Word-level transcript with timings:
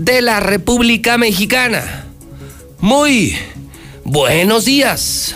de 0.00 0.22
la 0.22 0.40
República 0.40 1.18
Mexicana. 1.18 2.06
Muy 2.80 3.36
buenos 4.02 4.64
días. 4.64 5.34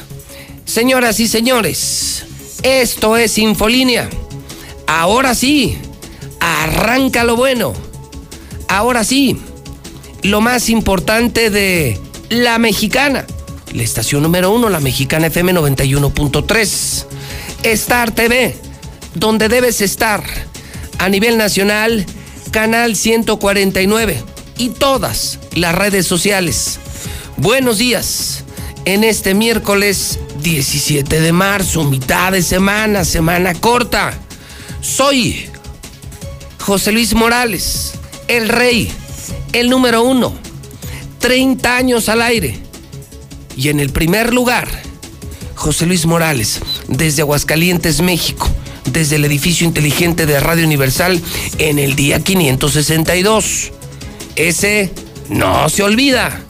Señoras 0.64 1.20
y 1.20 1.28
señores, 1.28 2.24
esto 2.62 3.18
es 3.18 3.36
Infolínea. 3.36 4.08
Ahora 4.86 5.34
sí, 5.34 5.76
arranca 6.40 7.24
lo 7.24 7.36
bueno. 7.36 7.74
Ahora 8.66 9.04
sí, 9.04 9.38
lo 10.22 10.40
más 10.40 10.70
importante 10.70 11.50
de 11.50 12.00
La 12.30 12.58
Mexicana. 12.58 13.26
La 13.74 13.82
estación 13.82 14.22
número 14.22 14.50
uno, 14.50 14.70
La 14.70 14.80
Mexicana 14.80 15.26
FM 15.26 15.52
91.3. 15.52 17.04
Star 17.64 18.12
TV, 18.12 18.56
donde 19.14 19.50
debes 19.50 19.82
estar. 19.82 20.24
A 20.98 21.10
nivel 21.10 21.36
nacional, 21.36 22.06
Canal 22.50 22.96
149 22.96 24.33
y 24.58 24.70
todas 24.70 25.38
las 25.54 25.74
redes 25.74 26.06
sociales. 26.06 26.78
Buenos 27.36 27.78
días 27.78 28.44
en 28.84 29.04
este 29.04 29.34
miércoles 29.34 30.18
17 30.42 31.20
de 31.20 31.32
marzo, 31.32 31.84
mitad 31.84 32.32
de 32.32 32.42
semana, 32.42 33.04
semana 33.04 33.54
corta. 33.54 34.12
Soy 34.80 35.46
José 36.60 36.92
Luis 36.92 37.14
Morales, 37.14 37.92
el 38.28 38.48
rey, 38.48 38.90
el 39.52 39.70
número 39.70 40.02
uno, 40.02 40.34
30 41.18 41.76
años 41.76 42.08
al 42.08 42.22
aire. 42.22 42.58
Y 43.56 43.68
en 43.68 43.80
el 43.80 43.90
primer 43.90 44.34
lugar, 44.34 44.68
José 45.54 45.86
Luis 45.86 46.06
Morales, 46.06 46.60
desde 46.88 47.22
Aguascalientes, 47.22 48.00
México, 48.02 48.48
desde 48.92 49.16
el 49.16 49.24
edificio 49.24 49.66
inteligente 49.66 50.26
de 50.26 50.40
Radio 50.40 50.66
Universal, 50.66 51.20
en 51.58 51.78
el 51.78 51.96
día 51.96 52.20
562. 52.20 53.72
Ese 54.36 54.92
no 55.28 55.68
se 55.68 55.82
olvida, 55.82 56.40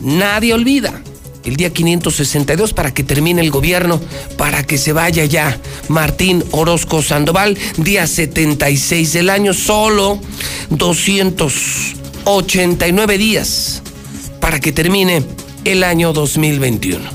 nadie 0.00 0.54
olvida 0.54 1.00
el 1.44 1.54
día 1.56 1.70
562 1.70 2.74
para 2.74 2.92
que 2.92 3.02
termine 3.02 3.40
el 3.40 3.50
gobierno, 3.50 4.00
para 4.36 4.62
que 4.64 4.76
se 4.78 4.92
vaya 4.92 5.24
ya 5.24 5.58
Martín 5.88 6.44
Orozco 6.50 7.02
Sandoval, 7.02 7.56
día 7.78 8.06
76 8.06 9.14
del 9.14 9.30
año, 9.30 9.54
solo 9.54 10.20
289 10.70 13.18
días 13.18 13.82
para 14.40 14.60
que 14.60 14.72
termine 14.72 15.24
el 15.64 15.82
año 15.84 16.12
2021. 16.12 17.08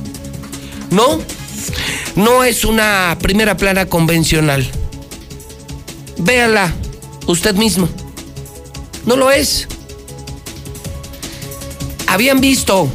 ¿No? 0.92 1.20
No 2.16 2.44
es 2.44 2.66
una 2.66 3.18
primera 3.22 3.56
plana 3.58 3.86
convencional. 3.86 4.68
Véala 6.18 6.74
usted 7.28 7.54
mismo. 7.56 7.88
No 9.06 9.16
lo 9.16 9.32
es. 9.32 9.68
Habían 12.14 12.42
visto 12.42 12.88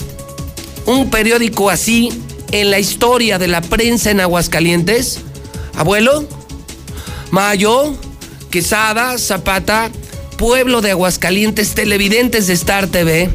un 0.86 1.10
periódico 1.10 1.70
así 1.70 2.08
en 2.52 2.70
la 2.70 2.78
historia 2.78 3.36
de 3.36 3.48
la 3.48 3.62
prensa 3.62 4.12
en 4.12 4.20
Aguascalientes? 4.20 5.22
Abuelo, 5.74 6.24
Mayo, 7.32 7.96
Quesada, 8.48 9.18
Zapata, 9.18 9.90
pueblo 10.36 10.82
de 10.82 10.92
Aguascalientes, 10.92 11.74
televidentes 11.74 12.46
de 12.46 12.52
Star 12.52 12.86
TV. 12.86 13.28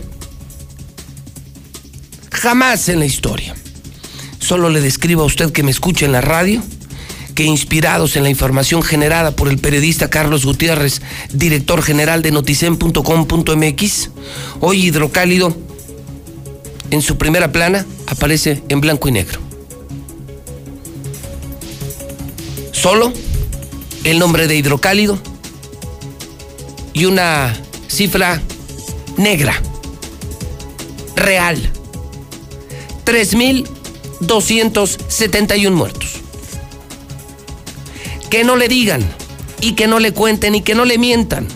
Jamás 2.32 2.88
en 2.88 3.00
la 3.00 3.06
historia. 3.06 3.54
Solo 4.40 4.70
le 4.70 4.80
describo 4.80 5.24
a 5.24 5.26
usted 5.26 5.52
que 5.52 5.64
me 5.64 5.72
escuche 5.72 6.06
en 6.06 6.14
la 6.14 6.22
radio, 6.22 6.64
que 7.36 7.44
inspirados 7.44 8.16
en 8.16 8.24
la 8.24 8.30
información 8.30 8.84
generada 8.84 9.32
por 9.36 9.50
el 9.50 9.58
periodista 9.58 10.10
Carlos 10.10 10.46
Gutiérrez, 10.46 11.02
director 11.34 11.82
general 11.82 12.22
de 12.22 12.32
noticen.com.mx, 12.32 14.10
hoy 14.62 14.86
hidrocálido 14.86 15.73
en 16.94 17.02
su 17.02 17.18
primera 17.18 17.52
plana 17.52 17.86
aparece 18.06 18.62
en 18.70 18.80
blanco 18.80 19.10
y 19.10 19.14
negro. 19.14 19.40
Solo 22.72 23.12
el 24.04 24.20
nombre 24.20 24.46
de 24.48 24.56
hidrocálido 24.56 25.18
y 26.94 27.06
una 27.06 27.60
cifra 27.88 28.40
negra, 29.18 29.60
real. 31.16 31.58
3.271 33.06 35.72
muertos. 35.72 36.12
Que 38.30 38.44
no 38.44 38.56
le 38.56 38.68
digan 38.68 39.02
y 39.62 39.74
que 39.74 39.88
no 39.88 39.98
le 40.00 40.12
cuenten 40.12 40.54
y 40.54 40.62
que 40.62 40.76
no 40.76 40.86
le 40.86 41.00
mientan 41.00 41.48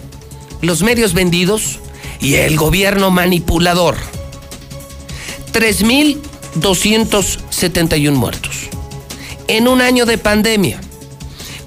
los 0.62 0.82
medios 0.82 1.14
vendidos 1.14 1.78
y 2.20 2.34
el 2.36 2.58
gobierno 2.58 3.12
manipulador. 3.12 4.17
3.271 5.58 8.12
muertos. 8.12 8.70
En 9.48 9.68
un 9.68 9.82
año 9.82 10.06
de 10.06 10.20
pandemia, 10.20 10.80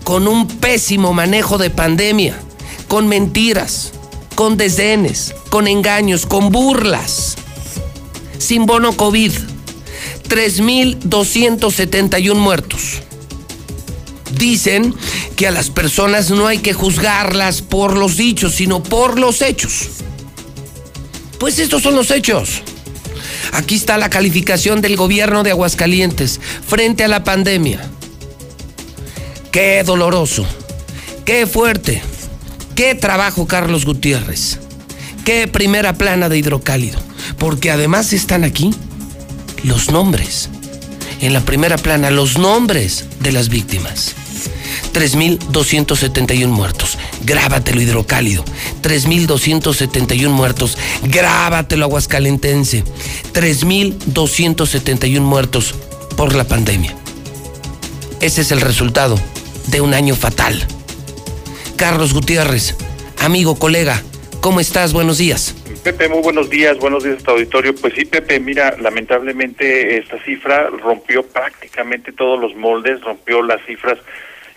con 0.05 0.28
un 0.28 0.47
pésimo 0.47 1.12
manejo 1.12 1.59
de 1.59 1.71
pandemia, 1.71 2.39
con 2.87 3.09
mentiras, 3.09 3.91
con 4.37 4.56
desdenes, 4.56 5.34
con 5.49 5.67
engaños, 5.67 6.25
con 6.25 6.53
burlas, 6.53 7.34
sin 8.39 8.65
bono 8.65 8.97
COVID, 8.97 9.33
3.271 10.29 12.37
muertos. 12.37 13.00
Dicen 14.39 14.95
que 15.34 15.49
a 15.49 15.50
las 15.50 15.71
personas 15.71 16.31
no 16.31 16.47
hay 16.47 16.59
que 16.59 16.75
juzgarlas 16.75 17.61
por 17.61 17.97
los 17.97 18.17
dichos, 18.17 18.55
sino 18.55 18.84
por 18.84 19.19
los 19.19 19.43
hechos. 19.43 19.89
Pues 21.41 21.59
estos 21.59 21.83
son 21.83 21.97
los 21.97 22.12
hechos. 22.12 22.62
Aquí 23.53 23.77
está 23.77 23.99
la 23.99 24.11
calificación 24.11 24.81
del 24.81 24.97
gobierno 24.97 25.43
de 25.43 25.50
Aguascalientes 25.50 26.41
frente 26.66 27.05
a 27.05 27.09
la 27.09 27.25
pandemia. 27.25 27.81
Qué 29.50 29.82
doloroso, 29.85 30.47
qué 31.25 31.47
fuerte, 31.47 32.02
qué 32.76 32.94
trabajo 32.94 33.47
Carlos 33.47 33.85
Gutiérrez, 33.85 34.58
qué 35.25 35.49
primera 35.49 35.94
plana 35.94 36.29
de 36.29 36.38
hidrocálido, 36.38 37.00
porque 37.38 37.70
además 37.70 38.12
están 38.12 38.44
aquí 38.44 38.73
los 39.64 39.91
nombres, 39.91 40.49
en 41.20 41.32
la 41.32 41.41
primera 41.41 41.76
plana 41.76 42.11
los 42.11 42.38
nombres 42.38 43.06
de 43.20 43.32
las 43.32 43.49
víctimas. 43.49 44.14
3.271 44.93 46.49
muertos. 46.49 46.97
Grábatelo 47.25 47.81
hidrocálido. 47.81 48.44
3.271 48.82 50.28
muertos. 50.28 50.78
Grábatelo 51.02 51.84
aguascalentense. 51.84 52.84
3.271 53.32 55.20
muertos 55.20 55.75
por 56.17 56.34
la 56.34 56.44
pandemia. 56.44 56.94
Ese 58.20 58.43
es 58.43 58.52
el 58.52 58.61
resultado 58.61 59.19
de 59.69 59.81
un 59.81 59.94
año 59.94 60.14
fatal. 60.14 60.62
Carlos 61.76 62.12
Gutiérrez, 62.12 62.76
amigo, 63.19 63.58
colega, 63.58 64.02
¿cómo 64.40 64.61
estás? 64.61 64.93
Buenos 64.93 65.16
días. 65.16 65.55
Pepe, 65.82 66.11
muy 66.11 66.20
buenos 66.20 66.50
días, 66.50 66.76
buenos 66.78 67.05
días 67.05 67.26
a 67.26 67.31
auditorio. 67.31 67.75
Pues 67.75 67.94
sí, 67.94 68.05
Pepe, 68.05 68.38
mira, 68.38 68.76
lamentablemente 68.78 69.96
esta 69.96 70.23
cifra 70.25 70.69
rompió 70.69 71.23
prácticamente 71.23 72.12
todos 72.12 72.38
los 72.38 72.55
moldes, 72.55 73.00
rompió 73.00 73.43
las 73.43 73.64
cifras 73.64 73.99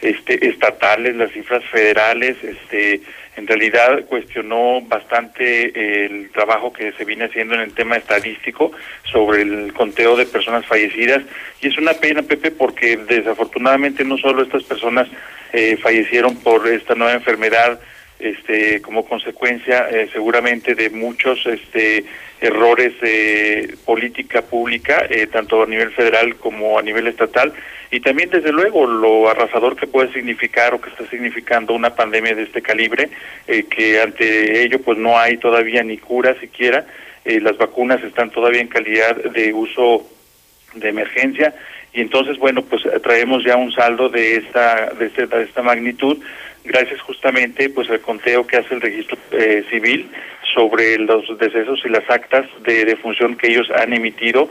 este, 0.04 0.48
estatales, 0.48 1.16
las 1.16 1.32
cifras 1.32 1.64
federales, 1.66 2.38
este, 2.44 3.02
en 3.36 3.48
realidad 3.48 4.06
cuestionó 4.06 4.82
bastante 4.82 6.06
el 6.06 6.30
trabajo 6.32 6.72
que 6.72 6.92
se 6.94 7.06
viene 7.06 7.26
haciendo 7.26 7.56
en 7.56 7.62
el 7.62 7.74
tema 7.74 7.96
estadístico 7.96 8.72
sobre 9.04 9.42
el 9.42 9.74
conteo 9.74 10.16
de 10.16 10.26
personas 10.26 10.66
fallecidas. 10.66 11.24
Y 11.62 11.68
es 11.68 11.78
una 11.78 11.94
pena, 11.94 12.22
Pepe, 12.22 12.52
porque 12.52 12.98
desafortunadamente 12.98 14.04
no 14.04 14.18
solo 14.18 14.44
estas 14.44 14.64
personas 14.64 15.08
eh, 15.52 15.78
fallecieron 15.78 16.36
por 16.38 16.68
esta 16.68 16.96
nueva 16.96 17.14
enfermedad 17.14 17.80
este, 18.24 18.82
como 18.82 19.06
consecuencia 19.06 19.90
eh, 19.90 20.10
seguramente 20.12 20.76
de 20.76 20.90
muchos 20.90 21.46
este, 21.46 22.06
errores 22.40 23.00
de 23.02 23.76
política 23.86 24.42
pública, 24.42 25.06
eh, 25.10 25.28
tanto 25.28 25.62
a 25.62 25.66
nivel 25.66 25.92
federal 25.92 26.36
como 26.36 26.80
a 26.80 26.82
nivel 26.82 27.08
estatal, 27.08 27.54
y 27.92 28.00
también 28.00 28.30
desde 28.30 28.52
luego 28.52 28.88
lo 28.88 29.30
arrasador 29.30 29.76
que 29.76 29.88
puede 29.88 30.12
significar 30.14 30.74
o 30.74 30.82
que 30.82 30.90
está 30.90 31.06
significando 31.08 31.74
una 31.74 31.96
pandemia 31.96 32.34
de 32.34 32.44
este 32.44 32.62
calibre, 32.62 33.10
eh, 33.48 33.64
que 33.64 34.02
ante 34.02 34.64
ello 34.64 34.82
pues 34.82 34.98
no 34.98 35.20
hay 35.20 35.38
todavía 35.38 35.84
ni 35.84 35.98
cura 35.98 36.36
siquiera, 36.40 36.86
las 37.26 37.58
vacunas 37.58 38.04
están 38.04 38.32
todavía 38.32 38.60
en 38.60 38.68
calidad 38.68 39.16
de 39.16 39.54
uso 39.54 40.06
de 40.74 40.90
emergencia 40.90 41.56
y 41.94 42.02
entonces 42.02 42.38
bueno 42.38 42.64
pues 42.64 42.82
traemos 43.02 43.46
ya 43.46 43.56
un 43.56 43.72
saldo 43.72 44.10
de 44.10 44.38
esta 44.38 44.92
de, 45.00 45.06
este, 45.06 45.28
de 45.28 45.44
esta 45.44 45.62
magnitud 45.62 46.18
gracias 46.64 47.02
justamente 47.02 47.70
pues 47.70 47.90
al 47.90 48.02
conteo 48.02 48.48
que 48.48 48.58
hace 48.58 48.74
el 48.74 48.82
registro 48.82 49.18
eh, 49.32 49.64
civil 49.70 50.10
sobre 50.54 50.98
los 50.98 51.38
decesos 51.38 51.82
y 51.86 51.90
las 51.90 52.10
actas 52.10 52.46
de 52.64 52.86
defunción 52.86 53.36
que 53.36 53.48
ellos 53.48 53.70
han 53.72 53.94
emitido 53.94 54.50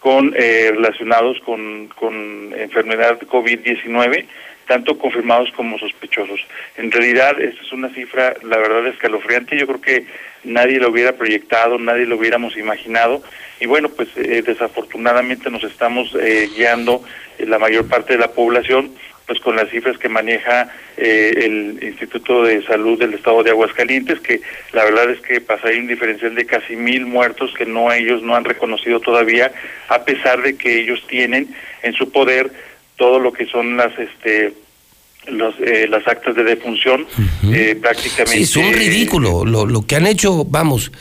con 0.00 0.34
eh, 0.36 0.70
relacionados 0.72 1.40
con, 1.40 1.88
con 1.88 2.52
enfermedad 2.54 3.18
COVID-19, 3.20 4.26
tanto 4.66 4.98
confirmados 4.98 5.50
como 5.52 5.78
sospechosos. 5.78 6.40
En 6.76 6.90
realidad, 6.90 7.40
esta 7.40 7.62
es 7.62 7.72
una 7.72 7.88
cifra, 7.88 8.34
la 8.42 8.58
verdad, 8.58 8.86
escalofriante. 8.86 9.56
Yo 9.56 9.66
creo 9.66 9.80
que 9.80 10.06
nadie 10.44 10.78
lo 10.78 10.90
hubiera 10.90 11.12
proyectado, 11.12 11.78
nadie 11.78 12.04
lo 12.04 12.16
hubiéramos 12.16 12.54
imaginado. 12.58 13.22
Y 13.60 13.66
bueno, 13.66 13.88
pues 13.88 14.08
eh, 14.16 14.42
desafortunadamente 14.42 15.50
nos 15.50 15.64
estamos 15.64 16.14
guiando 16.54 17.02
la 17.38 17.58
mayor 17.58 17.88
parte 17.88 18.12
de 18.12 18.18
la 18.18 18.32
población 18.32 18.90
pues 19.26 19.40
con 19.40 19.56
las 19.56 19.70
cifras 19.70 19.96
que 19.98 20.08
maneja 20.08 20.70
eh, 20.96 21.32
el 21.36 21.78
Instituto 21.82 22.42
de 22.44 22.62
Salud 22.64 22.98
del 22.98 23.14
Estado 23.14 23.42
de 23.42 23.50
Aguascalientes, 23.50 24.20
que 24.20 24.42
la 24.72 24.84
verdad 24.84 25.10
es 25.10 25.20
que 25.20 25.40
pasa 25.40 25.68
ahí 25.68 25.78
un 25.78 25.86
diferencial 25.86 26.34
de 26.34 26.44
casi 26.44 26.76
mil 26.76 27.06
muertos 27.06 27.52
que 27.56 27.64
no 27.64 27.90
ellos 27.92 28.22
no 28.22 28.34
han 28.34 28.44
reconocido 28.44 29.00
todavía, 29.00 29.52
a 29.88 30.04
pesar 30.04 30.42
de 30.42 30.56
que 30.56 30.80
ellos 30.80 31.02
tienen 31.08 31.54
en 31.82 31.94
su 31.94 32.10
poder 32.10 32.52
todo 32.96 33.18
lo 33.18 33.32
que 33.32 33.46
son 33.46 33.76
las 33.76 33.98
este 33.98 34.52
los, 35.26 35.54
eh, 35.58 35.86
las 35.88 36.06
actas 36.06 36.36
de 36.36 36.44
defunción 36.44 37.06
eh, 37.50 37.78
prácticamente. 37.80 38.36
Sí, 38.36 38.42
es 38.42 38.56
un 38.56 38.74
ridículo 38.74 39.46
lo, 39.46 39.64
lo 39.64 39.86
que 39.86 39.96
han 39.96 40.06
hecho, 40.06 40.44
vamos, 40.44 40.92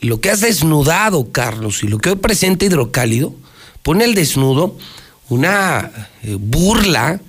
lo 0.00 0.20
que 0.20 0.30
has 0.30 0.40
desnudado, 0.40 1.30
Carlos, 1.30 1.84
y 1.84 1.86
lo 1.86 1.98
que 1.98 2.10
hoy 2.10 2.16
presenta 2.16 2.64
Hidrocálido, 2.64 3.32
pone 3.84 4.02
al 4.02 4.16
desnudo 4.16 4.76
una 5.28 5.92
burla 6.24 7.20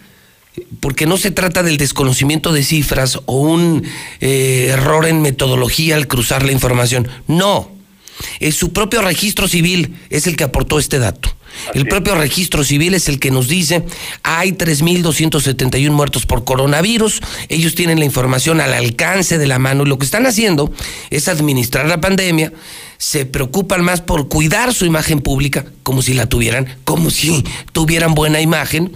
porque 0.79 1.05
no 1.05 1.17
se 1.17 1.31
trata 1.31 1.63
del 1.63 1.77
desconocimiento 1.77 2.51
de 2.51 2.63
cifras 2.63 3.19
o 3.25 3.41
un 3.41 3.83
eh, 4.19 4.67
error 4.69 5.05
en 5.05 5.21
metodología 5.21 5.95
al 5.95 6.07
cruzar 6.07 6.43
la 6.43 6.51
información. 6.51 7.07
No, 7.27 7.71
es 8.39 8.55
su 8.55 8.73
propio 8.73 9.01
registro 9.01 9.47
civil 9.47 9.95
es 10.09 10.27
el 10.27 10.35
que 10.35 10.43
aportó 10.43 10.79
este 10.79 10.99
dato. 10.99 11.29
el 11.73 11.87
propio 11.87 12.15
registro 12.15 12.63
civil 12.63 12.93
es 12.93 13.09
el 13.09 13.19
que 13.19 13.31
nos 13.31 13.47
dice, 13.47 13.83
hay 14.23 14.51
3.271 14.53 15.89
muertos 15.91 16.25
por 16.25 16.43
coronavirus, 16.43 17.21
ellos 17.49 17.75
tienen 17.75 17.99
la 17.99 18.05
información 18.05 18.61
al 18.61 18.73
alcance 18.73 19.37
de 19.37 19.47
la 19.47 19.59
mano 19.59 19.83
y 19.83 19.87
lo 19.87 19.97
que 19.97 20.05
están 20.05 20.25
haciendo 20.25 20.71
es 21.09 21.27
administrar 21.27 21.87
la 21.87 21.99
pandemia, 21.99 22.53
se 22.97 23.25
preocupan 23.25 23.83
más 23.83 24.01
por 24.01 24.27
cuidar 24.29 24.73
su 24.73 24.85
imagen 24.85 25.19
pública, 25.21 25.65
como 25.83 26.01
si 26.01 26.13
la 26.13 26.27
tuvieran, 26.27 26.77
como 26.83 27.09
si 27.09 27.43
tuvieran 27.73 28.13
buena 28.13 28.41
imagen, 28.41 28.91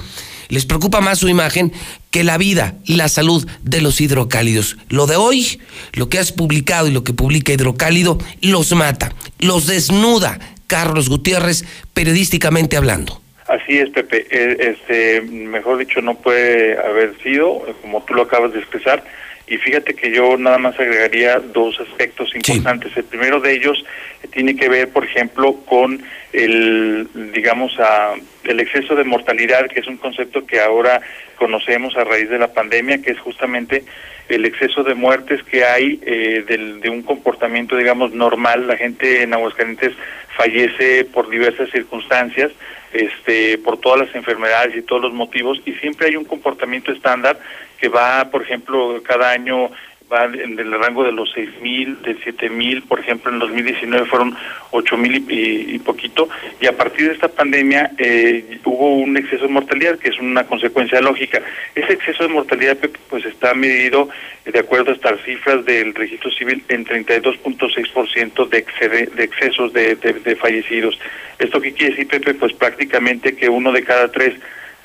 les 0.49 0.65
preocupa 0.65 1.01
más 1.01 1.19
su 1.19 1.29
imagen 1.29 1.71
que 2.11 2.23
la 2.23 2.37
vida 2.37 2.75
y 2.85 2.95
la 2.95 3.09
salud 3.09 3.47
de 3.63 3.81
los 3.81 4.01
hidrocálidos. 4.01 4.77
Lo 4.89 5.07
de 5.07 5.15
hoy, 5.15 5.59
lo 5.93 6.09
que 6.09 6.19
has 6.19 6.31
publicado 6.31 6.87
y 6.87 6.91
lo 6.91 7.03
que 7.03 7.13
publica 7.13 7.53
Hidrocálido, 7.53 8.17
los 8.41 8.73
mata, 8.73 9.11
los 9.39 9.67
desnuda 9.67 10.39
Carlos 10.67 11.09
Gutiérrez, 11.09 11.65
periodísticamente 11.93 12.77
hablando. 12.77 13.21
Así 13.47 13.77
es, 13.77 13.89
Pepe. 13.91 14.25
Eh, 14.31 14.75
este, 14.75 15.21
mejor 15.21 15.77
dicho, 15.77 16.01
no 16.01 16.15
puede 16.15 16.77
haber 16.79 17.15
sido, 17.21 17.63
como 17.81 18.03
tú 18.03 18.15
lo 18.15 18.23
acabas 18.23 18.53
de 18.53 18.59
expresar. 18.59 19.03
Y 19.47 19.57
fíjate 19.57 19.93
que 19.93 20.11
yo 20.11 20.37
nada 20.37 20.57
más 20.57 20.79
agregaría 20.79 21.39
dos 21.39 21.79
aspectos 21.79 22.33
importantes. 22.33 22.95
El 22.97 23.03
primero 23.03 23.39
de 23.39 23.53
ellos 23.53 23.85
tiene 24.31 24.55
que 24.55 24.69
ver, 24.69 24.89
por 24.89 25.05
ejemplo, 25.05 25.57
con 25.65 26.01
el, 26.33 27.07
digamos, 27.31 27.79
a, 27.79 28.13
el 28.43 28.59
exceso 28.59 28.95
de 28.95 29.03
mortalidad, 29.03 29.67
que 29.67 29.81
es 29.81 29.87
un 29.87 29.97
concepto 29.97 30.45
que 30.47 30.59
ahora 30.59 30.99
conocemos 31.35 31.95
a 31.95 32.03
raíz 32.03 32.29
de 32.29 32.39
la 32.39 32.53
pandemia, 32.53 33.01
que 33.01 33.11
es 33.11 33.19
justamente 33.19 33.83
el 34.29 34.45
exceso 34.45 34.83
de 34.83 34.95
muertes 34.95 35.43
que 35.43 35.63
hay 35.63 35.99
eh, 36.03 36.43
del, 36.47 36.81
de 36.81 36.89
un 36.89 37.03
comportamiento, 37.03 37.77
digamos, 37.77 38.13
normal. 38.13 38.67
La 38.67 38.77
gente 38.77 39.21
en 39.21 39.33
Aguascalientes 39.33 39.93
fallece 40.35 41.05
por 41.05 41.29
diversas 41.29 41.69
circunstancias, 41.69 42.51
este, 42.95 43.57
por 43.57 43.77
todas 43.77 44.07
las 44.07 44.15
enfermedades 44.15 44.75
y 44.75 44.81
todos 44.81 45.01
los 45.01 45.13
motivos, 45.13 45.59
y 45.65 45.73
siempre 45.73 46.07
hay 46.07 46.15
un 46.15 46.25
comportamiento 46.25 46.91
estándar 46.91 47.39
que 47.77 47.89
va, 47.89 48.29
por 48.31 48.41
ejemplo, 48.41 49.01
cada 49.03 49.31
año 49.31 49.69
va 50.11 50.25
en 50.25 50.59
el 50.59 50.71
rango 50.79 51.03
de 51.03 51.11
los 51.11 51.31
seis 51.33 51.49
mil, 51.61 52.01
de 52.01 52.15
siete 52.23 52.49
mil, 52.49 52.83
por 52.83 52.99
ejemplo, 52.99 53.31
en 53.31 53.39
2019 53.39 54.05
fueron 54.05 54.35
ocho 54.71 54.97
mil 54.97 55.25
y, 55.29 55.79
poquito, 55.79 56.29
y 56.59 56.67
a 56.67 56.77
partir 56.77 57.07
de 57.07 57.13
esta 57.13 57.27
pandemia 57.27 57.91
eh, 57.97 58.59
hubo 58.65 58.95
un 58.95 59.17
exceso 59.17 59.43
de 59.43 59.53
mortalidad, 59.53 59.97
que 59.97 60.09
es 60.09 60.19
una 60.19 60.45
consecuencia 60.45 61.01
lógica. 61.01 61.41
Ese 61.73 61.93
exceso 61.93 62.23
de 62.23 62.29
mortalidad 62.29 62.77
pues 63.09 63.25
está 63.25 63.53
medido, 63.53 64.09
eh, 64.45 64.51
de 64.51 64.59
acuerdo 64.59 64.91
a 64.91 64.95
estas 64.95 65.21
cifras 65.23 65.65
del 65.65 65.93
registro 65.95 66.31
civil, 66.31 66.63
en 66.69 66.85
32.6% 66.85 68.49
de, 68.49 69.07
de 69.07 69.23
excesos 69.23 69.73
de, 69.73 69.95
de, 69.95 70.35
fallecidos. 70.35 70.99
¿Esto 71.39 71.59
qué 71.59 71.73
quiere 71.73 71.95
decir, 71.95 72.07
Pepe? 72.07 72.33
Pues 72.35 72.53
prácticamente 72.53 73.35
que 73.35 73.49
uno 73.49 73.71
de 73.71 73.83
cada 73.83 74.11
tres 74.11 74.35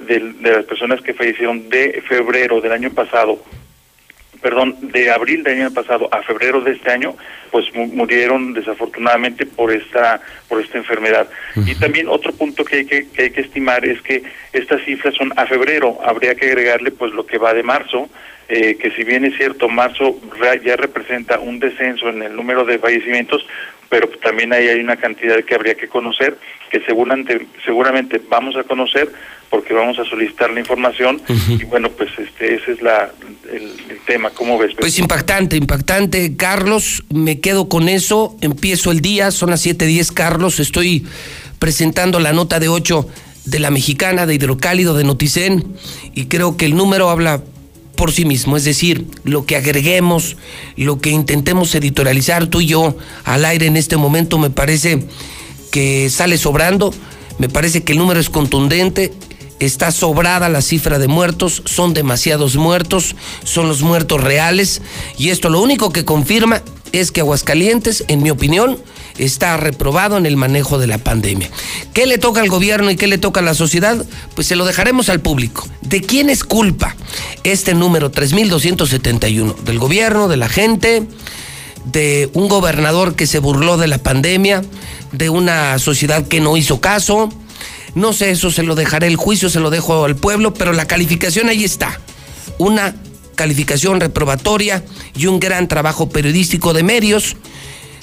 de 0.00 0.32
las 0.40 0.64
personas 0.64 1.02
que 1.02 1.12
fallecieron 1.12 1.68
de 1.68 2.02
febrero 2.08 2.62
del 2.62 2.72
año 2.72 2.90
pasado 2.90 3.38
perdón, 4.40 4.76
de 4.80 5.10
abril 5.10 5.42
del 5.42 5.60
año 5.60 5.74
pasado 5.74 6.08
a 6.12 6.22
febrero 6.22 6.60
de 6.60 6.72
este 6.72 6.90
año, 6.90 7.14
pues 7.50 7.66
murieron 7.74 8.52
desafortunadamente 8.54 9.46
por 9.46 9.72
esta 9.72 10.20
por 10.48 10.60
esta 10.60 10.78
enfermedad. 10.78 11.28
Y 11.66 11.74
también 11.74 12.08
otro 12.08 12.32
punto 12.32 12.64
que 12.64 12.76
hay 12.76 12.84
que, 12.86 13.08
que 13.08 13.22
hay 13.22 13.30
que 13.30 13.42
estimar 13.42 13.84
es 13.84 14.00
que 14.02 14.22
estas 14.52 14.82
cifras 14.84 15.14
son 15.14 15.32
a 15.36 15.46
febrero, 15.46 15.98
habría 16.04 16.34
que 16.34 16.46
agregarle 16.46 16.90
pues 16.90 17.12
lo 17.12 17.26
que 17.26 17.38
va 17.38 17.54
de 17.54 17.62
marzo, 17.62 18.08
eh, 18.48 18.76
que 18.76 18.90
si 18.90 19.04
bien 19.04 19.24
es 19.24 19.36
cierto, 19.36 19.68
marzo 19.68 20.18
ya 20.64 20.76
representa 20.76 21.38
un 21.38 21.60
descenso 21.60 22.08
en 22.08 22.22
el 22.22 22.34
número 22.34 22.64
de 22.64 22.80
fallecimientos, 22.80 23.46
pero 23.90 24.08
también 24.08 24.52
ahí 24.52 24.68
hay 24.68 24.80
una 24.80 24.96
cantidad 24.96 25.44
que 25.44 25.54
habría 25.54 25.74
que 25.74 25.88
conocer, 25.88 26.38
que 26.70 26.80
seguramente, 26.86 27.46
seguramente 27.64 28.22
vamos 28.30 28.56
a 28.56 28.62
conocer 28.62 29.10
porque 29.50 29.74
vamos 29.74 29.98
a 29.98 30.04
solicitar 30.04 30.50
la 30.50 30.60
información. 30.60 31.20
Y 31.48 31.64
bueno, 31.64 31.90
pues 31.90 32.10
este 32.16 32.54
ese 32.54 32.72
es 32.72 32.82
la, 32.82 33.10
el, 33.52 33.98
tema, 34.06 34.30
¿cómo 34.30 34.56
ves? 34.58 34.74
Pues 34.78 34.98
impactante, 34.98 35.56
impactante, 35.56 36.36
Carlos, 36.36 37.04
me 37.12 37.40
quedo 37.40 37.68
con 37.68 37.88
eso, 37.88 38.36
empiezo 38.40 38.92
el 38.92 39.00
día, 39.00 39.32
son 39.32 39.50
las 39.50 39.66
7.10, 39.66 40.14
Carlos, 40.14 40.60
estoy 40.60 41.04
presentando 41.58 42.20
la 42.20 42.32
nota 42.32 42.60
de 42.60 42.68
8 42.68 43.08
de 43.44 43.58
la 43.58 43.70
mexicana, 43.70 44.26
de 44.26 44.34
Hidrocálido, 44.34 44.94
de 44.94 45.04
Noticen, 45.04 45.74
y 46.14 46.26
creo 46.26 46.56
que 46.56 46.64
el 46.64 46.76
número 46.76 47.10
habla 47.10 47.42
por 48.00 48.12
sí 48.12 48.24
mismo, 48.24 48.56
es 48.56 48.64
decir, 48.64 49.04
lo 49.24 49.44
que 49.44 49.56
agreguemos, 49.56 50.38
lo 50.76 51.02
que 51.02 51.10
intentemos 51.10 51.74
editorializar 51.74 52.46
tú 52.46 52.62
y 52.62 52.66
yo 52.68 52.96
al 53.24 53.44
aire 53.44 53.66
en 53.66 53.76
este 53.76 53.98
momento 53.98 54.38
me 54.38 54.48
parece 54.48 55.04
que 55.70 56.08
sale 56.08 56.38
sobrando, 56.38 56.94
me 57.36 57.50
parece 57.50 57.82
que 57.82 57.92
el 57.92 57.98
número 57.98 58.18
es 58.18 58.30
contundente, 58.30 59.12
está 59.58 59.92
sobrada 59.92 60.48
la 60.48 60.62
cifra 60.62 60.98
de 60.98 61.08
muertos, 61.08 61.60
son 61.66 61.92
demasiados 61.92 62.56
muertos, 62.56 63.16
son 63.44 63.68
los 63.68 63.82
muertos 63.82 64.24
reales 64.24 64.80
y 65.18 65.28
esto 65.28 65.50
lo 65.50 65.60
único 65.60 65.92
que 65.92 66.06
confirma 66.06 66.62
es 66.92 67.12
que 67.12 67.20
Aguascalientes, 67.20 68.06
en 68.08 68.22
mi 68.22 68.30
opinión, 68.30 68.78
está 69.20 69.56
reprobado 69.56 70.16
en 70.16 70.26
el 70.26 70.36
manejo 70.36 70.78
de 70.78 70.86
la 70.86 70.98
pandemia. 70.98 71.50
¿Qué 71.92 72.06
le 72.06 72.18
toca 72.18 72.40
al 72.40 72.48
gobierno 72.48 72.90
y 72.90 72.96
qué 72.96 73.06
le 73.06 73.18
toca 73.18 73.40
a 73.40 73.42
la 73.42 73.54
sociedad? 73.54 74.04
Pues 74.34 74.46
se 74.46 74.56
lo 74.56 74.64
dejaremos 74.64 75.08
al 75.08 75.20
público. 75.20 75.66
¿De 75.82 76.00
quién 76.00 76.30
es 76.30 76.44
culpa 76.44 76.96
este 77.44 77.74
número 77.74 78.10
3271? 78.10 79.56
¿Del 79.64 79.78
gobierno, 79.78 80.28
de 80.28 80.36
la 80.36 80.48
gente? 80.48 81.06
de 81.84 82.30
un 82.34 82.48
gobernador 82.48 83.14
que 83.14 83.26
se 83.26 83.38
burló 83.38 83.78
de 83.78 83.88
la 83.88 83.96
pandemia, 83.98 84.62
de 85.12 85.30
una 85.30 85.78
sociedad 85.78 86.26
que 86.26 86.40
no 86.40 86.56
hizo 86.56 86.80
caso. 86.80 87.30
No 87.94 88.12
sé, 88.12 88.30
eso 88.30 88.50
se 88.50 88.62
lo 88.62 88.74
dejaré 88.74 89.06
el 89.06 89.16
juicio, 89.16 89.48
se 89.48 89.60
lo 89.60 89.70
dejo 89.70 90.04
al 90.04 90.16
pueblo, 90.16 90.54
pero 90.54 90.72
la 90.72 90.86
calificación 90.86 91.48
ahí 91.48 91.64
está. 91.64 92.00
Una 92.58 92.94
calificación 93.34 94.00
reprobatoria 94.00 94.84
y 95.16 95.26
un 95.26 95.40
gran 95.40 95.66
trabajo 95.66 96.10
periodístico 96.10 96.74
de 96.74 96.82
medios 96.82 97.36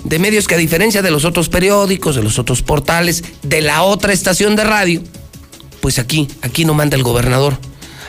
de 0.07 0.19
medios 0.19 0.47
que 0.47 0.55
a 0.55 0.57
diferencia 0.57 1.01
de 1.01 1.11
los 1.11 1.25
otros 1.25 1.49
periódicos, 1.49 2.15
de 2.15 2.23
los 2.23 2.39
otros 2.39 2.61
portales, 2.61 3.23
de 3.43 3.61
la 3.61 3.83
otra 3.83 4.13
estación 4.13 4.55
de 4.55 4.63
radio, 4.63 5.03
pues 5.81 5.99
aquí, 5.99 6.29
aquí 6.41 6.63
no 6.63 6.73
manda 6.73 6.95
el 6.95 7.03
gobernador. 7.03 7.57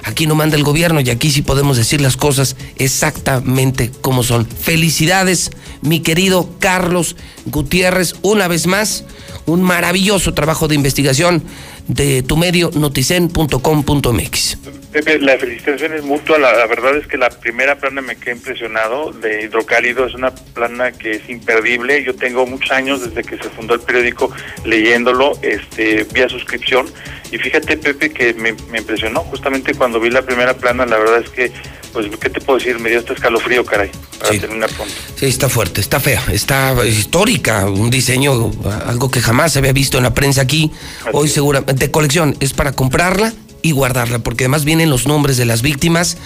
Aquí 0.05 0.29
no 0.29 0.37
manda 0.37 0.57
el 0.57 0.63
gobierno 0.63 1.01
y 1.01 1.11
aquí 1.11 1.31
sí 1.31 1.43
podemos 1.43 1.77
decir 1.77 2.01
las 2.01 2.17
cosas 2.17 2.57
exactamente 2.77 3.91
como 4.01 4.23
son. 4.23 4.47
Felicidades, 4.47 5.51
mi 5.83 6.01
querido 6.01 6.49
Carlos 6.61 7.17
Gutiérrez, 7.47 8.15
una 8.23 8.47
vez 8.47 8.69
más, 8.69 9.05
un 9.45 9.61
maravilloso 9.61 10.35
trabajo 10.35 10.69
de 10.69 10.77
investigación 10.77 11.43
de 11.89 12.23
tu 12.23 12.37
medio 12.37 12.71
noticen.com.mx. 12.75 14.78
Pepe, 14.93 15.19
la 15.19 15.37
felicitación 15.37 15.93
es 15.93 16.03
mutua. 16.03 16.39
La, 16.39 16.67
verdad 16.67 16.97
es 16.97 17.07
que 17.07 17.19
la 17.19 17.29
primera 17.29 17.77
plana 17.77 18.01
me 18.01 18.17
quedé 18.17 18.37
impresionado 18.37 19.13
de 19.13 19.43
hidrocálido. 19.43 20.07
Es 20.07 20.15
una 20.15 20.31
plana 20.31 20.93
que 20.93 21.13
es 21.13 21.29
imperdible. 21.29 22.03
Yo 22.05 22.15
tengo 22.15 22.47
muchos 22.47 22.71
años 22.71 23.03
desde 23.03 23.23
que 23.23 23.37
se 23.37 23.51
fundó 23.51 23.75
el 23.75 23.81
periódico 23.81 24.31
leyéndolo 24.65 25.39
este, 25.43 26.05
vía 26.13 26.29
suscripción. 26.31 26.87
Y 27.31 27.37
fíjate, 27.37 27.77
Pepe, 27.77 28.11
que 28.11 28.33
me, 28.33 28.51
impresionó 28.79 29.21
justamente 29.21 29.75
cuando 29.75 30.01
vi 30.01 30.09
la 30.09 30.23
primera 30.23 30.55
plana. 30.55 30.87
La 30.87 30.97
verdad 30.97 31.21
es 31.23 31.29
que, 31.29 31.53
pues, 31.93 32.07
¿qué 32.19 32.31
te 32.31 32.41
puedo 32.41 32.59
decir? 32.59 32.79
Me 32.79 32.89
dio 32.89 33.01
este 33.01 33.13
escalofrío, 33.13 33.67
caray, 33.67 33.91
para 34.19 34.33
sí. 34.33 34.41
terminar 34.41 34.71
pronto. 34.71 34.95
Sí, 35.17 35.27
está 35.27 35.51
fuerte, 35.51 35.83
está 35.83 36.01
fea, 36.01 36.23
está 36.33 36.75
histórica. 36.87 37.67
Un 37.67 37.91
diseño, 37.91 38.51
algo 38.87 39.11
que 39.11 39.21
jamás 39.21 39.53
se 39.53 39.59
había 39.59 39.73
visto 39.73 39.99
en 39.99 40.05
la 40.05 40.15
prensa 40.15 40.41
aquí. 40.41 40.73
Hoy, 41.13 41.29
seguramente, 41.29 41.75
de 41.75 41.91
colección, 41.91 42.35
es 42.41 42.55
para 42.55 42.73
comprarla 42.73 43.35
y 43.63 43.73
guardarla, 43.73 44.19
porque 44.21 44.45
además 44.45 44.65
vienen 44.65 44.91
los 44.91 45.07
nombres 45.07 45.37
de 45.37 45.45
las 45.45 45.63
víctimas. 45.63 46.17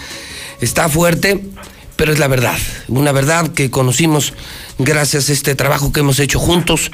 Está 0.61 0.89
fuerte, 0.89 1.43
pero 1.95 2.13
es 2.13 2.19
la 2.19 2.27
verdad, 2.27 2.57
una 2.87 3.11
verdad 3.11 3.49
que 3.49 3.69
conocimos 3.69 4.33
gracias 4.77 5.29
a 5.29 5.33
este 5.33 5.55
trabajo 5.55 5.91
que 5.91 5.99
hemos 5.99 6.19
hecho 6.19 6.39
juntos, 6.39 6.91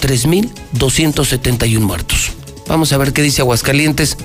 3.271 0.00 1.80
muertos. 1.80 2.32
Vamos 2.66 2.92
a 2.92 2.98
ver 2.98 3.12
qué 3.12 3.22
dice 3.22 3.42
Aguascalientes 3.42 4.16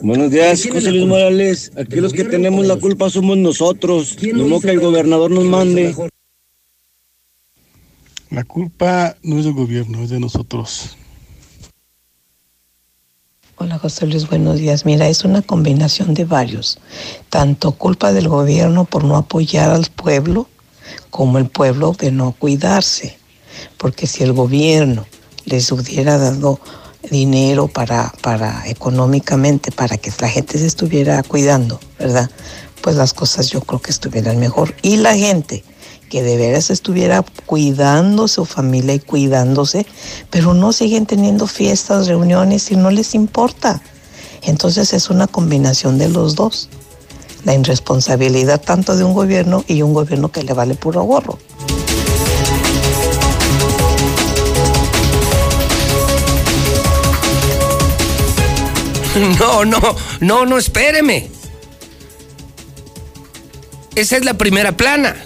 Buenos 0.00 0.30
días, 0.30 0.66
José 0.70 0.92
Luis 0.92 1.06
Morales. 1.06 1.72
Aquí 1.76 1.96
los 1.96 2.12
que 2.12 2.24
tenemos 2.24 2.66
la 2.66 2.76
culpa 2.76 3.10
somos 3.10 3.36
nosotros. 3.36 4.16
No 4.32 4.60
que 4.60 4.70
el 4.70 4.80
gobernador 4.80 5.30
nos 5.30 5.44
mande. 5.44 5.94
La 8.30 8.44
culpa 8.44 9.16
no 9.22 9.38
es 9.38 9.44
del 9.44 9.54
gobierno, 9.54 10.04
es 10.04 10.10
de 10.10 10.20
nosotros. 10.20 10.96
Hola 13.60 13.76
José 13.80 14.06
Luis, 14.06 14.28
buenos 14.28 14.58
días. 14.58 14.84
Mira, 14.84 15.08
es 15.08 15.24
una 15.24 15.42
combinación 15.42 16.14
de 16.14 16.24
varios. 16.24 16.78
Tanto 17.28 17.72
culpa 17.72 18.12
del 18.12 18.28
gobierno 18.28 18.84
por 18.84 19.02
no 19.02 19.16
apoyar 19.16 19.70
al 19.70 19.86
pueblo, 19.86 20.46
como 21.10 21.38
el 21.38 21.46
pueblo 21.46 21.92
de 21.98 22.12
no 22.12 22.36
cuidarse. 22.38 23.18
Porque 23.76 24.06
si 24.06 24.22
el 24.22 24.32
gobierno 24.32 25.06
les 25.44 25.72
hubiera 25.72 26.18
dado 26.18 26.60
dinero 27.10 27.66
para, 27.66 28.12
para 28.22 28.62
económicamente, 28.68 29.72
para 29.72 29.96
que 29.96 30.12
la 30.20 30.28
gente 30.28 30.56
se 30.56 30.66
estuviera 30.66 31.20
cuidando, 31.24 31.80
¿verdad? 31.98 32.30
Pues 32.80 32.94
las 32.94 33.12
cosas 33.12 33.48
yo 33.48 33.60
creo 33.62 33.82
que 33.82 33.90
estuvieran 33.90 34.38
mejor. 34.38 34.72
Y 34.82 34.98
la 34.98 35.16
gente 35.16 35.64
que 36.08 36.22
de 36.22 36.36
veras 36.36 36.70
estuviera 36.70 37.24
cuidando 37.46 38.28
su 38.28 38.44
familia 38.44 38.94
y 38.94 39.00
cuidándose, 39.00 39.86
pero 40.30 40.54
no 40.54 40.72
siguen 40.72 41.06
teniendo 41.06 41.46
fiestas, 41.46 42.06
reuniones 42.06 42.70
y 42.70 42.76
no 42.76 42.90
les 42.90 43.14
importa. 43.14 43.80
Entonces 44.42 44.92
es 44.92 45.10
una 45.10 45.26
combinación 45.26 45.98
de 45.98 46.08
los 46.08 46.34
dos. 46.34 46.68
La 47.44 47.54
irresponsabilidad 47.54 48.60
tanto 48.60 48.96
de 48.96 49.04
un 49.04 49.14
gobierno 49.14 49.64
y 49.66 49.82
un 49.82 49.94
gobierno 49.94 50.30
que 50.30 50.42
le 50.42 50.52
vale 50.54 50.74
puro 50.74 51.02
gorro. 51.02 51.38
No, 59.40 59.64
no, 59.64 59.80
no, 60.20 60.46
no, 60.46 60.58
espéreme. 60.58 61.28
Esa 63.96 64.16
es 64.16 64.24
la 64.24 64.34
primera 64.34 64.76
plana. 64.76 65.16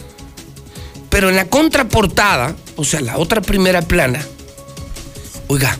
Pero 1.12 1.28
en 1.28 1.36
la 1.36 1.44
contraportada, 1.44 2.56
o 2.74 2.84
sea, 2.86 3.02
la 3.02 3.18
otra 3.18 3.42
primera 3.42 3.82
plana, 3.82 4.26
oiga, 5.46 5.78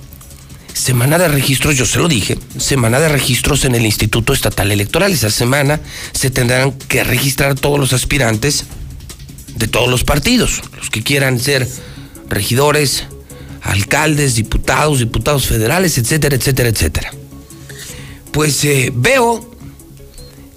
semana 0.75 1.17
de 1.17 1.27
registros, 1.27 1.75
yo 1.75 1.87
se 1.87 1.99
lo 1.99 2.07
dije, 2.07 2.37
semana 2.59 3.01
de 3.01 3.09
registros 3.09 3.65
en 3.65 3.75
el 3.75 3.87
Instituto 3.87 4.35
Estatal 4.35 4.71
Electoral. 4.71 5.11
Esa 5.11 5.31
semana 5.31 5.81
se 6.13 6.31
tendrán 6.31 6.73
que 6.73 7.03
registrar 7.03 7.55
todos 7.55 7.81
los 7.81 7.95
aspirantes 7.95 8.67
de 9.57 9.69
todos 9.69 9.89
los 9.89 10.05
partidos, 10.05 10.61
los 10.77 10.91
que 10.91 11.03
quieran 11.03 11.41
ser 11.41 11.67
regidores, 12.29 13.05
alcaldes, 13.63 14.35
diputados, 14.35 14.99
diputados 14.99 15.47
federales, 15.47 15.97
etcétera, 15.97 16.37
etcétera, 16.37 16.69
etcétera. 16.69 17.11
Pues 18.33 18.63
eh, 18.67 18.93
veo 18.95 19.51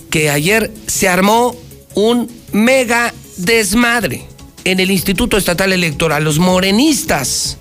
que 0.10 0.30
ayer 0.30 0.70
se 0.86 1.08
armó 1.08 1.56
un 1.94 2.30
mega 2.52 3.14
desmadre 3.38 4.35
en 4.66 4.80
el 4.82 4.92
Instituto 4.92 5.38
Estatal 5.38 5.72
Electoral. 5.72 6.24
Los 6.24 6.40
morenistas 6.40 7.58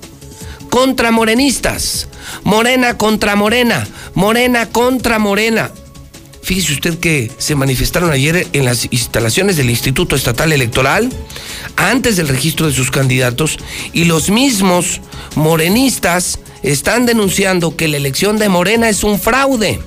contra 0.70 1.12
morenistas, 1.12 2.08
Morena 2.42 2.98
contra 2.98 3.36
Morena, 3.36 3.86
Morena 4.14 4.66
contra 4.66 5.20
Morena. 5.20 5.70
Fíjese 6.42 6.72
usted 6.72 6.98
que 6.98 7.30
se 7.38 7.54
manifestaron 7.54 8.10
ayer 8.10 8.48
en 8.52 8.64
las 8.64 8.88
instalaciones 8.90 9.56
del 9.56 9.70
Instituto 9.70 10.16
Estatal 10.16 10.52
Electoral 10.52 11.10
antes 11.76 12.16
del 12.16 12.28
registro 12.28 12.66
de 12.66 12.74
sus 12.74 12.90
candidatos 12.90 13.56
y 13.92 14.04
los 14.04 14.30
mismos 14.30 15.00
morenistas 15.36 16.40
están 16.62 17.06
denunciando 17.06 17.76
que 17.76 17.88
la 17.88 17.96
elección 17.96 18.36
de 18.36 18.48
Morena 18.48 18.88
es 18.88 19.04
un 19.04 19.20
fraude, 19.20 19.80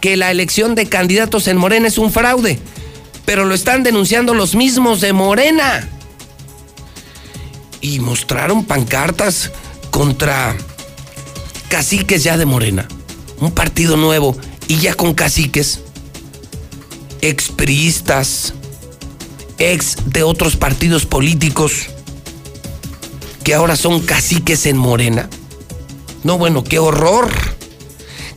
que 0.00 0.16
la 0.16 0.30
elección 0.30 0.74
de 0.74 0.86
candidatos 0.86 1.46
en 1.46 1.56
Morena 1.56 1.88
es 1.88 1.98
un 1.98 2.10
fraude, 2.10 2.58
pero 3.24 3.44
lo 3.44 3.54
están 3.54 3.82
denunciando 3.82 4.34
los 4.34 4.54
mismos 4.54 5.00
de 5.00 5.12
Morena. 5.12 5.88
Y 7.80 8.00
mostraron 8.00 8.64
pancartas 8.64 9.50
contra 9.90 10.56
caciques 11.68 12.24
ya 12.24 12.36
de 12.36 12.46
Morena, 12.46 12.88
un 13.40 13.52
partido 13.52 13.96
nuevo 13.96 14.36
y 14.68 14.78
ya 14.78 14.94
con 14.94 15.14
caciques, 15.14 15.80
expriistas, 17.20 18.54
ex 19.58 19.96
de 20.06 20.22
otros 20.22 20.56
partidos 20.56 21.06
políticos 21.06 21.88
que 23.44 23.54
ahora 23.54 23.76
son 23.76 24.00
caciques 24.00 24.66
en 24.66 24.76
Morena. 24.76 25.28
No, 26.24 26.38
bueno, 26.38 26.64
qué 26.64 26.78
horror. 26.78 27.30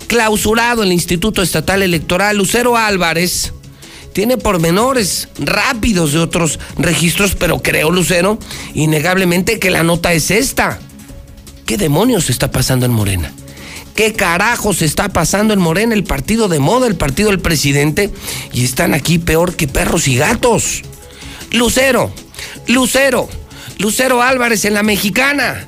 Clausurado 0.08 0.84
el 0.84 0.92
Instituto 0.92 1.42
Estatal 1.42 1.82
Electoral, 1.82 2.38
Lucero 2.38 2.78
Álvarez 2.78 3.54
tiene 4.14 4.38
pormenores 4.38 5.30
rápidos 5.38 6.14
de 6.14 6.20
otros 6.20 6.60
registros, 6.78 7.36
pero 7.36 7.62
creo, 7.62 7.92
Lucero, 7.92 8.40
innegablemente 8.74 9.60
que 9.60 9.70
la 9.70 9.84
nota 9.84 10.14
es 10.14 10.32
esta. 10.32 10.80
¿Qué 11.66 11.78
demonios 11.78 12.30
está 12.30 12.52
pasando 12.52 12.86
en 12.86 12.92
Morena? 12.92 13.32
¿Qué 13.96 14.14
carajos 14.14 14.82
está 14.82 15.10
pasando 15.10 15.54
en 15.54 15.60
Morena, 15.60 15.94
el 15.94 16.04
partido 16.04 16.48
de 16.48 16.60
moda, 16.60 16.88
el 16.88 16.96
partido 16.96 17.30
del 17.30 17.40
presidente? 17.40 18.10
Y 18.54 18.64
están 18.64 18.94
aquí 18.94 19.20
peor 19.20 19.56
que 19.56 19.68
perros 19.68 20.08
y 20.08 20.16
gatos. 20.16 20.84
Lucero, 21.52 22.12
Lucero, 22.68 23.28
Lucero 23.78 24.22
Álvarez 24.22 24.66
en 24.66 24.74
la 24.74 24.84
mexicana. 24.84 25.68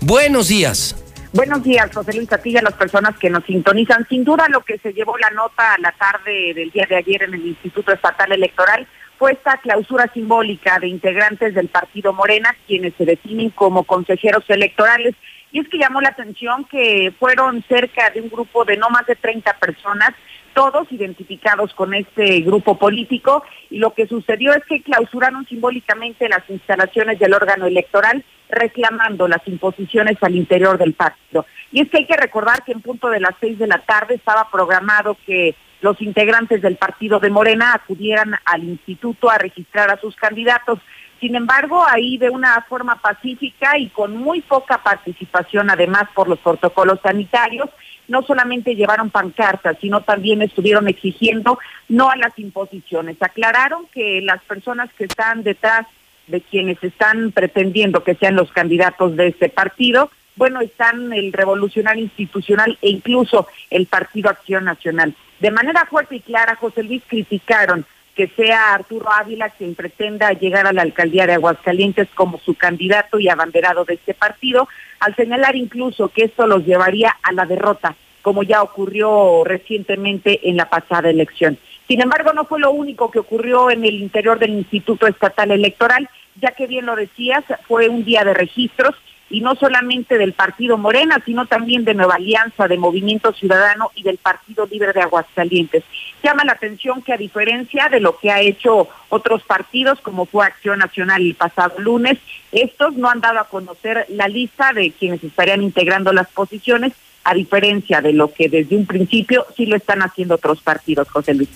Buenos 0.00 0.48
días. 0.48 0.94
Buenos 1.34 1.62
días, 1.62 1.90
José 1.94 2.12
Luis 2.12 2.28
Catilla, 2.28 2.60
las 2.60 2.74
personas 2.74 3.16
que 3.18 3.30
nos 3.30 3.42
sintonizan. 3.44 4.06
Sin 4.06 4.22
duda 4.22 4.48
lo 4.50 4.60
que 4.60 4.76
se 4.76 4.92
llevó 4.92 5.16
la 5.16 5.30
nota 5.30 5.72
a 5.72 5.78
la 5.78 5.92
tarde 5.92 6.52
del 6.52 6.70
día 6.70 6.84
de 6.86 6.96
ayer 6.96 7.22
en 7.22 7.32
el 7.32 7.46
Instituto 7.46 7.90
Estatal 7.90 8.32
Electoral 8.32 8.86
fue 9.18 9.32
esta 9.32 9.56
clausura 9.56 10.10
simbólica 10.12 10.78
de 10.78 10.88
integrantes 10.88 11.54
del 11.54 11.68
partido 11.68 12.12
Morena, 12.12 12.54
quienes 12.66 12.92
se 12.98 13.06
definen 13.06 13.48
como 13.48 13.84
consejeros 13.84 14.44
electorales. 14.48 15.14
Y 15.52 15.60
es 15.60 15.68
que 15.70 15.78
llamó 15.78 16.02
la 16.02 16.10
atención 16.10 16.66
que 16.66 17.14
fueron 17.18 17.64
cerca 17.66 18.10
de 18.10 18.20
un 18.20 18.28
grupo 18.28 18.66
de 18.66 18.76
no 18.76 18.90
más 18.90 19.06
de 19.06 19.16
30 19.16 19.54
personas, 19.54 20.10
todos 20.52 20.92
identificados 20.92 21.72
con 21.72 21.94
este 21.94 22.40
grupo 22.40 22.76
político, 22.76 23.42
y 23.70 23.78
lo 23.78 23.94
que 23.94 24.06
sucedió 24.06 24.52
es 24.52 24.64
que 24.66 24.82
clausuraron 24.82 25.46
simbólicamente 25.46 26.28
las 26.28 26.42
instalaciones 26.50 27.18
del 27.18 27.32
órgano 27.32 27.64
electoral, 27.64 28.22
reclamando 28.52 29.26
las 29.26 29.46
imposiciones 29.46 30.16
al 30.20 30.36
interior 30.36 30.78
del 30.78 30.94
partido. 30.94 31.46
Y 31.72 31.80
es 31.80 31.90
que 31.90 31.98
hay 31.98 32.06
que 32.06 32.16
recordar 32.16 32.62
que 32.64 32.72
en 32.72 32.80
punto 32.80 33.08
de 33.08 33.20
las 33.20 33.34
seis 33.40 33.58
de 33.58 33.66
la 33.66 33.78
tarde 33.78 34.14
estaba 34.14 34.48
programado 34.50 35.16
que 35.26 35.56
los 35.80 36.00
integrantes 36.00 36.62
del 36.62 36.76
partido 36.76 37.18
de 37.18 37.30
Morena 37.30 37.74
acudieran 37.74 38.34
al 38.44 38.62
instituto 38.62 39.28
a 39.28 39.38
registrar 39.38 39.90
a 39.90 39.98
sus 39.98 40.14
candidatos. 40.14 40.78
Sin 41.18 41.34
embargo, 41.34 41.84
ahí 41.88 42.18
de 42.18 42.30
una 42.30 42.64
forma 42.68 42.96
pacífica 42.96 43.78
y 43.78 43.88
con 43.88 44.16
muy 44.16 44.42
poca 44.42 44.82
participación, 44.82 45.70
además 45.70 46.04
por 46.14 46.28
los 46.28 46.38
protocolos 46.38 47.00
sanitarios, 47.02 47.68
no 48.08 48.22
solamente 48.22 48.74
llevaron 48.74 49.10
pancartas, 49.10 49.76
sino 49.80 50.02
también 50.02 50.42
estuvieron 50.42 50.88
exigiendo 50.88 51.58
no 51.88 52.10
a 52.10 52.16
las 52.16 52.38
imposiciones. 52.38 53.16
Aclararon 53.20 53.86
que 53.92 54.20
las 54.22 54.42
personas 54.42 54.92
que 54.94 55.04
están 55.04 55.42
detrás 55.42 55.86
de 56.26 56.40
quienes 56.40 56.82
están 56.82 57.32
pretendiendo 57.32 58.04
que 58.04 58.14
sean 58.14 58.36
los 58.36 58.50
candidatos 58.52 59.16
de 59.16 59.28
este 59.28 59.48
partido, 59.48 60.10
bueno, 60.36 60.60
están 60.60 61.12
el 61.12 61.32
Revolucionario 61.32 62.02
Institucional 62.02 62.78
e 62.80 62.90
incluso 62.90 63.48
el 63.70 63.86
Partido 63.86 64.30
Acción 64.30 64.64
Nacional. 64.64 65.14
De 65.40 65.50
manera 65.50 65.86
fuerte 65.86 66.16
y 66.16 66.20
clara, 66.20 66.56
José 66.56 66.82
Luis 66.82 67.02
criticaron 67.06 67.84
que 68.14 68.28
sea 68.28 68.74
Arturo 68.74 69.10
Ávila 69.10 69.50
quien 69.50 69.74
pretenda 69.74 70.32
llegar 70.32 70.66
a 70.66 70.72
la 70.72 70.82
alcaldía 70.82 71.26
de 71.26 71.34
Aguascalientes 71.34 72.08
como 72.14 72.38
su 72.38 72.54
candidato 72.54 73.18
y 73.18 73.28
abanderado 73.28 73.84
de 73.84 73.94
este 73.94 74.14
partido, 74.14 74.68
al 75.00 75.16
señalar 75.16 75.56
incluso 75.56 76.08
que 76.08 76.24
esto 76.24 76.46
los 76.46 76.64
llevaría 76.64 77.16
a 77.22 77.32
la 77.32 77.46
derrota, 77.46 77.96
como 78.20 78.42
ya 78.42 78.62
ocurrió 78.62 79.42
recientemente 79.44 80.48
en 80.48 80.56
la 80.56 80.68
pasada 80.68 81.10
elección. 81.10 81.58
Sin 81.88 82.00
embargo, 82.00 82.32
no 82.32 82.44
fue 82.44 82.60
lo 82.60 82.70
único 82.70 83.10
que 83.10 83.18
ocurrió 83.18 83.70
en 83.70 83.84
el 83.84 83.94
interior 83.94 84.38
del 84.38 84.50
Instituto 84.50 85.06
Estatal 85.06 85.50
Electoral, 85.50 86.08
ya 86.40 86.52
que 86.52 86.66
bien 86.66 86.86
lo 86.86 86.96
decías, 86.96 87.44
fue 87.66 87.88
un 87.88 88.04
día 88.04 88.24
de 88.24 88.34
registros 88.34 88.94
y 89.32 89.40
no 89.40 89.54
solamente 89.54 90.18
del 90.18 90.34
Partido 90.34 90.76
Morena, 90.76 91.20
sino 91.24 91.46
también 91.46 91.84
de 91.84 91.94
Nueva 91.94 92.16
Alianza, 92.16 92.68
de 92.68 92.76
Movimiento 92.76 93.32
Ciudadano 93.32 93.90
y 93.94 94.02
del 94.02 94.18
Partido 94.18 94.66
Libre 94.66 94.92
de 94.92 95.00
Aguascalientes. 95.00 95.84
Llama 96.22 96.44
la 96.44 96.52
atención 96.52 97.00
que 97.00 97.14
a 97.14 97.16
diferencia 97.16 97.88
de 97.88 98.00
lo 98.00 98.18
que 98.18 98.30
ha 98.30 98.40
hecho 98.40 98.88
otros 99.08 99.42
partidos, 99.42 100.00
como 100.02 100.26
fue 100.26 100.44
Acción 100.44 100.78
Nacional 100.78 101.22
el 101.22 101.34
pasado 101.34 101.78
lunes, 101.78 102.18
estos 102.52 102.94
no 102.94 103.08
han 103.08 103.20
dado 103.20 103.40
a 103.40 103.48
conocer 103.48 104.04
la 104.10 104.28
lista 104.28 104.74
de 104.74 104.92
quienes 104.92 105.24
estarían 105.24 105.62
integrando 105.62 106.12
las 106.12 106.28
posiciones, 106.28 106.92
a 107.24 107.34
diferencia 107.34 108.00
de 108.00 108.12
lo 108.12 108.32
que 108.32 108.48
desde 108.48 108.76
un 108.76 108.86
principio 108.86 109.46
sí 109.56 109.66
lo 109.66 109.76
están 109.76 110.02
haciendo 110.02 110.34
otros 110.34 110.60
partidos, 110.60 111.08
José 111.08 111.34
Luis. 111.34 111.48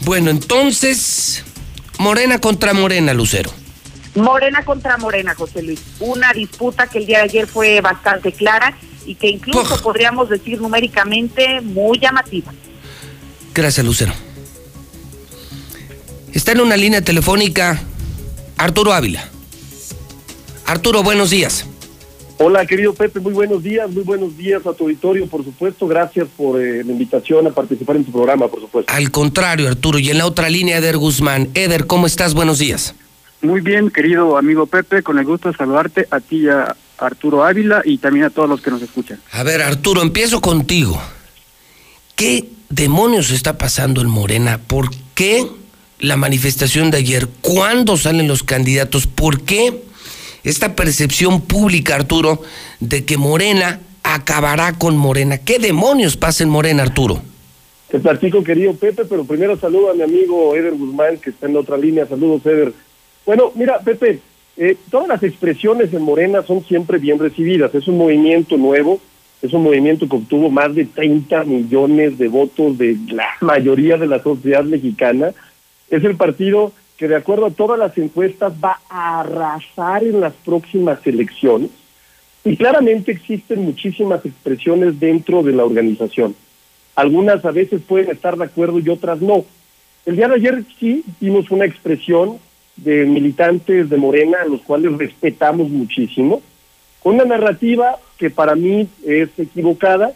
Bueno, 0.00 0.30
entonces, 0.30 1.44
Morena 1.98 2.40
contra 2.40 2.72
Morena, 2.74 3.14
Lucero. 3.14 3.50
Morena 4.14 4.64
contra 4.64 4.96
Morena, 4.96 5.34
José 5.34 5.62
Luis. 5.62 5.80
Una 6.00 6.32
disputa 6.32 6.86
que 6.86 6.98
el 6.98 7.06
día 7.06 7.18
de 7.18 7.24
ayer 7.24 7.46
fue 7.46 7.80
bastante 7.80 8.32
clara 8.32 8.76
y 9.04 9.14
que 9.14 9.28
incluso 9.28 9.80
podríamos 9.82 10.28
decir 10.28 10.60
numéricamente 10.60 11.60
muy 11.60 11.98
llamativa. 11.98 12.52
Gracias, 13.54 13.84
Lucero. 13.84 14.12
Está 16.32 16.52
en 16.52 16.60
una 16.60 16.76
línea 16.76 17.02
telefónica 17.02 17.80
Arturo 18.58 18.92
Ávila. 18.92 19.28
Arturo, 20.66 21.02
buenos 21.02 21.30
días. 21.30 21.66
Hola, 22.38 22.66
querido 22.66 22.92
Pepe, 22.92 23.18
muy 23.20 23.32
buenos 23.32 23.62
días, 23.62 23.90
muy 23.90 24.02
buenos 24.02 24.36
días 24.36 24.66
a 24.66 24.74
tu 24.74 24.84
auditorio, 24.84 25.26
por 25.26 25.42
supuesto. 25.42 25.86
Gracias 25.86 26.28
por 26.36 26.60
eh, 26.60 26.84
la 26.84 26.92
invitación 26.92 27.46
a 27.46 27.50
participar 27.50 27.96
en 27.96 28.04
tu 28.04 28.12
programa, 28.12 28.46
por 28.48 28.60
supuesto. 28.60 28.92
Al 28.92 29.10
contrario, 29.10 29.68
Arturo, 29.68 29.98
y 29.98 30.10
en 30.10 30.18
la 30.18 30.26
otra 30.26 30.50
línea, 30.50 30.76
Eder 30.76 30.98
Guzmán. 30.98 31.48
Eder, 31.54 31.86
¿cómo 31.86 32.06
estás? 32.06 32.34
Buenos 32.34 32.58
días. 32.58 32.94
Muy 33.40 33.62
bien, 33.62 33.90
querido 33.90 34.36
amigo 34.36 34.66
Pepe, 34.66 35.02
con 35.02 35.18
el 35.18 35.24
gusto 35.24 35.50
de 35.50 35.56
saludarte 35.56 36.08
a 36.10 36.20
ti 36.20 36.42
y 36.42 36.48
a 36.48 36.76
Arturo 36.98 37.42
Ávila 37.42 37.80
y 37.84 37.98
también 37.98 38.26
a 38.26 38.30
todos 38.30 38.48
los 38.48 38.60
que 38.60 38.70
nos 38.70 38.82
escuchan. 38.82 39.18
A 39.32 39.42
ver, 39.42 39.62
Arturo, 39.62 40.02
empiezo 40.02 40.42
contigo. 40.42 41.00
¿Qué 42.16 42.50
demonios 42.68 43.30
está 43.30 43.56
pasando 43.56 44.02
en 44.02 44.08
Morena? 44.08 44.58
¿Por 44.66 44.90
qué 45.14 45.46
la 46.00 46.16
manifestación 46.16 46.90
de 46.90 46.98
ayer? 46.98 47.28
¿Cuándo 47.40 47.96
salen 47.96 48.28
los 48.28 48.42
candidatos? 48.42 49.06
¿Por 49.06 49.42
qué 49.42 49.82
esta 50.46 50.76
percepción 50.76 51.40
pública, 51.40 51.96
Arturo, 51.96 52.40
de 52.78 53.04
que 53.04 53.16
Morena 53.16 53.80
acabará 54.04 54.72
con 54.74 54.96
Morena? 54.96 55.38
¿Qué 55.38 55.58
demonios 55.58 56.16
pasa 56.16 56.44
en 56.44 56.50
Morena, 56.50 56.84
Arturo? 56.84 57.20
Te 57.88 57.98
platico, 57.98 58.44
querido 58.44 58.74
Pepe, 58.74 59.04
pero 59.04 59.24
primero 59.24 59.58
saludo 59.58 59.90
a 59.90 59.94
mi 59.94 60.02
amigo 60.02 60.54
Eder 60.54 60.74
Guzmán, 60.74 61.18
que 61.18 61.30
está 61.30 61.46
en 61.46 61.56
otra 61.56 61.76
línea. 61.76 62.06
Saludos, 62.06 62.46
Eder. 62.46 62.72
Bueno, 63.24 63.50
mira, 63.56 63.80
Pepe, 63.80 64.20
eh, 64.56 64.76
todas 64.88 65.08
las 65.08 65.22
expresiones 65.24 65.92
en 65.92 66.02
Morena 66.02 66.42
son 66.42 66.64
siempre 66.64 66.98
bien 66.98 67.18
recibidas. 67.18 67.74
Es 67.74 67.88
un 67.88 67.98
movimiento 67.98 68.56
nuevo, 68.56 69.00
es 69.42 69.52
un 69.52 69.64
movimiento 69.64 70.08
que 70.08 70.14
obtuvo 70.14 70.48
más 70.48 70.76
de 70.76 70.84
30 70.84 71.42
millones 71.42 72.18
de 72.18 72.28
votos 72.28 72.78
de 72.78 72.96
la 73.08 73.26
mayoría 73.40 73.96
de 73.96 74.06
la 74.06 74.22
sociedad 74.22 74.62
mexicana. 74.62 75.32
Es 75.90 76.04
el 76.04 76.14
partido 76.14 76.72
que 76.96 77.08
de 77.08 77.16
acuerdo 77.16 77.46
a 77.46 77.50
todas 77.50 77.78
las 77.78 77.96
encuestas 77.98 78.52
va 78.62 78.80
a 78.88 79.20
arrasar 79.20 80.02
en 80.02 80.20
las 80.20 80.32
próximas 80.32 80.98
elecciones. 81.06 81.70
Y 82.44 82.56
claramente 82.56 83.12
existen 83.12 83.62
muchísimas 83.62 84.24
expresiones 84.24 84.98
dentro 85.00 85.42
de 85.42 85.52
la 85.52 85.64
organización. 85.64 86.34
Algunas 86.94 87.44
a 87.44 87.50
veces 87.50 87.82
pueden 87.86 88.10
estar 88.10 88.36
de 88.36 88.44
acuerdo 88.44 88.78
y 88.78 88.88
otras 88.88 89.20
no. 89.20 89.44
El 90.06 90.16
día 90.16 90.28
de 90.28 90.36
ayer 90.36 90.64
sí 90.78 91.04
vimos 91.20 91.50
una 91.50 91.64
expresión 91.64 92.38
de 92.76 93.04
militantes 93.04 93.90
de 93.90 93.96
Morena, 93.96 94.38
a 94.42 94.48
los 94.48 94.62
cuales 94.62 94.96
respetamos 94.96 95.68
muchísimo, 95.68 96.40
con 97.02 97.16
una 97.16 97.24
narrativa 97.24 97.98
que 98.18 98.30
para 98.30 98.54
mí 98.54 98.88
es 99.04 99.28
equivocada. 99.38 100.12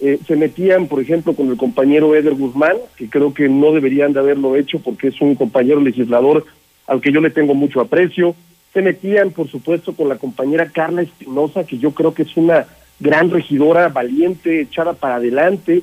Eh, 0.00 0.18
se 0.26 0.36
metían, 0.36 0.86
por 0.88 1.00
ejemplo, 1.00 1.34
con 1.34 1.48
el 1.48 1.56
compañero 1.56 2.14
Eder 2.14 2.34
Guzmán, 2.34 2.76
que 2.96 3.08
creo 3.08 3.32
que 3.32 3.48
no 3.48 3.72
deberían 3.72 4.12
de 4.12 4.20
haberlo 4.20 4.56
hecho 4.56 4.78
porque 4.80 5.08
es 5.08 5.20
un 5.20 5.34
compañero 5.34 5.80
legislador 5.80 6.44
al 6.86 7.00
que 7.00 7.12
yo 7.12 7.20
le 7.20 7.30
tengo 7.30 7.54
mucho 7.54 7.80
aprecio. 7.80 8.34
Se 8.72 8.82
metían, 8.82 9.30
por 9.30 9.48
supuesto, 9.48 9.94
con 9.94 10.08
la 10.08 10.16
compañera 10.16 10.70
Carla 10.70 11.02
Espinosa, 11.02 11.64
que 11.64 11.78
yo 11.78 11.92
creo 11.92 12.12
que 12.12 12.22
es 12.22 12.36
una 12.36 12.66
gran 12.98 13.30
regidora, 13.30 13.88
valiente, 13.88 14.62
echada 14.62 14.94
para 14.94 15.16
adelante, 15.16 15.82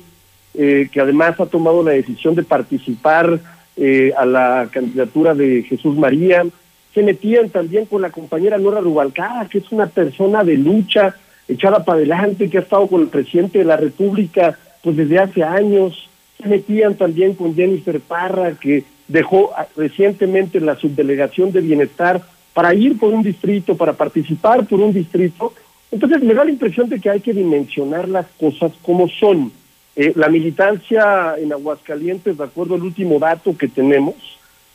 eh, 0.54 0.88
que 0.92 1.00
además 1.00 1.40
ha 1.40 1.46
tomado 1.46 1.82
la 1.82 1.92
decisión 1.92 2.34
de 2.34 2.42
participar 2.42 3.40
eh, 3.76 4.12
a 4.16 4.26
la 4.26 4.68
candidatura 4.70 5.34
de 5.34 5.62
Jesús 5.62 5.96
María. 5.96 6.44
Se 6.92 7.02
metían 7.02 7.48
también 7.48 7.86
con 7.86 8.02
la 8.02 8.10
compañera 8.10 8.58
Nora 8.58 8.80
Rubalcaba, 8.80 9.48
que 9.48 9.58
es 9.58 9.72
una 9.72 9.86
persona 9.86 10.44
de 10.44 10.58
lucha, 10.58 11.16
echada 11.48 11.84
para 11.84 11.98
adelante, 11.98 12.48
que 12.48 12.58
ha 12.58 12.62
estado 12.62 12.86
con 12.86 13.02
el 13.02 13.08
presidente 13.08 13.58
de 13.58 13.64
la 13.64 13.76
República 13.76 14.58
pues 14.82 14.96
desde 14.96 15.18
hace 15.18 15.42
años. 15.42 16.08
Se 16.40 16.48
metían 16.48 16.94
también 16.94 17.34
con 17.34 17.54
Jennifer 17.54 18.00
Parra, 18.00 18.52
que 18.52 18.84
dejó 19.08 19.50
recientemente 19.76 20.60
la 20.60 20.76
subdelegación 20.76 21.52
de 21.52 21.60
bienestar 21.60 22.22
para 22.54 22.74
ir 22.74 22.98
por 22.98 23.12
un 23.14 23.22
distrito, 23.22 23.76
para 23.76 23.92
participar 23.92 24.66
por 24.66 24.80
un 24.80 24.92
distrito. 24.92 25.52
Entonces 25.90 26.22
me 26.22 26.34
da 26.34 26.44
la 26.44 26.50
impresión 26.50 26.88
de 26.88 27.00
que 27.00 27.10
hay 27.10 27.20
que 27.20 27.32
dimensionar 27.32 28.08
las 28.08 28.26
cosas 28.38 28.72
como 28.82 29.08
son. 29.08 29.52
Eh, 29.94 30.12
la 30.16 30.28
militancia 30.28 31.34
en 31.38 31.52
Aguascalientes, 31.52 32.38
de 32.38 32.44
acuerdo 32.44 32.74
al 32.74 32.82
último 32.82 33.18
dato 33.18 33.56
que 33.56 33.68
tenemos, 33.68 34.14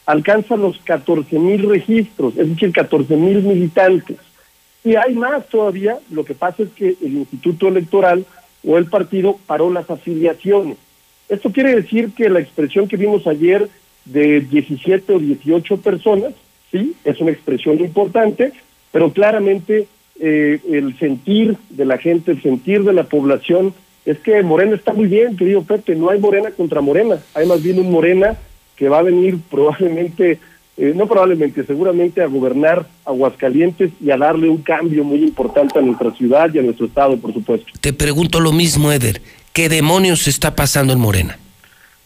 alcanza 0.06 0.56
los 0.56 0.78
14 0.80 1.38
mil 1.40 1.68
registros, 1.68 2.38
es 2.38 2.48
decir, 2.50 2.72
14 2.72 3.16
mil 3.16 3.42
militantes. 3.42 4.18
Y 4.88 4.96
hay 4.96 5.16
más 5.16 5.46
todavía, 5.50 6.00
lo 6.12 6.24
que 6.24 6.34
pasa 6.34 6.64
es 6.64 6.70
que 6.70 6.96
el 7.02 7.18
Instituto 7.18 7.68
Electoral 7.68 8.26
o 8.66 8.78
el 8.78 8.86
partido 8.86 9.38
paró 9.46 9.70
las 9.70 9.90
afiliaciones. 9.90 10.78
Esto 11.28 11.52
quiere 11.52 11.76
decir 11.76 12.12
que 12.16 12.30
la 12.30 12.40
expresión 12.40 12.88
que 12.88 12.96
vimos 12.96 13.28
ayer 13.28 13.68
de 14.06 14.40
17 14.40 15.12
o 15.12 15.20
18 15.20 15.82
personas, 15.82 16.36
sí, 16.72 16.96
es 17.04 17.20
una 17.20 17.32
expresión 17.32 17.82
importante, 17.82 18.54
pero 18.94 19.12
claramente 19.12 19.90
eh, 20.22 20.62
el 20.72 20.98
sentir 21.00 21.58
de 21.70 21.84
la 21.84 21.98
gente, 21.98 22.32
el 22.32 22.42
sentir 22.42 22.86
de 22.86 22.94
la 22.94 23.04
población, 23.04 23.74
es 24.06 24.20
que 24.20 24.42
Morena 24.42 24.78
está 24.78 24.94
muy 24.94 25.08
bien, 25.08 25.36
querido 25.36 25.64
Pepe, 25.64 25.98
no 25.98 26.12
hay 26.12 26.20
Morena 26.20 26.52
contra 26.52 26.80
Morena, 26.80 27.20
hay 27.34 27.46
más 27.46 27.62
bien 27.62 27.78
un 27.78 27.92
Morena 27.92 28.38
que 28.78 28.88
va 28.88 29.00
a 29.00 29.04
venir 29.04 29.38
probablemente, 29.52 30.40
eh, 30.78 30.94
no 30.96 31.08
probablemente, 31.08 31.66
seguramente 31.66 32.22
a 32.22 32.28
gobernar 32.28 32.86
Aguascalientes 33.04 33.92
y 34.00 34.12
a 34.12 34.18
darle 34.18 34.48
un 34.48 34.62
cambio 34.62 35.04
muy 35.04 35.24
importante 35.24 35.80
a 35.80 35.82
nuestra 35.82 36.12
ciudad 36.12 36.54
y 36.54 36.60
a 36.60 36.62
nuestro 36.62 36.86
estado, 36.86 37.18
por 37.18 37.34
supuesto. 37.34 37.68
Te 37.82 37.94
pregunto 37.94 38.40
lo 38.40 38.52
mismo, 38.52 38.92
Eder, 38.92 39.22
¿qué 39.54 39.70
demonios 39.70 40.28
está 40.28 40.56
pasando 40.56 40.94
en 40.94 41.00
Morena? 41.00 41.40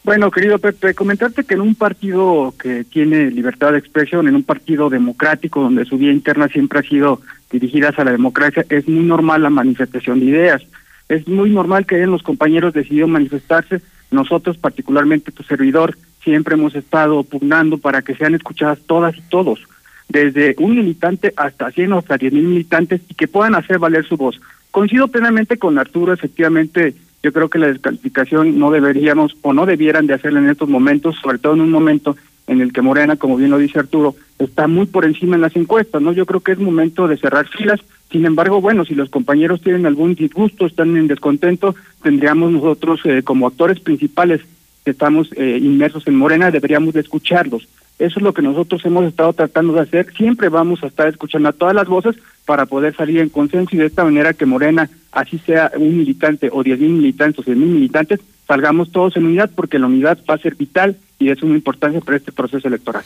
Bueno, 0.04 0.30
querido 0.30 0.58
Pepe, 0.58 0.94
comentarte 0.94 1.44
que 1.44 1.54
en 1.54 1.60
un 1.60 1.74
partido 1.74 2.54
que 2.60 2.82
tiene 2.82 3.30
libertad 3.30 3.72
de 3.72 3.78
expresión, 3.78 4.26
en 4.26 4.34
un 4.34 4.42
partido 4.42 4.90
democrático 4.90 5.60
donde 5.60 5.84
su 5.84 5.96
vía 5.96 6.10
interna 6.10 6.48
siempre 6.48 6.80
ha 6.80 6.82
sido 6.82 7.20
dirigida 7.52 7.90
hacia 7.90 8.04
la 8.04 8.10
democracia, 8.10 8.64
es 8.68 8.88
muy 8.88 9.04
normal 9.04 9.42
la 9.42 9.50
manifestación 9.50 10.18
de 10.18 10.26
ideas. 10.26 10.62
Es 11.08 11.28
muy 11.28 11.50
normal 11.50 11.86
que 11.86 12.04
los 12.06 12.22
compañeros 12.22 12.72
decidieron 12.72 13.10
manifestarse. 13.10 13.82
Nosotros, 14.10 14.56
particularmente 14.56 15.30
tu 15.30 15.42
servidor, 15.42 15.96
siempre 16.24 16.54
hemos 16.54 16.74
estado 16.74 17.22
pugnando 17.22 17.78
para 17.78 18.02
que 18.02 18.14
sean 18.14 18.34
escuchadas 18.34 18.78
todas 18.86 19.16
y 19.16 19.22
todos, 19.22 19.60
desde 20.08 20.54
un 20.58 20.76
militante 20.76 21.32
hasta 21.36 21.70
100 21.70 21.92
o 21.92 21.98
hasta 21.98 22.16
10 22.16 22.32
mil 22.32 22.44
militantes 22.44 23.00
y 23.08 23.14
que 23.14 23.28
puedan 23.28 23.54
hacer 23.54 23.78
valer 23.78 24.06
su 24.06 24.16
voz. 24.16 24.40
Coincido 24.70 25.08
plenamente 25.08 25.58
con 25.58 25.78
Arturo, 25.78 26.12
efectivamente 26.12 26.94
yo 27.22 27.32
creo 27.32 27.48
que 27.48 27.58
la 27.58 27.68
descalificación 27.68 28.58
no 28.58 28.70
deberíamos 28.70 29.36
o 29.42 29.52
no 29.52 29.66
debieran 29.66 30.06
de 30.06 30.14
hacerla 30.14 30.40
en 30.40 30.50
estos 30.50 30.68
momentos, 30.68 31.16
sobre 31.22 31.38
todo 31.38 31.54
en 31.54 31.60
un 31.60 31.70
momento 31.70 32.16
en 32.48 32.60
el 32.60 32.72
que 32.72 32.82
Morena, 32.82 33.16
como 33.16 33.36
bien 33.36 33.50
lo 33.50 33.58
dice 33.58 33.78
Arturo, 33.78 34.16
está 34.38 34.66
muy 34.66 34.86
por 34.86 35.04
encima 35.04 35.36
en 35.36 35.42
las 35.42 35.54
encuestas, 35.54 36.02
¿no? 36.02 36.12
Yo 36.12 36.26
creo 36.26 36.40
que 36.40 36.52
es 36.52 36.58
momento 36.58 37.06
de 37.06 37.16
cerrar 37.16 37.46
filas. 37.48 37.80
Sin 38.10 38.26
embargo, 38.26 38.60
bueno, 38.60 38.84
si 38.84 38.94
los 38.94 39.08
compañeros 39.10 39.60
tienen 39.60 39.86
algún 39.86 40.14
disgusto, 40.14 40.66
están 40.66 40.96
en 40.96 41.06
descontento, 41.06 41.74
tendríamos 42.02 42.50
nosotros 42.50 43.00
eh, 43.04 43.22
como 43.22 43.46
actores 43.46 43.78
principales 43.78 44.40
que 44.84 44.90
estamos 44.90 45.30
eh, 45.36 45.58
inmersos 45.60 46.06
en 46.06 46.16
Morena, 46.16 46.50
deberíamos 46.50 46.94
de 46.94 47.00
escucharlos. 47.00 47.68
Eso 47.98 48.18
es 48.18 48.22
lo 48.22 48.34
que 48.34 48.42
nosotros 48.42 48.84
hemos 48.84 49.04
estado 49.04 49.32
tratando 49.32 49.74
de 49.74 49.82
hacer. 49.82 50.12
Siempre 50.16 50.48
vamos 50.48 50.82
a 50.82 50.88
estar 50.88 51.06
escuchando 51.06 51.48
a 51.48 51.52
todas 51.52 51.74
las 51.74 51.86
voces 51.86 52.16
para 52.44 52.66
poder 52.66 52.96
salir 52.96 53.18
en 53.20 53.28
consenso 53.28 53.76
y 53.76 53.78
de 53.78 53.86
esta 53.86 54.02
manera 54.02 54.34
que 54.34 54.46
Morena, 54.46 54.90
así 55.12 55.38
sea 55.38 55.70
un 55.76 55.98
militante 55.98 56.48
o 56.50 56.62
diez 56.62 56.80
mil 56.80 56.90
militantes 56.90 57.38
o 57.38 57.42
cien 57.44 57.60
mil 57.60 57.68
militantes, 57.68 58.20
salgamos 58.48 58.90
todos 58.90 59.16
en 59.16 59.26
unidad 59.26 59.50
porque 59.54 59.78
la 59.78 59.86
unidad 59.86 60.18
va 60.28 60.34
a 60.34 60.38
ser 60.38 60.56
vital 60.56 60.96
y 61.18 61.30
es 61.30 61.42
una 61.42 61.54
importancia 61.54 62.00
para 62.00 62.16
este 62.16 62.32
proceso 62.32 62.66
electoral. 62.66 63.04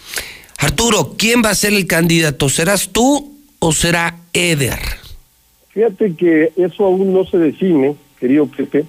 Arturo, 0.59 1.15
¿quién 1.19 1.43
va 1.45 1.51
a 1.51 1.55
ser 1.55 1.75
el 1.75 1.87
candidato? 1.87 2.49
¿Serás 2.49 2.89
tú 2.89 3.37
o 3.59 3.73
será 3.73 4.17
Eder? 4.33 4.79
Fíjate 5.75 6.15
que 6.15 6.53
eso 6.57 6.87
aún 6.87 7.13
no 7.13 7.27
se 7.27 7.37
define, 7.37 7.97
querido 8.19 8.47
Pepe, 8.47 8.87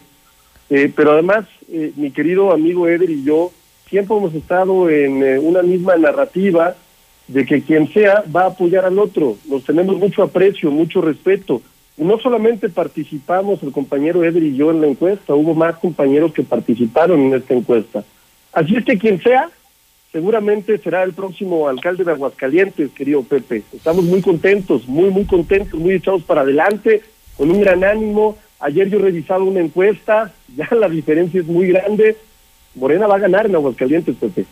eh, 0.69 0.91
pero 0.95 1.11
además 1.11 1.45
eh, 1.71 1.91
mi 1.95 2.11
querido 2.11 2.51
amigo 2.51 2.87
Eder 2.87 3.09
y 3.09 3.23
yo 3.23 3.51
siempre 3.89 4.15
hemos 4.15 4.33
estado 4.33 4.89
en 4.89 5.23
eh, 5.23 5.39
una 5.39 5.61
misma 5.61 5.95
narrativa 5.97 6.75
de 7.27 7.45
que 7.45 7.61
quien 7.61 7.91
sea 7.91 8.23
va 8.33 8.43
a 8.43 8.47
apoyar 8.47 8.85
al 8.85 8.99
otro. 8.99 9.37
Nos 9.49 9.63
tenemos 9.63 9.97
mucho 9.97 10.23
aprecio, 10.23 10.71
mucho 10.71 11.01
respeto. 11.01 11.61
Y 11.97 12.03
no 12.03 12.19
solamente 12.19 12.69
participamos 12.69 13.61
el 13.63 13.71
compañero 13.71 14.23
Eder 14.23 14.43
y 14.43 14.55
yo 14.55 14.71
en 14.71 14.81
la 14.81 14.87
encuesta, 14.87 15.33
hubo 15.33 15.55
más 15.55 15.77
compañeros 15.77 16.31
que 16.31 16.43
participaron 16.43 17.19
en 17.21 17.33
esta 17.33 17.53
encuesta. 17.53 18.03
Así 18.53 18.75
es 18.75 18.85
que 18.85 18.97
quien 18.97 19.21
sea, 19.21 19.49
seguramente 20.11 20.77
será 20.77 21.03
el 21.03 21.13
próximo 21.13 21.67
alcalde 21.67 22.03
de 22.03 22.11
Aguascalientes, 22.11 22.91
querido 22.91 23.23
Pepe. 23.23 23.63
Estamos 23.73 24.05
muy 24.05 24.21
contentos, 24.21 24.87
muy, 24.87 25.09
muy 25.09 25.25
contentos, 25.25 25.79
muy 25.79 25.95
echados 25.95 26.23
para 26.23 26.41
adelante, 26.41 27.01
con 27.35 27.51
un 27.51 27.61
gran 27.61 27.83
ánimo. 27.83 28.37
Ayer 28.59 28.89
yo 28.89 28.99
revisaba 28.99 29.43
una 29.43 29.59
encuesta, 29.59 30.31
ya 30.55 30.67
la 30.71 30.89
diferencia 30.89 31.41
es 31.41 31.47
muy 31.47 31.67
grande. 31.67 32.17
Morena 32.75 33.07
va 33.07 33.15
a 33.15 33.19
ganar 33.19 33.45
en 33.47 33.55
Aguascalientes, 33.55 34.15
Pepe. 34.15 34.45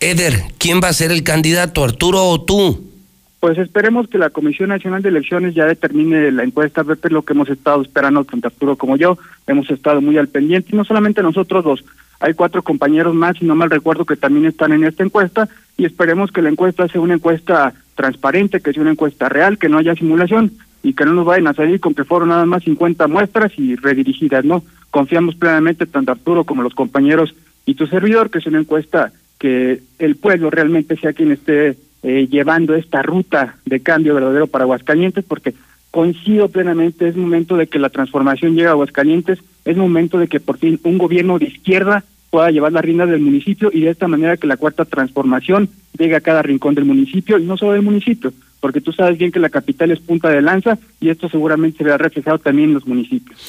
Eder, 0.00 0.34
¿quién 0.58 0.80
va 0.82 0.88
a 0.88 0.94
ser 0.94 1.12
el 1.12 1.22
candidato, 1.22 1.84
Arturo 1.84 2.24
o 2.24 2.42
tú? 2.42 2.90
Pues 3.38 3.56
esperemos 3.58 4.08
que 4.08 4.18
la 4.18 4.30
Comisión 4.30 4.68
Nacional 4.68 5.02
de 5.02 5.08
Elecciones 5.08 5.54
ya 5.54 5.64
determine 5.64 6.30
la 6.30 6.42
encuesta, 6.42 6.84
Pepe, 6.84 7.08
lo 7.08 7.22
que 7.22 7.32
hemos 7.32 7.48
estado 7.48 7.80
esperando 7.80 8.24
tanto 8.24 8.48
Arturo 8.48 8.76
como 8.76 8.96
yo, 8.96 9.18
hemos 9.46 9.70
estado 9.70 10.02
muy 10.02 10.18
al 10.18 10.28
pendiente, 10.28 10.70
y 10.72 10.76
no 10.76 10.84
solamente 10.84 11.22
nosotros 11.22 11.64
dos, 11.64 11.84
hay 12.18 12.34
cuatro 12.34 12.62
compañeros 12.62 13.14
más, 13.14 13.38
si 13.38 13.46
no 13.46 13.54
mal 13.54 13.70
recuerdo, 13.70 14.04
que 14.04 14.16
también 14.16 14.44
están 14.44 14.72
en 14.72 14.84
esta 14.84 15.04
encuesta, 15.04 15.48
y 15.78 15.86
esperemos 15.86 16.30
que 16.30 16.42
la 16.42 16.50
encuesta 16.50 16.86
sea 16.88 17.00
una 17.00 17.14
encuesta 17.14 17.72
transparente, 17.94 18.60
que 18.60 18.74
sea 18.74 18.82
una 18.82 18.92
encuesta 18.92 19.30
real, 19.30 19.56
que 19.56 19.70
no 19.70 19.78
haya 19.78 19.94
simulación, 19.94 20.52
y 20.82 20.94
que 20.94 21.04
no 21.04 21.12
nos 21.12 21.26
vayan 21.26 21.46
a 21.46 21.54
salir 21.54 21.80
con 21.80 21.94
que 21.94 22.04
fueron 22.04 22.30
nada 22.30 22.46
más 22.46 22.64
50 22.64 23.06
muestras 23.08 23.52
y 23.56 23.76
redirigidas, 23.76 24.44
¿no? 24.44 24.62
Confiamos 24.90 25.34
plenamente 25.34 25.86
tanto 25.86 26.12
Arturo 26.12 26.44
como 26.44 26.62
los 26.62 26.74
compañeros 26.74 27.34
y 27.66 27.74
tu 27.74 27.86
servidor, 27.86 28.30
que 28.30 28.38
es 28.38 28.46
una 28.46 28.60
encuesta 28.60 29.12
que 29.38 29.82
el 29.98 30.16
pueblo 30.16 30.50
realmente 30.50 30.96
sea 30.96 31.12
quien 31.12 31.32
esté 31.32 31.76
eh, 32.02 32.28
llevando 32.30 32.74
esta 32.74 33.02
ruta 33.02 33.56
de 33.66 33.80
cambio 33.80 34.14
verdadero 34.14 34.46
para 34.46 34.64
Aguascalientes, 34.64 35.24
porque 35.24 35.54
coincido 35.90 36.48
plenamente, 36.48 37.08
es 37.08 37.16
momento 37.16 37.56
de 37.56 37.66
que 37.66 37.78
la 37.78 37.90
transformación 37.90 38.54
llegue 38.54 38.68
a 38.68 38.72
Aguascalientes, 38.72 39.38
es 39.64 39.76
momento 39.76 40.18
de 40.18 40.28
que 40.28 40.40
por 40.40 40.58
fin 40.58 40.80
un 40.84 40.98
gobierno 40.98 41.38
de 41.38 41.46
izquierda 41.46 42.04
pueda 42.30 42.50
llevar 42.50 42.72
las 42.72 42.84
riendas 42.84 43.10
del 43.10 43.20
municipio 43.20 43.70
y 43.72 43.80
de 43.80 43.90
esta 43.90 44.08
manera 44.08 44.36
que 44.36 44.46
la 44.46 44.56
cuarta 44.56 44.84
transformación 44.84 45.68
llegue 45.98 46.16
a 46.16 46.20
cada 46.20 46.42
rincón 46.42 46.74
del 46.74 46.84
municipio 46.84 47.38
y 47.38 47.44
no 47.44 47.56
solo 47.56 47.72
del 47.72 47.82
municipio, 47.82 48.32
porque 48.60 48.80
tú 48.80 48.92
sabes 48.92 49.18
bien 49.18 49.32
que 49.32 49.40
la 49.40 49.48
capital 49.48 49.90
es 49.90 50.00
punta 50.00 50.28
de 50.28 50.42
lanza 50.42 50.78
y 51.00 51.08
esto 51.08 51.28
seguramente 51.28 51.78
se 51.78 51.84
verá 51.84 51.98
reflejado 51.98 52.38
también 52.38 52.68
en 52.68 52.74
los 52.74 52.86
municipios. 52.86 53.40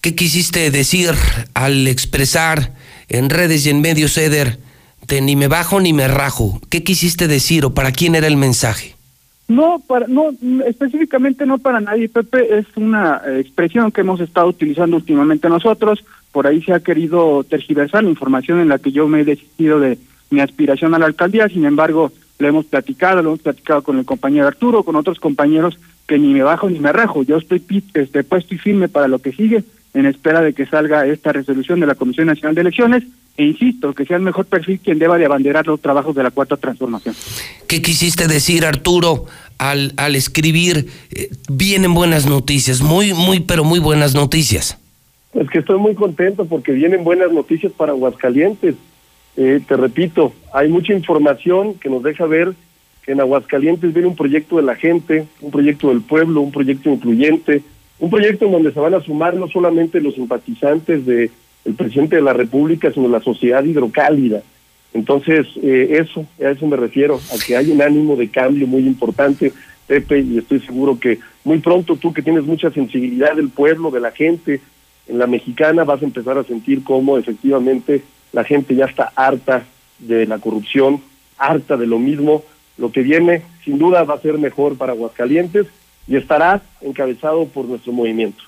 ¿Qué 0.00 0.14
quisiste 0.14 0.70
decir 0.70 1.10
al 1.54 1.86
expresar 1.88 2.72
en 3.08 3.30
redes 3.30 3.66
y 3.66 3.70
en 3.70 3.80
medios, 3.80 4.16
Eder, 4.18 4.58
de 5.06 5.20
ni 5.20 5.36
me 5.36 5.48
bajo 5.48 5.80
ni 5.80 5.92
me 5.92 6.08
rajo. 6.08 6.60
¿Qué 6.68 6.82
quisiste 6.82 7.28
decir 7.28 7.64
o 7.64 7.74
para 7.74 7.92
quién 7.92 8.14
era 8.14 8.26
el 8.26 8.36
mensaje? 8.36 8.94
No, 9.48 9.80
para, 9.86 10.08
no, 10.08 10.30
específicamente 10.66 11.46
no 11.46 11.58
para 11.58 11.80
nadie, 11.80 12.08
Pepe, 12.08 12.58
es 12.58 12.66
una 12.74 13.22
eh, 13.24 13.38
expresión 13.38 13.92
que 13.92 14.00
hemos 14.00 14.20
estado 14.20 14.48
utilizando 14.48 14.96
últimamente 14.96 15.48
nosotros, 15.48 16.04
por 16.32 16.48
ahí 16.48 16.60
se 16.62 16.72
ha 16.72 16.80
querido 16.80 17.44
tergiversar 17.44 18.02
la 18.02 18.10
información 18.10 18.58
en 18.58 18.68
la 18.68 18.80
que 18.80 18.90
yo 18.90 19.06
me 19.06 19.20
he 19.20 19.24
decidido 19.24 19.78
de 19.78 19.98
mi 20.30 20.40
aspiración 20.40 20.94
a 20.94 20.98
la 20.98 21.06
alcaldía, 21.06 21.48
sin 21.48 21.64
embargo, 21.64 22.10
lo 22.38 22.48
hemos 22.48 22.66
platicado, 22.66 23.22
lo 23.22 23.30
hemos 23.30 23.40
platicado 23.40 23.82
con 23.82 23.98
el 23.98 24.04
compañero 24.04 24.46
Arturo, 24.46 24.82
con 24.82 24.96
otros 24.96 25.18
compañeros, 25.18 25.78
que 26.06 26.18
ni 26.18 26.34
me 26.34 26.42
bajo 26.42 26.68
ni 26.68 26.78
me 26.78 26.92
rajo. 26.92 27.22
Yo 27.22 27.36
estoy 27.36 27.62
este, 27.94 28.24
puesto 28.24 28.54
y 28.54 28.58
firme 28.58 28.88
para 28.88 29.08
lo 29.08 29.18
que 29.18 29.32
sigue 29.32 29.64
en 29.94 30.06
espera 30.06 30.42
de 30.42 30.52
que 30.52 30.66
salga 30.66 31.06
esta 31.06 31.32
resolución 31.32 31.80
de 31.80 31.86
la 31.86 31.94
Comisión 31.94 32.26
Nacional 32.26 32.54
de 32.54 32.60
Elecciones 32.60 33.04
e 33.38 33.44
insisto, 33.44 33.94
que 33.94 34.04
sea 34.04 34.16
el 34.16 34.22
mejor 34.22 34.46
perfil 34.46 34.80
quien 34.82 34.98
deba 34.98 35.18
de 35.18 35.26
abanderar 35.26 35.66
los 35.66 35.80
trabajos 35.80 36.14
de 36.14 36.22
la 36.22 36.30
Cuarta 36.30 36.56
Transformación. 36.56 37.14
¿Qué 37.66 37.82
quisiste 37.82 38.28
decir, 38.28 38.64
Arturo, 38.64 39.26
al, 39.58 39.92
al 39.96 40.16
escribir 40.16 40.86
eh, 41.10 41.30
vienen 41.48 41.94
buenas 41.94 42.26
noticias, 42.26 42.82
muy, 42.82 43.14
muy, 43.14 43.40
pero 43.40 43.64
muy 43.64 43.78
buenas 43.78 44.14
noticias? 44.14 44.78
Es 45.34 45.48
que 45.50 45.58
estoy 45.58 45.78
muy 45.78 45.94
contento 45.94 46.46
porque 46.46 46.72
vienen 46.72 47.04
buenas 47.04 47.30
noticias 47.30 47.72
para 47.72 47.92
Aguascalientes. 47.92 48.74
Eh, 49.36 49.60
te 49.66 49.76
repito, 49.76 50.32
hay 50.52 50.68
mucha 50.68 50.92
información 50.92 51.74
que 51.74 51.90
nos 51.90 52.02
deja 52.02 52.26
ver 52.26 52.54
que 53.04 53.12
en 53.12 53.20
Aguascalientes 53.20 53.92
viene 53.92 54.08
un 54.08 54.16
proyecto 54.16 54.56
de 54.56 54.62
la 54.62 54.74
gente, 54.74 55.26
un 55.40 55.50
proyecto 55.50 55.90
del 55.90 56.00
pueblo, 56.00 56.40
un 56.40 56.50
proyecto 56.50 56.90
incluyente, 56.90 57.62
un 57.98 58.10
proyecto 58.10 58.46
en 58.46 58.52
donde 58.52 58.72
se 58.72 58.80
van 58.80 58.94
a 58.94 59.00
sumar 59.00 59.34
no 59.34 59.48
solamente 59.48 60.00
los 60.00 60.14
simpatizantes 60.14 61.06
de 61.06 61.30
el 61.64 61.74
presidente 61.74 62.16
de 62.16 62.22
la 62.22 62.32
República, 62.32 62.92
sino 62.92 63.08
la 63.08 63.20
sociedad 63.20 63.64
hidrocálida. 63.64 64.42
Entonces, 64.94 65.46
eh, 65.62 65.98
eso, 66.00 66.24
a 66.40 66.50
eso 66.50 66.66
me 66.66 66.76
refiero, 66.76 67.16
a 67.16 67.44
que 67.44 67.56
hay 67.56 67.70
un 67.70 67.82
ánimo 67.82 68.16
de 68.16 68.28
cambio 68.28 68.66
muy 68.66 68.86
importante, 68.86 69.52
Pepe, 69.86 70.20
y 70.20 70.38
estoy 70.38 70.60
seguro 70.60 70.98
que 70.98 71.18
muy 71.44 71.58
pronto 71.58 71.96
tú 71.96 72.12
que 72.12 72.22
tienes 72.22 72.44
mucha 72.44 72.70
sensibilidad 72.70 73.34
del 73.34 73.50
pueblo, 73.50 73.90
de 73.90 74.00
la 74.00 74.12
gente, 74.12 74.60
en 75.08 75.18
la 75.18 75.26
mexicana 75.26 75.84
vas 75.84 76.02
a 76.02 76.04
empezar 76.06 76.38
a 76.38 76.44
sentir 76.44 76.82
cómo 76.82 77.18
efectivamente 77.18 78.02
la 78.32 78.44
gente 78.44 78.74
ya 78.74 78.86
está 78.86 79.12
harta 79.14 79.64
de 79.98 80.26
la 80.26 80.38
corrupción, 80.38 81.02
harta 81.38 81.76
de 81.76 81.86
lo 81.86 81.98
mismo. 81.98 82.42
Lo 82.78 82.92
que 82.92 83.02
viene, 83.02 83.42
sin 83.64 83.78
duda, 83.78 84.04
va 84.04 84.14
a 84.14 84.20
ser 84.20 84.38
mejor 84.38 84.76
para 84.76 84.92
Aguascalientes 84.92 85.66
y 86.06 86.16
estará 86.16 86.62
encabezado 86.80 87.46
por 87.46 87.64
nuestro 87.64 87.92
movimiento. 87.92 88.42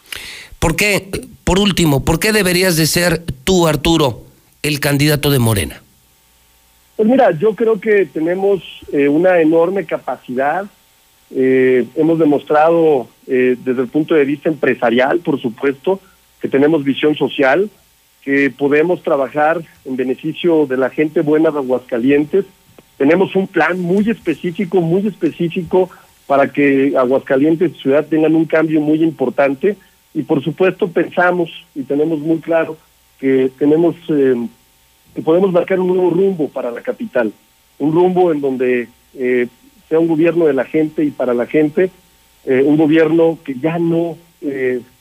¿Por 0.58 0.76
qué, 0.76 1.08
por 1.44 1.58
último, 1.58 2.04
por 2.04 2.18
qué 2.18 2.32
deberías 2.32 2.76
de 2.76 2.86
ser 2.86 3.22
tú, 3.44 3.66
Arturo, 3.66 4.24
el 4.62 4.80
candidato 4.80 5.30
de 5.30 5.38
Morena? 5.38 5.82
Pues 6.96 7.08
mira, 7.08 7.30
yo 7.30 7.54
creo 7.54 7.80
que 7.80 8.06
tenemos 8.06 8.62
eh, 8.92 9.08
una 9.08 9.40
enorme 9.40 9.86
capacidad. 9.86 10.66
Eh, 11.30 11.86
hemos 11.94 12.18
demostrado 12.18 13.08
eh, 13.28 13.56
desde 13.64 13.82
el 13.82 13.88
punto 13.88 14.14
de 14.14 14.24
vista 14.24 14.48
empresarial, 14.48 15.20
por 15.20 15.40
supuesto, 15.40 16.00
que 16.40 16.48
tenemos 16.48 16.82
visión 16.82 17.14
social, 17.14 17.70
que 18.28 18.50
podemos 18.50 19.02
trabajar 19.02 19.58
en 19.86 19.96
beneficio 19.96 20.66
de 20.66 20.76
la 20.76 20.90
gente 20.90 21.22
buena 21.22 21.50
de 21.50 21.60
Aguascalientes. 21.60 22.44
Tenemos 22.98 23.34
un 23.34 23.46
plan 23.46 23.80
muy 23.80 24.10
específico, 24.10 24.82
muy 24.82 25.06
específico 25.06 25.88
para 26.26 26.52
que 26.52 26.92
Aguascalientes 26.94 27.72
y 27.72 27.80
ciudad 27.80 28.04
tengan 28.04 28.34
un 28.34 28.44
cambio 28.44 28.82
muy 28.82 29.02
importante 29.02 29.78
y 30.12 30.24
por 30.24 30.44
supuesto 30.44 30.88
pensamos 30.88 31.48
y 31.74 31.84
tenemos 31.84 32.18
muy 32.18 32.36
claro 32.40 32.76
que 33.18 33.50
tenemos 33.58 33.96
eh, 34.10 34.34
que 35.14 35.22
podemos 35.22 35.50
marcar 35.50 35.80
un 35.80 35.86
nuevo 35.86 36.10
rumbo 36.10 36.50
para 36.50 36.70
la 36.70 36.82
capital, 36.82 37.32
un 37.78 37.92
rumbo 37.94 38.30
en 38.30 38.42
donde 38.42 38.88
eh, 39.14 39.48
sea 39.88 40.00
un 40.00 40.06
gobierno 40.06 40.44
de 40.44 40.52
la 40.52 40.66
gente 40.66 41.02
y 41.02 41.12
para 41.12 41.32
la 41.32 41.46
gente, 41.46 41.90
eh, 42.44 42.62
un 42.62 42.76
gobierno 42.76 43.38
que 43.42 43.54
ya 43.54 43.78
no 43.78 44.18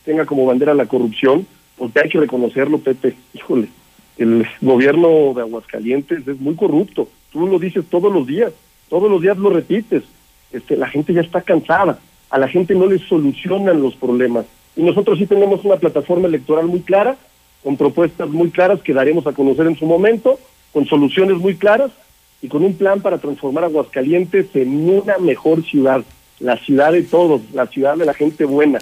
tenga 0.05 0.25
como 0.25 0.45
bandera 0.45 0.73
la 0.73 0.85
corrupción, 0.85 1.45
porque 1.77 1.99
hay 2.01 2.09
que 2.09 2.19
reconocerlo, 2.19 2.79
Pepe, 2.79 3.15
híjole, 3.33 3.67
el 4.17 4.45
gobierno 4.61 5.33
de 5.35 5.41
Aguascalientes 5.41 6.27
es 6.27 6.39
muy 6.39 6.55
corrupto, 6.55 7.07
tú 7.31 7.47
lo 7.47 7.59
dices 7.59 7.85
todos 7.89 8.11
los 8.11 8.25
días, 8.25 8.51
todos 8.89 9.09
los 9.09 9.21
días 9.21 9.37
lo 9.37 9.49
repites, 9.49 10.03
este, 10.51 10.75
la 10.75 10.87
gente 10.87 11.13
ya 11.13 11.21
está 11.21 11.41
cansada, 11.41 11.99
a 12.29 12.39
la 12.39 12.47
gente 12.47 12.73
no 12.73 12.87
le 12.87 12.99
solucionan 12.99 13.81
los 13.81 13.95
problemas, 13.95 14.45
y 14.75 14.83
nosotros 14.83 15.19
sí 15.19 15.25
tenemos 15.25 15.63
una 15.65 15.77
plataforma 15.77 16.27
electoral 16.27 16.65
muy 16.65 16.81
clara, 16.81 17.17
con 17.63 17.77
propuestas 17.77 18.29
muy 18.29 18.49
claras 18.49 18.81
que 18.81 18.93
daremos 18.93 19.27
a 19.27 19.33
conocer 19.33 19.67
en 19.67 19.77
su 19.77 19.85
momento, 19.85 20.39
con 20.71 20.85
soluciones 20.85 21.37
muy 21.37 21.55
claras 21.55 21.91
y 22.41 22.47
con 22.47 22.63
un 22.63 22.75
plan 22.75 23.01
para 23.01 23.17
transformar 23.17 23.63
Aguascalientes 23.63 24.55
en 24.55 24.89
una 24.89 25.17
mejor 25.17 25.63
ciudad, 25.63 26.03
la 26.39 26.57
ciudad 26.57 26.91
de 26.91 27.03
todos, 27.03 27.41
la 27.53 27.65
ciudad 27.67 27.97
de 27.97 28.05
la 28.05 28.13
gente 28.13 28.45
buena. 28.45 28.79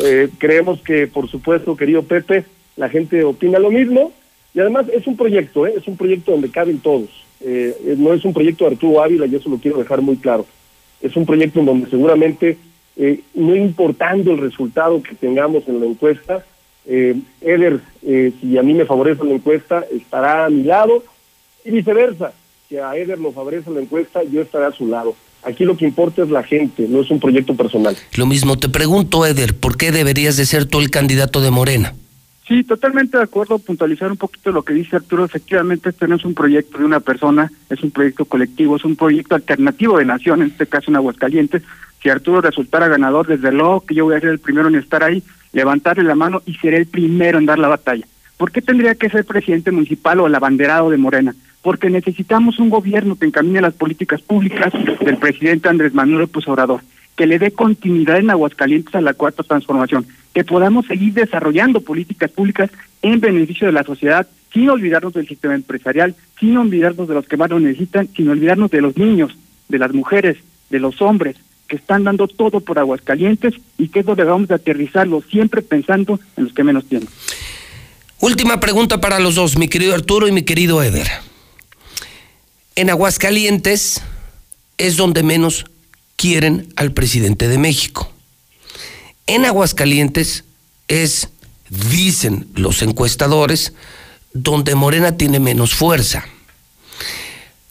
Eh, 0.00 0.28
creemos 0.38 0.80
que, 0.80 1.06
por 1.06 1.28
supuesto, 1.28 1.76
querido 1.76 2.02
Pepe, 2.02 2.44
la 2.76 2.88
gente 2.88 3.24
opina 3.24 3.58
lo 3.58 3.70
mismo 3.70 4.12
y 4.54 4.60
además 4.60 4.86
es 4.92 5.06
un 5.06 5.16
proyecto, 5.16 5.66
¿eh? 5.66 5.74
es 5.76 5.86
un 5.88 5.96
proyecto 5.96 6.32
donde 6.32 6.50
caben 6.50 6.78
todos. 6.78 7.10
Eh, 7.40 7.94
no 7.96 8.12
es 8.12 8.24
un 8.24 8.34
proyecto 8.34 8.64
de 8.64 8.72
Arturo 8.72 9.02
Ávila 9.02 9.26
y 9.26 9.34
eso 9.34 9.48
lo 9.48 9.58
quiero 9.58 9.78
dejar 9.78 10.02
muy 10.02 10.16
claro. 10.16 10.46
Es 11.00 11.16
un 11.16 11.26
proyecto 11.26 11.60
en 11.60 11.66
donde 11.66 11.88
seguramente 11.88 12.58
eh, 12.96 13.20
no 13.34 13.54
importando 13.54 14.32
el 14.32 14.38
resultado 14.38 15.02
que 15.02 15.14
tengamos 15.14 15.68
en 15.68 15.80
la 15.80 15.86
encuesta, 15.86 16.44
eh, 16.90 17.14
Eder, 17.42 17.80
eh, 18.02 18.32
si 18.40 18.56
a 18.56 18.62
mí 18.62 18.72
me 18.72 18.86
favorece 18.86 19.22
la 19.22 19.34
encuesta, 19.34 19.84
estará 19.92 20.46
a 20.46 20.50
mi 20.50 20.62
lado 20.62 21.04
y 21.64 21.70
viceversa. 21.70 22.32
Si 22.68 22.76
a 22.78 22.96
Eder 22.96 23.18
lo 23.18 23.30
favorece 23.30 23.70
la 23.70 23.80
encuesta, 23.80 24.22
yo 24.24 24.40
estaré 24.40 24.64
a 24.64 24.72
su 24.72 24.86
lado. 24.86 25.14
Aquí 25.44 25.64
lo 25.64 25.76
que 25.76 25.84
importa 25.84 26.22
es 26.22 26.30
la 26.30 26.42
gente, 26.42 26.86
no 26.88 27.00
es 27.00 27.10
un 27.10 27.20
proyecto 27.20 27.54
personal. 27.54 27.96
Lo 28.16 28.26
mismo 28.26 28.58
te 28.58 28.68
pregunto, 28.68 29.24
Eder, 29.24 29.56
¿por 29.56 29.76
qué 29.76 29.92
deberías 29.92 30.36
de 30.36 30.46
ser 30.46 30.66
tú 30.66 30.80
el 30.80 30.90
candidato 30.90 31.40
de 31.40 31.50
Morena? 31.50 31.94
Sí, 32.48 32.64
totalmente 32.64 33.18
de 33.18 33.24
acuerdo. 33.24 33.58
Puntualizar 33.58 34.10
un 34.10 34.16
poquito 34.16 34.50
lo 34.50 34.62
que 34.62 34.72
dice 34.72 34.96
Arturo. 34.96 35.26
Efectivamente, 35.26 35.90
este 35.90 36.08
no 36.08 36.16
es 36.16 36.24
un 36.24 36.32
proyecto 36.32 36.78
de 36.78 36.84
una 36.84 37.00
persona, 37.00 37.52
es 37.68 37.82
un 37.82 37.90
proyecto 37.90 38.24
colectivo, 38.24 38.76
es 38.76 38.84
un 38.86 38.96
proyecto 38.96 39.34
alternativo 39.34 39.98
de 39.98 40.06
nación, 40.06 40.40
en 40.40 40.48
este 40.48 40.66
caso 40.66 40.90
en 40.90 40.96
Aguascalientes. 40.96 41.62
Si 42.02 42.08
Arturo 42.08 42.40
resultara 42.40 42.88
ganador, 42.88 43.26
desde 43.26 43.52
luego 43.52 43.82
que 43.82 43.94
yo 43.94 44.06
voy 44.06 44.16
a 44.16 44.20
ser 44.20 44.30
el 44.30 44.38
primero 44.38 44.68
en 44.68 44.76
estar 44.76 45.04
ahí, 45.04 45.22
levantarle 45.52 46.04
la 46.04 46.14
mano 46.14 46.40
y 46.46 46.54
seré 46.54 46.78
el 46.78 46.86
primero 46.86 47.38
en 47.38 47.44
dar 47.44 47.58
la 47.58 47.68
batalla. 47.68 48.06
¿Por 48.38 48.50
qué 48.50 48.62
tendría 48.62 48.94
que 48.94 49.10
ser 49.10 49.26
presidente 49.26 49.70
municipal 49.70 50.20
o 50.20 50.26
el 50.26 50.34
abanderado 50.34 50.88
de 50.88 50.96
Morena? 50.96 51.34
Porque 51.62 51.90
necesitamos 51.90 52.58
un 52.58 52.70
gobierno 52.70 53.16
que 53.16 53.26
encamine 53.26 53.60
las 53.60 53.74
políticas 53.74 54.22
públicas 54.22 54.72
del 55.04 55.16
presidente 55.16 55.68
Andrés 55.68 55.94
Manuel 55.94 56.20
López 56.20 56.46
Obrador 56.48 56.80
que 57.18 57.26
le 57.26 57.40
dé 57.40 57.50
continuidad 57.50 58.18
en 58.18 58.30
Aguascalientes 58.30 58.94
a 58.94 59.00
la 59.00 59.12
cuarta 59.12 59.42
transformación, 59.42 60.06
que 60.32 60.44
podamos 60.44 60.86
seguir 60.86 61.14
desarrollando 61.14 61.80
políticas 61.80 62.30
públicas 62.30 62.70
en 63.02 63.18
beneficio 63.18 63.66
de 63.66 63.72
la 63.72 63.82
sociedad, 63.82 64.28
sin 64.52 64.70
olvidarnos 64.70 65.12
del 65.12 65.26
sistema 65.26 65.56
empresarial, 65.56 66.14
sin 66.38 66.56
olvidarnos 66.56 67.08
de 67.08 67.14
los 67.14 67.26
que 67.26 67.36
más 67.36 67.50
lo 67.50 67.58
necesitan, 67.58 68.08
sin 68.14 68.28
olvidarnos 68.28 68.70
de 68.70 68.80
los 68.80 68.96
niños, 68.96 69.36
de 69.68 69.78
las 69.78 69.92
mujeres, 69.92 70.36
de 70.70 70.78
los 70.78 71.02
hombres, 71.02 71.36
que 71.66 71.74
están 71.74 72.04
dando 72.04 72.28
todo 72.28 72.60
por 72.60 72.78
Aguascalientes 72.78 73.54
y 73.78 73.88
que 73.88 74.00
es 74.00 74.06
donde 74.06 74.22
vamos 74.22 74.52
a 74.52 74.54
aterrizarlo, 74.54 75.20
siempre 75.28 75.60
pensando 75.60 76.20
en 76.36 76.44
los 76.44 76.52
que 76.52 76.62
menos 76.62 76.86
tienen. 76.86 77.08
Última 78.20 78.60
pregunta 78.60 79.00
para 79.00 79.18
los 79.18 79.34
dos, 79.34 79.58
mi 79.58 79.66
querido 79.66 79.92
Arturo 79.92 80.28
y 80.28 80.32
mi 80.32 80.42
querido 80.42 80.84
Eder. 80.84 81.08
En 82.78 82.90
Aguascalientes 82.90 84.02
es 84.76 84.96
donde 84.96 85.24
menos 85.24 85.64
quieren 86.14 86.72
al 86.76 86.92
presidente 86.92 87.48
de 87.48 87.58
México. 87.58 88.08
En 89.26 89.44
Aguascalientes 89.44 90.44
es, 90.86 91.28
dicen 91.70 92.46
los 92.54 92.80
encuestadores, 92.82 93.72
donde 94.32 94.76
Morena 94.76 95.16
tiene 95.16 95.40
menos 95.40 95.74
fuerza. 95.74 96.24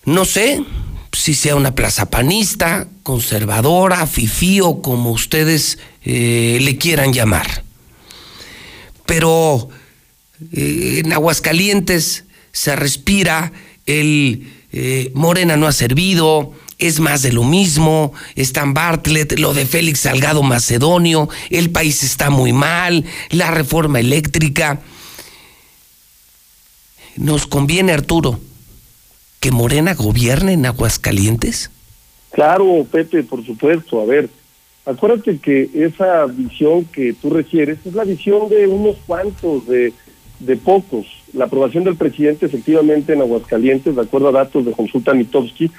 No 0.04 0.26
sé 0.26 0.66
si 1.14 1.36
sea 1.36 1.56
una 1.56 1.74
plaza 1.74 2.10
panista, 2.10 2.90
conservadora, 3.04 4.08
fifí 4.08 4.60
o 4.60 4.82
como 4.82 5.12
ustedes 5.12 5.78
eh, 6.04 6.58
le 6.62 6.78
quieran 6.78 7.14
llamar. 7.14 7.64
Pero 9.06 9.70
eh, 10.52 11.02
en 11.06 11.14
Aguascalientes 11.14 12.26
se 12.52 12.76
respira 12.76 13.54
el 13.86 14.57
eh, 14.72 15.12
Morena 15.14 15.58
no 15.58 15.68
ha 15.68 15.72
servido, 15.72 16.54
es 16.78 17.00
más 17.00 17.24
de 17.24 17.32
lo 17.32 17.44
mismo, 17.44 18.14
están 18.36 18.74
Bartlett, 18.74 19.40
lo 19.40 19.54
de 19.54 19.66
Félix 19.66 20.02
Salgado 20.02 20.44
Macedonio, 20.44 21.30
el 21.50 21.70
país 21.72 22.04
está 22.04 22.30
muy 22.30 22.54
mal, 22.54 23.06
la 23.30 23.52
reforma 23.52 24.00
eléctrica. 24.00 24.82
¿Nos 27.16 27.48
conviene, 27.48 27.94
Arturo, 27.94 28.40
que 29.40 29.52
Morena 29.52 29.96
gobierne 29.96 30.54
en 30.54 30.66
Aguascalientes? 30.66 31.72
Claro, 32.32 32.86
Pepe, 32.92 33.24
por 33.24 33.44
supuesto. 33.44 34.00
A 34.00 34.06
ver, 34.06 34.30
acuérdate 34.86 35.40
que 35.40 35.70
esa 35.74 36.26
visión 36.26 36.86
que 36.86 37.14
tú 37.14 37.32
refieres 37.32 37.80
es 37.86 37.94
la 37.94 38.04
visión 38.04 38.50
de 38.50 38.68
unos 38.68 38.98
cuantos, 39.08 39.66
de, 39.66 39.94
de 40.40 40.58
pocos. 40.58 41.08
La 41.38 41.46
aprobación 41.46 41.84
del 41.84 41.96
presidente 41.96 42.48
efectivamente 42.48 43.14
en 43.14 43.22
Aguascalientes, 43.22 43.96
de 43.96 44.02
acuerdo 44.02 44.30
a 44.30 44.32
datos 44.32 44.66
de 44.66 44.72
consulta 44.72 45.14
Mitowski, 45.14 45.70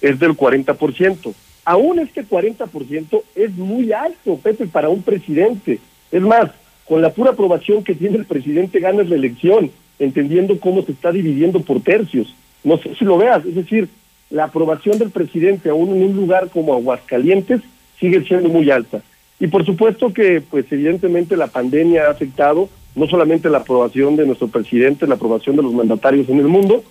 es 0.00 0.18
del 0.18 0.30
40%. 0.30 1.34
Aún 1.66 1.98
este 1.98 2.24
40% 2.24 3.22
es 3.34 3.50
muy 3.52 3.92
alto, 3.92 4.38
Pepe, 4.42 4.66
para 4.66 4.88
un 4.88 5.02
presidente. 5.02 5.80
Es 6.10 6.22
más, 6.22 6.50
con 6.88 7.02
la 7.02 7.12
pura 7.12 7.32
aprobación 7.32 7.84
que 7.84 7.94
tiene 7.94 8.16
el 8.16 8.24
presidente 8.24 8.80
ganas 8.80 9.06
la 9.10 9.16
elección, 9.16 9.70
entendiendo 9.98 10.58
cómo 10.58 10.80
se 10.80 10.92
está 10.92 11.12
dividiendo 11.12 11.60
por 11.60 11.82
tercios. 11.82 12.34
No 12.64 12.78
sé 12.78 12.94
si 12.94 13.04
lo 13.04 13.18
veas, 13.18 13.44
es 13.44 13.54
decir, 13.54 13.90
la 14.30 14.44
aprobación 14.44 14.98
del 14.98 15.10
presidente 15.10 15.68
aún 15.68 15.94
en 15.94 16.04
un 16.04 16.16
lugar 16.16 16.48
como 16.48 16.72
Aguascalientes 16.72 17.60
sigue 18.00 18.24
siendo 18.24 18.48
muy 18.48 18.70
alta. 18.70 19.02
Y 19.38 19.48
por 19.48 19.66
supuesto 19.66 20.14
que, 20.14 20.40
pues 20.40 20.64
evidentemente 20.70 21.36
la 21.36 21.48
pandemia 21.48 22.06
ha 22.06 22.12
afectado 22.12 22.70
no 22.94 23.06
solamente 23.06 23.48
la 23.48 23.58
aprobación 23.58 24.16
de 24.16 24.26
nuestro 24.26 24.48
presidente, 24.48 25.06
la 25.06 25.14
aprobación 25.14 25.56
de 25.56 25.62
los 25.62 25.72
mandatarios 25.72 26.28
en 26.28 26.38
el 26.38 26.48
mundo, 26.48 26.82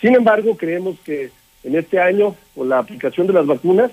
sin 0.00 0.14
embargo 0.14 0.56
creemos 0.56 0.96
que 1.04 1.30
en 1.64 1.76
este 1.76 2.00
año, 2.00 2.34
con 2.54 2.68
la 2.68 2.78
aplicación 2.78 3.26
de 3.26 3.32
las 3.32 3.46
vacunas, 3.46 3.90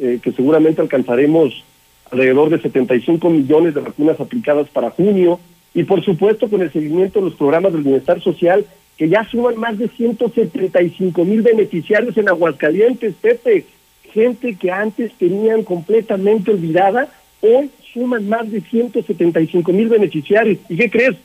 eh, 0.00 0.18
que 0.22 0.32
seguramente 0.32 0.80
alcanzaremos 0.80 1.64
alrededor 2.10 2.50
de 2.50 2.60
75 2.60 3.30
millones 3.30 3.74
de 3.74 3.80
vacunas 3.80 4.20
aplicadas 4.20 4.68
para 4.68 4.90
junio, 4.90 5.38
y 5.74 5.84
por 5.84 6.04
supuesto 6.04 6.48
con 6.48 6.62
el 6.62 6.72
seguimiento 6.72 7.18
de 7.18 7.26
los 7.26 7.34
programas 7.34 7.72
del 7.72 7.82
bienestar 7.82 8.20
social, 8.20 8.64
que 8.96 9.08
ya 9.08 9.24
suman 9.24 9.56
más 9.56 9.76
de 9.78 9.88
175 9.88 11.24
mil 11.24 11.42
beneficiarios 11.42 12.16
en 12.16 12.28
Aguascalientes, 12.28 13.14
Pepe, 13.20 13.66
gente 14.12 14.54
que 14.54 14.70
antes 14.70 15.12
tenían 15.14 15.64
completamente 15.64 16.52
olvidada, 16.52 17.08
hoy 17.40 17.70
suman 17.94 18.28
más 18.28 18.50
de 18.50 18.60
175 18.60 19.72
mil 19.72 19.88
beneficiarios. 19.88 20.58
¿Y 20.68 20.76
qué 20.76 20.90
crees? 20.90 21.16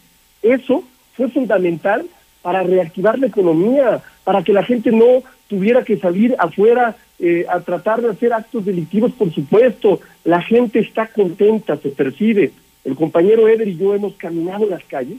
Eso 0.42 0.84
fue 1.18 1.28
fundamental 1.30 2.06
para 2.42 2.64
reactivar 2.64 3.20
la 3.20 3.28
economía, 3.28 4.02
para 4.24 4.44
que 4.44 4.54
la 4.54 4.64
gente 4.64 4.92
no 4.92 5.24
tuviera 5.50 5.84
que 5.84 5.98
salir 5.98 6.36
afuera 6.40 6.96
eh, 7.20 7.46
a 7.50 7.60
tratar 7.60 8.02
de 8.02 8.10
hacer 8.10 8.32
actos 8.32 8.64
delictivos, 8.64 9.12
por 9.12 9.34
supuesto. 9.34 10.00
La 10.24 10.42
gente 10.42 10.80
está 10.80 11.08
contenta, 11.08 11.76
se 11.76 11.90
percibe. 11.90 12.52
El 12.86 12.96
compañero 12.96 13.50
Eder 13.50 13.68
y 13.68 13.78
yo 13.78 13.94
hemos 13.94 14.14
caminado 14.14 14.66
las 14.70 14.84
calles 14.86 15.18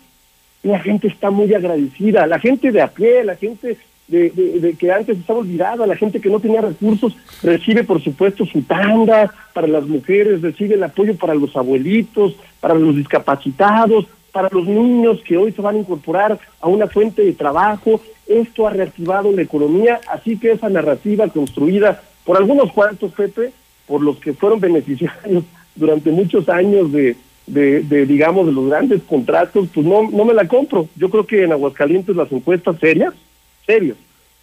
y 0.63 0.69
la 0.69 0.79
gente 0.79 1.09
está 1.09 1.31
muy 1.31 1.53
agradecida. 1.53 2.27
La 2.27 2.39
gente 2.39 2.71
de 2.71 2.81
a 2.81 2.89
pie, 2.89 3.25
la 3.25 3.37
gente 3.37 3.77
de, 4.11 4.75
que 4.79 4.93
antes 4.93 5.19
estaba 5.19 5.39
olvidada, 5.39 5.87
la 5.87 5.97
gente 5.97 6.21
que 6.21 6.29
no 6.29 6.41
tenía 6.41 6.61
recursos, 6.61 7.17
recibe 7.43 7.85
por 7.85 8.03
supuesto 8.03 8.45
su 8.45 8.63
tanda 8.63 9.33
para 9.55 9.69
las 9.69 9.87
mujeres, 9.87 10.43
recibe 10.43 10.75
el 10.75 10.83
apoyo 10.83 11.17
para 11.17 11.35
los 11.35 11.57
abuelitos, 11.57 12.35
para 12.61 12.75
los 12.75 12.97
discapacitados, 12.97 14.07
para 14.33 14.49
los 14.51 14.67
niños 14.67 15.21
que 15.25 15.37
hoy 15.37 15.53
se 15.53 15.63
van 15.63 15.77
a 15.77 15.79
incorporar 15.79 16.39
a 16.61 16.69
una 16.69 16.89
fuente 16.89 17.23
de 17.23 17.33
trabajo. 17.33 18.01
Esto 18.27 18.67
ha 18.67 18.71
reactivado 18.71 19.33
la 19.33 19.43
economía, 19.43 20.01
así 20.09 20.37
que 20.37 20.53
esa 20.53 20.69
narrativa 20.69 21.29
construida 21.29 22.03
por 22.25 22.37
algunos 22.37 22.73
cuantos, 22.73 23.13
Pepe, 23.13 23.53
por 23.87 24.03
los 24.03 24.19
que 24.19 24.33
fueron 24.33 24.61
beneficiarios 24.61 25.45
durante 25.75 26.11
muchos 26.11 26.49
años 26.49 26.93
de, 26.93 27.17
de, 27.47 27.81
de, 27.81 28.07
digamos, 28.07 28.47
de 28.47 28.53
los 28.53 28.69
grandes 28.69 29.03
contratos, 29.03 29.69
pues 29.73 29.87
no, 29.87 30.09
no 30.11 30.25
me 30.25 30.35
la 30.35 30.47
compro. 30.47 30.89
Yo 30.97 31.11
creo 31.11 31.27
que 31.27 31.45
en 31.45 31.53
Aguascalientes 31.53 32.15
las 32.15 32.31
encuestas 32.31 32.77
serias 32.79 33.15
serios. 33.67 33.97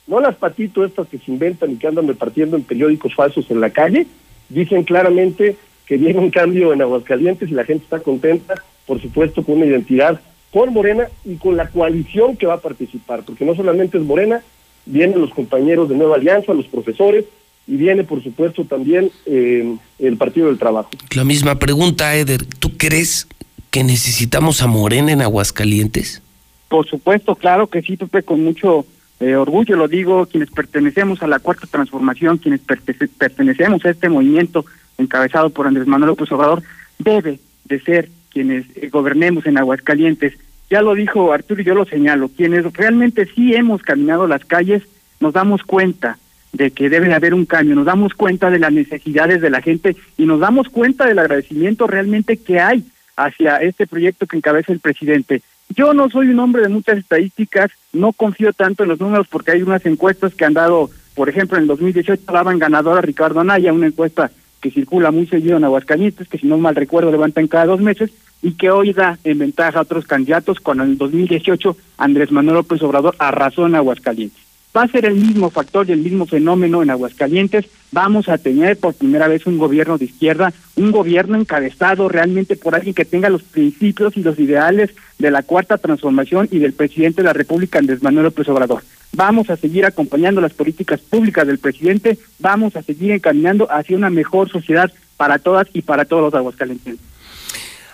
No 0.08 0.20
las 0.20 0.36
patitos 0.36 0.90
estas 0.90 1.08
que 1.08 1.18
se 1.18 1.32
inventan 1.32 1.72
y 1.72 1.76
que 1.76 1.88
andan 1.88 2.08
repartiendo 2.08 2.56
en 2.56 2.64
periódicos 2.64 3.14
falsos 3.14 3.50
en 3.52 3.60
la 3.60 3.70
calle, 3.70 4.08
dicen 4.50 4.84
claramente 4.84 5.58
que 5.86 5.98
viene 5.98 6.20
un 6.20 6.32
cambio 6.32 6.74
en 6.74 6.82
Aguascalientes 6.82 7.50
y 7.50 7.54
la 7.54 7.66
gente 7.66 7.84
está 7.84 8.00
contenta, 8.00 8.56
por 8.86 9.02
supuesto, 9.02 9.44
con 9.44 9.58
una 9.58 9.66
identidad 9.66 10.22
con 10.52 10.74
Morena 10.74 11.08
y 11.26 11.36
con 11.36 11.58
la 11.58 11.70
coalición 11.70 12.38
que 12.38 12.46
va 12.46 12.56
a 12.56 12.62
participar, 12.62 13.24
porque 13.24 13.46
no 13.46 13.56
solamente 13.56 13.98
es 13.98 14.04
Morena, 14.04 14.42
vienen 14.86 15.20
los 15.20 15.32
compañeros 15.32 15.90
de 15.90 15.96
Nueva 15.96 16.16
Alianza, 16.16 16.54
los 16.54 16.68
profesores, 16.68 17.26
y 17.68 17.76
viene, 17.76 18.06
por 18.06 18.24
supuesto, 18.24 18.64
también 18.64 19.12
eh, 19.26 19.76
el 20.00 20.18
Partido 20.18 20.48
del 20.48 20.58
Trabajo. 20.58 20.90
La 21.14 21.26
misma 21.26 21.60
pregunta, 21.60 22.16
Eder, 22.16 22.46
¿tú 22.46 22.78
crees 22.78 23.28
que 23.72 23.84
necesitamos 23.84 24.62
a 24.62 24.68
Morena 24.68 25.12
en 25.12 25.22
Aguascalientes? 25.22 26.22
Por 26.70 26.88
supuesto, 26.88 27.36
claro 27.36 27.68
que 27.68 27.82
sí, 27.82 27.98
Pepe, 27.98 28.24
con 28.24 28.44
mucho 28.44 28.86
eh, 29.20 29.36
orgullo 29.36 29.76
lo 29.76 29.88
digo, 29.88 30.28
quienes 30.28 30.52
pertenecemos 30.52 31.24
a 31.24 31.28
la 31.28 31.40
cuarta 31.40 31.66
transformación, 31.68 32.38
quienes 32.38 32.62
pertenecemos 32.62 33.84
a 33.86 33.90
este 33.90 34.10
movimiento 34.10 34.66
encabezado 34.98 35.50
por 35.50 35.68
Andrés 35.68 35.88
Manuel 35.88 36.10
López 36.10 36.32
Obrador, 36.32 36.62
debe 37.00 37.40
de 37.66 37.80
ser 37.80 38.10
quienes 38.30 38.66
eh, 38.76 38.90
gobernemos 38.90 39.46
en 39.46 39.58
Aguascalientes. 39.58 40.34
Ya 40.70 40.82
lo 40.82 40.94
dijo 40.94 41.34
Arturo 41.34 41.62
y 41.62 41.66
yo 41.66 41.74
lo 41.74 41.86
señalo, 41.86 42.30
quienes 42.30 42.72
realmente 42.74 43.26
sí 43.34 43.56
hemos 43.56 43.82
caminado 43.82 44.28
las 44.28 44.46
calles, 44.46 44.84
nos 45.20 45.34
damos 45.34 45.64
cuenta 45.64 46.18
de 46.54 46.72
que 46.72 46.90
debe 46.90 47.14
haber 47.14 47.34
un 47.34 47.46
cambio, 47.46 47.76
nos 47.76 47.86
damos 47.86 48.14
cuenta 48.14 48.50
de 48.50 48.60
las 48.60 48.72
necesidades 48.72 49.42
de 49.42 49.50
la 49.50 49.62
gente 49.62 49.96
y 50.18 50.26
nos 50.26 50.40
damos 50.40 50.70
cuenta 50.70 51.06
del 51.06 51.20
agradecimiento 51.20 51.88
realmente 51.88 52.38
que 52.38 52.60
hay 52.60 52.84
hacia 53.16 53.58
este 53.58 53.88
proyecto 53.88 54.28
que 54.28 54.38
encabeza 54.38 54.72
el 54.72 54.80
presidente. 54.80 55.42
Yo 55.76 55.94
no 55.94 56.10
soy 56.10 56.30
un 56.30 56.40
hombre 56.40 56.64
de 56.64 56.70
muchas 56.70 56.98
estadísticas, 56.98 57.72
no 57.94 58.14
confío 58.14 58.54
tanto 58.54 58.84
en 58.84 58.90
los 58.90 59.00
números 59.00 59.28
porque 59.30 59.52
hay 59.52 59.62
unas 59.62 59.86
encuestas 59.86 60.34
que 60.34 60.46
han 60.46 60.54
dado, 60.54 60.90
por 61.14 61.30
ejemplo, 61.30 61.58
en 61.58 61.64
el 61.64 61.68
2018 61.68 62.24
daban 62.32 62.60
ganador 62.60 62.98
a 62.98 63.02
Ricardo 63.02 63.40
Anaya, 63.40 63.74
una 63.74 63.88
encuesta 63.88 64.32
que 64.62 64.72
circula 64.72 65.12
muy 65.12 65.28
seguido 65.28 65.58
en 65.58 65.66
Aguascalientes, 65.66 66.28
que 66.28 66.38
si 66.38 66.48
no 66.48 66.58
mal 66.58 66.76
recuerdo 66.76 67.12
levantan 67.12 67.48
cada 67.48 67.66
dos 67.66 67.80
meses, 67.80 68.12
y 68.42 68.54
que 68.54 68.72
hoy 68.72 68.94
da 68.94 69.18
en 69.24 69.40
ventaja 69.40 69.80
a 69.80 69.82
otros 69.82 70.06
candidatos 70.06 70.60
cuando 70.60 70.84
en 70.84 70.92
el 70.92 70.98
2018 70.98 71.76
Andrés 71.98 72.32
Manuel 72.32 72.58
López 72.58 72.82
Obrador 72.84 73.16
arrasó 73.20 73.66
en 73.66 73.76
Aguascalientes 73.76 74.48
va 74.78 74.84
a 74.84 74.88
ser 74.88 75.06
el 75.06 75.16
mismo 75.16 75.50
factor 75.50 75.90
y 75.90 75.92
el 75.92 76.00
mismo 76.00 76.26
fenómeno 76.26 76.84
en 76.84 76.92
Aguascalientes. 76.92 77.66
Vamos 77.92 78.28
a 78.28 78.38
tener 78.38 78.78
por 78.78 78.94
primera 78.94 79.28
vez 79.28 79.46
un 79.46 79.58
gobierno 79.58 79.98
de 79.98 80.06
izquierda, 80.06 80.54
un 80.76 80.92
gobierno 80.92 81.38
encabezado 81.38 82.10
realmente 82.10 82.56
por 82.56 82.76
alguien 82.76 82.94
que 82.94 83.06
tenga 83.06 83.30
los 83.30 83.44
principios 83.44 84.18
y 84.18 84.24
los 84.24 84.38
ideales 84.40 84.92
de 85.20 85.32
la 85.32 85.42
cuarta 85.44 85.78
transformación 85.78 86.50
y 86.52 86.60
del 86.60 86.74
presidente 86.74 87.22
de 87.22 87.28
la 87.28 87.34
República, 87.34 87.80
Andrés 87.80 88.04
Manuel 88.04 88.26
López 88.26 88.48
Obrador. 88.50 88.84
Vamos 89.14 89.50
a 89.50 89.56
seguir 89.56 89.86
acompañando 89.86 90.42
las 90.42 90.54
políticas 90.54 91.00
públicas 91.00 91.48
del 91.48 91.60
presidente, 91.60 92.20
vamos 92.40 92.76
a 92.76 92.84
seguir 92.84 93.12
encaminando 93.12 93.72
hacia 93.72 93.98
una 93.98 94.10
mejor 94.10 94.50
sociedad 94.50 94.92
para 95.16 95.40
todas 95.40 95.68
y 95.74 95.82
para 95.82 96.06
todos 96.06 96.24
los 96.24 96.34
aguascalientes. 96.34 96.98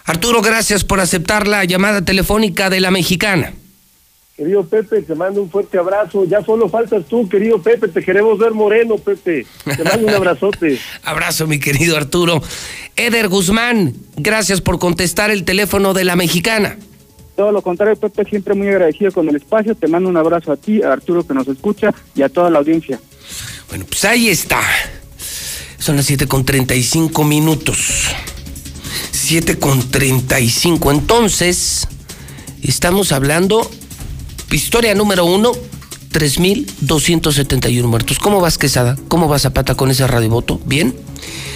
Arturo, 0.05 0.41
gracias 0.41 0.83
por 0.83 0.99
aceptar 0.99 1.47
la 1.47 1.63
llamada 1.63 2.03
telefónica 2.03 2.69
de 2.69 2.81
la 2.81 2.91
mexicana. 2.91 3.53
Querido 4.35 4.65
Pepe, 4.65 5.03
te 5.03 5.13
mando 5.13 5.43
un 5.43 5.49
fuerte 5.51 5.77
abrazo. 5.77 6.25
Ya 6.25 6.43
solo 6.43 6.67
faltas 6.67 7.05
tú, 7.05 7.29
querido 7.29 7.61
Pepe. 7.61 7.87
Te 7.87 8.03
queremos 8.03 8.39
ver 8.39 8.51
moreno, 8.51 8.97
Pepe. 8.97 9.45
Te 9.63 9.83
mando 9.83 10.07
un 10.07 10.13
abrazote. 10.13 10.79
Abrazo, 11.03 11.45
mi 11.45 11.59
querido 11.59 11.95
Arturo. 11.95 12.41
Eder 12.95 13.27
Guzmán, 13.27 13.93
gracias 14.17 14.59
por 14.59 14.79
contestar 14.79 15.29
el 15.29 15.43
teléfono 15.43 15.93
de 15.93 16.05
la 16.05 16.15
mexicana. 16.15 16.77
Todo 17.35 17.51
lo 17.51 17.61
contrario, 17.61 17.95
Pepe, 17.95 18.25
siempre 18.25 18.55
muy 18.55 18.69
agradecido 18.69 19.11
con 19.11 19.29
el 19.29 19.35
espacio. 19.35 19.75
Te 19.75 19.87
mando 19.87 20.09
un 20.09 20.17
abrazo 20.17 20.51
a 20.51 20.57
ti, 20.57 20.81
a 20.81 20.93
Arturo 20.93 21.27
que 21.27 21.35
nos 21.35 21.47
escucha 21.47 21.93
y 22.15 22.23
a 22.23 22.29
toda 22.29 22.49
la 22.49 22.57
audiencia. 22.57 22.99
Bueno, 23.69 23.85
pues 23.87 24.03
ahí 24.03 24.29
está. 24.29 24.61
Son 25.77 25.95
las 25.95 26.07
7 26.07 26.25
con 26.25 26.43
35 26.43 27.23
minutos. 27.23 28.07
7 29.11 29.59
con 29.59 29.91
35. 29.91 30.91
Entonces, 30.91 31.87
estamos 32.63 33.11
hablando 33.11 33.69
Historia 34.53 34.93
número 34.93 35.25
uno, 35.25 35.51
3.271 36.11 37.87
muertos. 37.87 38.19
¿Cómo 38.19 38.39
vas, 38.39 38.59
Quesada? 38.59 38.95
¿Cómo 39.07 39.27
vas, 39.27 39.41
Zapata, 39.41 39.73
con 39.73 39.89
ese 39.89 40.05
radiovoto? 40.05 40.61
¿Bien? 40.67 40.95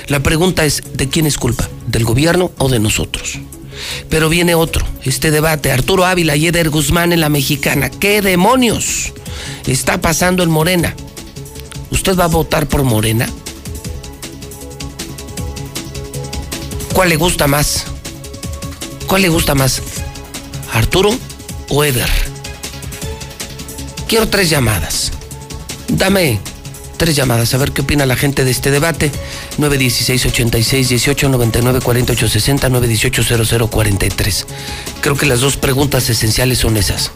La 0.08 0.24
pregunta 0.24 0.66
es, 0.66 0.82
¿de 0.96 1.08
quién 1.08 1.28
es 1.28 1.38
culpa? 1.38 1.70
¿Del 1.86 2.06
gobierno 2.06 2.52
o 2.58 2.70
de 2.70 2.80
nosotros? 2.80 3.38
Pero 4.10 4.30
viene 4.30 4.56
otro, 4.56 4.84
este 5.04 5.30
debate. 5.30 5.72
Arturo 5.72 6.08
Ávila 6.08 6.36
y 6.36 6.48
Eder 6.48 6.72
Guzmán 6.72 7.14
en 7.14 7.22
la 7.22 7.30
mexicana. 7.30 7.92
¿Qué 7.92 8.24
demonios 8.24 9.14
está 9.68 10.02
pasando 10.02 10.42
en 10.42 10.50
Morena? 10.50 10.96
¿Usted 11.92 12.18
va 12.18 12.24
a 12.24 12.30
votar 12.30 12.66
por 12.66 12.84
Morena? 12.84 13.30
¿Cuál 16.94 17.10
le 17.10 17.16
gusta 17.16 17.46
más? 17.46 17.86
¿Cuál 19.06 19.22
le 19.22 19.30
gusta 19.30 19.54
más? 19.54 19.84
¿Arturo 20.74 21.16
o 21.70 21.84
Eder? 21.84 22.37
Quiero 24.08 24.28
tres 24.30 24.50
llamadas. 24.50 25.12
Dame 25.90 26.40
tres 26.98 27.16
llamadas, 27.16 27.54
a 27.54 27.58
ver 27.58 27.72
qué 27.72 27.82
opina 27.82 28.06
la 28.06 28.16
gente 28.16 28.46
de 28.46 28.52
este 28.52 28.72
debate. 28.72 29.12
916-86-18, 29.58 31.30
99-48-60, 31.82 32.70
918-0043. 33.70 34.46
Creo 35.02 35.16
que 35.16 35.26
las 35.26 35.42
dos 35.42 35.58
preguntas 35.58 36.10
esenciales 36.10 36.60
son 36.60 36.78
esas. 36.78 37.12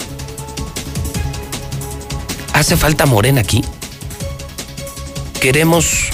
¿Hace 2.53 2.75
falta 2.77 3.05
Morena 3.05 3.41
aquí? 3.41 3.63
¿Queremos, 5.39 6.09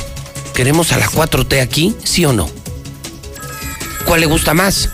¿Queremos 0.54 0.92
a 0.92 0.98
la 0.98 1.08
4T 1.08 1.62
aquí, 1.62 1.96
sí 2.04 2.24
o 2.24 2.34
no? 2.34 2.50
¿Cuál 4.06 4.22
le 4.22 4.28
gusta 4.28 4.54
más? 4.54 4.90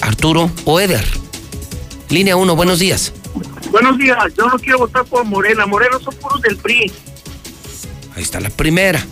¿Arturo 0.00 0.50
o 0.64 0.80
Eder? 0.80 1.04
Línea 2.10 2.36
1, 2.36 2.54
buenos 2.54 2.78
días. 2.78 3.12
Buenos 3.74 3.98
días, 3.98 4.16
yo 4.38 4.46
no 4.46 4.56
quiero 4.56 4.78
votar 4.78 5.04
por 5.04 5.24
Morena, 5.24 5.66
Morena 5.66 5.98
son 5.98 6.14
puros 6.14 6.40
del 6.42 6.56
PRI. 6.56 6.92
Ahí 8.14 8.22
está 8.22 8.38
la 8.38 8.50
primera. 8.50 9.04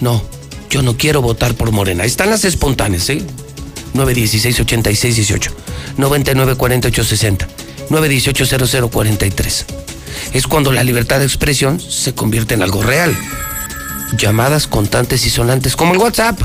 No, 0.00 0.20
yo 0.68 0.82
no 0.82 0.96
quiero 0.96 1.22
votar 1.22 1.54
por 1.54 1.70
Morena. 1.70 2.02
Ahí 2.02 2.08
están 2.08 2.28
las 2.28 2.44
espontáneas, 2.44 3.08
¿eh? 3.10 3.24
916 3.92 4.58
86 4.58 5.14
18 5.14 5.52
99 5.96 6.56
48 6.56 7.04
60 7.04 7.46
918 7.90 8.88
0043. 8.88 9.66
Es 10.32 10.46
cuando 10.48 10.72
la 10.72 10.82
libertad 10.82 11.20
de 11.20 11.26
expresión 11.26 11.78
se 11.78 12.16
convierte 12.16 12.54
en 12.54 12.64
algo 12.64 12.82
real. 12.82 13.16
Llamadas 14.18 14.66
contantes 14.66 15.24
y 15.24 15.30
sonantes 15.30 15.76
como 15.76 15.92
el 15.92 15.98
WhatsApp 15.98 16.40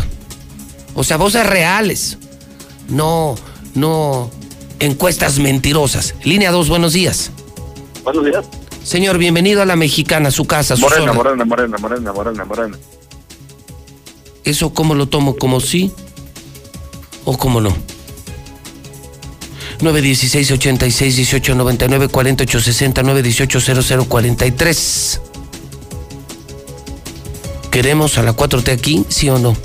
O 0.94 1.04
sea, 1.04 1.18
voces 1.18 1.48
reales. 1.48 2.20
No, 2.90 3.34
no 3.74 4.30
encuestas 4.80 5.40
mentirosas. 5.40 6.14
Línea 6.24 6.52
2, 6.52 6.70
buenos 6.70 6.94
días. 6.94 7.32
Buenos 8.14 8.26
días. 8.26 8.46
Señor, 8.84 9.20
bienvenido 9.20 9.62
a 9.62 9.66
la 9.66 9.76
mexicana, 9.76 10.30
a 10.30 10.32
su 10.32 10.46
casa, 10.46 10.76
su 10.76 10.82
Morena, 10.82 11.02
zona. 11.02 11.14
morena, 11.14 11.46
morena, 11.46 11.78
morena, 11.78 12.12
morena, 12.12 12.46
morena. 12.46 12.78
¿Eso 14.44 14.74
cómo 14.74 14.96
lo 14.96 15.08
tomo? 15.08 15.36
¿Como 15.36 15.60
sí? 15.60 15.92
¿O 17.24 17.38
cómo 17.38 17.62
no? 17.62 17.70
916 19.82 20.52
86 20.54 21.16
18 21.18 21.54
99 21.56 22.08
48 22.08 22.60
60 22.60 23.04
918 23.04 23.84
00 23.84 24.06
43. 24.06 25.22
¿Queremos 27.70 28.18
a 28.18 28.24
la 28.24 28.36
4T 28.36 28.74
aquí, 28.74 29.06
sí 29.10 29.30
o 29.30 29.38
no? 29.38 29.56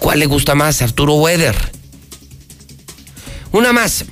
¿Cuál 0.00 0.18
le 0.18 0.26
gusta 0.26 0.54
más, 0.54 0.82
Arturo 0.82 1.14
Weather? 1.14 1.56
Una 3.52 3.72
más. 3.72 4.04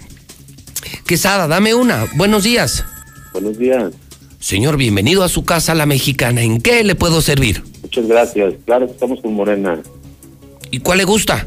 Quesada, 1.04 1.46
dame 1.46 1.74
una. 1.74 2.06
Buenos 2.14 2.44
días. 2.44 2.84
Buenos 3.40 3.56
días. 3.56 3.92
Señor, 4.40 4.76
bienvenido 4.76 5.22
a 5.22 5.28
su 5.28 5.44
casa, 5.44 5.72
la 5.72 5.86
mexicana. 5.86 6.42
¿En 6.42 6.60
qué 6.60 6.82
le 6.82 6.96
puedo 6.96 7.22
servir? 7.22 7.62
Muchas 7.82 8.08
gracias. 8.08 8.54
Claro 8.66 8.86
que 8.86 8.92
estamos 8.92 9.20
con 9.20 9.32
Morena. 9.32 9.80
¿Y 10.72 10.80
cuál 10.80 10.98
le 10.98 11.04
gusta? 11.04 11.46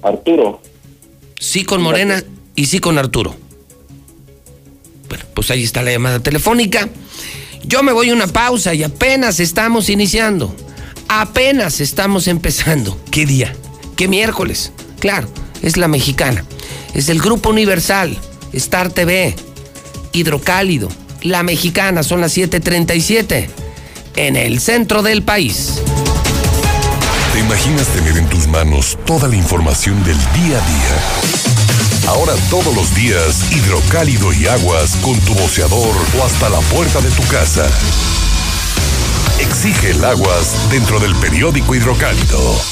Arturo. 0.00 0.62
Sí 1.38 1.64
con 1.64 1.82
Morena 1.82 2.24
y 2.54 2.64
sí 2.64 2.78
con 2.78 2.96
Arturo. 2.96 3.34
Bueno, 5.10 5.24
pues 5.34 5.50
ahí 5.50 5.62
está 5.62 5.82
la 5.82 5.92
llamada 5.92 6.18
telefónica. 6.20 6.88
Yo 7.62 7.82
me 7.82 7.92
voy 7.92 8.08
a 8.08 8.14
una 8.14 8.26
pausa 8.26 8.72
y 8.72 8.82
apenas 8.82 9.38
estamos 9.38 9.90
iniciando. 9.90 10.56
Apenas 11.08 11.82
estamos 11.82 12.26
empezando. 12.26 12.98
¿Qué 13.10 13.26
día? 13.26 13.54
¿Qué 13.96 14.08
miércoles? 14.08 14.72
Claro, 14.98 15.28
es 15.60 15.76
la 15.76 15.88
mexicana. 15.88 16.46
Es 16.94 17.10
el 17.10 17.20
Grupo 17.20 17.50
Universal, 17.50 18.16
Star 18.54 18.90
TV, 18.90 19.34
Hidrocálido. 20.12 20.88
La 21.22 21.42
mexicana 21.44 22.02
son 22.02 22.20
las 22.20 22.36
7:37 22.36 23.48
en 24.16 24.36
el 24.36 24.60
centro 24.60 25.02
del 25.02 25.22
país. 25.22 25.74
¿Te 27.32 27.38
imaginas 27.38 27.86
tener 27.88 28.18
en 28.18 28.28
tus 28.28 28.46
manos 28.48 28.98
toda 29.06 29.28
la 29.28 29.36
información 29.36 30.02
del 30.04 30.18
día 30.18 30.58
a 30.58 30.66
día? 30.66 32.08
Ahora 32.08 32.34
todos 32.50 32.74
los 32.74 32.94
días, 32.94 33.52
hidrocálido 33.52 34.32
y 34.32 34.48
aguas 34.48 34.96
con 34.96 35.18
tu 35.20 35.34
boceador 35.34 35.94
o 36.18 36.24
hasta 36.24 36.48
la 36.48 36.58
puerta 36.58 37.00
de 37.00 37.10
tu 37.10 37.22
casa. 37.28 37.70
Exige 39.38 39.92
el 39.92 40.04
aguas 40.04 40.70
dentro 40.70 40.98
del 40.98 41.14
periódico 41.16 41.74
hidrocálido. 41.74 42.71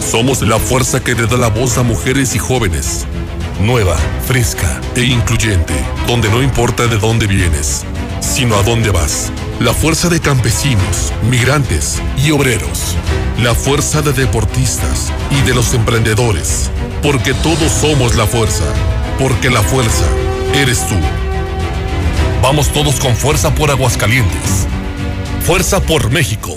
Somos 0.00 0.42
la 0.42 0.58
fuerza 0.58 1.00
que 1.00 1.14
le 1.14 1.26
da 1.26 1.36
la 1.36 1.48
voz 1.48 1.78
a 1.78 1.82
mujeres 1.82 2.34
y 2.34 2.38
jóvenes. 2.38 3.06
Nueva, 3.60 3.96
fresca 4.26 4.80
e 4.94 5.02
incluyente, 5.04 5.74
donde 6.06 6.28
no 6.30 6.42
importa 6.42 6.86
de 6.86 6.96
dónde 6.98 7.26
vienes, 7.26 7.84
sino 8.20 8.56
a 8.56 8.62
dónde 8.62 8.90
vas. 8.90 9.30
La 9.60 9.74
fuerza 9.74 10.08
de 10.08 10.20
campesinos, 10.20 11.12
migrantes 11.28 12.00
y 12.24 12.30
obreros. 12.30 12.96
La 13.42 13.54
fuerza 13.54 14.00
de 14.02 14.12
deportistas 14.12 15.12
y 15.30 15.42
de 15.46 15.54
los 15.54 15.74
emprendedores. 15.74 16.70
Porque 17.02 17.34
todos 17.34 17.70
somos 17.70 18.16
la 18.16 18.26
fuerza. 18.26 18.64
Porque 19.18 19.50
la 19.50 19.62
fuerza 19.62 20.06
eres 20.54 20.86
tú. 20.86 20.96
Vamos 22.42 22.72
todos 22.72 23.00
con 23.00 23.14
fuerza 23.16 23.54
por 23.54 23.70
Aguascalientes. 23.70 24.66
Fuerza 25.44 25.80
por 25.80 26.10
México. 26.10 26.56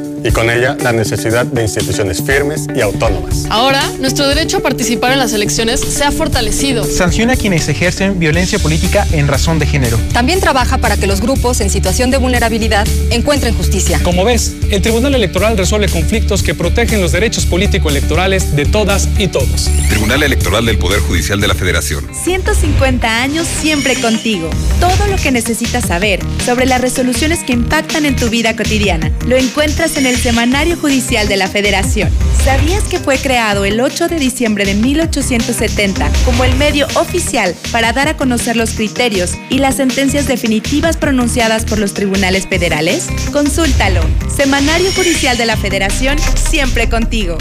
y 0.23 0.31
con 0.31 0.49
ella 0.49 0.77
la 0.81 0.91
necesidad 0.91 1.45
de 1.45 1.63
instituciones 1.63 2.21
firmes 2.23 2.67
y 2.75 2.81
autónomas. 2.81 3.45
Ahora, 3.49 3.81
nuestro 3.99 4.27
derecho 4.27 4.57
a 4.57 4.59
participar 4.61 5.11
en 5.11 5.19
las 5.19 5.33
elecciones 5.33 5.79
se 5.79 6.03
ha 6.03 6.11
fortalecido. 6.11 6.83
Sanciona 6.83 7.33
a 7.33 7.35
quienes 7.35 7.67
ejercen 7.67 8.19
violencia 8.19 8.59
política 8.59 9.07
en 9.11 9.27
razón 9.27 9.59
de 9.59 9.65
género. 9.65 9.97
También 10.13 10.39
trabaja 10.39 10.77
para 10.77 10.97
que 10.97 11.07
los 11.07 11.21
grupos 11.21 11.61
en 11.61 11.69
situación 11.69 12.11
de 12.11 12.17
vulnerabilidad 12.17 12.87
encuentren 13.09 13.55
justicia. 13.55 13.99
Como 14.03 14.23
ves, 14.23 14.55
el 14.69 14.81
Tribunal 14.81 15.15
Electoral 15.15 15.57
resuelve 15.57 15.87
conflictos 15.89 16.43
que 16.43 16.55
protegen 16.55 17.01
los 17.01 17.11
derechos 17.11 17.45
político-electorales 17.45 18.55
de 18.55 18.65
todas 18.65 19.09
y 19.17 19.27
todos. 19.27 19.69
Tribunal 19.89 20.23
Electoral 20.23 20.65
del 20.65 20.77
Poder 20.77 20.99
Judicial 20.99 21.39
de 21.39 21.47
la 21.47 21.55
Federación. 21.55 22.07
150 22.23 23.21
años 23.21 23.47
siempre 23.47 23.95
contigo. 23.95 24.49
Todo 24.79 25.07
lo 25.07 25.17
que 25.17 25.31
necesitas 25.31 25.85
saber 25.87 26.19
sobre 26.45 26.65
las 26.65 26.81
resoluciones 26.81 27.39
que 27.43 27.53
impactan 27.53 28.05
en 28.05 28.15
tu 28.15 28.29
vida 28.29 28.55
cotidiana 28.55 29.11
lo 29.27 29.35
encuentras 29.35 29.97
en 29.97 30.05
el 30.05 30.10
Semanario 30.17 30.77
Judicial 30.77 31.27
de 31.27 31.37
la 31.37 31.47
Federación. 31.47 32.09
¿Sabías 32.43 32.83
que 32.83 32.99
fue 32.99 33.17
creado 33.17 33.65
el 33.65 33.79
8 33.79 34.07
de 34.07 34.17
diciembre 34.17 34.65
de 34.65 34.73
1870 34.73 36.11
como 36.25 36.43
el 36.43 36.55
medio 36.55 36.87
oficial 36.95 37.55
para 37.71 37.93
dar 37.93 38.07
a 38.07 38.17
conocer 38.17 38.55
los 38.55 38.71
criterios 38.71 39.31
y 39.49 39.59
las 39.59 39.75
sentencias 39.75 40.27
definitivas 40.27 40.97
pronunciadas 40.97 41.65
por 41.65 41.77
los 41.77 41.93
tribunales 41.93 42.47
federales? 42.47 43.07
Consúltalo. 43.31 44.01
Semanario 44.35 44.91
Judicial 44.93 45.37
de 45.37 45.45
la 45.45 45.57
Federación, 45.57 46.17
siempre 46.49 46.89
contigo. 46.89 47.37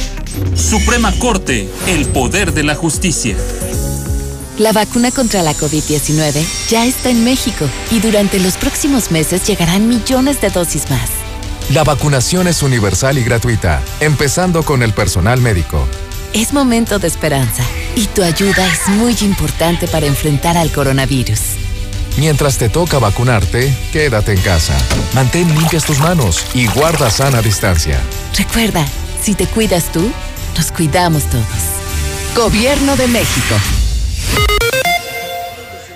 Suprema 0.54 1.12
Corte, 1.18 1.68
el 1.88 2.06
poder 2.06 2.52
de 2.52 2.64
la 2.64 2.74
justicia. 2.74 3.36
La 4.58 4.72
vacuna 4.72 5.10
contra 5.10 5.42
la 5.42 5.54
COVID-19 5.54 6.44
ya 6.68 6.84
está 6.84 7.08
en 7.08 7.24
México 7.24 7.66
y 7.90 8.00
durante 8.00 8.38
los 8.38 8.58
próximos 8.58 9.10
meses 9.10 9.46
llegarán 9.46 9.88
millones 9.88 10.42
de 10.42 10.50
dosis 10.50 10.90
más. 10.90 11.19
La 11.70 11.84
vacunación 11.84 12.48
es 12.48 12.64
universal 12.64 13.16
y 13.16 13.22
gratuita, 13.22 13.80
empezando 14.00 14.64
con 14.64 14.82
el 14.82 14.92
personal 14.92 15.40
médico. 15.40 15.86
Es 16.32 16.52
momento 16.52 16.98
de 16.98 17.06
esperanza 17.06 17.62
y 17.94 18.06
tu 18.06 18.24
ayuda 18.24 18.66
es 18.66 18.88
muy 18.88 19.16
importante 19.20 19.86
para 19.86 20.06
enfrentar 20.06 20.56
al 20.56 20.72
coronavirus. 20.72 21.38
Mientras 22.16 22.58
te 22.58 22.70
toca 22.70 22.98
vacunarte, 22.98 23.72
quédate 23.92 24.32
en 24.32 24.40
casa. 24.40 24.76
Mantén 25.14 25.46
limpias 25.54 25.84
tus 25.84 26.00
manos 26.00 26.44
y 26.54 26.66
guarda 26.66 27.08
sana 27.08 27.40
distancia. 27.40 28.00
Recuerda, 28.36 28.84
si 29.22 29.36
te 29.36 29.46
cuidas 29.46 29.92
tú, 29.92 30.10
nos 30.56 30.72
cuidamos 30.72 31.22
todos. 31.30 31.46
Gobierno 32.34 32.96
de 32.96 33.06
México. 33.06 33.54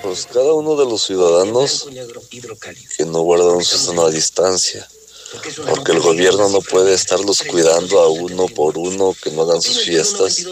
Pues 0.05 0.29
cada 0.33 0.53
uno 0.53 0.77
de 0.77 0.85
los 0.85 1.03
ciudadanos 1.03 1.89
que 2.97 3.07
no 3.07 3.23
guardan 3.23 3.65
su 3.65 3.77
sana 3.77 4.09
distancia 4.11 4.87
porque 5.69 5.93
el 5.93 6.01
gobierno 6.01 6.49
no 6.49 6.61
puede 6.61 6.95
estarlos 6.95 7.43
cuidando 7.43 8.01
a 8.01 8.09
uno 8.09 8.47
por 8.49 8.77
uno, 8.79 9.15
que 9.23 9.31
no 9.31 9.43
hagan 9.43 9.63
sus 9.63 9.83
fiestas, 9.83 10.45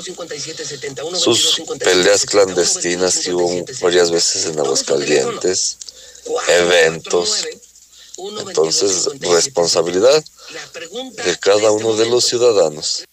sus 1.19 1.63
peleas 1.79 2.25
clandestinas 2.25 3.19
que 3.19 3.33
hubo 3.33 3.65
varias 3.81 4.11
veces 4.11 4.47
en 4.47 4.59
Aguascalientes, 4.59 5.79
eventos. 6.49 7.47
Entonces, 8.47 9.09
responsabilidad 9.21 10.25
de 11.25 11.39
cada 11.39 11.71
uno 11.71 11.97
de 11.97 12.09
los 12.09 12.25
ciudadanos. 12.25 13.05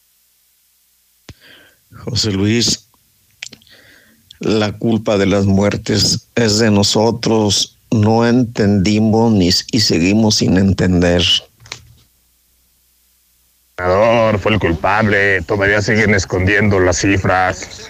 José 2.05 2.31
Luis, 2.31 2.85
la 4.39 4.77
culpa 4.77 5.17
de 5.17 5.25
las 5.25 5.45
muertes 5.45 6.27
es 6.35 6.59
de 6.59 6.69
nosotros. 6.69 7.77
No 7.91 8.27
entendimos 8.27 9.31
ni, 9.31 9.49
y 9.71 9.79
seguimos 9.79 10.35
sin 10.35 10.57
entender 10.57 11.23
fue 14.41 14.53
el 14.53 14.59
culpable, 14.59 15.41
todavía 15.43 15.81
siguen 15.81 16.13
escondiendo 16.13 16.79
las 16.79 16.99
cifras. 16.99 17.89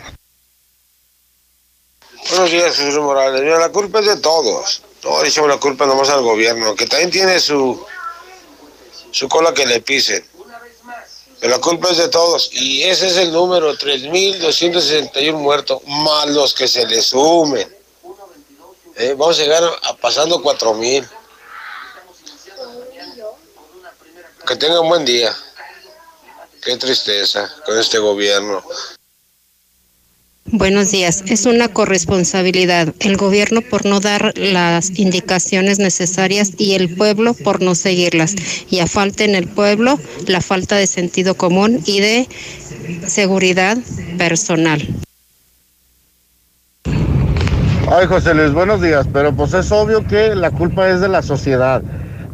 Buenos 2.29 2.51
días, 2.51 2.75
Jesús 2.75 2.99
Morales. 2.99 3.41
La 3.41 3.69
culpa 3.69 3.99
es 3.99 4.05
de 4.05 4.17
todos. 4.17 4.83
No 5.03 5.23
echamos 5.23 5.49
la 5.49 5.57
culpa 5.57 5.85
nomás 5.85 6.09
al 6.09 6.21
gobierno, 6.21 6.75
que 6.75 6.85
también 6.85 7.09
tiene 7.09 7.39
su, 7.39 7.83
su 9.11 9.27
cola 9.27 9.53
que 9.53 9.65
le 9.65 9.81
pisen. 9.81 10.23
La 11.41 11.57
culpa 11.59 11.89
es 11.89 11.97
de 11.97 12.09
todos. 12.09 12.49
Y 12.51 12.83
ese 12.83 13.07
es 13.07 13.17
el 13.17 13.31
número, 13.31 13.73
3.261 13.73 15.33
muertos, 15.33 15.81
más 15.87 16.27
los 16.27 16.53
que 16.53 16.67
se 16.67 16.85
le 16.85 17.01
sumen. 17.01 17.67
Eh, 18.97 19.15
vamos 19.17 19.39
a 19.39 19.41
llegar 19.41 19.63
a 19.83 19.95
pasando 19.95 20.41
4.000. 20.43 21.09
Que 24.45 24.55
tengan 24.55 24.87
buen 24.87 25.05
día. 25.05 25.35
Qué 26.61 26.75
tristeza 26.75 27.49
con 27.65 27.77
este 27.79 27.99
gobierno. 27.99 28.61
Buenos 30.51 30.91
días. 30.91 31.23
Es 31.27 31.45
una 31.45 31.69
corresponsabilidad. 31.69 32.93
El 32.99 33.15
gobierno 33.15 33.61
por 33.61 33.85
no 33.85 34.01
dar 34.01 34.37
las 34.37 34.99
indicaciones 34.99 35.79
necesarias 35.79 36.51
y 36.57 36.73
el 36.73 36.95
pueblo 36.95 37.33
por 37.33 37.61
no 37.61 37.75
seguirlas. 37.75 38.35
Y 38.69 38.79
a 38.79 38.87
falta 38.87 39.23
en 39.23 39.35
el 39.35 39.47
pueblo 39.47 39.99
la 40.27 40.41
falta 40.41 40.75
de 40.75 40.87
sentido 40.87 41.35
común 41.35 41.81
y 41.85 42.01
de 42.01 42.27
seguridad 43.07 43.77
personal. 44.17 44.85
Ay, 47.91 48.05
José 48.07 48.33
Luis, 48.33 48.51
buenos 48.51 48.81
días. 48.81 49.07
Pero 49.13 49.33
pues 49.33 49.53
es 49.53 49.71
obvio 49.71 50.05
que 50.05 50.35
la 50.35 50.51
culpa 50.51 50.89
es 50.89 50.99
de 50.99 51.07
la 51.07 51.21
sociedad. 51.21 51.81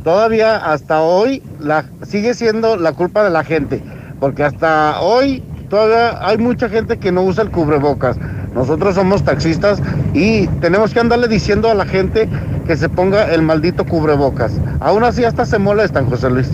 Todavía 0.04 0.58
hasta 0.58 1.02
hoy 1.02 1.44
la, 1.60 1.90
sigue 2.08 2.34
siendo 2.34 2.76
la 2.78 2.94
culpa 2.94 3.24
de 3.24 3.30
la 3.30 3.44
gente 3.44 3.84
porque 4.20 4.44
hasta 4.44 5.00
hoy 5.02 5.44
todavía 5.70 6.26
hay 6.26 6.38
mucha 6.38 6.70
gente 6.70 6.98
que 6.98 7.12
no 7.12 7.24
usa 7.24 7.44
el 7.44 7.52
cubrebocas. 7.52 8.18
Nosotros 8.54 8.96
somos 8.96 9.24
taxistas 9.24 9.80
y 10.14 10.48
tenemos 10.62 10.94
que 10.94 11.00
andarle 11.00 11.28
diciendo 11.28 11.70
a 11.70 11.74
la 11.74 11.86
gente 11.86 12.30
que 12.66 12.78
se 12.78 12.88
ponga 12.88 13.34
el 13.34 13.42
maldito 13.42 13.86
cubrebocas. 13.86 14.54
Aún 14.80 15.04
así 15.04 15.24
hasta 15.24 15.46
se 15.46 15.60
molestan, 15.60 16.10
José 16.10 16.30
Luis. 16.30 16.48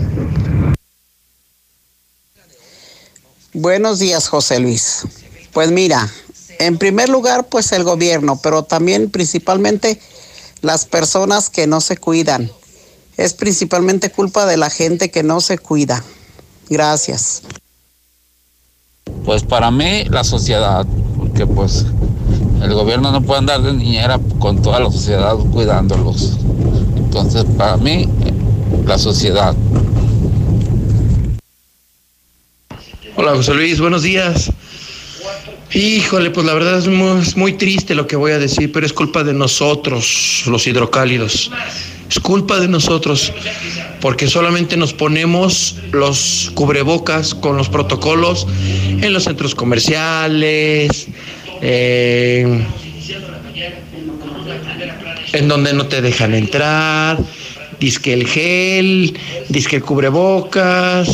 Buenos 3.54 3.98
días, 3.98 4.28
José 4.28 4.58
Luis. 4.60 5.06
Pues 5.52 5.70
mira, 5.70 6.08
en 6.58 6.78
primer 6.78 7.08
lugar, 7.08 7.48
pues 7.48 7.72
el 7.72 7.84
gobierno, 7.84 8.40
pero 8.42 8.62
también 8.62 9.10
principalmente 9.10 10.00
las 10.62 10.86
personas 10.86 11.50
que 11.50 11.66
no 11.66 11.80
se 11.80 11.96
cuidan. 11.96 12.50
Es 13.16 13.34
principalmente 13.34 14.10
culpa 14.10 14.46
de 14.46 14.56
la 14.56 14.70
gente 14.70 15.10
que 15.10 15.22
no 15.22 15.40
se 15.40 15.58
cuida. 15.58 16.02
Gracias. 16.72 17.42
Pues 19.26 19.42
para 19.42 19.70
mí 19.70 20.04
la 20.08 20.24
sociedad, 20.24 20.86
porque 21.18 21.46
pues 21.46 21.84
el 22.62 22.72
gobierno 22.72 23.12
no 23.12 23.20
puede 23.20 23.40
andar 23.40 23.60
de 23.60 23.74
niñera 23.74 24.18
con 24.38 24.62
toda 24.62 24.80
la 24.80 24.90
sociedad 24.90 25.36
cuidándolos. 25.52 26.38
Entonces 26.96 27.44
para 27.58 27.76
mí 27.76 28.08
la 28.86 28.96
sociedad. 28.96 29.54
Hola 33.16 33.36
José 33.36 33.52
Luis, 33.52 33.78
buenos 33.78 34.02
días. 34.02 34.50
Híjole, 35.74 36.30
pues 36.30 36.46
la 36.46 36.54
verdad 36.54 36.78
es 36.78 36.88
muy, 36.88 37.20
es 37.20 37.36
muy, 37.36 37.52
triste 37.52 37.94
lo 37.94 38.06
que 38.06 38.16
voy 38.16 38.32
a 38.32 38.38
decir, 38.38 38.72
pero 38.72 38.86
es 38.86 38.94
culpa 38.94 39.22
de 39.24 39.34
nosotros, 39.34 40.44
los 40.46 40.66
hidrocálidos. 40.66 41.50
Es 42.12 42.20
culpa 42.20 42.60
de 42.60 42.68
nosotros, 42.68 43.32
porque 44.02 44.28
solamente 44.28 44.76
nos 44.76 44.92
ponemos 44.92 45.76
los 45.92 46.50
cubrebocas 46.52 47.34
con 47.34 47.56
los 47.56 47.70
protocolos 47.70 48.46
en 49.00 49.14
los 49.14 49.24
centros 49.24 49.54
comerciales, 49.54 51.08
en 51.62 52.66
donde 55.48 55.72
no 55.72 55.86
te 55.86 56.02
dejan 56.02 56.34
entrar, 56.34 57.18
disque 57.80 58.12
el 58.12 58.26
gel, 58.26 59.18
disque 59.48 59.76
el 59.76 59.82
cubrebocas, 59.82 61.08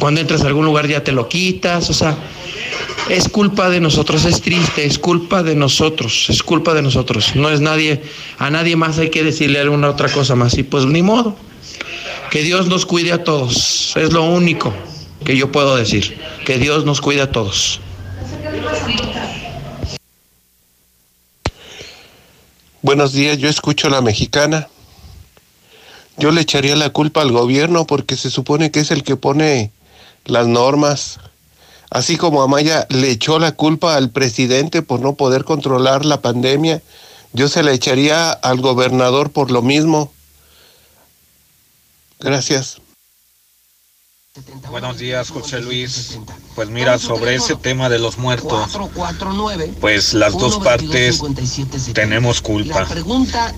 cuando 0.00 0.20
entras 0.20 0.42
a 0.42 0.48
algún 0.48 0.64
lugar 0.64 0.88
ya 0.88 1.04
te 1.04 1.12
lo 1.12 1.28
quitas, 1.28 1.88
o 1.90 1.94
sea, 1.94 2.16
es 3.08 3.28
culpa 3.28 3.68
de 3.68 3.80
nosotros, 3.80 4.24
es 4.24 4.40
triste, 4.40 4.84
es 4.84 4.98
culpa 4.98 5.42
de 5.42 5.54
nosotros, 5.54 6.26
es 6.28 6.42
culpa 6.42 6.74
de 6.74 6.82
nosotros. 6.82 7.34
No 7.34 7.50
es 7.50 7.60
nadie, 7.60 8.02
a 8.38 8.50
nadie 8.50 8.76
más 8.76 8.98
hay 8.98 9.10
que 9.10 9.22
decirle 9.22 9.60
alguna 9.60 9.90
otra 9.90 10.08
cosa 10.08 10.34
más. 10.34 10.56
Y 10.56 10.62
pues 10.62 10.86
ni 10.86 11.02
modo. 11.02 11.36
Que 12.30 12.42
Dios 12.42 12.66
nos 12.68 12.86
cuide 12.86 13.12
a 13.12 13.24
todos. 13.24 13.94
Es 13.96 14.12
lo 14.12 14.24
único 14.24 14.72
que 15.24 15.36
yo 15.36 15.52
puedo 15.52 15.76
decir. 15.76 16.18
Que 16.46 16.58
Dios 16.58 16.84
nos 16.84 17.00
cuide 17.00 17.22
a 17.22 17.30
todos. 17.30 17.80
Buenos 22.80 23.12
días, 23.12 23.38
yo 23.38 23.48
escucho 23.48 23.88
a 23.88 23.90
la 23.90 24.00
mexicana. 24.00 24.68
Yo 26.16 26.30
le 26.30 26.40
echaría 26.40 26.76
la 26.76 26.90
culpa 26.90 27.22
al 27.22 27.32
gobierno 27.32 27.86
porque 27.86 28.16
se 28.16 28.30
supone 28.30 28.70
que 28.70 28.80
es 28.80 28.90
el 28.90 29.02
que 29.02 29.16
pone 29.16 29.70
las 30.24 30.46
normas 30.46 31.18
Así 31.92 32.16
como 32.16 32.42
Amaya 32.42 32.86
le 32.88 33.10
echó 33.10 33.38
la 33.38 33.52
culpa 33.52 33.96
al 33.96 34.08
presidente 34.08 34.80
por 34.80 35.00
no 35.00 35.12
poder 35.12 35.44
controlar 35.44 36.06
la 36.06 36.22
pandemia, 36.22 36.80
yo 37.34 37.48
se 37.48 37.62
la 37.62 37.72
echaría 37.72 38.30
al 38.30 38.62
gobernador 38.62 39.30
por 39.30 39.50
lo 39.50 39.60
mismo. 39.60 40.10
Gracias. 42.18 42.78
Buenos 44.70 44.96
días, 44.96 45.28
José 45.28 45.60
Luis. 45.60 46.18
Pues 46.54 46.70
mira, 46.70 46.98
sobre 46.98 47.34
ese 47.34 47.56
tema 47.56 47.90
de 47.90 47.98
los 47.98 48.16
muertos, 48.16 48.70
pues 49.78 50.14
las 50.14 50.32
dos 50.32 50.60
partes 50.60 51.20
tenemos 51.92 52.40
culpa. 52.40 52.88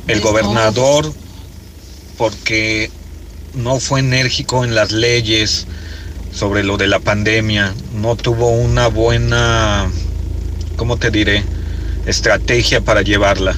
El 0.08 0.20
gobernador, 0.20 1.12
porque 2.18 2.90
no 3.52 3.78
fue 3.78 4.00
enérgico 4.00 4.64
en 4.64 4.74
las 4.74 4.90
leyes, 4.90 5.68
sobre 6.34 6.64
lo 6.64 6.76
de 6.76 6.88
la 6.88 6.98
pandemia, 6.98 7.72
no 7.94 8.16
tuvo 8.16 8.50
una 8.50 8.88
buena, 8.88 9.90
¿cómo 10.76 10.96
te 10.96 11.10
diré?, 11.10 11.44
estrategia 12.06 12.80
para 12.80 13.02
llevarla. 13.02 13.56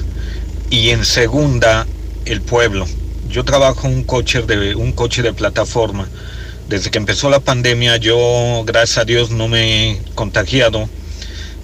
Y 0.69 0.89
en 0.89 1.03
segunda, 1.03 1.87
el 2.25 2.41
pueblo. 2.41 2.85
Yo 3.29 3.43
trabajo 3.43 3.87
un 3.87 4.03
coche 4.03 4.41
de 4.43 4.75
un 4.75 4.91
coche 4.91 5.21
de 5.21 5.33
plataforma. 5.33 6.07
Desde 6.69 6.91
que 6.91 6.97
empezó 6.97 7.29
la 7.29 7.39
pandemia 7.39 7.97
yo, 7.97 8.63
gracias 8.65 8.99
a 8.99 9.05
Dios, 9.05 9.31
no 9.31 9.47
me 9.47 9.91
he 9.91 10.01
contagiado, 10.15 10.87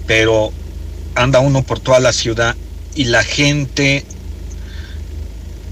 pero 0.06 0.52
anda 1.14 1.40
uno 1.40 1.62
por 1.62 1.78
toda 1.78 2.00
la 2.00 2.12
ciudad 2.12 2.56
y 2.94 3.04
la 3.04 3.22
gente 3.22 4.04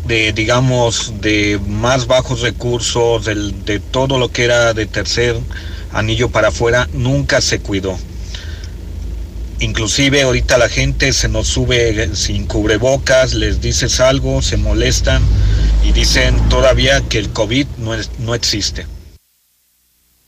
de, 0.06 0.32
digamos, 0.32 1.20
de 1.20 1.60
más 1.66 2.06
bajos 2.06 2.40
recursos, 2.40 3.24
de 3.24 3.80
todo 3.90 4.18
lo 4.18 4.30
que 4.30 4.44
era 4.44 4.74
de 4.74 4.86
tercer 4.86 5.36
anillo 5.92 6.30
para 6.30 6.48
afuera, 6.48 6.88
nunca 6.92 7.40
se 7.40 7.60
cuidó. 7.60 7.96
Inclusive 9.60 10.22
ahorita 10.22 10.58
la 10.58 10.68
gente 10.68 11.12
se 11.12 11.28
nos 11.28 11.46
sube 11.46 12.16
sin 12.16 12.46
cubrebocas, 12.46 13.34
les 13.34 13.60
dices 13.60 14.00
algo, 14.00 14.42
se 14.42 14.56
molestan 14.56 15.22
y 15.84 15.92
dicen 15.92 16.36
todavía 16.48 17.00
que 17.08 17.18
el 17.18 17.30
COVID 17.30 17.66
no, 17.78 17.92
no 18.18 18.34
existe. 18.34 18.86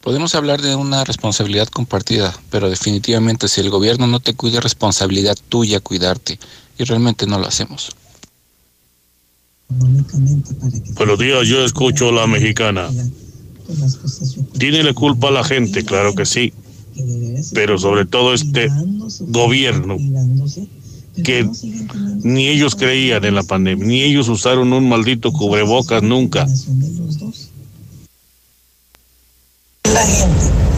Podemos 0.01 0.35
hablar 0.35 0.61
de 0.61 0.77
una 0.77 1.03
responsabilidad 1.03 1.66
compartida, 1.66 2.33
pero 2.51 2.70
definitivamente 2.70 3.49
si 3.49 3.61
el 3.61 3.70
gobierno 3.70 4.07
no 4.07 4.20
te 4.20 4.35
cuida, 4.35 4.61
responsabilidad 4.61 5.37
tuya 5.49 5.81
cuidarte. 5.81 6.39
Y 6.79 6.85
realmente 6.85 7.27
no 7.27 7.39
lo 7.39 7.47
hacemos. 7.47 7.91
Buenos 9.69 11.19
días, 11.19 11.47
yo 11.47 11.65
escucho 11.65 12.09
a 12.09 12.12
la 12.12 12.27
mexicana. 12.27 12.91
¿Tiene 14.59 14.83
la 14.83 14.93
culpa 14.95 15.31
la 15.31 15.45
gente? 15.45 15.85
Claro 15.85 16.15
que 16.15 16.27
sí. 16.27 16.53
Pero 17.53 17.79
sobre 17.79 18.05
todo 18.05 18.35
este 18.35 18.69
gobierno 19.21 19.97
que 21.23 21.49
ni 22.23 22.49
ellos 22.49 22.75
creían 22.75 23.25
en 23.25 23.35
la 23.35 23.43
pandemia, 23.43 23.87
ni 23.87 24.03
ellos 24.03 24.29
usaron 24.29 24.73
un 24.73 24.89
maldito 24.89 25.33
cubrebocas 25.33 26.03
nunca. 26.03 26.47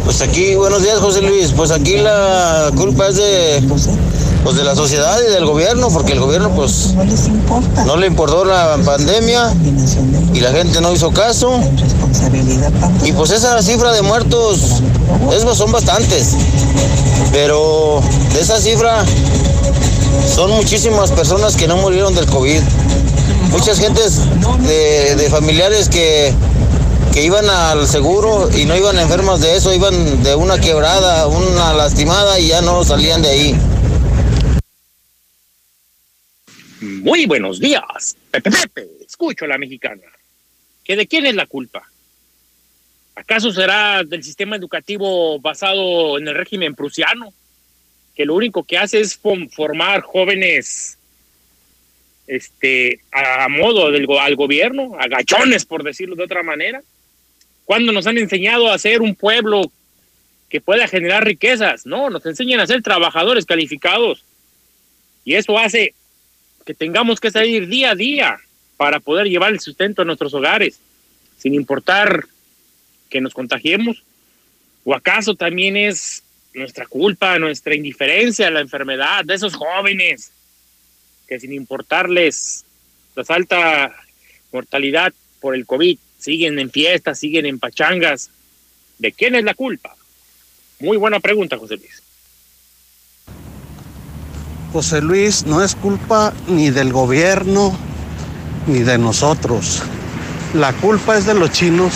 Pues 0.05 0.21
aquí, 0.21 0.55
buenos 0.55 0.83
días 0.83 0.99
José 0.99 1.23
Luis, 1.23 1.53
pues 1.53 1.71
aquí 1.71 1.97
la 1.97 2.71
culpa 2.77 3.09
es 3.09 3.17
de, 3.17 3.63
pues 4.47 4.59
de 4.59 4.63
la 4.63 4.77
sociedad 4.77 5.19
y 5.29 5.33
del 5.33 5.45
gobierno, 5.45 5.89
porque 5.89 6.13
el 6.13 6.21
gobierno 6.21 6.55
pues 6.55 6.95
no 7.85 7.97
le 7.97 8.07
importó 8.07 8.45
la 8.45 8.79
pandemia 8.85 9.53
y 10.33 10.39
la 10.39 10.53
gente 10.53 10.81
no 10.81 10.93
hizo 10.93 11.11
caso. 11.11 11.59
Y 13.03 13.11
pues 13.11 13.33
esa 13.33 13.61
cifra 13.61 13.93
de 13.93 14.03
muertos, 14.03 14.61
son 15.53 15.73
bastantes, 15.73 16.37
pero 17.33 18.01
de 18.35 18.41
esa 18.41 18.61
cifra 18.61 19.05
son 20.33 20.53
muchísimas 20.53 21.11
personas 21.11 21.57
que 21.57 21.67
no 21.67 21.79
murieron 21.79 22.15
del 22.15 22.27
COVID. 22.27 22.61
Muchas 23.51 23.81
gentes 23.81 24.21
de, 24.61 25.17
de 25.17 25.29
familiares 25.29 25.89
que 25.89 26.33
que 27.13 27.25
iban 27.25 27.49
al 27.49 27.89
seguro 27.89 28.49
y 28.55 28.67
no 28.67 28.77
iban 28.77 28.97
enfermos 28.99 29.41
de 29.41 29.57
eso, 29.57 29.73
iban 29.75 30.23
de 30.23 30.35
una 30.37 30.59
quebrada, 30.59 31.27
una 31.27 31.73
lastimada 31.73 32.39
y 32.39 32.49
ya 32.49 32.61
no 32.61 32.85
salían 32.85 33.23
de 33.23 33.29
ahí. 33.31 33.61
Muy 36.87 37.27
buenos 37.27 37.59
días. 37.59 38.17
Pepe 38.31 38.51
Pepe, 38.51 38.89
escucho 39.05 39.45
a 39.45 39.49
la 39.49 39.59
mexicana. 39.59 40.03
¿Que 40.85 40.95
de 40.95 41.07
quién 41.07 41.27
es 41.27 41.35
la 41.35 41.47
culpa? 41.47 41.83
¿Acaso 43.17 43.53
será 43.53 44.05
del 44.05 44.23
sistema 44.23 44.57
educativo 44.57 45.41
basado 45.41 46.17
en 46.17 46.29
el 46.29 46.35
régimen 46.35 46.75
prusiano? 46.77 47.33
Que 48.15 48.25
lo 48.25 48.35
único 48.35 48.63
que 48.63 48.79
hace 48.79 49.01
es 49.01 49.17
formar 49.17 50.03
jóvenes 50.03 50.97
este, 52.29 53.01
a 53.11 53.49
modo 53.49 53.91
del 53.91 54.07
al 54.21 54.37
gobierno, 54.37 54.97
agachones 55.01 55.65
por 55.65 55.83
decirlo 55.83 56.15
de 56.15 56.25
otra 56.25 56.43
manera. 56.43 56.83
¿Cuándo 57.65 57.91
nos 57.91 58.07
han 58.07 58.19
enseñado 58.19 58.71
a 58.71 58.79
ser 58.79 59.03
un 59.03 59.17
pueblo 59.17 59.73
que 60.49 60.61
pueda 60.61 60.87
generar 60.87 61.25
riquezas? 61.25 61.85
No, 61.85 62.11
nos 62.11 62.25
enseñan 62.27 62.61
a 62.61 62.67
ser 62.67 62.81
trabajadores 62.83 63.45
calificados. 63.45 64.25
Y 65.25 65.35
eso 65.35 65.59
hace 65.59 65.95
que 66.67 66.75
tengamos 66.75 67.21
que 67.21 67.31
salir 67.31 67.69
día 67.69 67.93
a 67.93 67.95
día 67.95 68.37
para 68.77 69.01
poder 69.01 69.29
llevar 69.29 69.53
el 69.53 69.61
sustento 69.61 70.03
a 70.03 70.05
nuestros 70.05 70.35
hogares, 70.35 70.81
sin 71.39 71.55
importar 71.55 72.27
que 73.09 73.21
nos 73.21 73.33
contagiemos. 73.33 74.03
¿O 74.85 74.95
acaso 74.95 75.35
también 75.35 75.77
es 75.77 76.23
nuestra 76.53 76.87
culpa, 76.87 77.39
nuestra 77.39 77.75
indiferencia 77.75 78.49
a 78.49 78.51
la 78.51 78.61
enfermedad 78.61 79.25
de 79.25 79.35
esos 79.35 79.55
jóvenes 79.55 80.33
que 81.27 81.41
sin 81.41 81.53
importarles 81.53 82.65
la 83.15 83.25
alta 83.29 83.97
mortalidad 84.53 85.13
por 85.41 85.55
el 85.55 85.67
COVID, 85.67 85.99
siguen 86.19 86.59
en 86.59 86.71
fiestas, 86.71 87.19
siguen 87.19 87.47
en 87.47 87.59
pachangas. 87.59 88.31
¿De 88.99 89.13
quién 89.13 89.35
es 89.35 89.45
la 89.45 89.55
culpa? 89.55 89.95
Muy 90.81 90.97
buena 90.97 91.21
pregunta, 91.21 91.59
José 91.59 91.77
Luis. 91.77 92.03
José 94.73 95.01
Luis, 95.01 95.47
no 95.47 95.63
es 95.63 95.75
culpa 95.75 96.33
ni 96.49 96.71
del 96.71 96.93
gobierno 96.93 97.77
ni 98.67 98.81
de 98.81 98.99
nosotros. 98.99 99.83
La 100.55 100.73
culpa 100.73 101.17
es 101.17 101.27
de 101.27 101.35
los 101.35 101.51
chinos 101.51 101.93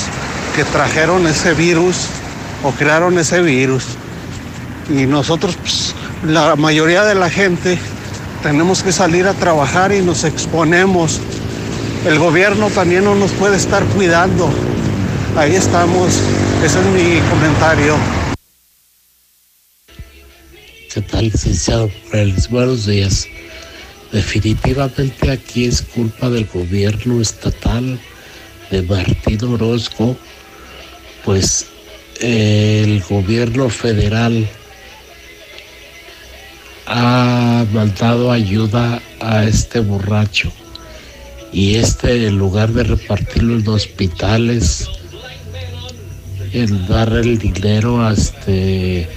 que 0.56 0.64
trajeron 0.64 1.26
ese 1.26 1.54
virus 1.54 2.06
o 2.62 2.70
crearon 2.72 3.18
ese 3.18 3.42
virus. 3.42 3.84
Y 4.88 5.06
nosotros, 5.06 5.56
pues, 5.56 5.94
la 6.24 6.56
mayoría 6.56 7.04
de 7.04 7.14
la 7.14 7.30
gente, 7.30 7.78
tenemos 8.42 8.82
que 8.82 8.92
salir 8.92 9.26
a 9.26 9.34
trabajar 9.34 9.92
y 9.92 10.00
nos 10.00 10.24
exponemos 10.24 11.20
el 12.06 12.18
gobierno 12.18 12.70
también 12.70 13.04
no 13.04 13.14
nos 13.14 13.30
puede 13.32 13.56
estar 13.58 13.84
cuidando. 13.84 14.48
Ahí 15.36 15.54
estamos. 15.54 16.08
Ese 16.64 16.78
es 16.80 16.86
mi 16.86 17.20
comentario. 17.28 17.96
¿Qué 20.92 21.02
tal, 21.02 21.26
licenciado 21.26 21.88
Buenos 22.50 22.84
días. 22.84 23.28
Definitivamente 24.10 25.30
aquí 25.30 25.66
es 25.66 25.82
culpa 25.82 26.28
del 26.28 26.46
gobierno 26.46 27.20
estatal 27.20 27.96
de 28.72 28.82
Martín 28.82 29.44
Orozco, 29.44 30.16
pues 31.24 31.66
el 32.20 33.00
gobierno 33.08 33.70
federal 33.70 34.48
ha 36.86 37.64
mandado 37.72 38.32
ayuda 38.32 39.00
a 39.20 39.44
este 39.44 39.78
borracho 39.78 40.50
y 41.52 41.76
este 41.76 42.26
en 42.26 42.36
lugar 42.36 42.72
de 42.72 42.82
repartirlo 42.82 43.54
en 43.54 43.68
hospitales, 43.68 44.88
en 46.52 46.88
dar 46.88 47.12
el 47.12 47.38
dinero 47.38 48.10
este, 48.10 49.08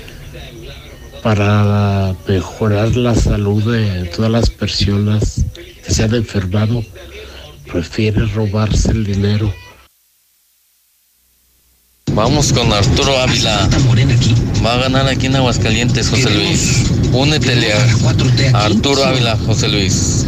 para 1.23 2.13
mejorar 2.27 2.95
la 2.97 3.15
salud 3.15 3.63
de 3.71 4.05
todas 4.09 4.29
las 4.29 4.49
personas 4.49 5.45
que 5.55 5.93
se 5.93 6.03
han 6.03 6.13
enfermado, 6.13 6.83
prefiere 7.71 8.25
robarse 8.27 8.91
el 8.91 9.05
dinero. 9.05 9.51
Vamos 12.11 12.51
con 12.51 12.71
Arturo 12.71 13.17
Ávila. 13.19 13.69
Va 14.63 14.73
a 14.73 14.77
ganar 14.77 15.07
aquí 15.07 15.27
en 15.27 15.37
Aguascalientes, 15.37 16.09
José 16.09 16.29
Luis. 16.29 16.83
Únetele 17.13 17.73
a 17.73 18.65
Arturo 18.65 19.03
Ávila, 19.03 19.37
José 19.37 19.69
Luis. 19.69 20.25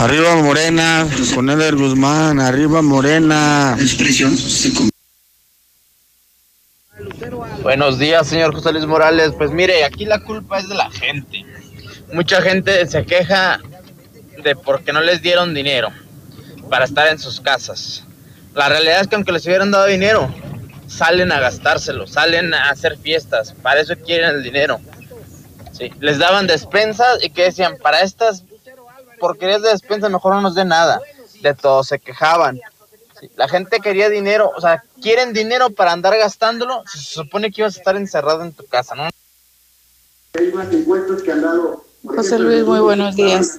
Arriba 0.00 0.36
Morena, 0.36 1.06
con 1.34 1.50
Eder 1.50 1.74
Guzmán, 1.74 2.40
arriba 2.40 2.80
Morena. 2.80 3.76
Buenos 7.64 7.98
días, 7.98 8.26
señor 8.26 8.54
José 8.54 8.72
Luis 8.72 8.84
Morales. 8.84 9.32
Pues 9.38 9.50
mire, 9.50 9.84
aquí 9.84 10.04
la 10.04 10.22
culpa 10.22 10.58
es 10.58 10.68
de 10.68 10.74
la 10.74 10.90
gente. 10.90 11.46
Mucha 12.12 12.42
gente 12.42 12.86
se 12.86 13.06
queja 13.06 13.58
de 14.42 14.54
porque 14.54 14.92
no 14.92 15.00
les 15.00 15.22
dieron 15.22 15.54
dinero 15.54 15.88
para 16.68 16.84
estar 16.84 17.08
en 17.08 17.18
sus 17.18 17.40
casas. 17.40 18.04
La 18.52 18.68
realidad 18.68 19.00
es 19.00 19.08
que 19.08 19.14
aunque 19.14 19.32
les 19.32 19.46
hubieran 19.46 19.70
dado 19.70 19.86
dinero, 19.86 20.28
salen 20.88 21.32
a 21.32 21.40
gastárselo, 21.40 22.06
salen 22.06 22.52
a 22.52 22.68
hacer 22.68 22.98
fiestas, 22.98 23.54
para 23.62 23.80
eso 23.80 23.94
quieren 23.96 24.28
el 24.28 24.42
dinero. 24.42 24.78
Les 26.00 26.18
daban 26.18 26.46
despensas 26.46 27.24
y 27.24 27.30
que 27.30 27.44
decían, 27.44 27.78
para 27.82 28.02
estas 28.02 28.44
porquerías 29.18 29.62
de 29.62 29.70
despensa, 29.70 30.10
mejor 30.10 30.34
no 30.34 30.42
nos 30.42 30.54
dé 30.54 30.66
nada. 30.66 31.00
De 31.40 31.54
todo 31.54 31.82
se 31.82 31.98
quejaban. 31.98 32.60
La 33.36 33.48
gente 33.48 33.80
quería 33.80 34.08
dinero, 34.08 34.50
o 34.56 34.60
sea, 34.60 34.82
quieren 35.00 35.32
dinero 35.32 35.70
para 35.70 35.92
andar 35.92 36.16
gastándolo. 36.16 36.82
Se 36.86 36.98
supone 36.98 37.50
que 37.50 37.62
ibas 37.62 37.76
a 37.76 37.78
estar 37.78 37.96
encerrado 37.96 38.42
en 38.42 38.52
tu 38.52 38.64
casa, 38.66 38.94
¿no? 38.94 39.08
José 42.04 42.38
Luis, 42.38 42.64
muy 42.64 42.80
buenos 42.80 43.16
días. 43.16 43.58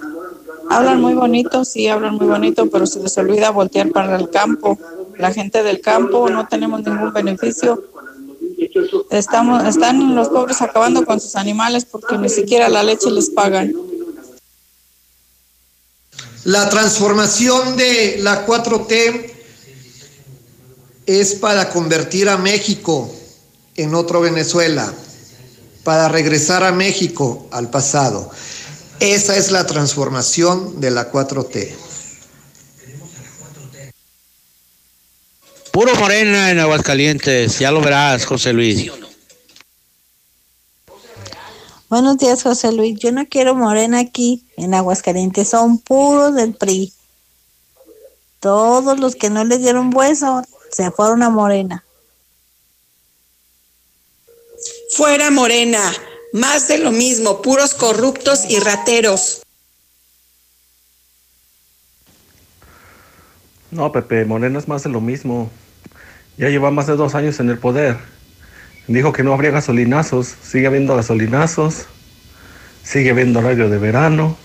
Hablan 0.69 0.99
muy 0.99 1.13
bonito, 1.13 1.63
sí, 1.63 1.87
hablan 1.87 2.15
muy 2.15 2.27
bonito, 2.27 2.69
pero 2.69 2.85
se 2.85 2.99
les 2.99 3.17
olvida 3.17 3.51
voltear 3.51 3.91
para 3.91 4.15
el 4.17 4.29
campo. 4.29 4.77
La 5.17 5.31
gente 5.31 5.63
del 5.63 5.79
campo 5.79 6.29
no 6.29 6.47
tenemos 6.47 6.83
ningún 6.83 7.13
beneficio. 7.13 7.83
Estamos, 9.09 9.63
están 9.65 10.15
los 10.15 10.29
pobres 10.29 10.61
acabando 10.61 11.05
con 11.05 11.19
sus 11.19 11.35
animales 11.35 11.85
porque 11.85 12.17
ni 12.17 12.29
siquiera 12.29 12.67
la 12.67 12.83
leche 12.83 13.09
les 13.11 13.29
pagan. 13.29 13.73
La 16.43 16.69
transformación 16.69 17.75
de 17.77 18.17
la 18.19 18.45
4T 18.45 19.34
es 21.05 21.35
para 21.35 21.69
convertir 21.69 22.29
a 22.29 22.37
México 22.37 23.13
en 23.75 23.93
otro 23.93 24.21
Venezuela, 24.21 24.91
para 25.83 26.07
regresar 26.07 26.63
a 26.63 26.71
México 26.71 27.47
al 27.51 27.69
pasado. 27.69 28.31
Esa 28.99 29.37
es 29.37 29.51
la 29.51 29.65
transformación 29.65 30.79
de 30.79 30.91
la 30.91 31.11
4T. 31.11 31.75
Puro 35.71 35.93
Morena 35.95 36.51
en 36.51 36.59
Aguascalientes, 36.59 37.59
ya 37.59 37.69
lo 37.69 37.81
verás, 37.81 38.25
José 38.25 38.53
Luis. 38.53 38.89
Buenos 41.89 42.17
días, 42.17 42.41
José 42.41 42.71
Luis. 42.71 42.97
Yo 42.97 43.11
no 43.11 43.27
quiero 43.27 43.55
Morena 43.55 43.99
aquí 43.99 44.45
en 44.55 44.73
Aguascalientes, 44.73 45.49
son 45.49 45.77
puros 45.77 46.33
del 46.33 46.55
PRI. 46.55 46.93
Todos 48.39 48.99
los 48.99 49.15
que 49.15 49.29
no 49.29 49.43
les 49.43 49.59
dieron 49.59 49.93
hueso 49.93 50.43
se 50.75 50.91
fueron 50.91 51.23
a 51.23 51.29
Morena. 51.29 51.85
Fuera 54.91 55.31
Morena, 55.31 55.79
más 56.33 56.67
de 56.67 56.79
lo 56.79 56.91
mismo, 56.91 57.41
puros 57.41 57.73
corruptos 57.73 58.43
y 58.49 58.59
rateros. 58.59 59.41
No, 63.71 63.91
Pepe, 63.93 64.25
Morena 64.25 64.59
es 64.59 64.67
más 64.67 64.83
de 64.83 64.89
lo 64.89 64.99
mismo. 64.99 65.49
Ya 66.37 66.49
lleva 66.49 66.71
más 66.71 66.87
de 66.87 66.97
dos 66.97 67.15
años 67.15 67.39
en 67.39 67.49
el 67.49 67.57
poder. 67.57 67.97
Dijo 68.87 69.13
que 69.13 69.23
no 69.23 69.33
habría 69.33 69.51
gasolinazos. 69.51 70.35
Sigue 70.43 70.67
habiendo 70.67 70.97
gasolinazos. 70.97 71.85
Sigue 72.83 73.11
habiendo 73.11 73.39
horario 73.39 73.69
de 73.69 73.77
verano. 73.77 74.37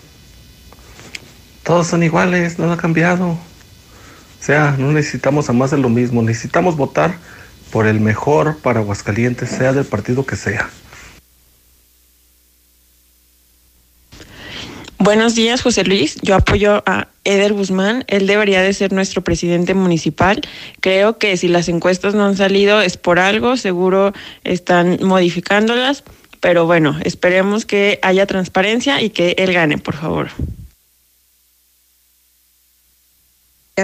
Todos 1.63 1.87
son 1.87 2.03
iguales, 2.03 2.57
no 2.57 2.71
ha 2.71 2.77
cambiado. 2.77 3.37
O 4.41 4.43
sea, 4.43 4.75
no 4.75 4.91
necesitamos 4.91 5.51
a 5.51 5.53
más 5.53 5.69
de 5.69 5.77
lo 5.77 5.87
mismo. 5.87 6.23
Necesitamos 6.23 6.75
votar 6.75 7.13
por 7.71 7.85
el 7.85 7.99
mejor 7.99 8.57
para 8.57 8.79
Aguascalientes, 8.79 9.49
sea 9.49 9.71
del 9.71 9.85
partido 9.85 10.25
que 10.25 10.35
sea. 10.35 10.67
Buenos 14.97 15.35
días, 15.35 15.61
José 15.61 15.83
Luis. 15.83 16.17
Yo 16.23 16.33
apoyo 16.33 16.81
a 16.87 17.07
Eder 17.23 17.53
Guzmán. 17.53 18.03
Él 18.07 18.25
debería 18.25 18.63
de 18.63 18.73
ser 18.73 18.93
nuestro 18.93 19.23
presidente 19.23 19.75
municipal. 19.75 20.41
Creo 20.79 21.19
que 21.19 21.37
si 21.37 21.47
las 21.47 21.69
encuestas 21.69 22.15
no 22.15 22.25
han 22.25 22.35
salido 22.35 22.81
es 22.81 22.97
por 22.97 23.19
algo, 23.19 23.57
seguro 23.57 24.11
están 24.43 24.97
modificándolas. 25.03 26.03
Pero 26.39 26.65
bueno, 26.65 26.97
esperemos 27.03 27.65
que 27.65 27.99
haya 28.01 28.25
transparencia 28.25 29.03
y 29.03 29.11
que 29.11 29.35
él 29.37 29.53
gane, 29.53 29.77
por 29.77 29.95
favor. 29.95 30.29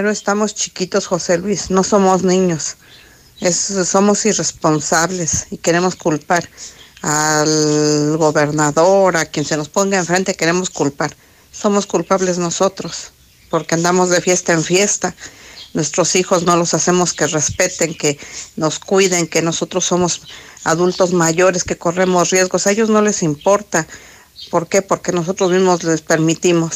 No 0.02 0.10
estamos 0.10 0.54
chiquitos, 0.54 1.06
José 1.08 1.38
Luis, 1.38 1.70
no 1.70 1.82
somos 1.82 2.22
niños. 2.22 2.76
somos 3.40 4.24
irresponsables 4.26 5.48
y 5.50 5.58
queremos 5.58 5.96
culpar 5.96 6.48
al 7.02 8.16
gobernador, 8.16 9.16
a 9.16 9.26
quien 9.26 9.44
se 9.44 9.56
nos 9.56 9.68
ponga 9.68 9.98
enfrente, 9.98 10.36
queremos 10.36 10.70
culpar. 10.70 11.16
Somos 11.50 11.86
culpables 11.86 12.38
nosotros, 12.38 13.12
porque 13.50 13.74
andamos 13.74 14.10
de 14.10 14.20
fiesta 14.20 14.52
en 14.52 14.62
fiesta. 14.62 15.16
Nuestros 15.74 16.14
hijos 16.14 16.44
no 16.44 16.56
los 16.56 16.74
hacemos 16.74 17.12
que 17.12 17.26
respeten, 17.26 17.94
que 17.94 18.18
nos 18.54 18.78
cuiden, 18.78 19.26
que 19.26 19.42
nosotros 19.42 19.84
somos 19.84 20.22
adultos 20.62 21.12
mayores, 21.12 21.64
que 21.64 21.76
corremos 21.76 22.30
riesgos. 22.30 22.66
A 22.66 22.70
ellos 22.70 22.88
no 22.88 23.02
les 23.02 23.24
importa. 23.24 23.86
¿Por 24.50 24.68
qué? 24.68 24.80
Porque 24.80 25.10
nosotros 25.10 25.50
mismos 25.50 25.82
les 25.82 26.02
permitimos. 26.02 26.74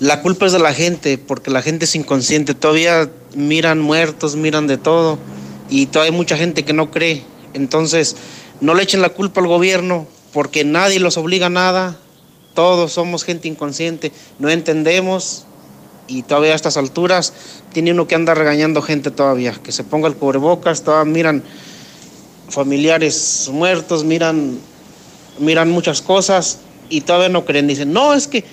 La 0.00 0.22
culpa 0.22 0.46
es 0.46 0.52
de 0.52 0.58
la 0.58 0.72
gente, 0.72 1.18
porque 1.18 1.50
la 1.50 1.60
gente 1.60 1.84
es 1.84 1.94
inconsciente. 1.94 2.54
Todavía 2.54 3.10
miran 3.34 3.80
muertos, 3.80 4.34
miran 4.34 4.66
de 4.66 4.78
todo 4.78 5.18
y 5.68 5.86
todavía 5.86 6.10
hay 6.10 6.16
mucha 6.16 6.38
gente 6.38 6.64
que 6.64 6.72
no 6.72 6.90
cree. 6.90 7.22
Entonces, 7.52 8.16
no 8.62 8.74
le 8.74 8.82
echen 8.82 9.02
la 9.02 9.10
culpa 9.10 9.42
al 9.42 9.46
gobierno 9.46 10.06
porque 10.32 10.64
nadie 10.64 11.00
los 11.00 11.18
obliga 11.18 11.46
a 11.46 11.50
nada. 11.50 11.98
Todos 12.54 12.92
somos 12.92 13.24
gente 13.24 13.46
inconsciente, 13.46 14.10
no 14.38 14.48
entendemos 14.48 15.44
y 16.08 16.22
todavía 16.22 16.52
a 16.52 16.56
estas 16.56 16.78
alturas 16.78 17.34
tiene 17.74 17.92
uno 17.92 18.08
que 18.08 18.14
andar 18.14 18.38
regañando 18.38 18.80
gente 18.80 19.10
todavía, 19.10 19.52
que 19.62 19.70
se 19.70 19.84
ponga 19.84 20.08
el 20.08 20.16
cubrebocas, 20.16 20.82
todavía 20.82 21.12
miran 21.12 21.44
familiares 22.48 23.50
muertos, 23.52 24.02
miran, 24.02 24.58
miran 25.38 25.70
muchas 25.70 26.00
cosas 26.00 26.60
y 26.88 27.02
todavía 27.02 27.28
no 27.28 27.44
creen. 27.44 27.66
Dicen, 27.66 27.92
no, 27.92 28.14
es 28.14 28.26
que 28.26 28.44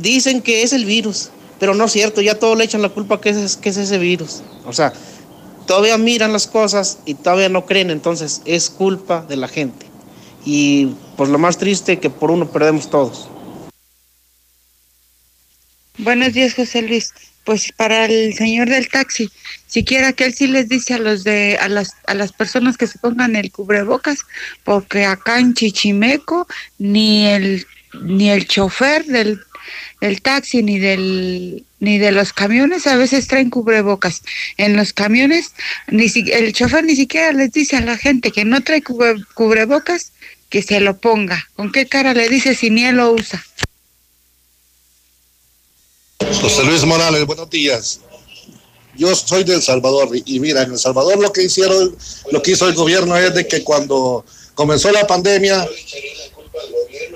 dicen 0.00 0.42
que 0.42 0.62
es 0.62 0.72
el 0.72 0.84
virus, 0.84 1.30
pero 1.58 1.74
no 1.74 1.84
es 1.84 1.92
cierto, 1.92 2.20
ya 2.20 2.38
todos 2.38 2.56
le 2.56 2.64
echan 2.64 2.82
la 2.82 2.88
culpa 2.88 3.20
que 3.20 3.30
es, 3.30 3.56
que 3.56 3.68
es 3.68 3.76
ese 3.76 3.98
virus. 3.98 4.42
O 4.64 4.72
sea, 4.72 4.92
todavía 5.66 5.98
miran 5.98 6.32
las 6.32 6.46
cosas 6.46 6.98
y 7.04 7.14
todavía 7.14 7.48
no 7.48 7.66
creen, 7.66 7.90
entonces 7.90 8.42
es 8.44 8.70
culpa 8.70 9.24
de 9.28 9.36
la 9.36 9.48
gente. 9.48 9.86
Y 10.44 10.94
pues 11.16 11.28
lo 11.28 11.38
más 11.38 11.58
triste 11.58 11.98
que 11.98 12.08
por 12.08 12.30
uno 12.30 12.50
perdemos 12.50 12.88
todos. 12.88 13.28
Buenos 15.98 16.32
días, 16.32 16.54
José 16.54 16.82
Luis. 16.82 17.12
Pues 17.44 17.72
para 17.76 18.06
el 18.06 18.34
señor 18.34 18.68
del 18.68 18.88
taxi, 18.88 19.30
siquiera 19.66 20.12
que 20.12 20.24
él 20.24 20.34
sí 20.34 20.46
les 20.46 20.68
dice 20.68 20.94
a 20.94 20.98
los 20.98 21.24
de 21.24 21.58
a 21.58 21.68
las 21.68 21.94
a 22.06 22.14
las 22.14 22.32
personas 22.32 22.76
que 22.76 22.86
se 22.86 22.98
pongan 22.98 23.34
el 23.34 23.50
cubrebocas, 23.50 24.20
porque 24.62 25.04
acá 25.04 25.38
en 25.38 25.54
Chichimeco 25.54 26.46
ni 26.78 27.26
el 27.26 27.66
ni 28.02 28.30
el 28.30 28.46
chofer 28.46 29.04
del 29.06 29.40
el 30.00 30.22
taxi 30.22 30.62
ni 30.62 30.78
del 30.78 31.64
ni 31.78 31.98
de 31.98 32.12
los 32.12 32.32
camiones 32.32 32.86
a 32.86 32.96
veces 32.96 33.26
traen 33.26 33.50
cubrebocas. 33.50 34.22
En 34.56 34.76
los 34.76 34.92
camiones 34.92 35.52
ni 35.88 36.06
el 36.32 36.52
chofer 36.52 36.84
ni 36.84 36.94
siquiera 36.94 37.32
les 37.32 37.52
dice 37.52 37.76
a 37.76 37.80
la 37.80 37.96
gente 37.96 38.30
que 38.30 38.44
no 38.44 38.62
trae 38.62 38.82
cubrebocas 38.82 40.12
que 40.50 40.62
se 40.62 40.80
lo 40.80 40.98
ponga. 40.98 41.48
¿Con 41.54 41.72
qué 41.72 41.86
cara 41.86 42.12
le 42.12 42.28
dice 42.28 42.54
si 42.54 42.70
ni 42.70 42.84
él 42.84 42.96
lo 42.96 43.12
usa? 43.12 43.44
José 46.40 46.64
Luis 46.64 46.84
Morales, 46.84 47.24
buenos 47.24 47.48
días. 47.48 48.00
Yo 48.96 49.14
soy 49.14 49.44
de 49.44 49.54
El 49.54 49.62
Salvador 49.62 50.10
y 50.12 50.40
mira, 50.40 50.62
en 50.62 50.72
El 50.72 50.78
Salvador 50.78 51.18
lo 51.18 51.32
que 51.32 51.44
hicieron, 51.44 51.96
lo 52.30 52.42
que 52.42 52.50
hizo 52.50 52.68
el 52.68 52.74
gobierno 52.74 53.16
es 53.16 53.32
de 53.34 53.46
que 53.46 53.64
cuando 53.64 54.24
comenzó 54.54 54.90
la 54.90 55.06
pandemia, 55.06 55.66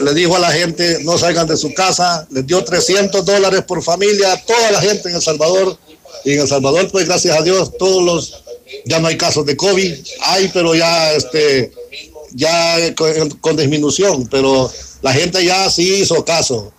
le 0.01 0.15
dijo 0.15 0.37
a 0.37 0.39
la 0.39 0.51
gente 0.51 0.99
no 1.03 1.19
salgan 1.19 1.47
de 1.47 1.57
su 1.57 1.73
casa, 1.75 2.27
les 2.31 2.47
dio 2.47 2.63
300 2.63 3.25
dólares 3.25 3.63
por 3.67 3.83
familia 3.83 4.33
a 4.33 4.45
toda 4.45 4.71
la 4.71 4.81
gente 4.81 5.09
en 5.09 5.17
El 5.17 5.23
Salvador. 5.23 5.77
Y 6.25 6.33
en 6.33 6.41
El 6.41 6.49
Salvador, 6.49 6.91
pues 6.91 7.07
gracias 7.07 7.37
a 7.39 7.43
Dios, 7.43 7.77
todos 7.77 8.03
los, 8.03 8.45
ya 8.87 8.99
no 8.99 9.09
hay 9.09 9.17
casos 9.17 9.45
de 9.45 9.57
COVID, 9.57 9.93
hay, 10.23 10.51
pero 10.55 10.75
ya, 10.75 11.13
este, 11.13 11.73
ya 12.33 12.95
con, 13.41 13.57
disminución, 13.57 14.27
pero 14.31 14.71
la 15.03 15.13
gente 15.13 15.45
ya 15.45 15.71
sí 15.71 15.97
hizo 15.97 16.25
caso. 16.25 16.73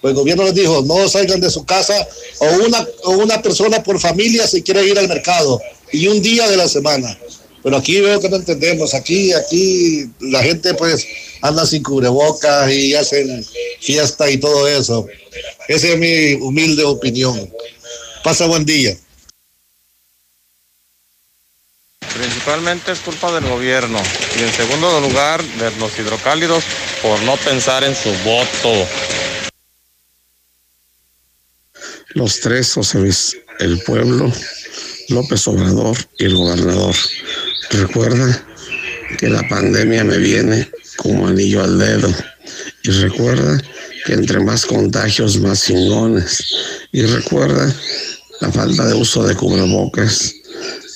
Pues 0.00 0.12
el 0.12 0.18
gobierno 0.18 0.44
les 0.44 0.54
dijo, 0.54 0.82
no 0.82 1.08
salgan 1.08 1.40
de 1.40 1.50
su 1.50 1.64
casa 1.64 2.06
o 2.38 2.46
una, 2.66 2.86
o 3.04 3.10
una 3.12 3.42
persona 3.42 3.82
por 3.82 3.98
familia 3.98 4.46
si 4.46 4.62
quiere 4.62 4.86
ir 4.86 4.98
al 4.98 5.08
mercado 5.08 5.60
y 5.92 6.06
un 6.08 6.22
día 6.22 6.48
de 6.48 6.56
la 6.56 6.68
semana. 6.68 7.18
Pero 7.66 7.78
aquí 7.78 8.00
veo 8.00 8.20
que 8.20 8.28
no 8.28 8.36
entendemos. 8.36 8.94
Aquí, 8.94 9.32
aquí 9.32 10.08
la 10.20 10.40
gente 10.40 10.72
pues 10.74 11.04
anda 11.42 11.66
sin 11.66 11.82
cubrebocas 11.82 12.70
y 12.70 12.94
hacen 12.94 13.44
fiesta 13.80 14.30
y 14.30 14.38
todo 14.38 14.68
eso. 14.68 15.04
Esa 15.66 15.88
es 15.88 15.98
mi 15.98 16.34
humilde 16.34 16.84
opinión. 16.84 17.52
Pasa 18.22 18.46
buen 18.46 18.64
día. 18.64 18.96
Principalmente 22.16 22.92
es 22.92 23.00
culpa 23.00 23.32
del 23.32 23.50
gobierno 23.50 24.00
y 24.38 24.42
en 24.44 24.52
segundo 24.52 25.00
lugar 25.00 25.42
de 25.42 25.72
los 25.80 25.98
hidrocálidos 25.98 26.62
por 27.02 27.20
no 27.22 27.36
pensar 27.38 27.82
en 27.82 27.96
su 27.96 28.12
voto. 28.22 28.86
Los 32.10 32.38
tres, 32.38 32.74
José 32.74 32.98
Luis, 33.00 33.36
el 33.58 33.82
pueblo, 33.82 34.32
López 35.08 35.48
Obrador 35.48 35.96
y 36.16 36.26
el 36.26 36.36
gobernador. 36.36 36.94
Recuerda 37.70 38.46
que 39.18 39.28
la 39.28 39.46
pandemia 39.48 40.04
me 40.04 40.18
viene 40.18 40.70
como 40.96 41.28
anillo 41.28 41.62
al 41.62 41.78
dedo. 41.78 42.12
Y 42.82 42.90
recuerda 42.90 43.60
que 44.04 44.14
entre 44.14 44.40
más 44.40 44.66
contagios, 44.66 45.38
más 45.40 45.64
chingones. 45.64 46.44
Y 46.92 47.02
recuerda 47.02 47.74
la 48.40 48.52
falta 48.52 48.86
de 48.86 48.94
uso 48.94 49.26
de 49.26 49.34
cubrebocas, 49.34 50.34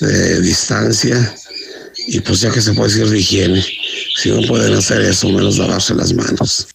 de 0.00 0.40
distancia, 0.40 1.34
y 2.06 2.20
pues 2.20 2.40
ya 2.40 2.50
que 2.50 2.60
se 2.60 2.72
puede 2.72 2.90
decir 2.90 3.08
de 3.08 3.18
higiene. 3.18 3.64
Si 4.16 4.30
no 4.30 4.46
pueden 4.46 4.74
hacer 4.74 5.00
eso, 5.02 5.28
menos 5.28 5.58
lavarse 5.58 5.94
las 5.94 6.12
manos. 6.12 6.68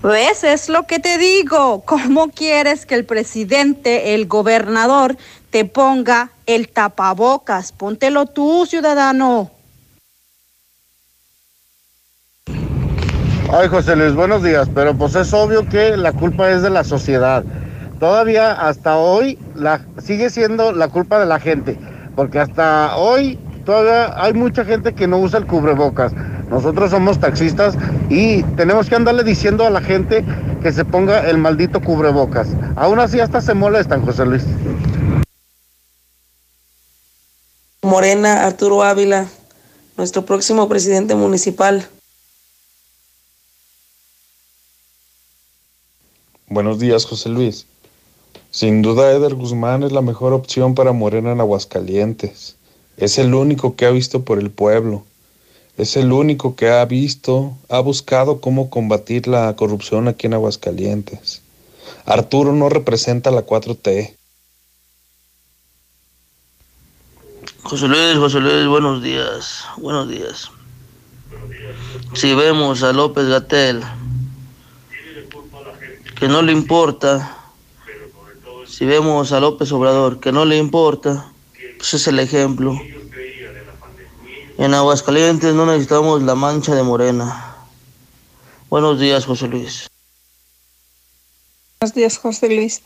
Pues 0.00 0.44
es 0.44 0.68
lo 0.68 0.84
que 0.86 0.98
te 0.98 1.18
digo. 1.18 1.82
¿Cómo 1.84 2.28
quieres 2.28 2.86
que 2.86 2.94
el 2.94 3.04
presidente, 3.04 4.14
el 4.14 4.26
gobernador, 4.26 5.16
te 5.50 5.64
ponga 5.64 6.30
el 6.46 6.68
tapabocas. 6.68 7.72
Póntelo 7.72 8.26
tú, 8.26 8.64
ciudadano. 8.66 9.50
Ay, 13.52 13.68
José 13.68 13.96
Luis, 13.96 14.14
buenos 14.14 14.44
días, 14.44 14.68
pero 14.72 14.94
pues 14.96 15.16
es 15.16 15.34
obvio 15.34 15.68
que 15.68 15.96
la 15.96 16.12
culpa 16.12 16.50
es 16.50 16.62
de 16.62 16.70
la 16.70 16.84
sociedad. 16.84 17.44
Todavía 17.98 18.52
hasta 18.52 18.96
hoy 18.96 19.38
sigue 19.98 20.30
siendo 20.30 20.72
la 20.72 20.88
culpa 20.88 21.18
de 21.18 21.26
la 21.26 21.40
gente, 21.40 21.76
porque 22.14 22.38
hasta 22.38 22.96
hoy 22.96 23.38
todavía 23.66 24.14
hay 24.16 24.32
mucha 24.34 24.64
gente 24.64 24.94
que 24.94 25.08
no 25.08 25.18
usa 25.18 25.40
el 25.40 25.46
cubrebocas. 25.46 26.12
Nosotros 26.50 26.90
somos 26.90 27.20
taxistas 27.20 27.76
y 28.10 28.42
tenemos 28.42 28.88
que 28.88 28.96
andarle 28.96 29.22
diciendo 29.22 29.64
a 29.64 29.70
la 29.70 29.80
gente 29.80 30.24
que 30.60 30.72
se 30.72 30.84
ponga 30.84 31.30
el 31.30 31.38
maldito 31.38 31.80
cubrebocas. 31.80 32.48
Aún 32.74 32.98
así 32.98 33.20
hasta 33.20 33.40
se 33.40 33.54
molestan, 33.54 34.04
José 34.04 34.26
Luis. 34.26 34.42
Morena, 37.82 38.44
Arturo 38.46 38.82
Ávila, 38.82 39.28
nuestro 39.96 40.26
próximo 40.26 40.68
presidente 40.68 41.14
municipal. 41.14 41.88
Buenos 46.48 46.80
días, 46.80 47.06
José 47.06 47.28
Luis. 47.28 47.66
Sin 48.50 48.82
duda, 48.82 49.12
Eder 49.12 49.36
Guzmán 49.36 49.84
es 49.84 49.92
la 49.92 50.02
mejor 50.02 50.32
opción 50.32 50.74
para 50.74 50.90
Morena 50.90 51.30
en 51.30 51.40
Aguascalientes. 51.40 52.56
Es 52.96 53.18
el 53.18 53.34
único 53.34 53.76
que 53.76 53.86
ha 53.86 53.90
visto 53.90 54.24
por 54.24 54.40
el 54.40 54.50
pueblo. 54.50 55.04
Es 55.76 55.96
el 55.96 56.12
único 56.12 56.56
que 56.56 56.68
ha 56.70 56.84
visto, 56.84 57.56
ha 57.68 57.80
buscado 57.80 58.40
cómo 58.40 58.70
combatir 58.70 59.26
la 59.26 59.54
corrupción 59.56 60.08
aquí 60.08 60.26
en 60.26 60.34
Aguascalientes. 60.34 61.42
Arturo 62.04 62.52
no 62.52 62.68
representa 62.68 63.30
la 63.30 63.46
4T. 63.46 64.16
José 67.62 67.88
Luis, 67.88 68.16
José 68.16 68.40
Luis, 68.40 68.66
buenos 68.66 69.02
días, 69.02 69.64
buenos 69.76 70.08
días. 70.08 70.50
Si 72.14 72.34
vemos 72.34 72.82
a 72.82 72.92
López 72.92 73.26
Gatel, 73.26 73.82
que 76.18 76.26
no 76.26 76.42
le 76.42 76.52
importa, 76.52 77.36
si 78.66 78.84
vemos 78.84 79.32
a 79.32 79.40
López 79.40 79.70
Obrador, 79.72 80.20
que 80.20 80.32
no 80.32 80.44
le 80.44 80.56
importa, 80.56 81.32
pues 81.78 81.94
es 81.94 82.08
el 82.08 82.18
ejemplo. 82.18 82.78
En 84.60 84.74
Aguascalientes 84.74 85.54
no 85.54 85.64
necesitamos 85.64 86.22
la 86.22 86.34
mancha 86.34 86.74
de 86.74 86.82
morena. 86.82 87.56
Buenos 88.68 89.00
días, 89.00 89.24
José 89.24 89.48
Luis. 89.48 89.88
Buenos 91.80 91.94
días, 91.94 92.18
José 92.18 92.50
Luis. 92.50 92.82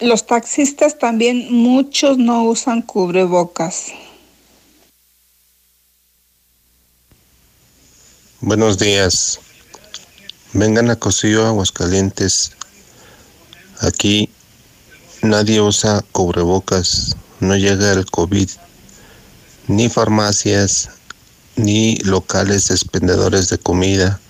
Los 0.00 0.26
taxistas 0.26 0.98
también, 0.98 1.54
muchos 1.54 2.18
no 2.18 2.42
usan 2.42 2.82
cubrebocas. 2.82 3.92
Buenos 8.40 8.76
días. 8.76 9.38
Vengan 10.52 10.90
a 10.90 10.96
Cosillo, 10.96 11.46
Aguascalientes. 11.46 12.56
Aquí 13.82 14.30
nadie 15.22 15.60
usa 15.60 16.02
cubrebocas. 16.10 17.14
No 17.38 17.54
llega 17.54 17.92
el 17.92 18.04
COVID. 18.10 18.50
Ni 19.68 19.88
farmacias, 19.88 20.90
ni 21.56 21.96
locales 21.96 22.70
expendedores 22.70 23.48
de 23.48 23.58
comida, 23.58 24.20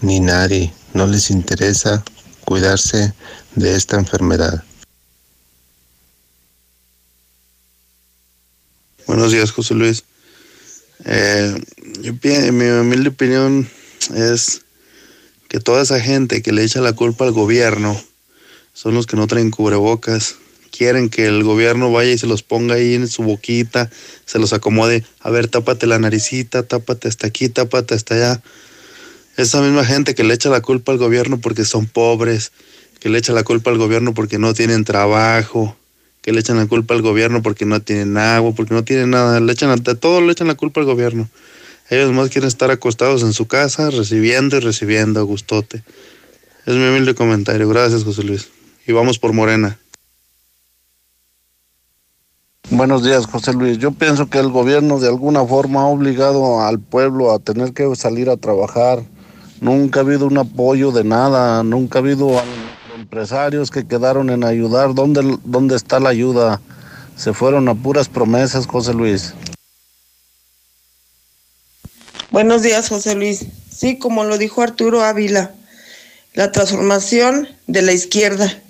ni 0.00 0.20
nadie. 0.20 0.72
No 0.94 1.06
les 1.06 1.30
interesa 1.30 2.04
cuidarse 2.44 3.12
de 3.56 3.74
esta 3.74 3.96
enfermedad. 3.96 4.62
Buenos 9.06 9.32
días, 9.32 9.50
José 9.50 9.74
Luis. 9.74 10.04
Eh, 11.04 11.54
mi 12.52 12.66
humilde 12.66 13.08
opinión 13.08 13.68
es 14.14 14.62
que 15.48 15.58
toda 15.58 15.82
esa 15.82 16.00
gente 16.00 16.40
que 16.42 16.52
le 16.52 16.62
echa 16.64 16.80
la 16.80 16.92
culpa 16.92 17.24
al 17.24 17.32
gobierno 17.32 18.00
son 18.72 18.94
los 18.94 19.06
que 19.06 19.16
no 19.16 19.26
traen 19.26 19.50
cubrebocas. 19.50 20.36
Quieren 20.76 21.08
que 21.08 21.26
el 21.26 21.42
gobierno 21.42 21.90
vaya 21.90 22.12
y 22.12 22.18
se 22.18 22.26
los 22.26 22.42
ponga 22.42 22.74
ahí 22.74 22.94
en 22.94 23.08
su 23.08 23.22
boquita, 23.22 23.88
se 24.24 24.38
los 24.38 24.52
acomode. 24.52 25.04
A 25.20 25.30
ver, 25.30 25.48
tápate 25.48 25.86
la 25.86 25.98
naricita, 25.98 26.64
tápate 26.64 27.08
hasta 27.08 27.26
aquí, 27.26 27.48
tápate 27.48 27.94
hasta 27.94 28.14
allá. 28.14 28.42
Esa 29.36 29.62
misma 29.62 29.84
gente 29.84 30.14
que 30.14 30.24
le 30.24 30.34
echa 30.34 30.50
la 30.50 30.60
culpa 30.60 30.92
al 30.92 30.98
gobierno 30.98 31.38
porque 31.38 31.64
son 31.64 31.86
pobres, 31.86 32.52
que 33.00 33.08
le 33.08 33.18
echa 33.18 33.32
la 33.32 33.42
culpa 33.42 33.70
al 33.70 33.78
gobierno 33.78 34.12
porque 34.12 34.38
no 34.38 34.52
tienen 34.52 34.84
trabajo, 34.84 35.76
que 36.20 36.32
le 36.32 36.40
echan 36.40 36.56
la 36.56 36.66
culpa 36.66 36.92
al 36.92 37.02
gobierno 37.02 37.42
porque 37.42 37.64
no 37.64 37.80
tienen 37.80 38.16
agua, 38.18 38.52
porque 38.54 38.74
no 38.74 38.84
tienen 38.84 39.10
nada, 39.10 39.40
le 39.40 39.52
echan 39.52 39.70
a 39.70 39.76
todo 39.76 40.20
le 40.20 40.32
echan 40.32 40.48
la 40.48 40.56
culpa 40.56 40.80
al 40.80 40.86
gobierno. 40.86 41.28
Ellos 41.88 42.12
más 42.12 42.30
quieren 42.30 42.48
estar 42.48 42.70
acostados 42.70 43.22
en 43.22 43.32
su 43.32 43.46
casa, 43.46 43.90
recibiendo 43.90 44.56
y 44.56 44.60
recibiendo 44.60 45.20
a 45.20 45.22
gustote. 45.22 45.84
Es 46.66 46.74
mi 46.74 46.84
humilde 46.88 47.14
comentario. 47.14 47.68
Gracias, 47.68 48.02
José 48.02 48.24
Luis. 48.24 48.48
Y 48.88 48.92
vamos 48.92 49.20
por 49.20 49.32
Morena. 49.32 49.78
Buenos 52.70 53.04
días, 53.04 53.26
José 53.26 53.52
Luis. 53.52 53.78
Yo 53.78 53.92
pienso 53.92 54.28
que 54.28 54.38
el 54.38 54.48
gobierno 54.48 54.98
de 54.98 55.06
alguna 55.06 55.46
forma 55.46 55.82
ha 55.82 55.86
obligado 55.86 56.62
al 56.62 56.80
pueblo 56.80 57.30
a 57.32 57.38
tener 57.38 57.72
que 57.72 57.94
salir 57.94 58.28
a 58.28 58.36
trabajar. 58.36 59.04
Nunca 59.60 60.00
ha 60.00 60.02
habido 60.02 60.26
un 60.26 60.36
apoyo 60.36 60.90
de 60.90 61.04
nada, 61.04 61.62
nunca 61.62 62.00
ha 62.00 62.02
habido 62.02 62.42
empresarios 62.96 63.70
que 63.70 63.86
quedaron 63.86 64.30
en 64.30 64.42
ayudar. 64.42 64.94
¿Dónde, 64.94 65.38
dónde 65.44 65.76
está 65.76 66.00
la 66.00 66.08
ayuda? 66.08 66.60
Se 67.16 67.32
fueron 67.32 67.68
a 67.68 67.74
puras 67.76 68.08
promesas, 68.08 68.66
José 68.66 68.94
Luis. 68.94 69.32
Buenos 72.32 72.62
días, 72.62 72.88
José 72.88 73.14
Luis. 73.14 73.46
Sí, 73.70 73.96
como 73.96 74.24
lo 74.24 74.38
dijo 74.38 74.62
Arturo 74.62 75.04
Ávila, 75.04 75.52
la 76.34 76.50
transformación 76.50 77.48
de 77.68 77.82
la 77.82 77.92
izquierda, 77.92 78.60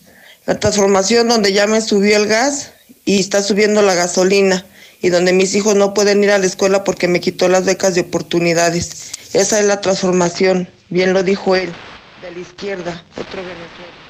la 0.44 0.60
transformación 0.60 1.28
donde 1.28 1.54
ya 1.54 1.66
me 1.66 1.80
subió 1.80 2.18
el 2.18 2.26
gas 2.26 2.72
y 3.06 3.20
está 3.20 3.42
subiendo 3.42 3.80
la 3.80 3.94
gasolina 3.94 4.66
y 5.00 5.08
donde 5.08 5.32
mis 5.32 5.54
hijos 5.54 5.76
no 5.76 5.94
pueden 5.94 6.22
ir 6.22 6.30
a 6.32 6.38
la 6.38 6.46
escuela 6.46 6.84
porque 6.84 7.08
me 7.08 7.20
quitó 7.20 7.48
las 7.48 7.64
becas 7.64 7.94
de 7.94 8.02
oportunidades. 8.02 9.12
Esa 9.32 9.60
es 9.60 9.66
la 9.66 9.80
transformación, 9.80 10.68
bien 10.90 11.14
lo 11.14 11.22
dijo 11.22 11.56
él, 11.56 11.72
de 12.20 12.30
la 12.32 12.38
izquierda, 12.38 13.04
otro 13.16 13.42
Venezuela. 13.42 14.06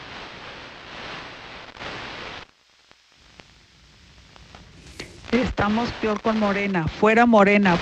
Estamos 5.31 5.91
peor 6.01 6.21
con 6.23 6.39
Morena, 6.39 6.89
fuera 6.89 7.27
Morena. 7.27 7.77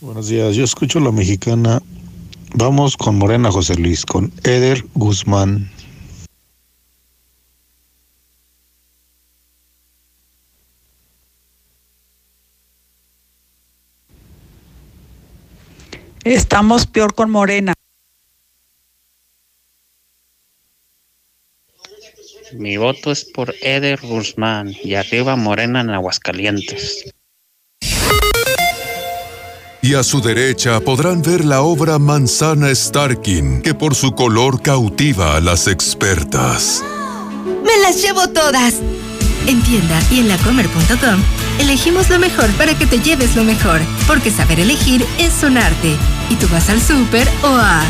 Buenos 0.00 0.28
días, 0.28 0.56
yo 0.56 0.64
escucho 0.64 0.98
la 0.98 1.12
mexicana. 1.12 1.80
Vamos 2.54 2.96
con 2.96 3.18
Morena 3.18 3.52
José 3.52 3.74
Luis, 3.76 4.06
con 4.06 4.32
Eder 4.42 4.82
Guzmán. 4.94 5.70
Estamos 16.24 16.86
peor 16.86 17.14
con 17.14 17.30
Morena. 17.30 17.74
Mi 22.52 22.76
voto 22.78 23.12
es 23.12 23.24
por 23.26 23.54
Eder 23.60 24.00
Guzmán 24.00 24.74
y 24.82 24.94
arriba 24.94 25.36
Morena 25.36 25.82
en 25.82 25.90
Aguascalientes. 25.90 27.14
Y 29.88 29.94
a 29.94 30.02
su 30.02 30.20
derecha 30.20 30.80
podrán 30.80 31.22
ver 31.22 31.46
la 31.46 31.62
obra 31.62 31.98
Manzana 31.98 32.74
Starkin, 32.74 33.62
que 33.62 33.72
por 33.72 33.94
su 33.94 34.14
color 34.14 34.60
cautiva 34.60 35.34
a 35.34 35.40
las 35.40 35.66
expertas. 35.66 36.84
¡Me 37.64 37.74
las 37.80 38.02
llevo 38.02 38.28
todas! 38.28 38.74
En 39.48 39.62
tienda 39.62 39.98
y 40.10 40.20
en 40.20 40.28
lacomer.com 40.28 41.22
elegimos 41.58 42.10
lo 42.10 42.18
mejor 42.18 42.50
para 42.58 42.76
que 42.76 42.84
te 42.84 43.00
lleves 43.00 43.34
lo 43.34 43.44
mejor, 43.44 43.80
porque 44.06 44.30
saber 44.30 44.60
elegir 44.60 45.06
es 45.18 45.42
un 45.42 45.56
arte. 45.56 45.96
Y 46.28 46.34
tú 46.34 46.46
vas 46.48 46.68
al 46.68 46.82
súper 46.82 47.26
o 47.42 47.48
a... 47.56 47.82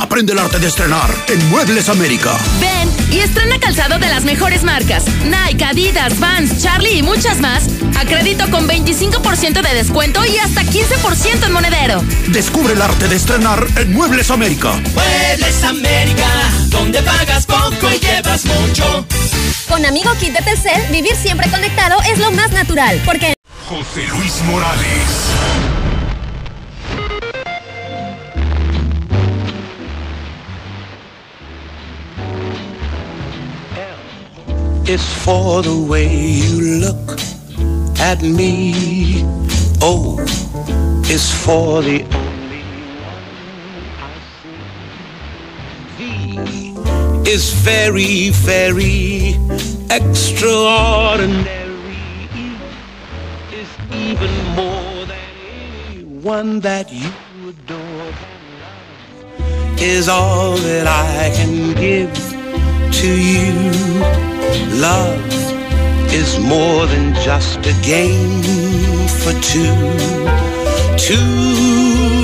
Aprende 0.00 0.32
el 0.32 0.38
arte 0.38 0.58
de 0.58 0.68
estrenar 0.68 1.10
en 1.28 1.50
Muebles 1.50 1.90
América. 1.90 2.34
Ven 2.60 2.90
y 3.12 3.20
estrena 3.20 3.60
calzado 3.60 3.98
de 3.98 4.08
las 4.08 4.24
mejores 4.24 4.64
marcas. 4.64 5.04
Nike, 5.26 5.62
Adidas, 5.62 6.18
Vans, 6.18 6.62
Charlie 6.62 6.98
y 6.98 7.02
muchas 7.02 7.40
más. 7.40 7.64
A 7.98 8.06
crédito 8.06 8.50
con 8.50 8.66
25% 8.66 9.60
de 9.60 9.74
descuento 9.74 10.24
y 10.24 10.38
hasta 10.38 10.62
15% 10.62 11.44
en 11.44 11.52
monedero. 11.52 12.02
Descubre 12.28 12.72
el 12.72 12.80
arte 12.80 13.06
de 13.06 13.16
estrenar 13.16 13.66
en 13.76 13.92
Muebles 13.92 14.30
América. 14.30 14.72
Muebles 14.94 15.62
América, 15.62 16.30
donde 16.68 17.02
pagas 17.02 17.44
poco 17.44 17.90
y 17.94 17.98
llevas 17.98 18.46
mucho. 18.46 19.06
Con 19.68 19.84
Amigo 19.84 20.10
Kit 20.20 20.32
de 20.32 20.42
Telcel, 20.42 20.82
vivir 20.90 21.16
siempre 21.16 21.50
conectado 21.50 21.96
es 22.08 22.18
lo 22.18 22.30
más 22.30 22.52
natural, 22.52 23.00
porque... 23.04 23.34
José 23.66 24.06
Luis 24.08 24.42
Morales. 24.42 25.34
It's 34.86 35.12
for 35.24 35.62
the 35.62 35.74
way 35.74 36.06
you 36.06 36.80
look 36.80 37.18
at 38.00 38.22
me. 38.22 39.24
Oh, 39.80 40.18
it's 41.08 41.32
for 41.32 41.82
the 41.82 42.23
is 47.26 47.52
very, 47.52 48.30
very 48.30 49.34
extraordinary. 49.90 51.72
Is 53.52 53.70
even 53.92 54.34
more 54.54 55.06
than 55.06 55.18
anyone 55.90 56.60
that 56.60 56.92
you 56.92 57.10
adore. 57.48 57.78
And 57.78 58.60
love 58.60 59.80
Is 59.80 60.08
all 60.08 60.56
that 60.56 60.86
I 60.86 61.30
can 61.36 61.74
give 61.74 62.12
to 63.00 63.08
you. 63.08 63.52
Love 64.80 65.20
is 66.12 66.38
more 66.38 66.86
than 66.86 67.14
just 67.14 67.58
a 67.58 67.74
game 67.82 68.42
for 69.22 69.32
two. 69.40 69.74
Two 70.96 72.23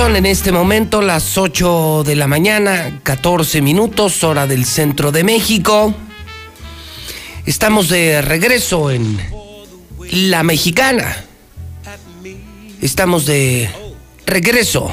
Son 0.00 0.16
en 0.16 0.24
este 0.24 0.50
momento 0.50 1.02
las 1.02 1.36
8 1.36 2.04
de 2.06 2.16
la 2.16 2.26
mañana, 2.26 3.00
14 3.02 3.60
minutos, 3.60 4.24
hora 4.24 4.46
del 4.46 4.64
centro 4.64 5.12
de 5.12 5.24
México. 5.24 5.94
Estamos 7.44 7.90
de 7.90 8.22
regreso 8.22 8.90
en 8.90 9.20
La 10.10 10.42
Mexicana. 10.42 11.22
Estamos 12.80 13.26
de 13.26 13.68
regreso 14.24 14.90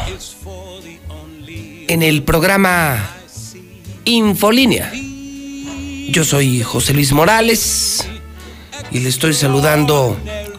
en 1.88 2.03
el 2.03 2.24
programa 2.24 3.16
Infolínea. 4.03 4.91
Yo 6.10 6.26
soy 6.26 6.64
José 6.64 6.93
Luis 6.93 7.14
Morales 7.14 8.05
y 8.91 8.99
le 8.99 9.08
estoy 9.08 9.34
saludando 9.34 10.18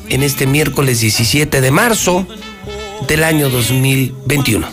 en 0.08 0.22
este 0.22 0.46
miércoles 0.46 1.00
17 1.00 1.60
de 1.60 1.70
marzo 1.70 2.26
del 3.06 3.24
año 3.24 3.48
2021. 3.48 4.68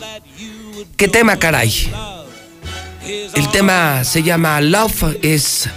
¿Qué 0.98 1.08
tema, 1.08 1.38
caray? 1.38 1.92
El 3.34 3.50
tema 3.50 4.04
se 4.04 4.24
llama 4.24 4.60
Love, 4.62 5.18
es 5.22 5.70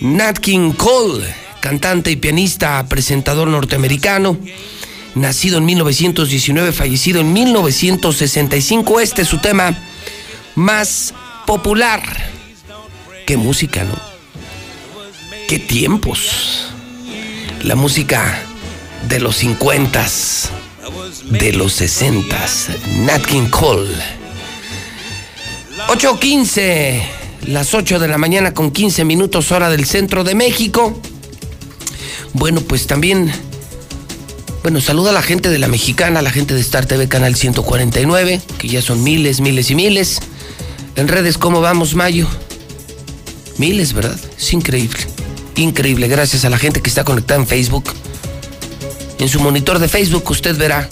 Nat 0.00 0.38
King 0.38 0.72
Cole, 0.72 1.26
cantante 1.60 2.10
y 2.10 2.16
pianista, 2.16 2.84
presentador 2.88 3.48
norteamericano, 3.48 4.38
nacido 5.14 5.58
en 5.58 5.66
1919, 5.66 6.72
fallecido 6.72 7.20
en 7.20 7.32
1965. 7.32 9.00
Este 9.00 9.22
es 9.22 9.28
su 9.28 9.38
tema 9.38 9.76
más 10.54 11.14
popular. 11.46 12.02
Qué 13.26 13.36
música, 13.36 13.84
¿no? 13.84 13.98
Qué 15.48 15.58
tiempos. 15.58 16.72
La 17.62 17.74
música 17.74 18.42
de 19.08 19.20
los 19.20 19.36
50 19.36 20.08
de 21.30 21.52
los 21.52 21.72
60 21.72 22.36
Nat 22.98 23.24
King 23.24 23.48
Cole. 23.50 23.94
8.15, 25.88 27.02
las 27.46 27.74
8 27.74 27.98
de 27.98 28.08
la 28.08 28.18
mañana 28.18 28.54
con 28.54 28.70
15 28.70 29.04
minutos 29.04 29.50
hora 29.50 29.68
del 29.68 29.84
centro 29.84 30.22
de 30.22 30.34
México. 30.34 31.00
Bueno, 32.34 32.60
pues 32.60 32.86
también, 32.86 33.32
bueno, 34.62 34.80
saluda 34.80 35.10
a 35.10 35.12
la 35.12 35.22
gente 35.22 35.48
de 35.48 35.58
la 35.58 35.68
mexicana, 35.68 36.20
a 36.20 36.22
la 36.22 36.30
gente 36.30 36.54
de 36.54 36.60
Star 36.60 36.86
TV 36.86 37.08
Canal 37.08 37.34
149, 37.34 38.40
que 38.58 38.68
ya 38.68 38.80
son 38.80 39.02
miles, 39.02 39.40
miles 39.40 39.70
y 39.70 39.74
miles. 39.74 40.20
En 40.94 41.08
redes, 41.08 41.36
¿cómo 41.36 41.60
vamos, 41.60 41.94
Mayo? 41.94 42.28
Miles, 43.58 43.92
¿verdad? 43.92 44.18
Es 44.38 44.52
increíble. 44.52 45.00
Increíble, 45.56 46.06
gracias 46.06 46.44
a 46.44 46.50
la 46.50 46.58
gente 46.58 46.80
que 46.80 46.88
está 46.88 47.02
conectada 47.02 47.40
en 47.40 47.46
Facebook. 47.46 47.84
En 49.18 49.28
su 49.28 49.40
monitor 49.40 49.78
de 49.78 49.88
Facebook 49.88 50.30
usted 50.30 50.56
verá 50.56 50.88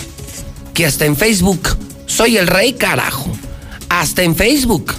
que 0.73 0.87
hasta 0.87 1.05
en 1.05 1.17
Facebook 1.17 1.77
soy 2.07 2.37
el 2.37 2.47
rey 2.47 2.73
carajo. 2.73 3.31
Hasta 3.89 4.23
en 4.23 4.35
Facebook. 4.35 4.95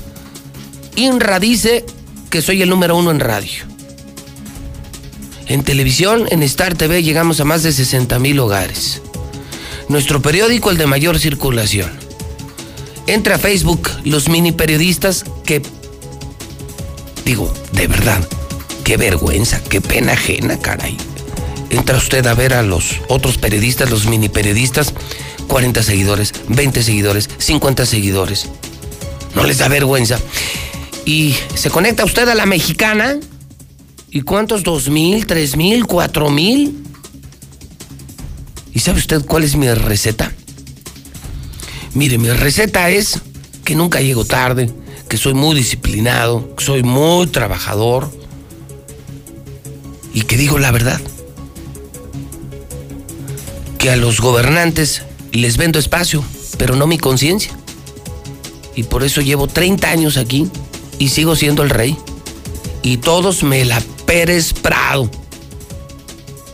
INRA 0.95 1.39
dice 1.39 1.85
que 2.29 2.41
soy 2.41 2.61
el 2.61 2.69
número 2.69 2.95
uno 2.95 3.11
en 3.11 3.19
radio. 3.19 3.65
En 5.47 5.63
televisión, 5.63 6.25
en 6.29 6.41
Star 6.43 6.75
TV, 6.75 7.03
llegamos 7.03 7.39
a 7.39 7.45
más 7.45 7.61
de 7.63 7.71
60 7.71 8.17
mil 8.19 8.39
hogares. 8.39 9.01
Nuestro 9.89 10.21
periódico, 10.21 10.71
el 10.71 10.77
de 10.77 10.87
mayor 10.87 11.19
circulación. 11.19 11.91
Entra 13.05 13.35
a 13.35 13.39
Facebook 13.39 13.87
los 14.03 14.29
mini 14.29 14.51
periodistas 14.51 15.25
que, 15.45 15.61
digo, 17.23 17.53
de 17.73 17.87
verdad, 17.87 18.27
qué 18.83 18.97
vergüenza, 18.97 19.61
qué 19.61 19.81
pena 19.81 20.13
ajena, 20.13 20.57
caray. 20.59 20.97
Entra 21.75 21.97
usted 21.97 22.25
a 22.25 22.33
ver 22.33 22.53
a 22.53 22.63
los 22.63 23.01
otros 23.09 23.37
periodistas, 23.37 23.89
los 23.89 24.05
mini 24.05 24.29
periodistas, 24.29 24.93
40 25.49 25.83
seguidores, 25.83 26.33
20 26.47 26.81
seguidores, 26.81 27.29
50 27.37 27.85
seguidores. 27.85 28.47
No 29.35 29.43
les 29.43 29.57
da 29.57 29.67
vergüenza. 29.67 30.17
Y 31.03 31.35
se 31.53 31.69
conecta 31.69 32.05
usted 32.05 32.29
a 32.29 32.33
la 32.33 32.45
mexicana. 32.45 33.19
¿Y 34.09 34.21
cuántos? 34.21 34.63
¿Dos 34.63 34.87
mil? 34.87 35.25
¿Tres 35.25 35.57
mil? 35.57 35.85
¿Cuatro 35.85 36.29
mil? 36.29 36.81
¿Y 38.73 38.79
sabe 38.79 38.99
usted 38.99 39.25
cuál 39.25 39.43
es 39.43 39.57
mi 39.57 39.69
receta? 39.69 40.31
Mire, 41.93 42.17
mi 42.17 42.29
receta 42.29 42.89
es 42.89 43.19
que 43.65 43.75
nunca 43.75 43.99
llego 43.99 44.23
tarde, 44.23 44.73
que 45.09 45.17
soy 45.17 45.33
muy 45.33 45.57
disciplinado, 45.57 46.55
que 46.55 46.63
soy 46.63 46.83
muy 46.83 47.27
trabajador 47.27 48.09
y 50.13 50.21
que 50.21 50.37
digo 50.37 50.57
la 50.57 50.71
verdad. 50.71 51.01
Que 53.85 53.91
a 53.91 53.97
los 53.97 54.19
gobernantes 54.19 55.03
les 55.31 55.57
vendo 55.57 55.77
espacio, 55.77 56.23
pero 56.57 56.75
no 56.75 56.87
mi 56.87 56.97
conciencia. 56.97 57.55
Y 58.75 58.81
por 58.81 59.03
eso 59.03 59.21
llevo 59.21 59.45
30 59.45 59.87
años 59.87 60.17
aquí 60.17 60.49
y 60.97 61.09
sigo 61.09 61.35
siendo 61.35 61.61
el 61.61 61.69
rey. 61.69 61.95
Y 62.81 62.97
todos 62.97 63.43
me 63.43 63.63
la 63.63 63.79
Pérez 64.07 64.53
Prado. 64.53 65.07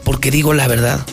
Porque 0.03 0.29
digo 0.29 0.53
la 0.53 0.67
verdad. 0.67 1.05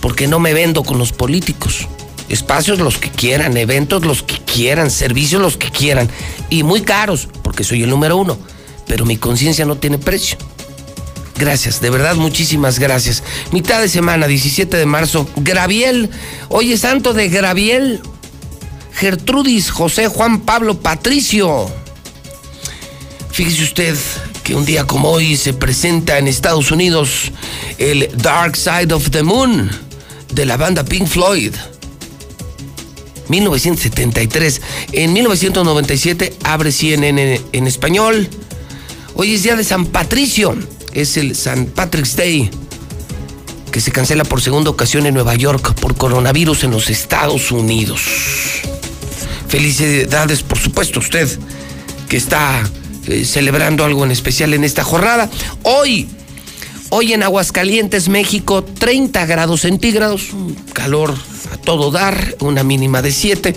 Porque 0.00 0.26
no 0.26 0.40
me 0.40 0.54
vendo 0.54 0.84
con 0.84 0.96
los 0.96 1.12
políticos. 1.12 1.86
Espacios 2.30 2.78
los 2.78 2.96
que 2.96 3.10
quieran, 3.10 3.58
eventos 3.58 4.06
los 4.06 4.22
que 4.22 4.38
quieran, 4.38 4.90
servicios 4.90 5.42
los 5.42 5.58
que 5.58 5.70
quieran. 5.70 6.08
Y 6.48 6.62
muy 6.62 6.80
caros, 6.80 7.28
porque 7.42 7.62
soy 7.62 7.82
el 7.82 7.90
número 7.90 8.16
uno. 8.16 8.38
Pero 8.86 9.04
mi 9.04 9.18
conciencia 9.18 9.66
no 9.66 9.76
tiene 9.76 9.98
precio. 9.98 10.38
Gracias, 11.38 11.82
de 11.82 11.90
verdad, 11.90 12.16
muchísimas 12.16 12.78
gracias. 12.78 13.22
Mitad 13.52 13.80
de 13.80 13.90
semana, 13.90 14.26
17 14.26 14.74
de 14.74 14.86
marzo. 14.86 15.28
Graviel, 15.36 16.08
hoy 16.48 16.72
es 16.72 16.80
santo 16.80 17.12
de 17.12 17.28
Graviel. 17.28 18.00
Gertrudis, 18.94 19.70
José, 19.70 20.08
Juan 20.08 20.40
Pablo, 20.40 20.80
Patricio. 20.80 21.70
Fíjese 23.30 23.64
usted 23.64 23.96
que 24.42 24.54
un 24.54 24.64
día 24.64 24.86
como 24.86 25.10
hoy 25.10 25.36
se 25.36 25.52
presenta 25.52 26.16
en 26.16 26.26
Estados 26.26 26.70
Unidos 26.70 27.30
el 27.76 28.08
Dark 28.16 28.56
Side 28.56 28.94
of 28.94 29.10
the 29.10 29.22
Moon 29.22 29.70
de 30.32 30.46
la 30.46 30.56
banda 30.56 30.84
Pink 30.84 31.06
Floyd. 31.06 31.52
1973. 33.28 34.62
En 34.92 35.12
1997 35.12 36.34
abre 36.44 36.72
CNN 36.72 37.42
en 37.52 37.66
español. 37.66 38.26
Hoy 39.14 39.34
es 39.34 39.42
día 39.42 39.56
de 39.56 39.64
San 39.64 39.84
Patricio 39.84 40.56
es 40.96 41.18
el 41.18 41.32
St. 41.32 41.66
Patrick's 41.74 42.16
Day, 42.16 42.50
que 43.70 43.82
se 43.82 43.92
cancela 43.92 44.24
por 44.24 44.40
segunda 44.40 44.70
ocasión 44.70 45.04
en 45.04 45.12
Nueva 45.12 45.34
York 45.34 45.74
por 45.74 45.94
coronavirus 45.94 46.64
en 46.64 46.70
los 46.70 46.88
Estados 46.88 47.52
Unidos. 47.52 48.00
Felicidades, 49.46 50.42
por 50.42 50.58
supuesto, 50.58 51.00
usted 51.00 51.28
que 52.08 52.16
está 52.16 52.62
eh, 53.08 53.26
celebrando 53.26 53.84
algo 53.84 54.06
en 54.06 54.10
especial 54.10 54.54
en 54.54 54.64
esta 54.64 54.84
jornada. 54.84 55.28
Hoy, 55.64 56.08
hoy 56.88 57.12
en 57.12 57.22
Aguascalientes, 57.22 58.08
México, 58.08 58.64
30 58.64 59.26
grados 59.26 59.60
centígrados, 59.60 60.32
un 60.32 60.54
calor 60.72 61.14
a 61.52 61.58
todo 61.58 61.90
dar, 61.90 62.36
una 62.40 62.64
mínima 62.64 63.02
de 63.02 63.12
7, 63.12 63.54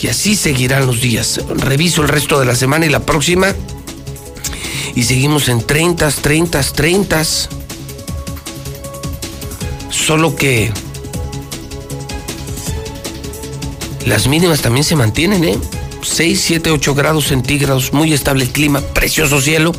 y 0.00 0.08
así 0.08 0.34
seguirán 0.34 0.88
los 0.88 1.00
días. 1.00 1.40
Reviso 1.54 2.02
el 2.02 2.08
resto 2.08 2.40
de 2.40 2.46
la 2.46 2.56
semana 2.56 2.84
y 2.84 2.88
la 2.88 3.00
próxima 3.00 3.54
y 4.94 5.02
seguimos 5.04 5.48
en 5.48 5.66
30, 5.66 6.10
30, 6.10 6.62
30. 6.62 7.22
Solo 9.90 10.34
que 10.36 10.72
las 14.06 14.26
mínimas 14.28 14.60
también 14.62 14.84
se 14.84 14.96
mantienen, 14.96 15.44
¿eh? 15.44 15.58
6, 16.02 16.40
7, 16.40 16.70
8 16.70 16.94
grados 16.94 17.26
centígrados, 17.26 17.92
muy 17.92 18.12
estable 18.12 18.44
el 18.44 18.50
clima, 18.50 18.80
precioso 18.80 19.40
cielo. 19.40 19.72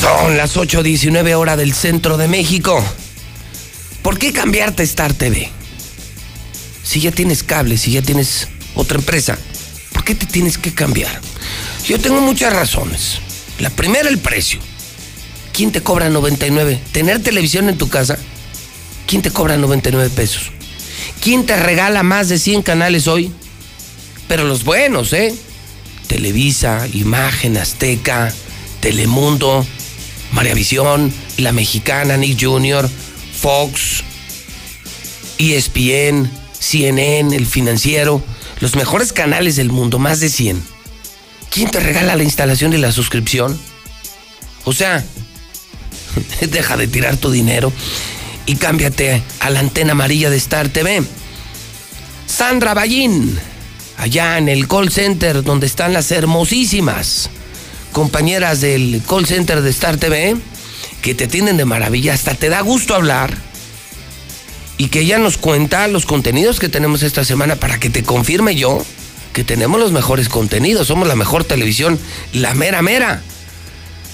Son 0.00 0.36
las 0.36 0.56
8.19 0.56 1.34
horas 1.34 1.56
del 1.56 1.72
centro 1.72 2.16
de 2.16 2.28
México. 2.28 2.82
¿Por 4.02 4.18
qué 4.18 4.32
cambiarte 4.32 4.82
a 4.82 4.84
Star 4.84 5.14
TV? 5.14 5.50
Si 6.82 7.00
ya 7.00 7.10
tienes 7.10 7.42
cable, 7.42 7.78
si 7.78 7.92
ya 7.92 8.02
tienes 8.02 8.48
otra 8.74 8.98
empresa, 8.98 9.38
¿por 9.92 10.04
qué 10.04 10.14
te 10.14 10.26
tienes 10.26 10.58
que 10.58 10.74
cambiar? 10.74 11.20
Yo 11.86 11.98
tengo 11.98 12.20
muchas 12.20 12.52
razones. 12.52 13.18
La 13.58 13.70
primera, 13.70 14.08
el 14.08 14.18
precio. 14.18 14.60
¿Quién 15.54 15.72
te 15.72 15.82
cobra 15.82 16.10
99? 16.10 16.80
¿Tener 16.92 17.22
televisión 17.22 17.68
en 17.68 17.78
tu 17.78 17.88
casa? 17.88 18.18
¿Quién 19.06 19.22
te 19.22 19.30
cobra 19.30 19.56
99 19.56 20.10
pesos? 20.10 20.50
¿Quién 21.20 21.46
te 21.46 21.56
regala 21.56 22.02
más 22.02 22.28
de 22.28 22.38
100 22.38 22.62
canales 22.62 23.06
hoy? 23.06 23.32
Pero 24.28 24.44
los 24.44 24.64
buenos, 24.64 25.12
¿eh? 25.12 25.34
Televisa, 26.06 26.86
Imagen, 26.92 27.56
Azteca, 27.56 28.32
Telemundo, 28.80 29.66
Visión, 30.54 31.12
La 31.38 31.52
Mexicana, 31.52 32.16
Nick 32.16 32.42
Jr., 32.42 32.88
Fox, 33.40 34.02
ESPN, 35.38 36.30
CNN, 36.58 37.34
El 37.34 37.46
Financiero, 37.46 38.22
los 38.60 38.76
mejores 38.76 39.12
canales 39.12 39.56
del 39.56 39.70
mundo, 39.70 39.98
más 39.98 40.20
de 40.20 40.28
100. 40.28 40.62
¿Quién 41.50 41.70
te 41.70 41.80
regala 41.80 42.16
la 42.16 42.24
instalación 42.24 42.72
y 42.72 42.78
la 42.78 42.92
suscripción? 42.92 43.58
O 44.64 44.72
sea, 44.72 45.04
deja 46.50 46.76
de 46.76 46.86
tirar 46.86 47.16
tu 47.16 47.30
dinero 47.30 47.72
y 48.46 48.56
cámbiate 48.56 49.22
a 49.40 49.50
la 49.50 49.60
antena 49.60 49.92
amarilla 49.92 50.30
de 50.30 50.36
Star 50.36 50.68
TV. 50.68 51.02
Sandra 52.26 52.74
Ballín, 52.74 53.38
allá 53.98 54.38
en 54.38 54.48
el 54.48 54.68
call 54.68 54.90
center 54.90 55.42
donde 55.42 55.66
están 55.66 55.92
las 55.92 56.10
hermosísimas 56.10 57.30
compañeras 57.92 58.60
del 58.60 59.02
call 59.08 59.26
center 59.26 59.62
de 59.62 59.70
Star 59.70 59.96
TV, 59.96 60.36
que 61.00 61.14
te 61.14 61.24
atienden 61.24 61.56
de 61.56 61.64
maravilla, 61.64 62.14
hasta 62.14 62.34
te 62.34 62.48
da 62.48 62.60
gusto 62.60 62.94
hablar 62.94 63.36
y 64.76 64.88
que 64.88 65.00
ella 65.00 65.18
nos 65.18 65.38
cuenta 65.38 65.86
los 65.86 66.04
contenidos 66.04 66.58
que 66.58 66.68
tenemos 66.68 67.02
esta 67.02 67.24
semana 67.24 67.56
para 67.56 67.78
que 67.78 67.90
te 67.90 68.02
confirme 68.02 68.56
yo 68.56 68.84
que 69.32 69.44
tenemos 69.44 69.80
los 69.80 69.92
mejores 69.92 70.28
contenidos, 70.28 70.86
somos 70.86 71.08
la 71.08 71.16
mejor 71.16 71.44
televisión, 71.44 71.98
la 72.32 72.54
mera 72.54 72.82
mera. 72.82 73.20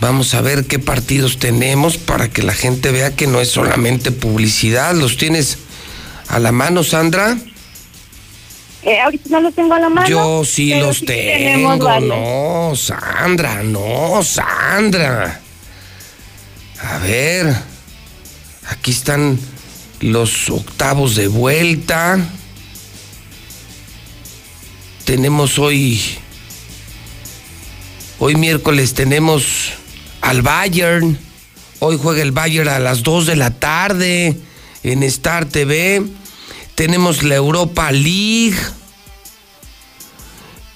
Vamos 0.00 0.34
a 0.34 0.40
ver 0.40 0.66
qué 0.66 0.78
partidos 0.78 1.38
tenemos 1.38 1.96
para 1.96 2.28
que 2.28 2.42
la 2.42 2.54
gente 2.54 2.92
vea 2.92 3.16
que 3.16 3.26
no 3.26 3.40
es 3.40 3.50
solamente 3.50 4.12
publicidad. 4.12 4.94
¿Los 4.94 5.16
tienes 5.16 5.58
a 6.28 6.38
la 6.38 6.52
mano, 6.52 6.84
Sandra? 6.84 7.36
Eh, 8.82 9.00
ahorita 9.00 9.28
no 9.30 9.40
los 9.40 9.54
tengo 9.54 9.74
a 9.74 9.80
la 9.80 9.88
mano. 9.88 10.08
Yo 10.08 10.44
sí 10.44 10.72
los 10.74 11.04
tengo. 11.04 11.76
No, 12.00 12.76
Sandra, 12.76 13.64
no, 13.64 14.22
Sandra. 14.22 15.40
A 16.80 16.98
ver, 16.98 17.56
aquí 18.68 18.92
están 18.92 19.36
los 19.98 20.48
octavos 20.48 21.16
de 21.16 21.26
vuelta. 21.26 22.18
Tenemos 25.04 25.58
hoy, 25.58 26.00
hoy 28.20 28.36
miércoles 28.36 28.94
tenemos 28.94 29.77
al 30.28 30.42
Bayern. 30.42 31.18
Hoy 31.78 31.98
juega 32.00 32.20
el 32.20 32.32
Bayern 32.32 32.68
a 32.68 32.78
las 32.78 33.02
2 33.02 33.26
de 33.26 33.36
la 33.36 33.50
tarde 33.50 34.36
en 34.82 35.02
Star 35.04 35.46
TV. 35.46 36.02
Tenemos 36.74 37.22
la 37.22 37.36
Europa 37.36 37.90
League. 37.90 38.58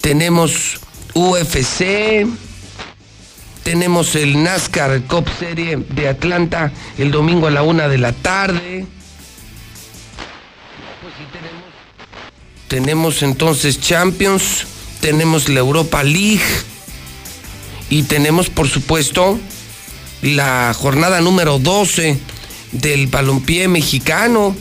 Tenemos 0.01 0.79
UFC. 1.13 2.25
Tenemos 3.61 4.15
el 4.15 4.41
NASCAR 4.43 5.03
Cup 5.03 5.29
Serie 5.39 5.77
de 5.77 6.07
Atlanta 6.07 6.71
el 6.97 7.11
domingo 7.11 7.45
a 7.45 7.51
la 7.51 7.61
una 7.61 7.87
de 7.87 7.97
la 7.99 8.11
tarde. 8.11 8.87
tenemos 12.67 13.21
entonces 13.21 13.79
Champions, 13.79 14.65
tenemos 14.99 15.47
la 15.47 15.59
Europa 15.59 16.01
League 16.01 16.41
y 17.91 18.01
tenemos 18.01 18.49
por 18.49 18.67
supuesto 18.67 19.39
la 20.23 20.73
jornada 20.73 21.21
número 21.21 21.59
12 21.59 22.17
del 22.71 23.07
balompié 23.07 23.67
mexicano. 23.67 24.55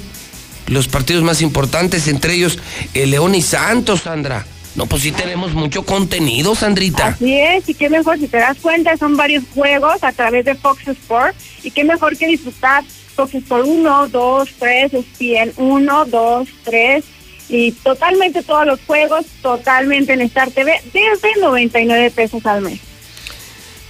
Los 0.66 0.88
partidos 0.88 1.22
más 1.22 1.40
importantes, 1.40 2.08
entre 2.08 2.34
ellos 2.34 2.58
el 2.94 3.10
León 3.10 3.34
y 3.34 3.42
Santos, 3.42 4.02
Sandra. 4.02 4.44
No, 4.74 4.86
pues 4.86 5.02
sí 5.02 5.12
tenemos 5.12 5.52
mucho 5.52 5.84
contenido, 5.84 6.54
Sandrita. 6.54 7.08
Así 7.08 7.38
es, 7.38 7.68
y 7.68 7.74
qué 7.74 7.90
mejor, 7.90 8.18
si 8.18 8.26
te 8.26 8.38
das 8.38 8.56
cuenta, 8.60 8.96
son 8.96 9.16
varios 9.16 9.44
juegos 9.54 10.02
a 10.02 10.12
través 10.12 10.44
de 10.46 10.54
Fox 10.54 10.88
Sport, 10.88 11.36
y 11.62 11.70
qué 11.70 11.84
mejor 11.84 12.16
que 12.16 12.26
disfrutar 12.26 12.82
Fox 13.14 13.34
Sport 13.34 13.66
1, 13.66 14.08
2, 14.08 14.48
3, 14.58 14.92
ESPN 14.94 15.52
1, 15.56 16.04
2, 16.06 16.48
3, 16.64 17.04
y 17.50 17.72
totalmente 17.72 18.42
todos 18.42 18.64
los 18.64 18.80
juegos, 18.86 19.26
totalmente 19.42 20.14
en 20.14 20.22
Star 20.22 20.50
TV, 20.50 20.80
desde 20.86 21.40
99 21.40 22.10
pesos 22.10 22.46
al 22.46 22.62
mes. 22.62 22.80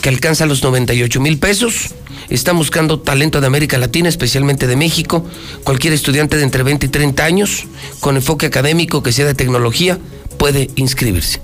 que 0.00 0.08
alcanza 0.08 0.46
los 0.46 0.62
98 0.62 1.20
mil 1.20 1.38
pesos. 1.38 1.94
Están 2.28 2.56
buscando 2.56 3.00
talento 3.00 3.40
de 3.40 3.48
América 3.48 3.76
Latina, 3.78 4.08
especialmente 4.08 4.66
de 4.66 4.76
México. 4.76 5.26
Cualquier 5.64 5.92
estudiante 5.92 6.36
de 6.36 6.44
entre 6.44 6.62
20 6.62 6.86
y 6.86 6.88
30 6.88 7.24
años, 7.24 7.64
con 7.98 8.16
enfoque 8.16 8.46
académico 8.46 9.02
que 9.02 9.12
sea 9.12 9.26
de 9.26 9.34
tecnología, 9.34 9.98
puede 10.38 10.70
inscribirse. 10.76 11.40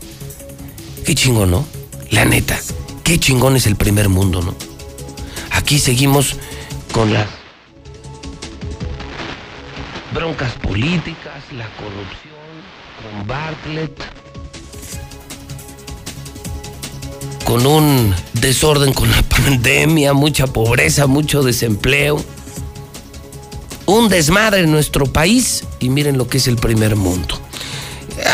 Qué 1.04 1.14
chingón, 1.14 1.50
¿no? 1.50 1.66
La 2.10 2.24
neta, 2.24 2.58
qué 3.06 3.20
chingón 3.20 3.54
es 3.54 3.66
el 3.66 3.76
primer 3.76 4.08
mundo, 4.08 4.42
¿no? 4.42 4.52
Aquí 5.52 5.78
seguimos 5.78 6.34
con 6.92 7.12
las 7.12 7.28
broncas 10.12 10.52
políticas, 10.54 11.44
la 11.56 11.68
corrupción, 11.76 12.34
con 13.00 13.26
Bartlett, 13.28 13.92
con 17.44 17.64
un 17.64 18.12
desorden 18.32 18.92
con 18.92 19.08
la 19.08 19.22
pandemia, 19.28 20.12
mucha 20.12 20.48
pobreza, 20.48 21.06
mucho 21.06 21.44
desempleo, 21.44 22.20
un 23.86 24.08
desmadre 24.08 24.62
en 24.62 24.72
nuestro 24.72 25.06
país 25.06 25.62
y 25.78 25.90
miren 25.90 26.18
lo 26.18 26.26
que 26.26 26.38
es 26.38 26.48
el 26.48 26.56
primer 26.56 26.96
mundo. 26.96 27.40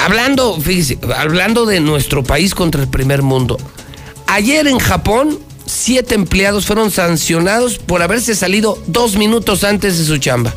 Hablando, 0.03 0.59
fíjese, 0.59 0.99
hablando 1.15 1.67
de 1.67 1.81
nuestro 1.81 2.23
país 2.23 2.55
contra 2.55 2.81
el 2.81 2.89
primer 2.89 3.21
mundo, 3.21 3.59
ayer 4.33 4.67
en 4.67 4.79
Japón 4.79 5.39
siete 5.67 6.15
empleados 6.15 6.65
fueron 6.65 6.91
sancionados 6.91 7.79
por 7.79 8.03
haberse 8.03 8.35
salido 8.35 8.83
dos 8.87 9.17
minutos 9.17 9.63
antes 9.63 9.99
de 9.99 10.05
su 10.05 10.17
chamba. 10.17 10.55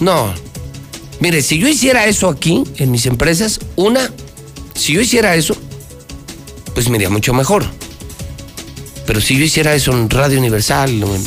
No. 0.00 0.32
Mire, 1.20 1.42
si 1.42 1.58
yo 1.58 1.66
hiciera 1.66 2.06
eso 2.06 2.28
aquí, 2.28 2.64
en 2.76 2.90
mis 2.90 3.06
empresas, 3.06 3.58
una, 3.76 4.12
si 4.74 4.92
yo 4.92 5.00
hiciera 5.00 5.34
eso, 5.34 5.56
pues 6.74 6.88
me 6.90 6.96
iría 6.96 7.08
mucho 7.08 7.32
mejor. 7.32 7.64
Pero 9.06 9.20
si 9.20 9.36
yo 9.38 9.44
hiciera 9.44 9.74
eso 9.74 9.92
en 9.92 10.10
Radio 10.10 10.38
Universal 10.38 11.02
o 11.02 11.14
en 11.14 11.24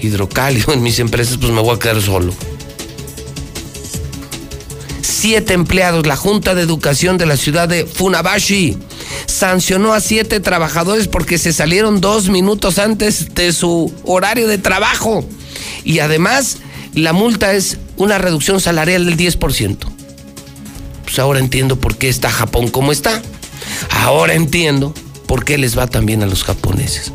Hidrocal 0.00 0.64
o 0.68 0.72
en 0.72 0.82
mis 0.82 1.00
empresas, 1.00 1.36
pues 1.36 1.52
me 1.52 1.60
voy 1.60 1.74
a 1.74 1.78
quedar 1.80 2.00
solo. 2.00 2.32
Siete 5.02 5.52
empleados, 5.52 6.06
la 6.06 6.16
Junta 6.16 6.54
de 6.54 6.62
Educación 6.62 7.18
de 7.18 7.26
la 7.26 7.36
ciudad 7.36 7.68
de 7.68 7.84
Funabashi 7.84 8.78
sancionó 9.26 9.92
a 9.92 10.00
siete 10.00 10.40
trabajadores 10.40 11.08
porque 11.08 11.38
se 11.38 11.52
salieron 11.52 12.00
dos 12.00 12.28
minutos 12.28 12.78
antes 12.78 13.34
de 13.34 13.52
su 13.52 13.92
horario 14.04 14.48
de 14.48 14.58
trabajo. 14.58 15.24
Y 15.84 16.00
además, 16.00 16.58
la 16.94 17.12
multa 17.12 17.52
es 17.54 17.78
una 17.96 18.18
reducción 18.18 18.60
salarial 18.60 19.06
del 19.06 19.16
10%. 19.16 19.76
Pues 21.04 21.18
ahora 21.18 21.38
entiendo 21.38 21.76
por 21.76 21.96
qué 21.96 22.08
está 22.08 22.30
Japón 22.30 22.68
como 22.68 22.92
está. 22.92 23.22
Ahora 23.90 24.34
entiendo 24.34 24.94
por 25.26 25.44
qué 25.44 25.58
les 25.58 25.78
va 25.78 25.86
tan 25.86 26.06
bien 26.06 26.22
a 26.22 26.26
los 26.26 26.44
japoneses. 26.44 27.12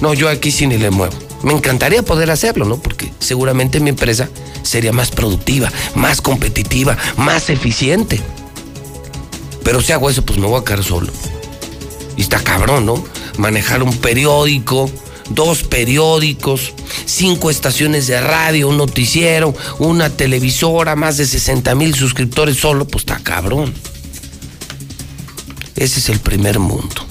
No, 0.00 0.14
yo 0.14 0.28
aquí 0.28 0.50
sí 0.50 0.66
ni 0.66 0.78
le 0.78 0.90
muevo. 0.90 1.14
Me 1.42 1.52
encantaría 1.52 2.02
poder 2.02 2.30
hacerlo, 2.30 2.64
¿no? 2.64 2.78
Porque 2.78 3.12
seguramente 3.18 3.80
mi 3.80 3.90
empresa 3.90 4.28
sería 4.62 4.92
más 4.92 5.10
productiva, 5.10 5.70
más 5.94 6.20
competitiva, 6.20 6.96
más 7.16 7.50
eficiente. 7.50 8.20
Pero 9.64 9.80
si 9.80 9.92
hago 9.92 10.10
eso, 10.10 10.24
pues 10.24 10.38
me 10.38 10.46
voy 10.46 10.60
a 10.60 10.64
quedar 10.64 10.84
solo. 10.84 11.12
Y 12.16 12.22
está 12.22 12.42
cabrón, 12.42 12.86
¿no? 12.86 13.04
Manejar 13.38 13.82
un 13.82 13.96
periódico, 13.96 14.90
dos 15.30 15.62
periódicos, 15.62 16.74
cinco 17.06 17.50
estaciones 17.50 18.06
de 18.06 18.20
radio, 18.20 18.68
un 18.68 18.76
noticiero, 18.76 19.54
una 19.78 20.10
televisora, 20.10 20.96
más 20.96 21.16
de 21.16 21.26
60 21.26 21.74
mil 21.74 21.94
suscriptores 21.94 22.56
solo, 22.56 22.86
pues 22.86 23.02
está 23.02 23.18
cabrón. 23.18 23.72
Ese 25.76 26.00
es 26.00 26.08
el 26.08 26.20
primer 26.20 26.58
mundo. 26.58 27.06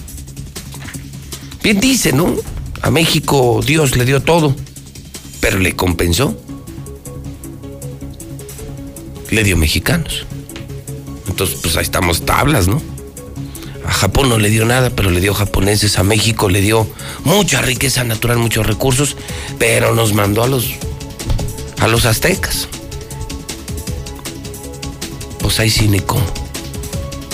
Bien 1.64 1.80
dice, 1.80 2.14
¿no? 2.14 2.36
A 2.82 2.90
México 2.90 3.62
Dios 3.66 3.96
le 3.96 4.06
dio 4.06 4.22
todo, 4.22 4.56
pero 5.40 5.60
le 5.60 5.76
compensó. 5.76 6.40
Le 9.30 9.44
dio 9.44 9.56
mexicanos. 9.58 10.26
Entonces, 11.32 11.58
pues 11.62 11.76
ahí 11.78 11.84
estamos 11.84 12.26
tablas, 12.26 12.68
¿no? 12.68 12.82
A 13.86 13.92
Japón 13.92 14.30
no 14.30 14.38
le 14.38 14.50
dio 14.50 14.66
nada, 14.66 14.92
pero 14.92 15.10
le 15.10 15.20
dio 15.20 15.34
japoneses. 15.34 15.98
A 15.98 16.04
México 16.04 16.50
le 16.50 16.62
dio 16.62 16.88
mucha 17.24 17.62
riqueza 17.62 18.04
natural, 18.04 18.38
muchos 18.38 18.66
recursos, 18.66 19.18
pero 19.58 19.96
nos 19.96 20.14
mandó 20.14 20.44
a 20.44 20.48
los 20.48 20.72
a 21.80 21.88
los 21.88 22.06
aztecas. 22.06 22.68
Pues 25.40 25.60
ahí 25.60 25.70
sí 25.70 25.88
ni. 25.88 26.02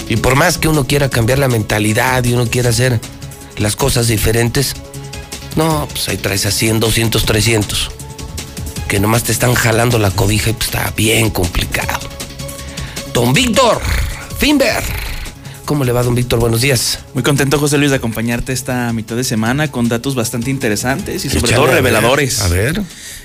Y 0.08 0.16
por 0.16 0.36
más 0.36 0.58
que 0.58 0.70
uno 0.70 0.88
quiera 0.88 1.10
cambiar 1.10 1.40
la 1.40 1.50
mentalidad 1.50 2.24
y 2.24 2.34
uno 2.34 2.48
quiera 2.48 2.70
hacer 2.70 3.02
las 3.58 3.76
cosas 3.76 4.08
diferentes, 4.08 4.74
no, 5.58 5.88
pues 5.90 6.08
ahí 6.08 6.18
traes 6.18 6.46
a 6.46 6.52
100, 6.52 6.80
200, 6.80 7.26
300. 7.26 7.92
Que 8.88 9.02
nomás 9.02 9.24
te 9.24 9.34
están 9.34 9.54
jalando 9.54 10.00
la 10.00 10.12
cobija 10.12 10.52
y 10.52 10.54
pues 10.54 10.68
está 10.70 10.94
bien 10.96 11.30
complicado. 11.30 12.17
Don 13.18 13.34
Víctor 13.34 13.82
Finber. 14.38 14.84
¿Cómo 15.66 15.84
le 15.84 15.92
va, 15.92 16.04
don 16.04 16.14
Víctor? 16.14 16.38
Buenos 16.40 16.62
días. 16.62 17.00
Muy 17.16 17.24
contento, 17.24 17.58
José 17.58 17.80
Luis, 17.80 17.90
de 17.90 17.98
acompañarte 17.98 18.54
esta 18.54 18.94
mitad 18.94 19.16
de 19.16 19.24
semana 19.24 19.72
con 19.72 19.90
datos 19.90 20.14
bastante 20.14 20.52
interesantes 20.52 21.26
y 21.26 21.30
sobre 21.32 21.52
todo 21.52 21.64
a 21.64 21.66
ver, 21.66 21.76
reveladores. 21.78 22.40
a 22.42 22.48
ver. 22.48 22.80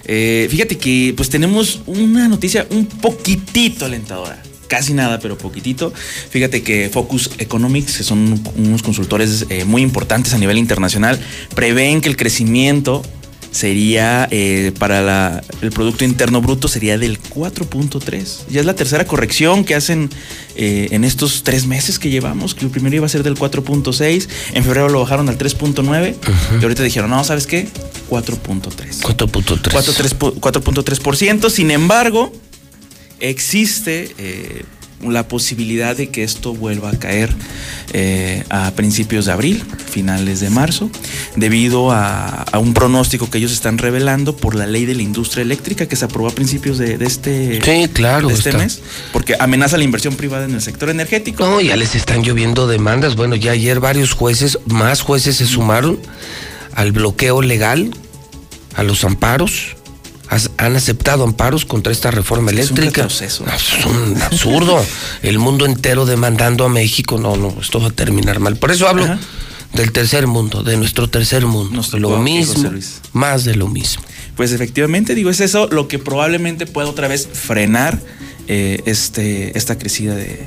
Eh, 0.06 0.48
fíjate 0.50 0.78
que 0.78 1.12
pues 1.14 1.28
tenemos 1.28 1.82
una 1.84 2.26
noticia 2.26 2.66
un 2.70 2.86
poquitito 2.86 3.84
alentadora. 3.84 4.42
Casi 4.66 4.94
nada, 4.94 5.20
pero 5.20 5.36
poquitito. 5.36 5.92
Fíjate 6.30 6.62
que 6.62 6.88
Focus 6.88 7.32
Economics, 7.36 7.98
que 7.98 8.02
son 8.02 8.42
unos 8.56 8.82
consultores 8.82 9.44
eh, 9.50 9.66
muy 9.66 9.82
importantes 9.82 10.32
a 10.32 10.38
nivel 10.38 10.56
internacional, 10.56 11.20
prevén 11.54 12.00
que 12.00 12.08
el 12.08 12.16
crecimiento 12.16 13.02
sería 13.52 14.26
eh, 14.30 14.72
para 14.78 15.00
la- 15.02 15.42
el 15.60 15.70
Producto 15.70 16.04
Interno 16.04 16.40
Bruto 16.40 16.66
sería 16.68 16.98
del 16.98 17.20
4.3. 17.20 18.46
Ya 18.50 18.60
es 18.60 18.66
la 18.66 18.74
tercera 18.74 19.04
corrección 19.06 19.64
que 19.64 19.74
hacen 19.74 20.10
eh, 20.56 20.88
en 20.90 21.04
estos 21.04 21.42
tres 21.44 21.66
meses 21.66 21.98
que 21.98 22.10
llevamos, 22.10 22.54
que 22.54 22.64
el 22.64 22.70
primero 22.70 22.96
iba 22.96 23.06
a 23.06 23.08
ser 23.08 23.22
del 23.22 23.34
4.6, 23.36 24.28
en 24.54 24.64
febrero 24.64 24.88
lo 24.88 25.00
bajaron 25.00 25.28
al 25.28 25.38
3.9 25.38 26.14
y 26.60 26.62
ahorita 26.62 26.82
dijeron, 26.82 27.10
no, 27.10 27.22
¿sabes 27.24 27.46
qué? 27.46 27.68
4.3. 28.10 29.00
4.3. 29.02 29.70
4.3 29.70 30.40
4.3%. 30.40 31.50
Sin 31.50 31.70
embargo, 31.70 32.32
existe 33.20 34.14
eh, 34.18 34.64
la 35.02 35.26
posibilidad 35.28 35.96
de 35.96 36.08
que 36.08 36.22
esto 36.22 36.54
vuelva 36.54 36.90
a 36.90 36.98
caer 36.98 37.30
eh, 37.92 38.44
a 38.50 38.70
principios 38.72 39.26
de 39.26 39.32
abril, 39.32 39.62
finales 39.90 40.40
de 40.40 40.50
marzo, 40.50 40.90
debido 41.36 41.90
a, 41.90 42.42
a 42.42 42.58
un 42.58 42.74
pronóstico 42.74 43.28
que 43.30 43.38
ellos 43.38 43.52
están 43.52 43.78
revelando 43.78 44.36
por 44.36 44.54
la 44.54 44.66
ley 44.66 44.84
de 44.84 44.94
la 44.94 45.02
industria 45.02 45.42
eléctrica 45.42 45.86
que 45.86 45.96
se 45.96 46.04
aprobó 46.04 46.28
a 46.28 46.32
principios 46.34 46.78
de, 46.78 46.98
de 46.98 47.06
este, 47.06 47.60
Sí, 47.62 47.88
claro, 47.92 48.28
de 48.28 48.34
este 48.34 48.50
está. 48.50 48.62
mes, 48.62 48.80
porque 49.12 49.34
amenaza 49.38 49.76
la 49.76 49.84
inversión 49.84 50.14
privada 50.14 50.44
en 50.44 50.54
el 50.54 50.62
sector 50.62 50.90
energético. 50.90 51.44
No, 51.44 51.60
ya 51.60 51.76
les 51.76 51.94
están 51.94 52.22
lloviendo 52.22 52.66
demandas. 52.66 53.16
Bueno, 53.16 53.34
ya 53.36 53.52
ayer 53.52 53.80
varios 53.80 54.12
jueces, 54.12 54.58
más 54.66 55.00
jueces 55.02 55.36
se 55.36 55.46
sumaron 55.46 55.98
al 56.74 56.92
bloqueo 56.92 57.42
legal, 57.42 57.90
a 58.74 58.82
los 58.82 59.04
amparos. 59.04 59.76
Has- 60.32 60.50
Han 60.56 60.76
aceptado 60.76 61.24
amparos 61.24 61.64
contra 61.66 61.92
esta 61.92 62.10
reforma 62.10 62.50
Sí, 62.52 62.58
es 62.60 62.70
un 62.70 62.78
eléctrica. 62.78 63.02
No, 63.02 63.26
es 63.26 63.84
un 63.84 64.22
absurdo. 64.22 64.82
El 65.22 65.38
mundo 65.38 65.66
entero 65.66 66.06
demandando 66.06 66.64
a 66.64 66.68
México. 66.70 67.18
No, 67.18 67.36
no, 67.36 67.54
esto 67.60 67.80
va 67.80 67.88
a 67.88 67.90
terminar 67.90 68.40
mal. 68.40 68.56
Por 68.56 68.70
eso 68.70 68.88
hablo 68.88 69.04
Ajá. 69.04 69.18
del 69.74 69.92
tercer 69.92 70.26
mundo, 70.26 70.62
de 70.62 70.78
nuestro 70.78 71.08
tercer 71.10 71.44
mundo. 71.44 71.76
Nos 71.76 71.92
lo 71.92 72.18
mismo, 72.18 72.72
más 73.12 73.44
de 73.44 73.56
lo 73.56 73.68
mismo. 73.68 74.02
Pues 74.34 74.52
efectivamente, 74.52 75.14
digo, 75.14 75.28
es 75.28 75.40
eso 75.40 75.68
lo 75.70 75.86
que 75.86 75.98
probablemente 75.98 76.64
pueda 76.66 76.88
otra 76.88 77.08
vez 77.08 77.28
frenar 77.30 78.00
eh, 78.48 78.82
este, 78.86 79.56
esta 79.58 79.76
crecida 79.78 80.14
de, 80.14 80.46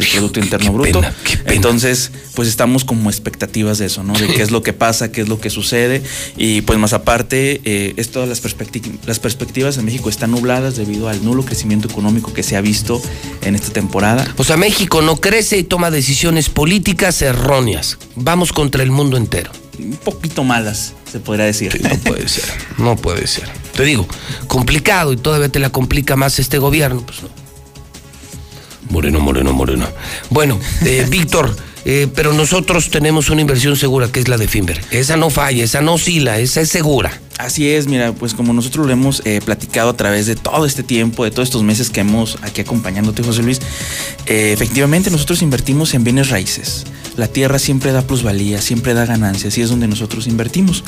del 0.00 0.10
Producto 0.10 0.40
Interno 0.40 0.72
Bruto. 0.72 1.02
Entonces, 1.46 2.10
pues 2.34 2.48
estamos 2.48 2.84
como 2.84 3.10
expectativas 3.10 3.78
de 3.78 3.86
eso, 3.86 4.02
¿no? 4.02 4.14
De 4.14 4.26
qué 4.28 4.42
es 4.42 4.50
lo 4.50 4.62
que 4.62 4.72
pasa, 4.72 5.12
qué 5.12 5.20
es 5.20 5.28
lo 5.28 5.40
que 5.40 5.50
sucede. 5.50 6.02
Y 6.36 6.62
pues 6.62 6.78
más 6.78 6.92
aparte, 6.92 7.60
eh, 7.64 7.94
es 7.96 8.10
todas 8.10 8.28
las, 8.28 8.42
las 9.06 9.18
perspectivas 9.18 9.78
en 9.78 9.84
México 9.84 10.08
están 10.08 10.30
nubladas 10.30 10.76
debido 10.76 11.08
al 11.08 11.24
nulo 11.24 11.44
crecimiento 11.44 11.88
económico 11.88 12.32
que 12.32 12.42
se 12.42 12.56
ha 12.56 12.60
visto 12.60 13.00
en 13.42 13.54
esta 13.54 13.72
temporada. 13.72 14.26
O 14.36 14.44
sea, 14.44 14.56
México 14.56 15.02
no 15.02 15.16
crece 15.16 15.58
y 15.58 15.64
toma 15.64 15.90
decisiones 15.90 16.48
políticas 16.48 17.22
erróneas. 17.22 17.98
Vamos 18.16 18.52
contra 18.52 18.82
el 18.82 18.90
mundo 18.90 19.16
entero. 19.16 19.50
Un 19.78 19.96
poquito 19.96 20.44
malas, 20.44 20.94
se 21.10 21.20
podría 21.20 21.46
decir. 21.46 21.80
no 21.82 21.96
puede 21.98 22.28
ser, 22.28 22.44
no 22.78 22.96
puede 22.96 23.26
ser. 23.26 23.48
Te 23.74 23.84
digo, 23.84 24.06
complicado 24.46 25.12
y 25.12 25.16
todavía 25.16 25.48
te 25.48 25.58
la 25.58 25.70
complica 25.70 26.16
más 26.16 26.38
este 26.38 26.58
gobierno, 26.58 27.02
pues 27.04 27.22
no. 27.22 27.39
Moreno, 28.90 29.20
moreno, 29.20 29.52
moreno. 29.52 29.86
Bueno, 30.28 30.58
eh, 30.84 31.06
Víctor, 31.10 31.54
eh, 31.84 32.08
pero 32.14 32.32
nosotros 32.32 32.90
tenemos 32.90 33.30
una 33.30 33.40
inversión 33.40 33.76
segura 33.76 34.08
que 34.12 34.20
es 34.20 34.28
la 34.28 34.36
de 34.36 34.48
Finver. 34.48 34.80
Esa 34.90 35.16
no 35.16 35.30
falla, 35.30 35.64
esa 35.64 35.80
no 35.80 35.94
oscila, 35.94 36.38
esa 36.38 36.60
es 36.60 36.68
segura. 36.68 37.20
Así 37.40 37.70
es, 37.70 37.86
mira, 37.86 38.12
pues 38.12 38.34
como 38.34 38.52
nosotros 38.52 38.86
lo 38.86 38.92
hemos 38.92 39.22
eh, 39.24 39.40
platicado 39.42 39.88
a 39.88 39.96
través 39.96 40.26
de 40.26 40.36
todo 40.36 40.66
este 40.66 40.82
tiempo, 40.82 41.24
de 41.24 41.30
todos 41.30 41.48
estos 41.48 41.62
meses 41.62 41.88
que 41.88 42.00
hemos 42.00 42.36
aquí 42.42 42.60
acompañándote, 42.60 43.22
José 43.22 43.42
Luis, 43.42 43.60
efectivamente 44.26 45.10
nosotros 45.10 45.40
invertimos 45.40 45.94
en 45.94 46.04
bienes 46.04 46.28
raíces. 46.28 46.84
La 47.16 47.28
tierra 47.28 47.58
siempre 47.58 47.92
da 47.92 48.02
plusvalía, 48.02 48.60
siempre 48.60 48.92
da 48.92 49.06
ganancias 49.06 49.56
y 49.56 49.62
es 49.62 49.70
donde 49.70 49.88
nosotros 49.88 50.26
invertimos. 50.26 50.84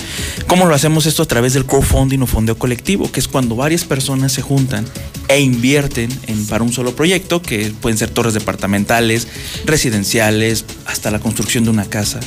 ¿Cómo 0.46 0.66
lo 0.66 0.74
hacemos 0.74 1.06
esto? 1.06 1.22
A 1.22 1.26
través 1.26 1.54
del 1.54 1.64
crowdfunding 1.64 2.20
o 2.20 2.26
fondeo 2.26 2.58
colectivo, 2.58 3.10
que 3.10 3.20
es 3.20 3.28
cuando 3.28 3.56
varias 3.56 3.84
personas 3.84 4.32
se 4.32 4.42
juntan 4.42 4.84
e 5.28 5.40
invierten 5.40 6.10
en, 6.26 6.46
para 6.46 6.64
un 6.64 6.72
solo 6.72 6.94
proyecto, 6.94 7.40
que 7.40 7.72
pueden 7.80 7.96
ser 7.96 8.10
torres 8.10 8.34
departamentales, 8.34 9.26
residenciales, 9.64 10.66
hasta 10.84 11.10
la 11.10 11.18
construcción 11.18 11.64
de 11.64 11.70
una 11.70 11.86
casa. 11.86 12.20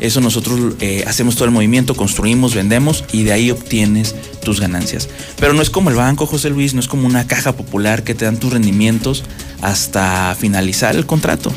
Eso 0.00 0.20
nosotros 0.20 0.74
eh, 0.80 1.04
hacemos 1.06 1.36
todo 1.36 1.46
el 1.46 1.52
movimiento, 1.52 1.94
construimos, 1.94 2.54
vendemos 2.54 3.04
y 3.12 3.22
de 3.22 3.32
ahí 3.32 3.54
obtienes 3.66 4.14
tus 4.44 4.60
ganancias. 4.60 5.08
Pero 5.38 5.52
no 5.52 5.60
es 5.60 5.70
como 5.70 5.90
el 5.90 5.96
banco, 5.96 6.26
José 6.26 6.50
Luis, 6.50 6.72
no 6.72 6.80
es 6.80 6.86
como 6.86 7.06
una 7.06 7.26
caja 7.26 7.52
popular 7.52 8.04
que 8.04 8.14
te 8.14 8.24
dan 8.24 8.38
tus 8.38 8.52
rendimientos 8.52 9.24
hasta 9.60 10.36
finalizar 10.38 10.94
el 10.94 11.04
contrato. 11.04 11.52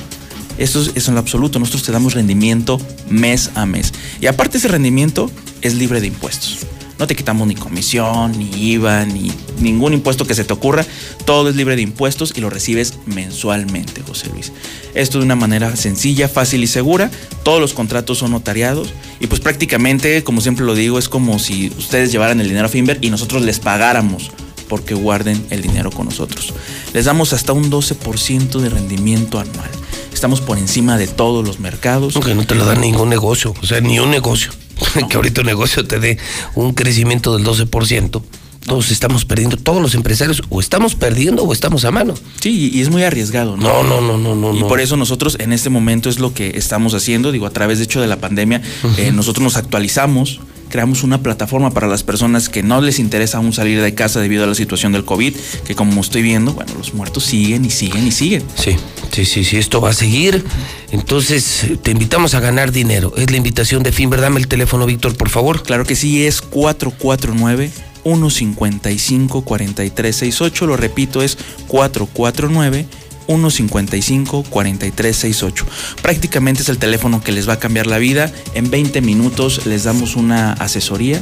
Eso 0.57 0.81
es, 0.81 1.07
en 1.07 1.13
lo 1.13 1.19
absoluto. 1.19 1.59
Nosotros 1.59 1.83
te 1.83 1.91
damos 1.91 2.15
rendimiento 2.15 2.81
mes 3.09 3.51
a 3.55 3.65
mes. 3.65 3.93
Y 4.19 4.25
aparte 4.25 4.57
ese 4.57 4.67
rendimiento 4.67 5.31
es 5.61 5.75
libre 5.75 6.01
de 6.01 6.07
impuestos. 6.07 6.65
No 6.99 7.07
te 7.07 7.15
quitamos 7.15 7.47
ni 7.47 7.55
comisión, 7.55 8.37
ni 8.37 8.49
IVA, 8.71 9.05
ni 9.05 9.31
ningún 9.59 9.93
impuesto 9.93 10.27
que 10.27 10.35
se 10.35 10.43
te 10.43 10.51
ocurra. 10.51 10.85
Todo 11.25 11.49
es 11.49 11.55
libre 11.55 11.77
de 11.77 11.81
impuestos 11.81 12.33
y 12.35 12.41
lo 12.41 12.49
recibes 12.49 12.95
mensualmente, 13.05 14.03
José 14.05 14.27
Luis. 14.33 14.51
Esto 14.93 15.17
de 15.19 15.23
una 15.23 15.37
manera 15.37 15.73
sencilla, 15.77 16.27
fácil 16.27 16.61
y 16.61 16.67
segura. 16.67 17.09
Todos 17.43 17.61
los 17.61 17.73
contratos 17.73 18.17
son 18.17 18.31
notariados. 18.31 18.93
Y 19.21 19.27
pues 19.27 19.39
prácticamente, 19.39 20.25
como 20.25 20.41
siempre 20.41 20.65
lo 20.65 20.75
digo, 20.75 20.99
es 20.99 21.07
como 21.07 21.39
si 21.39 21.71
ustedes 21.77 22.11
llevaran 22.11 22.41
el 22.41 22.49
dinero 22.49 22.65
a 22.65 22.69
Finver 22.69 22.99
y 23.01 23.09
nosotros 23.09 23.43
les 23.43 23.59
pagáramos 23.59 24.31
porque 24.67 24.93
guarden 24.93 25.43
el 25.51 25.61
dinero 25.61 25.91
con 25.91 26.05
nosotros. 26.05 26.53
Les 26.93 27.05
damos 27.05 27.31
hasta 27.31 27.53
un 27.53 27.71
12% 27.71 28.59
de 28.59 28.69
rendimiento 28.69 29.39
anual. 29.39 29.69
Estamos 30.13 30.41
por 30.41 30.57
encima 30.57 30.97
de 30.97 31.07
todos 31.07 31.47
los 31.47 31.59
mercados. 31.61 32.15
Aunque 32.17 32.35
no 32.35 32.45
te 32.45 32.55
lo 32.55 32.65
da 32.65 32.75
ningún 32.75 33.07
negocio, 33.07 33.53
o 33.61 33.65
sea, 33.65 33.79
ni 33.79 33.99
un 33.99 34.11
negocio. 34.11 34.51
que 35.09 35.15
ahorita 35.15 35.41
un 35.41 35.47
negocio 35.47 35.85
te 35.85 35.99
dé 35.99 36.17
un 36.55 36.73
crecimiento 36.73 37.37
del 37.37 37.45
12%. 37.45 38.21
Todos 38.65 38.91
estamos 38.91 39.25
perdiendo, 39.25 39.57
todos 39.57 39.81
los 39.81 39.95
empresarios 39.95 40.43
o 40.49 40.59
estamos 40.59 40.93
perdiendo 40.93 41.43
o 41.43 41.53
estamos 41.53 41.85
a 41.85 41.91
mano. 41.91 42.13
Sí, 42.39 42.69
y 42.71 42.81
es 42.81 42.89
muy 42.89 43.03
arriesgado, 43.03 43.57
¿no? 43.57 43.83
No, 43.83 44.01
no, 44.01 44.17
no, 44.17 44.35
no, 44.35 44.55
Y 44.55 44.63
por 44.63 44.79
eso 44.79 44.95
nosotros 44.95 45.37
en 45.39 45.53
este 45.53 45.69
momento 45.69 46.09
es 46.09 46.19
lo 46.19 46.33
que 46.33 46.51
estamos 46.55 46.93
haciendo, 46.93 47.31
digo, 47.31 47.47
a 47.47 47.51
través 47.51 47.79
de 47.79 47.85
hecho 47.85 48.01
de 48.01 48.07
la 48.07 48.17
pandemia, 48.17 48.61
eh, 48.97 49.11
nosotros 49.11 49.43
nos 49.43 49.57
actualizamos, 49.57 50.41
creamos 50.69 51.03
una 51.03 51.21
plataforma 51.21 51.71
para 51.71 51.87
las 51.87 52.03
personas 52.03 52.49
que 52.49 52.63
no 52.63 52.81
les 52.81 52.99
interesa 52.99 53.37
aún 53.37 53.53
salir 53.53 53.81
de 53.81 53.93
casa 53.93 54.19
debido 54.21 54.43
a 54.43 54.47
la 54.47 54.55
situación 54.55 54.91
del 54.91 55.05
COVID, 55.05 55.35
que 55.65 55.75
como 55.75 55.99
estoy 56.01 56.21
viendo, 56.21 56.53
bueno, 56.53 56.73
los 56.77 56.93
muertos 56.93 57.25
siguen 57.25 57.65
y 57.65 57.69
siguen 57.69 58.07
y 58.07 58.11
siguen. 58.11 58.43
Sí, 58.55 58.75
sí, 59.11 59.25
sí, 59.25 59.43
sí, 59.43 59.57
esto 59.57 59.81
va 59.81 59.89
a 59.89 59.93
seguir. 59.93 60.43
Entonces, 60.91 61.65
te 61.81 61.91
invitamos 61.91 62.33
a 62.33 62.39
ganar 62.39 62.71
dinero. 62.71 63.13
Es 63.17 63.29
la 63.29 63.37
invitación 63.37 63.83
de 63.83 63.91
Finver. 63.91 64.21
Dame 64.21 64.39
el 64.39 64.47
teléfono, 64.47 64.85
Víctor, 64.85 65.15
por 65.15 65.29
favor. 65.29 65.63
Claro 65.63 65.85
que 65.85 65.95
sí, 65.95 66.25
es 66.25 66.41
449 66.41 67.71
155 68.03 69.41
4368. 69.43 70.65
Lo 70.67 70.77
repito, 70.77 71.21
es 71.21 71.37
449 71.67 72.87
155-4368. 73.29 75.63
Prácticamente 76.01 76.63
es 76.63 76.69
el 76.69 76.79
teléfono 76.79 77.23
que 77.23 77.31
les 77.31 77.47
va 77.47 77.53
a 77.53 77.59
cambiar 77.59 77.85
la 77.87 77.99
vida. 77.99 78.31
En 78.55 78.71
20 78.71 79.01
minutos 79.01 79.67
les 79.67 79.83
damos 79.83 80.15
una 80.15 80.53
asesoría. 80.53 81.21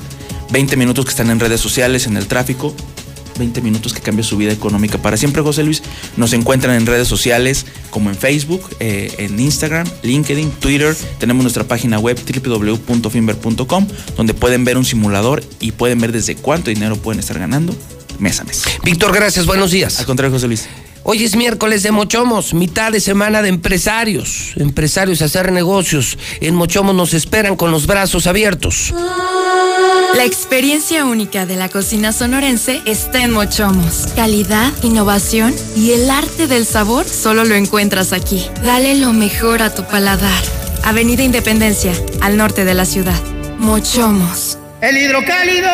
20 0.52 0.78
minutos 0.78 1.06
que 1.06 1.12
están 1.12 1.30
en 1.30 1.40
redes 1.40 1.60
sociales, 1.60 2.08
en 2.08 2.18
el 2.18 2.28
tráfico. 2.28 2.74
20 3.38 3.62
minutos 3.62 3.94
que 3.94 4.02
cambia 4.02 4.24
su 4.24 4.38
vida 4.38 4.52
económica 4.52 4.98
para 4.98 5.18
siempre, 5.18 5.42
José 5.42 5.64
Luis. 5.64 5.84
Nos 6.16 6.34
encuentran 6.34 6.76
en 6.76 6.86
redes 6.86 7.08
sociales 7.08 7.66
como 7.92 8.10
en 8.10 8.16
Facebook, 8.16 8.62
eh, 8.80 9.14
en 9.20 9.40
Instagram, 9.40 9.88
LinkedIn, 10.02 10.52
Twitter. 10.52 10.96
Tenemos 11.20 11.44
nuestra 11.44 11.64
página 11.64 12.00
web 12.00 12.18
www.finver.com 12.18 13.88
donde 14.16 14.34
pueden 14.34 14.66
ver 14.66 14.78
un 14.78 14.86
simulador 14.86 15.44
y 15.60 15.74
pueden 15.74 16.00
ver 16.00 16.12
desde 16.12 16.36
cuánto 16.36 16.72
dinero 16.72 16.96
pueden 16.96 17.20
estar 17.20 17.38
ganando 17.38 17.76
mes 18.20 18.40
a 18.40 18.44
mes. 18.44 18.64
Víctor, 18.84 19.14
gracias. 19.14 19.46
Buenos 19.46 19.72
días. 19.72 20.00
Al 20.00 20.06
contrario, 20.06 20.34
José 20.34 20.48
Luis. 20.48 20.68
Hoy 21.10 21.24
es 21.24 21.38
miércoles 21.38 21.84
de 21.84 21.92
Mochomos, 21.92 22.54
mitad 22.54 22.92
de 22.92 23.00
semana 23.00 23.42
de 23.42 23.48
empresarios. 23.48 24.52
Empresarios 24.58 25.22
a 25.22 25.26
hacer 25.26 25.54
negocios. 25.54 26.18
En 26.42 26.54
Mochomos 26.54 26.94
nos 26.94 27.14
esperan 27.14 27.56
con 27.56 27.72
los 27.72 27.88
brazos 27.88 28.28
abiertos. 28.28 28.94
La 30.16 30.26
experiencia 30.26 31.06
única 31.06 31.46
de 31.46 31.56
la 31.56 31.70
cocina 31.70 32.12
sonorense 32.12 32.82
está 32.86 33.24
en 33.24 33.32
Mochomos. 33.32 34.10
Calidad, 34.18 34.74
innovación 34.84 35.56
y 35.78 35.92
el 35.92 36.10
arte 36.10 36.46
del 36.46 36.66
sabor 36.66 37.06
solo 37.06 37.46
lo 37.46 37.56
encuentras 37.56 38.12
aquí. 38.12 38.46
Dale 38.66 38.96
lo 38.96 39.14
mejor 39.14 39.62
a 39.62 39.74
tu 39.74 39.86
paladar. 39.86 40.44
Avenida 40.84 41.24
Independencia, 41.24 41.94
al 42.20 42.36
norte 42.36 42.66
de 42.66 42.74
la 42.74 42.84
ciudad. 42.84 43.22
Mochomos. 43.60 44.58
El 44.82 44.98
hidrocálido. 44.98 45.70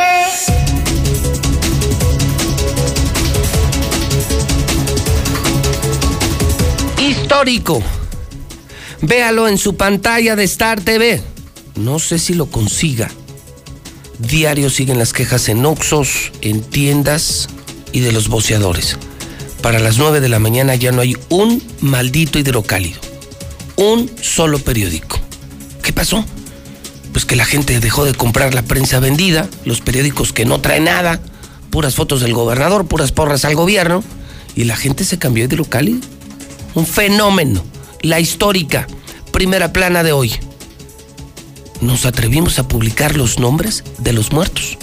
Histórico. 7.03 7.81
Véalo 9.01 9.47
en 9.47 9.57
su 9.57 9.75
pantalla 9.75 10.35
de 10.35 10.45
Star 10.45 10.81
TV. 10.81 11.21
No 11.75 11.99
sé 11.99 12.17
si 12.17 12.34
lo 12.34 12.45
consiga. 12.45 13.09
Diario 14.19 14.69
siguen 14.69 14.97
las 14.97 15.11
quejas 15.11 15.49
en 15.49 15.65
Oxos, 15.65 16.31
en 16.41 16.61
tiendas 16.61 17.49
y 17.91 17.99
de 17.99 18.11
los 18.11 18.30
boceadores. 18.30 18.97
Para 19.61 19.80
las 19.80 19.97
9 19.97 20.21
de 20.21 20.30
la 20.30 20.39
mañana 20.39 20.75
ya 20.75 20.91
no 20.91 21.01
hay 21.01 21.17
un 21.30 21.61
maldito 21.81 22.39
hidrocálido. 22.39 22.99
Un 23.75 24.09
solo 24.21 24.59
periódico. 24.59 25.19
¿Qué 25.81 25.91
pasó? 25.91 26.23
Pues 27.11 27.25
que 27.25 27.35
la 27.35 27.45
gente 27.45 27.80
dejó 27.80 28.05
de 28.05 28.13
comprar 28.13 28.53
la 28.53 28.61
prensa 28.61 28.99
vendida, 28.99 29.49
los 29.65 29.81
periódicos 29.81 30.31
que 30.31 30.45
no 30.45 30.61
traen 30.61 30.85
nada, 30.85 31.19
puras 31.69 31.95
fotos 31.95 32.21
del 32.21 32.34
gobernador, 32.34 32.85
puras 32.85 33.11
porras 33.11 33.45
al 33.45 33.55
gobierno, 33.55 34.03
y 34.55 34.63
la 34.63 34.75
gente 34.75 35.03
se 35.03 35.19
cambió 35.19 35.47
de 35.47 35.55
hidrocálido 35.55 35.99
un 36.76 36.86
fenómeno, 36.86 37.64
la 38.02 38.20
histórica, 38.20 38.88
primera 39.32 39.74
plana 39.74 40.04
de 40.04 40.12
hoy. 40.12 40.34
Nos 41.82 42.06
atrevimos 42.06 42.60
a 42.60 42.68
publicar 42.68 43.16
los 43.16 43.40
nombres 43.40 43.84
de 43.98 44.14
los 44.14 44.32
muertos. 44.32 44.78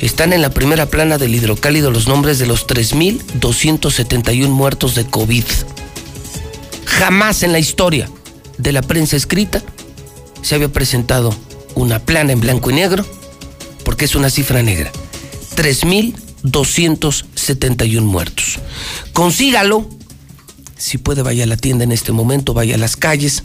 Están 0.00 0.32
en 0.32 0.42
la 0.42 0.50
primera 0.50 0.86
plana 0.86 1.18
del 1.18 1.34
hidrocálido 1.34 1.90
los 1.90 2.08
nombres 2.08 2.38
de 2.38 2.46
los 2.46 2.66
3.271 2.66 4.48
muertos 4.48 4.94
de 4.94 5.06
COVID. 5.06 5.44
Jamás 6.84 7.42
en 7.42 7.52
la 7.52 7.58
historia 7.58 8.08
de 8.58 8.72
la 8.72 8.82
prensa 8.82 9.16
escrita 9.16 9.62
se 10.42 10.56
había 10.56 10.68
presentado 10.68 11.34
una 11.74 12.00
plana 12.00 12.32
en 12.32 12.40
blanco 12.40 12.70
y 12.70 12.74
negro, 12.74 13.06
porque 13.84 14.04
es 14.04 14.14
una 14.14 14.28
cifra 14.28 14.62
negra. 14.62 14.92
3.271 15.56 18.02
muertos. 18.02 18.58
Consígalo 19.12 19.88
si 20.82 20.98
puede, 20.98 21.22
vaya 21.22 21.44
a 21.44 21.46
la 21.46 21.56
tienda 21.56 21.84
en 21.84 21.92
este 21.92 22.10
momento, 22.10 22.54
vaya 22.54 22.74
a 22.74 22.78
las 22.78 22.96
calles. 22.96 23.44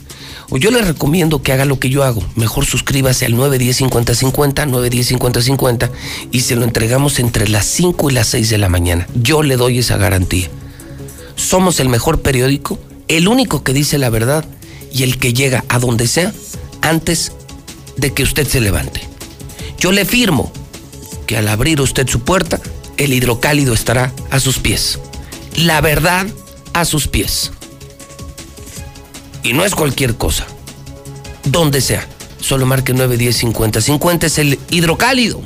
O 0.50 0.56
yo 0.56 0.72
le 0.72 0.82
recomiendo 0.82 1.40
que 1.40 1.52
haga 1.52 1.66
lo 1.66 1.78
que 1.78 1.88
yo 1.88 2.02
hago. 2.02 2.20
Mejor 2.34 2.66
suscríbase 2.66 3.26
al 3.26 3.34
910-5050, 3.34 4.66
910-5050 4.68 5.88
y 6.32 6.40
se 6.40 6.56
lo 6.56 6.64
entregamos 6.64 7.20
entre 7.20 7.46
las 7.48 7.64
5 7.66 8.10
y 8.10 8.12
las 8.12 8.26
6 8.26 8.50
de 8.50 8.58
la 8.58 8.68
mañana. 8.68 9.06
Yo 9.14 9.44
le 9.44 9.56
doy 9.56 9.78
esa 9.78 9.96
garantía. 9.96 10.48
Somos 11.36 11.78
el 11.78 11.88
mejor 11.88 12.22
periódico, 12.22 12.76
el 13.06 13.28
único 13.28 13.62
que 13.62 13.72
dice 13.72 13.98
la 13.98 14.10
verdad 14.10 14.44
y 14.92 15.04
el 15.04 15.18
que 15.18 15.32
llega 15.32 15.64
a 15.68 15.78
donde 15.78 16.08
sea 16.08 16.32
antes 16.82 17.30
de 17.96 18.12
que 18.12 18.24
usted 18.24 18.48
se 18.48 18.60
levante. 18.60 19.00
Yo 19.78 19.92
le 19.92 20.04
firmo 20.04 20.52
que 21.28 21.36
al 21.36 21.46
abrir 21.46 21.80
usted 21.80 22.08
su 22.08 22.18
puerta, 22.18 22.60
el 22.96 23.12
hidrocálido 23.12 23.74
estará 23.74 24.12
a 24.32 24.40
sus 24.40 24.58
pies. 24.58 24.98
La 25.54 25.80
verdad 25.80 26.26
a 26.80 26.84
sus 26.84 27.08
pies. 27.08 27.52
Y 29.42 29.52
no 29.52 29.64
es 29.64 29.74
cualquier 29.74 30.16
cosa. 30.16 30.46
Donde 31.44 31.80
sea. 31.80 32.06
Solo 32.40 32.66
marque 32.66 32.92
910 32.92 33.36
50 33.36 33.80
50 33.80 34.26
es 34.26 34.38
el 34.38 34.58
hidrocálido. 34.70 35.40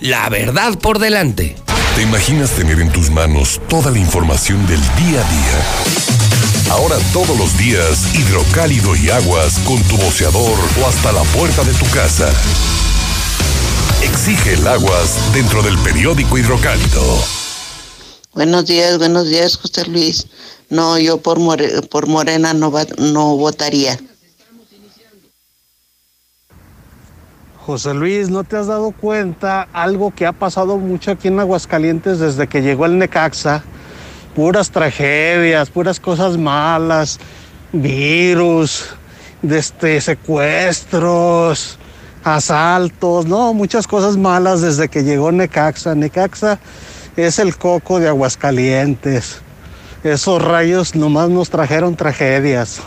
La 0.00 0.28
verdad 0.28 0.78
por 0.78 0.98
delante. 0.98 1.56
¿Te 1.94 2.02
imaginas 2.02 2.50
tener 2.50 2.80
en 2.80 2.90
tus 2.90 3.10
manos 3.10 3.60
toda 3.68 3.90
la 3.90 3.98
información 3.98 4.66
del 4.66 4.80
día 4.80 5.20
a 5.20 5.30
día? 5.30 6.72
Ahora 6.72 6.96
todos 7.12 7.36
los 7.36 7.58
días, 7.58 8.14
hidrocálido 8.14 8.96
y 8.96 9.10
aguas 9.10 9.58
con 9.60 9.80
tu 9.82 9.96
boceador 9.98 10.58
o 10.80 10.88
hasta 10.88 11.12
la 11.12 11.22
puerta 11.22 11.62
de 11.64 11.72
tu 11.74 11.84
casa. 11.90 12.32
Exige 14.02 14.54
el 14.54 14.66
aguas 14.66 15.32
dentro 15.34 15.62
del 15.62 15.78
periódico 15.78 16.38
hidrocálido. 16.38 17.41
Buenos 18.34 18.64
días, 18.64 18.96
buenos 18.96 19.28
días, 19.28 19.58
José 19.58 19.84
Luis. 19.84 20.26
No, 20.70 20.98
yo 20.98 21.18
por, 21.18 21.38
por 21.90 22.06
Morena 22.06 22.54
no, 22.54 22.72
no 22.96 23.36
votaría. 23.36 23.98
José 27.58 27.92
Luis, 27.92 28.30
¿no 28.30 28.42
te 28.42 28.56
has 28.56 28.68
dado 28.68 28.92
cuenta 28.92 29.68
algo 29.74 30.14
que 30.14 30.24
ha 30.24 30.32
pasado 30.32 30.78
mucho 30.78 31.10
aquí 31.10 31.28
en 31.28 31.40
Aguascalientes 31.40 32.20
desde 32.20 32.46
que 32.48 32.62
llegó 32.62 32.86
el 32.86 32.96
Necaxa? 32.96 33.62
Puras 34.34 34.70
tragedias, 34.70 35.68
puras 35.68 36.00
cosas 36.00 36.38
malas, 36.38 37.20
virus, 37.70 38.86
este, 39.42 40.00
secuestros, 40.00 41.78
asaltos, 42.24 43.26
no, 43.26 43.52
muchas 43.52 43.86
cosas 43.86 44.16
malas 44.16 44.62
desde 44.62 44.88
que 44.88 45.04
llegó 45.04 45.30
Necaxa. 45.30 45.94
Necaxa 45.94 46.58
es 47.16 47.38
el 47.38 47.56
coco 47.56 48.00
de 48.00 48.08
Aguascalientes. 48.08 49.40
Esos 50.04 50.42
rayos 50.42 50.94
nomás 50.94 51.28
nos 51.28 51.50
trajeron 51.50 51.96
tragedias. 51.96 52.82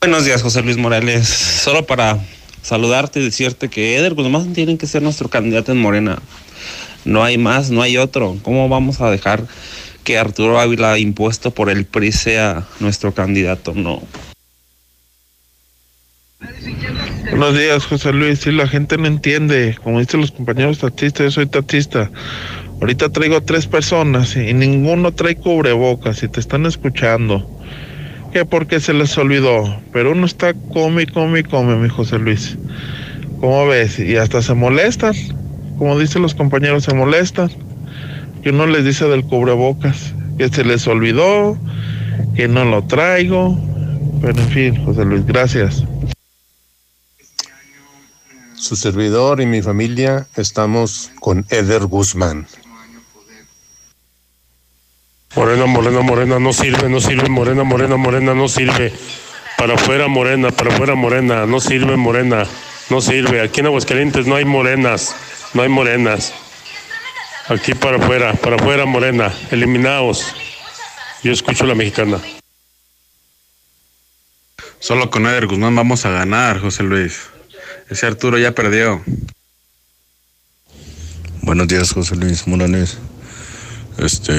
Buenos 0.00 0.24
días, 0.24 0.42
José 0.42 0.62
Luis 0.62 0.76
Morales. 0.76 1.28
Solo 1.28 1.86
para 1.86 2.18
saludarte 2.62 3.20
y 3.20 3.24
decirte 3.24 3.68
que 3.68 3.96
Eder 3.96 4.14
Guzmán 4.14 4.52
tiene 4.52 4.76
que 4.76 4.86
ser 4.86 5.02
nuestro 5.02 5.28
candidato 5.28 5.72
en 5.72 5.78
Morena. 5.78 6.20
No 7.04 7.22
hay 7.22 7.38
más, 7.38 7.70
no 7.70 7.82
hay 7.82 7.96
otro. 7.96 8.36
¿Cómo 8.42 8.68
vamos 8.68 9.00
a 9.00 9.10
dejar 9.10 9.44
que 10.02 10.18
Arturo 10.18 10.58
Ávila, 10.60 10.98
impuesto 10.98 11.52
por 11.52 11.70
el 11.70 11.84
PRI, 11.84 12.12
sea 12.12 12.66
nuestro 12.80 13.14
candidato? 13.14 13.72
No. 13.74 14.02
Buenos 17.30 17.58
días, 17.58 17.84
José 17.84 18.12
Luis. 18.12 18.38
Sí, 18.38 18.52
la 18.52 18.68
gente 18.68 18.96
no 18.98 19.06
entiende. 19.06 19.76
Como 19.82 19.98
dicen 19.98 20.20
los 20.20 20.30
compañeros 20.30 20.78
taxistas, 20.78 21.24
yo 21.24 21.30
soy 21.32 21.46
taxista. 21.46 22.08
Ahorita 22.80 23.08
traigo 23.08 23.42
tres 23.42 23.66
personas 23.66 24.36
y 24.36 24.54
ninguno 24.54 25.12
trae 25.12 25.34
cubrebocas 25.34 26.22
y 26.22 26.28
te 26.28 26.38
están 26.38 26.66
escuchando. 26.66 27.44
Que 28.32 28.44
porque 28.44 28.78
se 28.78 28.94
les 28.94 29.18
olvidó. 29.18 29.80
Pero 29.92 30.12
uno 30.12 30.24
está 30.24 30.54
come 30.72 31.06
come 31.06 31.42
come, 31.42 31.76
mi 31.76 31.88
José 31.88 32.18
Luis. 32.18 32.56
¿Cómo 33.40 33.66
ves? 33.66 33.98
Y 33.98 34.16
hasta 34.16 34.40
se 34.40 34.54
molestan. 34.54 35.14
Como 35.78 35.98
dicen 35.98 36.22
los 36.22 36.34
compañeros, 36.34 36.84
se 36.84 36.94
molestan. 36.94 37.50
Que 38.42 38.50
uno 38.50 38.66
les 38.66 38.84
dice 38.84 39.06
del 39.08 39.24
cubrebocas. 39.24 40.14
Que 40.38 40.48
se 40.48 40.64
les 40.64 40.86
olvidó. 40.86 41.58
Que 42.36 42.46
no 42.46 42.64
lo 42.64 42.84
traigo. 42.84 43.58
Pero 44.22 44.38
en 44.38 44.48
fin, 44.48 44.84
José 44.84 45.04
Luis, 45.04 45.26
gracias. 45.26 45.84
Su 48.66 48.74
servidor 48.74 49.40
y 49.40 49.46
mi 49.46 49.62
familia 49.62 50.26
estamos 50.34 51.12
con 51.20 51.46
Eder 51.50 51.86
Guzmán. 51.86 52.48
Morena, 55.36 55.66
morena, 55.66 56.00
morena, 56.00 56.38
no 56.40 56.52
sirve, 56.52 56.88
no 56.88 57.00
sirve, 57.00 57.28
morena, 57.28 57.62
morena, 57.62 57.96
morena, 57.96 58.34
no 58.34 58.48
sirve. 58.48 58.92
Para 59.56 59.74
afuera, 59.74 60.08
morena, 60.08 60.50
para 60.50 60.74
afuera, 60.74 60.96
morena, 60.96 61.46
no 61.46 61.60
sirve, 61.60 61.96
morena, 61.96 62.44
no 62.90 63.00
sirve. 63.00 63.40
Aquí 63.40 63.60
en 63.60 63.66
Aguascalientes 63.66 64.26
no 64.26 64.34
hay 64.34 64.44
morenas, 64.44 65.14
no 65.54 65.62
hay 65.62 65.68
morenas. 65.68 66.34
Aquí 67.46 67.72
para 67.72 67.98
afuera, 67.98 68.32
para 68.32 68.56
afuera, 68.56 68.84
morena, 68.84 69.32
eliminaos. 69.52 70.34
Yo 71.22 71.30
escucho 71.30 71.66
la 71.66 71.76
mexicana. 71.76 72.18
Solo 74.80 75.08
con 75.08 75.24
Eder 75.24 75.46
Guzmán 75.46 75.76
vamos 75.76 76.04
a 76.04 76.10
ganar, 76.10 76.58
José 76.58 76.82
Luis. 76.82 77.35
Ese 77.88 78.06
Arturo 78.06 78.36
ya 78.36 78.52
perdió. 78.52 79.00
Buenos 81.42 81.68
días, 81.68 81.92
José 81.92 82.16
Luis 82.16 82.48
Morales. 82.48 82.98
Este, 83.98 84.32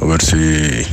a 0.00 0.04
ver 0.06 0.22
si 0.22 0.86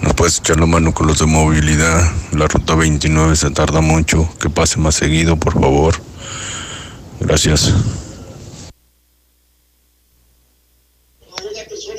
nos 0.00 0.14
puedes 0.14 0.38
echar 0.38 0.60
la 0.60 0.66
mano 0.66 0.94
con 0.94 1.08
los 1.08 1.18
de 1.18 1.26
movilidad. 1.26 2.00
La 2.32 2.46
ruta 2.46 2.76
29 2.76 3.34
se 3.34 3.50
tarda 3.50 3.80
mucho. 3.80 4.32
Que 4.40 4.48
pase 4.48 4.78
más 4.78 4.94
seguido, 4.94 5.36
por 5.36 5.54
favor. 5.54 5.96
Gracias. 7.18 7.74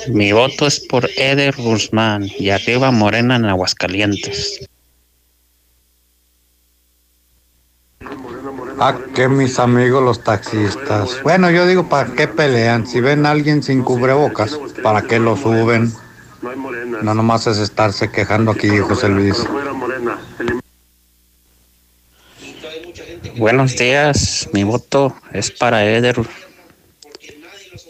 Mi 0.08 0.32
voto 0.32 0.66
es 0.66 0.80
por 0.80 1.10
Eder 1.16 1.54
Guzmán 1.56 2.30
y 2.38 2.48
arriba 2.48 2.90
Morena 2.92 3.36
en 3.36 3.44
Aguascalientes. 3.44 4.66
¿A 8.78 8.94
qué 9.14 9.28
mis 9.28 9.58
amigos 9.58 10.02
los 10.02 10.22
taxistas? 10.22 11.22
Bueno, 11.22 11.50
yo 11.50 11.66
digo, 11.66 11.88
¿para 11.88 12.12
qué 12.12 12.28
pelean? 12.28 12.86
Si 12.86 13.00
ven 13.00 13.24
a 13.24 13.30
alguien 13.30 13.62
sin 13.62 13.82
cubrebocas, 13.82 14.58
¿para 14.82 15.02
qué 15.02 15.18
lo 15.18 15.36
suben? 15.36 15.94
No 17.02 17.14
nomás 17.14 17.46
es 17.46 17.56
estarse 17.58 18.10
quejando 18.10 18.50
aquí, 18.50 18.78
José 18.78 19.08
Luis. 19.08 19.36
Buenos 23.38 23.76
días, 23.76 24.48
mi 24.52 24.64
voto 24.64 25.14
es 25.32 25.50
para 25.50 25.84
Eder 25.84 26.16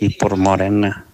y 0.01 0.11
por 0.11 0.37
Morena. 0.37 1.05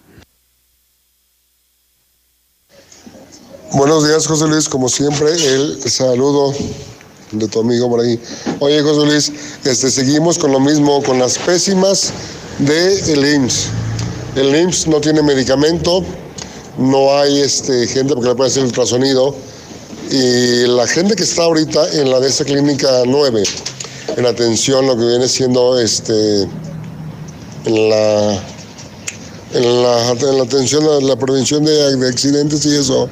Buenos 3.71 4.07
días, 4.07 4.27
José 4.27 4.47
Luis. 4.47 4.69
Como 4.69 4.87
siempre, 4.87 5.31
el 5.31 5.81
saludo 5.89 6.53
de 7.33 7.47
tu 7.47 7.59
amigo 7.59 7.89
por 7.89 8.01
ahí. 8.01 8.19
Oye, 8.59 8.81
José 8.81 9.05
Luis, 9.05 9.31
este, 9.63 9.89
seguimos 9.89 10.37
con 10.37 10.51
lo 10.51 10.59
mismo, 10.59 11.01
con 11.03 11.19
las 11.19 11.37
pésimas 11.37 12.13
del 12.59 13.25
IMSS. 13.35 13.67
El 14.35 14.55
IMSS 14.55 14.87
no 14.87 15.01
tiene 15.01 15.21
medicamento, 15.21 16.03
no 16.77 17.15
hay 17.17 17.41
este, 17.41 17.87
gente 17.87 18.13
porque 18.13 18.29
le 18.29 18.35
puede 18.35 18.49
hacer 18.49 18.63
ultrasonido. 18.63 19.35
Y 20.11 20.67
la 20.67 20.85
gente 20.87 21.15
que 21.15 21.23
está 21.23 21.43
ahorita 21.43 21.91
en 21.93 22.11
la 22.11 22.19
de 22.19 22.29
esta 22.29 22.45
clínica 22.45 23.03
9, 23.05 23.43
en 24.17 24.25
atención, 24.25 24.85
lo 24.85 24.97
que 24.97 25.05
viene 25.05 25.27
siendo 25.27 25.79
este, 25.79 26.47
la 27.65 28.39
en 29.53 29.83
la, 29.83 30.09
en 30.09 30.37
la 30.37 30.43
atención, 30.43 31.07
la, 31.07 31.15
prevención 31.15 31.63
de, 31.63 31.95
de 31.95 32.07
accidentes 32.07 32.65
y 32.65 32.75
eso, 32.75 33.07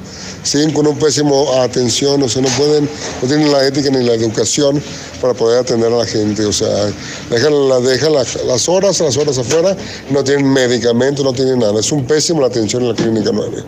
con 0.74 0.88
un 0.88 0.98
pésimo 0.98 1.54
atención, 1.62 2.22
o 2.24 2.28
sea, 2.30 2.42
no 2.42 2.50
pueden, 2.58 2.90
no 3.22 3.28
tienen 3.28 3.52
la 3.52 3.66
ética 3.68 3.90
ni 3.92 4.04
la 4.04 4.14
educación 4.16 4.82
para 5.22 5.34
poder 5.34 5.60
atender 5.60 5.92
a 5.94 5.98
la 5.98 6.06
gente, 6.06 6.46
o 6.46 6.52
sea, 6.52 6.92
dejan, 7.30 7.70
la, 7.70 7.80
dejan 7.80 8.14
la- 8.14 8.26
las 8.48 8.68
horas, 8.68 9.00
las 9.00 9.18
horas 9.18 9.38
afuera, 9.38 9.78
no 10.10 10.24
tienen 10.24 10.52
medicamento, 10.52 11.24
no 11.24 11.32
tienen 11.32 11.60
nada, 11.60 11.80
es 11.80 11.92
un 11.92 12.06
pésimo 12.06 12.42
la 12.42 12.48
atención 12.48 12.82
en 12.84 12.90
la 12.90 12.96
clínica 12.96 13.30
9. 13.32 13.64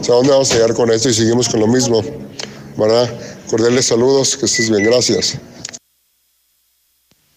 O 0.00 0.04
sea, 0.04 0.14
¿a 0.14 0.16
dónde 0.18 0.32
vamos 0.32 0.50
a 0.50 0.54
llegar 0.54 0.74
con 0.74 0.90
esto? 0.90 1.08
Y 1.08 1.14
seguimos 1.14 1.48
con 1.48 1.60
lo 1.60 1.66
mismo, 1.66 2.02
¿verdad? 2.76 3.10
Cordiales 3.48 3.86
saludos, 3.86 4.36
que 4.36 4.46
estés 4.46 4.68
bien, 4.70 4.84
gracias. 4.84 5.38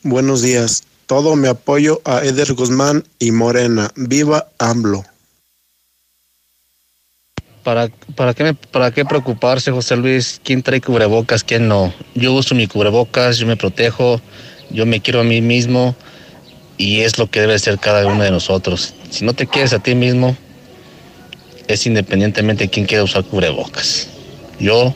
Buenos 0.03 0.41
días. 0.41 0.84
Todo 1.06 1.35
mi 1.35 1.47
apoyo 1.47 2.02
a 2.03 2.23
Eder 2.26 2.53
Guzmán 2.53 3.06
y 3.19 3.31
Morena. 3.31 3.91
Viva 3.95 4.49
AMLO. 4.57 5.06
¿Para, 7.65 7.89
para, 8.15 8.35
qué, 8.35 8.43
me- 8.43 8.53
¿Para 8.53 8.91
qué 8.91 9.05
preocuparse, 9.05 9.71
José 9.71 9.95
Luis? 9.95 10.39
¿Quién 10.43 10.61
trae 10.61 10.79
cubrebocas? 10.81 11.43
¿Quién 11.43 11.67
no? 11.67 11.91
Yo 12.13 12.31
uso 12.33 12.53
mi 12.53 12.67
cubrebocas, 12.67 13.39
yo 13.39 13.47
me 13.47 13.57
protejo, 13.57 14.21
yo 14.69 14.85
me 14.85 15.01
quiero 15.01 15.21
a 15.21 15.23
mí 15.23 15.41
mismo 15.41 15.95
y 16.77 16.99
es 16.99 17.17
lo 17.17 17.25
que 17.27 17.41
debe 17.41 17.57
ser 17.57 17.79
cada 17.79 18.05
uno 18.05 18.21
de 18.23 18.29
nosotros. 18.29 18.93
Si 19.09 19.25
no 19.25 19.33
te 19.33 19.47
quieres 19.47 19.73
a 19.73 19.79
ti 19.79 19.95
mismo, 19.95 20.37
es 21.67 21.87
independientemente 21.87 22.65
de 22.65 22.69
quién 22.69 22.85
quiera 22.85 23.03
usar 23.03 23.23
cubrebocas. 23.23 24.09
Yo, 24.59 24.93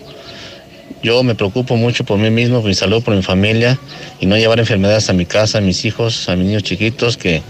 yo 1.01 1.23
me 1.23 1.33
preocupo 1.33 1.75
mucho 1.75 2.03
por 2.03 2.19
mí 2.19 2.29
mismo, 2.29 2.59
por 2.59 2.67
mi 2.69 2.75
salud, 2.75 3.01
por 3.03 3.15
mi 3.15 3.23
familia 3.23 3.79
y 4.19 4.27
no 4.27 4.37
llevar 4.37 4.59
enfermedades 4.59 5.09
a 5.09 5.13
mi 5.13 5.25
casa, 5.25 5.57
a 5.57 5.61
mis 5.61 5.85
hijos, 5.85 6.29
a 6.29 6.35
mis 6.35 6.45
niños 6.45 6.61
chiquitos, 6.61 7.17
que 7.17 7.41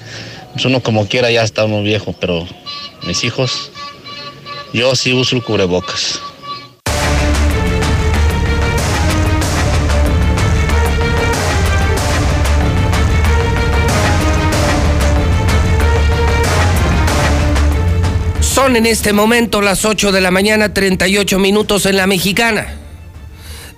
pues, 0.53 0.63
uno 0.63 0.81
como 0.81 1.09
quiera 1.09 1.29
ya 1.29 1.43
está 1.43 1.65
uno 1.65 1.83
viejo, 1.83 2.15
pero 2.17 2.47
mis 3.05 3.25
hijos, 3.25 3.71
yo 4.73 4.95
sí 4.95 5.13
uso 5.13 5.35
el 5.35 5.43
cubrebocas. 5.43 6.21
Son 18.41 18.75
en 18.75 18.85
este 18.85 19.13
momento 19.13 19.61
las 19.61 19.85
8 19.85 20.11
de 20.11 20.21
la 20.21 20.31
mañana, 20.31 20.73
38 20.73 21.39
minutos 21.39 21.85
en 21.85 21.95
la 21.95 22.07
mexicana. 22.07 22.75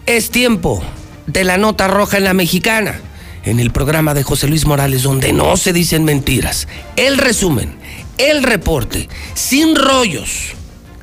Es 0.07 0.31
tiempo 0.31 0.83
de 1.27 1.43
la 1.43 1.57
nota 1.57 1.87
roja 1.87 2.17
en 2.17 2.23
la 2.23 2.33
mexicana, 2.33 2.99
en 3.43 3.59
el 3.59 3.71
programa 3.71 4.13
de 4.13 4.23
José 4.23 4.47
Luis 4.47 4.65
Morales, 4.65 5.03
donde 5.03 5.33
no 5.33 5.55
se 5.55 5.71
dicen 5.71 6.03
mentiras. 6.03 6.67
El 6.95 7.19
resumen, 7.19 7.75
el 8.17 8.41
reporte, 8.41 9.07
sin 9.35 9.75
rollos, 9.75 10.55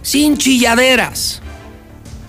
sin 0.08 0.38
chilladeras. 0.38 1.42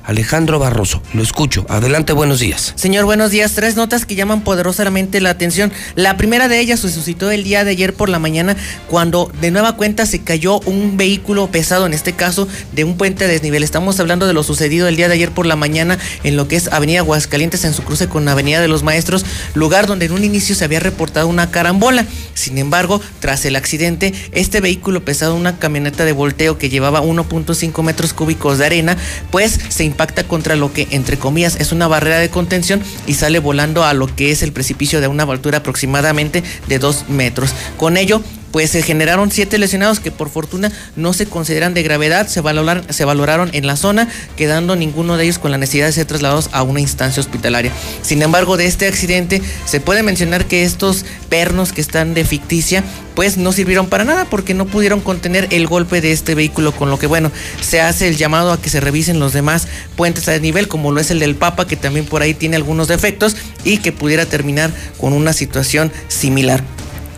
Alejandro 0.09 0.57
Barroso, 0.57 1.03
lo 1.13 1.21
escucho. 1.21 1.67
Adelante, 1.69 2.13
buenos 2.13 2.39
días. 2.39 2.73
Señor, 2.75 3.05
buenos 3.05 3.29
días. 3.29 3.53
Tres 3.53 3.75
notas 3.75 4.07
que 4.07 4.15
llaman 4.15 4.41
poderosamente 4.41 5.21
la 5.21 5.29
atención. 5.29 5.71
La 5.93 6.17
primera 6.17 6.47
de 6.47 6.59
ellas 6.59 6.79
se 6.79 6.89
suscitó 6.89 7.29
el 7.29 7.43
día 7.43 7.63
de 7.63 7.69
ayer 7.69 7.93
por 7.93 8.09
la 8.09 8.17
mañana 8.17 8.55
cuando 8.87 9.31
de 9.39 9.51
nueva 9.51 9.75
cuenta 9.75 10.07
se 10.07 10.21
cayó 10.23 10.61
un 10.61 10.97
vehículo 10.97 11.51
pesado, 11.51 11.85
en 11.85 11.93
este 11.93 12.13
caso 12.13 12.47
de 12.71 12.85
un 12.85 12.97
puente 12.97 13.27
de 13.27 13.33
desnivel. 13.33 13.61
Estamos 13.61 13.99
hablando 13.99 14.25
de 14.25 14.33
lo 14.33 14.41
sucedido 14.41 14.87
el 14.87 14.95
día 14.95 15.09
de 15.09 15.13
ayer 15.13 15.29
por 15.29 15.45
la 15.45 15.55
mañana 15.55 15.99
en 16.23 16.37
lo 16.37 16.47
que 16.47 16.55
es 16.55 16.69
Avenida 16.69 17.01
Aguascalientes 17.01 17.63
en 17.63 17.75
su 17.75 17.83
cruce 17.83 18.07
con 18.07 18.27
Avenida 18.27 18.61
de 18.61 18.67
los 18.67 18.81
Maestros, 18.81 19.23
lugar 19.53 19.85
donde 19.85 20.07
en 20.07 20.13
un 20.13 20.23
inicio 20.23 20.55
se 20.55 20.65
había 20.65 20.79
reportado 20.79 21.27
una 21.27 21.51
carambola. 21.51 22.03
Sin 22.33 22.57
embargo, 22.57 22.99
tras 23.19 23.45
el 23.45 23.55
accidente, 23.55 24.15
este 24.31 24.59
vehículo 24.59 25.05
pesado, 25.05 25.35
una 25.35 25.59
camioneta 25.59 26.03
de 26.03 26.13
volteo 26.13 26.57
que 26.57 26.69
llevaba 26.69 27.03
1.5 27.03 27.83
metros 27.83 28.13
cúbicos 28.13 28.57
de 28.57 28.65
arena, 28.65 28.97
pues 29.29 29.59
se 29.69 29.83
impacta 29.99 30.23
contra 30.23 30.55
lo 30.55 30.71
que, 30.71 30.87
entre 30.91 31.19
comillas, 31.19 31.57
es 31.59 31.73
una 31.73 31.85
barrera 31.85 32.19
de 32.19 32.29
contención 32.29 32.81
y 33.05 33.15
sale 33.15 33.39
volando 33.39 33.83
a 33.83 33.93
lo 33.93 34.07
que 34.07 34.31
es 34.31 34.43
el 34.43 34.53
precipicio 34.53 35.01
de 35.01 35.09
una 35.09 35.23
altura 35.23 35.57
aproximadamente 35.57 36.41
de 36.69 36.79
2 36.79 37.09
metros. 37.09 37.53
Con 37.75 37.97
ello, 37.97 38.21
pues 38.51 38.71
se 38.71 38.81
generaron 38.81 39.31
siete 39.31 39.57
lesionados 39.57 39.99
que 39.99 40.11
por 40.11 40.29
fortuna 40.29 40.71
no 40.95 41.13
se 41.13 41.25
consideran 41.25 41.73
de 41.73 41.83
gravedad, 41.83 42.27
se, 42.27 42.41
valorar, 42.41 42.83
se 42.89 43.05
valoraron 43.05 43.49
en 43.53 43.67
la 43.67 43.75
zona, 43.75 44.07
quedando 44.35 44.75
ninguno 44.75 45.17
de 45.17 45.25
ellos 45.25 45.39
con 45.39 45.51
la 45.51 45.57
necesidad 45.57 45.87
de 45.87 45.91
ser 45.93 46.05
trasladados 46.05 46.49
a 46.51 46.63
una 46.63 46.79
instancia 46.79 47.21
hospitalaria. 47.21 47.71
Sin 48.01 48.21
embargo, 48.21 48.57
de 48.57 48.65
este 48.65 48.87
accidente 48.87 49.41
se 49.65 49.79
puede 49.79 50.03
mencionar 50.03 50.45
que 50.45 50.63
estos 50.63 51.05
pernos 51.29 51.73
que 51.73 51.81
están 51.81 52.13
de 52.13 52.25
ficticia, 52.25 52.83
pues 53.15 53.37
no 53.37 53.51
sirvieron 53.51 53.87
para 53.87 54.05
nada 54.05 54.25
porque 54.25 54.53
no 54.53 54.65
pudieron 54.65 55.01
contener 55.01 55.47
el 55.51 55.67
golpe 55.67 56.01
de 56.01 56.11
este 56.11 56.35
vehículo, 56.35 56.71
con 56.71 56.89
lo 56.89 56.97
que 56.97 57.07
bueno, 57.07 57.31
se 57.61 57.81
hace 57.81 58.07
el 58.07 58.17
llamado 58.17 58.51
a 58.51 58.61
que 58.61 58.69
se 58.69 58.79
revisen 58.79 59.19
los 59.19 59.33
demás 59.33 59.67
puentes 59.95 60.27
a 60.27 60.31
desnivel, 60.31 60.67
como 60.67 60.91
lo 60.91 61.01
es 61.01 61.11
el 61.11 61.19
del 61.19 61.35
Papa, 61.35 61.67
que 61.67 61.75
también 61.75 62.05
por 62.05 62.21
ahí 62.21 62.33
tiene 62.33 62.55
algunos 62.55 62.87
defectos 62.87 63.35
y 63.63 63.77
que 63.77 63.91
pudiera 63.91 64.25
terminar 64.25 64.71
con 64.97 65.13
una 65.13 65.33
situación 65.33 65.91
similar. 66.07 66.63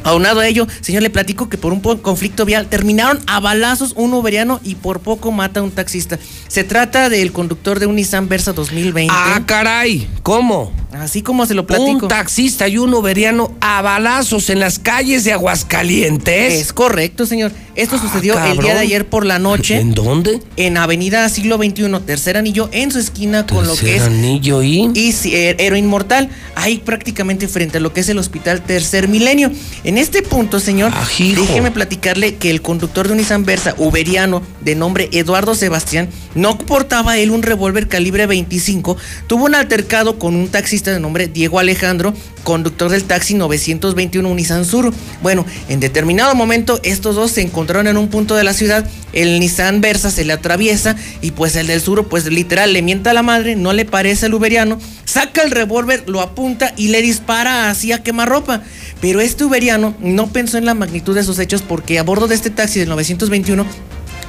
Aunado 0.04 0.40
a 0.40 0.48
ello, 0.48 0.68
señor, 0.82 1.04
le 1.04 1.10
platico 1.10 1.50
que 1.50 1.58
por 1.58 1.74
un 1.74 1.80
conflicto 1.80 2.46
vial 2.46 2.68
terminaron 2.68 3.20
a 3.28 3.40
balazos 3.40 3.94
un 3.96 4.14
uberiano 4.14 4.60
y 4.64 4.76
por 4.76 5.00
poco 5.02 5.32
mata 5.32 5.60
a 5.60 5.64
un 5.64 5.72
taxista. 5.72 6.20
Se 6.48 6.64
trata 6.64 7.10
del 7.10 7.32
conductor 7.32 7.80
de 7.80 7.86
un 7.86 7.96
Nissan 7.96 8.28
Versa 8.28 8.54
2020. 8.54 9.14
Ah, 9.16 9.42
caray, 9.46 10.08
¿cómo? 10.24 10.72
Así 10.94 11.22
como 11.22 11.46
se 11.46 11.54
lo 11.54 11.66
platico. 11.66 11.90
Un 12.04 12.08
taxista 12.08 12.68
y 12.68 12.78
un 12.78 12.94
uberiano 12.94 13.54
a 13.62 13.82
balazos 13.82 14.50
en 14.50 14.60
las 14.60 14.78
calles 14.78 15.24
de 15.24 15.32
Aguascalientes. 15.34 16.54
Es 16.54 16.74
correcto, 16.74 17.26
señor. 17.26 17.52
Esto 17.76 17.96
Ah, 17.96 18.02
sucedió 18.02 18.38
el 18.44 18.58
día 18.58 18.74
de 18.74 18.82
ayer 18.82 19.08
por 19.08 19.26
la 19.26 19.40
noche. 19.40 19.78
¿En 19.80 19.94
dónde? 19.94 20.40
En 20.58 20.78
Avenida 20.78 21.28
Siglo 21.30 21.58
XXI, 21.58 22.00
tercer 22.06 22.36
anillo, 22.36 22.70
en 22.74 22.92
su 22.92 23.00
esquina 23.00 23.46
con 23.48 23.66
lo 23.66 23.76
que 23.76 23.86
Tercer 23.86 24.02
es 24.02 24.08
anillo 24.18 24.62
y... 24.62 24.90
y 24.94 25.14
eh, 25.26 25.56
Héroe 25.58 25.80
Inmortal, 25.80 26.30
ahí 26.56 26.80
prácticamente 26.80 27.48
frente 27.48 27.78
a 27.78 27.82
lo 27.82 27.94
que 27.94 28.02
es 28.02 28.10
el 28.10 28.18
Hospital 28.18 28.62
Tercer 28.62 29.08
Milenio. 29.08 29.52
En 29.86 29.98
este 29.98 30.22
punto, 30.22 30.60
señor, 30.60 30.92
déjeme 31.18 31.72
platicarle 31.72 32.36
que 32.36 32.50
el 32.50 32.62
conductor 32.62 33.08
de 33.08 33.14
un 33.14 33.20
Nissan 33.20 33.46
Versa, 33.46 33.76
uberiano, 33.78 34.42
de 34.62 34.76
nombre 34.76 35.10
Eduardo 35.14 35.56
Sebastián, 35.56 36.10
no 36.36 36.58
portaba 36.58 37.18
él 37.18 37.32
un 37.32 37.44
revólver 37.44 37.88
calibre 37.88 38.26
25, 38.26 38.98
tuvo 39.28 39.46
un 39.46 39.56
altercado 39.56 40.20
con 40.20 40.36
un 40.36 40.50
taxista 40.50 40.81
de 40.90 41.00
nombre 41.00 41.28
Diego 41.28 41.60
Alejandro, 41.60 42.14
conductor 42.44 42.90
del 42.90 43.04
taxi 43.04 43.36
921 43.36 44.28
un 44.28 44.36
Nissan 44.36 44.66
Suru. 44.66 44.92
Bueno, 45.22 45.46
en 45.70 45.80
determinado 45.80 46.34
momento 46.34 46.80
estos 46.84 47.16
dos 47.16 47.32
se 47.32 47.42
encontraron 47.42 47.88
en 47.88 47.98
un 47.98 48.08
punto 48.08 48.36
de 48.36 48.44
la 48.44 48.54
ciudad, 48.54 48.90
el 49.14 49.40
Nissan 49.40 49.82
Versa 49.82 50.10
se 50.10 50.26
le 50.26 50.34
atraviesa 50.34 50.96
y 51.22 51.32
pues 51.32 51.56
el 51.56 51.68
del 51.68 51.82
Suru 51.82 52.10
pues 52.10 52.26
literal 52.26 52.74
le 52.74 52.82
mienta 52.82 53.12
a 53.12 53.14
la 53.14 53.22
madre, 53.22 53.56
no 53.56 53.74
le 53.74 53.86
parece 53.86 54.26
al 54.26 54.34
uberiano, 54.34 54.80
saca 55.06 55.44
el 55.44 55.52
revólver, 55.52 56.04
lo 56.08 56.22
apunta 56.22 56.74
y 56.76 56.88
le 56.88 57.04
dispara 57.04 57.70
así 57.70 57.92
a 57.92 58.02
quemarropa. 58.02 58.64
Pero 59.02 59.22
este 59.22 59.44
uberiano 59.44 59.96
no 60.00 60.28
pensó 60.28 60.58
en 60.58 60.66
la 60.66 60.74
magnitud 60.74 61.14
de 61.14 61.24
sus 61.24 61.38
hechos 61.38 61.62
porque 61.62 62.00
a 62.00 62.04
bordo 62.04 62.28
de 62.28 62.36
este 62.36 62.50
taxi 62.50 62.80
del 62.80 62.90
921 62.90 63.66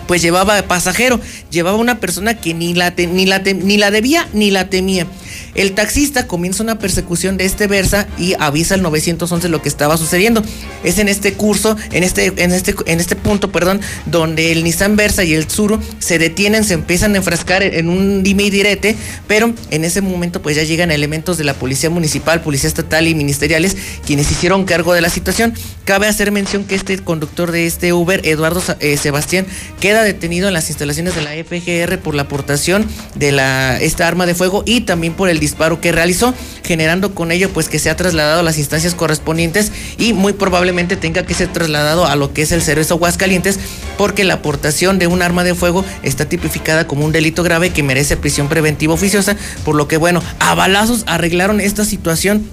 pues 0.07 0.21
llevaba 0.21 0.61
pasajero, 0.63 1.21
llevaba 1.51 1.79
una 1.79 2.01
persona 2.01 2.35
que 2.39 2.55
ni 2.55 2.75
la, 2.75 2.91
ni, 2.91 3.25
la 3.27 3.39
ni 3.39 3.77
la 3.77 3.91
debía 3.91 4.29
ni 4.33 4.51
la 4.51 4.69
temía. 4.69 5.07
El 5.55 5.73
taxista 5.73 6.27
comienza 6.27 6.63
una 6.63 6.79
persecución 6.79 7.37
de 7.37 7.45
este 7.45 7.67
Versa 7.67 8.09
y 8.19 8.35
avisa 8.39 8.75
al 8.75 8.83
911 8.83 9.49
lo 9.49 9.61
que 9.61 9.69
estaba 9.69 9.97
sucediendo. 9.97 10.43
Es 10.83 10.99
en 10.99 11.09
este 11.09 11.35
curso, 11.35 11.77
en 11.91 12.05
este, 12.05 12.33
en 12.37 12.53
este, 12.53 12.75
en 12.87 13.01
este 13.01 13.17
punto, 13.17 13.53
perdón, 13.53 13.81
donde 14.07 14.53
el 14.53 14.65
Nissan 14.65 14.97
Versa 14.97 15.25
y 15.25 15.35
el 15.35 15.47
Tsuru 15.47 15.79
se 15.99 16.19
detienen, 16.19 16.65
se 16.65 16.75
empiezan 16.75 17.15
a 17.15 17.19
enfrascar 17.19 17.63
en 17.63 17.89
un 17.89 18.23
dime 18.23 18.45
y 18.45 18.51
direte, 18.51 18.97
pero 19.27 19.53
en 19.71 19.85
ese 19.85 20.01
momento 20.01 20.41
pues 20.41 20.57
ya 20.57 20.63
llegan 20.65 20.91
elementos 20.91 21.37
de 21.37 21.45
la 21.45 21.55
policía 21.55 21.91
municipal, 21.91 22.41
policía 22.41 22.69
estatal 22.69 23.07
y 23.07 23.15
ministeriales 23.15 23.77
quienes 24.07 24.31
hicieron 24.31 24.65
cargo 24.65 24.95
de 24.95 25.03
la 25.03 25.11
situación. 25.11 25.55
Cabe 25.85 26.07
hacer 26.07 26.33
mención 26.33 26.65
que 26.65 26.75
este 26.75 26.99
conductor 26.99 27.53
de 27.53 27.67
este 27.67 27.93
Uber, 27.93 28.21
Eduardo 28.25 28.63
eh, 28.81 28.97
Sebastián, 28.97 29.47
queda 29.81 30.03
detenido 30.03 30.49
en 30.49 30.55
las 30.55 30.71
instalaciones 30.71 31.15
de 31.15 31.23
la 31.23 31.33
FGR 31.33 31.99
por 31.99 32.15
la 32.15 32.23
aportación 32.23 32.87
de 33.15 33.33
la, 33.33 33.79
esta 33.81 34.09
arma 34.09 34.27
de 34.27 34.35
fuego 34.35 34.63
y 34.65 34.83
también 34.83 35.15
por 35.15 35.29
el 35.29 35.42
disparo 35.43 35.81
que 35.81 35.93
realizó, 35.93 36.33
generando 36.65 37.15
con 37.15 37.31
ello 37.33 37.51
pues 37.51 37.69
que 37.69 37.79
se 37.79 37.91
ha 37.91 37.97
trasladado 37.97 38.41
a 38.41 38.43
las 38.43 38.57
instancias 38.57 38.95
correspondientes 38.95 39.71
y 39.99 40.15
muy 40.15 40.33
probablemente 40.33 40.97
tenga 40.97 41.25
que 41.27 41.35
ser 41.35 41.49
trasladado 41.53 42.07
a 42.07 42.17
lo 42.17 42.33
que 42.33 42.43
es 42.43 42.53
el 42.53 42.63
Cerezo 42.63 42.95
Aguascalientes 42.95 43.59
porque 43.99 44.25
la 44.25 44.35
aportación 44.35 44.99
de 44.99 45.07
un 45.09 45.21
arma 45.21 45.45
de 45.45 45.55
fuego 45.55 45.85
está 46.03 46.27
tipificada 46.27 46.87
como 46.87 47.05
un 47.05 47.13
delito 47.13 47.43
grave 47.43 47.71
que 47.71 47.83
merece 47.83 48.17
prisión 48.17 48.49
preventiva 48.49 48.95
oficiosa, 48.95 49.37
por 49.65 49.75
lo 49.75 49.87
que 49.89 49.97
bueno, 49.99 50.23
a 50.39 50.55
balazos 50.55 51.05
arreglaron 51.07 51.61
esta 51.61 51.85
situación 51.85 52.47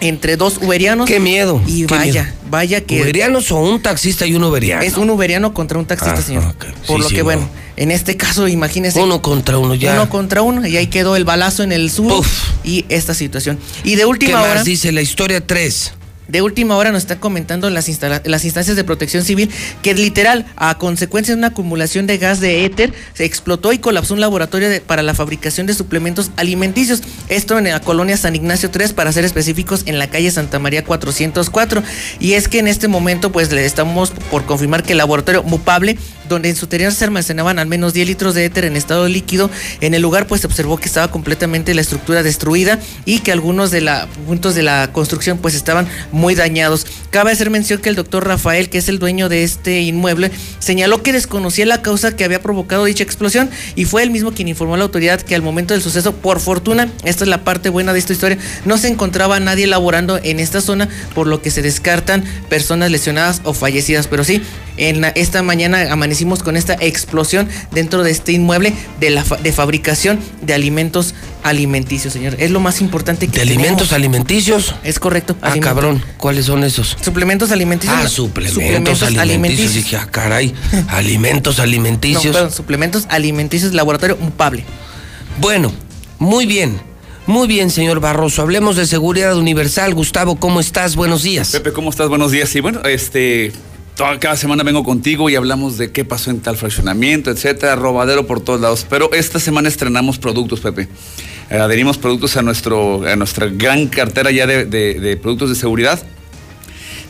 entre 0.00 0.36
dos 0.38 0.56
uberianos. 0.62 1.06
Qué 1.06 1.20
miedo. 1.20 1.60
Y 1.66 1.84
qué 1.84 1.94
vaya, 1.94 2.22
miedo. 2.22 2.34
vaya 2.50 2.80
que 2.80 3.02
¿Uberianos 3.02 3.52
o 3.52 3.58
un 3.58 3.82
taxista 3.82 4.26
y 4.26 4.34
un 4.34 4.42
uberiano? 4.44 4.82
es 4.82 4.96
un 4.96 5.10
uberiano 5.10 5.52
contra 5.52 5.78
un 5.78 5.84
taxista, 5.84 6.16
Ah, 6.18 6.22
señor. 6.22 6.54
Por 6.86 6.96
Sí, 6.96 7.02
lo 7.02 7.08
sí, 7.10 7.14
que 7.14 7.20
no. 7.20 7.24
bueno, 7.24 7.48
en 7.80 7.90
este 7.90 8.16
caso 8.16 8.46
imagínese 8.46 9.00
Uno 9.00 9.22
contra 9.22 9.56
uno 9.58 9.74
ya. 9.74 9.94
uno 9.94 10.08
contra 10.10 10.42
uno 10.42 10.66
y 10.66 10.76
ahí 10.76 10.86
quedó 10.88 11.16
el 11.16 11.24
balazo 11.24 11.62
en 11.62 11.72
el 11.72 11.90
sur 11.90 12.22
y 12.62 12.84
esta 12.90 13.14
situación. 13.14 13.58
Y 13.84 13.92
de 13.92 14.02
¿Qué 14.02 14.04
última 14.06 14.42
hora 14.42 14.54
más 14.56 14.64
dice 14.64 14.92
la 14.92 15.00
historia 15.00 15.44
3? 15.46 15.94
De 16.30 16.42
última 16.42 16.76
hora 16.76 16.92
nos 16.92 17.02
está 17.02 17.18
comentando 17.18 17.68
las, 17.70 17.88
instancias 17.88 18.76
de 18.76 18.84
protección 18.84 19.24
civil 19.24 19.50
que 19.82 19.94
literal, 19.94 20.46
a 20.56 20.78
consecuencia 20.78 21.34
de 21.34 21.38
una 21.38 21.48
acumulación 21.48 22.06
de 22.06 22.18
gas 22.18 22.40
de 22.40 22.64
éter, 22.64 22.92
se 23.14 23.24
explotó 23.24 23.72
y 23.72 23.78
colapsó 23.78 24.14
un 24.14 24.20
laboratorio 24.20 24.68
para 24.86 25.02
la 25.02 25.14
fabricación 25.14 25.66
de 25.66 25.74
suplementos 25.74 26.30
alimenticios. 26.36 27.02
Esto 27.28 27.58
en 27.58 27.64
la 27.64 27.80
colonia 27.80 28.16
San 28.16 28.36
Ignacio 28.36 28.70
3, 28.70 28.92
para 28.92 29.12
ser 29.12 29.24
específicos, 29.24 29.82
en 29.86 29.98
la 29.98 30.08
calle 30.08 30.30
Santa 30.30 30.58
María 30.58 30.84
404. 30.84 31.82
Y 32.18 32.34
es 32.34 32.48
que 32.48 32.58
en 32.58 32.68
este 32.68 32.88
momento, 32.88 33.32
pues 33.32 33.52
le 33.52 33.64
estamos 33.64 34.10
por 34.30 34.44
confirmar 34.44 34.82
que 34.82 34.92
el 34.92 34.98
laboratorio 34.98 35.42
Mupable, 35.42 35.98
donde 36.28 36.48
en 36.48 36.56
su 36.56 36.66
interior 36.66 36.92
se 36.92 37.04
almacenaban 37.04 37.58
al 37.58 37.66
menos 37.66 37.92
10 37.92 38.06
litros 38.06 38.34
de 38.34 38.44
éter 38.46 38.64
en 38.64 38.76
estado 38.76 39.08
líquido, 39.08 39.50
en 39.80 39.94
el 39.94 40.00
lugar 40.00 40.26
pues 40.26 40.42
se 40.42 40.46
observó 40.46 40.78
que 40.78 40.86
estaba 40.86 41.10
completamente 41.10 41.74
la 41.74 41.80
estructura 41.80 42.22
destruida 42.22 42.78
y 43.04 43.18
que 43.18 43.32
algunos 43.32 43.70
de 43.70 43.80
los 43.80 44.06
puntos 44.26 44.54
de 44.54 44.62
la 44.62 44.92
construcción 44.92 45.38
pues 45.38 45.54
estaban 45.54 45.88
dañados. 46.34 46.86
Cabe 47.10 47.32
hacer 47.32 47.50
mención 47.50 47.80
que 47.80 47.88
el 47.88 47.96
doctor 47.96 48.26
Rafael, 48.26 48.68
que 48.70 48.78
es 48.78 48.88
el 48.88 48.98
dueño 48.98 49.28
de 49.28 49.42
este 49.42 49.80
inmueble, 49.80 50.30
señaló 50.58 51.02
que 51.02 51.12
desconocía 51.12 51.66
la 51.66 51.82
causa 51.82 52.14
que 52.14 52.24
había 52.24 52.40
provocado 52.42 52.84
dicha 52.84 53.02
explosión 53.02 53.50
y 53.74 53.84
fue 53.86 54.02
él 54.02 54.10
mismo 54.10 54.32
quien 54.32 54.48
informó 54.48 54.74
a 54.74 54.78
la 54.78 54.84
autoridad 54.84 55.20
que 55.20 55.34
al 55.34 55.42
momento 55.42 55.74
del 55.74 55.82
suceso, 55.82 56.14
por 56.14 56.40
fortuna, 56.40 56.88
esta 57.04 57.24
es 57.24 57.28
la 57.28 57.42
parte 57.44 57.68
buena 57.68 57.92
de 57.92 57.98
esta 57.98 58.12
historia, 58.12 58.38
no 58.64 58.78
se 58.78 58.88
encontraba 58.88 59.40
nadie 59.40 59.66
laborando 59.66 60.18
en 60.22 60.38
esta 60.40 60.60
zona, 60.60 60.88
por 61.14 61.26
lo 61.26 61.42
que 61.42 61.50
se 61.50 61.62
descartan 61.62 62.24
personas 62.48 62.90
lesionadas 62.90 63.40
o 63.44 63.52
fallecidas. 63.54 64.06
Pero 64.06 64.22
sí, 64.24 64.42
en 64.76 65.00
la- 65.00 65.08
esta 65.08 65.42
mañana 65.42 65.90
amanecimos 65.92 66.42
con 66.42 66.56
esta 66.56 66.74
explosión 66.74 67.48
dentro 67.72 68.02
de 68.04 68.10
este 68.10 68.32
inmueble 68.32 68.72
de 69.00 69.52
fabricación 69.52 70.18
de 70.42 70.54
alimentos 70.54 71.14
alimenticios, 71.42 72.12
señor. 72.12 72.36
Es 72.38 72.50
lo 72.50 72.60
más 72.60 72.80
importante 72.80 73.28
que 73.28 73.36
¿De 73.36 73.42
alimentos 73.42 73.92
alimenticios? 73.92 74.74
Es 74.82 74.98
correcto. 74.98 75.36
Ah, 75.42 75.54
cabrón. 75.60 76.02
¿Cuáles 76.16 76.46
son 76.46 76.64
esos? 76.64 76.96
Suplementos 77.00 77.50
alimenticios. 77.50 77.98
Ah, 78.04 78.08
suplementos, 78.08 79.02
alimenticios. 79.02 79.74
Dije, 79.74 79.96
ah, 79.96 80.08
caray. 80.10 80.54
alimentos 80.88 81.58
No, 81.58 81.64
alimenticios. 81.64 82.34
perdón, 82.34 82.52
suplementos 82.52 83.06
alimenticios 83.08 83.72
laboratorio 83.72 84.16
Mupable. 84.16 84.64
Bueno, 85.38 85.72
muy 86.18 86.46
bien. 86.46 86.80
Muy 87.26 87.46
bien, 87.46 87.70
señor 87.70 88.00
Barroso. 88.00 88.42
Hablemos 88.42 88.76
de 88.76 88.86
seguridad 88.86 89.36
universal. 89.36 89.94
Gustavo, 89.94 90.36
¿cómo 90.36 90.58
estás? 90.58 90.96
Buenos 90.96 91.22
días. 91.22 91.50
Pepe, 91.50 91.72
¿cómo 91.72 91.90
estás? 91.90 92.08
Buenos 92.08 92.32
días. 92.32 92.54
Y 92.56 92.60
bueno, 92.60 92.82
este, 92.84 93.52
toda- 94.00 94.18
cada 94.18 94.36
semana 94.36 94.62
vengo 94.62 94.82
contigo 94.82 95.28
y 95.28 95.36
hablamos 95.36 95.76
de 95.76 95.92
qué 95.92 96.04
pasó 96.06 96.30
en 96.30 96.40
tal 96.40 96.56
fraccionamiento, 96.56 97.30
etcétera, 97.30 97.76
robadero 97.76 98.26
por 98.26 98.40
todos 98.40 98.58
lados. 98.60 98.86
Pero 98.88 99.12
esta 99.12 99.38
semana 99.38 99.68
estrenamos 99.68 100.18
productos, 100.18 100.60
Pepe. 100.60 100.88
adherimos 101.50 101.98
productos 101.98 102.36
a, 102.38 102.42
nuestro, 102.42 103.06
a 103.06 103.14
nuestra 103.16 103.46
gran 103.48 103.88
cartera 103.88 104.30
ya 104.30 104.46
de, 104.46 104.64
de 104.64 105.16
productos 105.18 105.50
de 105.50 105.54
seguridad. 105.54 106.02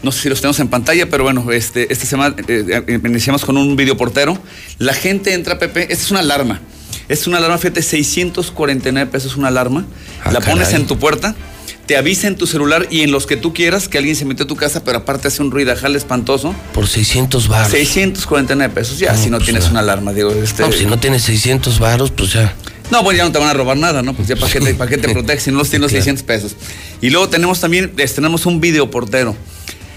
No 0.03 0.11
sé 0.11 0.23
si 0.23 0.29
los 0.31 0.41
tenemos 0.41 0.59
en 0.61 0.69
pantalla, 0.69 1.09
pero 1.11 1.23
bueno, 1.25 1.53
este, 1.53 1.93
esta 1.93 2.07
semana 2.07 2.35
eh, 2.49 2.83
eh, 2.89 3.01
iniciamos 3.05 3.45
con 3.45 3.57
un 3.57 3.77
videoportero. 3.77 4.37
La 4.79 4.95
gente 4.95 5.35
entra, 5.35 5.59
Pepe, 5.59 5.83
esta 5.93 6.05
es 6.05 6.11
una 6.11 6.21
alarma. 6.21 6.61
Es 7.09 7.27
una 7.29 7.37
alarma, 7.39 7.59
fíjate, 7.59 7.83
649 7.83 9.11
pesos 9.13 9.37
una 9.37 9.49
alarma. 9.49 9.85
Ah, 10.25 10.33
la 10.33 10.41
pones 10.41 10.69
caray. 10.69 10.81
en 10.81 10.87
tu 10.89 10.99
puerta, 10.99 11.37
te 11.91 11.97
avisa 11.97 12.29
en 12.29 12.37
tu 12.37 12.47
celular 12.47 12.87
y 12.89 13.01
en 13.01 13.11
los 13.11 13.27
que 13.27 13.37
tú 13.37 13.53
quieras 13.53 13.89
que 13.89 13.99
alguien 13.99 14.15
se 14.15 14.25
metió 14.25 14.45
a 14.45 14.47
tu 14.47 14.55
casa, 14.55 14.85
pero 14.85 14.99
aparte 14.99 15.27
hace 15.27 15.43
un 15.43 15.51
ruidajal 15.51 15.97
espantoso. 15.97 16.55
Por 16.73 16.87
600 16.87 17.49
baros. 17.49 17.73
649 17.73 18.73
pesos, 18.73 19.01
ya, 19.01 19.17
si 19.17 19.29
no 19.29 19.39
pues 19.39 19.47
tienes 19.47 19.65
ya. 19.65 19.71
una 19.73 19.81
alarma, 19.81 20.13
digo, 20.13 20.31
este... 20.31 20.63
No, 20.63 20.69
pues 20.69 20.79
si 20.79 20.87
no 20.87 21.01
tienes 21.01 21.25
600 21.25 21.81
baros, 21.81 22.13
pues 22.13 22.33
ya. 22.35 22.55
No, 22.93 23.03
pues 23.03 23.17
ya 23.17 23.25
no 23.25 23.33
te 23.33 23.41
van 23.41 23.49
a 23.49 23.55
robar 23.55 23.77
nada, 23.77 24.03
¿no? 24.03 24.15
Pues 24.15 24.29
ya 24.29 24.37
para 24.37 24.53
qué 24.53 24.61
te, 24.61 24.75
para 24.77 24.89
qué 24.89 24.99
te 24.99 25.09
proteges 25.09 25.43
si 25.43 25.51
no 25.51 25.59
los 25.59 25.69
tienes 25.69 25.83
los 25.83 25.91
600 25.91 26.23
pesos. 26.23 26.55
Y 27.01 27.11
luego 27.11 27.29
tenemos 27.29 27.59
también, 27.59 27.91
tenemos 27.97 28.47
un 28.47 28.61
videoportero. 28.61 29.35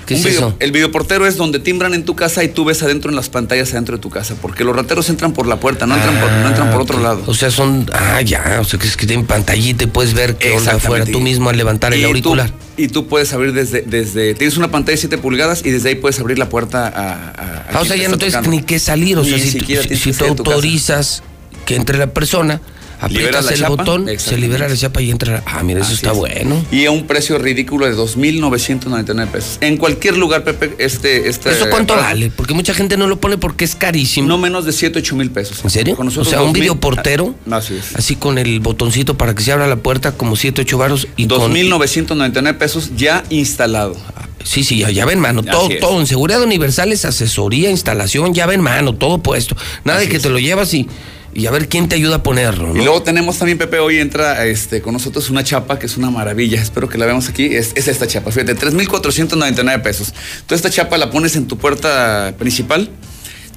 ¿Qué 0.06 0.16
Un 0.16 0.20
es 0.20 0.26
video- 0.26 0.40
eso? 0.50 0.58
El 0.60 0.72
videoportero 0.72 1.26
es 1.26 1.38
donde 1.38 1.60
timbran 1.60 1.94
en 1.94 2.04
tu 2.06 2.16
casa 2.16 2.44
y 2.44 2.50
tú 2.50 2.66
ves 2.66 2.84
adentro 2.84 3.10
en 3.10 3.16
las 3.16 3.30
pantallas 3.30 3.72
adentro 3.72 3.96
de 3.98 4.02
tu 4.02 4.10
casa. 4.10 4.36
Porque 4.42 4.64
los 4.64 4.76
rateros 4.76 5.10
entran 5.10 5.32
por 5.34 5.48
la 5.48 5.60
puerta, 5.60 5.86
no 5.86 5.96
entran 5.96 6.20
por, 6.20 6.32
no 6.32 6.48
entran 6.50 6.72
por 6.72 6.82
otro 6.82 7.00
lado. 7.00 7.24
O 7.26 7.34
sea, 7.34 7.50
son. 7.52 7.90
Ah, 7.94 8.22
ya. 8.22 8.58
O 8.60 8.64
sea, 8.66 8.80
que 8.80 8.88
es 8.88 8.98
que 8.98 9.06
tienen 9.08 9.26
pantallita 9.26 9.84
y 9.86 9.88
puedes 9.88 10.14
ver 10.14 10.36
qué 10.38 10.52
onda 10.52 10.74
afuera 10.74 11.06
tú 11.06 11.20
mismo 11.22 11.50
al 11.50 11.58
levantar 11.58 11.94
el 11.94 12.00
Y 12.00 12.02
tú- 12.04 12.08
auricular. 12.08 12.52
y 12.78 12.88
tú 12.90 13.08
puedes 13.08 13.32
abrir 13.34 13.54
desde, 13.54 13.82
desde. 13.84 14.34
Tienes 14.34 14.58
una 14.58 14.70
pantalla 14.72 14.94
de 14.96 14.98
7 14.98 15.18
pulgadas 15.18 15.62
y 15.66 15.70
desde 15.72 15.90
ahí 15.90 15.96
puedes 15.96 16.20
abrir 16.20 16.38
la 16.38 16.50
puerta 16.50 16.88
a. 16.88 16.90
a- 16.90 17.30
a 17.30 17.66
Ah, 17.74 17.82
o 17.82 17.86
sea, 17.86 17.96
ya 17.96 18.10
no 18.10 18.18
tienes 18.18 18.48
ni 18.48 18.62
que 18.62 18.80
salir. 18.80 19.18
O 19.18 19.24
sea, 19.24 19.38
Ni 19.38 19.44
si, 19.44 19.58
tú- 19.60 19.66
si- 19.96 20.12
tú 20.12 20.18
casa. 20.18 20.26
autorizas 20.28 21.24
que 21.66 21.76
entre 21.76 21.98
la 21.98 22.08
persona, 22.08 22.60
aprietas 23.06 23.52
el 23.52 23.60
chapa, 23.60 23.70
botón, 23.70 24.08
se 24.18 24.38
libera 24.38 24.68
la 24.68 24.76
chapa 24.78 25.02
y 25.02 25.12
entra. 25.12 25.44
Ah, 25.46 25.64
mira, 25.64 25.80
eso 25.82 25.88
Así 25.88 25.96
está 25.96 26.12
es. 26.12 26.18
bueno. 26.18 26.66
Y 26.72 26.86
a 26.86 26.92
un 26.92 27.06
precio 27.08 27.38
ridículo 27.38 27.86
de 27.86 27.96
2.999 27.96 29.28
pesos. 29.28 29.58
En 29.62 29.78
cualquier 29.78 30.18
lugar, 30.18 30.44
Pepe, 30.44 30.74
este. 30.78 31.28
este 31.30 31.52
¿Eso 31.52 31.70
cuánto 31.70 31.96
vale? 31.96 32.32
Porque 32.36 32.54
mucha 32.54 32.74
gente 32.74 32.98
no 32.98 33.08
lo 33.08 33.20
pone 33.20 33.38
porque 33.38 33.66
es 33.66 33.76
carísimo. 33.76 34.28
No 34.28 34.38
menos 34.38 34.66
de 34.66 34.72
7, 34.74 35.00
8 35.00 35.16
mil 35.16 35.32
pesos. 35.32 35.64
¿En 35.64 35.70
serio? 35.70 35.96
Con 35.96 36.08
O 36.08 36.10
nosotros 36.10 36.30
sea, 36.30 36.40
un 36.42 36.48
2,000 36.48 36.62
videoportero, 36.62 37.36
Ah, 37.50 37.58
Así 37.58 37.76
es. 37.76 37.96
así 37.96 38.16
con 38.16 38.38
el 38.38 38.60
botoncito 38.60 39.18
para 39.18 39.34
que 39.36 39.44
se 39.44 39.52
abra 39.52 39.68
la 39.68 39.78
puerta, 39.78 40.14
como 40.14 40.36
7, 40.36 40.62
8 40.62 40.78
varos 40.78 41.08
y 41.18 41.28
con... 41.28 41.54
2.999 41.54 42.58
pesos 42.58 42.92
ya 42.96 43.24
instalado. 43.30 43.96
Sí, 44.44 44.64
sí, 44.64 44.80
ya, 44.80 44.90
ya 44.92 45.06
ven 45.06 45.20
mano. 45.20 45.42
Todo, 45.42 45.70
todo 45.80 46.00
en 46.02 46.08
seguridad 46.08 46.42
universal 46.42 46.92
es 46.92 47.06
asesoría, 47.06 47.70
instalación, 47.70 48.34
ya 48.34 48.46
ven 48.46 48.60
mano, 48.62 48.94
todo 48.94 49.20
puesto. 49.20 49.56
Nada 49.86 50.00
de 50.00 50.10
que 50.10 50.20
te 50.20 50.30
lo 50.30 50.38
llevas 50.38 50.74
y, 50.74 50.88
y 51.34 51.48
a 51.48 51.52
ver 51.52 51.68
quién 51.68 51.90
te 51.90 51.96
ayuda 51.96 52.18
a 52.18 52.24
ponerlo. 52.24 52.76
Y 52.76 52.80
luego 52.80 53.04
tenemos 53.04 53.38
también, 53.38 53.58
Pepe, 53.58 53.80
hoy 53.80 54.00
entra 54.00 54.46
este, 54.46 54.82
con 54.82 54.94
nosotros 54.94 55.30
una 55.30 55.44
chapa 55.44 55.80
que 55.80 55.86
es 55.88 55.98
una 55.98 56.10
maravilla. 56.10 56.62
Espero 56.62 56.90
que 56.90 56.98
la 56.98 57.06
veamos 57.06 57.30
aquí. 57.30 57.46
Es, 57.46 57.72
es 57.76 57.88
esta 57.88 58.08
chapa, 58.08 58.32
fíjate, 58.32 58.56
3.499 58.56 59.82
pesos. 59.82 60.14
Tú 60.46 60.56
esta 60.56 60.70
chapa 60.70 60.98
la 60.98 61.10
pones 61.10 61.36
en 61.36 61.48
tu 61.48 61.58
puerta 61.58 62.34
principal. 62.38 62.90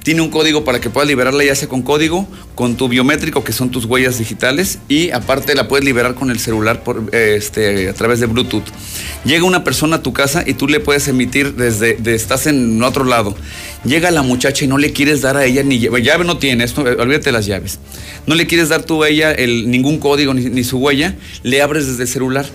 Tiene 0.07 0.21
un 0.21 0.29
código 0.29 0.63
para 0.63 0.79
que 0.79 0.89
puedas 0.89 1.05
liberarla 1.09 1.43
ya 1.43 1.53
sea 1.53 1.67
con 1.67 1.81
código, 1.81 2.25
con 2.55 2.77
tu 2.77 2.87
biométrico, 2.87 3.43
que 3.43 3.51
son 3.51 3.71
tus 3.71 3.83
huellas 3.83 4.17
digitales, 4.17 4.79
y 4.87 5.09
aparte 5.11 5.53
la 5.53 5.67
puedes 5.67 5.83
liberar 5.83 6.15
con 6.15 6.31
el 6.31 6.39
celular 6.39 6.81
por, 6.81 7.13
este, 7.13 7.89
a 7.89 7.93
través 7.93 8.21
de 8.21 8.25
Bluetooth. 8.27 8.63
Llega 9.25 9.43
una 9.43 9.65
persona 9.65 9.97
a 9.97 10.01
tu 10.01 10.13
casa 10.13 10.45
y 10.47 10.53
tú 10.53 10.69
le 10.69 10.79
puedes 10.79 11.09
emitir 11.09 11.55
desde, 11.55 11.95
de- 11.95 12.15
estás 12.15 12.47
en 12.47 12.81
otro 12.83 13.03
lado. 13.03 13.35
Llega 13.83 14.09
la 14.11 14.21
muchacha 14.21 14.63
y 14.63 14.69
no 14.69 14.77
le 14.77 14.93
quieres 14.93 15.19
dar 15.23 15.35
a 15.35 15.43
ella 15.43 15.61
ni 15.63 15.77
llave, 15.77 16.01
llave 16.01 16.23
no 16.23 16.37
tienes, 16.37 16.71
eh, 16.77 16.95
olvídate 16.97 17.33
las 17.33 17.45
llaves. 17.45 17.77
No 18.27 18.35
le 18.35 18.47
quieres 18.47 18.69
dar 18.69 18.83
tú 18.83 19.03
a 19.03 19.09
ella 19.09 19.33
el, 19.33 19.69
ningún 19.69 19.97
código 19.99 20.33
ni, 20.33 20.45
ni 20.45 20.63
su 20.63 20.77
huella, 20.77 21.17
le 21.43 21.61
abres 21.61 21.85
desde 21.85 22.03
el 22.03 22.07
celular 22.07 22.45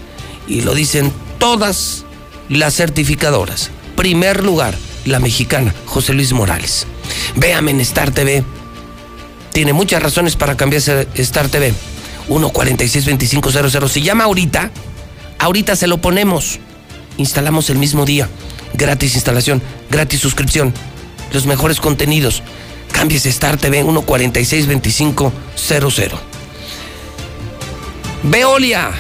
Y 0.48 0.62
lo 0.62 0.74
dicen 0.74 1.12
todas 1.40 2.06
las 2.50 2.76
certificadoras. 2.76 3.72
Primer 3.96 4.44
lugar, 4.44 4.76
la 5.06 5.20
mexicana, 5.20 5.74
José 5.86 6.14
Luis 6.14 6.34
Morales. 6.34 6.86
Véame 7.36 7.72
en 7.72 7.82
Star 7.82 8.12
TV. 8.12 8.44
Tiene 9.52 9.74
muchas 9.74 10.04
razones 10.04 10.36
para 10.36 10.56
cambiarse 10.56 11.08
Star 11.16 11.50
TV. 11.50 11.74
1462500. 12.30 13.90
Si 13.90 14.02
llama 14.02 14.26
ahorita, 14.26 14.72
ahorita 15.40 15.76
se 15.76 15.88
lo 15.88 16.00
ponemos. 16.00 16.60
Instalamos 17.18 17.70
el 17.70 17.78
mismo 17.78 18.06
día. 18.06 18.30
Gratis 18.74 19.16
instalación, 19.16 19.62
gratis 19.90 20.20
suscripción. 20.20 20.74
Los 21.34 21.46
mejores 21.46 21.80
contenidos. 21.80 22.44
Cámbiese 22.92 23.30
Star 23.30 23.58
TV 23.58 23.84
1462500. 23.84 26.20
Veolia. 28.24 28.92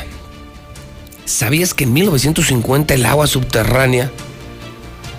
¿Sabías 1.25 1.73
que 1.73 1.83
en 1.83 1.91
1950 1.93 2.93
el 2.93 3.05
agua 3.05 3.27
subterránea 3.27 4.09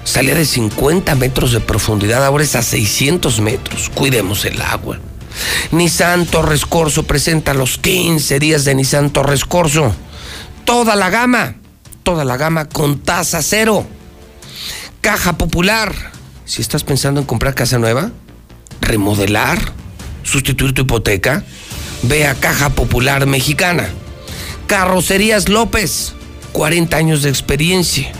salía 0.04 0.34
de 0.34 0.46
50 0.46 1.14
metros 1.16 1.52
de 1.52 1.60
profundidad, 1.60 2.24
ahora 2.24 2.44
es 2.44 2.56
a 2.56 2.62
600 2.62 3.40
metros? 3.40 3.90
Cuidemos 3.94 4.46
el 4.46 4.62
agua. 4.62 4.98
Nissan 5.70 6.26
Torres 6.26 6.64
Corso 6.64 7.02
presenta 7.02 7.54
los 7.54 7.78
15 7.78 8.38
días 8.38 8.64
de 8.64 8.74
Nissan 8.74 9.10
Torres 9.10 9.44
Corso. 9.44 9.94
Toda 10.64 10.96
la 10.96 11.10
gama, 11.10 11.56
toda 12.02 12.24
la 12.24 12.36
gama 12.36 12.68
con 12.68 13.00
tasa 13.00 13.42
cero. 13.42 13.86
Caja 15.00 15.38
Popular. 15.38 15.94
Si 16.44 16.62
estás 16.62 16.84
pensando 16.84 17.20
en 17.20 17.26
comprar 17.26 17.54
casa 17.54 17.78
nueva, 17.78 18.10
remodelar, 18.80 19.72
sustituir 20.22 20.74
tu 20.74 20.82
hipoteca, 20.82 21.44
ve 22.02 22.26
a 22.26 22.34
Caja 22.34 22.70
Popular 22.70 23.26
Mexicana. 23.26 23.88
Carrocerías 24.66 25.48
López, 25.48 26.14
40 26.52 26.96
años 26.96 27.22
de 27.22 27.30
experiencia. 27.30 28.12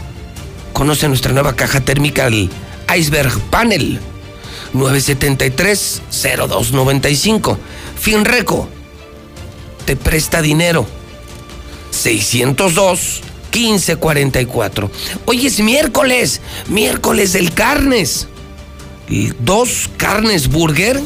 Conoce 0.72 1.08
nuestra 1.08 1.32
nueva 1.32 1.56
caja 1.56 1.80
térmica, 1.80 2.26
el 2.26 2.50
Iceberg 2.96 3.38
Panel. 3.50 4.00
973-0295. 4.74 7.58
Finreco. 7.98 8.68
Te 9.84 9.96
presta 9.96 10.40
dinero. 10.42 10.86
602-1544. 11.92 14.90
Hoy 15.26 15.46
es 15.46 15.60
miércoles. 15.60 16.40
Miércoles 16.68 17.32
del 17.32 17.52
carnes. 17.52 18.28
Dos 19.40 19.88
carnes 19.96 20.48
burger 20.48 21.00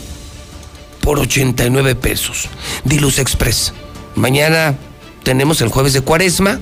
por 1.01 1.19
89 1.19 1.95
pesos. 1.95 2.49
Diluz 2.85 3.19
Express. 3.19 3.73
Mañana 4.15 4.77
tenemos 5.23 5.61
el 5.61 5.69
jueves 5.69 5.93
de 5.93 6.01
cuaresma. 6.01 6.61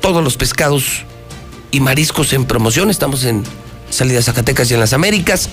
Todos 0.00 0.24
los 0.24 0.36
pescados 0.36 1.04
y 1.70 1.80
mariscos 1.80 2.32
en 2.32 2.44
promoción. 2.44 2.90
Estamos 2.90 3.24
en 3.24 3.44
Salida 3.90 4.22
Zacatecas 4.22 4.70
y 4.70 4.74
en 4.74 4.80
las 4.80 4.92
Américas. 4.92 5.48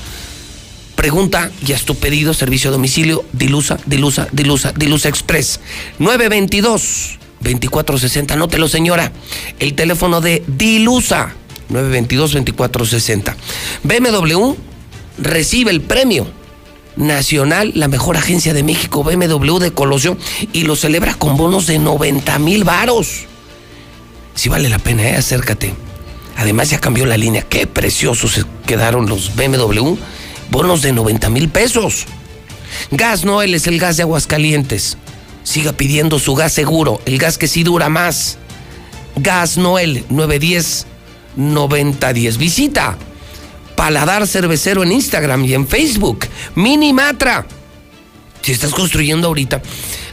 Pregunta 0.95 1.49
y 1.65 1.71
haz 1.71 1.83
tu 1.83 1.95
pedido, 1.95 2.33
servicio 2.33 2.69
a 2.69 2.73
domicilio, 2.73 3.23
Dilusa, 3.31 3.77
Dilusa, 3.85 4.27
Dilusa, 4.31 4.73
Dilusa 4.73 5.07
Express. 5.09 5.59
922 5.99 7.19
2460. 7.39 8.33
Anótelo, 8.33 8.67
señora. 8.67 9.11
El 9.59 9.75
teléfono 9.75 10.21
de 10.21 10.43
Dilusa. 10.47 11.33
922 11.69 12.31
2460. 12.33 13.35
BMW 13.83 14.53
recibe 15.17 15.71
el 15.71 15.81
premio 15.81 16.27
nacional, 16.95 17.71
la 17.75 17.87
mejor 17.87 18.17
agencia 18.17 18.53
de 18.53 18.63
México, 18.63 19.03
BMW 19.03 19.57
de 19.59 19.71
Colosio, 19.71 20.17
y 20.53 20.63
lo 20.63 20.75
celebra 20.75 21.13
con 21.13 21.37
bonos 21.37 21.67
de 21.67 21.79
90 21.79 22.39
mil 22.39 22.63
varos. 22.63 23.25
Si 24.35 24.49
vale 24.49 24.69
la 24.69 24.79
pena, 24.79 25.03
¿eh? 25.03 25.15
acércate. 25.15 25.73
Además 26.37 26.69
ya 26.69 26.79
cambió 26.79 27.05
la 27.05 27.17
línea. 27.17 27.41
Qué 27.41 27.67
preciosos 27.67 28.45
quedaron 28.65 29.07
los 29.07 29.35
BMW. 29.35 29.95
Bonos 30.49 30.81
de 30.81 30.93
90 30.93 31.29
mil 31.29 31.49
pesos. 31.49 32.05
Gas 32.91 33.25
Noel 33.25 33.53
es 33.53 33.67
el 33.67 33.79
gas 33.79 33.97
de 33.97 34.03
Aguascalientes. 34.03 34.97
Siga 35.43 35.73
pidiendo 35.73 36.19
su 36.19 36.35
gas 36.35 36.53
seguro, 36.53 37.01
el 37.05 37.17
gas 37.17 37.37
que 37.37 37.47
sí 37.47 37.63
dura 37.63 37.89
más. 37.89 38.37
Gas 39.17 39.57
Noel 39.57 40.05
910 40.09 40.85
9010. 41.39 42.37
Visita 42.37 42.97
Paladar 43.75 44.27
Cervecero 44.27 44.83
en 44.83 44.91
Instagram 44.91 45.45
y 45.45 45.53
en 45.53 45.65
Facebook. 45.65 46.27
Mini 46.55 46.91
Matra. 46.91 47.45
Si 48.41 48.51
estás 48.51 48.73
construyendo 48.73 49.27
ahorita, 49.27 49.61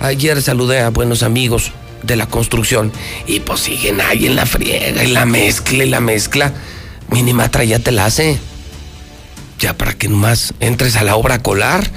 ayer 0.01 0.41
saludé 0.41 0.81
a 0.81 0.91
buenos 0.91 1.23
amigos 1.23 1.73
de 2.03 2.17
la 2.17 2.27
construcción 2.27 2.93
y 3.27 3.41
pues 3.41 3.61
siguen 3.61 4.01
ahí 4.01 4.27
en 4.27 4.37
la 4.37 4.47
friega 4.47 5.03
y 5.03 5.09
la 5.09 5.27
mezcla 5.27 5.85
y 5.85 5.89
la 5.89 6.01
mezcla. 6.01 6.53
Mini 7.11 7.33
Matra 7.33 7.65
ya 7.65 7.81
te 7.81 7.91
la 7.91 8.07
hace. 8.07 8.39
Ya 9.59 9.77
para 9.77 9.95
que 9.95 10.09
nomás 10.09 10.55
entres 10.61 10.97
a 10.97 11.03
la 11.03 11.17
obra 11.17 11.43
colar. 11.43 11.91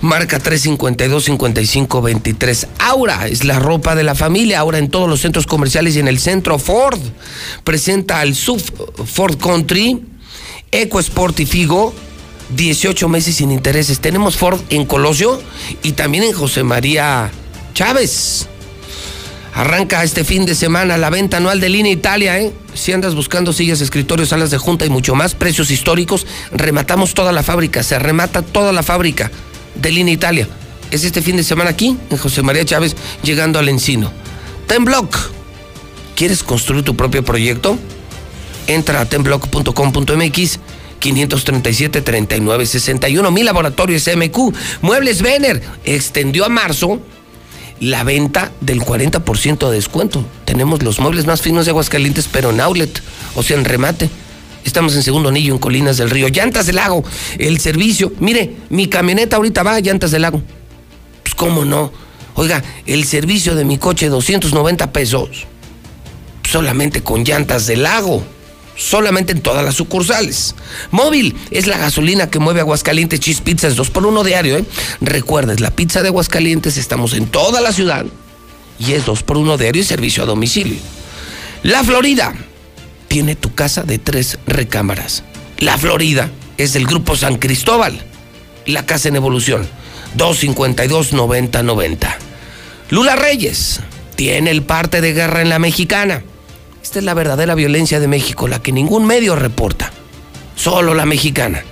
Marca 0.00 0.38
352-5523. 0.38 2.68
Aura 2.78 3.26
es 3.26 3.44
la 3.44 3.58
ropa 3.58 3.94
de 3.94 4.04
la 4.04 4.14
familia. 4.14 4.60
Ahora 4.60 4.78
en 4.78 4.90
todos 4.90 5.08
los 5.08 5.20
centros 5.20 5.46
comerciales 5.46 5.96
y 5.96 6.00
en 6.00 6.08
el 6.08 6.18
centro 6.18 6.58
Ford. 6.58 7.00
Presenta 7.64 8.20
al 8.20 8.34
sub 8.34 8.60
Ford 9.06 9.38
Country 9.38 10.02
EcoSport 10.70 11.38
y 11.40 11.46
Figo, 11.46 11.94
18 12.50 13.08
meses 13.08 13.36
sin 13.36 13.50
intereses. 13.50 14.00
Tenemos 14.00 14.36
Ford 14.36 14.60
en 14.70 14.84
Colosio 14.84 15.40
y 15.82 15.92
también 15.92 16.24
en 16.24 16.32
José 16.32 16.64
María 16.64 17.30
Chávez. 17.74 18.48
Arranca 19.56 20.04
este 20.04 20.22
fin 20.22 20.44
de 20.44 20.54
semana 20.54 20.98
la 20.98 21.08
venta 21.08 21.38
anual 21.38 21.60
de 21.60 21.70
Línea 21.70 21.90
Italia, 21.90 22.38
¿eh? 22.38 22.52
Si 22.74 22.92
andas 22.92 23.14
buscando 23.14 23.54
sillas, 23.54 23.80
escritorios, 23.80 24.28
salas 24.28 24.50
de 24.50 24.58
junta 24.58 24.84
y 24.84 24.90
mucho 24.90 25.14
más, 25.14 25.34
precios 25.34 25.70
históricos, 25.70 26.26
rematamos 26.52 27.14
toda 27.14 27.32
la 27.32 27.42
fábrica, 27.42 27.82
se 27.82 27.98
remata 27.98 28.42
toda 28.42 28.70
la 28.70 28.82
fábrica 28.82 29.30
de 29.74 29.92
Línea 29.92 30.12
Italia. 30.12 30.46
Es 30.90 31.04
este 31.04 31.22
fin 31.22 31.38
de 31.38 31.42
semana 31.42 31.70
aquí, 31.70 31.96
en 32.10 32.18
José 32.18 32.42
María 32.42 32.66
Chávez, 32.66 32.94
llegando 33.22 33.58
al 33.58 33.70
Encino. 33.70 34.12
Tenblock. 34.66 35.16
¿Quieres 36.16 36.42
construir 36.42 36.84
tu 36.84 36.94
propio 36.94 37.24
proyecto? 37.24 37.78
Entra 38.66 39.00
a 39.00 39.06
tenblock.com.mx 39.06 40.58
537-3961. 41.00 43.32
Mi 43.32 43.42
laboratorio 43.42 43.98
SMQ. 43.98 44.36
Muebles 44.82 45.22
Vener 45.22 45.62
extendió 45.84 46.44
a 46.44 46.50
marzo 46.50 47.00
la 47.80 48.04
venta 48.04 48.52
del 48.60 48.80
40% 48.80 49.68
de 49.68 49.74
descuento. 49.74 50.24
Tenemos 50.44 50.82
los 50.82 51.00
muebles 51.00 51.26
más 51.26 51.42
finos 51.42 51.66
de 51.66 51.70
Aguascalientes, 51.70 52.28
pero 52.30 52.50
en 52.50 52.60
outlet, 52.60 53.02
o 53.34 53.42
sea, 53.42 53.56
en 53.56 53.64
remate. 53.64 54.10
Estamos 54.64 54.94
en 54.96 55.02
segundo 55.02 55.28
anillo 55.28 55.52
en 55.52 55.58
Colinas 55.58 55.96
del 55.96 56.10
Río. 56.10 56.28
Llantas 56.28 56.66
del 56.66 56.76
Lago, 56.76 57.04
el 57.38 57.60
servicio. 57.60 58.12
Mire, 58.18 58.56
mi 58.68 58.88
camioneta 58.88 59.36
ahorita 59.36 59.62
va 59.62 59.74
a 59.74 59.80
Llantas 59.80 60.10
del 60.10 60.22
Lago. 60.22 60.42
Pues 61.22 61.34
cómo 61.34 61.64
no. 61.64 61.92
Oiga, 62.34 62.62
el 62.84 63.04
servicio 63.04 63.54
de 63.54 63.64
mi 63.64 63.78
coche 63.78 64.08
290 64.08 64.92
pesos. 64.92 65.46
Solamente 66.50 67.02
con 67.02 67.24
Llantas 67.24 67.66
del 67.66 67.84
Lago 67.84 68.24
solamente 68.76 69.32
en 69.32 69.40
todas 69.40 69.64
las 69.64 69.74
sucursales. 69.74 70.54
Móvil 70.90 71.34
es 71.50 71.66
la 71.66 71.78
gasolina 71.78 72.30
que 72.30 72.38
mueve 72.38 72.60
Aguascalientes 72.60 73.20
Cheese 73.20 73.42
Pizza, 73.42 73.68
es 73.68 73.76
2 73.76 73.90
por 73.90 74.06
1 74.06 74.22
diario. 74.22 74.58
¿eh? 74.58 74.64
Recuerdes, 75.00 75.60
la 75.60 75.70
pizza 75.70 76.02
de 76.02 76.08
Aguascalientes 76.08 76.76
estamos 76.76 77.14
en 77.14 77.26
toda 77.26 77.60
la 77.60 77.72
ciudad 77.72 78.04
y 78.78 78.92
es 78.92 79.06
2 79.06 79.22
por 79.22 79.38
1 79.38 79.56
diario 79.56 79.82
y 79.82 79.84
servicio 79.84 80.22
a 80.22 80.26
domicilio. 80.26 80.78
La 81.62 81.82
Florida 81.82 82.34
tiene 83.08 83.34
tu 83.34 83.54
casa 83.54 83.82
de 83.82 83.98
tres 83.98 84.38
recámaras. 84.46 85.24
La 85.58 85.78
Florida 85.78 86.30
es 86.58 86.74
del 86.74 86.86
Grupo 86.86 87.16
San 87.16 87.36
Cristóbal. 87.36 87.98
La 88.66 88.84
casa 88.84 89.08
en 89.08 89.16
evolución, 89.16 89.66
252-9090. 90.16 92.16
Lula 92.90 93.16
Reyes 93.16 93.80
tiene 94.16 94.50
el 94.50 94.62
parte 94.62 95.00
de 95.00 95.12
guerra 95.12 95.42
en 95.42 95.48
la 95.48 95.58
mexicana 95.58 96.22
esta 96.86 97.00
es 97.00 97.04
la 97.04 97.14
verdadera 97.14 97.56
violencia 97.56 97.98
de 97.98 98.06
México, 98.06 98.46
la 98.46 98.62
que 98.62 98.70
ningún 98.70 99.06
medio 99.06 99.34
reporta. 99.34 99.90
Solo 100.54 100.94
la 100.94 101.04
mexicana. 101.04 101.64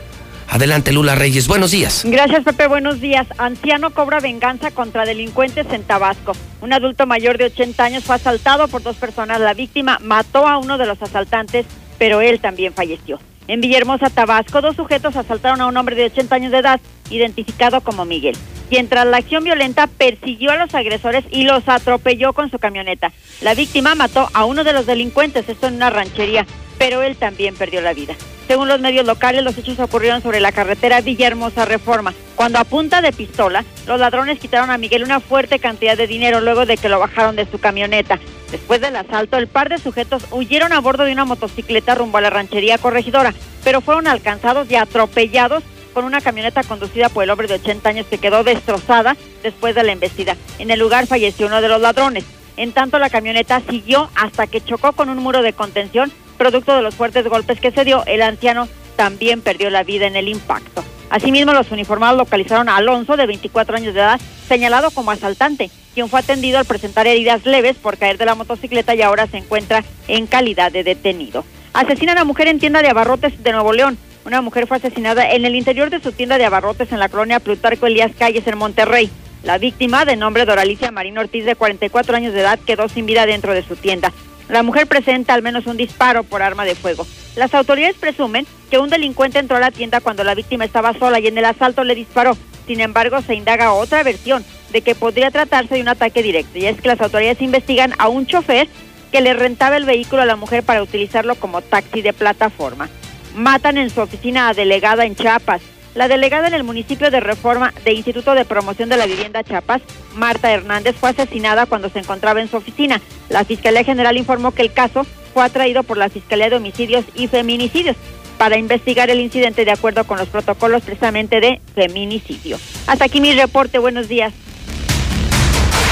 Adelante, 0.48 0.90
Lula 0.90 1.14
Reyes. 1.14 1.46
Buenos 1.46 1.70
días. 1.70 2.02
Gracias, 2.04 2.42
Pepe. 2.42 2.66
Buenos 2.66 3.00
días. 3.00 3.24
Anciano 3.38 3.90
cobra 3.90 4.18
venganza 4.18 4.72
contra 4.72 5.04
delincuentes 5.04 5.68
en 5.70 5.84
Tabasco. 5.84 6.32
Un 6.62 6.72
adulto 6.72 7.06
mayor 7.06 7.38
de 7.38 7.44
80 7.44 7.84
años 7.84 8.02
fue 8.02 8.16
asaltado 8.16 8.66
por 8.66 8.82
dos 8.82 8.96
personas. 8.96 9.40
La 9.40 9.54
víctima 9.54 10.00
mató 10.02 10.48
a 10.48 10.58
uno 10.58 10.78
de 10.78 10.86
los 10.86 11.00
asaltantes, 11.00 11.64
pero 11.96 12.20
él 12.20 12.40
también 12.40 12.74
falleció. 12.74 13.20
En 13.46 13.60
Villahermosa, 13.60 14.08
Tabasco, 14.08 14.62
dos 14.62 14.76
sujetos 14.76 15.16
asaltaron 15.16 15.60
a 15.60 15.66
un 15.66 15.76
hombre 15.76 15.96
de 15.96 16.06
80 16.06 16.34
años 16.34 16.52
de 16.52 16.58
edad, 16.58 16.80
identificado 17.10 17.82
como 17.82 18.06
Miguel, 18.06 18.36
quien 18.70 18.88
tras 18.88 19.06
la 19.06 19.18
acción 19.18 19.44
violenta 19.44 19.86
persiguió 19.86 20.50
a 20.50 20.56
los 20.56 20.74
agresores 20.74 21.24
y 21.30 21.44
los 21.44 21.68
atropelló 21.68 22.32
con 22.32 22.50
su 22.50 22.58
camioneta. 22.58 23.12
La 23.42 23.54
víctima 23.54 23.94
mató 23.94 24.30
a 24.32 24.46
uno 24.46 24.64
de 24.64 24.72
los 24.72 24.86
delincuentes, 24.86 25.46
esto 25.48 25.66
en 25.66 25.74
una 25.74 25.90
ranchería, 25.90 26.46
pero 26.84 27.02
él 27.02 27.16
también 27.16 27.54
perdió 27.54 27.80
la 27.80 27.94
vida. 27.94 28.14
Según 28.46 28.68
los 28.68 28.78
medios 28.78 29.06
locales, 29.06 29.42
los 29.42 29.56
hechos 29.56 29.78
ocurrieron 29.78 30.20
sobre 30.20 30.40
la 30.40 30.52
carretera 30.52 31.00
Villahermosa 31.00 31.64
Reforma, 31.64 32.12
cuando 32.36 32.58
a 32.58 32.64
punta 32.64 33.00
de 33.00 33.10
pistola, 33.10 33.64
los 33.86 33.98
ladrones 33.98 34.38
quitaron 34.38 34.68
a 34.68 34.76
Miguel 34.76 35.02
una 35.02 35.20
fuerte 35.20 35.58
cantidad 35.58 35.96
de 35.96 36.06
dinero 36.06 36.42
luego 36.42 36.66
de 36.66 36.76
que 36.76 36.90
lo 36.90 36.98
bajaron 36.98 37.36
de 37.36 37.50
su 37.50 37.58
camioneta. 37.58 38.20
Después 38.50 38.82
del 38.82 38.96
asalto, 38.96 39.38
el 39.38 39.48
par 39.48 39.70
de 39.70 39.78
sujetos 39.78 40.26
huyeron 40.30 40.74
a 40.74 40.80
bordo 40.80 41.04
de 41.04 41.12
una 41.12 41.24
motocicleta 41.24 41.94
rumbo 41.94 42.18
a 42.18 42.20
la 42.20 42.28
ranchería 42.28 42.76
corregidora, 42.76 43.32
pero 43.64 43.80
fueron 43.80 44.06
alcanzados 44.06 44.70
y 44.70 44.76
atropellados 44.76 45.64
con 45.94 46.04
una 46.04 46.20
camioneta 46.20 46.64
conducida 46.64 47.08
por 47.08 47.24
el 47.24 47.30
hombre 47.30 47.48
de 47.48 47.54
80 47.54 47.88
años 47.88 48.06
que 48.10 48.18
quedó 48.18 48.44
destrozada 48.44 49.16
después 49.42 49.74
de 49.74 49.84
la 49.84 49.92
embestida. 49.92 50.36
En 50.58 50.70
el 50.70 50.80
lugar 50.80 51.06
falleció 51.06 51.46
uno 51.46 51.62
de 51.62 51.68
los 51.68 51.80
ladrones. 51.80 52.24
En 52.56 52.72
tanto, 52.72 52.98
la 52.98 53.10
camioneta 53.10 53.60
siguió 53.68 54.10
hasta 54.14 54.46
que 54.46 54.60
chocó 54.60 54.92
con 54.92 55.08
un 55.08 55.18
muro 55.18 55.42
de 55.42 55.52
contención 55.52 56.12
Producto 56.36 56.74
de 56.74 56.82
los 56.82 56.94
fuertes 56.94 57.26
golpes 57.28 57.60
que 57.60 57.70
se 57.70 57.84
dio, 57.84 58.04
el 58.06 58.22
anciano 58.22 58.68
también 58.96 59.40
perdió 59.40 59.70
la 59.70 59.84
vida 59.84 60.06
en 60.06 60.16
el 60.16 60.28
impacto. 60.28 60.84
Asimismo, 61.10 61.52
los 61.52 61.70
uniformados 61.70 62.18
localizaron 62.18 62.68
a 62.68 62.76
Alonso, 62.76 63.16
de 63.16 63.26
24 63.26 63.76
años 63.76 63.94
de 63.94 64.00
edad, 64.00 64.20
señalado 64.48 64.90
como 64.90 65.12
asaltante, 65.12 65.70
quien 65.94 66.08
fue 66.08 66.20
atendido 66.20 66.58
al 66.58 66.64
presentar 66.64 67.06
heridas 67.06 67.46
leves 67.46 67.76
por 67.76 67.98
caer 67.98 68.18
de 68.18 68.26
la 68.26 68.34
motocicleta 68.34 68.94
y 68.94 69.02
ahora 69.02 69.28
se 69.28 69.36
encuentra 69.36 69.84
en 70.08 70.26
calidad 70.26 70.72
de 70.72 70.82
detenido. 70.82 71.44
Asesinan 71.72 72.18
a 72.18 72.24
mujer 72.24 72.48
en 72.48 72.58
tienda 72.58 72.82
de 72.82 72.88
abarrotes 72.88 73.42
de 73.42 73.52
Nuevo 73.52 73.72
León. 73.72 73.96
Una 74.24 74.40
mujer 74.40 74.66
fue 74.66 74.78
asesinada 74.78 75.30
en 75.30 75.44
el 75.44 75.54
interior 75.54 75.90
de 75.90 76.00
su 76.00 76.12
tienda 76.12 76.38
de 76.38 76.46
abarrotes 76.46 76.90
en 76.90 76.98
la 76.98 77.08
colonia 77.08 77.40
Plutarco 77.40 77.86
Elías 77.86 78.12
Calles 78.18 78.46
en 78.46 78.58
Monterrey. 78.58 79.10
La 79.44 79.58
víctima, 79.58 80.06
de 80.06 80.16
nombre 80.16 80.46
Doralicia 80.46 80.90
Marino 80.90 81.20
Ortiz, 81.20 81.44
de 81.44 81.54
44 81.54 82.16
años 82.16 82.32
de 82.32 82.40
edad, 82.40 82.58
quedó 82.58 82.88
sin 82.88 83.04
vida 83.04 83.26
dentro 83.26 83.52
de 83.52 83.62
su 83.62 83.76
tienda. 83.76 84.10
La 84.48 84.62
mujer 84.62 84.86
presenta 84.86 85.34
al 85.34 85.42
menos 85.42 85.66
un 85.66 85.76
disparo 85.76 86.22
por 86.22 86.42
arma 86.42 86.64
de 86.64 86.74
fuego. 86.74 87.06
Las 87.36 87.52
autoridades 87.54 87.96
presumen 87.96 88.46
que 88.70 88.78
un 88.78 88.88
delincuente 88.88 89.38
entró 89.38 89.58
a 89.58 89.60
la 89.60 89.70
tienda 89.70 90.00
cuando 90.00 90.24
la 90.24 90.34
víctima 90.34 90.64
estaba 90.64 90.94
sola 90.94 91.20
y 91.20 91.26
en 91.26 91.36
el 91.36 91.44
asalto 91.44 91.84
le 91.84 91.94
disparó. 91.94 92.38
Sin 92.66 92.80
embargo, 92.80 93.20
se 93.20 93.34
indaga 93.34 93.74
otra 93.74 94.02
versión 94.02 94.42
de 94.72 94.80
que 94.80 94.94
podría 94.94 95.30
tratarse 95.30 95.74
de 95.74 95.82
un 95.82 95.88
ataque 95.88 96.22
directo, 96.22 96.58
y 96.58 96.64
es 96.64 96.80
que 96.80 96.88
las 96.88 97.00
autoridades 97.02 97.42
investigan 97.42 97.92
a 97.98 98.08
un 98.08 98.26
chofer 98.26 98.66
que 99.12 99.20
le 99.20 99.34
rentaba 99.34 99.76
el 99.76 99.84
vehículo 99.84 100.22
a 100.22 100.26
la 100.26 100.36
mujer 100.36 100.62
para 100.62 100.82
utilizarlo 100.82 101.34
como 101.34 101.60
taxi 101.60 102.00
de 102.00 102.14
plataforma. 102.14 102.88
Matan 103.36 103.76
en 103.76 103.90
su 103.90 104.00
oficina 104.00 104.48
a 104.48 104.54
delegada 104.54 105.04
en 105.04 105.14
Chiapas. 105.14 105.60
La 105.94 106.08
delegada 106.08 106.48
en 106.48 106.54
el 106.54 106.64
municipio 106.64 107.10
de 107.12 107.20
Reforma 107.20 107.72
de 107.84 107.92
Instituto 107.92 108.34
de 108.34 108.44
Promoción 108.44 108.88
de 108.88 108.96
la 108.96 109.06
Vivienda 109.06 109.44
Chiapas, 109.44 109.80
Marta 110.16 110.50
Hernández, 110.52 110.96
fue 110.98 111.10
asesinada 111.10 111.66
cuando 111.66 111.88
se 111.88 112.00
encontraba 112.00 112.40
en 112.40 112.48
su 112.48 112.56
oficina. 112.56 113.00
La 113.28 113.44
Fiscalía 113.44 113.84
General 113.84 114.16
informó 114.16 114.50
que 114.50 114.62
el 114.62 114.72
caso 114.72 115.06
fue 115.32 115.44
atraído 115.44 115.84
por 115.84 115.96
la 115.96 116.08
Fiscalía 116.08 116.50
de 116.50 116.56
Homicidios 116.56 117.04
y 117.14 117.28
Feminicidios 117.28 117.96
para 118.38 118.58
investigar 118.58 119.08
el 119.08 119.20
incidente 119.20 119.64
de 119.64 119.70
acuerdo 119.70 120.02
con 120.04 120.18
los 120.18 120.28
protocolos 120.28 120.82
precisamente 120.82 121.40
de 121.40 121.60
feminicidio. 121.76 122.58
Hasta 122.88 123.04
aquí 123.04 123.20
mi 123.20 123.32
reporte. 123.32 123.78
Buenos 123.78 124.08
días. 124.08 124.32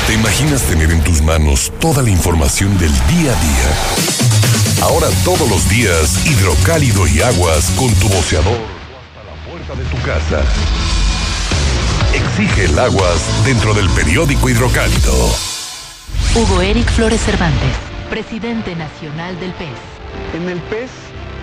¿Te 0.08 0.14
imaginas 0.14 0.62
tener 0.62 0.90
en 0.90 1.02
tus 1.04 1.22
manos 1.22 1.72
toda 1.78 2.02
la 2.02 2.10
información 2.10 2.76
del 2.78 2.90
día 2.90 3.32
a 3.32 3.40
día? 3.40 4.82
Ahora 4.82 5.06
todos 5.24 5.48
los 5.48 5.68
días, 5.70 6.26
hidrocálido 6.26 7.06
y 7.06 7.22
aguas 7.22 7.70
con 7.78 7.94
tu 7.94 8.08
boceador 8.08 8.81
puerta 9.72 9.76
de 9.76 9.84
tu 9.84 9.96
casa. 10.04 10.42
Exige 12.14 12.64
el 12.66 12.78
aguas 12.78 13.44
dentro 13.44 13.74
del 13.74 13.88
periódico 13.90 14.48
hidrocálido. 14.48 15.12
Hugo 16.34 16.62
Eric 16.62 16.90
Flores 16.90 17.20
Cervantes, 17.20 17.76
presidente 18.10 18.74
nacional 18.74 19.38
del 19.40 19.52
PES. 19.52 19.68
En 20.34 20.48
el 20.48 20.58
PES 20.60 20.90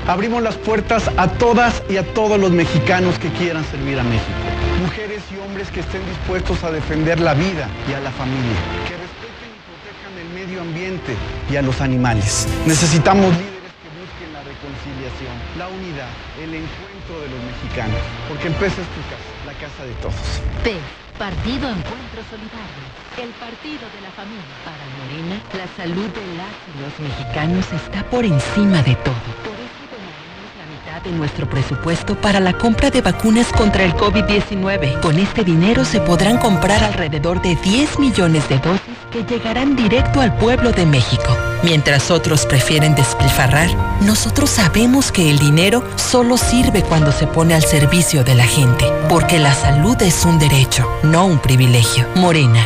abrimos 0.07 0.41
las 0.43 0.55
puertas 0.55 1.09
a 1.17 1.27
todas 1.27 1.81
y 1.89 1.97
a 1.97 2.13
todos 2.13 2.39
los 2.39 2.51
mexicanos 2.51 3.17
que 3.19 3.29
quieran 3.29 3.63
servir 3.65 3.99
a 3.99 4.03
México. 4.03 4.39
Mujeres 4.81 5.23
y 5.31 5.39
hombres 5.45 5.69
que 5.69 5.81
estén 5.81 6.01
dispuestos 6.07 6.63
a 6.63 6.71
defender 6.71 7.19
la 7.19 7.33
vida 7.33 7.67
y 7.89 7.93
a 7.93 7.99
la 7.99 8.11
familia. 8.11 8.57
Que 8.87 8.95
respeten 8.97 9.49
y 9.53 9.61
protejan 9.69 10.13
el 10.17 10.29
medio 10.33 10.61
ambiente 10.61 11.15
y 11.51 11.55
a 11.55 11.61
los 11.61 11.81
animales. 11.81 12.47
Necesitamos 12.65 13.29
líderes 13.33 13.73
que 13.81 13.89
busquen 13.99 14.33
la 14.33 14.43
reconciliación, 14.43 15.35
la 15.57 15.67
unidad, 15.67 16.09
el 16.41 16.55
encuentro 16.55 16.88
de 17.17 17.29
los 17.29 17.41
mexicanos. 17.41 17.97
Porque 18.27 18.47
el 18.47 18.53
PES 18.53 18.73
es 18.77 18.89
tu 18.93 19.01
casa, 19.09 19.29
la 19.45 19.53
casa 19.53 19.81
de 19.85 19.93
todos. 20.03 20.21
PES, 20.63 20.77
Partido 21.17 21.65
Encuentro 21.69 22.21
Solidario. 22.29 22.85
El 23.17 23.29
partido 23.41 23.83
de 23.89 23.99
la 24.05 24.11
familia. 24.13 24.53
Para 24.63 24.85
Morena, 25.01 25.41
la 25.57 25.67
salud 25.75 26.07
de 26.13 26.25
las 26.37 26.53
y 26.69 26.73
los 26.79 26.93
mexicanos 26.99 27.65
está 27.73 28.03
por 28.09 28.23
encima 28.23 28.83
de 28.83 28.95
todo. 29.01 29.27
Por 29.41 29.57
eso 29.57 29.81
donaremos 29.89 30.49
la 30.59 30.65
mitad 30.69 31.01
de 31.01 31.11
nuestro 31.11 31.49
presupuesto 31.49 32.15
para 32.15 32.39
la 32.39 32.53
compra 32.53 32.91
de 32.91 33.01
vacunas 33.01 33.51
contra 33.51 33.83
el 33.83 33.93
COVID-19. 33.95 35.01
Con 35.01 35.17
este 35.17 35.43
dinero 35.43 35.83
se 35.85 35.99
podrán 36.01 36.37
comprar 36.37 36.83
alrededor 36.83 37.41
de 37.41 37.55
10 37.55 37.99
millones 37.99 38.47
de 38.47 38.59
dosis 38.59 38.98
que 39.09 39.23
llegarán 39.23 39.75
directo 39.75 40.21
al 40.21 40.35
pueblo 40.37 40.71
de 40.71 40.85
México. 40.85 41.35
Mientras 41.63 42.11
otros 42.11 42.45
prefieren 42.45 42.95
despilfarrar, 42.95 43.69
nosotros 44.01 44.49
sabemos 44.49 45.11
que 45.11 45.29
el 45.29 45.39
dinero 45.39 45.83
solo 45.95 46.37
sirve 46.37 46.83
cuando 46.83 47.11
se 47.11 47.27
pone 47.27 47.53
al 47.53 47.63
servicio 47.63 48.23
de 48.23 48.35
la 48.35 48.45
gente, 48.45 48.85
porque 49.09 49.39
la 49.39 49.53
salud 49.53 49.99
es 50.01 50.25
un 50.25 50.39
derecho, 50.39 50.87
no 51.03 51.25
un 51.25 51.39
privilegio. 51.39 52.07
Morena, 52.15 52.65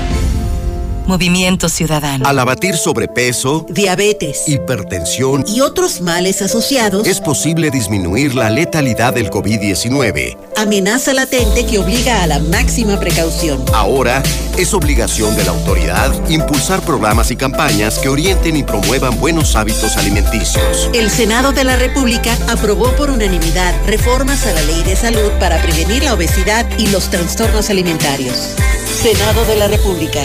Movimiento 1.05 1.69
Ciudadano. 1.69 2.27
Al 2.27 2.39
abatir 2.39 2.75
sobrepeso, 2.77 3.65
diabetes, 3.69 4.47
hipertensión 4.47 5.43
y 5.47 5.61
otros 5.61 6.01
males 6.01 6.41
asociados, 6.41 7.07
es 7.07 7.19
posible 7.19 7.71
disminuir 7.71 8.35
la 8.35 8.49
letalidad 8.49 9.13
del 9.13 9.29
COVID-19. 9.29 10.37
Amenaza 10.57 11.13
latente 11.13 11.65
que 11.65 11.79
obliga 11.79 12.23
a 12.23 12.27
la 12.27 12.39
máxima 12.39 12.99
precaución. 12.99 13.63
Ahora 13.73 14.21
es 14.57 14.73
obligación 14.73 15.35
de 15.35 15.43
la 15.43 15.51
autoridad 15.51 16.11
impulsar 16.29 16.81
programas 16.81 17.31
y 17.31 17.35
campañas 17.35 17.99
que 17.99 18.09
orienten 18.09 18.55
y 18.55 18.63
promuevan 18.63 19.19
buenos 19.19 19.55
hábitos 19.55 19.97
alimenticios. 19.97 20.89
El 20.93 21.09
Senado 21.09 21.51
de 21.51 21.63
la 21.63 21.75
República 21.75 22.37
aprobó 22.47 22.91
por 22.95 23.09
unanimidad 23.09 23.75
reformas 23.85 24.45
a 24.45 24.53
la 24.53 24.61
Ley 24.63 24.83
de 24.83 24.95
Salud 24.95 25.31
para 25.39 25.61
prevenir 25.61 26.03
la 26.03 26.13
obesidad 26.13 26.65
y 26.77 26.87
los 26.87 27.09
trastornos 27.09 27.69
alimentarios. 27.69 28.55
Senado 29.01 29.43
de 29.45 29.55
la 29.55 29.67
República. 29.67 30.19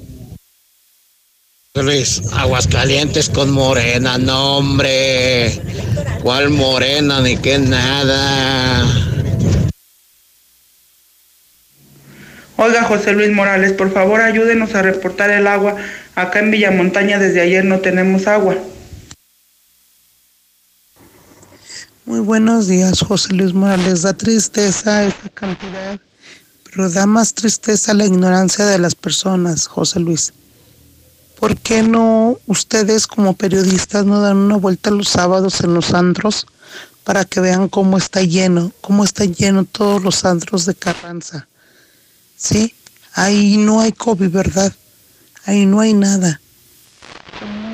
Luis, 1.75 2.23
Aguascalientes 2.33 3.29
con 3.29 3.51
Morena, 3.51 4.17
no 4.17 4.57
hombre. 4.57 5.61
¿Cuál 6.23 6.49
Morena 6.49 7.21
ni 7.21 7.37
qué 7.37 7.59
nada? 7.59 8.87
Oiga, 12.59 12.85
José 12.85 13.13
Luis 13.13 13.31
Morales, 13.31 13.73
por 13.73 13.93
favor 13.93 14.19
ayúdenos 14.19 14.73
a 14.73 14.81
reportar 14.81 15.29
el 15.29 15.45
agua. 15.45 15.75
Acá 16.17 16.39
en 16.39 16.49
Villamontaña 16.49 17.19
desde 17.19 17.41
ayer 17.41 17.63
no 17.63 17.77
tenemos 17.77 18.25
agua. 18.25 18.55
Muy 22.05 22.21
buenos 22.21 22.65
días, 22.65 23.01
José 23.01 23.35
Luis 23.35 23.53
Morales. 23.53 24.01
Da 24.01 24.13
tristeza 24.13 25.03
esa 25.03 25.29
cantidad, 25.35 25.99
pero 26.63 26.89
da 26.89 27.05
más 27.05 27.35
tristeza 27.35 27.93
la 27.93 28.07
ignorancia 28.07 28.65
de 28.65 28.79
las 28.79 28.95
personas, 28.95 29.67
José 29.67 29.99
Luis. 29.99 30.33
¿Por 31.39 31.55
qué 31.55 31.83
no 31.83 32.39
ustedes 32.47 33.05
como 33.05 33.35
periodistas 33.35 34.03
no 34.03 34.19
dan 34.19 34.37
una 34.37 34.57
vuelta 34.57 34.89
los 34.89 35.09
sábados 35.09 35.61
en 35.61 35.75
los 35.75 35.93
antros 35.93 36.47
para 37.03 37.25
que 37.25 37.41
vean 37.41 37.69
cómo 37.69 37.95
está 37.95 38.23
lleno, 38.23 38.71
cómo 38.81 39.03
está 39.03 39.25
lleno 39.25 39.65
todos 39.65 40.01
los 40.01 40.25
antros 40.25 40.65
de 40.65 40.73
Carranza? 40.73 41.47
¿Sí? 42.35 42.73
Ahí 43.13 43.57
no 43.57 43.81
hay 43.81 43.91
COVID, 43.91 44.31
¿verdad? 44.31 44.73
Ahí 45.47 45.65
no 45.65 45.79
hay 45.79 45.93
nada. 45.93 46.41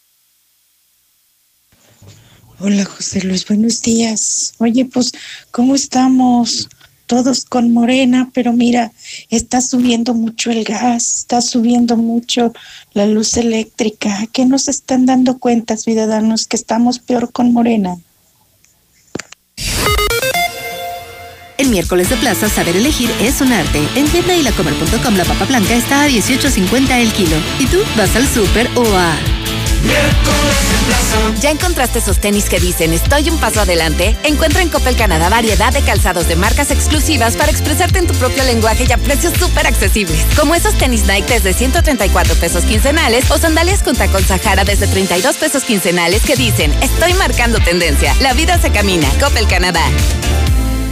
Hola 2.60 2.84
José 2.84 3.22
Luis, 3.22 3.46
buenos 3.46 3.82
días. 3.82 4.54
Oye, 4.58 4.84
pues, 4.84 5.12
¿cómo 5.52 5.76
estamos? 5.76 6.68
Todos 7.06 7.44
con 7.44 7.72
Morena, 7.72 8.30
pero 8.34 8.52
mira, 8.52 8.90
está 9.30 9.60
subiendo 9.60 10.12
mucho 10.12 10.50
el 10.50 10.64
gas, 10.64 11.18
está 11.18 11.40
subiendo 11.40 11.96
mucho 11.96 12.52
la 12.94 13.06
luz 13.06 13.36
eléctrica. 13.36 14.26
¿Qué 14.32 14.44
nos 14.44 14.66
están 14.66 15.06
dando 15.06 15.38
cuenta, 15.38 15.76
ciudadanos, 15.76 16.48
que 16.48 16.56
estamos 16.56 16.98
peor 16.98 17.30
con 17.30 17.52
Morena? 17.52 17.96
El 21.58 21.68
miércoles 21.68 22.10
de 22.10 22.16
plaza, 22.16 22.48
saber 22.48 22.76
elegir 22.76 23.10
es 23.20 23.40
un 23.40 23.52
arte. 23.52 23.80
En 23.94 24.08
tienda 24.08 24.34
y 24.34 24.42
la 24.42 24.50
comer.com 24.50 25.16
la 25.16 25.24
papa 25.24 25.44
blanca 25.44 25.74
está 25.74 26.02
a 26.02 26.08
18.50 26.08 26.90
el 26.90 27.12
kilo. 27.12 27.36
¿Y 27.60 27.66
tú 27.66 27.78
vas 27.96 28.16
al 28.16 28.26
súper 28.26 28.68
o 28.76 28.84
a 28.96 29.16
¿Ya 31.40 31.50
encontraste 31.50 32.00
esos 32.00 32.18
tenis 32.18 32.48
que 32.48 32.58
dicen 32.58 32.92
estoy 32.92 33.30
un 33.30 33.38
paso 33.38 33.60
adelante? 33.60 34.16
Encuentra 34.24 34.62
en 34.62 34.68
Coppel 34.68 34.96
Canadá 34.96 35.28
variedad 35.28 35.72
de 35.72 35.82
calzados 35.82 36.26
de 36.26 36.34
marcas 36.34 36.70
exclusivas 36.70 37.36
para 37.36 37.52
expresarte 37.52 37.98
en 37.98 38.06
tu 38.06 38.14
propio 38.14 38.42
lenguaje 38.44 38.86
y 38.88 38.92
a 38.92 38.98
precios 38.98 39.34
súper 39.38 39.66
accesibles. 39.66 40.18
Como 40.36 40.54
esos 40.54 40.74
tenis 40.74 41.04
Nike 41.06 41.34
desde 41.34 41.52
134 41.52 42.34
pesos 42.36 42.64
quincenales 42.64 43.30
o 43.30 43.38
sandalias 43.38 43.82
con 43.82 43.94
tacón 43.94 44.24
Sahara 44.24 44.64
desde 44.64 44.88
32 44.88 45.36
pesos 45.36 45.62
quincenales 45.62 46.22
que 46.22 46.34
dicen 46.34 46.72
estoy 46.82 47.14
marcando 47.14 47.60
tendencia. 47.60 48.14
La 48.20 48.32
vida 48.34 48.60
se 48.60 48.70
camina. 48.70 49.08
Coppel 49.20 49.46
Canadá. 49.46 49.82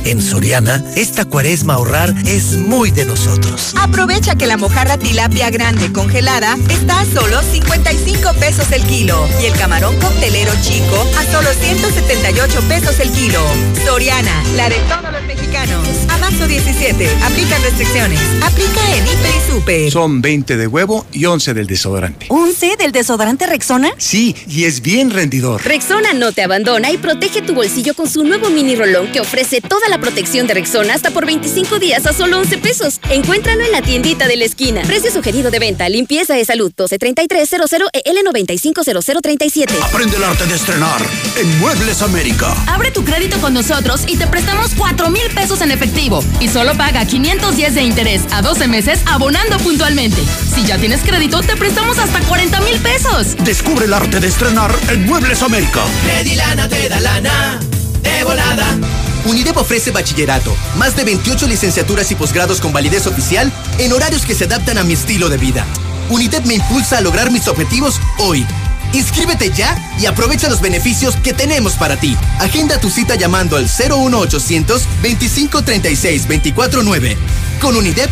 En 0.06 0.22
Soriana, 0.22 0.84
esta 0.94 1.24
cuaresma 1.24 1.74
ahorrar 1.74 2.14
es 2.26 2.52
muy 2.52 2.92
de 2.92 3.04
nosotros. 3.04 3.74
Aprovecha 3.76 4.36
que 4.36 4.46
la 4.46 4.56
mojarra 4.56 4.98
tilapia 4.98 5.50
grande 5.50 5.92
congelada 5.92 6.56
está 6.70 7.00
a 7.00 7.04
solo 7.06 7.42
55 7.42 8.34
pesos 8.34 8.70
el 8.70 8.84
kilo 8.84 9.28
y 9.42 9.46
el 9.46 9.58
camarón 9.58 9.98
coctelero 9.98 10.52
chico 10.62 11.04
a 11.18 11.24
solo 11.24 11.52
178 11.52 12.60
pesos 12.68 13.00
el 13.00 13.10
kilo. 13.10 13.40
Soriana, 13.84 14.44
la 14.54 14.68
de 14.68 14.76
todos 14.88 15.10
los 15.10 15.22
mexicanos. 15.24 15.84
A 16.08 16.18
marzo 16.18 16.46
17, 16.46 17.08
aplica 17.24 17.58
restricciones. 17.58 18.20
Aplica 18.44 18.96
en 18.96 19.04
Hiper 19.08 19.34
y 19.34 19.52
Super. 19.52 19.90
Son 19.90 20.22
20 20.22 20.56
de 20.56 20.66
huevo 20.68 21.04
y 21.12 21.24
11 21.24 21.52
del 21.52 21.66
desodorante. 21.66 22.28
¿11 22.28 22.76
del 22.76 22.92
desodorante 22.92 23.46
Rexona? 23.46 23.90
Sí, 23.98 24.36
y 24.46 24.64
es 24.64 24.82
bien 24.82 25.10
rendidor. 25.10 25.64
Rexona 25.64 26.12
no 26.12 26.30
te 26.30 26.44
abandona 26.44 26.92
y 26.92 26.96
protege 26.96 27.42
tu 27.42 27.54
bolsillo 27.54 27.94
con 27.94 28.08
su 28.08 28.22
nuevo 28.22 28.50
mini 28.50 28.76
rolón 28.76 29.10
que 29.10 29.18
ofrece 29.18 29.60
toda 29.60 29.88
la 29.88 29.95
protección 29.98 30.46
de 30.46 30.54
Rexona 30.54 30.94
hasta 30.94 31.10
por 31.10 31.26
25 31.26 31.78
días 31.78 32.06
a 32.06 32.12
solo 32.12 32.38
11 32.38 32.58
pesos. 32.58 33.00
Encuéntralo 33.10 33.64
en 33.64 33.72
la 33.72 33.82
tiendita 33.82 34.26
de 34.26 34.36
la 34.36 34.44
esquina. 34.44 34.82
Precio 34.82 35.10
sugerido 35.10 35.50
de 35.50 35.58
venta. 35.58 35.88
Limpieza 35.88 36.34
de 36.34 36.44
salud 36.44 36.72
123300 36.74 37.70
EL 37.92 38.24
950037. 38.24 39.74
Aprende 39.82 40.16
el 40.16 40.24
arte 40.24 40.46
de 40.46 40.54
estrenar 40.54 41.00
en 41.36 41.58
Muebles 41.58 42.02
América. 42.02 42.54
Abre 42.66 42.90
tu 42.90 43.04
crédito 43.04 43.38
con 43.40 43.54
nosotros 43.54 44.02
y 44.06 44.16
te 44.16 44.26
prestamos 44.26 44.72
4 44.76 45.10
mil 45.10 45.28
pesos 45.34 45.60
en 45.60 45.70
efectivo. 45.70 46.22
Y 46.40 46.48
solo 46.48 46.76
paga 46.76 47.04
510 47.04 47.74
de 47.74 47.82
interés 47.82 48.22
a 48.32 48.42
12 48.42 48.68
meses 48.68 49.00
abonando 49.06 49.58
puntualmente. 49.58 50.22
Si 50.54 50.64
ya 50.64 50.78
tienes 50.78 51.02
crédito, 51.02 51.40
te 51.40 51.56
prestamos 51.56 51.98
hasta 51.98 52.20
40 52.20 52.60
mil 52.60 52.78
pesos. 52.80 53.36
Descubre 53.44 53.86
el 53.86 53.94
arte 53.94 54.20
de 54.20 54.28
estrenar 54.28 54.74
en 54.90 55.06
Muebles 55.06 55.42
América. 55.42 55.82
Credilana 56.04 56.68
te 56.68 56.88
da 56.88 57.00
lana 57.00 57.60
de 58.06 58.24
volada. 58.24 58.78
UNIDEP 59.24 59.56
ofrece 59.56 59.90
bachillerato, 59.90 60.56
más 60.76 60.94
de 60.94 61.04
28 61.04 61.48
licenciaturas 61.48 62.10
y 62.10 62.14
posgrados 62.14 62.60
con 62.60 62.72
validez 62.72 63.06
oficial 63.06 63.52
en 63.78 63.92
horarios 63.92 64.24
que 64.24 64.34
se 64.34 64.44
adaptan 64.44 64.78
a 64.78 64.84
mi 64.84 64.92
estilo 64.92 65.28
de 65.28 65.36
vida. 65.36 65.66
UNIDEP 66.10 66.44
me 66.46 66.54
impulsa 66.54 66.98
a 66.98 67.00
lograr 67.00 67.30
mis 67.32 67.48
objetivos 67.48 68.00
hoy. 68.18 68.46
Inscríbete 68.92 69.50
ya 69.50 69.76
y 69.98 70.06
aprovecha 70.06 70.48
los 70.48 70.60
beneficios 70.60 71.16
que 71.16 71.34
tenemos 71.34 71.74
para 71.74 71.96
ti. 71.96 72.16
Agenda 72.38 72.78
tu 72.78 72.88
cita 72.88 73.16
llamando 73.16 73.56
al 73.56 73.64
01800 73.64 74.82
2536 75.02 76.28
249. 76.28 77.16
Con 77.60 77.76
UNIDEP, 77.76 78.10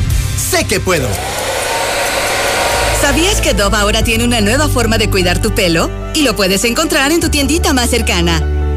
sé 0.51 0.65
que 0.65 0.81
puedo. 0.81 1.09
¿Sabías 3.01 3.41
que 3.41 3.55
Dove 3.55 3.77
ahora 3.77 4.03
tiene 4.03 4.25
una 4.25 4.41
nueva 4.41 4.69
forma 4.69 4.99
de 4.99 5.09
cuidar 5.09 5.41
tu 5.41 5.55
pelo? 5.55 5.91
Y 6.15 6.23
lo 6.23 6.35
puedes 6.35 6.65
encontrar 6.65 7.13
en 7.13 7.21
tu 7.21 7.29
tiendita 7.29 7.73
más 7.73 7.91
cercana. 7.91 8.43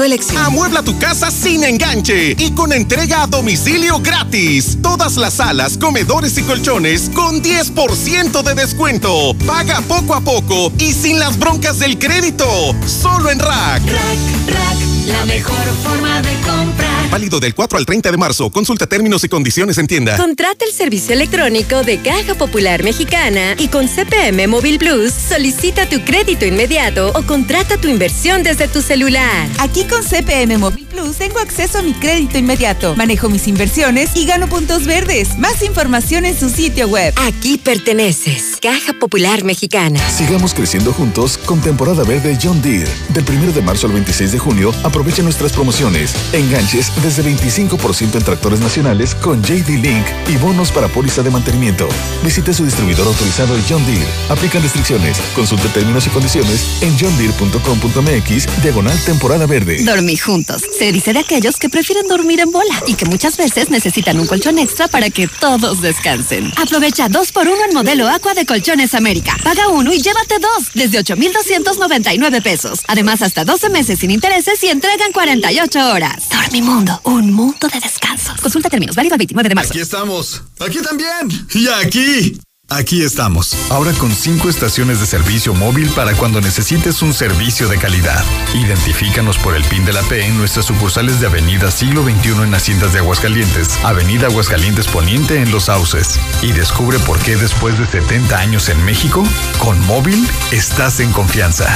Amuebla 0.00 0.82
tu 0.82 0.98
casa 0.98 1.30
sin 1.30 1.62
enganche 1.62 2.34
y 2.38 2.52
con 2.52 2.72
entrega 2.72 3.24
a 3.24 3.26
domicilio 3.26 4.00
gratis. 4.00 4.78
Todas 4.80 5.18
las 5.18 5.34
salas, 5.34 5.76
comedores 5.76 6.38
y 6.38 6.42
colchones 6.42 7.10
con 7.10 7.42
10% 7.42 8.42
de 8.42 8.54
descuento. 8.54 9.34
Paga 9.46 9.82
poco 9.82 10.14
a 10.14 10.22
poco 10.22 10.72
y 10.78 10.94
sin 10.94 11.18
las 11.18 11.38
broncas 11.38 11.80
del 11.80 11.98
crédito. 11.98 12.74
Solo 12.86 13.30
en 13.30 13.40
Rack. 13.40 13.82
Rack, 13.84 14.48
Rack 14.48 14.99
La 15.06 15.24
mejor 15.24 15.64
forma 15.82 16.20
de 16.22 16.34
comprar. 16.40 17.10
Válido 17.10 17.40
del 17.40 17.54
4 17.54 17.78
al 17.78 17.86
30 17.86 18.12
de 18.12 18.16
marzo. 18.16 18.50
Consulta 18.50 18.86
términos 18.86 19.24
y 19.24 19.28
condiciones 19.28 19.78
en 19.78 19.86
tienda. 19.86 20.16
Contrata 20.16 20.64
el 20.64 20.72
servicio 20.72 21.12
electrónico 21.12 21.82
de 21.82 21.98
Caja 21.98 22.34
Popular 22.34 22.84
Mexicana 22.84 23.56
y 23.58 23.68
con 23.68 23.88
CPM 23.88 24.46
Móvil 24.46 24.78
Plus 24.78 25.12
solicita 25.12 25.88
tu 25.88 26.00
crédito 26.04 26.44
inmediato 26.44 27.12
o 27.14 27.22
contrata 27.22 27.78
tu 27.78 27.88
inversión 27.88 28.42
desde 28.42 28.68
tu 28.68 28.80
celular. 28.80 29.48
Aquí 29.58 29.84
con 29.84 30.04
CPM 30.04 30.58
Móvil 30.58 30.86
Plus 30.86 31.16
tengo 31.16 31.40
acceso 31.40 31.78
a 31.78 31.82
mi 31.82 31.94
crédito 31.94 32.38
inmediato. 32.38 32.94
Manejo 32.94 33.28
mis 33.28 33.48
inversiones 33.48 34.10
y 34.14 34.26
gano 34.26 34.48
puntos 34.48 34.86
verdes. 34.86 35.36
Más 35.38 35.62
información 35.62 36.24
en 36.24 36.38
su 36.38 36.48
sitio 36.48 36.86
web. 36.88 37.12
Aquí 37.16 37.58
perteneces. 37.58 38.58
Caja 38.62 38.92
Popular 38.92 39.42
Mexicana. 39.42 39.98
Sigamos 40.10 40.54
creciendo 40.54 40.92
juntos 40.92 41.38
con 41.38 41.60
temporada 41.60 42.04
verde 42.04 42.38
John 42.40 42.62
Deere. 42.62 42.90
Del 43.08 43.24
1 43.28 43.52
de 43.52 43.62
marzo 43.62 43.86
al 43.86 43.94
26 43.94 44.32
de 44.32 44.38
junio, 44.38 44.72
aprovecha 44.90 45.22
nuestras 45.22 45.52
promociones. 45.52 46.14
Enganches 46.32 46.92
desde 47.02 47.22
25% 47.22 48.16
en 48.16 48.22
tractores 48.22 48.60
nacionales 48.60 49.14
con 49.14 49.42
JD 49.42 49.68
Link 49.82 50.04
y 50.28 50.36
bonos 50.36 50.70
para 50.70 50.88
póliza 50.88 51.22
de 51.22 51.30
mantenimiento. 51.30 51.88
Visite 52.22 52.52
su 52.52 52.64
distribuidor 52.64 53.06
autorizado 53.06 53.56
John 53.68 53.84
Deere. 53.86 54.04
Aplican 54.28 54.62
restricciones. 54.62 55.18
Consulte 55.34 55.68
términos 55.68 56.06
y 56.06 56.10
condiciones 56.10 56.82
en 56.82 56.98
johndeere.com.mx 56.98 58.62
diagonal 58.62 58.98
temporada 59.04 59.46
verde. 59.46 59.82
Dormir 59.84 60.20
juntos. 60.20 60.62
Se 60.76 60.92
dice 60.92 61.12
de 61.12 61.20
aquellos 61.20 61.56
que 61.56 61.70
prefieren 61.70 62.08
dormir 62.08 62.40
en 62.40 62.50
bola 62.50 62.82
y 62.86 62.94
que 62.94 63.06
muchas 63.06 63.36
veces 63.36 63.70
necesitan 63.70 64.18
un 64.18 64.26
colchón 64.26 64.58
extra 64.58 64.88
para 64.88 65.08
que 65.10 65.28
todos 65.28 65.80
descansen. 65.80 66.52
Aprovecha 66.56 67.08
2 67.08 67.32
por 67.32 67.46
1 67.48 67.56
en 67.68 67.74
modelo 67.74 68.08
Aqua 68.08 68.34
de 68.34 68.44
Colchones 68.44 68.94
América. 68.94 69.36
Paga 69.44 69.68
uno 69.68 69.92
y 69.92 70.02
llévate 70.02 70.38
dos 70.40 70.70
desde 70.74 70.98
8,299 70.98 72.42
pesos. 72.42 72.80
Además, 72.88 73.22
hasta 73.22 73.44
12 73.44 73.68
meses 73.68 74.00
sin 74.00 74.10
intereses 74.10 74.62
y 74.64 74.68
entregan 74.80 75.12
48 75.12 75.92
horas. 75.92 76.30
Dormimundo, 76.30 76.98
un 77.04 77.32
mundo 77.32 77.68
de 77.68 77.80
descanso. 77.80 78.32
Consulta 78.40 78.70
términos, 78.70 78.96
válido 78.96 79.14
el 79.14 79.18
29 79.18 79.48
de 79.50 79.54
marzo. 79.54 79.72
Aquí 79.72 79.80
estamos. 79.80 80.42
Aquí 80.58 80.78
también. 80.80 81.28
Y 81.52 81.68
aquí. 81.68 82.40
Aquí 82.70 83.02
estamos. 83.02 83.54
Ahora 83.68 83.92
con 83.92 84.10
cinco 84.14 84.48
estaciones 84.48 85.00
de 85.00 85.06
servicio 85.06 85.52
móvil 85.52 85.90
para 85.90 86.14
cuando 86.14 86.40
necesites 86.40 87.02
un 87.02 87.12
servicio 87.12 87.68
de 87.68 87.76
calidad. 87.76 88.24
Identifícanos 88.54 89.36
por 89.38 89.54
el 89.54 89.64
PIN 89.64 89.84
de 89.84 89.92
la 89.92 90.02
P 90.02 90.24
en 90.24 90.38
nuestras 90.38 90.66
sucursales 90.66 91.20
de 91.20 91.26
Avenida 91.26 91.70
Siglo 91.70 92.02
XXI 92.04 92.44
en 92.44 92.54
Haciendas 92.54 92.92
de 92.94 93.00
Aguascalientes, 93.00 93.76
Avenida 93.84 94.28
Aguascalientes 94.28 94.86
Poniente 94.86 95.42
en 95.42 95.50
Los 95.50 95.64
Sauces. 95.64 96.18
Y 96.42 96.52
descubre 96.52 96.98
por 97.00 97.18
qué 97.18 97.36
después 97.36 97.78
de 97.78 97.86
70 97.86 98.38
años 98.38 98.68
en 98.70 98.82
México, 98.84 99.24
con 99.58 99.78
móvil 99.86 100.26
estás 100.52 101.00
en 101.00 101.12
confianza. 101.12 101.66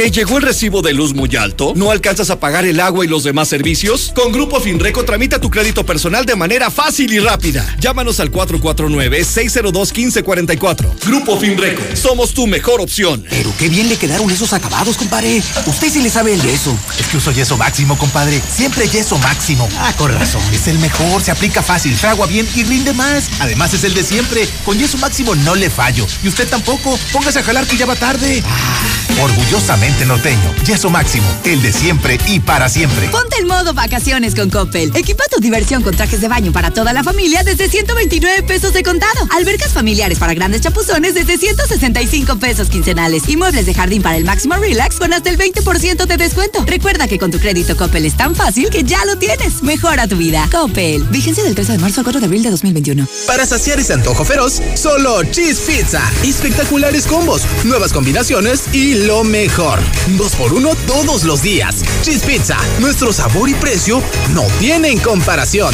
¿Te 0.00 0.10
llegó 0.10 0.38
el 0.38 0.44
recibo 0.44 0.80
de 0.80 0.94
luz 0.94 1.12
muy 1.12 1.36
alto? 1.36 1.74
¿No 1.76 1.90
alcanzas 1.90 2.30
a 2.30 2.40
pagar 2.40 2.64
el 2.64 2.80
agua 2.80 3.04
y 3.04 3.08
los 3.08 3.22
demás 3.22 3.48
servicios? 3.48 4.12
Con 4.14 4.32
Grupo 4.32 4.58
Finreco 4.58 5.04
tramita 5.04 5.38
tu 5.38 5.50
crédito 5.50 5.84
personal 5.84 6.24
de 6.24 6.36
manera 6.36 6.70
fácil 6.70 7.12
y 7.12 7.18
rápida. 7.18 7.76
Llámanos 7.78 8.18
al 8.18 8.32
449-602-1544. 8.32 11.04
Grupo 11.04 11.38
Finreco, 11.38 11.82
somos 11.94 12.32
tu 12.32 12.46
mejor 12.46 12.80
opción. 12.80 13.26
Pero 13.28 13.52
qué 13.58 13.68
bien 13.68 13.90
le 13.90 13.98
quedaron 13.98 14.30
esos 14.30 14.54
acabados, 14.54 14.96
compadre. 14.96 15.42
Usted 15.66 15.90
sí 15.90 16.00
le 16.00 16.08
sabe 16.08 16.32
el 16.32 16.40
yeso. 16.40 16.74
Es 16.98 17.06
que 17.08 17.18
uso 17.18 17.30
yeso 17.30 17.58
máximo, 17.58 17.98
compadre. 17.98 18.40
Siempre 18.40 18.88
yeso 18.88 19.18
máximo. 19.18 19.68
Ah, 19.80 19.92
con 19.98 20.10
razón. 20.14 20.40
Es 20.50 20.66
el 20.66 20.78
mejor, 20.78 21.20
se 21.20 21.30
aplica 21.30 21.62
fácil, 21.62 21.94
fragua 21.94 22.26
bien 22.26 22.48
y 22.54 22.64
rinde 22.64 22.94
más. 22.94 23.28
Además 23.38 23.74
es 23.74 23.84
el 23.84 23.92
de 23.92 24.02
siempre. 24.02 24.48
Con 24.64 24.78
yeso 24.78 24.96
máximo 24.96 25.34
no 25.34 25.54
le 25.54 25.68
fallo. 25.68 26.06
Y 26.24 26.28
usted 26.28 26.48
tampoco. 26.48 26.98
Póngase 27.12 27.40
a 27.40 27.42
jalar 27.42 27.66
que 27.66 27.76
ya 27.76 27.84
va 27.84 27.96
tarde. 27.96 28.42
Ah, 28.46 28.80
orgullosamente 29.20 29.89
norteño. 30.06 30.54
Yeso 30.66 30.90
máximo, 30.90 31.26
el 31.44 31.62
de 31.62 31.72
siempre 31.72 32.18
y 32.26 32.40
para 32.40 32.68
siempre. 32.68 33.08
Ponte 33.08 33.36
en 33.38 33.46
modo 33.46 33.74
vacaciones 33.74 34.34
con 34.34 34.50
Coppel. 34.50 34.92
Equipa 34.94 35.24
tu 35.30 35.40
diversión 35.40 35.82
con 35.82 35.94
trajes 35.94 36.20
de 36.20 36.28
baño 36.28 36.52
para 36.52 36.70
toda 36.70 36.92
la 36.92 37.02
familia 37.02 37.42
desde 37.42 37.68
129 37.68 38.42
pesos 38.44 38.72
de 38.72 38.82
contado. 38.82 39.28
Albercas 39.36 39.72
familiares 39.72 40.18
para 40.18 40.34
grandes 40.34 40.62
chapuzones 40.62 41.14
desde 41.14 41.38
165 41.38 42.36
pesos 42.36 42.68
quincenales. 42.68 43.28
Y 43.28 43.36
muebles 43.36 43.66
de 43.66 43.74
jardín 43.74 44.02
para 44.02 44.16
el 44.16 44.24
máximo 44.24 44.54
relax 44.56 44.96
con 44.96 45.12
hasta 45.12 45.30
el 45.30 45.38
20% 45.38 46.06
de 46.06 46.16
descuento. 46.16 46.64
Recuerda 46.66 47.08
que 47.08 47.18
con 47.18 47.30
tu 47.30 47.38
crédito 47.38 47.76
Coppel 47.76 48.04
es 48.04 48.16
tan 48.16 48.34
fácil 48.34 48.70
que 48.70 48.82
ya 48.82 49.04
lo 49.04 49.16
tienes. 49.16 49.62
Mejora 49.62 50.08
tu 50.08 50.16
vida. 50.16 50.48
Coppel. 50.50 51.04
Vigencia 51.04 51.44
del 51.44 51.54
13 51.54 51.72
de 51.72 51.78
marzo 51.78 52.00
al 52.00 52.04
4 52.04 52.20
de 52.20 52.26
abril 52.26 52.42
de 52.42 52.50
2021. 52.50 53.06
Para 53.26 53.46
saciar 53.46 53.78
ese 53.78 53.92
antojo 53.92 54.24
feroz, 54.24 54.60
solo 54.74 55.22
Cheese 55.24 55.60
Pizza. 55.60 56.02
Espectaculares 56.24 57.06
combos, 57.06 57.42
nuevas 57.64 57.92
combinaciones 57.92 58.62
y 58.72 58.94
lo 59.06 59.24
mejor. 59.24 59.69
Dos 60.16 60.34
por 60.34 60.52
uno 60.52 60.74
todos 60.86 61.22
los 61.24 61.42
días. 61.42 61.82
Cheese 62.02 62.24
Pizza, 62.24 62.56
nuestro 62.80 63.12
sabor 63.12 63.48
y 63.48 63.54
precio 63.54 64.02
no 64.30 64.42
tienen 64.58 64.98
comparación. 64.98 65.72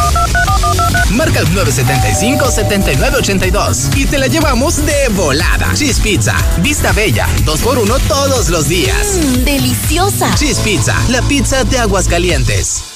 Marca 1.10 1.40
el 1.40 1.48
975-7982 1.48 3.96
y 3.96 4.06
te 4.06 4.18
la 4.18 4.26
llevamos 4.26 4.84
de 4.84 5.08
volada. 5.10 5.72
Cheese 5.74 6.00
Pizza, 6.00 6.34
vista 6.58 6.92
bella, 6.92 7.28
dos 7.44 7.60
por 7.60 7.78
uno 7.78 7.98
todos 8.00 8.50
los 8.50 8.68
días. 8.68 9.16
Mmm, 9.16 9.44
deliciosa. 9.44 10.34
Cheese 10.34 10.60
Pizza, 10.60 10.96
la 11.08 11.22
pizza 11.22 11.64
de 11.64 11.78
aguas 11.78 12.08
calientes. 12.08 12.95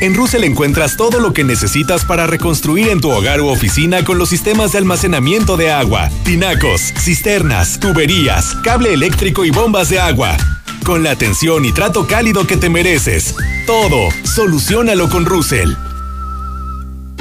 En 0.00 0.14
Russell 0.14 0.44
encuentras 0.44 0.96
todo 0.96 1.20
lo 1.20 1.32
que 1.32 1.44
necesitas 1.44 2.04
para 2.04 2.26
reconstruir 2.26 2.88
en 2.88 3.00
tu 3.00 3.10
hogar 3.10 3.40
u 3.40 3.48
oficina 3.48 4.04
con 4.04 4.18
los 4.18 4.28
sistemas 4.28 4.72
de 4.72 4.78
almacenamiento 4.78 5.56
de 5.56 5.70
agua, 5.70 6.10
tinacos, 6.24 6.92
cisternas, 6.98 7.80
tuberías, 7.80 8.54
cable 8.62 8.92
eléctrico 8.92 9.44
y 9.44 9.50
bombas 9.50 9.88
de 9.88 9.98
agua. 9.98 10.36
Con 10.84 11.02
la 11.02 11.12
atención 11.12 11.64
y 11.64 11.72
trato 11.72 12.06
cálido 12.06 12.46
que 12.46 12.56
te 12.56 12.68
mereces. 12.68 13.34
Todo, 13.66 14.08
solucionalo 14.22 15.08
con 15.08 15.24
Russell. 15.24 15.72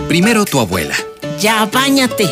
Primero 0.07 0.45
tu 0.45 0.59
abuela. 0.59 0.95
Ya, 1.39 1.65
bañate. 1.65 2.29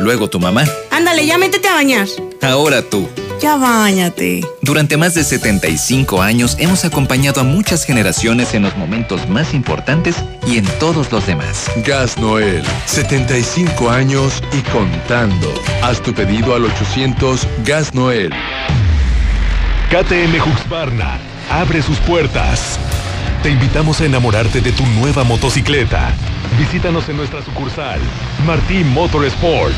Luego 0.00 0.28
tu 0.28 0.40
mamá. 0.40 0.64
Ándale, 0.90 1.24
ya 1.24 1.38
métete 1.38 1.68
a 1.68 1.74
bañar. 1.74 2.08
Ahora 2.42 2.82
tú. 2.82 3.08
Ya 3.40 3.56
bañate. 3.56 4.40
Durante 4.62 4.96
más 4.96 5.14
de 5.14 5.24
75 5.24 6.22
años 6.22 6.56
hemos 6.58 6.84
acompañado 6.84 7.40
a 7.40 7.44
muchas 7.44 7.84
generaciones 7.84 8.54
en 8.54 8.62
los 8.62 8.76
momentos 8.76 9.28
más 9.28 9.54
importantes 9.54 10.16
y 10.46 10.58
en 10.58 10.64
todos 10.78 11.10
los 11.12 11.26
demás. 11.26 11.70
Gas 11.84 12.16
Noel, 12.18 12.62
75 12.86 13.90
años 13.90 14.42
y 14.52 14.60
contando. 14.70 15.52
Haz 15.82 16.00
tu 16.02 16.14
pedido 16.14 16.54
al 16.54 16.64
800 16.64 17.46
Gas 17.64 17.94
Noel. 17.94 18.32
KTM 19.90 20.40
Huxbarna 20.40 21.18
abre 21.50 21.82
sus 21.82 21.98
puertas. 21.98 22.78
Te 23.42 23.50
invitamos 23.50 24.00
a 24.00 24.06
enamorarte 24.06 24.60
de 24.60 24.72
tu 24.72 24.86
nueva 24.86 25.24
motocicleta. 25.24 26.10
Visítanos 26.58 27.08
en 27.08 27.16
nuestra 27.16 27.42
sucursal, 27.42 28.00
Martín 28.46 28.88
Motorsports. 28.92 29.76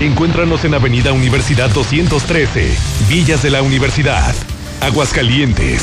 Encuéntranos 0.00 0.62
en 0.66 0.74
Avenida 0.74 1.14
Universidad 1.14 1.70
213, 1.70 2.70
Villas 3.08 3.42
de 3.42 3.50
la 3.50 3.62
Universidad, 3.62 4.34
Aguascalientes. 4.82 5.82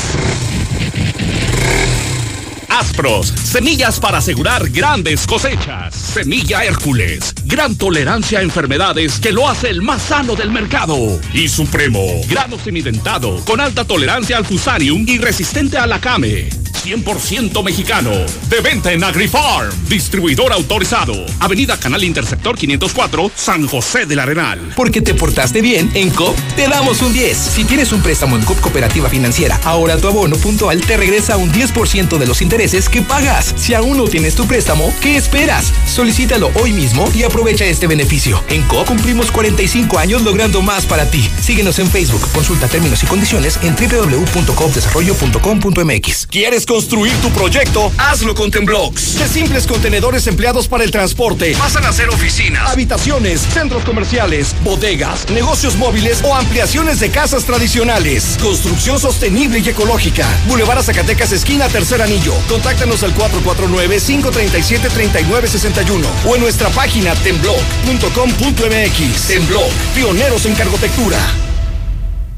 Aspros, 2.68 3.26
semillas 3.26 3.98
para 3.98 4.18
asegurar 4.18 4.70
grandes 4.70 5.26
cosechas. 5.26 5.96
Semilla 5.96 6.64
Hércules, 6.64 7.34
gran 7.44 7.74
tolerancia 7.76 8.38
a 8.38 8.42
enfermedades 8.42 9.18
que 9.18 9.32
lo 9.32 9.48
hace 9.48 9.70
el 9.70 9.82
más 9.82 10.02
sano 10.02 10.36
del 10.36 10.52
mercado. 10.52 10.96
Y 11.32 11.48
Supremo, 11.48 12.20
grano 12.28 12.56
semidentado, 12.56 13.44
con 13.44 13.60
alta 13.60 13.84
tolerancia 13.84 14.36
al 14.36 14.44
fusarium 14.44 15.04
y 15.08 15.18
resistente 15.18 15.76
a 15.76 15.88
la 15.88 16.00
came. 16.00 16.50
100% 16.84 17.64
mexicano. 17.64 18.10
De 18.50 18.60
venta 18.60 18.92
en 18.92 19.02
AgriFarm. 19.02 19.70
Distribuidor 19.88 20.52
autorizado. 20.52 21.14
Avenida 21.40 21.78
Canal 21.78 22.04
Interceptor 22.04 22.58
504, 22.58 23.30
San 23.34 23.66
José 23.66 24.04
del 24.04 24.18
Arenal. 24.18 24.60
Porque 24.76 25.00
te 25.00 25.14
portaste 25.14 25.62
bien, 25.62 25.90
en 25.94 26.10
COP 26.10 26.36
te 26.56 26.68
damos 26.68 27.00
un 27.00 27.14
10. 27.14 27.36
Si 27.36 27.64
tienes 27.64 27.92
un 27.92 28.02
préstamo 28.02 28.36
en 28.36 28.44
COP 28.44 28.60
Cooperativa 28.60 29.08
Financiera, 29.08 29.58
ahora 29.64 29.96
tu 29.96 30.08
abono 30.08 30.36
puntual 30.36 30.82
te 30.82 30.98
regresa 30.98 31.38
un 31.38 31.50
10% 31.50 32.18
de 32.18 32.26
los 32.26 32.42
intereses 32.42 32.90
que 32.90 33.00
pagas. 33.00 33.54
Si 33.56 33.72
aún 33.72 33.96
no 33.96 34.04
tienes 34.04 34.34
tu 34.34 34.46
préstamo, 34.46 34.92
¿qué 35.00 35.16
esperas? 35.16 35.72
Solicítalo 35.86 36.50
hoy 36.60 36.72
mismo 36.72 37.10
y 37.14 37.22
aprovecha 37.22 37.64
este 37.64 37.86
beneficio. 37.86 38.44
En 38.50 38.60
COP 38.64 38.88
cumplimos 38.88 39.30
45 39.30 39.98
años 39.98 40.20
logrando 40.20 40.60
más 40.60 40.84
para 40.84 41.10
ti. 41.10 41.26
Síguenos 41.40 41.78
en 41.78 41.88
Facebook. 41.88 42.28
Consulta 42.32 42.68
términos 42.68 43.02
y 43.02 43.06
condiciones 43.06 43.58
en 43.62 43.74
www.copdesarrollo.com.mx. 43.74 46.26
¿Quieres 46.26 46.66
construir 46.74 47.14
tu 47.22 47.30
proyecto? 47.30 47.92
Hazlo 47.98 48.34
con 48.34 48.50
Temblocks. 48.50 49.16
De 49.16 49.28
simples 49.28 49.64
contenedores 49.64 50.26
empleados 50.26 50.66
para 50.66 50.82
el 50.82 50.90
transporte, 50.90 51.54
pasan 51.56 51.84
a 51.84 51.92
ser 51.92 52.08
oficinas, 52.08 52.68
habitaciones, 52.68 53.42
centros 53.42 53.84
comerciales, 53.84 54.56
bodegas, 54.64 55.30
negocios 55.30 55.76
móviles 55.76 56.20
o 56.24 56.34
ampliaciones 56.34 56.98
de 56.98 57.10
casas 57.10 57.44
tradicionales. 57.44 58.36
Construcción 58.42 58.98
sostenible 58.98 59.60
y 59.60 59.68
ecológica. 59.68 60.26
Boulevard 60.48 60.82
Zacatecas, 60.82 61.30
esquina 61.30 61.68
Tercer 61.68 62.02
Anillo. 62.02 62.34
Contáctanos 62.48 63.04
al 63.04 63.14
449-537-3961 63.14 66.04
o 66.26 66.34
en 66.34 66.40
nuestra 66.40 66.70
página 66.70 67.14
tembloc.com.mx. 67.14 69.28
Tembloc, 69.28 69.70
pioneros 69.94 70.44
en 70.44 70.56
cargotectura. 70.56 71.18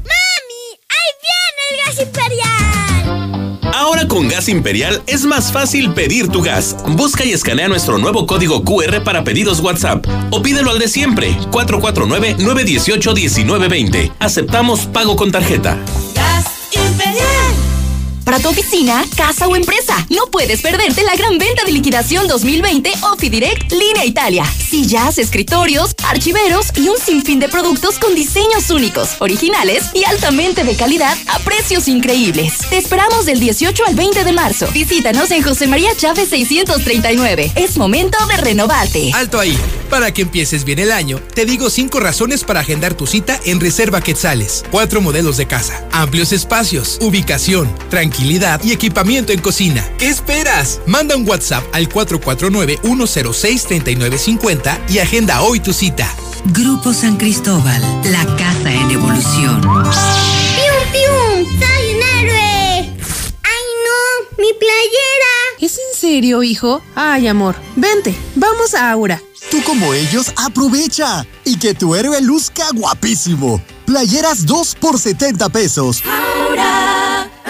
¡Mami! 0.03 0.77
¡Ahí 0.89 1.11
viene 1.23 1.63
el 1.71 1.77
gas 1.87 1.99
imperial! 2.05 2.46
Con 4.17 4.29
Gas 4.29 4.49
Imperial 4.49 5.03
es 5.05 5.25
más 5.25 5.51
fácil 5.51 5.93
pedir 5.93 6.29
tu 6.29 6.41
gas. 6.41 6.75
Busca 6.87 7.23
y 7.23 7.33
escanea 7.33 7.67
nuestro 7.67 7.99
nuevo 7.99 8.25
código 8.25 8.63
QR 8.63 9.03
para 9.03 9.23
pedidos 9.23 9.59
WhatsApp 9.59 10.07
o 10.31 10.41
pídelo 10.41 10.71
al 10.71 10.79
de 10.79 10.87
siempre, 10.87 11.37
449-918-1920. 11.51 14.11
Aceptamos 14.17 14.87
pago 14.87 15.15
con 15.15 15.31
tarjeta. 15.31 15.77
Para 18.27 18.39
tu 18.39 18.49
oficina, 18.49 19.05
casa 19.15 19.47
o 19.47 19.55
empresa, 19.55 20.05
no 20.09 20.25
puedes 20.29 20.61
perderte 20.61 21.01
la 21.03 21.15
gran 21.15 21.37
venta 21.37 21.63
de 21.63 21.71
liquidación 21.71 22.27
2020 22.27 22.91
Direct 23.21 23.71
Línea 23.71 24.03
Italia. 24.03 24.43
Sillas, 24.45 25.17
escritorios, 25.17 25.95
archiveros 26.03 26.67
y 26.75 26.89
un 26.89 26.97
sinfín 26.97 27.39
de 27.39 27.47
productos 27.47 27.97
con 27.97 28.15
diseños 28.15 28.69
únicos, 28.69 29.15
originales 29.19 29.85
y 29.93 30.03
altamente 30.03 30.65
de 30.65 30.75
calidad 30.75 31.17
a 31.27 31.39
precios 31.39 31.87
increíbles. 31.87 32.57
Te 32.69 32.77
esperamos 32.77 33.25
del 33.25 33.39
18 33.39 33.85
al 33.85 33.95
20 33.95 34.25
de 34.25 34.31
marzo. 34.33 34.67
Visítanos 34.73 35.31
en 35.31 35.41
José 35.41 35.67
María 35.67 35.95
Chávez 35.95 36.27
639. 36.27 37.53
Es 37.55 37.77
momento 37.77 38.17
de 38.27 38.37
renovarte. 38.37 39.09
Alto 39.13 39.39
ahí. 39.39 39.57
Para 39.89 40.13
que 40.13 40.23
empieces 40.23 40.65
bien 40.65 40.79
el 40.79 40.91
año, 40.91 41.21
te 41.33 41.45
digo 41.45 41.69
cinco 41.69 42.01
razones 42.01 42.43
para 42.43 42.59
agendar 42.59 42.93
tu 42.93 43.07
cita 43.07 43.39
en 43.45 43.61
Reserva 43.61 44.01
Quetzales. 44.01 44.65
Cuatro 44.69 44.99
modelos 44.99 45.37
de 45.37 45.47
casa, 45.47 45.87
amplios 45.93 46.33
espacios, 46.33 46.97
ubicación, 46.99 47.73
tranquilidad 47.89 48.16
y 48.19 48.71
equipamiento 48.71 49.31
en 49.31 49.39
cocina. 49.41 49.87
¿Qué 49.99 50.09
esperas? 50.09 50.81
Manda 50.87 51.15
un 51.15 51.27
WhatsApp 51.27 51.63
al 51.71 51.87
449-106-3950 51.87 54.79
y 54.89 54.97
agenda 54.99 55.41
hoy 55.41 55.59
tu 55.59 55.71
cita. 55.71 56.11
Grupo 56.45 56.93
San 56.93 57.17
Cristóbal, 57.17 57.79
la 58.05 58.25
casa 58.35 58.71
en 58.71 58.89
evolución. 58.91 59.61
¡Pium, 59.61 59.83
pium! 60.91 61.45
¡Soy 61.59 61.93
un 61.93 62.01
héroe! 62.17 62.89
¡Ay, 63.43 63.65
no! 63.85 63.99
¡Mi 64.37 64.51
playera! 64.53 65.35
¿Es 65.59 65.77
en 65.77 65.93
serio, 65.99 66.41
hijo? 66.41 66.81
Ay, 66.95 67.27
amor, 67.27 67.55
vente, 67.75 68.15
vamos 68.35 68.73
a 68.73 68.89
Aura. 68.91 69.21
Tú 69.51 69.61
como 69.63 69.93
ellos, 69.93 70.31
aprovecha 70.37 71.23
y 71.45 71.59
que 71.59 71.75
tu 71.75 71.93
héroe 71.95 72.19
luzca 72.21 72.65
guapísimo. 72.73 73.61
Playeras 73.85 74.45
2 74.45 74.75
por 74.75 74.99
70 74.99 75.47
pesos. 75.49 76.03
Ahora, 76.05 76.96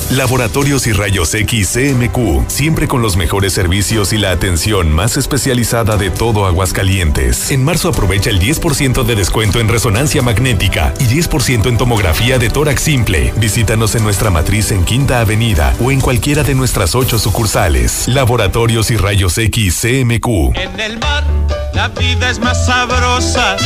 Laboratorios 0.10 0.88
y 0.88 0.94
Rayos 0.94 1.34
X 1.34 1.74
CMQ, 1.74 2.50
siempre 2.50 2.88
con 2.88 3.02
los 3.02 3.18
mejores 3.18 3.52
servicios 3.52 4.14
y 4.14 4.18
la 4.18 4.32
atención 4.32 4.90
más 4.90 5.18
especializada 5.18 5.98
de 5.98 6.10
todo 6.10 6.46
Aguascalientes. 6.46 7.52
En 7.52 7.62
marzo 7.66 7.90
aprovecha 7.90 8.30
el 8.30 8.40
10% 8.40 9.04
de 9.04 9.16
descuento 9.16 9.60
en 9.60 9.68
resonancia 9.68 10.22
magnética 10.22 10.94
y 11.00 11.04
10% 11.04 11.68
en 11.68 11.78
tomografía 11.78 12.40
de 12.40 12.50
tórax 12.50 12.82
simple. 12.82 13.34
Visítanos 13.36 13.96
en 13.96 14.04
nuestra 14.04 14.30
matriz 14.30 14.72
en 14.72 14.86
Quinta 14.86 15.20
Avenida 15.20 15.76
o 15.82 15.92
en 15.92 16.00
cualquiera 16.00 16.44
de 16.44 16.56
nuestras 16.56 16.96
ocho 16.96 17.20
sucursales. 17.20 18.08
Laboratorios 18.08 18.90
y 18.92 18.96
Rayos 18.96 19.38
X 19.38 19.78
CMQ. 19.82 20.56
En 20.56 20.80
el 20.80 21.00
mar, 21.00 21.26
la 21.74 21.90
vida 21.90 22.30
es 22.30 22.40
más 22.40 22.66
sabrosa. 22.66 23.58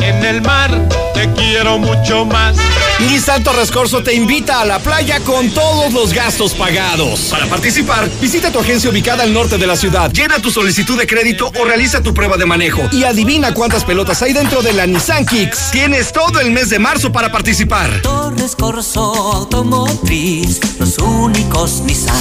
En 0.00 0.24
el 0.24 0.40
mar, 0.40 0.70
te 1.12 1.30
quiero 1.34 1.78
mucho 1.78 2.24
más. 2.24 2.56
Nissan 3.00 3.44
Torres 3.44 3.70
Corso 3.70 4.02
te 4.02 4.14
invita 4.14 4.62
a 4.62 4.64
la 4.64 4.78
playa 4.78 5.20
con 5.20 5.50
todos 5.66 5.92
los 5.92 6.12
gastos 6.12 6.54
pagados. 6.54 7.20
Para 7.30 7.46
participar, 7.46 8.08
visita 8.20 8.52
tu 8.52 8.60
agencia 8.60 8.88
ubicada 8.88 9.24
al 9.24 9.32
norte 9.32 9.58
de 9.58 9.66
la 9.66 9.76
ciudad, 9.76 10.12
llena 10.12 10.38
tu 10.38 10.50
solicitud 10.50 10.96
de 10.96 11.06
crédito 11.06 11.50
o 11.58 11.64
realiza 11.64 12.00
tu 12.00 12.14
prueba 12.14 12.36
de 12.36 12.46
manejo 12.46 12.82
y 12.92 13.02
adivina 13.02 13.52
cuántas 13.52 13.84
pelotas 13.84 14.22
hay 14.22 14.32
dentro 14.32 14.62
de 14.62 14.72
la 14.72 14.86
Nissan 14.86 15.26
Kicks. 15.26 15.72
Tienes 15.72 16.12
todo 16.12 16.40
el 16.40 16.52
mes 16.52 16.70
de 16.70 16.78
marzo 16.78 17.10
para 17.10 17.32
participar. 17.32 18.00
Torres 18.02 18.54
Corso 18.54 19.00
Automotriz, 19.32 20.60
los 20.78 20.98
únicos 20.98 21.80
Nissan. 21.80 22.14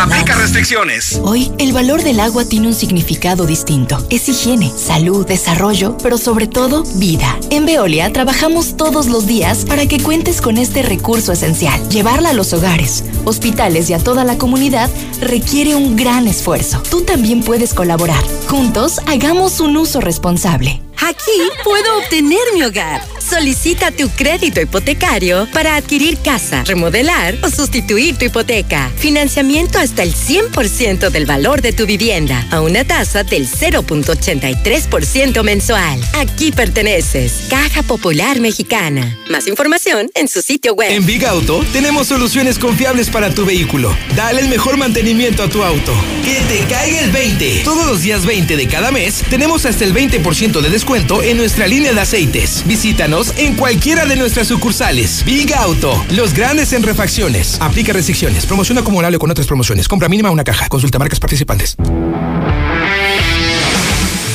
Aplica 0.00 0.34
restricciones. 0.34 1.20
Hoy, 1.22 1.52
el 1.58 1.74
valor 1.74 2.02
del 2.02 2.20
agua 2.20 2.46
tiene 2.46 2.68
un 2.68 2.74
significado 2.74 3.44
distinto. 3.44 4.06
Es 4.08 4.26
higiene, 4.26 4.72
salud, 4.74 5.26
desarrollo, 5.26 5.98
pero 6.02 6.16
sobre 6.16 6.46
todo, 6.46 6.84
vida. 6.94 7.38
En 7.50 7.66
Veolia 7.66 8.10
trabajamos 8.10 8.78
todos 8.78 9.06
los 9.06 9.26
días 9.26 9.66
para 9.66 9.86
que 9.86 10.02
cuentes 10.02 10.40
con 10.40 10.56
este 10.56 10.82
recurso 10.82 11.32
esencial. 11.32 11.86
Llevarla 11.90 12.30
a 12.30 12.32
los 12.32 12.54
hogares, 12.54 13.04
hospitales 13.26 13.90
y 13.90 13.92
a 13.92 13.98
toda 13.98 14.24
la 14.24 14.38
comunidad 14.38 14.88
requiere 15.20 15.74
un 15.74 15.94
gran 15.94 16.26
esfuerzo. 16.26 16.82
Tú 16.90 17.02
también 17.02 17.42
puedes 17.42 17.74
colaborar. 17.74 18.24
Juntos, 18.48 19.00
hagamos 19.06 19.60
un 19.60 19.76
uso 19.76 20.00
responsable. 20.00 20.85
Aquí 20.98 21.50
puedo 21.62 21.98
obtener 21.98 22.40
mi 22.54 22.62
hogar. 22.62 23.02
Solicita 23.18 23.90
tu 23.90 24.08
crédito 24.08 24.60
hipotecario 24.60 25.46
para 25.52 25.76
adquirir 25.76 26.16
casa, 26.18 26.64
remodelar 26.64 27.36
o 27.42 27.50
sustituir 27.50 28.16
tu 28.16 28.24
hipoteca. 28.24 28.90
Financiamiento 28.96 29.78
hasta 29.78 30.02
el 30.04 30.14
100% 30.14 31.10
del 31.10 31.26
valor 31.26 31.60
de 31.60 31.72
tu 31.72 31.84
vivienda 31.86 32.46
a 32.50 32.60
una 32.60 32.84
tasa 32.84 33.24
del 33.24 33.46
0.83% 33.48 35.42
mensual. 35.42 36.00
Aquí 36.14 36.50
perteneces. 36.52 37.46
Caja 37.50 37.82
Popular 37.82 38.40
Mexicana. 38.40 39.18
Más 39.28 39.48
información 39.48 40.08
en 40.14 40.28
su 40.28 40.40
sitio 40.40 40.74
web. 40.74 40.90
En 40.92 41.04
Big 41.04 41.26
Auto 41.26 41.64
tenemos 41.72 42.06
soluciones 42.06 42.58
confiables 42.58 43.10
para 43.10 43.30
tu 43.30 43.44
vehículo. 43.44 43.94
Dale 44.14 44.40
el 44.40 44.48
mejor 44.48 44.76
mantenimiento 44.76 45.42
a 45.42 45.48
tu 45.48 45.62
auto. 45.62 45.92
Que 46.24 46.40
te 46.48 46.60
caiga 46.72 47.00
el 47.00 47.10
20. 47.10 47.62
Todos 47.64 47.86
los 47.86 48.02
días 48.02 48.24
20 48.24 48.56
de 48.56 48.66
cada 48.68 48.92
mes 48.92 49.22
tenemos 49.28 49.66
hasta 49.66 49.84
el 49.84 49.92
20% 49.92 50.60
de 50.60 50.70
descuento 50.70 50.85
en 50.94 51.36
nuestra 51.36 51.66
línea 51.66 51.92
de 51.92 52.00
aceites. 52.00 52.62
Visítanos 52.64 53.32
en 53.36 53.56
cualquiera 53.56 54.06
de 54.06 54.14
nuestras 54.14 54.46
sucursales. 54.46 55.24
Big 55.24 55.52
Auto, 55.52 56.04
los 56.10 56.32
grandes 56.32 56.72
en 56.72 56.84
refacciones. 56.84 57.58
Aplica 57.60 57.92
restricciones. 57.92 58.46
Promoción 58.46 58.78
acumulable 58.78 59.18
con 59.18 59.28
otras 59.28 59.48
promociones. 59.48 59.88
Compra 59.88 60.08
mínima 60.08 60.30
una 60.30 60.44
caja. 60.44 60.68
Consulta 60.68 61.00
marcas 61.00 61.18
participantes. 61.18 61.76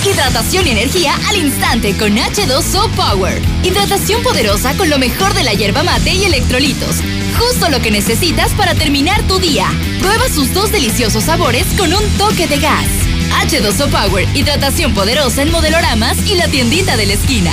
Hidratación 0.06 0.68
y 0.68 0.72
energía 0.72 1.14
al 1.30 1.38
instante 1.38 1.96
con 1.98 2.18
H2O 2.18 2.90
Power. 2.96 3.42
Hidratación 3.64 4.22
poderosa 4.22 4.76
con 4.76 4.90
lo 4.90 5.00
mejor 5.00 5.34
de 5.34 5.44
la 5.44 5.54
hierba 5.54 5.84
mate 5.84 6.14
y 6.14 6.26
electrolitos. 6.26 6.98
Justo 7.40 7.70
lo 7.70 7.80
que 7.80 7.92
necesitas 7.92 8.52
para 8.52 8.76
terminar 8.76 9.22
tu 9.24 9.40
día. 9.40 9.68
Prueba 10.00 10.28
sus 10.28 10.54
dos 10.54 10.72
deliciosos 10.72 11.24
sabores 11.24 11.66
con 11.78 11.94
un 11.94 12.04
toque 12.18 12.48
de 12.48 12.60
gas. 12.60 13.11
H2O 13.42 13.90
Power, 13.90 14.28
hidratación 14.36 14.94
poderosa 14.94 15.42
en 15.42 15.52
modeloramas 15.52 16.18
y 16.30 16.36
la 16.36 16.48
tiendita 16.48 16.98
de 16.98 17.06
la 17.06 17.14
esquina. 17.14 17.52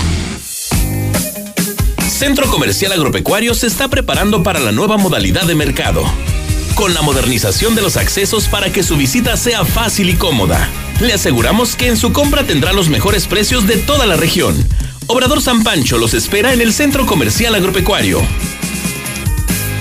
Centro 2.09 2.51
Comercial 2.51 2.93
Agropecuario 2.93 3.55
se 3.55 3.69
está 3.69 3.89
preparando 3.89 4.43
para 4.43 4.59
la 4.59 4.73
nueva 4.73 4.97
modalidad 4.97 5.45
de 5.45 5.55
mercado, 5.55 6.05
con 6.75 6.93
la 6.93 7.03
modernización 7.03 7.75
de 7.75 7.83
los 7.83 7.97
accesos 7.97 8.49
para 8.49 8.73
que 8.73 8.83
su 8.83 8.97
visita 8.97 9.37
sea 9.37 9.65
fácil 9.65 10.11
y 10.11 10.15
cómoda. 10.15 10.69
Le 11.01 11.13
aseguramos 11.13 11.77
que 11.77 11.87
en 11.87 11.97
su 11.97 12.13
compra 12.13 12.45
tendrá 12.45 12.73
los 12.73 12.89
mejores 12.89 13.27
precios 13.27 13.67
de 13.69 13.77
toda 13.77 14.05
la 14.05 14.17
región. 14.17 14.67
Obrador 15.07 15.41
San 15.41 15.63
Pancho 15.63 15.97
los 15.97 16.13
espera 16.13 16.53
en 16.53 16.61
el 16.61 16.73
Centro 16.73 17.07
Comercial 17.07 17.55
Agropecuario. 17.55 18.21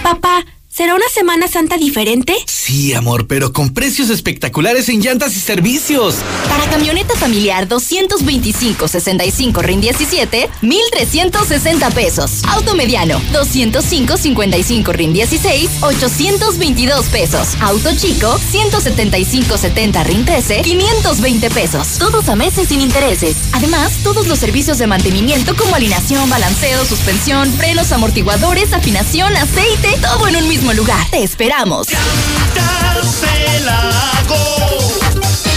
Papá, 0.03 0.45
¿Será 0.77 0.93
una 0.93 1.09
Semana 1.11 1.47
Santa 1.47 1.75
diferente? 1.75 2.35
Sí, 2.45 2.93
amor, 2.93 3.25
pero 3.25 3.51
con 3.51 3.73
precios 3.73 4.11
espectaculares 4.11 4.89
en 4.89 5.01
llantas 5.01 5.35
y 5.35 5.39
servicios. 5.39 6.17
Para 6.47 6.69
camioneta 6.69 7.15
familiar 7.15 7.67
225-65 7.67 9.63
RIN 9.63 9.81
17, 9.81 10.47
1,360 10.61 11.89
pesos. 11.89 12.43
Auto 12.47 12.75
mediano 12.75 13.19
205-55 13.33 14.91
RIN 14.91 15.13
16, 15.13 15.81
822 15.81 17.07
pesos. 17.07 17.55
Auto 17.59 17.89
chico 17.95 18.37
175-70 18.37 20.03
RIN 20.03 20.25
13, 20.25 20.61
520 20.61 21.49
pesos. 21.49 21.97
Todos 21.97 22.29
a 22.29 22.35
meses 22.35 22.67
sin 22.67 22.81
intereses. 22.81 23.35
Además, 23.53 23.93
todos 24.03 24.27
los 24.27 24.37
servicios 24.37 24.77
de 24.77 24.85
mantenimiento 24.85 25.55
como 25.55 25.73
alineación, 25.73 26.29
balanceo, 26.29 26.85
suspensión, 26.85 27.51
frenos, 27.53 27.91
amortiguadores, 27.91 28.73
afinación, 28.73 29.35
aceite, 29.35 29.97
todo 30.03 30.27
en 30.27 30.35
un 30.35 30.47
mismo 30.47 30.66
lugar. 30.73 31.05
Te 31.11 31.23
esperamos. 31.23 31.87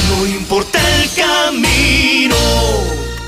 No 0.08 0.26
importa 0.26 0.78
el 0.96 1.10
camino. 1.12 2.36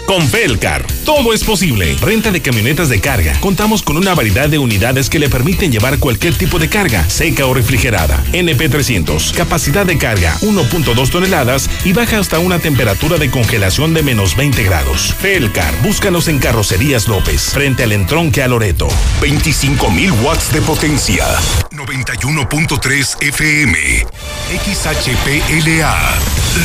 Con 0.06 0.28
Felcar, 0.28 0.84
todo 1.04 1.32
es 1.32 1.44
posible. 1.44 1.96
Renta 2.00 2.30
de 2.30 2.40
camionetas 2.40 2.88
de 2.88 3.00
carga. 3.00 3.38
Contamos 3.40 3.82
con 3.82 3.96
una 3.96 4.14
variedad 4.14 4.48
de 4.48 4.58
unidades 4.58 5.10
que 5.10 5.18
le 5.18 5.28
permiten 5.28 5.72
llevar 5.72 5.98
cualquier 5.98 6.34
tipo 6.34 6.58
de 6.58 6.68
carga, 6.68 7.08
seca 7.08 7.46
o 7.46 7.54
refrigerada. 7.54 8.22
NP300, 8.32 9.32
capacidad 9.32 9.84
de 9.84 9.98
carga 9.98 10.36
1.2 10.40 11.10
toneladas 11.10 11.68
y 11.84 11.92
baja 11.92 12.18
hasta 12.18 12.38
una 12.38 12.58
temperatura 12.58 13.18
de 13.18 13.30
congelación 13.30 13.94
de 13.94 14.02
menos 14.02 14.36
20 14.36 14.62
grados. 14.62 15.14
Felcar, 15.20 15.74
búscanos 15.82 16.28
en 16.28 16.38
Carrocerías 16.38 17.08
López, 17.08 17.50
frente 17.52 17.82
al 17.82 17.92
entronque 17.92 18.42
a 18.42 18.48
Loreto. 18.48 18.88
25.000 19.20 20.22
watts 20.22 20.52
de 20.52 20.62
potencia. 20.62 21.26
91.3 21.70 23.22
FM. 23.22 23.78
XHPLA. 24.52 25.96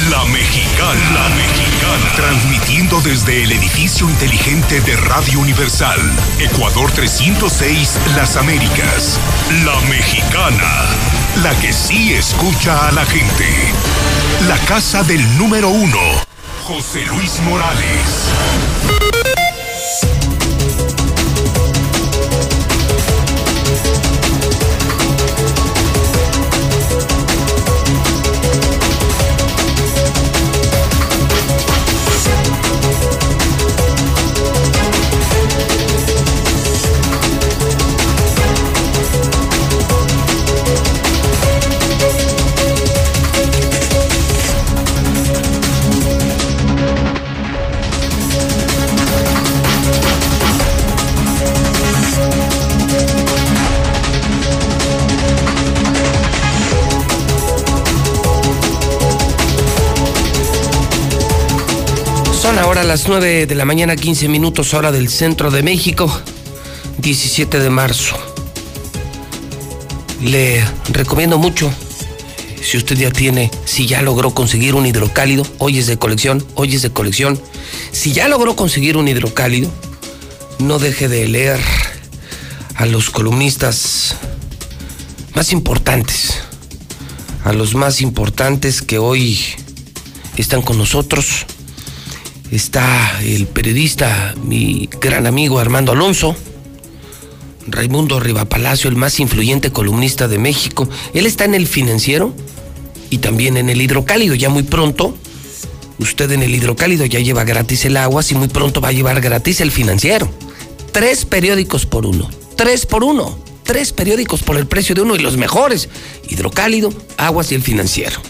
La 0.09 0.23
Mexicana. 0.25 1.11
La 1.13 1.29
Mexicana. 1.29 2.15
Transmitiendo 2.15 2.99
desde 3.01 3.43
el 3.43 3.51
edificio 3.53 4.09
inteligente 4.27 4.81
de 4.81 4.95
Radio 4.97 5.39
Universal. 5.39 5.99
Ecuador 6.39 6.91
306, 6.91 7.97
Las 8.15 8.35
Américas. 8.35 9.17
La 9.63 9.79
Mexicana. 9.87 10.85
La 11.43 11.57
que 11.61 11.71
sí 11.71 12.13
escucha 12.13 12.89
a 12.89 12.91
la 12.91 13.05
gente. 13.05 13.47
La 14.47 14.57
casa 14.65 15.03
del 15.03 15.37
número 15.37 15.69
uno. 15.69 15.99
José 16.65 17.05
Luis 17.05 17.39
Morales. 17.41 19.16
Son 62.57 62.63
ahora 62.65 62.83
las 62.83 63.07
9 63.07 63.45
de 63.45 63.53
la 63.53 63.65
mañana, 63.65 63.95
15 63.95 64.29
minutos 64.29 64.73
hora 64.73 64.91
del 64.91 65.09
centro 65.09 65.51
de 65.51 65.61
México, 65.61 66.11
17 66.97 67.59
de 67.59 67.69
marzo. 67.69 68.17
Le 70.23 70.65
recomiendo 70.89 71.37
mucho, 71.37 71.71
si 72.63 72.77
usted 72.77 72.97
ya 72.97 73.11
tiene, 73.11 73.51
si 73.65 73.85
ya 73.85 74.01
logró 74.01 74.33
conseguir 74.33 74.73
un 74.73 74.87
hidrocálido, 74.87 75.45
hoy 75.59 75.77
es 75.77 75.85
de 75.85 75.99
colección, 75.99 76.43
hoy 76.55 76.73
es 76.73 76.81
de 76.81 76.89
colección, 76.89 77.39
si 77.91 78.11
ya 78.11 78.27
logró 78.27 78.55
conseguir 78.55 78.97
un 78.97 79.07
hidrocálido, 79.07 79.69
no 80.57 80.79
deje 80.79 81.07
de 81.07 81.27
leer 81.27 81.59
a 82.73 82.87
los 82.87 83.11
columnistas 83.11 84.15
más 85.35 85.51
importantes, 85.51 86.41
a 87.43 87.53
los 87.53 87.75
más 87.75 88.01
importantes 88.01 88.81
que 88.81 88.97
hoy 88.97 89.39
están 90.37 90.63
con 90.63 90.79
nosotros 90.79 91.45
está 92.51 93.19
el 93.21 93.47
periodista, 93.47 94.35
mi 94.43 94.89
gran 95.01 95.27
amigo 95.27 95.59
Armando 95.59 95.91
Alonso, 95.91 96.35
Raimundo 97.67 98.19
Rivapalacio, 98.19 98.89
el 98.89 98.95
más 98.95 99.19
influyente 99.19 99.71
columnista 99.71 100.27
de 100.27 100.39
México. 100.39 100.87
Él 101.13 101.25
está 101.25 101.45
en 101.45 101.53
el 101.53 101.67
financiero 101.67 102.33
y 103.09 103.17
también 103.17 103.57
en 103.57 103.69
el 103.69 103.81
hidrocálido. 103.81 104.35
Ya 104.35 104.49
muy 104.49 104.63
pronto, 104.63 105.17
usted 105.99 106.31
en 106.31 106.43
el 106.43 106.55
hidrocálido 106.55 107.05
ya 107.05 107.19
lleva 107.19 107.43
gratis 107.43 107.85
el 107.85 107.97
agua, 107.97 108.23
y 108.29 108.35
muy 108.35 108.47
pronto 108.47 108.81
va 108.81 108.89
a 108.89 108.93
llevar 108.93 109.19
gratis 109.21 109.61
el 109.61 109.71
financiero. 109.71 110.29
Tres 110.91 111.25
periódicos 111.25 111.85
por 111.85 112.05
uno. 112.05 112.29
Tres 112.55 112.85
por 112.85 113.03
uno. 113.03 113.37
Tres 113.63 113.91
periódicos 113.91 114.43
por 114.43 114.55
el 114.57 114.65
precio 114.65 114.95
de 114.95 115.01
uno 115.01 115.15
y 115.15 115.19
los 115.19 115.35
mejores. 115.35 115.89
Hidrocálido, 116.29 116.93
aguas 117.17 117.51
y 117.51 117.55
el 117.55 117.61
financiero. 117.61 118.21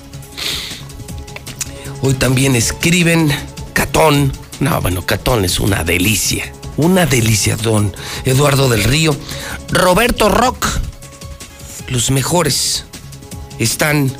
Hoy 2.02 2.16
también 2.16 2.56
escriben 2.56 3.32
Catón. 3.78 4.34
No, 4.60 4.82
bueno, 4.82 5.06
Catón 5.06 5.46
es 5.46 5.60
una 5.60 5.84
delicia. 5.84 6.52
Una 6.78 7.06
delicia, 7.06 7.56
don 7.58 7.96
Eduardo 8.26 8.70
del 8.70 8.84
Río. 8.84 9.16
Roberto 9.70 10.30
Rock. 10.30 10.66
Los 11.88 12.10
mejores 12.10 12.86
están 13.60 14.12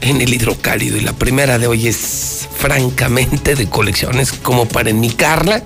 en 0.00 0.22
el 0.22 0.32
hidrocálido 0.32 0.96
y 0.96 1.02
la 1.02 1.12
primera 1.12 1.58
de 1.58 1.66
hoy 1.66 1.86
es 1.86 2.48
francamente 2.56 3.54
de 3.56 3.68
colecciones 3.68 4.32
como 4.32 4.66
para 4.66 4.88
enmicarla, 4.88 5.62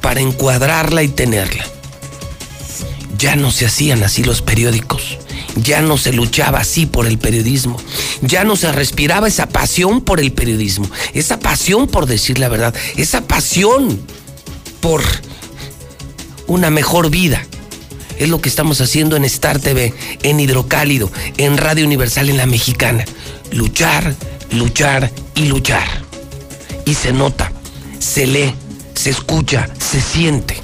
para 0.00 0.20
encuadrarla 0.20 1.02
y 1.02 1.08
tenerla. 1.08 1.64
Ya 3.18 3.34
no 3.34 3.50
se 3.50 3.66
hacían 3.66 4.04
así 4.04 4.22
los 4.22 4.42
periódicos. 4.42 5.18
Ya 5.56 5.80
no 5.82 5.96
se 5.96 6.12
luchaba 6.12 6.60
así 6.60 6.86
por 6.86 7.06
el 7.06 7.18
periodismo. 7.18 7.80
Ya 8.22 8.44
no 8.44 8.56
se 8.56 8.72
respiraba 8.72 9.28
esa 9.28 9.48
pasión 9.48 10.00
por 10.00 10.20
el 10.20 10.32
periodismo. 10.32 10.88
Esa 11.12 11.38
pasión 11.38 11.86
por 11.86 12.06
decir 12.06 12.38
la 12.38 12.48
verdad. 12.48 12.74
Esa 12.96 13.22
pasión 13.22 14.00
por 14.80 15.02
una 16.46 16.70
mejor 16.70 17.10
vida. 17.10 17.44
Es 18.18 18.28
lo 18.28 18.40
que 18.40 18.48
estamos 18.48 18.80
haciendo 18.80 19.16
en 19.16 19.24
Star 19.24 19.58
TV, 19.58 19.92
en 20.22 20.38
Hidrocálido, 20.38 21.10
en 21.36 21.56
Radio 21.56 21.84
Universal, 21.84 22.30
en 22.30 22.36
La 22.36 22.46
Mexicana. 22.46 23.04
Luchar, 23.52 24.14
luchar 24.50 25.10
y 25.34 25.46
luchar. 25.46 25.86
Y 26.84 26.94
se 26.94 27.12
nota, 27.12 27.50
se 27.98 28.26
lee, 28.26 28.54
se 28.94 29.10
escucha, 29.10 29.68
se 29.78 30.00
siente. 30.00 30.60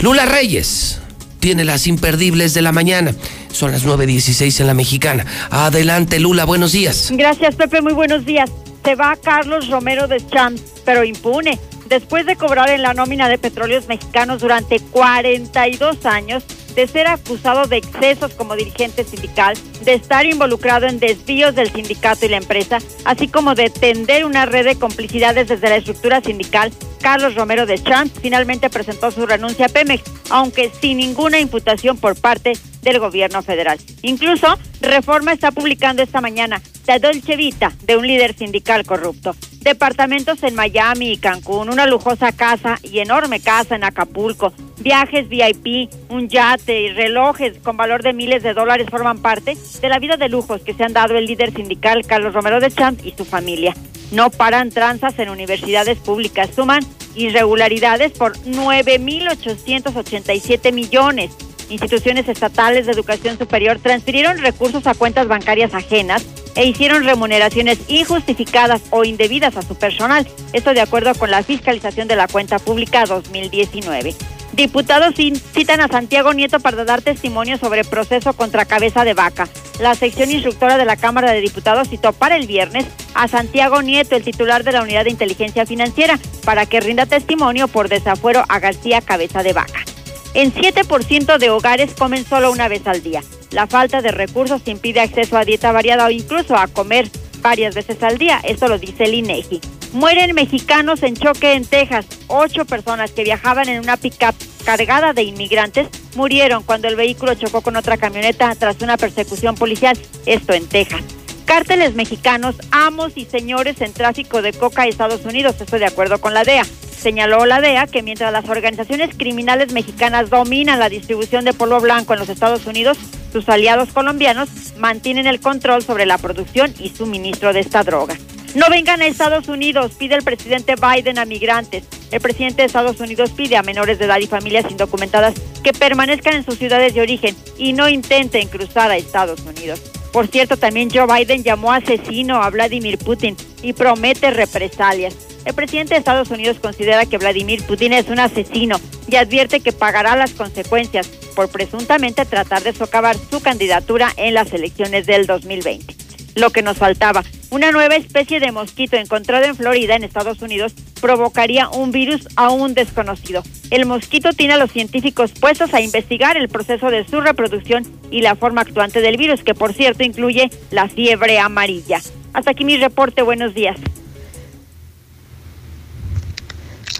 Lula 0.00 0.26
Reyes 0.26 0.97
tiene 1.40 1.64
las 1.64 1.86
imperdibles 1.86 2.54
de 2.54 2.62
la 2.62 2.72
mañana. 2.72 3.14
Son 3.52 3.72
las 3.72 3.84
9.16 3.86 4.60
en 4.60 4.66
la 4.66 4.74
mexicana. 4.74 5.26
Adelante, 5.50 6.18
Lula, 6.20 6.44
buenos 6.44 6.72
días. 6.72 7.08
Gracias, 7.12 7.54
Pepe, 7.54 7.80
muy 7.80 7.92
buenos 7.92 8.24
días. 8.24 8.50
Se 8.84 8.94
va 8.94 9.16
Carlos 9.16 9.68
Romero 9.68 10.08
de 10.08 10.24
Champs, 10.26 10.62
pero 10.84 11.04
impune. 11.04 11.58
Después 11.88 12.26
de 12.26 12.36
cobrar 12.36 12.70
en 12.70 12.82
la 12.82 12.94
nómina 12.94 13.28
de 13.28 13.38
petróleos 13.38 13.88
mexicanos 13.88 14.40
durante 14.40 14.80
42 14.80 16.06
años, 16.06 16.44
de 16.78 16.86
ser 16.86 17.08
acusado 17.08 17.66
de 17.66 17.78
excesos 17.78 18.34
como 18.34 18.54
dirigente 18.54 19.02
sindical, 19.02 19.58
de 19.84 19.94
estar 19.94 20.24
involucrado 20.26 20.86
en 20.86 21.00
desvíos 21.00 21.56
del 21.56 21.72
sindicato 21.72 22.24
y 22.24 22.28
la 22.28 22.36
empresa, 22.36 22.78
así 23.04 23.26
como 23.26 23.56
de 23.56 23.68
tender 23.68 24.24
una 24.24 24.46
red 24.46 24.64
de 24.64 24.78
complicidades 24.78 25.48
desde 25.48 25.70
la 25.70 25.78
estructura 25.78 26.20
sindical, 26.20 26.72
Carlos 27.00 27.34
Romero 27.34 27.66
de 27.66 27.82
Champs 27.82 28.20
finalmente 28.22 28.70
presentó 28.70 29.10
su 29.10 29.26
renuncia 29.26 29.66
a 29.66 29.68
Pemex, 29.68 30.04
aunque 30.30 30.70
sin 30.80 30.98
ninguna 30.98 31.40
imputación 31.40 31.96
por 31.96 32.14
parte 32.14 32.52
del 32.88 33.00
gobierno 33.00 33.42
federal. 33.42 33.78
Incluso, 34.02 34.46
Reforma 34.80 35.32
está 35.32 35.50
publicando 35.50 36.02
esta 36.02 36.20
mañana 36.20 36.62
la 36.88 36.98
Dolce 36.98 37.36
Vita 37.36 37.72
de 37.84 37.96
un 37.98 38.06
líder 38.06 38.34
sindical 38.34 38.86
corrupto. 38.86 39.36
Departamentos 39.60 40.42
en 40.42 40.54
Miami 40.54 41.12
y 41.12 41.18
Cancún, 41.18 41.68
una 41.68 41.86
lujosa 41.86 42.32
casa 42.32 42.78
y 42.82 43.00
enorme 43.00 43.40
casa 43.40 43.76
en 43.76 43.84
Acapulco, 43.84 44.54
viajes 44.78 45.28
VIP, 45.28 45.90
un 46.08 46.30
yate 46.30 46.80
y 46.80 46.94
relojes 46.94 47.58
con 47.58 47.76
valor 47.76 48.02
de 48.02 48.14
miles 48.14 48.42
de 48.42 48.54
dólares 48.54 48.86
forman 48.90 49.18
parte 49.18 49.54
de 49.82 49.88
la 49.90 49.98
vida 49.98 50.16
de 50.16 50.30
lujos 50.30 50.62
que 50.62 50.72
se 50.72 50.82
han 50.82 50.94
dado 50.94 51.18
el 51.18 51.26
líder 51.26 51.52
sindical 51.52 52.06
Carlos 52.06 52.32
Romero 52.32 52.58
de 52.58 52.70
Champs 52.70 53.04
y 53.04 53.12
su 53.12 53.26
familia. 53.26 53.74
No 54.10 54.30
paran 54.30 54.70
tranzas 54.70 55.18
en 55.18 55.28
universidades 55.28 55.98
públicas, 55.98 56.48
suman 56.56 56.80
irregularidades 57.14 58.12
por 58.12 58.38
9.887 58.38 60.72
millones 60.72 61.36
instituciones 61.70 62.28
estatales 62.28 62.86
de 62.86 62.92
educación 62.92 63.38
superior 63.38 63.78
transfirieron 63.78 64.38
recursos 64.38 64.86
a 64.86 64.94
cuentas 64.94 65.28
bancarias 65.28 65.74
ajenas 65.74 66.24
e 66.54 66.66
hicieron 66.66 67.04
remuneraciones 67.04 67.78
injustificadas 67.88 68.82
o 68.90 69.04
indebidas 69.04 69.56
a 69.56 69.62
su 69.62 69.74
personal. 69.76 70.26
Esto 70.52 70.74
de 70.74 70.80
acuerdo 70.80 71.14
con 71.14 71.30
la 71.30 71.42
fiscalización 71.42 72.08
de 72.08 72.16
la 72.16 72.28
cuenta 72.28 72.58
pública 72.58 73.04
2019. 73.04 74.14
Diputados 74.52 75.14
citan 75.14 75.80
a 75.80 75.86
Santiago 75.86 76.32
Nieto 76.32 76.58
para 76.58 76.84
dar 76.84 77.00
testimonio 77.00 77.58
sobre 77.58 77.84
proceso 77.84 78.32
contra 78.32 78.64
cabeza 78.64 79.04
de 79.04 79.14
vaca. 79.14 79.48
La 79.78 79.94
sección 79.94 80.32
instructora 80.32 80.76
de 80.76 80.84
la 80.84 80.96
Cámara 80.96 81.30
de 81.30 81.40
Diputados 81.40 81.88
citó 81.88 82.12
para 82.12 82.36
el 82.36 82.48
viernes 82.48 82.86
a 83.14 83.28
Santiago 83.28 83.82
Nieto, 83.82 84.16
el 84.16 84.24
titular 84.24 84.64
de 84.64 84.72
la 84.72 84.82
Unidad 84.82 85.04
de 85.04 85.10
Inteligencia 85.10 85.64
Financiera, 85.64 86.18
para 86.44 86.66
que 86.66 86.80
rinda 86.80 87.06
testimonio 87.06 87.68
por 87.68 87.88
desafuero 87.88 88.44
a 88.48 88.58
García 88.58 89.00
Cabeza 89.00 89.44
de 89.44 89.52
Vaca. 89.52 89.84
En 90.34 90.52
7% 90.52 91.38
de 91.38 91.50
hogares 91.50 91.94
comen 91.94 92.24
solo 92.24 92.52
una 92.52 92.68
vez 92.68 92.86
al 92.86 93.02
día. 93.02 93.22
La 93.50 93.66
falta 93.66 94.02
de 94.02 94.10
recursos 94.10 94.62
impide 94.66 95.00
acceso 95.00 95.36
a 95.38 95.44
dieta 95.44 95.72
variada 95.72 96.06
o 96.06 96.10
incluso 96.10 96.56
a 96.56 96.68
comer 96.68 97.08
varias 97.40 97.74
veces 97.74 98.02
al 98.02 98.18
día. 98.18 98.40
Esto 98.44 98.68
lo 98.68 98.78
dice 98.78 99.04
el 99.04 99.14
INEGI. 99.14 99.60
Mueren 99.92 100.34
mexicanos 100.34 101.02
en 101.02 101.16
choque 101.16 101.54
en 101.54 101.64
Texas. 101.64 102.06
Ocho 102.26 102.66
personas 102.66 103.10
que 103.12 103.24
viajaban 103.24 103.68
en 103.70 103.80
una 103.80 103.96
pickup 103.96 104.34
cargada 104.64 105.14
de 105.14 105.22
inmigrantes 105.22 105.88
murieron 106.14 106.62
cuando 106.62 106.88
el 106.88 106.96
vehículo 106.96 107.34
chocó 107.34 107.62
con 107.62 107.76
otra 107.76 107.96
camioneta 107.96 108.54
tras 108.54 108.82
una 108.82 108.98
persecución 108.98 109.54
policial. 109.54 109.98
Esto 110.26 110.52
en 110.52 110.66
Texas. 110.66 111.00
Cárteles 111.46 111.94
mexicanos, 111.94 112.56
amos 112.70 113.12
y 113.16 113.24
señores 113.24 113.80
en 113.80 113.94
tráfico 113.94 114.42
de 114.42 114.52
coca 114.52 114.82
a 114.82 114.86
Estados 114.88 115.24
Unidos. 115.24 115.56
Esto 115.58 115.78
de 115.78 115.86
acuerdo 115.86 116.20
con 116.20 116.34
la 116.34 116.44
DEA. 116.44 116.66
Señaló 116.98 117.46
la 117.46 117.60
DEA 117.60 117.86
que 117.86 118.02
mientras 118.02 118.32
las 118.32 118.48
organizaciones 118.48 119.14
criminales 119.16 119.72
mexicanas 119.72 120.30
dominan 120.30 120.80
la 120.80 120.88
distribución 120.88 121.44
de 121.44 121.52
polvo 121.52 121.80
blanco 121.80 122.12
en 122.12 122.18
los 122.18 122.28
Estados 122.28 122.66
Unidos, 122.66 122.98
sus 123.32 123.48
aliados 123.48 123.90
colombianos 123.92 124.48
mantienen 124.78 125.26
el 125.26 125.40
control 125.40 125.82
sobre 125.84 126.06
la 126.06 126.18
producción 126.18 126.74
y 126.78 126.88
suministro 126.88 127.52
de 127.52 127.60
esta 127.60 127.84
droga. 127.84 128.16
No 128.54 128.68
vengan 128.68 129.00
a 129.00 129.06
Estados 129.06 129.46
Unidos, 129.46 129.92
pide 129.96 130.16
el 130.16 130.24
presidente 130.24 130.74
Biden 130.74 131.18
a 131.18 131.24
migrantes. 131.24 131.84
El 132.10 132.20
presidente 132.20 132.62
de 132.62 132.66
Estados 132.66 132.98
Unidos 132.98 133.30
pide 133.30 133.56
a 133.56 133.62
menores 133.62 133.98
de 133.98 134.06
edad 134.06 134.18
y 134.18 134.26
familias 134.26 134.68
indocumentadas 134.68 135.34
que 135.62 135.72
permanezcan 135.72 136.34
en 136.34 136.44
sus 136.44 136.58
ciudades 136.58 136.94
de 136.94 137.02
origen 137.02 137.36
y 137.58 137.74
no 137.74 137.88
intenten 137.88 138.48
cruzar 138.48 138.90
a 138.90 138.96
Estados 138.96 139.40
Unidos. 139.40 139.80
Por 140.12 140.26
cierto, 140.26 140.56
también 140.56 140.88
Joe 140.90 141.06
Biden 141.06 141.44
llamó 141.44 141.72
asesino 141.72 142.42
a 142.42 142.50
Vladimir 142.50 142.98
Putin 142.98 143.36
y 143.62 143.74
promete 143.74 144.30
represalias. 144.30 145.27
El 145.48 145.54
presidente 145.54 145.94
de 145.94 146.00
Estados 146.00 146.28
Unidos 146.28 146.58
considera 146.60 147.06
que 147.06 147.16
Vladimir 147.16 147.62
Putin 147.62 147.94
es 147.94 148.10
un 148.10 148.18
asesino 148.18 148.78
y 149.10 149.16
advierte 149.16 149.60
que 149.60 149.72
pagará 149.72 150.14
las 150.14 150.32
consecuencias 150.32 151.08
por 151.34 151.48
presuntamente 151.48 152.26
tratar 152.26 152.62
de 152.62 152.74
socavar 152.74 153.16
su 153.30 153.40
candidatura 153.40 154.12
en 154.18 154.34
las 154.34 154.52
elecciones 154.52 155.06
del 155.06 155.24
2020. 155.24 155.96
Lo 156.34 156.50
que 156.50 156.60
nos 156.60 156.76
faltaba, 156.76 157.24
una 157.48 157.72
nueva 157.72 157.96
especie 157.96 158.40
de 158.40 158.52
mosquito 158.52 158.98
encontrado 158.98 159.46
en 159.46 159.56
Florida, 159.56 159.96
en 159.96 160.04
Estados 160.04 160.42
Unidos, 160.42 160.74
provocaría 161.00 161.70
un 161.70 161.92
virus 161.92 162.28
aún 162.36 162.74
desconocido. 162.74 163.42
El 163.70 163.86
mosquito 163.86 164.34
tiene 164.34 164.52
a 164.52 164.58
los 164.58 164.70
científicos 164.70 165.32
puestos 165.32 165.72
a 165.72 165.80
investigar 165.80 166.36
el 166.36 166.50
proceso 166.50 166.90
de 166.90 167.08
su 167.08 167.22
reproducción 167.22 167.86
y 168.10 168.20
la 168.20 168.36
forma 168.36 168.60
actuante 168.60 169.00
del 169.00 169.16
virus, 169.16 169.42
que 169.42 169.54
por 169.54 169.72
cierto 169.72 170.04
incluye 170.04 170.50
la 170.70 170.90
fiebre 170.90 171.38
amarilla. 171.38 172.02
Hasta 172.34 172.50
aquí 172.50 172.66
mi 172.66 172.76
reporte, 172.76 173.22
buenos 173.22 173.54
días. 173.54 173.78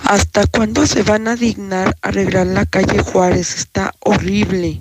¿Hasta 0.09 0.47
cuándo 0.47 0.86
se 0.86 1.02
van 1.02 1.28
a 1.28 1.36
dignar 1.36 1.94
arreglar 2.01 2.47
la 2.47 2.64
calle 2.64 3.02
Juárez? 3.02 3.56
Está 3.56 3.93
horrible. 4.01 4.80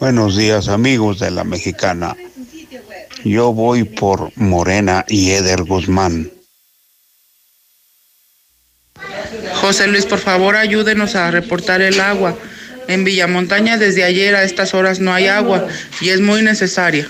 Buenos 0.00 0.38
días 0.38 0.68
amigos 0.68 1.18
de 1.18 1.30
la 1.30 1.44
mexicana. 1.44 2.16
Yo 3.22 3.52
voy 3.52 3.84
por 3.84 4.32
Morena 4.36 5.04
y 5.06 5.32
Eder 5.32 5.64
Guzmán. 5.64 6.30
José 9.60 9.86
Luis, 9.86 10.06
por 10.06 10.18
favor 10.18 10.56
ayúdenos 10.56 11.14
a 11.14 11.30
reportar 11.30 11.82
el 11.82 12.00
agua. 12.00 12.34
En 12.88 13.04
Villamontaña 13.04 13.76
desde 13.76 14.04
ayer 14.04 14.34
a 14.34 14.44
estas 14.44 14.72
horas 14.72 15.00
no 15.00 15.12
hay 15.12 15.26
agua 15.26 15.68
y 16.00 16.08
es 16.08 16.22
muy 16.22 16.40
necesaria. 16.40 17.06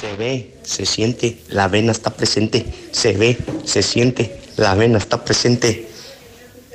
Se 0.00 0.14
ve, 0.14 0.54
se 0.62 0.86
siente, 0.86 1.38
la 1.48 1.66
vena 1.66 1.90
está 1.90 2.10
presente. 2.10 2.64
Se 2.92 3.12
ve, 3.14 3.36
se 3.64 3.82
siente, 3.82 4.40
la 4.56 4.74
vena 4.74 4.98
está 4.98 5.24
presente. 5.24 5.88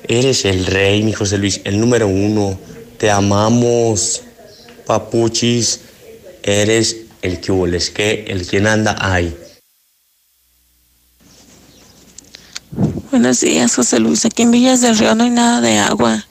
Eres 0.07 0.43
el 0.43 0.65
rey, 0.65 1.03
mi 1.03 1.13
José 1.13 1.37
Luis, 1.37 1.61
el 1.63 1.79
número 1.79 2.07
uno. 2.07 2.59
Te 2.97 3.09
amamos, 3.09 4.23
papuchis. 4.85 5.79
Eres 6.43 6.97
el 7.21 7.39
que 7.39 7.53
hueles, 7.53 7.89
que 7.91 8.25
el 8.27 8.45
quien 8.45 8.67
anda 8.67 8.97
ahí. 8.99 9.33
Buenos 13.09 13.39
días, 13.39 13.75
José 13.75 13.99
Luis. 13.99 14.25
Aquí 14.25 14.41
en 14.41 14.51
Villas 14.51 14.81
del 14.81 14.97
Río 14.97 15.15
no 15.15 15.23
hay 15.23 15.29
nada 15.29 15.61
de 15.61 15.77
agua. 15.77 16.25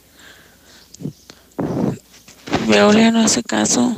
Veolia 2.66 3.10
no 3.10 3.24
hace 3.24 3.42
caso. 3.42 3.96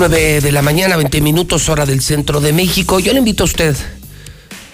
Nueve 0.00 0.40
de 0.40 0.50
la 0.50 0.62
mañana, 0.62 0.96
20 0.96 1.20
minutos, 1.20 1.68
hora 1.68 1.84
del 1.84 2.00
centro 2.00 2.40
de 2.40 2.54
México. 2.54 3.00
Yo 3.00 3.12
le 3.12 3.18
invito 3.18 3.42
a 3.42 3.44
usted, 3.44 3.76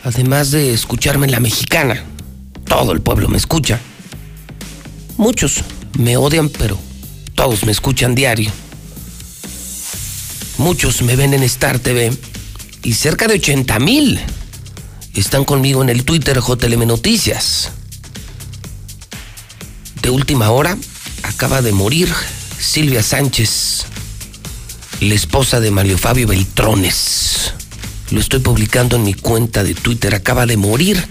además 0.04 0.52
de 0.52 0.72
escucharme 0.72 1.26
en 1.26 1.32
la 1.32 1.40
mexicana, 1.40 2.04
todo 2.64 2.92
el 2.92 3.00
pueblo 3.00 3.26
me 3.26 3.36
escucha. 3.36 3.80
Muchos 5.16 5.64
me 5.98 6.16
odian, 6.16 6.48
pero 6.48 6.78
todos 7.34 7.64
me 7.64 7.72
escuchan 7.72 8.14
diario. 8.14 8.52
Muchos 10.58 11.02
me 11.02 11.16
ven 11.16 11.34
en 11.34 11.42
Star 11.42 11.80
TV 11.80 12.16
y 12.84 12.92
cerca 12.92 13.26
de 13.26 13.34
80 13.34 13.80
mil 13.80 14.20
están 15.12 15.44
conmigo 15.44 15.82
en 15.82 15.88
el 15.88 16.04
Twitter 16.04 16.38
JLM 16.38 16.86
Noticias. 16.86 17.72
De 20.02 20.10
última 20.10 20.50
hora, 20.50 20.78
acaba 21.24 21.62
de 21.62 21.72
morir 21.72 22.14
Silvia 22.60 23.02
Sánchez, 23.02 23.86
la 25.00 25.14
esposa 25.14 25.60
de 25.60 25.70
Mario 25.70 25.98
Fabio 25.98 26.26
Beltrones. 26.26 27.52
Lo 28.10 28.20
estoy 28.20 28.40
publicando 28.40 28.96
en 28.96 29.04
mi 29.04 29.14
cuenta 29.14 29.62
de 29.64 29.74
Twitter. 29.74 30.14
Acaba 30.14 30.46
de 30.46 30.56
morir 30.56 31.02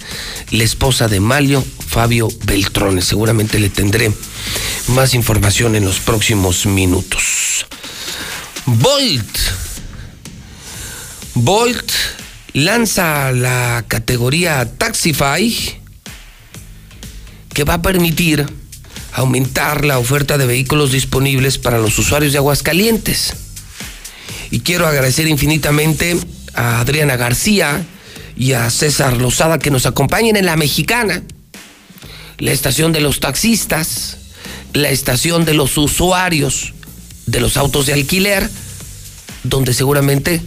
la 0.52 0.64
esposa 0.64 1.08
de 1.08 1.20
Mario 1.20 1.64
Fabio 1.88 2.30
Beltrones. 2.46 3.06
Seguramente 3.06 3.60
le 3.60 3.70
tendré 3.70 4.12
más 4.88 5.14
información 5.14 5.76
en 5.76 5.86
los 5.86 6.00
próximos 6.00 6.66
minutos. 6.66 7.66
Bolt. 8.66 9.38
Bolt 11.36 11.92
lanza 12.54 13.32
la 13.34 13.84
categoría 13.88 14.66
Taxify 14.78 15.82
que 17.54 17.64
va 17.64 17.76
a 17.76 17.82
permitir 17.82 18.46
aumentar 19.14 19.86
la 19.86 20.00
oferta 20.00 20.38
de 20.38 20.46
vehículos 20.46 20.92
disponibles 20.92 21.58
para 21.58 21.78
los 21.78 21.98
usuarios 22.00 22.34
de 22.34 22.40
Aguascalientes. 22.40 23.45
Y 24.56 24.62
quiero 24.62 24.88
agradecer 24.88 25.28
infinitamente 25.28 26.18
a 26.54 26.80
Adriana 26.80 27.18
García 27.18 27.86
y 28.38 28.54
a 28.54 28.70
César 28.70 29.18
Lozada 29.18 29.60
que 29.60 29.70
nos 29.70 29.86
acompañen 29.86 30.38
en 30.38 30.46
la 30.46 30.56
mexicana, 30.56 31.24
la 32.38 32.54
estación 32.54 32.94
de 32.94 33.02
los 33.02 33.20
taxistas, 33.20 34.16
la 34.72 34.92
estación 34.92 35.44
de 35.44 35.56
los 35.56 35.78
usuarios 35.78 36.74
de 37.26 37.42
los 37.42 37.58
autos 37.58 37.86
de 37.88 37.96
alquiler, 37.96 38.50
donde 39.44 39.74
seguramente 39.74 40.42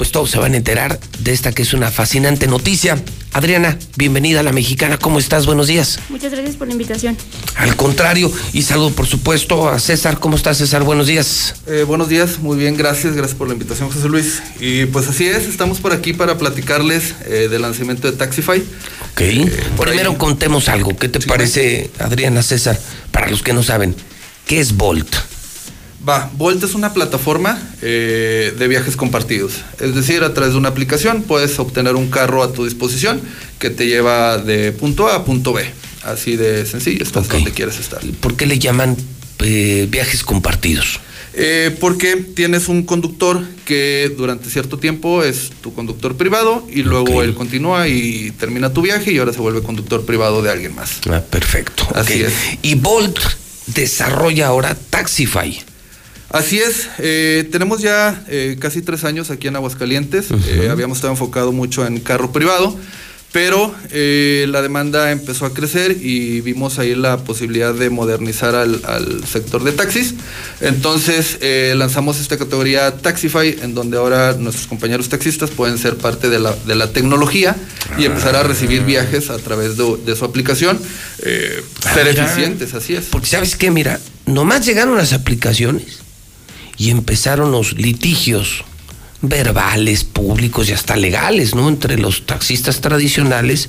pues 0.00 0.12
todos 0.12 0.30
se 0.30 0.38
van 0.38 0.54
a 0.54 0.56
enterar 0.56 0.98
de 1.18 1.30
esta 1.30 1.52
que 1.52 1.60
es 1.60 1.74
una 1.74 1.90
fascinante 1.90 2.46
noticia. 2.46 2.96
Adriana, 3.34 3.78
bienvenida 3.98 4.40
a 4.40 4.42
la 4.42 4.50
mexicana, 4.50 4.96
¿cómo 4.96 5.18
estás? 5.18 5.44
Buenos 5.44 5.66
días. 5.66 5.98
Muchas 6.08 6.32
gracias 6.32 6.56
por 6.56 6.68
la 6.68 6.72
invitación. 6.72 7.18
Al 7.56 7.76
contrario, 7.76 8.32
y 8.54 8.62
saludo 8.62 8.92
por 8.92 9.06
supuesto 9.06 9.68
a 9.68 9.78
César. 9.78 10.18
¿Cómo 10.18 10.36
estás 10.36 10.56
César? 10.56 10.84
Buenos 10.84 11.06
días. 11.06 11.56
Eh, 11.66 11.84
buenos 11.86 12.08
días, 12.08 12.38
muy 12.38 12.56
bien, 12.56 12.78
gracias, 12.78 13.14
gracias 13.14 13.36
por 13.36 13.48
la 13.48 13.52
invitación 13.52 13.90
José 13.90 14.08
Luis. 14.08 14.42
Y 14.58 14.86
pues 14.86 15.06
así 15.06 15.26
es, 15.26 15.46
estamos 15.46 15.80
por 15.80 15.92
aquí 15.92 16.14
para 16.14 16.38
platicarles 16.38 17.16
eh, 17.26 17.48
del 17.50 17.60
lanzamiento 17.60 18.10
de 18.10 18.16
Taxify. 18.16 18.58
Ok, 19.12 19.20
eh, 19.20 19.52
primero 19.78 20.16
contemos 20.16 20.70
algo. 20.70 20.96
¿Qué 20.96 21.10
te 21.10 21.20
parece, 21.20 21.90
Adriana 21.98 22.42
César? 22.42 22.80
Para 23.10 23.28
los 23.28 23.42
que 23.42 23.52
no 23.52 23.62
saben, 23.62 23.94
¿qué 24.46 24.60
es 24.60 24.74
Bolt? 24.78 25.14
Va, 26.10 26.28
Bolt 26.36 26.64
es 26.64 26.74
una 26.74 26.92
plataforma 26.92 27.56
eh, 27.82 28.52
de 28.58 28.66
viajes 28.66 28.96
compartidos. 28.96 29.60
Es 29.78 29.94
decir, 29.94 30.24
a 30.24 30.34
través 30.34 30.54
de 30.54 30.58
una 30.58 30.70
aplicación 30.70 31.22
puedes 31.22 31.56
obtener 31.60 31.94
un 31.94 32.10
carro 32.10 32.42
a 32.42 32.52
tu 32.52 32.64
disposición 32.64 33.20
que 33.60 33.70
te 33.70 33.86
lleva 33.86 34.38
de 34.38 34.72
punto 34.72 35.06
A 35.06 35.14
a 35.14 35.24
punto 35.24 35.52
B. 35.52 35.64
Así 36.02 36.34
de 36.34 36.66
sencillo, 36.66 37.04
estás 37.04 37.28
donde 37.28 37.52
quieres 37.52 37.78
estar. 37.78 38.00
¿Por 38.20 38.34
qué 38.34 38.46
le 38.46 38.58
llaman 38.58 38.96
eh, 39.38 39.86
viajes 39.88 40.24
compartidos? 40.24 40.98
Eh, 41.32 41.76
porque 41.78 42.16
tienes 42.16 42.66
un 42.66 42.82
conductor 42.82 43.40
que 43.64 44.12
durante 44.16 44.50
cierto 44.50 44.78
tiempo 44.80 45.22
es 45.22 45.52
tu 45.60 45.72
conductor 45.72 46.16
privado 46.16 46.66
y 46.72 46.82
luego 46.82 47.22
él 47.22 47.34
continúa 47.34 47.86
y 47.86 48.32
termina 48.32 48.72
tu 48.72 48.82
viaje 48.82 49.12
y 49.12 49.18
ahora 49.18 49.32
se 49.32 49.38
vuelve 49.38 49.62
conductor 49.62 50.04
privado 50.04 50.42
de 50.42 50.50
alguien 50.50 50.74
más. 50.74 51.02
Ah, 51.08 51.20
perfecto. 51.20 51.86
Así 51.94 52.20
es. 52.20 52.32
Y 52.62 52.74
Bolt 52.74 53.20
desarrolla 53.68 54.48
ahora 54.48 54.76
Taxify. 54.90 55.69
Así 56.30 56.60
es, 56.60 56.88
eh, 56.98 57.48
tenemos 57.50 57.80
ya 57.82 58.22
eh, 58.28 58.56
casi 58.60 58.82
tres 58.82 59.02
años 59.04 59.30
aquí 59.30 59.48
en 59.48 59.56
Aguascalientes, 59.56 60.26
Eh, 60.46 60.68
habíamos 60.70 60.98
estado 60.98 61.12
enfocado 61.12 61.50
mucho 61.50 61.84
en 61.84 61.98
carro 61.98 62.30
privado, 62.30 62.76
pero 63.32 63.74
eh, 63.90 64.46
la 64.48 64.60
demanda 64.62 65.10
empezó 65.12 65.44
a 65.46 65.52
crecer 65.54 65.96
y 66.00 66.40
vimos 66.40 66.78
ahí 66.78 66.94
la 66.94 67.16
posibilidad 67.18 67.74
de 67.74 67.90
modernizar 67.90 68.54
al, 68.54 68.80
al 68.84 69.24
sector 69.26 69.62
de 69.64 69.72
taxis. 69.72 70.14
Entonces 70.60 71.38
eh, 71.40 71.74
lanzamos 71.76 72.20
esta 72.20 72.36
categoría 72.38 72.96
Taxify, 72.96 73.56
en 73.62 73.74
donde 73.74 73.98
ahora 73.98 74.34
nuestros 74.34 74.66
compañeros 74.68 75.08
taxistas 75.08 75.50
pueden 75.50 75.78
ser 75.78 75.96
parte 75.96 76.28
de 76.28 76.38
la, 76.38 76.54
de 76.66 76.74
la 76.76 76.92
tecnología 76.92 77.56
y 77.98 78.04
empezar 78.04 78.34
a 78.36 78.42
recibir 78.44 78.82
viajes 78.84 79.30
a 79.30 79.38
través 79.38 79.76
de, 79.76 79.96
de 80.04 80.14
su 80.16 80.24
aplicación, 80.24 80.78
eh, 81.24 81.62
ser 81.94 82.06
Ah, 82.06 82.10
eficientes, 82.24 82.74
así 82.74 82.94
es. 82.94 83.04
Porque 83.06 83.26
sabes 83.28 83.54
qué, 83.56 83.70
mira, 83.70 84.00
nomás 84.26 84.64
llegaron 84.66 84.96
las 84.96 85.12
aplicaciones 85.12 85.99
y 86.80 86.88
empezaron 86.88 87.52
los 87.52 87.74
litigios 87.74 88.64
verbales, 89.20 90.02
públicos 90.04 90.70
y 90.70 90.72
hasta 90.72 90.96
legales, 90.96 91.54
¿no? 91.54 91.68
Entre 91.68 91.98
los 91.98 92.24
taxistas 92.24 92.80
tradicionales 92.80 93.68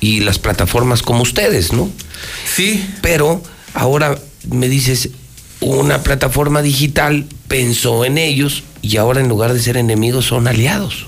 y 0.00 0.20
las 0.20 0.38
plataformas 0.38 1.02
como 1.02 1.22
ustedes, 1.22 1.72
¿no? 1.72 1.90
Sí. 2.56 2.88
Pero 3.02 3.42
ahora 3.74 4.16
me 4.48 4.68
dices, 4.68 5.10
una 5.60 6.04
plataforma 6.04 6.62
digital 6.62 7.26
pensó 7.48 8.04
en 8.04 8.18
ellos 8.18 8.62
y 8.80 8.98
ahora 8.98 9.20
en 9.20 9.28
lugar 9.28 9.52
de 9.52 9.60
ser 9.60 9.76
enemigos 9.76 10.26
son 10.26 10.46
aliados. 10.46 11.06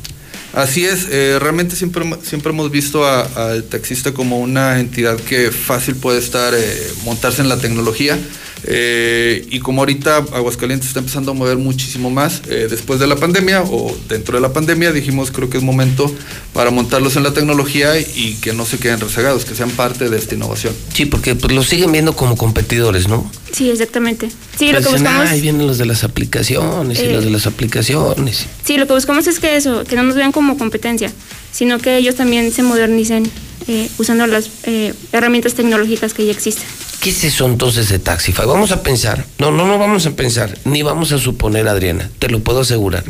Así 0.53 0.85
es, 0.85 1.07
eh, 1.13 1.39
realmente 1.41 1.77
siempre, 1.77 2.05
siempre 2.25 2.51
hemos 2.51 2.73
visto 2.73 3.05
a- 3.07 3.23
al 3.53 3.63
taxista 3.63 4.13
como 4.13 4.41
una 4.41 4.81
entidad 4.81 5.17
que 5.17 5.53
fácil 5.53 5.95
puede 5.95 6.19
estar, 6.19 6.55
eh, 6.57 6.93
montarse 7.05 7.41
en 7.41 7.49
la 7.49 7.59
tecnología. 7.59 8.19
Eh, 8.65 9.47
y 9.51 9.61
como 9.61 9.81
ahorita 9.83 10.17
Aguascalientes 10.19 10.89
está 10.89 11.01
empezando 11.01 11.31
a 11.33 11.35
mover 11.35 11.57
muchísimo 11.57 12.11
más 12.11 12.43
eh, 12.49 12.67
después 12.71 13.01
de 13.01 13.07
la 13.07 13.17
pandemia 13.17 13.63
o 13.63 13.97
dentro 14.09 14.37
de 14.37 14.41
la 14.41 14.53
pandemia, 14.53 14.93
dijimos 14.93 15.31
creo 15.31 15.49
que 15.51 15.57
es 15.59 15.63
momento 15.63 16.13
para 16.53 16.71
montarlos 16.71 17.17
en 17.17 17.23
la 17.23 17.33
tecnología 17.33 17.99
y 17.99 18.37
que 18.41 18.53
no 18.53 18.67
se 18.67 18.79
queden 18.79 19.01
rezagados, 19.01 19.45
que 19.45 19.55
sean 19.55 19.71
parte 19.71 20.09
de 20.09 20.19
esta 20.19 20.35
innovación. 20.35 20.75
Sí, 20.93 21.07
porque 21.07 21.35
pues, 21.35 21.53
los 21.53 21.67
siguen 21.67 21.93
viendo 21.93 22.15
como 22.15 22.37
competidores, 22.37 23.09
¿no? 23.09 23.31
Sí, 23.53 23.71
exactamente. 23.71 24.29
Sí, 24.59 24.67
lo 24.67 24.73
Pues 24.75 24.87
que 24.87 24.93
dicen, 24.93 25.05
buscamos... 25.05 25.31
"Ay, 25.31 25.41
vienen 25.41 25.67
los 25.67 25.79
de 25.79 25.87
las 25.87 26.05
aplicaciones 26.05 26.99
y 27.01 27.05
Eh, 27.07 27.13
los 27.13 27.25
de 27.25 27.31
las 27.31 27.47
aplicaciones. 27.47 28.47
Sí, 28.65 28.77
lo 28.77 28.87
que 28.87 28.93
buscamos 28.93 29.27
es 29.27 29.41
que 29.41 29.57
eso, 29.57 29.85
que 29.85 29.97
no 29.97 30.03
nos 30.03 30.15
vean 30.17 30.33
como 30.33 30.57
competencia, 30.59 31.11
sino 31.53 31.79
que 31.79 31.97
ellos 31.97 32.15
también 32.15 32.53
se 32.53 32.63
modernicen 32.63 33.31
eh, 33.69 33.89
usando 33.99 34.27
las 34.27 34.51
eh, 34.65 34.95
herramientas 35.13 35.55
tecnológicas 35.55 36.15
que 36.15 36.27
ya 36.27 36.33
existen. 36.33 36.65
¿Qué 37.01 37.11
es 37.11 37.25
eso 37.25 37.47
entonces 37.47 37.89
de 37.89 37.99
Taxify? 37.99 38.47
Vamos 38.47 38.73
a 38.73 38.83
pensar. 38.83 39.25
No, 39.39 39.51
no, 39.51 39.67
no 39.67 39.79
vamos 39.79 40.05
a 40.07 40.11
pensar. 40.11 40.59
Ni 40.65 40.83
vamos 40.83 41.13
a 41.13 41.19
suponer, 41.19 41.67
Adriana. 41.69 42.11
Te 42.19 42.29
lo 42.29 42.41
puedo 42.41 42.61
asegurar. 42.61 43.05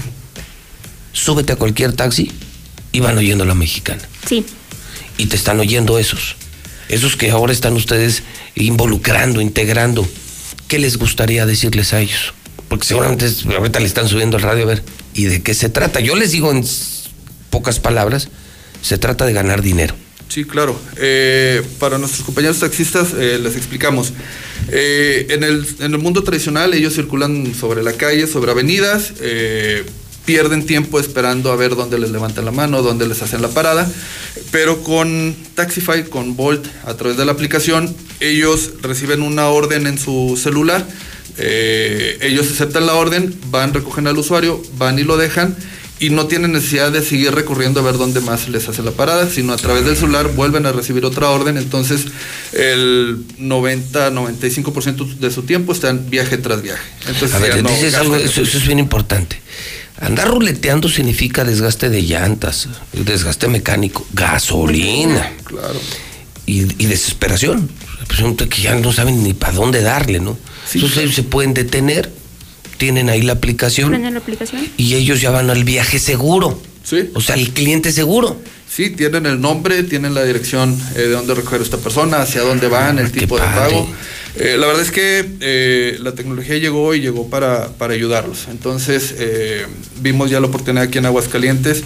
Súbete 1.12 1.52
a 1.52 1.56
cualquier 1.56 1.92
taxi 1.92 2.30
y 2.92 3.00
van 3.00 3.18
oyendo 3.18 3.44
la 3.44 3.54
mexicana. 3.54 4.02
Sí. 4.26 4.44
Y 5.18 5.26
te 5.26 5.36
están 5.36 5.58
oyendo 5.58 5.98
esos. 5.98 6.36
Esos 6.88 7.16
que 7.16 7.30
ahora 7.30 7.52
están 7.52 7.74
ustedes 7.74 8.22
involucrando, 8.54 9.40
integrando. 9.40 10.06
¿Qué 10.68 10.78
les 10.78 10.96
gustaría 10.98 11.46
decirles 11.46 11.92
a 11.92 12.00
ellos? 12.00 12.32
Porque 12.68 12.86
seguramente 12.86 13.26
ahorita 13.56 13.80
le 13.80 13.86
están 13.86 14.08
subiendo 14.08 14.36
el 14.36 14.44
radio 14.44 14.62
a 14.62 14.66
ver. 14.66 14.84
¿Y 15.14 15.24
de 15.24 15.42
qué 15.42 15.54
se 15.54 15.68
trata? 15.68 15.98
Yo 15.98 16.14
les 16.14 16.30
digo 16.30 16.52
en 16.52 16.64
pocas 17.50 17.80
palabras, 17.80 18.28
se 18.82 18.98
trata 18.98 19.26
de 19.26 19.32
ganar 19.32 19.62
dinero. 19.62 19.94
Sí, 20.30 20.44
claro. 20.44 20.80
Eh, 20.96 21.60
para 21.80 21.98
nuestros 21.98 22.24
compañeros 22.24 22.60
taxistas 22.60 23.08
eh, 23.18 23.40
les 23.42 23.56
explicamos. 23.56 24.12
Eh, 24.70 25.26
en, 25.30 25.42
el, 25.42 25.66
en 25.80 25.92
el 25.92 25.98
mundo 25.98 26.22
tradicional 26.22 26.72
ellos 26.72 26.94
circulan 26.94 27.52
sobre 27.52 27.82
la 27.82 27.94
calle, 27.94 28.28
sobre 28.28 28.52
avenidas, 28.52 29.14
eh, 29.20 29.84
pierden 30.26 30.66
tiempo 30.66 31.00
esperando 31.00 31.50
a 31.50 31.56
ver 31.56 31.74
dónde 31.74 31.98
les 31.98 32.12
levantan 32.12 32.44
la 32.44 32.52
mano, 32.52 32.80
dónde 32.80 33.08
les 33.08 33.20
hacen 33.22 33.42
la 33.42 33.48
parada, 33.48 33.90
pero 34.52 34.84
con 34.84 35.34
Taxify, 35.56 36.04
con 36.04 36.36
Bolt, 36.36 36.64
a 36.84 36.94
través 36.94 37.16
de 37.16 37.24
la 37.24 37.32
aplicación, 37.32 37.92
ellos 38.20 38.74
reciben 38.82 39.22
una 39.22 39.48
orden 39.48 39.88
en 39.88 39.98
su 39.98 40.38
celular, 40.40 40.86
eh, 41.38 42.18
ellos 42.22 42.48
aceptan 42.48 42.86
la 42.86 42.94
orden, 42.94 43.34
van, 43.50 43.74
recogen 43.74 44.06
al 44.06 44.16
usuario, 44.16 44.62
van 44.78 45.00
y 45.00 45.02
lo 45.02 45.16
dejan 45.16 45.56
y 46.00 46.08
no 46.08 46.26
tienen 46.26 46.52
necesidad 46.52 46.90
de 46.90 47.02
seguir 47.02 47.32
recurriendo 47.32 47.80
a 47.80 47.82
ver 47.82 47.98
dónde 47.98 48.20
más 48.20 48.48
les 48.48 48.66
hace 48.68 48.82
la 48.82 48.90
parada, 48.92 49.28
sino 49.28 49.52
a 49.52 49.56
través 49.56 49.84
del 49.84 49.96
celular 49.96 50.32
vuelven 50.34 50.64
a 50.64 50.72
recibir 50.72 51.04
otra 51.04 51.28
orden, 51.28 51.58
entonces 51.58 52.06
el 52.52 53.18
90-95% 53.38 55.18
de 55.18 55.30
su 55.30 55.42
tiempo 55.42 55.72
está 55.72 55.90
en 55.90 56.08
viaje 56.08 56.38
tras 56.38 56.62
viaje. 56.62 56.82
Entonces, 57.06 57.34
A 57.34 57.38
ver, 57.38 57.56
ya 57.56 57.62
no 57.62 57.68
dices 57.68 57.92
gastan 57.92 58.00
algo, 58.00 58.16
eso, 58.16 58.40
eso 58.40 58.58
es 58.58 58.66
bien 58.66 58.78
importante. 58.78 59.40
Andar 60.00 60.28
ruleteando 60.28 60.88
significa 60.88 61.44
desgaste 61.44 61.90
de 61.90 62.00
llantas, 62.02 62.68
desgaste 62.94 63.48
mecánico, 63.48 64.06
gasolina. 64.14 65.30
Claro. 65.44 65.78
Y, 66.46 66.62
y 66.82 66.86
desesperación. 66.86 67.70
Presunto 68.08 68.48
que 68.48 68.62
ya 68.62 68.74
no 68.74 68.92
saben 68.92 69.22
ni 69.22 69.34
para 69.34 69.52
dónde 69.52 69.82
darle, 69.82 70.18
¿no? 70.18 70.38
Entonces 70.72 71.14
se 71.14 71.22
pueden 71.22 71.52
detener, 71.52 72.10
tienen 72.80 73.10
ahí 73.10 73.20
la 73.20 73.34
aplicación 73.34 73.90
¿Prenden 73.90 74.14
la 74.14 74.20
aplicación? 74.20 74.66
y 74.78 74.94
ellos 74.94 75.20
ya 75.20 75.30
van 75.30 75.50
al 75.50 75.64
viaje 75.64 75.98
seguro. 76.00 76.60
Sí. 76.82 77.10
O 77.14 77.20
sea, 77.20 77.36
el 77.36 77.50
cliente 77.50 77.92
seguro. 77.92 78.40
Sí, 78.68 78.90
tienen 78.90 79.26
el 79.26 79.40
nombre, 79.40 79.82
tienen 79.82 80.14
la 80.14 80.24
dirección 80.24 80.76
eh, 80.96 81.00
de 81.00 81.10
dónde 81.10 81.34
recoger 81.34 81.60
esta 81.60 81.76
persona, 81.76 82.22
hacia 82.22 82.40
dónde 82.40 82.68
van, 82.68 82.98
el 82.98 83.12
tipo 83.12 83.36
de 83.36 83.42
pago. 83.42 83.86
Eh, 84.36 84.56
la 84.56 84.66
verdad 84.68 84.82
es 84.82 84.92
que 84.92 85.28
eh, 85.40 85.98
la 86.00 86.12
tecnología 86.12 86.56
llegó 86.56 86.94
y 86.94 87.00
llegó 87.00 87.28
para, 87.28 87.68
para 87.76 87.94
ayudarlos. 87.94 88.46
Entonces 88.48 89.14
eh, 89.18 89.66
vimos 90.00 90.30
ya 90.30 90.40
la 90.40 90.46
oportunidad 90.46 90.84
aquí 90.84 90.98
en 90.98 91.06
Aguascalientes 91.06 91.82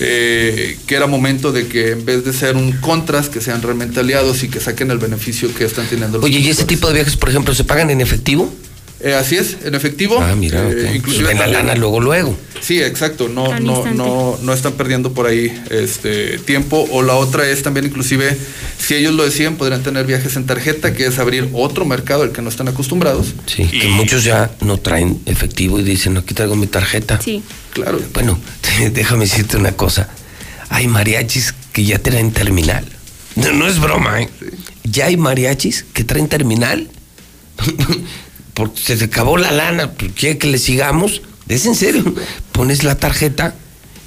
eh, 0.00 0.78
que 0.86 0.94
era 0.94 1.06
momento 1.08 1.50
de 1.52 1.66
que 1.66 1.90
en 1.90 2.04
vez 2.04 2.24
de 2.24 2.32
ser 2.32 2.56
un 2.56 2.72
contras, 2.72 3.28
que 3.28 3.40
sean 3.40 3.60
realmente 3.60 3.98
aliados 4.00 4.44
y 4.44 4.48
que 4.48 4.60
saquen 4.60 4.90
el 4.92 4.98
beneficio 4.98 5.52
que 5.54 5.64
están 5.64 5.86
teniendo 5.88 6.18
los 6.18 6.24
Oye, 6.24 6.38
¿y 6.38 6.48
ese 6.48 6.64
tipo 6.64 6.86
de 6.86 6.94
viajes, 6.94 7.16
por 7.16 7.28
ejemplo, 7.30 7.52
se 7.52 7.64
pagan 7.64 7.90
en 7.90 8.00
efectivo? 8.00 8.50
Eh, 9.00 9.14
así 9.14 9.36
es, 9.36 9.58
en 9.64 9.74
efectivo. 9.76 10.18
Ah, 10.20 10.34
mira, 10.34 10.60
Eh, 10.68 10.86
ok. 10.90 10.94
inclusive 10.96 11.28
Ven 11.28 11.38
la 11.38 11.46
lana 11.46 11.74
luego, 11.76 12.00
luego. 12.00 12.36
Sí, 12.60 12.82
exacto. 12.82 13.28
No, 13.28 13.52
Al 13.52 13.64
no, 13.64 13.74
instante. 13.76 13.96
no, 13.98 14.36
no 14.42 14.52
están 14.52 14.72
perdiendo 14.72 15.12
por 15.12 15.26
ahí 15.26 15.56
este 15.70 16.38
tiempo. 16.40 16.84
O 16.90 17.02
la 17.02 17.14
otra 17.14 17.48
es 17.48 17.62
también, 17.62 17.86
inclusive, 17.86 18.36
si 18.78 18.94
ellos 18.96 19.14
lo 19.14 19.24
deciden, 19.24 19.56
podrían 19.56 19.84
tener 19.84 20.04
viajes 20.04 20.34
en 20.34 20.46
tarjeta, 20.46 20.94
que 20.94 21.06
es 21.06 21.18
abrir 21.20 21.48
otro 21.52 21.84
mercado 21.84 22.24
al 22.24 22.32
que 22.32 22.42
no 22.42 22.48
están 22.48 22.66
acostumbrados. 22.66 23.34
Sí, 23.46 23.64
que 23.66 23.86
muchos 23.88 24.24
ya 24.24 24.50
no 24.62 24.78
traen 24.78 25.20
efectivo 25.26 25.78
y 25.78 25.84
dicen, 25.84 26.16
aquí 26.16 26.34
traigo 26.34 26.56
mi 26.56 26.66
tarjeta. 26.66 27.20
Sí. 27.22 27.40
Claro. 27.72 28.00
Bueno, 28.12 28.36
déjame 28.92 29.26
decirte 29.26 29.56
una 29.56 29.72
cosa. 29.72 30.08
Hay 30.70 30.88
mariachis 30.88 31.54
que 31.72 31.84
ya 31.84 31.98
traen 32.00 32.32
terminal. 32.32 32.84
No, 33.36 33.52
no 33.52 33.68
es 33.68 33.78
broma, 33.78 34.22
¿eh? 34.22 34.28
Ya 34.82 35.06
hay 35.06 35.16
mariachis 35.16 35.84
que 35.94 36.02
traen 36.02 36.26
terminal. 36.28 36.88
Porque 38.58 38.80
se 38.82 38.96
te 38.96 39.04
acabó 39.04 39.38
la 39.38 39.52
lana, 39.52 39.92
pues, 39.92 40.10
quiere 40.14 40.36
que 40.36 40.48
le 40.48 40.58
sigamos. 40.58 41.22
Es 41.46 41.64
en 41.64 41.76
serio. 41.76 42.12
Pones 42.50 42.82
la 42.82 42.96
tarjeta 42.96 43.54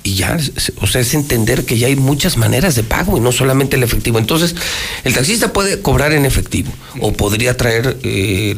y 0.03 0.15
ya, 0.15 0.37
o 0.81 0.87
sea, 0.87 1.01
es 1.01 1.13
entender 1.13 1.63
que 1.65 1.77
ya 1.77 1.87
hay 1.87 1.95
muchas 1.95 2.35
maneras 2.37 2.75
de 2.75 2.83
pago 2.83 3.17
y 3.17 3.19
no 3.19 3.31
solamente 3.31 3.75
el 3.75 3.83
efectivo. 3.83 4.17
Entonces, 4.19 4.55
el 5.03 5.13
taxista 5.13 5.53
puede 5.53 5.79
cobrar 5.81 6.11
en 6.13 6.25
efectivo 6.25 6.71
o 6.99 7.13
podría 7.13 7.55
traer 7.55 7.97
eh, 8.03 8.55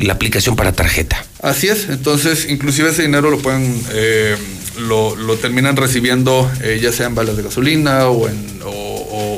la 0.00 0.12
aplicación 0.12 0.54
para 0.56 0.72
tarjeta. 0.72 1.24
Así 1.42 1.68
es. 1.68 1.88
Entonces, 1.88 2.46
inclusive 2.48 2.90
ese 2.90 3.02
dinero 3.02 3.30
lo 3.30 3.38
pueden, 3.38 3.82
eh, 3.92 4.36
lo, 4.78 5.16
lo 5.16 5.36
terminan 5.36 5.76
recibiendo, 5.76 6.50
eh, 6.62 6.78
ya 6.82 6.92
sea 6.92 7.06
en 7.06 7.14
balas 7.14 7.36
de 7.36 7.42
gasolina 7.42 8.06
o 8.08 8.28
en 8.28 8.60
o, 8.64 8.70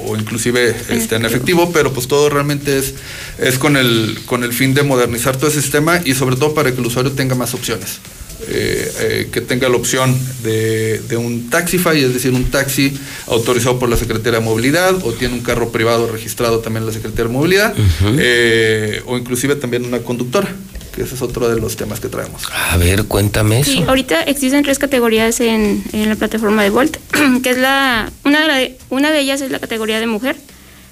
o- 0.08 0.16
inclusive 0.16 0.74
este, 0.88 1.16
en 1.16 1.24
efectivo, 1.26 1.72
pero 1.72 1.92
pues 1.92 2.06
todo 2.08 2.30
realmente 2.30 2.78
es, 2.78 2.94
es 3.38 3.58
con 3.58 3.76
el 3.76 4.18
con 4.24 4.44
el 4.44 4.52
fin 4.52 4.72
de 4.72 4.82
modernizar 4.82 5.36
todo 5.36 5.48
ese 5.50 5.60
sistema 5.60 6.00
y 6.04 6.14
sobre 6.14 6.36
todo 6.36 6.54
para 6.54 6.72
que 6.72 6.80
el 6.80 6.86
usuario 6.86 7.12
tenga 7.12 7.34
más 7.34 7.52
opciones. 7.54 7.98
Eh, 8.48 8.92
eh, 9.00 9.28
que 9.32 9.40
tenga 9.40 9.68
la 9.68 9.76
opción 9.76 10.16
de, 10.44 11.00
de 11.00 11.16
un 11.16 11.50
Taxify, 11.50 12.00
es 12.00 12.14
decir, 12.14 12.32
un 12.32 12.44
taxi 12.44 12.96
autorizado 13.26 13.78
por 13.78 13.88
la 13.88 13.96
Secretaría 13.96 14.38
de 14.38 14.44
Movilidad, 14.44 14.94
o 15.04 15.12
tiene 15.12 15.34
un 15.34 15.40
carro 15.40 15.70
privado 15.70 16.06
registrado 16.10 16.60
también 16.60 16.82
en 16.84 16.86
la 16.86 16.92
Secretaría 16.92 17.24
de 17.26 17.32
Movilidad, 17.32 17.74
eh, 18.18 19.02
o 19.06 19.16
inclusive 19.18 19.56
también 19.56 19.84
una 19.84 19.98
conductora, 19.98 20.48
que 20.94 21.02
ese 21.02 21.14
es 21.16 21.22
otro 21.22 21.48
de 21.48 21.60
los 21.60 21.76
temas 21.76 22.00
que 22.00 22.08
traemos. 22.08 22.42
A 22.70 22.76
ver, 22.76 23.04
cuéntame 23.04 23.60
eso. 23.60 23.72
Sí, 23.72 23.84
ahorita 23.86 24.22
existen 24.22 24.62
tres 24.62 24.78
categorías 24.78 25.40
en, 25.40 25.82
en 25.92 26.08
la 26.08 26.14
plataforma 26.16 26.62
de 26.62 26.70
Volt, 26.70 26.96
que 27.42 27.50
es 27.50 27.58
la 27.58 28.10
una 28.24 28.40
de, 28.40 28.46
la- 28.46 28.74
una 28.90 29.10
de 29.10 29.20
ellas 29.20 29.40
es 29.40 29.50
la 29.50 29.58
categoría 29.58 30.00
de 30.00 30.06
mujer, 30.06 30.36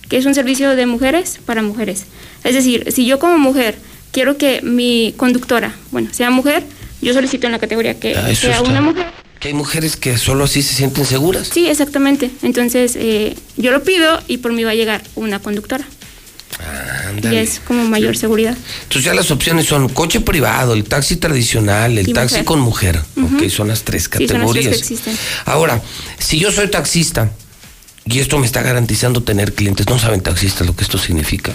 que 0.09 0.19
es 0.19 0.27
un 0.27 0.35
servicio 0.35 0.75
de 0.77 0.87
mujeres 0.87 1.39
para 1.47 1.63
mujeres. 1.63 2.05
Es 2.43 2.55
decir, 2.55 2.91
si 2.93 3.07
yo 3.07 3.19
como 3.19 3.39
mujer 3.39 3.77
quiero 4.13 4.37
que 4.37 4.61
mi 4.63 5.15
conductora, 5.17 5.75
bueno, 5.91 6.09
sea 6.13 6.31
mujer, 6.31 6.63
yo 7.01 7.13
solicito 7.13 7.47
en 7.47 7.53
la 7.53 7.59
categoría 7.59 7.99
que 7.99 8.15
Ah, 8.17 8.35
sea 8.35 8.57
está. 8.57 8.63
una 8.63 8.81
mujer. 8.81 9.07
Que 9.41 9.49
hay 9.49 9.55
mujeres 9.55 9.97
que 9.97 10.17
solo 10.17 10.45
así 10.45 10.63
se 10.63 10.75
sienten 10.75 11.05
seguras. 11.05 11.51
Sí, 11.53 11.67
exactamente. 11.69 12.31
Entonces, 12.43 12.97
eh, 12.97 13.37
yo 13.57 13.73
lo 13.73 13.83
pido 13.83 14.21
y 14.27 14.39
por 14.39 14.53
mí 14.53 14.65
va 14.65 14.71
a 14.71 14.75
llegar 14.75 15.03
una 15.17 15.39
conductora. 15.39 15.85
Y 16.57 17.09
Ándale. 17.09 17.43
es 17.43 17.61
como 17.67 17.85
mayor 17.85 18.17
seguridad. 18.17 18.57
Entonces 18.85 19.05
ya 19.05 19.13
las 19.13 19.31
opciones 19.31 19.67
son 19.67 19.89
coche 19.89 20.21
privado, 20.21 20.73
el 20.73 20.85
taxi 20.85 21.17
tradicional, 21.17 21.99
el 21.99 22.09
Y 22.09 22.13
taxi 22.13 22.35
mujer. 22.37 22.45
con 22.45 22.61
mujer. 22.61 23.01
Ujú. 23.17 23.37
Ok, 23.45 23.49
son 23.51 23.69
las 23.69 23.83
tres 23.83 24.05
Sí, 24.05 24.09
son 24.09 24.13
las 24.13 24.27
tres 24.29 24.29
categorías. 24.39 24.69
que 24.73 24.79
existen. 24.79 25.19
Ahora, 25.47 25.83
si 26.19 26.39
yo 26.39 26.51
soy 26.53 26.69
taxista 26.71 27.31
y 28.07 28.21
esto 28.21 28.39
me 28.39 28.47
está 28.47 28.63
garantizando 28.63 29.23
tener 29.25 29.53
clientes, 29.53 29.87
no 29.89 29.99
saben 29.99 30.21
taxistas 30.21 30.67
lo 30.67 30.77
que 30.77 30.85
esto 30.85 30.97
significa. 30.97 31.53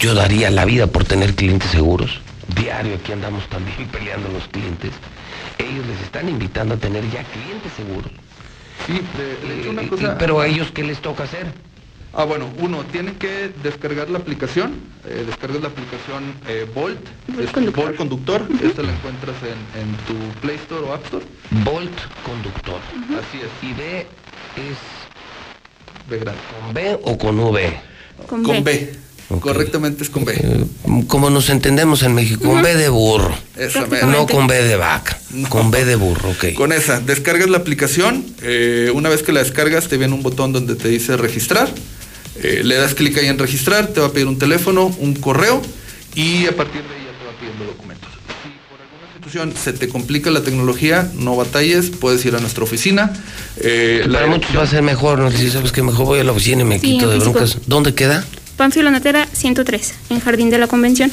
Yo 0.00 0.14
daría 0.14 0.50
la 0.50 0.64
vida 0.64 0.86
por 0.88 1.04
tener 1.04 1.34
clientes 1.34 1.70
seguros. 1.70 2.20
Diario 2.54 2.94
aquí 2.96 3.12
andamos 3.12 3.46
también 3.48 3.88
peleando 3.92 4.28
los 4.28 4.46
clientes. 4.48 4.92
Ellos 5.58 5.86
les 5.86 6.00
están 6.02 6.28
invitando 6.28 6.74
a 6.74 6.76
tener 6.76 7.02
ya 7.10 7.22
clientes 7.24 7.72
seguros. 7.76 8.10
Sí, 8.86 9.00
de, 9.16 9.48
de 9.48 9.60
hecho 9.60 9.70
una 9.70 9.82
Y- 9.82 9.88
cosa... 9.88 10.04
y- 10.12 10.16
pero 10.18 10.40
a 10.40 10.46
ellos, 10.46 10.70
¿qué 10.72 10.84
les 10.84 10.98
toca 11.00 11.24
hacer? 11.24 11.46
Ah, 12.18 12.24
bueno, 12.24 12.48
uno, 12.58 12.82
tienen 12.84 13.16
que 13.16 13.50
descargar 13.62 14.08
la 14.08 14.18
aplicación. 14.18 14.74
Eh, 15.04 15.24
descargas 15.26 15.60
la 15.60 15.68
aplicación 15.68 16.32
eh, 16.48 16.66
Bolt, 16.74 16.98
es 17.38 17.52
Bolt 17.74 17.96
Conductor. 17.96 18.46
Esta 18.62 18.82
la 18.82 18.92
encuentras 18.92 19.36
en, 19.42 19.80
en 19.82 19.94
tu 20.06 20.14
Play 20.40 20.56
Store 20.56 20.86
o 20.86 20.94
App 20.94 21.04
Store. 21.04 21.24
Bolt 21.62 21.92
Conductor. 22.24 22.80
Así 23.18 23.38
es. 23.42 23.50
¿Y 23.62 23.74
B 23.74 24.00
es 24.56 24.78
B 26.08 26.18
grande. 26.18 26.40
con 26.64 26.72
B 26.74 26.98
o 27.02 27.18
con 27.18 27.38
V? 27.38 27.80
Con, 28.26 28.42
Con 28.44 28.64
B. 28.64 28.94
Correctamente 29.40 30.04
es 30.04 30.10
con 30.10 30.24
B. 30.24 30.34
Como 31.08 31.30
nos 31.30 31.48
entendemos 31.50 32.02
en 32.04 32.14
México, 32.14 32.44
con 32.48 32.62
B 32.62 32.76
de 32.76 32.88
burro. 32.88 33.34
Esa. 33.56 33.86
No 34.06 34.26
con 34.26 34.46
B 34.46 34.62
de 34.62 34.76
vaca, 34.76 35.18
con 35.48 35.70
B 35.72 35.84
de 35.84 35.96
burro, 35.96 36.30
ok. 36.30 36.54
Con 36.54 36.72
esa, 36.72 37.00
descargas 37.00 37.48
la 37.50 37.58
aplicación. 37.58 38.24
eh, 38.42 38.90
una 38.94 39.08
vez 39.08 39.22
que 39.24 39.32
la 39.32 39.42
descargas, 39.42 39.88
te 39.88 39.96
viene 39.96 40.14
un 40.14 40.22
botón 40.22 40.52
donde 40.52 40.76
te 40.76 40.88
dice 40.88 41.16
registrar. 41.16 41.68
eh, 42.42 42.60
le 42.64 42.76
das 42.76 42.94
clic 42.94 43.16
ahí 43.18 43.26
en 43.26 43.38
registrar, 43.38 43.88
te 43.88 44.00
va 44.00 44.08
a 44.08 44.12
pedir 44.12 44.26
un 44.28 44.38
teléfono, 44.38 44.94
un 45.00 45.14
correo 45.14 45.60
y 46.14 46.46
a 46.46 46.54
partir 46.54 46.82
de 46.82 46.88
ahí 46.94 47.02
ya 47.06 47.18
te 47.18 47.24
va 47.24 47.32
pidiendo 47.40 47.64
documentos. 47.64 48.10
Si 48.42 48.50
por 48.70 48.78
alguna 48.80 49.12
situación 49.14 49.52
se 49.56 49.72
te 49.72 49.88
complica 49.88 50.30
la 50.30 50.42
tecnología, 50.42 51.10
no 51.14 51.34
batalles, 51.34 51.90
puedes 51.90 52.24
ir 52.26 52.36
a 52.36 52.38
nuestra 52.40 52.62
oficina. 52.62 53.12
eh, 53.56 54.04
la 54.06 54.20
Para 54.20 54.30
muchos 54.30 54.56
va 54.56 54.62
a 54.62 54.66
ser 54.68 54.82
mejor, 54.82 55.18
no 55.18 55.30
si 55.32 55.50
sabes 55.50 55.72
que 55.72 55.82
mejor 55.82 56.06
voy 56.06 56.20
a 56.20 56.24
la 56.24 56.32
oficina 56.32 56.60
y 56.62 56.64
me 56.64 56.78
Sí, 56.78 56.92
quito 56.92 57.08
de 57.08 57.18
broncas. 57.18 57.58
¿Dónde 57.66 57.94
queda? 57.94 58.24
Pánfilo 58.56 58.90
Natera 58.90 59.28
103, 59.32 59.94
en 60.10 60.20
Jardín 60.20 60.50
de 60.50 60.58
la 60.58 60.66
Convención. 60.66 61.10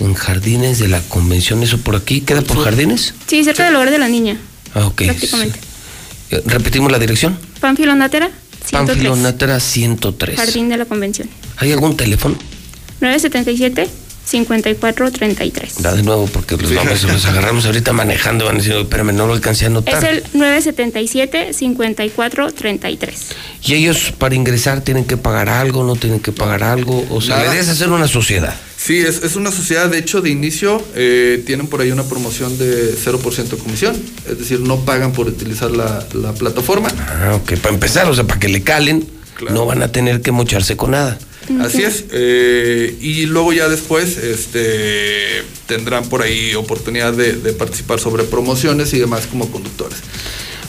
En 0.00 0.14
Jardines 0.14 0.78
de 0.78 0.88
la 0.88 1.00
Convención, 1.02 1.62
eso 1.62 1.78
por 1.78 1.94
aquí, 1.96 2.20
¿queda 2.20 2.42
por 2.42 2.62
Jardines? 2.64 3.14
Sí, 3.26 3.44
cerca 3.44 3.64
del 3.64 3.76
hogar 3.76 3.90
de 3.90 3.98
la 3.98 4.08
niña, 4.08 4.38
Ah, 4.74 4.86
ok. 4.86 5.02
prácticamente. 5.04 5.58
Eh, 6.30 6.42
Repetimos 6.46 6.90
la 6.90 6.98
dirección. 6.98 7.38
Pánfilo 7.60 7.94
Natera 7.94 8.30
103, 8.64 8.70
Pánfilo 8.72 9.16
Natera 9.16 9.60
103. 9.60 10.36
Jardín 10.36 10.68
de 10.68 10.76
la 10.78 10.84
Convención. 10.84 11.28
¿Hay 11.58 11.72
algún 11.72 11.96
teléfono? 11.96 12.36
977 13.00 13.88
5433. 14.30 15.82
Da 15.82 15.94
de 15.94 16.02
nuevo 16.02 16.26
porque 16.26 16.56
los 16.56 16.72
vamos, 16.72 17.02
los 17.02 17.26
agarramos 17.26 17.66
ahorita 17.66 17.92
manejando, 17.92 18.44
van 18.44 18.58
diciendo, 18.58 18.82
espérame, 18.82 19.12
no 19.12 19.26
lo 19.26 19.32
alcancé 19.34 19.64
a 19.64 19.68
anotar. 19.68 20.02
Es 20.02 20.10
el 20.10 20.24
977 20.34 21.52
5433. 21.52 23.26
Y 23.64 23.74
ellos 23.74 24.12
para 24.16 24.34
ingresar 24.34 24.82
tienen 24.82 25.04
que 25.04 25.16
pagar 25.16 25.48
algo, 25.48 25.84
no 25.84 25.96
tienen 25.96 26.20
que 26.20 26.32
pagar 26.32 26.62
algo, 26.62 27.04
o 27.10 27.20
sea, 27.20 27.36
Nada. 27.36 27.48
la 27.48 27.52
idea 27.54 27.62
es 27.62 27.68
hacer 27.68 27.90
una 27.90 28.06
sociedad. 28.06 28.54
Sí, 28.76 28.98
es, 28.98 29.22
es 29.22 29.36
una 29.36 29.50
sociedad, 29.50 29.90
de 29.90 29.98
hecho, 29.98 30.22
de 30.22 30.30
inicio 30.30 30.82
eh, 30.94 31.42
tienen 31.44 31.66
por 31.66 31.82
ahí 31.82 31.90
una 31.90 32.04
promoción 32.04 32.56
de 32.56 32.94
0% 32.96 33.48
de 33.48 33.56
comisión, 33.58 34.00
es 34.26 34.38
decir, 34.38 34.60
no 34.60 34.84
pagan 34.86 35.12
por 35.12 35.26
utilizar 35.26 35.70
la, 35.70 36.06
la 36.14 36.32
plataforma. 36.32 36.88
Ah, 36.98 37.34
ok, 37.34 37.58
para 37.58 37.74
empezar, 37.74 38.08
o 38.08 38.14
sea, 38.14 38.24
para 38.24 38.40
que 38.40 38.48
le 38.48 38.62
calen, 38.62 39.06
no 39.50 39.66
van 39.66 39.82
a 39.82 39.92
tener 39.92 40.22
que 40.22 40.32
mocharse 40.32 40.76
con 40.76 40.92
nada. 40.92 41.18
Así 41.60 41.82
es, 41.82 42.04
eh, 42.12 42.96
y 43.00 43.26
luego 43.26 43.52
ya 43.52 43.68
después 43.68 44.16
este, 44.16 45.42
tendrán 45.66 46.08
por 46.08 46.22
ahí 46.22 46.54
oportunidad 46.54 47.12
de, 47.12 47.32
de 47.32 47.52
participar 47.52 47.98
sobre 47.98 48.24
promociones 48.24 48.92
y 48.92 48.98
demás 48.98 49.26
como 49.26 49.50
conductores. 49.50 49.98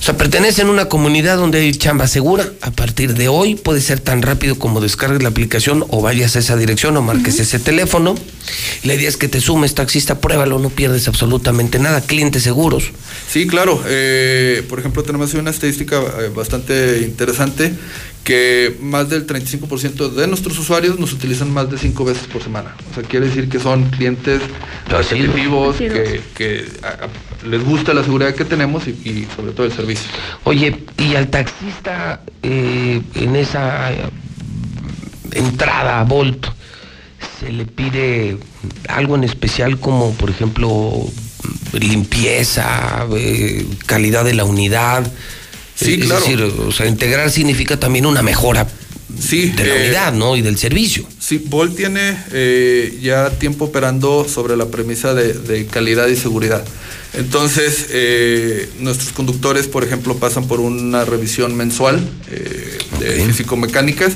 O 0.01 0.03
sea, 0.03 0.17
pertenecen 0.17 0.65
a 0.65 0.71
una 0.71 0.85
comunidad 0.85 1.37
donde 1.37 1.59
hay 1.59 1.71
chamba 1.73 2.07
segura. 2.07 2.51
A 2.61 2.71
partir 2.71 3.13
de 3.13 3.27
hoy 3.27 3.53
puede 3.53 3.81
ser 3.81 3.99
tan 3.99 4.23
rápido 4.23 4.57
como 4.57 4.81
descargues 4.81 5.21
la 5.21 5.29
aplicación 5.29 5.85
o 5.89 6.01
vayas 6.01 6.35
a 6.35 6.39
esa 6.39 6.57
dirección 6.57 6.97
o 6.97 7.03
marques 7.03 7.39
ese 7.39 7.59
teléfono. 7.59 8.15
La 8.83 8.95
idea 8.95 9.07
es 9.07 9.15
que 9.15 9.27
te 9.27 9.39
sumes, 9.39 9.75
taxista, 9.75 10.19
pruébalo, 10.19 10.57
no 10.57 10.71
pierdes 10.71 11.07
absolutamente 11.07 11.77
nada. 11.77 12.01
Clientes 12.01 12.41
seguros. 12.41 12.85
Sí, 13.29 13.45
claro. 13.45 13.79
eh, 13.85 14.63
por 14.67 14.79
ejemplo, 14.79 15.03
tenemos 15.03 15.35
una 15.35 15.51
estadística 15.51 15.97
eh, 15.99 16.31
bastante 16.35 17.01
interesante 17.03 17.71
que 18.23 18.77
más 18.81 19.09
del 19.09 19.25
35% 19.25 20.09
de 20.11 20.27
nuestros 20.27 20.57
usuarios 20.59 20.99
nos 20.99 21.11
utilizan 21.11 21.51
más 21.51 21.71
de 21.71 21.77
cinco 21.79 22.05
veces 22.05 22.27
por 22.27 22.43
semana. 22.43 22.75
O 22.91 22.93
sea, 22.93 23.03
quiere 23.03 23.27
decir 23.27 23.49
que 23.49 23.59
son 23.59 23.89
clientes 23.89 24.41
repetitivos, 24.87 25.75
que, 25.93 26.21
que, 26.35 26.65
a- 26.83 27.05
a- 27.05 27.47
les 27.47 27.63
gusta 27.65 27.93
la 27.95 28.03
seguridad 28.03 28.35
que 28.35 28.45
tenemos 28.45 28.87
y, 28.87 28.91
y 28.91 29.27
sobre 29.35 29.53
todo 29.53 29.65
el 29.65 29.71
servicio. 29.73 30.07
Oye, 30.43 30.83
y 30.99 31.15
al 31.15 31.29
taxista 31.29 32.21
eh, 32.43 33.01
en 33.15 33.35
esa 33.35 33.89
entrada 35.31 35.99
a 36.01 36.03
Volt 36.03 36.45
se 37.39 37.51
le 37.51 37.65
pide 37.65 38.37
algo 38.87 39.15
en 39.15 39.23
especial 39.23 39.79
como, 39.79 40.13
por 40.13 40.29
ejemplo, 40.29 40.93
limpieza, 41.73 43.05
eh, 43.15 43.65
calidad 43.87 44.23
de 44.25 44.33
la 44.35 44.43
unidad. 44.43 45.11
Sí, 45.81 45.93
es 45.99 46.05
claro. 46.05 46.21
decir, 46.21 46.41
o 46.41 46.71
sea, 46.71 46.85
integrar 46.87 47.29
significa 47.31 47.79
también 47.79 48.05
una 48.05 48.21
mejora 48.21 48.67
de 49.09 49.53
la 49.65 49.75
eh, 49.75 49.85
unidad, 49.85 50.13
¿no? 50.13 50.35
Y 50.37 50.41
del 50.41 50.57
servicio. 50.57 51.05
Sí, 51.19 51.43
Bolt 51.45 51.75
tiene 51.75 52.17
eh, 52.31 52.97
ya 53.01 53.29
tiempo 53.31 53.65
operando 53.65 54.27
sobre 54.27 54.55
la 54.55 54.67
premisa 54.67 55.13
de, 55.13 55.33
de 55.33 55.65
calidad 55.65 56.07
y 56.07 56.15
seguridad. 56.15 56.63
Entonces, 57.13 57.87
eh, 57.89 58.69
nuestros 58.79 59.11
conductores, 59.11 59.67
por 59.67 59.83
ejemplo, 59.83 60.15
pasan 60.17 60.47
por 60.47 60.59
una 60.61 61.03
revisión 61.03 61.55
mensual 61.55 61.99
eh, 62.31 62.77
de 62.99 63.25
físico-mecánicas. 63.25 64.13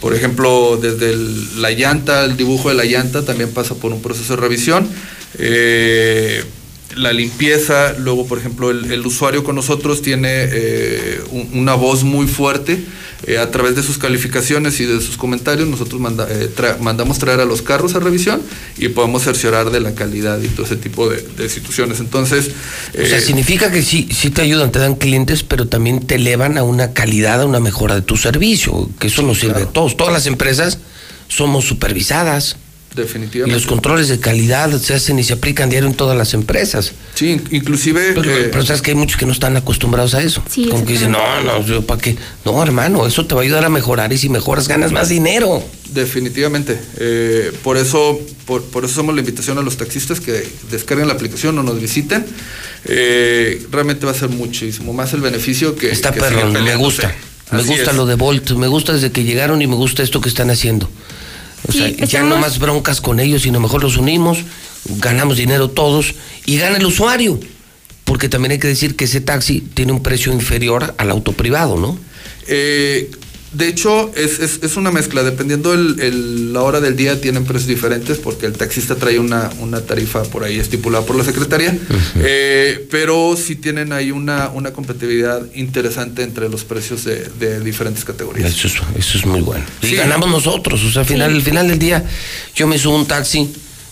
Por 0.00 0.14
ejemplo, 0.14 0.78
desde 0.80 1.10
el- 1.10 1.60
la 1.60 1.72
llanta, 1.72 2.24
el 2.24 2.36
dibujo 2.36 2.68
de 2.68 2.76
la 2.76 2.84
llanta 2.84 3.24
también 3.24 3.50
pasa 3.50 3.74
por 3.74 3.92
un 3.92 4.00
proceso 4.00 4.36
de 4.36 4.40
revisión. 4.40 4.88
Eh, 5.38 6.44
la 6.98 7.12
limpieza, 7.12 7.94
luego, 7.98 8.26
por 8.26 8.38
ejemplo, 8.38 8.70
el, 8.70 8.90
el 8.92 9.06
usuario 9.06 9.44
con 9.44 9.54
nosotros 9.56 10.02
tiene 10.02 10.28
eh, 10.32 11.20
un- 11.30 11.48
una 11.54 11.74
voz 11.74 12.04
muy 12.04 12.26
fuerte. 12.26 12.78
Eh, 13.26 13.36
a 13.38 13.50
través 13.50 13.74
de 13.74 13.82
sus 13.82 13.98
calificaciones 13.98 14.78
y 14.78 14.84
de 14.86 15.00
sus 15.00 15.16
comentarios, 15.16 15.66
nosotros 15.68 16.00
manda- 16.00 16.28
eh, 16.30 16.48
tra- 16.56 16.78
mandamos 16.78 17.18
traer 17.18 17.40
a 17.40 17.44
los 17.44 17.62
carros 17.62 17.96
a 17.96 17.98
revisión 17.98 18.40
y 18.76 18.88
podemos 18.90 19.22
cerciorar 19.24 19.70
de 19.70 19.80
la 19.80 19.92
calidad 19.94 20.40
y 20.40 20.46
todo 20.48 20.64
ese 20.66 20.76
tipo 20.76 21.08
de, 21.08 21.22
de 21.36 21.48
situaciones. 21.48 21.98
Entonces, 21.98 22.50
O 22.94 23.06
sea, 23.06 23.18
eh, 23.18 23.20
significa 23.20 23.72
que 23.72 23.82
sí, 23.82 24.08
sí 24.12 24.30
te 24.30 24.42
ayudan, 24.42 24.70
te 24.70 24.78
dan 24.78 24.94
clientes, 24.94 25.42
pero 25.42 25.66
también 25.66 25.98
te 26.06 26.14
elevan 26.14 26.58
a 26.58 26.62
una 26.62 26.92
calidad, 26.92 27.40
a 27.42 27.46
una 27.46 27.58
mejora 27.60 27.96
de 27.96 28.02
tu 28.02 28.16
servicio, 28.16 28.88
que 29.00 29.08
eso 29.08 29.22
nos 29.22 29.40
sirve 29.40 29.62
a 29.62 29.66
todos. 29.66 29.96
Todas 29.96 30.12
las 30.12 30.26
empresas 30.26 30.78
somos 31.26 31.64
supervisadas. 31.64 32.56
Y 32.92 32.96
definitivamente. 32.96 33.54
los 33.54 33.66
controles 33.66 34.08
de 34.08 34.18
calidad 34.18 34.70
se 34.80 34.94
hacen 34.94 35.18
y 35.18 35.24
se 35.24 35.34
aplican 35.34 35.68
diario 35.70 35.88
en 35.88 35.94
todas 35.94 36.16
las 36.16 36.34
empresas. 36.34 36.92
Sí, 37.14 37.32
in- 37.32 37.44
inclusive... 37.50 38.12
Pero, 38.14 38.30
eh, 38.34 38.48
pero 38.50 38.64
sabes 38.64 38.82
que 38.82 38.90
hay 38.92 38.96
muchos 38.96 39.16
que 39.18 39.26
no 39.26 39.32
están 39.32 39.56
acostumbrados 39.56 40.14
a 40.14 40.22
eso. 40.22 40.42
Sí, 40.50 40.66
Como 40.68 40.84
que 40.84 40.94
dicen, 40.94 41.12
no, 41.12 41.42
no, 41.42 41.64
yo 41.64 41.82
para 41.86 42.00
qué. 42.00 42.16
No, 42.44 42.62
hermano, 42.62 43.06
eso 43.06 43.26
te 43.26 43.34
va 43.34 43.42
a 43.42 43.44
ayudar 43.44 43.64
a 43.64 43.68
mejorar 43.68 44.12
y 44.12 44.18
si 44.18 44.28
mejoras 44.28 44.66
ganas 44.68 44.90
más 44.92 45.08
dinero. 45.10 45.62
Definitivamente. 45.92 46.78
Eh, 46.98 47.52
por 47.62 47.76
eso, 47.76 48.18
por, 48.46 48.62
por 48.64 48.84
eso 48.84 48.94
somos 48.94 49.14
la 49.14 49.20
invitación 49.20 49.58
a 49.58 49.62
los 49.62 49.76
taxistas 49.76 50.20
que 50.20 50.46
descarguen 50.70 51.08
la 51.08 51.14
aplicación 51.14 51.58
o 51.58 51.62
nos 51.62 51.80
visiten. 51.80 52.24
Eh, 52.84 53.66
realmente 53.70 54.06
va 54.06 54.12
a 54.12 54.14
ser 54.14 54.28
muchísimo 54.28 54.92
más 54.92 55.12
el 55.12 55.20
beneficio 55.20 55.76
que. 55.76 55.90
Está 55.90 56.12
que 56.12 56.20
perro, 56.20 56.50
me 56.50 56.76
gusta. 56.76 57.14
Me 57.50 57.60
Así 57.60 57.68
gusta 57.68 57.90
es. 57.92 57.96
lo 57.96 58.04
de 58.06 58.14
Volt, 58.14 58.50
me 58.52 58.66
gusta 58.66 58.92
desde 58.92 59.10
que 59.10 59.24
llegaron 59.24 59.62
y 59.62 59.66
me 59.66 59.74
gusta 59.74 60.02
esto 60.02 60.20
que 60.20 60.28
están 60.28 60.50
haciendo. 60.50 60.88
O 61.68 61.72
Sí, 61.72 61.78
sea, 61.78 62.06
ya 62.06 62.22
no 62.22 62.38
más 62.38 62.58
broncas 62.58 63.00
con 63.00 63.20
ellos, 63.20 63.42
sino 63.42 63.60
mejor 63.60 63.82
los 63.82 63.96
unimos, 63.98 64.38
ganamos 64.86 65.36
dinero 65.36 65.68
todos 65.68 66.14
y 66.46 66.56
gana 66.58 66.78
el 66.78 66.86
usuario. 66.86 67.38
Porque 68.04 68.28
también 68.30 68.52
hay 68.52 68.58
que 68.58 68.68
decir 68.68 68.96
que 68.96 69.04
ese 69.04 69.20
taxi 69.20 69.60
tiene 69.60 69.92
un 69.92 70.02
precio 70.02 70.32
inferior 70.32 70.94
al 70.96 71.10
auto 71.10 71.32
privado, 71.32 71.76
¿no? 71.76 71.98
Eh, 72.46 73.10
De 73.52 73.66
hecho, 73.66 74.12
es, 74.14 74.40
es, 74.40 74.60
es 74.62 74.76
una 74.76 74.90
mezcla. 74.90 75.22
Dependiendo 75.22 75.72
el, 75.72 75.98
el- 76.00 76.52
la 76.52 76.62
hora 76.62 76.80
del 76.80 76.96
día, 76.96 77.18
tienen 77.20 77.44
precios 77.44 77.66
diferentes 77.68 78.18
porque 78.18 78.44
el 78.46 78.52
taxista 78.52 78.94
trae 78.96 79.18
una, 79.18 79.50
una 79.60 79.80
tarifa 79.80 80.22
por 80.24 80.44
ahí 80.44 80.58
estipulada 80.58 81.06
por 81.06 81.16
la 81.16 81.24
Secretaría. 81.24 81.76
Eh, 82.16 82.86
pero 82.90 83.36
sí 83.36 83.56
tienen 83.56 83.92
ahí 83.92 84.10
una, 84.10 84.50
una 84.50 84.72
competitividad 84.72 85.42
interesante 85.54 86.22
entre 86.22 86.48
los 86.50 86.64
precios 86.64 87.04
de, 87.04 87.26
de 87.40 87.60
diferentes 87.60 88.04
categorías. 88.04 88.50
Eso 88.54 88.66
es, 88.68 88.74
eso 88.98 89.18
es 89.18 89.24
muy 89.26 89.40
bueno. 89.40 89.64
Y 89.82 89.94
ganamos 89.94 90.28
nosotros. 90.30 90.82
O 90.84 90.90
sea, 90.90 91.00
al 91.02 91.06
final, 91.08 91.32
al 91.34 91.42
final 91.42 91.68
del 91.68 91.78
día, 91.78 92.04
yo 92.54 92.66
me 92.66 92.78
subo 92.78 92.96
un 92.96 93.06
taxi, 93.06 93.48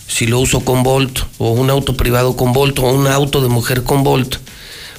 si 0.07 0.27
lo 0.27 0.39
uso 0.39 0.59
con 0.61 0.83
Volt, 0.83 1.19
o 1.39 1.51
un 1.51 1.69
auto 1.71 1.97
privado 1.97 2.37
con 2.37 2.53
Volt, 2.53 2.77
o 2.79 2.91
un 2.93 3.07
auto 3.07 3.41
de 3.41 3.49
mujer 3.49 3.83
con 3.83 4.03
Volt, 4.03 4.35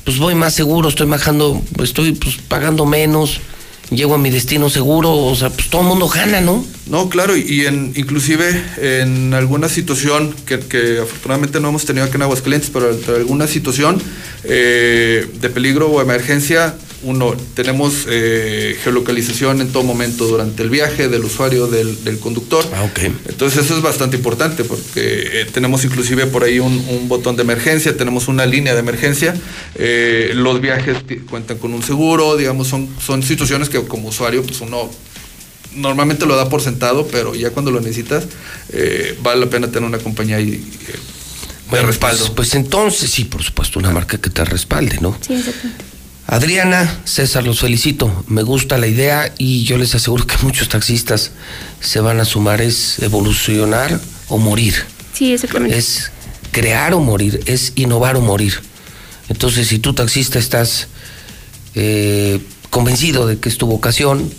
pues 0.04 0.18
voy 0.18 0.34
más 0.34 0.54
seguro, 0.54 0.88
estoy 0.88 1.06
bajando, 1.06 1.62
estoy 1.82 2.12
pues, 2.12 2.36
pagando 2.48 2.86
menos, 2.86 3.40
llego 3.90 4.14
a 4.14 4.18
mi 4.18 4.30
destino 4.30 4.68
seguro, 4.68 5.14
o 5.14 5.34
sea, 5.34 5.50
pues 5.50 5.68
todo 5.70 5.82
el 5.82 5.88
mundo 5.88 6.08
gana, 6.08 6.40
¿no? 6.40 6.64
No, 6.86 7.08
claro, 7.08 7.36
y 7.36 7.66
en, 7.66 7.92
inclusive 7.96 8.62
en 8.80 9.34
alguna 9.34 9.68
situación 9.68 10.34
que, 10.46 10.60
que 10.60 11.00
afortunadamente 11.00 11.60
no 11.60 11.68
hemos 11.68 11.84
tenido 11.84 12.06
aquí 12.06 12.16
en 12.16 12.22
Aguascalientes, 12.22 12.70
pero 12.70 12.90
en 12.90 13.14
alguna 13.14 13.46
situación 13.46 14.00
eh, 14.44 15.26
de 15.40 15.50
peligro 15.50 15.88
o 15.88 16.00
emergencia, 16.00 16.74
uno, 17.02 17.34
tenemos 17.54 18.06
eh, 18.08 18.76
geolocalización 18.82 19.60
en 19.60 19.70
todo 19.70 19.84
momento 19.84 20.26
durante 20.26 20.62
el 20.62 20.70
viaje 20.70 21.08
del 21.08 21.24
usuario, 21.24 21.66
del, 21.68 22.02
del 22.04 22.18
conductor. 22.18 22.64
Entonces 23.28 23.64
eso 23.64 23.76
es 23.76 23.82
bastante 23.82 24.16
importante 24.16 24.64
porque 24.64 24.90
eh, 24.96 25.46
tenemos 25.52 25.84
inclusive 25.84 26.26
por 26.26 26.42
ahí 26.44 26.58
un, 26.58 26.72
un 26.88 27.08
botón 27.08 27.36
de 27.36 27.42
emergencia, 27.42 27.96
tenemos 27.96 28.28
una 28.28 28.46
línea 28.46 28.74
de 28.74 28.80
emergencia, 28.80 29.34
eh, 29.76 30.32
los 30.34 30.60
viajes 30.60 30.96
cuentan 31.30 31.58
con 31.58 31.72
un 31.72 31.82
seguro, 31.82 32.36
digamos, 32.36 32.66
son, 32.66 32.88
son 33.04 33.22
situaciones 33.22 33.68
que 33.68 33.80
como 33.84 34.08
usuario 34.08 34.42
pues 34.42 34.60
uno 34.60 34.90
normalmente 35.74 36.26
lo 36.26 36.34
da 36.34 36.48
por 36.48 36.60
sentado, 36.62 37.06
pero 37.06 37.34
ya 37.34 37.50
cuando 37.50 37.70
lo 37.70 37.80
necesitas, 37.80 38.24
eh, 38.70 39.16
vale 39.22 39.40
la 39.40 39.50
pena 39.50 39.68
tener 39.68 39.88
una 39.88 39.98
compañía 39.98 40.36
ahí 40.36 40.54
eh, 40.88 41.72
de 41.72 41.82
respaldo. 41.82 42.24
Pues, 42.24 42.34
pues 42.34 42.54
entonces, 42.54 43.10
sí, 43.10 43.24
por 43.24 43.42
supuesto, 43.42 43.78
una 43.78 43.90
marca 43.90 44.18
que 44.18 44.30
te 44.30 44.44
respalde, 44.44 44.98
¿no? 45.00 45.16
Sí, 45.20 45.34
exacto. 45.34 45.68
Adriana, 46.30 47.00
César, 47.04 47.44
los 47.44 47.60
felicito. 47.60 48.24
Me 48.28 48.42
gusta 48.42 48.76
la 48.76 48.86
idea 48.86 49.32
y 49.38 49.64
yo 49.64 49.78
les 49.78 49.94
aseguro 49.94 50.26
que 50.26 50.36
muchos 50.42 50.68
taxistas 50.68 51.30
se 51.80 52.00
van 52.00 52.20
a 52.20 52.26
sumar. 52.26 52.60
Es 52.60 52.98
evolucionar 52.98 53.98
o 54.28 54.36
morir. 54.36 54.74
Sí, 55.14 55.32
exactamente. 55.32 55.78
Es 55.78 56.12
crear 56.52 56.92
o 56.92 57.00
morir. 57.00 57.40
Es 57.46 57.72
innovar 57.76 58.16
o 58.16 58.20
morir. 58.20 58.60
Entonces, 59.30 59.68
si 59.68 59.78
tú 59.78 59.94
taxista 59.94 60.38
estás 60.38 60.88
eh, 61.74 62.40
convencido 62.68 63.26
de 63.26 63.38
que 63.38 63.48
es 63.48 63.56
tu 63.56 63.66
vocación, 63.66 64.30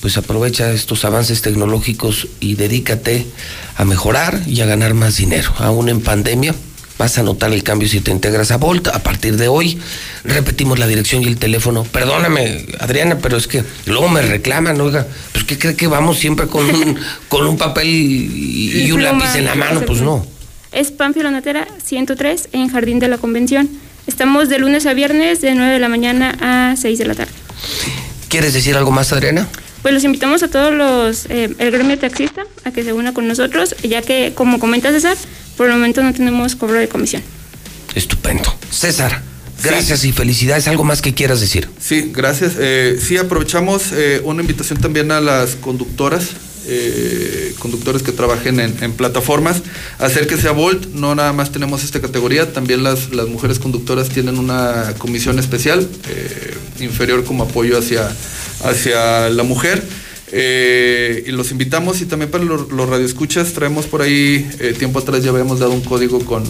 pues 0.00 0.16
aprovecha 0.16 0.72
estos 0.72 1.04
avances 1.04 1.42
tecnológicos 1.42 2.28
y 2.40 2.54
dedícate 2.54 3.26
a 3.76 3.84
mejorar 3.84 4.42
y 4.46 4.62
a 4.62 4.66
ganar 4.66 4.94
más 4.94 5.18
dinero. 5.18 5.52
Aún 5.58 5.90
en 5.90 6.00
pandemia 6.00 6.54
vas 6.98 7.18
a 7.18 7.22
notar 7.22 7.52
el 7.52 7.62
cambio 7.62 7.88
si 7.88 8.00
te 8.00 8.10
integras 8.10 8.50
a 8.50 8.56
Volt. 8.56 8.88
A 8.88 9.00
partir 9.00 9.36
de 9.36 9.48
hoy 9.48 9.78
repetimos 10.24 10.78
la 10.78 10.86
dirección 10.86 11.22
y 11.22 11.26
el 11.26 11.38
teléfono. 11.38 11.84
Perdóname, 11.84 12.66
Adriana, 12.80 13.18
pero 13.20 13.36
es 13.36 13.46
que 13.46 13.64
luego 13.86 14.08
me 14.08 14.22
reclaman, 14.22 14.80
oiga, 14.80 15.06
pues 15.32 15.44
¿qué 15.44 15.58
cree 15.58 15.76
que 15.76 15.86
vamos 15.86 16.18
siempre 16.18 16.46
con 16.46 16.68
un, 16.68 16.98
con 17.28 17.46
un 17.46 17.56
papel 17.56 17.88
y, 17.88 18.84
y 18.86 18.92
un 18.92 19.00
Pluma, 19.00 19.12
lápiz 19.12 19.38
en 19.38 19.44
la 19.44 19.54
mano? 19.54 19.82
Pues 19.82 20.00
no. 20.00 20.26
Es 20.72 20.90
Pánfilo 20.90 21.30
Natera 21.30 21.66
103 21.82 22.50
en 22.52 22.68
Jardín 22.68 22.98
de 22.98 23.08
la 23.08 23.18
Convención. 23.18 23.68
Estamos 24.06 24.48
de 24.48 24.58
lunes 24.58 24.86
a 24.86 24.94
viernes 24.94 25.40
de 25.40 25.54
9 25.54 25.72
de 25.72 25.78
la 25.78 25.88
mañana 25.88 26.36
a 26.40 26.76
6 26.76 26.98
de 26.98 27.04
la 27.06 27.14
tarde. 27.14 27.32
¿Quieres 28.28 28.52
decir 28.52 28.76
algo 28.76 28.90
más, 28.90 29.12
Adriana? 29.12 29.48
Pues 29.86 29.94
los 29.94 30.02
invitamos 30.02 30.42
a 30.42 30.48
todos 30.48 30.74
los, 30.74 31.26
eh, 31.26 31.54
el 31.58 31.70
gremio 31.70 31.96
taxista 31.96 32.42
a 32.64 32.72
que 32.72 32.82
se 32.82 32.92
una 32.92 33.14
con 33.14 33.28
nosotros, 33.28 33.76
ya 33.84 34.02
que, 34.02 34.32
como 34.34 34.58
comenta 34.58 34.90
César, 34.90 35.16
por 35.56 35.68
el 35.68 35.74
momento 35.74 36.02
no 36.02 36.12
tenemos 36.12 36.56
cobro 36.56 36.74
de 36.74 36.88
comisión. 36.88 37.22
Estupendo. 37.94 38.52
César, 38.68 39.22
gracias 39.62 40.04
y 40.04 40.10
felicidades. 40.10 40.66
¿Algo 40.66 40.82
más 40.82 41.02
que 41.02 41.14
quieras 41.14 41.40
decir? 41.40 41.68
Sí, 41.78 42.10
gracias. 42.12 42.54
Eh, 42.58 42.98
sí, 43.00 43.16
aprovechamos 43.16 43.92
eh, 43.92 44.20
una 44.24 44.42
invitación 44.42 44.80
también 44.80 45.12
a 45.12 45.20
las 45.20 45.54
conductoras, 45.54 46.30
eh, 46.66 47.54
conductores 47.60 48.02
que 48.02 48.10
trabajen 48.10 48.58
en, 48.58 48.76
en 48.82 48.92
plataformas, 48.92 49.62
acérquese 50.00 50.48
a 50.48 50.50
Volt, 50.50 50.86
no 50.94 51.14
nada 51.14 51.32
más 51.32 51.52
tenemos 51.52 51.84
esta 51.84 52.00
categoría, 52.00 52.52
también 52.52 52.82
las, 52.82 53.12
las 53.12 53.28
mujeres 53.28 53.60
conductoras 53.60 54.08
tienen 54.08 54.36
una 54.38 54.94
comisión 54.98 55.38
especial, 55.38 55.88
eh, 56.08 56.56
inferior 56.80 57.24
como 57.24 57.44
apoyo 57.44 57.78
hacia, 57.78 58.10
hacia 58.64 59.28
la 59.30 59.42
mujer. 59.42 59.82
Eh, 60.32 61.22
y 61.28 61.30
los 61.30 61.52
invitamos 61.52 62.00
y 62.00 62.06
también 62.06 62.30
para 62.30 62.42
los, 62.42 62.70
los 62.72 62.88
radioescuchas 62.88 63.52
traemos 63.52 63.86
por 63.86 64.02
ahí, 64.02 64.48
eh, 64.58 64.74
tiempo 64.76 64.98
atrás 64.98 65.22
ya 65.22 65.30
habíamos 65.30 65.60
dado 65.60 65.70
un 65.72 65.82
código 65.82 66.18
con, 66.24 66.44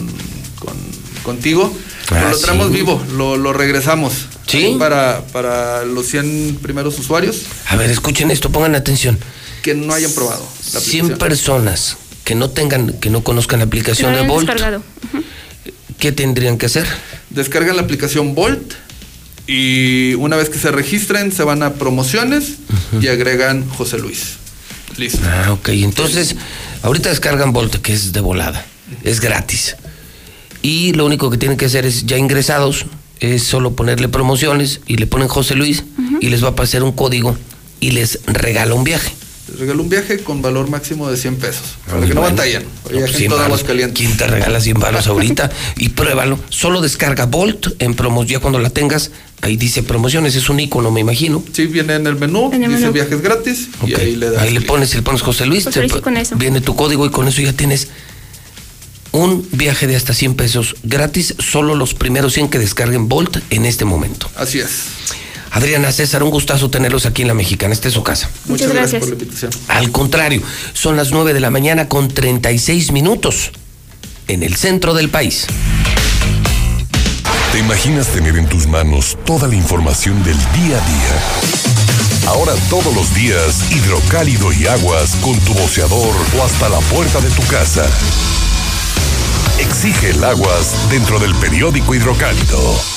con- 0.57 0.77
contigo, 1.23 1.71
pero 2.09 2.27
Ah, 2.27 2.31
lo 2.31 2.37
traemos 2.39 2.67
sí. 2.69 2.73
vivo, 2.73 3.03
lo, 3.15 3.37
lo 3.37 3.53
regresamos. 3.53 4.13
¿Sí? 4.47 4.75
Para, 4.79 5.27
para 5.27 5.85
los 5.85 6.07
100 6.07 6.57
primeros 6.61 6.97
usuarios 6.97 7.43
A 7.67 7.75
ver, 7.75 7.91
escuchen 7.91 8.31
esto, 8.31 8.49
pongan 8.49 8.73
atención. 8.75 9.19
que 9.61 9.75
no 9.75 9.93
hayan 9.93 10.11
probado 10.13 10.41
la 10.73 10.79
100 10.79 11.05
aplicación. 11.05 11.17
personas 11.19 11.97
que 12.23 12.33
no 12.33 12.49
tengan, 12.49 12.93
que 12.93 13.09
no 13.11 13.23
conozcan 13.23 13.59
la 13.59 13.65
Que 13.65 13.67
aplicación 13.67 14.13
de 14.15 14.21
Volt, 14.25 14.47
descargado. 14.47 14.81
¿qué 15.99 16.11
tendrían 16.11 16.57
que 16.57 16.65
hacer? 16.65 16.87
Descargan 17.29 17.75
la 17.75 17.83
aplicación 17.83 18.33
Volt 18.35 18.73
y 19.47 20.13
una 20.15 20.35
vez 20.35 20.49
que 20.49 20.59
se 20.59 20.71
registren 20.71 21.31
se 21.31 21.43
van 21.43 21.63
a 21.63 21.73
promociones 21.73 22.55
y 23.01 23.07
agregan 23.07 23.67
José 23.69 23.97
Luis. 23.97 24.35
Listo. 24.97 25.19
Ah, 25.23 25.53
ok. 25.53 25.69
Entonces, 25.69 26.35
ahorita 26.81 27.09
descargan 27.09 27.53
Volt, 27.53 27.75
que 27.77 27.93
es 27.93 28.13
de 28.13 28.19
volada. 28.19 28.65
Es 29.03 29.21
gratis. 29.21 29.75
Y 30.61 30.93
lo 30.93 31.05
único 31.05 31.29
que 31.29 31.37
tienen 31.37 31.57
que 31.57 31.65
hacer 31.65 31.85
es, 31.85 32.05
ya 32.05 32.17
ingresados, 32.17 32.85
es 33.19 33.43
solo 33.43 33.75
ponerle 33.75 34.09
promociones 34.09 34.81
y 34.85 34.97
le 34.97 35.07
ponen 35.07 35.27
José 35.27 35.55
Luis 35.55 35.83
y 36.19 36.29
les 36.29 36.43
va 36.43 36.49
a 36.49 36.51
aparecer 36.51 36.83
un 36.83 36.91
código 36.91 37.37
y 37.79 37.91
les 37.91 38.19
regala 38.25 38.73
un 38.73 38.83
viaje. 38.83 39.13
Les 39.49 39.59
regalo 39.59 39.81
un 39.81 39.89
viaje 39.89 40.19
con 40.19 40.41
valor 40.41 40.69
máximo 40.69 41.09
de 41.09 41.15
100 41.17 41.37
pesos. 41.37 41.63
Para 41.89 42.01
que 42.05 42.13
no 42.13 42.21
Bueno. 42.21 42.35
batallen. 42.35 42.63
No, 42.63 42.69
pues, 42.99 43.15
100 43.15 43.29
todo 43.29 43.39
varos. 43.39 43.45
Aguascalientes. 43.53 43.97
¿Quién 44.05 44.17
te 44.17 44.27
regala 44.27 44.59
100 44.59 44.79
baros 44.79 45.07
ahorita? 45.07 45.49
y 45.77 45.89
pruébalo. 45.89 46.39
Solo 46.49 46.81
descarga 46.81 47.25
Volt 47.25 47.67
en 47.79 47.93
promoción. 47.95 48.27
Ya 48.27 48.39
cuando 48.39 48.59
la 48.59 48.69
tengas, 48.69 49.11
ahí 49.41 49.55
dice 49.55 49.83
promociones. 49.83 50.35
Es 50.35 50.49
un 50.49 50.59
icono, 50.59 50.91
me 50.91 50.99
imagino. 50.99 51.43
Sí, 51.53 51.65
viene 51.67 51.95
en 51.95 52.07
el 52.07 52.15
menú, 52.17 52.51
En 52.53 52.63
el 52.63 52.69
dice 52.69 52.81
menú. 52.81 52.93
viajes 52.93 53.21
gratis 53.21 53.69
y 53.85 53.93
ahí 53.95 54.15
le 54.17 54.31
das. 54.31 54.41
Ahí 54.43 54.51
le 54.51 54.61
pones, 54.61 54.93
le 54.95 55.01
pones 55.01 55.21
José 55.21 55.45
Luis, 55.45 55.63
José 55.63 55.79
te- 55.79 55.87
Luis 55.87 55.95
y 55.97 56.01
con 56.01 56.17
eso. 56.17 56.35
viene 56.35 56.59
tu 56.61 56.75
código 56.75 57.05
y 57.05 57.09
con 57.09 57.27
eso 57.27 57.41
ya 57.41 57.53
tienes 57.53 57.87
un 59.13 59.47
viaje 59.53 59.87
de 59.87 59.95
hasta 59.95 60.13
100 60.13 60.35
pesos 60.35 60.75
gratis, 60.83 61.35
solo 61.39 61.73
los 61.75 61.93
primeros 61.93 62.33
100 62.33 62.49
que 62.49 62.59
descarguen 62.59 63.07
Volt 63.07 63.37
en 63.49 63.65
este 63.65 63.85
momento. 63.85 64.29
Así 64.35 64.59
es. 64.59 64.69
Adriana 65.51 65.91
César, 65.91 66.23
un 66.23 66.29
gustazo 66.29 66.69
tenerlos 66.69 67.05
aquí 67.05 67.23
en 67.23 67.29
La 67.29 67.33
Mexicana, 67.33 67.73
esta 67.73 67.87
es 67.87 67.93
su 67.93 68.03
casa. 68.03 68.29
Muchas, 68.45 68.71
gracias. 68.71 68.99
por 68.99 69.09
la 69.09 69.15
invitación. 69.15 69.51
Al 69.67 69.91
contrario, 69.91 70.41
son 70.73 70.95
las 70.95 71.11
9 71.11 71.33
de 71.33 71.39
la 71.39 71.49
mañana 71.49 71.87
con 71.87 72.07
36 72.07 72.91
minutos 72.91 73.51
en 74.27 74.43
el 74.43 74.55
centro 74.55 74.93
del 74.93 75.09
país. 75.09 75.47
¿Te 77.51 77.59
imaginas 77.59 78.07
tener 78.07 78.37
en 78.37 78.47
tus 78.47 78.67
manos 78.67 79.17
toda 79.25 79.47
la 79.47 79.55
información 79.55 80.23
del 80.23 80.37
día 80.37 80.77
a 80.77 80.87
día? 80.87 81.67
Ahora 82.27 82.53
todos 82.69 82.93
los 82.93 83.15
días, 83.15 83.71
hidrocálido 83.71 84.51
y 84.51 84.67
aguas 84.67 85.15
con 85.21 85.39
tu 85.39 85.53
boceador 85.53 86.13
o 86.37 86.43
hasta 86.43 86.67
la 86.67 86.79
puerta 86.79 87.21
de 87.21 87.29
tu 87.29 87.41
casa. 87.43 87.85
Exige 89.59 90.09
el 90.11 90.23
aguas 90.23 90.89
dentro 90.89 91.19
del 91.19 91.33
periódico 91.35 91.95
hidrocálido. 91.95 92.96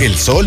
El 0.00 0.14
sol 0.18 0.46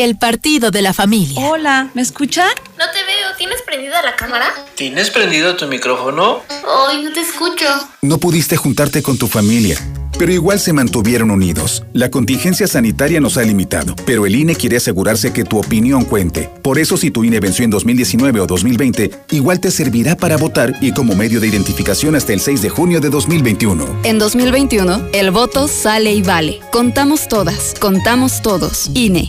el 0.00 0.16
partido 0.16 0.70
de 0.70 0.82
la 0.82 0.94
familia. 0.94 1.40
Hola, 1.40 1.90
¿me 1.94 2.02
escuchan? 2.02 2.48
No 2.78 2.84
te 2.90 3.04
veo, 3.04 3.36
¿tienes 3.36 3.60
prendida 3.62 4.02
la 4.02 4.16
cámara? 4.16 4.46
¿Tienes 4.74 5.10
prendido 5.10 5.56
tu 5.56 5.66
micrófono? 5.66 6.40
Ay, 6.48 7.02
no 7.02 7.12
te 7.12 7.20
escucho. 7.20 7.66
No 8.00 8.18
pudiste 8.18 8.56
juntarte 8.56 9.02
con 9.02 9.18
tu 9.18 9.26
familia, 9.26 9.76
pero 10.18 10.32
igual 10.32 10.58
se 10.58 10.72
mantuvieron 10.72 11.30
unidos. 11.30 11.84
La 11.92 12.10
contingencia 12.10 12.66
sanitaria 12.66 13.20
nos 13.20 13.36
ha 13.36 13.42
limitado, 13.42 13.94
pero 14.06 14.24
el 14.24 14.34
INE 14.34 14.54
quiere 14.54 14.78
asegurarse 14.78 15.34
que 15.34 15.44
tu 15.44 15.58
opinión 15.58 16.04
cuente. 16.04 16.48
Por 16.62 16.78
eso 16.78 16.96
si 16.96 17.10
tu 17.10 17.22
INE 17.22 17.38
venció 17.40 17.66
en 17.66 17.70
2019 17.70 18.40
o 18.40 18.46
2020, 18.46 19.10
igual 19.32 19.60
te 19.60 19.70
servirá 19.70 20.16
para 20.16 20.38
votar 20.38 20.76
y 20.80 20.92
como 20.92 21.14
medio 21.14 21.40
de 21.40 21.48
identificación 21.48 22.14
hasta 22.14 22.32
el 22.32 22.40
6 22.40 22.62
de 22.62 22.70
junio 22.70 23.00
de 23.00 23.10
2021. 23.10 24.00
En 24.04 24.18
2021, 24.18 25.10
el 25.12 25.30
voto 25.30 25.68
sale 25.68 26.14
y 26.14 26.22
vale. 26.22 26.60
Contamos 26.72 27.28
todas, 27.28 27.74
contamos 27.78 28.40
todos. 28.40 28.90
INE. 28.94 29.28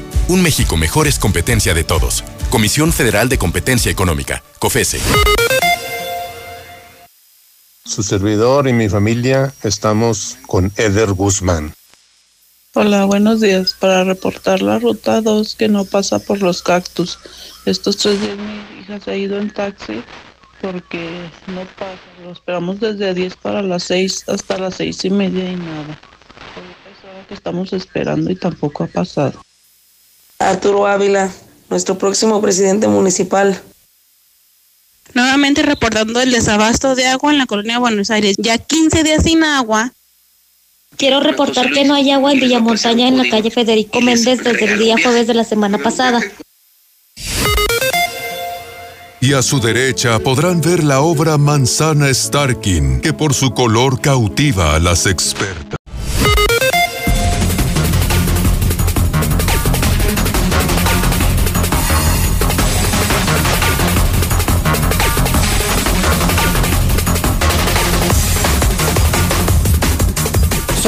Un 0.27 0.41
México 0.41 0.77
mejor 0.77 1.07
es 1.07 1.19
competencia 1.19 1.73
de 1.73 1.83
todos. 1.83 2.23
Comisión 2.49 2.93
Federal 2.93 3.27
de 3.27 3.37
Competencia 3.37 3.91
Económica, 3.91 4.43
COFESE. 4.59 4.99
Su 7.83 8.03
servidor 8.03 8.67
y 8.67 8.73
mi 8.73 8.87
familia 8.87 9.53
estamos 9.63 10.37
con 10.47 10.71
Eder 10.77 11.13
Guzmán. 11.13 11.73
Hola, 12.73 13.03
buenos 13.05 13.41
días. 13.41 13.75
Para 13.77 14.05
reportar 14.05 14.61
la 14.61 14.79
ruta 14.79 15.19
2 15.19 15.55
que 15.55 15.67
no 15.67 15.83
pasa 15.83 16.19
por 16.19 16.41
los 16.41 16.61
cactus. 16.61 17.19
Estos 17.65 17.97
tres 17.97 18.21
días 18.21 18.37
mi 18.37 18.81
hija 18.81 18.99
se 19.01 19.11
ha 19.11 19.17
ido 19.17 19.37
en 19.37 19.51
taxi 19.51 20.01
porque 20.61 21.09
no 21.47 21.65
pasa. 21.77 21.99
Lo 22.23 22.31
esperamos 22.31 22.79
desde 22.79 23.13
10 23.13 23.35
para 23.37 23.61
las 23.61 23.83
6 23.83 24.25
hasta 24.29 24.57
las 24.57 24.75
6 24.75 25.05
y 25.05 25.09
media 25.09 25.51
y 25.51 25.55
nada. 25.57 25.99
Ahorita 26.55 26.89
es 26.89 27.03
hora 27.03 27.27
que 27.27 27.33
estamos 27.33 27.73
esperando 27.73 28.31
y 28.31 28.35
tampoco 28.35 28.85
ha 28.85 28.87
pasado. 28.87 29.41
Arturo 30.49 30.87
Ávila, 30.87 31.29
nuestro 31.69 31.97
próximo 31.97 32.41
presidente 32.41 32.87
municipal. 32.87 33.61
Nuevamente 35.13 35.61
reportando 35.61 36.21
el 36.21 36.31
desabasto 36.31 36.95
de 36.95 37.07
agua 37.07 37.31
en 37.31 37.37
la 37.37 37.45
colonia 37.45 37.73
de 37.73 37.79
Buenos 37.79 38.09
Aires. 38.11 38.35
Ya 38.37 38.57
15 38.57 39.03
días 39.03 39.23
sin 39.23 39.43
agua. 39.43 39.91
Quiero 40.97 41.19
reportar 41.19 41.71
que 41.71 41.83
no 41.83 41.95
hay 41.95 42.11
agua 42.11 42.31
en 42.31 42.39
Villamontaña 42.39 43.07
en 43.07 43.17
la 43.17 43.29
calle 43.29 43.51
Federico 43.51 44.01
Méndez 44.01 44.43
desde 44.43 44.65
el 44.65 44.79
día 44.79 44.95
jueves 45.01 45.27
de 45.27 45.33
la 45.33 45.43
semana 45.43 45.77
pasada. 45.77 46.21
Y 49.19 49.33
a 49.33 49.41
su 49.41 49.59
derecha 49.59 50.17
podrán 50.19 50.61
ver 50.61 50.83
la 50.83 51.01
obra 51.01 51.37
Manzana 51.37 52.11
Starkin, 52.11 53.01
que 53.01 53.13
por 53.13 53.33
su 53.33 53.53
color 53.53 54.01
cautiva 54.01 54.75
a 54.75 54.79
las 54.79 55.05
expertas. 55.05 55.80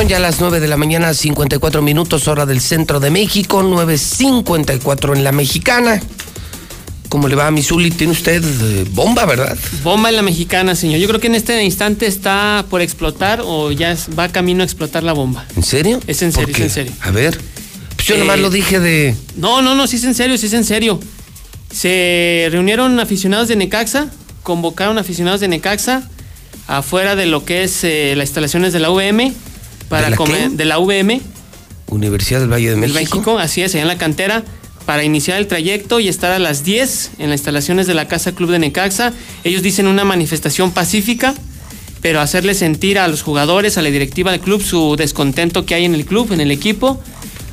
Son 0.03 0.09
ya 0.09 0.19
las 0.19 0.41
9 0.41 0.59
de 0.59 0.67
la 0.67 0.75
mañana, 0.75 1.13
54 1.13 1.81
minutos, 1.81 2.27
hora 2.27 2.45
del 2.45 2.59
centro 2.59 2.99
de 2.99 3.09
México, 3.09 3.63
9.54 3.63 5.15
en 5.15 5.23
la 5.23 5.31
mexicana. 5.31 6.01
¿Cómo 7.07 7.29
le 7.29 7.35
va 7.35 7.47
a 7.47 7.51
Misuli? 7.51 7.89
Tiene 7.89 8.11
usted 8.11 8.43
eh, 8.43 8.85
bomba, 8.91 9.25
¿verdad? 9.25 9.57
Bomba 9.81 10.09
en 10.09 10.17
la 10.17 10.21
mexicana, 10.21 10.75
señor. 10.75 10.99
Yo 10.99 11.07
creo 11.07 11.21
que 11.21 11.27
en 11.27 11.35
este 11.35 11.63
instante 11.63 12.05
está 12.05 12.65
por 12.69 12.81
explotar 12.81 13.43
o 13.45 13.71
ya 13.71 13.95
va 14.19 14.27
camino 14.27 14.61
a 14.61 14.65
explotar 14.65 15.03
la 15.03 15.13
bomba. 15.13 15.45
¿En 15.55 15.63
serio? 15.63 16.01
Es 16.05 16.21
en 16.21 16.33
¿Por 16.33 16.47
serio, 16.47 16.55
es 16.57 16.61
en 16.63 16.69
serio. 16.69 16.91
A 16.99 17.11
ver. 17.11 17.39
Pues 17.95 18.05
yo 18.05 18.17
nomás 18.17 18.39
Eh, 18.39 18.41
lo 18.41 18.49
dije 18.49 18.81
de. 18.81 19.15
No, 19.37 19.61
no, 19.61 19.73
no, 19.73 19.87
sí 19.87 19.95
es 19.95 20.03
en 20.03 20.15
serio, 20.15 20.37
sí 20.37 20.47
es 20.47 20.53
en 20.53 20.65
serio. 20.65 20.99
Se 21.71 22.49
reunieron 22.51 22.99
aficionados 22.99 23.47
de 23.47 23.55
Necaxa 23.55 24.07
convocaron 24.43 24.97
aficionados 24.97 25.39
de 25.39 25.47
Necaxa 25.47 26.03
afuera 26.67 27.15
de 27.15 27.25
lo 27.25 27.45
que 27.45 27.63
es 27.63 27.85
eh, 27.85 28.15
las 28.17 28.27
instalaciones 28.27 28.73
de 28.73 28.79
la 28.79 28.91
UVM 28.91 29.33
para 29.97 30.05
¿De 30.05 30.11
la 30.11 30.17
comer 30.17 30.51
de 30.51 30.65
la 30.65 30.79
UVM 30.79 31.21
Universidad 31.87 32.39
del 32.39 32.51
Valle 32.51 32.69
de 32.71 32.75
México. 32.75 32.99
México, 32.99 33.39
así 33.39 33.61
es, 33.61 33.73
allá 33.75 33.81
en 33.83 33.87
la 33.87 33.97
cantera 33.97 34.43
para 34.85 35.03
iniciar 35.03 35.37
el 35.37 35.47
trayecto 35.47 35.99
y 35.99 36.07
estar 36.09 36.31
a 36.31 36.39
las 36.39 36.63
10 36.63 37.11
en 37.19 37.29
las 37.29 37.39
instalaciones 37.39 37.87
de 37.87 37.93
la 37.93 38.07
Casa 38.07 38.33
Club 38.33 38.49
de 38.51 38.59
Necaxa. 38.59 39.13
Ellos 39.43 39.61
dicen 39.61 39.87
una 39.87 40.03
manifestación 40.03 40.71
pacífica, 40.71 41.33
pero 42.01 42.19
hacerle 42.19 42.53
sentir 42.53 42.99
a 42.99 43.07
los 43.07 43.21
jugadores, 43.21 43.77
a 43.77 43.81
la 43.81 43.89
directiva 43.89 44.31
del 44.31 44.41
club 44.41 44.61
su 44.61 44.95
descontento 44.97 45.65
que 45.65 45.75
hay 45.75 45.85
en 45.85 45.95
el 45.95 46.05
club, 46.05 46.33
en 46.33 46.41
el 46.41 46.51
equipo. 46.51 46.99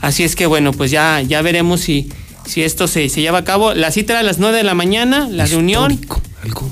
Así 0.00 0.24
es 0.24 0.34
que 0.34 0.46
bueno, 0.46 0.72
pues 0.72 0.90
ya, 0.90 1.20
ya 1.22 1.40
veremos 1.42 1.82
si, 1.82 2.08
si 2.46 2.62
esto 2.62 2.88
se, 2.88 3.08
se 3.10 3.20
lleva 3.20 3.38
a 3.38 3.44
cabo. 3.44 3.74
La 3.74 3.90
cita 3.92 4.14
era 4.14 4.20
a 4.20 4.24
las 4.24 4.38
9 4.38 4.56
de 4.56 4.64
la 4.64 4.74
mañana, 4.74 5.28
la 5.30 5.44
reunión, 5.46 6.00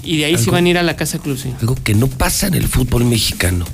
y 0.03 0.17
de 0.17 0.25
ahí 0.25 0.33
se 0.37 0.45
algo- 0.45 0.53
van 0.53 0.65
a 0.65 0.69
ir 0.71 0.79
a 0.79 0.83
la 0.83 0.97
Casa 0.97 1.19
Club. 1.19 1.39
sí. 1.39 1.53
Algo 1.61 1.77
que 1.85 1.95
no 1.95 2.07
pasa 2.09 2.47
en 2.49 2.55
el 2.55 2.67
fútbol 2.67 3.05
mexicano. 3.05 3.65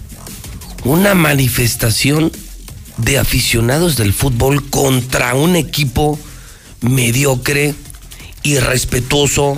Una 0.84 1.14
manifestación 1.14 2.30
de 2.98 3.18
aficionados 3.18 3.96
del 3.96 4.12
fútbol 4.12 4.68
contra 4.70 5.34
un 5.34 5.56
equipo 5.56 6.18
mediocre, 6.80 7.74
irrespetuoso, 8.42 9.56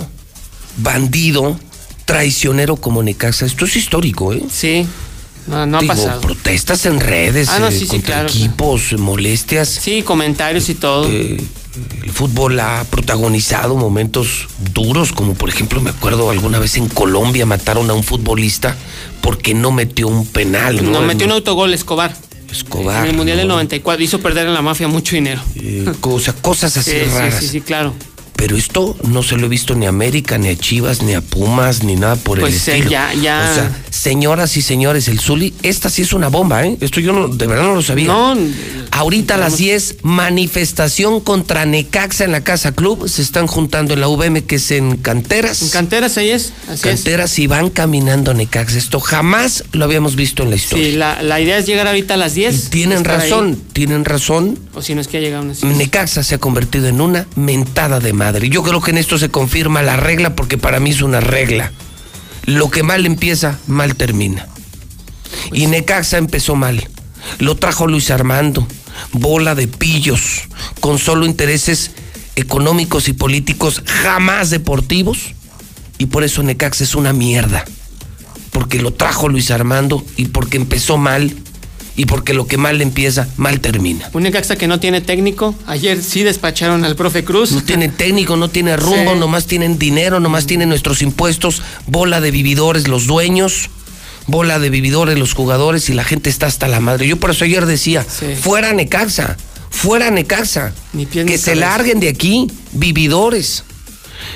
bandido, 0.77 1.59
traicionero 2.05 2.77
como 2.77 3.03
Necaxa. 3.03 3.45
Esto 3.45 3.65
es 3.65 3.75
histórico, 3.75 4.33
¿eh? 4.33 4.43
Sí, 4.49 4.87
no, 5.47 5.65
no 5.65 5.77
ha 5.77 5.81
Digo, 5.81 5.93
pasado. 5.93 6.21
protestas 6.21 6.85
en 6.85 6.99
redes, 6.99 7.49
Ah, 7.49 7.59
no, 7.59 7.67
eh, 7.67 7.71
sí, 7.71 7.79
sí, 7.79 7.87
contra 7.87 8.15
claro, 8.15 8.29
equipos, 8.29 8.93
molestias. 8.97 9.67
Sí, 9.69 10.03
comentarios 10.03 10.69
y 10.69 10.75
todo. 10.75 11.09
El 12.03 12.11
fútbol 12.11 12.59
ha 12.59 12.83
protagonizado 12.89 13.75
momentos 13.75 14.47
duros, 14.73 15.11
como 15.11 15.33
por 15.33 15.49
ejemplo 15.49 15.81
me 15.81 15.89
acuerdo 15.91 16.29
alguna 16.29 16.59
vez 16.59 16.77
en 16.77 16.87
Colombia 16.89 17.45
mataron 17.45 17.89
a 17.89 17.93
un 17.93 18.03
futbolista 18.03 18.75
porque 19.21 19.53
no 19.53 19.71
metió 19.71 20.07
un 20.07 20.25
penal. 20.25 20.83
No, 20.83 20.91
No, 20.91 21.01
metió 21.01 21.25
un 21.27 21.33
autogol 21.33 21.73
Escobar. 21.73 22.15
Escobar, 22.51 23.03
En 23.03 23.11
el 23.11 23.17
Mundial 23.17 23.37
¿no? 23.37 23.41
del 23.41 23.47
94 23.49 24.03
hizo 24.03 24.19
perder 24.19 24.47
a 24.47 24.51
la 24.51 24.61
mafia 24.61 24.87
mucho 24.87 25.15
dinero. 25.15 25.41
Eh, 25.55 25.85
cosa- 25.99 26.33
cosas 26.33 26.77
así 26.77 26.91
Sí, 26.91 26.97
sí, 27.03 27.09
raras. 27.11 27.39
sí, 27.39 27.47
sí, 27.49 27.61
claro. 27.61 27.93
Pero 28.37 28.55
esto 28.55 28.95
no 29.03 29.23
se 29.23 29.35
lo 29.35 29.47
he 29.47 29.49
visto 29.49 29.75
ni 29.75 29.85
a 29.87 29.89
América, 29.89 30.37
ni 30.37 30.47
a 30.47 30.55
Chivas, 30.55 31.01
ni 31.01 31.13
a 31.15 31.21
Pumas, 31.21 31.83
ni 31.83 31.95
nada 31.95 32.15
por 32.15 32.39
Pues, 32.39 32.67
el 32.69 32.73
eh, 32.75 32.77
estilo. 32.77 32.91
ya- 32.91 33.13
ya- 33.15 33.49
O 33.51 33.53
sea, 33.55 33.83
señoras 33.89 34.55
y 34.55 34.61
señores, 34.61 35.07
el 35.09 35.19
Zuli, 35.19 35.53
esta 35.63 35.89
sí 35.89 36.03
es 36.03 36.13
una 36.13 36.29
bomba, 36.29 36.63
¿eh? 36.65 36.77
Esto 36.79 36.99
yo 37.01 37.11
no, 37.13 37.27
de 37.27 37.47
verdad 37.47 37.63
no 37.65 37.75
lo 37.75 37.81
sabía. 37.81 38.07
No, 38.07 38.37
Ahorita 38.91 39.35
a 39.35 39.37
las 39.37 39.57
10, 39.57 39.97
manifestación 40.03 41.19
contra 41.19 41.65
Necaxa 41.65 42.23
en 42.25 42.31
la 42.31 42.41
Casa 42.43 42.71
Club. 42.71 43.07
Se 43.09 43.21
están 43.21 43.47
juntando 43.47 43.93
en 43.93 43.99
la 44.01 44.07
UVM, 44.07 44.41
que 44.43 44.55
es 44.55 44.71
en 44.71 44.97
Canteras. 44.97 45.61
En 45.61 45.69
Canteras 45.69 46.17
ahí 46.17 46.29
es, 46.29 46.53
así 46.69 46.83
Canteras 46.83 47.37
y 47.39 47.47
van 47.47 47.69
caminando 47.69 48.33
Necaxa. 48.33 48.77
Esto 48.77 48.99
jamás 48.99 49.63
lo 49.71 49.83
habíamos 49.85 50.15
visto 50.15 50.43
en 50.43 50.51
la 50.51 50.55
historia. 50.55 50.85
Sí, 50.85 50.91
la, 50.93 51.21
la 51.21 51.39
idea 51.41 51.57
es 51.57 51.65
llegar 51.65 51.85
ahorita 51.87 52.13
a 52.13 52.17
las 52.17 52.33
10. 52.35 52.69
Tienen 52.69 53.03
razón, 53.03 53.47
ahí. 53.49 53.61
tienen 53.73 54.05
razón. 54.05 54.57
O 54.73 54.81
si 54.81 54.93
no 54.95 55.01
es 55.01 55.07
que 55.07 55.13
ya 55.19 55.25
llegaron 55.27 55.51
así. 55.51 55.65
Necaxa 55.65 56.23
se 56.23 56.35
ha 56.35 56.37
convertido 56.37 56.87
en 56.87 57.01
una 57.01 57.25
mentada 57.35 57.99
de 57.99 58.13
madre. 58.27 58.49
Yo 58.49 58.61
creo 58.61 58.81
que 58.81 58.91
en 58.91 58.97
esto 58.97 59.17
se 59.17 59.29
confirma 59.29 59.81
la 59.81 59.95
regla 59.95 60.35
porque 60.35 60.57
para 60.57 60.81
mí 60.81 60.89
es 60.89 61.01
una 61.01 61.21
regla. 61.21 61.71
Lo 62.45 62.69
que 62.69 62.83
mal 62.83 63.05
empieza, 63.05 63.57
mal 63.67 63.95
termina. 63.95 64.47
Y 65.53 65.67
Necaxa 65.67 66.17
empezó 66.17 66.55
mal. 66.55 66.89
Lo 67.39 67.55
trajo 67.55 67.87
Luis 67.87 68.11
Armando, 68.11 68.67
bola 69.13 69.55
de 69.55 69.69
pillos, 69.69 70.43
con 70.81 70.99
solo 70.99 71.25
intereses 71.25 71.91
económicos 72.35 73.07
y 73.07 73.13
políticos, 73.13 73.81
jamás 73.85 74.49
deportivos. 74.49 75.33
Y 75.97 76.07
por 76.07 76.25
eso 76.25 76.43
Necaxa 76.43 76.83
es 76.83 76.95
una 76.95 77.13
mierda. 77.13 77.63
Porque 78.51 78.81
lo 78.81 78.91
trajo 78.91 79.29
Luis 79.29 79.51
Armando 79.51 80.05
y 80.17 80.25
porque 80.25 80.57
empezó 80.57 80.97
mal 80.97 81.33
y 81.97 82.05
porque 82.05 82.33
lo 82.33 82.47
que 82.47 82.57
mal 82.57 82.79
empieza, 82.81 83.27
mal 83.35 83.59
termina. 83.59 84.09
Un 84.13 84.23
Necaxa 84.23 84.55
que 84.55 84.67
no 84.67 84.79
tiene 84.79 85.01
técnico. 85.01 85.53
Ayer 85.65 86.01
sí 86.01 86.23
despacharon 86.23 86.85
al 86.85 86.95
profe 86.95 87.25
Cruz. 87.25 87.51
No 87.51 87.63
tiene 87.63 87.89
técnico, 87.89 88.37
no 88.37 88.49
tiene 88.49 88.77
rumbo, 88.77 89.13
Sí. 89.13 89.19
nomás 89.19 89.47
tienen 89.47 89.77
dinero, 89.79 90.19
nomás 90.19 90.45
tienen 90.45 90.69
nuestros 90.69 91.01
impuestos, 91.01 91.61
bola 91.87 92.21
de 92.21 92.31
vividores 92.31 92.87
los 92.87 93.07
dueños, 93.07 93.69
bola 94.27 94.59
de 94.59 94.69
vividores 94.69 95.17
los 95.17 95.33
jugadores 95.33 95.89
y 95.89 95.93
la 95.93 96.03
gente 96.03 96.29
está 96.29 96.45
hasta 96.45 96.67
la 96.67 96.79
madre. 96.79 97.07
Yo 97.07 97.17
por 97.17 97.31
eso 97.31 97.43
ayer 97.45 97.65
decía, 97.65 98.03
fuera 98.03 98.71
Necaxa, 98.73 99.35
fuera 99.71 100.11
Necaxa, 100.11 100.73
que 101.11 101.37
se 101.39 101.55
larguen 101.55 101.99
de 101.99 102.09
aquí, 102.09 102.47
vividores. 102.73 103.63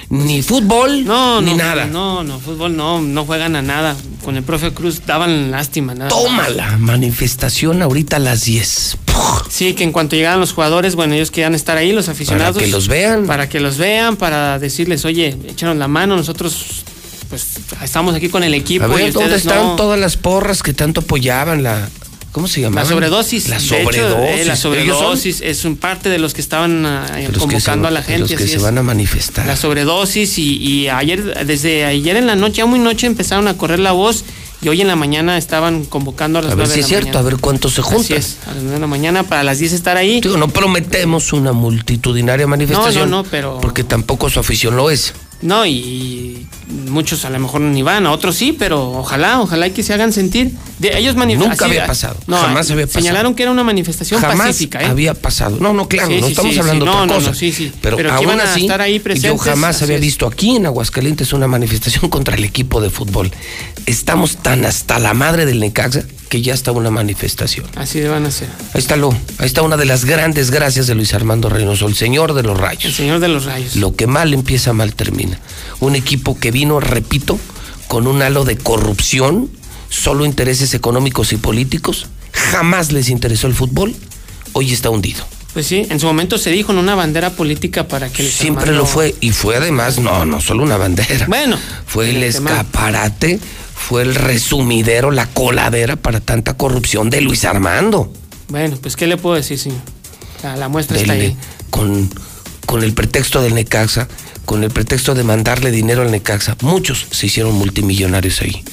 Ni 0.09 0.41
fútbol, 0.41 1.05
No, 1.05 1.41
ni 1.41 1.51
no, 1.51 1.57
nada. 1.57 1.85
No, 1.85 2.23
no, 2.23 2.39
fútbol 2.39 2.75
no, 2.75 3.01
no 3.01 3.25
juegan 3.25 3.55
a 3.55 3.61
nada. 3.61 3.95
Con 4.23 4.37
el 4.37 4.43
profe 4.43 4.71
Cruz 4.71 5.01
daban 5.05 5.51
lástima, 5.51 5.95
nada. 5.95 6.09
Tómala, 6.09 6.77
manifestación 6.77 7.81
ahorita 7.81 8.17
a 8.17 8.19
las 8.19 8.45
10. 8.45 8.97
Sí, 9.49 9.73
que 9.73 9.83
en 9.83 9.91
cuanto 9.91 10.15
llegaran 10.15 10.39
los 10.39 10.53
jugadores, 10.53 10.95
bueno, 10.95 11.13
ellos 11.13 11.31
querían 11.31 11.55
estar 11.55 11.77
ahí, 11.77 11.91
los 11.91 12.09
aficionados. 12.09 12.55
Para 12.55 12.65
que 12.65 12.71
los 12.71 12.87
vean. 12.87 13.25
Para 13.25 13.49
que 13.49 13.59
los 13.59 13.77
vean, 13.77 14.15
para 14.15 14.59
decirles, 14.59 15.05
oye, 15.05 15.37
échanos 15.47 15.77
la 15.77 15.87
mano, 15.87 16.15
nosotros 16.15 16.83
pues 17.29 17.47
estamos 17.81 18.13
aquí 18.13 18.27
con 18.27 18.43
el 18.43 18.53
equipo 18.53 18.85
A 18.85 18.87
y 18.87 19.03
ver, 19.03 19.13
¿dónde 19.13 19.35
están 19.37 19.63
no. 19.63 19.75
todas 19.77 19.97
las 19.97 20.17
porras 20.17 20.61
que 20.61 20.73
tanto 20.73 20.99
apoyaban 20.99 21.63
la... 21.63 21.89
¿Cómo 22.31 22.47
se 22.47 22.61
llama? 22.61 22.81
La 22.81 22.87
sobredosis. 22.87 23.49
La 23.49 23.57
hecho, 23.57 23.75
sobredosis. 23.75 24.39
eh, 24.41 24.45
la 24.45 24.55
sobredosis 24.55 25.41
es 25.41 25.65
un 25.65 25.75
parte 25.75 26.07
de 26.09 26.17
los 26.17 26.33
que 26.33 26.39
estaban 26.41 26.83
que 27.13 27.37
convocando 27.37 27.83
se- 27.85 27.87
a 27.89 27.91
la 27.91 28.01
gente. 28.03 28.19
los 28.19 28.29
que 28.29 28.35
así 28.37 28.47
se 28.47 28.55
es. 28.57 28.61
van 28.61 28.77
a 28.77 28.83
manifestar. 28.83 29.45
La 29.45 29.57
sobredosis 29.57 30.37
y, 30.37 30.55
y 30.57 30.87
ayer, 30.87 31.45
desde 31.45 31.83
ayer 31.83 32.15
en 32.15 32.27
la 32.27 32.35
noche, 32.37 32.57
ya 32.57 32.65
muy 32.65 32.79
noche, 32.79 33.05
empezaron 33.07 33.47
a 33.49 33.57
correr 33.57 33.79
la 33.79 33.91
voz 33.91 34.23
y 34.61 34.69
hoy 34.69 34.79
en 34.79 34.87
la 34.87 34.95
mañana 34.95 35.37
estaban 35.37 35.83
convocando 35.85 36.39
a 36.39 36.43
las 36.43 36.51
A 36.53 36.55
ver 36.55 36.67
9 36.67 36.73
si 36.73 36.79
de 36.79 36.81
es 36.81 36.85
la 36.85 36.87
cierto, 36.87 37.07
mañana. 37.07 37.19
a 37.19 37.31
ver 37.31 37.39
cuántos 37.41 37.73
se 37.73 37.81
Así 37.81 37.89
juntan. 37.89 38.17
es, 38.17 38.37
a 38.45 38.53
las 38.53 38.57
9 38.63 38.71
de 38.75 38.79
la 38.79 38.87
mañana 38.87 39.23
para 39.23 39.43
las 39.43 39.59
10 39.59 39.73
estar 39.73 39.97
ahí. 39.97 40.21
Digo, 40.21 40.37
no 40.37 40.47
prometemos 40.47 41.33
una 41.33 41.51
multitudinaria 41.51 42.47
manifestación. 42.47 43.09
No, 43.09 43.17
no, 43.17 43.23
no, 43.23 43.29
pero- 43.29 43.59
Porque 43.59 43.83
tampoco 43.83 44.29
su 44.29 44.39
afición 44.39 44.77
lo 44.77 44.89
es. 44.89 45.13
No, 45.41 45.65
y 45.65 46.45
muchos 46.87 47.25
a 47.25 47.29
lo 47.29 47.39
mejor 47.39 47.61
ni 47.61 47.81
van, 47.81 48.05
otros 48.05 48.35
sí, 48.35 48.53
pero 48.57 48.91
ojalá, 48.99 49.41
ojalá 49.41 49.69
que 49.71 49.81
se 49.83 49.93
hagan 49.93 50.13
sentir. 50.13 50.51
De, 50.79 50.97
ellos 50.97 51.15
Nunca 51.15 51.51
así- 51.51 51.63
había 51.63 51.85
pasado, 51.87 52.15
No, 52.27 52.37
jamás 52.37 52.69
había 52.71 52.85
pasado. 52.85 53.01
Señalaron 53.03 53.33
que 53.35 53.43
era 53.43 53.51
una 53.51 53.63
manifestación 53.63 54.21
Jamás 54.21 54.47
pacífica, 54.47 54.81
¿eh? 54.81 54.85
había 54.85 55.13
pasado. 55.13 55.57
No, 55.59 55.73
no, 55.73 55.87
claro, 55.87 56.09
Sí, 56.09 56.21
no 56.21 56.25
sí, 56.27 56.31
estamos 56.33 56.53
sí, 56.53 56.59
hablando 56.59 56.85
de 56.85 56.91
No, 56.91 57.03
otra 57.03 57.15
cosa. 57.15 57.29
no, 57.29 57.35
sí, 57.35 57.51
sí. 57.51 57.71
Pero, 57.81 57.97
aún 58.13 58.39
a 58.39 58.43
así, 58.43 58.61
estar 58.61 58.81
ahí 58.81 59.01
yo 59.19 59.37
jamás 59.37 59.81
había 59.81 59.95
es. 59.95 60.01
visto 60.01 60.27
aquí 60.27 60.55
en 60.55 60.65
Aguascalientes 60.67 61.33
una 61.33 61.47
manifestación 61.47 62.09
contra 62.09 62.35
el 62.35 62.43
equipo 62.43 62.79
de 62.81 62.89
fútbol. 62.89 63.31
Estamos 63.85 64.37
tan 64.37 64.65
hasta 64.65 64.99
la 64.99 65.13
madre 65.13 65.45
del 65.45 65.59
Necaxa 65.59 66.03
que 66.31 66.41
ya 66.41 66.53
está 66.53 66.71
una 66.71 66.89
manifestación. 66.89 67.65
Así 67.75 67.99
van 68.03 68.25
a 68.25 68.31
ser. 68.31 68.47
Ahí 68.73 68.79
está 68.79 68.95
lo, 68.95 69.09
ahí 69.37 69.45
está 69.45 69.63
una 69.63 69.75
de 69.75 69.83
las 69.83 70.05
grandes 70.05 70.49
gracias 70.49 70.87
de 70.87 70.95
Luis 70.95 71.13
Armando 71.13 71.49
Reynoso, 71.49 71.87
el 71.87 71.95
señor 71.95 72.33
de 72.33 72.41
los 72.41 72.57
rayos. 72.57 72.85
El 72.85 72.93
señor 72.93 73.19
de 73.19 73.27
los 73.27 73.43
rayos. 73.43 73.75
Lo 73.75 73.93
que 73.97 74.07
mal 74.07 74.33
empieza, 74.33 74.71
mal 74.71 74.95
termina. 74.95 75.37
Un 75.81 75.93
equipo 75.97 76.39
que 76.39 76.51
vino, 76.51 76.79
repito, 76.79 77.37
con 77.89 78.07
un 78.07 78.21
halo 78.21 78.45
de 78.45 78.55
corrupción, 78.55 79.49
solo 79.89 80.25
intereses 80.25 80.73
económicos 80.73 81.33
y 81.33 81.35
políticos, 81.35 82.07
jamás 82.31 82.93
les 82.93 83.09
interesó 83.09 83.47
el 83.47 83.53
fútbol, 83.53 83.93
hoy 84.53 84.71
está 84.71 84.89
hundido. 84.89 85.25
Pues 85.51 85.67
sí, 85.67 85.85
en 85.89 85.99
su 85.99 86.05
momento 86.05 86.37
se 86.37 86.49
dijo 86.49 86.71
en 86.71 86.77
una 86.77 86.95
bandera 86.95 87.31
política 87.31 87.89
para 87.89 88.07
que 88.09 88.23
les 88.23 88.31
Siempre 88.33 88.63
Armando- 88.69 88.83
lo 88.83 88.85
fue, 88.85 89.15
y 89.19 89.31
fue 89.31 89.57
además, 89.57 89.99
no, 89.99 90.25
no 90.25 90.39
solo 90.39 90.63
una 90.63 90.77
bandera. 90.77 91.25
Bueno, 91.27 91.57
fue 91.85 92.09
el 92.09 92.31
tema- 92.33 92.51
escaparate, 92.51 93.37
fue 93.87 94.03
el 94.03 94.15
resumidero, 94.15 95.11
la 95.11 95.25
coladera 95.27 95.95
para 95.95 96.19
tanta 96.19 96.53
corrupción 96.55 97.09
de 97.09 97.21
Luis 97.21 97.45
Armando. 97.45 98.11
Bueno, 98.49 98.77
pues 98.81 98.95
¿qué 98.95 99.07
le 99.07 99.17
puedo 99.17 99.35
decir, 99.35 99.57
señor? 99.57 99.79
La, 100.43 100.55
la 100.55 100.67
muestra 100.69 100.97
está 100.97 101.13
ahí. 101.13 101.35
con, 101.69 102.09
con 102.65 102.83
el 102.83 102.93
pretexto 102.93 103.41
del 103.41 103.53
Necaxa, 103.55 104.07
con 104.45 104.63
el 104.63 104.71
pretexto 104.71 105.13
de 105.13 105.23
mandarle 105.23 105.71
dinero 105.71 106.01
al 106.01 106.11
Necaxa, 106.11 106.55
muchos 106.61 107.05
se 107.11 107.27
hicieron 107.27 107.53
multimillonarios 107.53 108.41
ahí. 108.41 108.63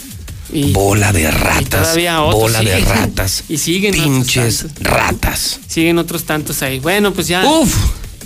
Y- 0.51 0.73
bola 0.73 1.13
de 1.13 1.31
ratas, 1.31 1.83
todavía 1.83 2.23
otros, 2.23 2.41
bola 2.43 2.63
de 2.63 2.79
ratas, 2.81 3.45
Y 3.51 3.59
siguen 3.59 3.93
pinches 3.93 4.67
ratas. 4.81 5.61
Siguen 5.67 5.99
otros 5.99 6.25
tantos 6.25 6.63
ahí. 6.63 6.81
Bueno, 6.81 7.13
pues 7.13 7.29
ya. 7.29 7.45
Uf. 7.45 7.75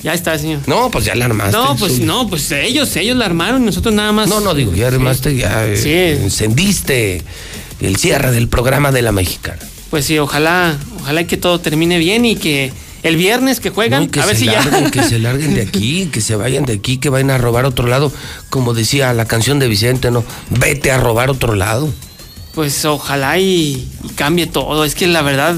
Ya 0.02 0.14
está, 0.14 0.36
señor. 0.38 0.60
No, 0.66 0.90
pues 0.90 1.04
ya 1.04 1.14
la 1.14 1.26
armaste. 1.26 1.56
No, 1.56 1.76
pues 1.76 2.00
no, 2.00 2.28
pues 2.28 2.50
ellos, 2.50 2.94
ellos 2.96 3.16
la 3.16 3.26
armaron 3.26 3.64
nosotros 3.64 3.94
nada 3.94 4.10
más. 4.12 4.28
No, 4.28 4.40
no, 4.40 4.54
digo, 4.54 4.74
ya 4.74 4.88
armaste, 4.88 5.36
ya 5.36 5.64
eh, 5.66 6.18
encendiste 6.22 7.22
el 7.80 7.96
cierre 7.96 8.32
del 8.32 8.48
programa 8.48 8.90
de 8.92 9.02
la 9.02 9.12
mexicana. 9.12 9.60
Pues 9.90 10.04
sí, 10.06 10.18
ojalá, 10.18 10.76
ojalá 11.00 11.24
que 11.26 11.36
todo 11.36 11.60
termine 11.60 11.98
bien 11.98 12.24
y 12.24 12.34
que 12.36 12.72
el 13.02 13.16
viernes 13.16 13.60
que 13.60 13.70
juegan, 13.70 14.04
No, 14.04 14.10
que 14.10 14.20
a 14.20 14.26
ver 14.26 14.36
si 14.36 14.46
ya. 14.46 14.54
larguen, 14.64 14.90
que 14.90 15.02
se 15.02 15.18
larguen 15.20 15.54
de 15.54 15.62
aquí, 15.62 16.06
que 16.12 16.20
se 16.20 16.34
vayan 16.34 16.64
de 16.64 16.72
aquí, 16.74 16.98
que 16.98 17.08
vayan 17.08 17.30
a 17.30 17.38
robar 17.38 17.64
otro 17.64 17.86
lado. 17.86 18.12
Como 18.48 18.74
decía 18.74 19.12
la 19.12 19.26
canción 19.26 19.58
de 19.58 19.68
Vicente, 19.68 20.10
¿no? 20.10 20.24
Vete 20.50 20.90
a 20.90 20.98
robar 20.98 21.30
otro 21.30 21.54
lado. 21.54 21.92
Pues 22.54 22.84
ojalá 22.84 23.38
y, 23.38 23.88
y 24.04 24.08
cambie 24.14 24.46
todo. 24.46 24.84
Es 24.84 24.94
que 24.94 25.06
la 25.06 25.22
verdad. 25.22 25.56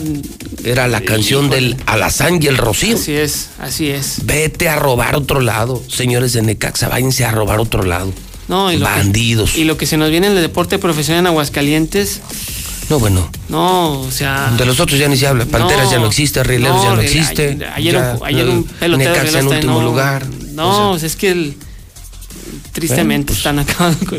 Era 0.64 0.89
la 0.89 1.02
canción 1.02 1.50
del 1.50 1.76
Alazán 1.86 2.42
y 2.42 2.47
el 2.47 2.56
Rocío. 2.56 2.97
Así 2.97 3.12
es, 3.12 3.50
así 3.58 3.90
es. 3.90 4.24
Vete 4.24 4.68
a 4.68 4.76
robar 4.76 5.16
otro 5.16 5.40
lado. 5.40 5.82
Señores 5.89 6.32
de 6.32 6.42
Necaxa, 6.42 6.89
váyanse 6.89 7.24
a 7.24 7.32
robar 7.32 7.60
otro 7.60 7.82
lado. 7.82 8.12
No, 8.48 8.73
y 8.73 8.76
lo 8.76 8.84
Bandidos. 8.84 9.52
Que, 9.52 9.60
y 9.60 9.64
lo 9.64 9.76
que 9.76 9.86
se 9.86 9.97
nos 9.97 10.10
viene 10.10 10.26
en 10.28 10.36
el 10.36 10.42
deporte 10.42 10.78
profesional 10.78 11.20
en 11.20 11.26
Aguascalientes. 11.28 12.20
No, 12.90 12.98
bueno. 12.98 13.28
No, 13.48 14.00
o 14.00 14.10
sea. 14.10 14.52
De 14.56 14.64
los 14.64 14.78
otros 14.81 14.98
ya 14.98 15.08
ni 15.08 15.16
se 15.16 15.26
habla. 15.26 15.47
Panteras 15.47 15.86
no, 15.86 15.92
ya 15.92 15.98
no 15.98 16.06
existe, 16.06 16.42
Rieleros 16.42 16.76
no, 16.76 16.84
ya 16.84 16.94
no 16.94 17.00
existe. 17.00 17.58
Ayer, 17.74 17.94
ya, 17.94 18.16
un, 18.20 18.26
ayer 18.26 18.47
no, 18.47 18.52
un 18.52 18.64
pelotero 18.64 19.12
Necaxa 19.12 19.39
en 19.39 19.47
último 19.48 19.81
no, 19.81 19.86
lugar. 19.86 20.26
No, 20.52 20.92
O 20.92 20.98
sea, 20.98 21.06
es 21.06 21.16
que 21.16 21.31
el. 21.31 21.56
Tristemente 22.75 23.33
están 23.33 23.59
acabando 23.59 23.99
con. 24.07 24.19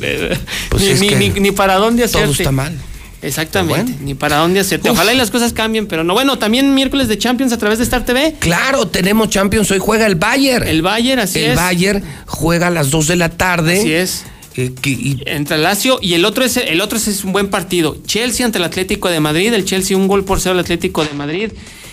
Pues 0.70 0.82
ni, 0.84 0.90
es 0.90 1.00
ni, 1.02 1.10
ni- 1.10 1.30
ni 1.40 1.52
para 1.52 1.76
dónde 1.76 2.04
hacerte. 2.06 2.24
todo 2.24 2.32
está 2.34 2.52
mal. 2.52 2.76
Exactamente, 3.22 3.96
ni 4.02 4.14
para 4.14 4.38
dónde 4.38 4.60
hacerte. 4.60 4.90
Ojalá 4.90 5.12
y 5.14 5.18
las 5.18 5.32
cosas 5.32 5.52
cambien, 5.54 5.88
pero 5.88 6.04
no. 6.04 6.14
Bueno, 6.14 6.38
también 6.38 6.74
miércoles 6.76 7.08
de 7.08 7.18
Champions 7.18 7.52
a 7.54 7.58
través 7.58 7.80
de 7.80 7.84
Star 7.84 8.06
TV. 8.06 8.36
Claro, 8.40 8.88
tenemos 8.88 9.30
Champions. 9.30 9.70
Hoy 9.72 9.80
juega 9.80 10.06
el 10.06 10.16
Bayern. 10.16 10.68
El 10.68 10.82
Bayern, 10.84 11.20
así 11.20 11.40
el 11.40 11.52
es. 11.52 11.56
Bayern 11.56 12.04
juega 12.28 12.68
a 12.68 12.70
las 12.70 12.92
2 12.92 13.08
de 13.08 13.16
la 13.16 13.30
tarde. 13.30 13.80
Así 13.80 13.94
es. 13.94 14.26
Eh, 14.58 14.72
que- 14.80 14.90
y- 14.92 15.24
Entre 15.26 15.58
el 15.58 15.64
Lazio 15.64 15.98
y 16.02 16.14
el 16.14 16.24
otro 16.24 16.46
es 16.46 16.56
el 16.58 16.80
otro 16.82 16.98
es 17.00 17.24
un 17.24 17.32
buen 17.34 17.48
partido. 17.50 17.98
Chelsea 18.06 18.46
ante 18.46 18.60
el 18.60 18.64
Atlético 18.64 19.10
de 19.10 19.20
Madrid, 19.20 19.52
el 19.54 19.66
Chelsea 19.66 19.98
un 19.98 20.08
gol 20.08 20.24
por 20.24 20.40
cero 20.40 20.54
al 20.54 20.60
Atlético 20.60 21.04
de 21.04 21.14
Madrid. 21.14 21.52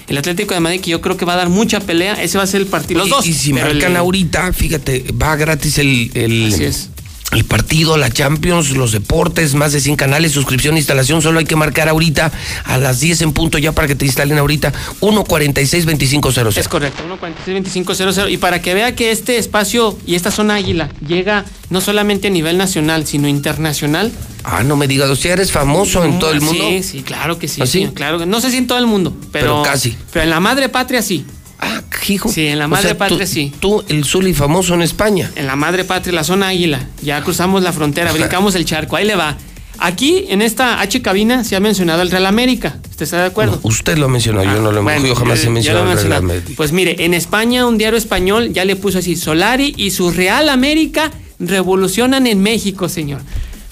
El 0.09 0.19
Atlético 0.19 0.55
de 0.55 0.61
Madrid 0.61 0.81
que 0.81 0.91
yo 0.91 1.01
creo 1.01 1.17
que 1.17 1.25
va 1.25 1.35
a 1.35 1.37
dar 1.37 1.49
mucha 1.49 1.81
pelea, 1.81 2.15
ese 2.23 2.39
va 2.39 2.45
a 2.45 2.47
ser 2.47 2.61
el 2.61 2.67
partido. 2.67 3.01
Los 3.01 3.09
dos. 3.09 3.27
Y 3.27 3.33
si 3.33 3.53
marcan 3.53 3.93
el- 3.93 3.97
ahorita, 3.97 4.53
fíjate, 4.53 5.05
va 5.21 5.37
gratis 5.37 5.79
el, 5.79 6.11
el, 6.15 6.53
Así 6.53 6.65
es. 6.65 6.91
El 7.33 7.44
partido, 7.44 7.97
la 7.97 8.11
Champions, 8.11 8.70
los 8.73 8.93
deportes, 8.93 9.55
más 9.55 9.73
de 9.73 9.81
100 9.81 9.97
canales, 9.97 10.33
suscripción, 10.33 10.77
instalación. 10.77 11.23
Solo 11.23 11.39
hay 11.39 11.44
que 11.47 11.57
marcar 11.57 11.89
ahorita 11.89 12.31
a 12.65 12.78
las 12.78 13.01
10 13.01 13.23
en 13.23 13.33
punto 13.33 13.59
ya 13.59 13.73
para 13.73 13.89
que 13.89 13.94
te 13.94 14.05
instalen 14.05 14.39
ahorita 14.39 14.73
146-2500. 15.01 16.57
Es 16.59 16.69
correcto, 16.69 17.02
146-2500. 17.47 18.31
Y 18.31 18.36
para 18.36 18.61
que 18.61 18.75
vea 18.75 18.94
que 18.94 19.11
este 19.11 19.39
espacio 19.39 19.99
y 20.07 20.15
esta 20.15 20.31
zona 20.31 20.55
águila 20.57 20.91
llega 21.07 21.44
no 21.70 21.81
solamente 21.81 22.28
a 22.28 22.31
nivel 22.31 22.59
nacional, 22.59 23.07
sino 23.07 23.28
internacional. 23.28 24.12
Ah, 24.44 24.62
no 24.62 24.77
me 24.77 24.86
digas, 24.89 25.09
o 25.09 25.17
sea, 25.17 25.33
eres 25.35 25.52
famoso 25.52 26.05
en 26.05 26.19
todo 26.19 26.33
el 26.33 26.41
mundo. 26.41 26.65
Sí, 26.69 26.83
sí, 26.83 27.02
claro 27.02 27.39
que 27.39 27.49
sí. 27.49 27.61
¿Ah, 27.62 27.67
sí? 27.67 27.86
sí, 27.86 27.93
claro. 27.94 28.19
que- 28.19 28.27
No 28.27 28.41
sé 28.41 28.51
si 28.51 28.57
en 28.59 28.67
todo 28.67 28.78
el 28.78 28.86
mundo, 28.86 29.17
pero, 29.33 29.47
Pero 29.47 29.62
casi. 29.62 29.97
Pero 30.12 30.25
en 30.25 30.31
la 30.31 30.41
madre 30.41 30.69
patria 30.69 31.01
sí. 31.01 31.25
Ah, 31.65 31.81
hijo. 32.09 32.29
Sí, 32.29 32.47
en 32.49 32.59
la 32.59 32.65
O 32.67 32.69
madre 32.69 32.89
sea, 32.89 32.99
patria 32.99 33.21
tú- 33.21 33.27
sí. 33.27 33.53
Tú, 33.61 33.85
el 33.89 34.05
Zuli 34.05 34.35
famoso 34.35 34.75
en 34.75 34.83
España. 34.83 35.31
En 35.37 35.47
la 35.47 35.55
madre 35.55 35.85
patria, 35.85 36.13
la 36.13 36.25
zona 36.25 36.49
águila. 36.49 36.89
Ya 37.03 37.23
cruzamos 37.23 37.63
la 37.63 37.73
frontera, 37.73 38.11
brincamos 38.13 38.57
el 38.57 38.65
charco. 38.65 38.97
Ahí 38.97 39.07
le 39.07 39.15
va. 39.15 39.37
Aquí, 39.79 40.27
en 40.29 40.43
esta 40.43 40.81
H 40.81 41.01
cabina, 41.03 41.45
se 41.45 41.55
ha 41.57 41.61
mencionado 41.61 42.03
el 42.03 42.11
Real 42.11 42.27
América. 42.27 42.79
¿Usted 42.91 43.05
está 43.05 43.19
de 43.21 43.27
acuerdo? 43.27 43.61
Usted 43.63 43.97
lo 43.97 44.09
mencionó, 44.09 44.43
yo 44.45 44.61
no 44.61 44.71
lo 44.73 44.83
Bueno, 44.83 45.07
yo 45.07 45.15
jamás 45.15 45.41
yo- 45.43 45.49
he 45.49 45.51
mencionado 45.51 45.91
el 45.93 45.99
Real. 45.99 46.13
América. 46.15 46.51
Pues 46.57 46.73
mire, 46.73 46.97
en 47.05 47.15
España 47.15 47.67
un 47.67 47.79
diario 47.79 47.97
español 47.99 48.53
ya 48.53 48.65
le 48.65 48.77
puso 48.77 48.99
así, 48.99 49.15
Solari 49.17 49.73
y 49.77 49.91
su 49.93 50.11
Real 50.11 50.49
América 50.51 51.11
revolucionan 51.39 52.27
en 52.27 52.41
México, 52.43 52.89
señor. 52.89 53.21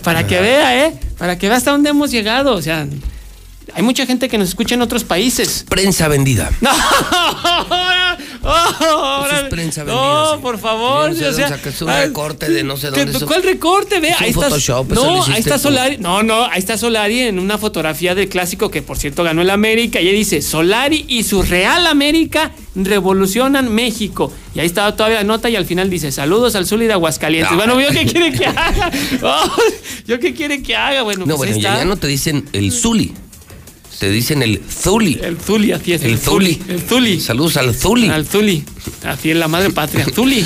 Para 0.03 0.27
que 0.27 0.41
vea, 0.41 0.87
¿eh? 0.87 0.95
Para 1.19 1.39
que 1.39 1.49
vea 1.49 1.59
hasta 1.59 1.73
dónde 1.73 1.91
hemos 1.91 2.11
llegado. 2.11 2.55
O 2.55 2.63
sea, 2.63 2.87
hay 3.75 3.83
mucha 3.83 4.07
gente 4.07 4.29
que 4.29 4.39
nos 4.39 4.49
escucha 4.51 4.75
en 4.75 4.83
otros 4.83 5.05
países. 5.05 5.65
Prensa 5.69 6.09
vendida. 6.09 6.51
No, 8.43 9.27
Eso 9.27 9.37
es 9.37 9.43
prensa 9.51 9.85
vendida, 9.85 10.03
no, 10.35 10.41
por 10.41 10.59
favor. 10.59 11.11
No 11.11 11.15
sé 11.17 11.29
o 11.29 11.33
sea, 11.33 11.59
un 11.83 11.89
recorte 11.89 12.49
de 12.49 12.65
no 12.65 12.77
sé 12.77 12.89
¿qué- 12.91 13.01
dónde. 13.05 13.17
eso- 13.19 13.27
¿Cuál 13.27 13.43
recorte? 13.43 14.01
Ve, 14.01 14.09
Es 14.11 14.21
ahí 14.21 14.31
está. 14.31 14.49
Photoshop, 14.49 14.93
No, 14.93 15.25
ahí 15.25 15.41
está 15.41 15.57
tú. 15.57 15.63
Solari. 15.65 15.99
No, 15.99 16.23
no, 16.23 16.45
ahí 16.47 16.59
está 16.59 16.79
Solari 16.79 17.21
en 17.21 17.39
una 17.39 17.59
fotografía 17.59 18.15
del 18.15 18.29
clásico 18.29 18.71
que 18.71 18.81
por 18.83 18.97
cierto 18.99 19.25
ganó 19.25 19.43
el 19.43 19.51
América. 19.51 20.01
Y 20.01 20.09
ahí 20.09 20.15
dice: 20.15 20.41
Solari 20.43 21.05
y 21.09 21.23
su 21.25 21.43
Real 21.43 21.87
América 21.87 22.53
revolucionan 22.75 23.73
México. 23.73 24.33
Y 24.55 24.61
ahí 24.61 24.67
estaba 24.67 24.97
todavía 24.97 25.19
la 25.19 25.25
nota 25.25 25.51
y 25.51 25.57
al 25.57 25.67
final 25.67 25.91
dice: 25.91 26.11
Saludos 26.11 26.55
al 26.55 26.67
Zuli 26.67 26.87
de 26.87 26.95
Aguascalientes. 26.95 27.53
No. 27.53 27.57
Bueno, 27.59 27.79
¿yo 27.81 27.89
qué 27.91 28.07
quiere 28.07 28.33
que 28.33 28.47
haga? 28.47 28.91
Oh, 29.23 29.53
¿Yo 30.07 30.19
qué 30.19 30.33
quiere 30.35 30.63
que 30.63 30.75
haga? 30.75 31.03
Bueno, 31.03 31.27
No, 31.27 31.37
pues 31.37 31.51
bueno, 31.53 31.63
ya 31.63 31.85
no 31.85 31.97
te 31.97 32.07
dicen 32.07 32.49
el 32.53 32.73
Zuli. 32.73 33.13
Te 34.01 34.09
dicen 34.11 34.43
el 34.43 34.63
Zuli. 34.67 35.21
El 35.23 35.37
Zuli, 35.37 35.73
así 35.73 35.93
es. 35.93 36.03
El 36.03 36.19
Zuli. 36.19 36.59
El 36.69 36.81
Zuli. 36.81 37.21
Saludos 37.21 37.59
al 37.59 37.75
Zuli. 37.75 38.09
Al 38.09 38.27
Zuli. 38.27 38.65
Así 39.05 39.31
es 39.31 39.37
la 39.37 39.47
madre 39.47 39.69
patria. 39.69 40.07
Zuli. 40.15 40.43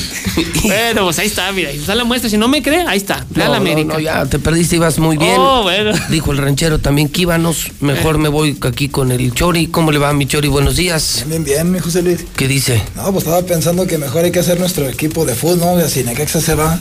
bueno, 0.65 1.05
pues 1.05 1.21
ahí 1.21 1.29
está, 1.29 1.53
mira. 1.53 1.69
ahí 1.71 1.79
está 1.79 1.95
la 1.95 2.03
muestra. 2.03 2.29
Si 2.29 2.37
no 2.37 2.49
me 2.49 2.63
cree, 2.65 2.81
ahí 2.85 2.97
está. 2.99 3.25
Real 3.31 3.51
No, 3.53 3.55
no, 3.55 3.61
América. 3.61 3.95
no, 3.95 4.01
ya 4.01 4.27
te 4.27 4.41
perdiste, 4.41 4.75
ibas 4.75 4.99
muy 4.99 5.17
bien. 5.19 5.37
Oh, 5.39 5.63
bueno. 5.63 5.93
Dijo 6.11 6.33
el 6.33 6.39
ranchero 6.39 6.81
también, 6.81 7.09
Kíbanos, 7.09 7.71
mejor 7.79 8.17
Eh. 8.17 8.19
me 8.19 8.29
voy 8.29 8.59
aquí 8.61 8.89
con 8.89 9.13
el 9.13 9.33
Chori. 9.33 9.69
¿Cómo 9.69 9.93
le 9.93 9.99
va, 10.01 10.13
mi 10.15 10.27
Chori? 10.27 10.49
Buenos 10.49 10.75
días. 10.75 11.25
Bien, 11.29 11.45
bien, 11.45 11.71
mi 11.71 11.79
José 11.79 12.03
Luis. 12.03 12.25
¿Qué 12.35 12.49
dice? 12.49 12.83
No, 12.97 13.13
pues 13.13 13.25
estaba 13.25 13.43
pensando 13.47 13.87
que 13.87 13.99
mejor 13.99 14.25
hay 14.25 14.33
que 14.33 14.41
hacer 14.41 14.59
nuestro 14.59 14.89
equipo 14.89 15.25
de 15.25 15.37
fútbol, 15.37 15.77
¿no? 15.79 15.89
Si 15.89 16.03
Necaxa 16.03 16.41
se 16.41 16.57
va. 16.57 16.77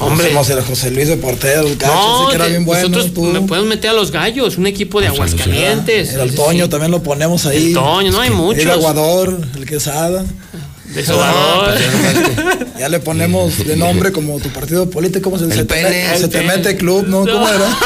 Hombre. 0.00 0.30
El 0.30 0.62
José 0.62 0.90
Luis 0.90 1.08
de 1.08 1.16
portero, 1.16 1.66
el 1.66 1.76
Cacho, 1.76 1.92
No, 1.94 2.28
que 2.28 2.34
era 2.36 2.44
te- 2.46 2.50
bien 2.50 2.64
bueno. 2.64 2.88
nosotros 2.88 3.14
tú. 3.14 3.22
me 3.24 3.40
podemos 3.42 3.68
meter 3.68 3.90
a 3.90 3.92
los 3.92 4.10
gallos, 4.10 4.56
un 4.56 4.66
equipo 4.66 5.00
de 5.00 5.08
Aguascalientes. 5.08 6.14
El 6.14 6.34
Toño 6.34 6.64
sí. 6.64 6.70
también 6.70 6.90
lo 6.90 7.02
ponemos 7.02 7.46
ahí. 7.46 7.68
El 7.68 7.74
Toño, 7.74 8.10
no 8.10 8.20
hay 8.20 8.30
muchos. 8.30 8.62
El 8.62 8.70
Aguador, 8.70 9.40
el 9.56 9.66
Quesada. 9.66 10.24
De 10.94 11.04
Sobador. 11.06 11.74
Ya 12.80 12.88
le 12.88 12.98
ponemos 12.98 13.58
de 13.66 13.76
nombre 13.76 14.10
como 14.10 14.40
tu 14.40 14.48
partido 14.48 14.88
político, 14.88 15.24
¿cómo 15.30 15.38
se 15.38 15.44
El 15.44 15.52
se 15.52 15.58
te, 15.58 15.74
pene. 15.74 15.90
mete, 16.08 16.18
se 16.18 16.28
te 16.28 16.38
El 16.40 16.46
mete 16.46 16.76
club, 16.78 17.06
¿no? 17.06 17.18
¿Cómo 17.26 17.28
No. 17.46 17.48
era? 17.52 17.78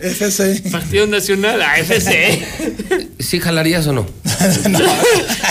FC. 0.00 0.62
Partido 0.70 1.08
Nacional, 1.08 1.60
AFC. 1.60 2.40
¿Sí 3.18 3.40
jalarías 3.40 3.84
o 3.88 3.92
no? 3.92 4.06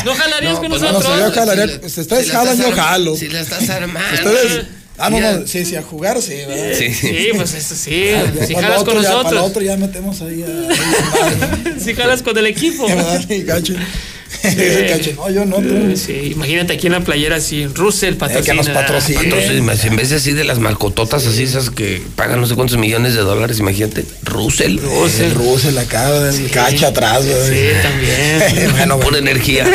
¿No 0.06 0.16
jalarías 0.16 0.60
con 0.60 0.70
pues 0.70 0.82
no, 0.82 0.92
nosotros? 0.94 1.14
si 1.16 1.20
yo 1.20 1.32
jalaría- 1.34 1.68
Si 1.68 1.96
le- 1.98 2.02
ustedes 2.02 2.26
si 2.28 2.32
jalan, 2.32 2.54
estás 2.54 2.70
yo 2.70 2.76
jalo. 2.76 3.16
Si 3.18 3.28
la 3.28 3.42
estás 3.42 3.70
armando. 3.70 4.10
Ustedes. 4.32 4.66
Ah, 5.00 5.10
no, 5.12 5.20
Ya. 5.20 5.34
no, 5.34 5.48
sí, 5.48 5.64
sí, 5.66 5.76
a 5.76 5.84
jugar, 5.84 6.22
sí, 6.22 6.34
¿verdad? 6.48 6.76
Sí. 6.78 6.92
Sí, 6.94 7.30
pues 7.36 7.54
eso 7.54 7.76
sí. 7.76 8.06
Ya 8.36 8.46
Si 8.48 8.56
jalas 8.56 8.84
con 8.84 8.96
ya, 8.96 9.10
Para 9.10 9.20
el 9.20 9.24
nosotros. 9.24 9.44
otro 9.44 9.62
ya 9.62 9.78
metemos 9.78 10.22
ahí 10.22 10.44
a. 10.44 11.80
Si 11.80 11.94
jalas 11.94 12.24
con 12.24 12.38
el 12.38 12.48
equipo. 12.48 12.88
Yo 15.34 15.46
no, 15.46 15.58
tú. 15.58 15.96
Sí, 15.96 16.32
imagínate 16.34 16.74
aquí 16.74 16.88
en 16.88 16.94
la 16.94 17.00
playera 17.02 17.38
así, 17.38 17.66
Russell 17.68 18.16
patrocina. 18.16 18.56
nos 18.56 18.70
patrocine. 18.70 19.24
Patrocina, 19.24 19.74
en 19.84 19.96
vez 19.96 20.10
de 20.10 20.18
así 20.18 20.34
de 20.34 20.44
las 20.44 20.60
malcototas 20.60 21.26
así, 21.26 21.44
esas 21.44 21.70
que 21.70 22.02
pagan 22.16 22.42
no 22.42 22.48
sé 22.48 22.56
cuántos 22.56 22.78
millones 22.78 23.14
de 23.14 23.22
dólares, 23.22 23.60
imagínate. 23.60 24.06
Russell. 24.24 24.80
El 25.20 25.32
Russell 25.36 25.78
acá, 25.78 26.30
el 26.30 26.50
Cacho 26.52 26.88
atrás, 26.88 27.26
güey. 27.26 27.38
Sí, 27.50 27.68
también. 27.82 28.72
bueno, 28.72 29.00
Pura 29.00 29.18
energía. 29.20 29.66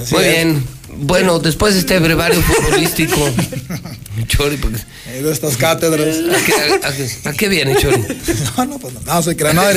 Así 0.00 0.14
Muy 0.14 0.24
es. 0.24 0.30
bien. 0.34 0.64
Bueno, 1.02 1.38
después 1.40 1.74
de 1.74 1.80
este 1.80 1.98
brevario 1.98 2.40
futbolístico. 2.42 3.16
Chori, 4.28 4.56
porque- 4.56 4.78
de 5.20 5.30
estas 5.32 5.56
cátedras. 5.56 6.16
¿a 6.16 6.44
qué, 6.44 6.52
a- 6.54 6.88
a- 7.28 7.30
a 7.30 7.32
qué 7.34 7.48
viene, 7.48 7.76
Chori? 7.76 8.02
No, 8.56 8.64
no, 8.66 8.78
pues 8.78 8.94
no, 8.94 9.00
no 9.00 9.22
se 9.22 9.36
crea, 9.36 9.52
no. 9.54 9.62
Pues 9.62 9.76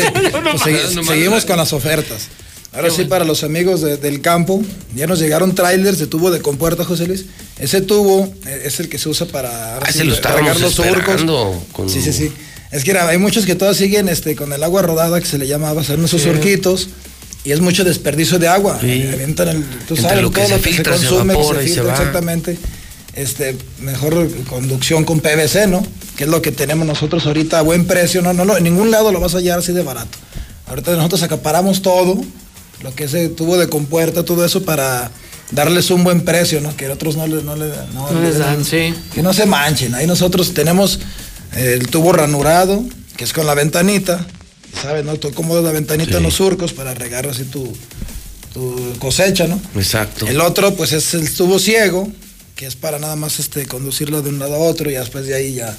segui- 0.61 0.93
no, 0.93 1.01
no, 1.01 1.07
seguimos 1.07 1.45
con 1.45 1.57
las 1.57 1.73
ofertas. 1.73 2.27
Ahora 2.73 2.89
sí, 2.89 3.05
para 3.05 3.23
los 3.23 3.43
amigos 3.43 3.81
de- 3.81 3.97
del 3.97 4.21
campo, 4.21 4.61
ya 4.95 5.07
nos 5.07 5.19
llegaron 5.19 5.55
trailers 5.55 5.97
de 5.97 6.07
tubo 6.07 6.29
de 6.29 6.41
compuerta, 6.41 6.83
José 6.83 7.07
Luis. 7.07 7.25
Ese 7.57 7.81
tubo 7.81 8.31
eh, 8.45 8.63
es 8.65 8.79
el 8.79 8.89
que 8.89 8.97
se 8.97 9.07
usa 9.09 9.25
para 9.27 9.77
Ah, 9.77 9.91
sí, 9.91 10.03
lo 10.03 10.13
regar 10.15 10.59
los 10.59 10.73
surcos. 10.73 11.23
Con... 11.71 11.89
Sí, 11.89 12.01
sí, 12.01 12.11
sí. 12.13 12.31
Es 12.71 12.83
que 12.83 12.91
era- 12.91 13.07
hay 13.07 13.17
muchos 13.17 13.45
que 13.45 13.55
todavía 13.55 13.77
siguen 13.79 14.09
este, 14.09 14.35
con 14.35 14.51
el 14.53 14.61
agua 14.63 14.81
rodada, 14.81 15.19
que 15.21 15.25
se 15.25 15.37
le 15.37 15.47
llama 15.47 15.71
hacer 15.71 15.97
esos 15.99 16.21
Sí. 16.21 16.27
surquitos. 16.29 16.89
Y 17.45 17.51
es 17.51 17.61
mucho 17.61 17.83
desperdicio 17.83 18.39
de 18.39 18.47
agua. 18.47 18.79
Sí. 18.81 19.07
Avientan 19.13 19.49
el, 19.49 19.63
tú 19.87 19.95
sabes, 19.95 20.21
lo 20.21 20.31
que 20.31 20.41
todo 20.41 20.49
se 20.49 20.57
lo 20.57 20.61
que 20.61 20.69
filtra, 20.69 20.97
se 20.97 21.07
consume, 21.07 21.33
evapora 21.33 21.59
se 21.59 21.65
y 21.65 21.67
se 21.69 21.75
filtra, 21.75 21.93
exactamente. 21.93 22.57
Este, 23.13 23.55
mejor 23.79 24.29
conducción 24.49 25.05
con 25.05 25.21
PVC, 25.21 25.67
¿no? 25.67 25.85
Que 26.17 26.25
es 26.25 26.29
lo 26.29 26.41
que 26.41 26.51
tenemos 26.51 26.85
nosotros 26.87 27.25
ahorita 27.25 27.59
a 27.59 27.61
buen 27.61 27.85
precio. 27.85 28.21
No, 28.21 28.33
no, 28.33 28.43
no, 28.45 28.57
en 28.57 28.63
ningún 28.63 28.89
lado 28.91 29.11
lo 29.11 29.19
vas 29.19 29.35
a 29.35 29.37
hallar 29.37 29.59
así 29.59 29.71
de 29.71 29.83
barato. 29.83 30.17
Ahorita 30.67 30.95
nosotros 30.95 31.21
acaparamos 31.21 31.81
todo, 31.81 32.19
lo 32.83 32.95
que 32.95 33.03
es 33.03 33.13
el 33.13 33.35
tubo 33.35 33.57
de 33.57 33.69
compuerta, 33.69 34.25
todo 34.25 34.43
eso 34.43 34.63
para 34.63 35.11
darles 35.51 35.91
un 35.91 36.03
buen 36.03 36.21
precio, 36.25 36.59
¿no? 36.61 36.75
Que 36.75 36.89
otros 36.89 37.15
no 37.15 37.27
les, 37.27 37.43
no 37.43 37.55
les, 37.55 37.71
no 37.93 38.11
No 38.11 38.21
les 38.21 38.39
dan, 38.39 38.65
sí. 38.65 38.93
que 39.13 39.21
no 39.21 39.33
se 39.33 39.45
manchen. 39.45 39.93
Ahí 39.93 40.07
nosotros 40.07 40.53
tenemos 40.53 40.99
el 41.55 41.87
tubo 41.87 42.11
ranurado, 42.11 42.83
que 43.15 43.23
es 43.23 43.33
con 43.33 43.45
la 43.45 43.53
ventanita. 43.53 44.25
¿Sabes, 44.81 45.03
no? 45.05 45.15
Tú 45.15 45.27
acomodas 45.29 45.63
la 45.63 45.71
ventanita 45.71 46.17
en 46.17 46.23
los 46.23 46.35
surcos 46.35 46.73
para 46.73 46.93
regar 46.93 47.27
así 47.27 47.43
tu, 47.43 47.71
tu 48.53 48.93
cosecha, 48.99 49.47
¿no? 49.47 49.59
Exacto. 49.75 50.27
El 50.27 50.41
otro, 50.41 50.75
pues, 50.75 50.91
es 50.93 51.13
el 51.13 51.31
tubo 51.33 51.59
ciego, 51.59 52.07
que 52.55 52.65
es 52.67 52.75
para 52.75 52.99
nada 52.99 53.15
más 53.15 53.39
este, 53.39 53.65
conducirlo 53.65 54.21
de 54.21 54.29
un 54.29 54.39
lado 54.39 54.55
a 54.55 54.59
otro 54.59 54.89
y 54.89 54.93
después 54.93 55.25
de 55.25 55.35
ahí 55.35 55.55
ya. 55.55 55.75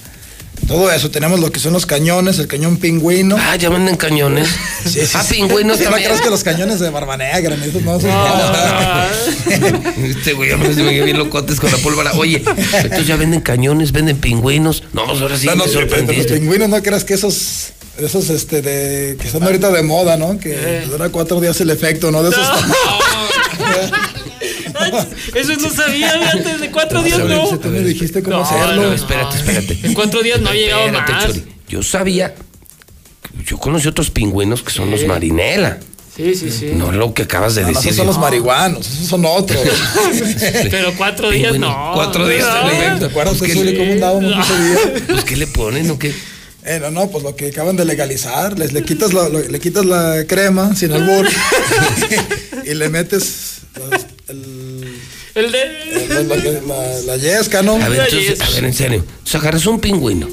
Todo 0.67 0.91
eso, 0.91 1.11
tenemos 1.11 1.39
lo 1.39 1.53
que 1.53 1.61
son 1.61 1.75
los 1.75 1.85
cañones, 1.85 2.39
el 2.39 2.47
cañón 2.47 2.79
pingüino. 2.79 3.37
Ah, 3.39 3.57
ya 3.57 3.69
venden 3.69 3.97
cañones. 3.97 4.49
Sí, 4.87 5.01
sí, 5.05 5.11
ah, 5.15 5.23
sí. 5.23 5.35
pingüinos 5.35 5.77
Sí, 5.79 5.85
No 5.85 5.91
también. 5.91 6.09
creas 6.09 6.23
que 6.23 6.31
los 6.31 6.43
cañones 6.45 6.81
de 6.81 6.89
Barba 6.91 7.17
Negra, 7.17 7.57
esos 7.57 7.83
no 7.83 8.01
son. 8.01 8.11
Este 10.05 10.33
güey, 10.33 10.51
ya 10.51 10.57
me 10.57 10.69
me 10.71 11.03
bien 11.05 11.19
locotes 11.19 11.61
con 11.61 11.71
la 11.71 11.77
pólvora. 11.79 12.13
Oye, 12.15 12.43
entonces 12.47 13.07
ya 13.07 13.17
venden 13.17 13.41
cañones, 13.41 13.93
venden 13.93 14.17
pingüinos. 14.19 14.83
No, 14.93 15.05
pues 15.07 15.21
ahora 15.21 15.37
sí 15.37 15.47
No, 15.47 15.57
no, 15.57 15.65
me 15.67 15.71
pero 15.71 15.81
los 15.83 15.91
sorprendiste. 15.91 16.35
pingüinos 16.39 16.69
no 16.69 16.83
creas 16.83 17.05
que 17.05 17.15
esos, 17.15 17.73
esos 17.99 18.29
este 18.31 18.63
de, 18.63 19.17
que 19.21 19.27
están 19.27 19.43
ahorita 19.43 19.71
de 19.71 19.83
moda, 19.83 20.17
¿no? 20.17 20.39
Que 20.39 20.53
Eh. 20.55 20.87
dura 20.89 21.09
cuatro 21.11 21.41
días 21.41 21.61
el 21.61 21.71
efecto, 21.71 22.11
¿no? 22.11 22.23
De 22.23 22.31
esos 22.31 22.47
Eso 25.35 25.53
no 25.61 25.71
sabía 25.71 26.13
antes 26.33 26.61
de 26.61 26.71
cuatro 26.71 27.03
días, 27.03 27.19
no. 27.19 27.51
Si 27.51 27.57
tú 27.59 27.69
me 27.69 27.81
dijiste 27.81 28.23
cómo 28.23 28.37
No, 28.39 28.43
hacerlo. 28.45 28.83
No, 28.83 28.93
espérate, 28.93 29.37
espérate. 29.37 29.79
En 29.83 29.95
cuatro 29.95 30.23
días 30.23 30.41
no 30.41 30.53
llegaba 30.53 30.91
más. 30.93 31.27
Chori. 31.27 31.45
Yo 31.69 31.83
sabía. 31.83 32.35
Yo 33.45 33.59
conocí 33.59 33.89
otros 33.89 34.11
pingüinos 34.11 34.63
que 34.63 34.71
son 34.71 34.91
los 34.91 35.05
marinela. 35.07 35.79
Sí, 36.17 36.35
sí, 36.35 36.51
sí. 36.51 36.71
No 36.75 36.93
lo 36.93 37.13
que 37.13 37.23
acabas 37.25 37.55
de 37.57 37.63
No, 37.63 37.69
no, 37.69 37.75
decir. 37.75 37.89
esos 37.91 37.99
son 37.99 38.07
los 38.07 38.19
marihuanos, 38.19 38.87
esos 38.89 39.07
son 39.07 39.25
otros. 39.27 39.61
Pero 40.71 40.95
cuatro 40.97 41.31
días 41.31 41.53
Pingüino, 41.53 41.69
no. 41.69 41.93
cuatro 41.95 42.27
días 42.27 42.47
No. 42.49 42.71
te 42.71 42.79
le- 42.95 42.99
¿Te 43.01 43.05
acuerdas, 43.07 43.37
Pues 43.37 43.53
que- 43.53 43.59
Zuli, 43.59 43.77
cómo 43.77 43.93
andábamos 43.93 44.33
ese 44.49 44.63
día? 44.65 44.79
Pues, 45.09 45.25
¿qué 45.25 45.37
le 45.37 45.47
ponen 45.47 45.91
o 45.91 45.99
qué? 45.99 46.15
Eh, 46.67 46.79
no, 46.81 46.91
no, 46.91 47.09
pues 47.11 47.23
lo 47.23 47.37
que 47.37 47.49
acaban 47.49 47.77
de 47.77 47.85
legalizar, 47.85 48.59
les, 48.59 48.73
le, 48.73 48.83
quitas 48.83 49.13
la, 49.15 49.29
lo- 49.29 49.39
le 49.41 49.61
quitas 49.61 49.85
la 49.87 50.25
crema 50.27 50.75
sin 50.75 50.93
albur 50.93 51.27
y 52.65 52.75
le 52.75 52.89
metes 52.89 53.59
las- 53.91 54.07
el, 54.29 54.85
El 55.35 55.53
de. 55.53 55.63
el- 55.63 56.29
la, 56.29 56.37
la- 56.37 56.61
la- 56.61 57.01
la 57.03 57.17
yesca, 57.17 57.63
¿no? 57.63 57.77
A 57.77 57.89
ver, 57.89 58.01
entonces, 58.13 58.41
a 58.41 58.51
ver, 58.51 58.65
en 58.65 58.75
serio. 58.75 59.05
Entonces 59.09 59.35
agarras 59.37 59.67
un 59.67 59.81
pingüino, 59.81 60.29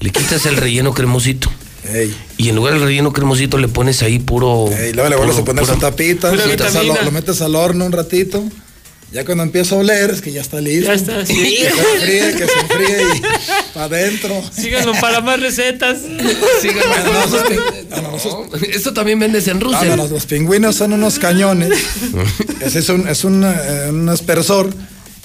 le 0.00 0.10
quitas 0.10 0.44
el 0.46 0.56
relleno 0.56 0.92
cremosito. 0.92 1.50
Ey. 1.90 2.14
Y 2.36 2.48
en 2.48 2.56
lugar 2.56 2.74
del 2.74 2.82
relleno 2.82 3.12
cremosito 3.12 3.58
le 3.58 3.68
pones 3.68 4.02
ahí 4.02 4.18
puro. 4.18 4.68
Y 4.68 4.92
luego 4.92 5.08
le 5.08 5.16
vuelves 5.16 5.38
a 5.38 5.44
poner 5.44 5.64
su 5.64 5.76
tapita, 5.76 6.32
lo 6.34 7.10
metes 7.12 7.40
al 7.40 7.54
horno 7.54 7.86
un 7.86 7.92
ratito. 7.92 8.44
Ya 9.12 9.24
cuando 9.24 9.44
empieza 9.44 9.76
a 9.76 9.78
oler 9.78 10.10
es 10.10 10.20
que 10.20 10.32
ya 10.32 10.40
está 10.40 10.60
listo. 10.60 10.86
Ya 10.88 10.94
está, 10.94 11.24
sí. 11.24 11.34
Que 11.34 11.70
se 11.70 11.94
enfríe, 11.94 12.32
que 12.32 12.46
se 12.46 12.60
enfríe 12.60 13.02
y 13.02 13.20
para 13.72 13.86
adentro. 13.86 14.42
Síganlo 14.52 14.92
para 15.00 15.20
más 15.20 15.40
recetas. 15.40 15.98
Esto 18.72 18.92
también 18.92 19.18
vendes 19.18 19.46
en 19.48 19.60
Rusia. 19.60 19.80
Vámonos, 19.80 20.10
los 20.10 20.26
pingüinos 20.26 20.76
son 20.76 20.92
unos 20.92 21.18
cañones. 21.18 21.70
Ese 22.60 22.80
es 22.80 22.88
un, 22.88 23.08
es 23.08 23.24
un, 23.24 23.44
eh, 23.44 23.88
un 23.90 24.08
aspersor 24.08 24.70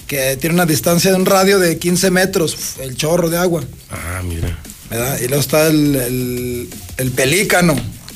que 0.06 0.36
tiene 0.36 0.54
una 0.54 0.66
distancia 0.66 1.10
de 1.10 1.16
un 1.16 1.26
radio 1.26 1.58
de 1.58 1.78
15 1.78 2.10
metros, 2.10 2.56
el 2.80 2.96
chorro 2.96 3.30
de 3.30 3.38
agua. 3.38 3.64
Ah, 3.90 4.22
mira. 4.24 4.58
¿verdad? 4.90 5.18
Y 5.20 5.26
luego 5.26 5.40
está 5.40 5.66
el, 5.68 5.96
el, 5.96 6.68
el 6.98 7.10
pelícano. 7.12 7.74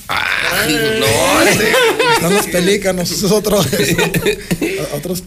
Ay, 0.08 0.74
no, 1.00 1.42
este- 1.42 1.72
Están 2.14 2.34
los 2.34 2.46
pelícanos, 2.46 3.10
eso 3.10 3.26
es 3.26 3.32
otro. 3.32 3.58
otros, 4.94 5.22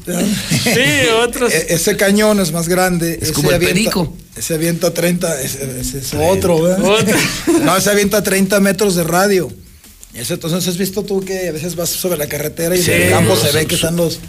Sí, 0.64 1.08
otros. 1.24 1.54
E- 1.54 1.74
ese 1.74 1.96
cañón 1.98 2.40
es 2.40 2.52
más 2.52 2.68
grande. 2.68 3.16
Es 3.16 3.24
ese 3.24 3.34
como 3.34 3.50
el 3.50 3.56
avienta- 3.56 3.74
perico. 3.74 4.18
Ese 4.38 4.54
avienta 4.56 4.94
30, 4.94 5.42
ese, 5.42 5.80
ese 5.82 5.98
es 6.00 6.14
otro, 6.14 6.62
¿verdad? 6.62 6.84
Otro. 6.84 7.18
No, 7.64 7.76
ese 7.76 7.90
avienta 7.90 8.24
30 8.24 8.60
metros 8.62 8.96
de 8.96 9.04
radio. 9.04 9.52
Entonces, 10.14 10.68
¿has 10.68 10.78
visto 10.78 11.04
tú 11.04 11.24
que 11.24 11.50
a 11.50 11.52
veces 11.52 11.76
vas 11.76 11.90
sobre 11.90 12.18
la 12.18 12.28
carretera 12.28 12.76
y 12.76 12.82
Sí, 12.82 12.92
en 12.92 13.02
el 13.04 13.10
campo 13.12 13.36
los- 13.36 13.42
se 13.42 13.52
ve 13.52 13.66
que 13.68 13.76
están 13.76 13.96
los, 13.96 14.20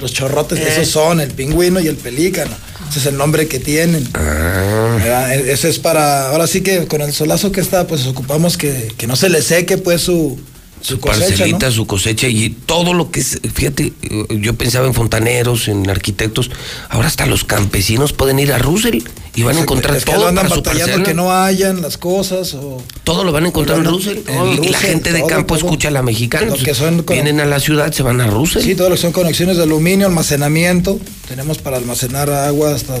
los 0.00 0.12
chorrotes? 0.12 0.58
Eh. 0.58 0.68
Esos 0.68 0.88
son 0.88 1.20
el 1.20 1.30
pingüino 1.30 1.80
y 1.80 1.86
el 1.88 1.96
pelícano. 1.96 2.54
Ese 2.90 2.98
es 2.98 3.06
el 3.06 3.16
nombre 3.16 3.46
que 3.46 3.60
tienen. 3.60 4.06
Ah. 4.14 5.28
E- 5.34 5.52
Ese 5.52 5.68
es 5.68 5.78
para, 5.78 6.30
ahora 6.30 6.46
sí 6.46 6.60
que 6.60 6.86
con 6.86 7.00
el 7.02 7.12
solazo 7.12 7.52
que 7.52 7.60
está, 7.60 7.86
pues 7.86 8.06
ocupamos 8.06 8.56
que, 8.56 8.92
que 8.96 9.06
no 9.06 9.16
se 9.16 9.28
le 9.28 9.42
seque 9.42 9.78
pues 9.78 10.00
su, 10.02 10.38
su 10.80 10.98
cosecha, 10.98 11.28
parcelita, 11.28 11.66
¿no? 11.66 11.72
su 11.72 11.86
cosecha 11.86 12.26
y 12.28 12.50
todo 12.50 12.92
lo 12.94 13.10
que 13.10 13.20
es, 13.20 13.38
fíjate, 13.54 13.92
yo 14.30 14.54
pensaba 14.54 14.86
en 14.86 14.94
fontaneros, 14.94 15.68
en 15.68 15.88
arquitectos, 15.88 16.50
ahora 16.88 17.06
hasta 17.08 17.26
los 17.26 17.44
campesinos 17.44 18.12
pueden 18.12 18.38
ir 18.40 18.52
a 18.52 18.58
Russell 18.58 19.02
y 19.36 19.42
van 19.42 19.56
a 19.56 19.60
encontrar 19.60 19.96
es 19.96 20.04
que 20.04 20.12
todo 20.12 20.26
andan 20.26 20.48
para 20.48 20.60
batallando 20.60 21.04
que 21.04 21.14
no 21.14 21.32
hayan 21.32 21.80
las 21.82 21.96
cosas 21.98 22.54
o 22.54 22.82
Todo 23.04 23.22
lo 23.24 23.30
van 23.32 23.44
a 23.44 23.48
encontrar 23.48 23.78
en 23.78 23.84
Russell. 23.84 24.18
en 24.26 24.64
y 24.64 24.68
la 24.68 24.78
gente 24.78 25.12
de 25.12 25.24
campo 25.24 25.54
todo. 25.56 25.66
escucha 25.66 25.88
a 25.88 25.90
la 25.92 26.02
mexicana. 26.02 26.46
Lo 26.46 26.54
que 26.54 26.58
entonces 26.60 26.76
son 26.76 27.02
con- 27.04 27.14
Vienen 27.14 27.40
a 27.40 27.44
la 27.46 27.60
ciudad, 27.60 27.92
se 27.92 28.02
van 28.02 28.20
a 28.20 28.26
Russell. 28.26 28.62
Sí, 28.62 28.74
todo 28.74 28.88
lo 28.88 28.96
que 28.96 29.00
son 29.02 29.12
conexiones 29.12 29.56
de 29.56 29.62
aluminio, 29.62 30.06
almacenamiento. 30.06 30.98
Tenemos 31.28 31.58
para 31.58 31.76
almacenar 31.76 32.28
agua 32.30 32.74
hasta 32.74 32.98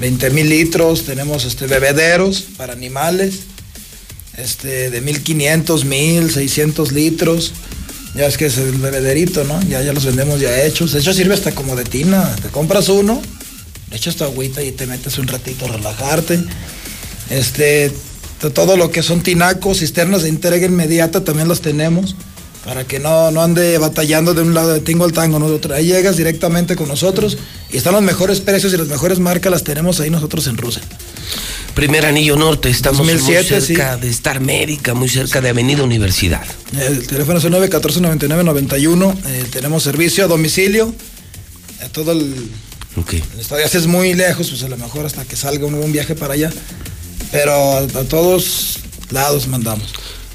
20 0.00 0.30
mil 0.30 0.48
litros. 0.48 1.04
Tenemos 1.04 1.44
este, 1.44 1.66
bebederos 1.66 2.44
para 2.56 2.72
animales 2.72 3.40
este, 4.36 4.90
de 4.90 5.00
1500, 5.00 5.84
1600 5.84 6.92
litros. 6.92 7.52
Ya 8.14 8.26
es 8.26 8.36
que 8.36 8.46
es 8.46 8.58
el 8.58 8.72
bebederito, 8.72 9.44
¿no? 9.44 9.60
Ya, 9.68 9.82
ya 9.82 9.92
los 9.92 10.04
vendemos 10.04 10.40
ya 10.40 10.64
hechos. 10.64 10.92
De 10.92 10.98
hecho, 11.00 11.12
sirve 11.12 11.34
hasta 11.34 11.52
como 11.54 11.76
de 11.76 11.84
tina. 11.84 12.34
Te 12.42 12.48
compras 12.48 12.88
uno, 12.88 13.20
le 13.90 13.96
echas 13.96 14.16
tu 14.16 14.24
agüita 14.24 14.62
y 14.62 14.72
te 14.72 14.86
metes 14.86 15.18
un 15.18 15.28
ratito 15.28 15.66
a 15.66 15.68
relajarte. 15.68 16.40
Este, 17.30 17.92
todo 18.54 18.76
lo 18.76 18.90
que 18.90 19.02
son 19.02 19.22
tinacos, 19.22 19.78
cisternas 19.78 20.22
de 20.22 20.28
entrega 20.28 20.66
inmediata 20.66 21.24
también 21.24 21.48
los 21.48 21.60
tenemos 21.60 22.14
para 22.64 22.84
que 22.84 22.98
no, 22.98 23.30
no 23.30 23.42
ande 23.42 23.78
batallando 23.78 24.34
de 24.34 24.42
un 24.42 24.52
lado 24.52 24.74
de 24.74 24.80
tingo 24.80 25.04
al 25.04 25.12
tango, 25.12 25.38
no 25.38 25.48
de 25.48 25.54
otro. 25.54 25.74
Ahí 25.74 25.86
llegas 25.86 26.18
directamente 26.18 26.76
con 26.76 26.88
nosotros 26.88 27.38
y 27.70 27.78
están 27.78 27.94
los 27.94 28.02
mejores 28.02 28.40
precios 28.40 28.74
y 28.74 28.76
las 28.76 28.88
mejores 28.88 29.20
marcas 29.20 29.50
las 29.50 29.64
tenemos 29.64 30.00
ahí 30.00 30.10
nosotros 30.10 30.46
en 30.48 30.58
Rusia. 30.58 30.82
Primer 31.74 32.04
anillo 32.04 32.36
norte, 32.36 32.68
estamos 32.68 32.98
2007, 33.06 33.54
muy 33.54 33.64
cerca 33.64 33.96
de 33.96 34.08
Star 34.10 34.36
América, 34.36 34.92
muy 34.92 35.08
cerca 35.08 35.40
de 35.40 35.48
Avenida 35.48 35.82
Universidad. 35.82 36.44
El 36.78 37.06
teléfono 37.06 37.38
es 37.38 37.44
el 37.44 37.54
914-9991. 37.54 39.16
Eh, 39.26 39.44
tenemos 39.50 39.82
servicio 39.82 40.24
a 40.24 40.26
domicilio. 40.26 40.94
A 41.82 41.88
todo 41.88 42.12
el, 42.12 42.34
Ok. 43.00 43.12
el 43.14 43.40
estadio 43.40 43.64
es 43.66 43.86
muy 43.86 44.14
lejos, 44.14 44.48
pues 44.48 44.62
a 44.62 44.68
lo 44.68 44.76
mejor 44.76 45.06
hasta 45.06 45.24
que 45.24 45.36
salga 45.36 45.66
un, 45.66 45.74
un 45.74 45.92
viaje 45.92 46.14
para 46.14 46.34
allá. 46.34 46.50
Pero 47.30 47.52
a, 47.52 47.78
a 47.80 48.04
todos 48.04 48.78
lados 49.10 49.46
mandamos. 49.48 49.92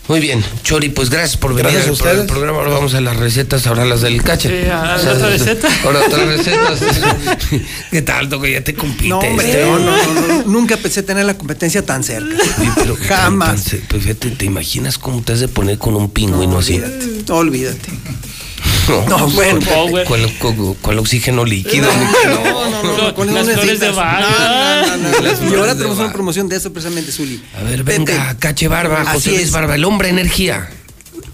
Muy 0.10 0.20
bien, 0.20 0.44
Chori, 0.64 0.90
pues 0.90 1.10
gracias 1.10 1.38
por 1.38 1.54
venir 1.56 1.72
Gracias 1.72 1.88
a 1.88 1.92
al 1.92 1.98
pro- 1.98 2.10
ustedes. 2.12 2.28
programa. 2.30 2.58
Ahora 2.60 2.72
vamos 2.72 2.94
a 2.94 3.00
las 3.00 3.16
recetas, 3.16 3.66
ahora 3.68 3.86
las 3.86 4.02
del 4.02 4.22
cacha. 4.22 4.50
Sí, 4.50 4.56
a 4.70 4.98
la 4.98 5.12
otra 5.14 5.30
receta. 5.30 5.70
Ahora 5.86 6.00
otras 6.06 6.28
recetas. 6.38 6.80
¿Qué 7.90 8.02
tal, 8.02 8.28
Toco? 8.28 8.46
Ya 8.46 8.62
te 8.62 8.74
compite. 8.76 9.08
No, 9.08 9.20
hombre, 9.20 9.48
este. 9.50 9.64
no, 9.66 9.80
no, 9.80 10.14
no, 10.14 10.28
no, 10.28 10.44
Nunca 10.44 10.76
pensé 10.76 11.04
tener 11.04 11.24
la 11.26 11.38
competencia 11.38 11.86
tan 11.86 12.04
cerca. 12.04 12.36
Oye, 12.60 12.72
pero 12.76 12.96
¿qué 12.98 13.08
tal, 13.08 13.18
Jamás. 13.18 13.64
tan- 13.64 13.80
pues 13.88 14.04
fíjate, 14.04 14.32
¿te 14.32 14.46
imaginas 14.46 14.98
cómo 14.98 15.22
te 15.22 15.32
has 15.34 15.40
de 15.40 15.48
poner 15.48 15.78
con 15.78 15.96
un 15.96 16.10
pingüino 16.10 16.58
así? 16.58 16.82
Olvídate. 16.82 17.32
Olvídate. 17.32 17.90
No, 18.88 19.06
No, 19.08 19.28
bueno. 19.30 19.60
con, 20.06 20.06
con, 20.06 20.56
con- 20.56 20.74
con 20.76 20.94
el 20.94 21.00
oxígeno 21.00 21.46
líquido. 21.46 21.88
No, 21.92 22.70
no, 22.70 22.84
no, 22.84 22.98
no, 22.98 23.16
con 23.16 23.34
Las 23.34 23.48
no 23.48 23.54
flores 23.54 23.80
de 23.80 23.88
no. 23.92 25.50
Y 25.52 25.54
ahora 25.56 25.74
tenemos 25.76 25.98
una 26.00 26.12
promoción 26.12 26.50
de 26.50 26.58
eso 26.58 26.72
precisamente, 26.74 27.12
Zuli. 27.12 27.42
A 27.58 27.64
ver, 27.64 27.84
Pepe, 27.84 27.98
venga, 28.00 28.38
Cache 28.40 28.68
Barba, 28.68 29.06
José 29.06 29.18
Así 29.18 29.30
Luis 29.32 29.42
es. 29.44 29.52
Barba, 29.52 29.76
el 29.76 29.86
hombre 29.86 30.10
energía. 30.10 30.70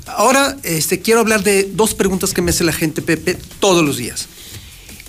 Ahora 0.05 0.57
este, 0.63 1.01
quiero 1.01 1.19
hablar 1.21 1.43
de 1.43 1.69
dos 1.73 1.93
preguntas 1.93 2.33
que 2.33 2.41
me 2.41 2.51
hace 2.51 2.63
la 2.63 2.73
gente, 2.73 3.01
Pepe, 3.01 3.37
todos 3.59 3.83
los 3.85 3.97
días. 3.97 4.27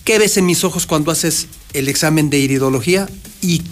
¿Qué 0.05 0.19
ves 0.19 0.37
en 0.37 0.47
mis 0.47 0.65
ojos 0.65 0.87
cuando 0.87 1.11
haces 1.11 1.47
el 1.73 1.89
examen 1.89 2.31
de 2.31 2.39
iridología 2.39 3.09
y 3.43 3.63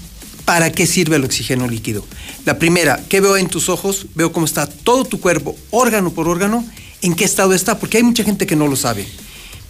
para 0.44 0.72
qué 0.72 0.86
sirve 0.86 1.16
el 1.16 1.24
oxígeno 1.24 1.68
líquido? 1.68 2.04
La 2.44 2.58
primera, 2.58 3.00
¿qué 3.08 3.20
veo 3.20 3.36
en 3.36 3.48
tus 3.48 3.68
ojos? 3.68 4.06
Veo 4.14 4.32
cómo 4.32 4.46
está 4.46 4.66
todo 4.66 5.04
tu 5.04 5.20
cuerpo, 5.20 5.56
órgano 5.70 6.12
por 6.12 6.28
órgano, 6.28 6.64
en 7.02 7.14
qué 7.14 7.24
estado 7.24 7.52
está, 7.52 7.78
porque 7.78 7.98
hay 7.98 8.02
mucha 8.02 8.24
gente 8.24 8.46
que 8.46 8.56
no 8.56 8.66
lo 8.66 8.76
sabe. 8.76 9.06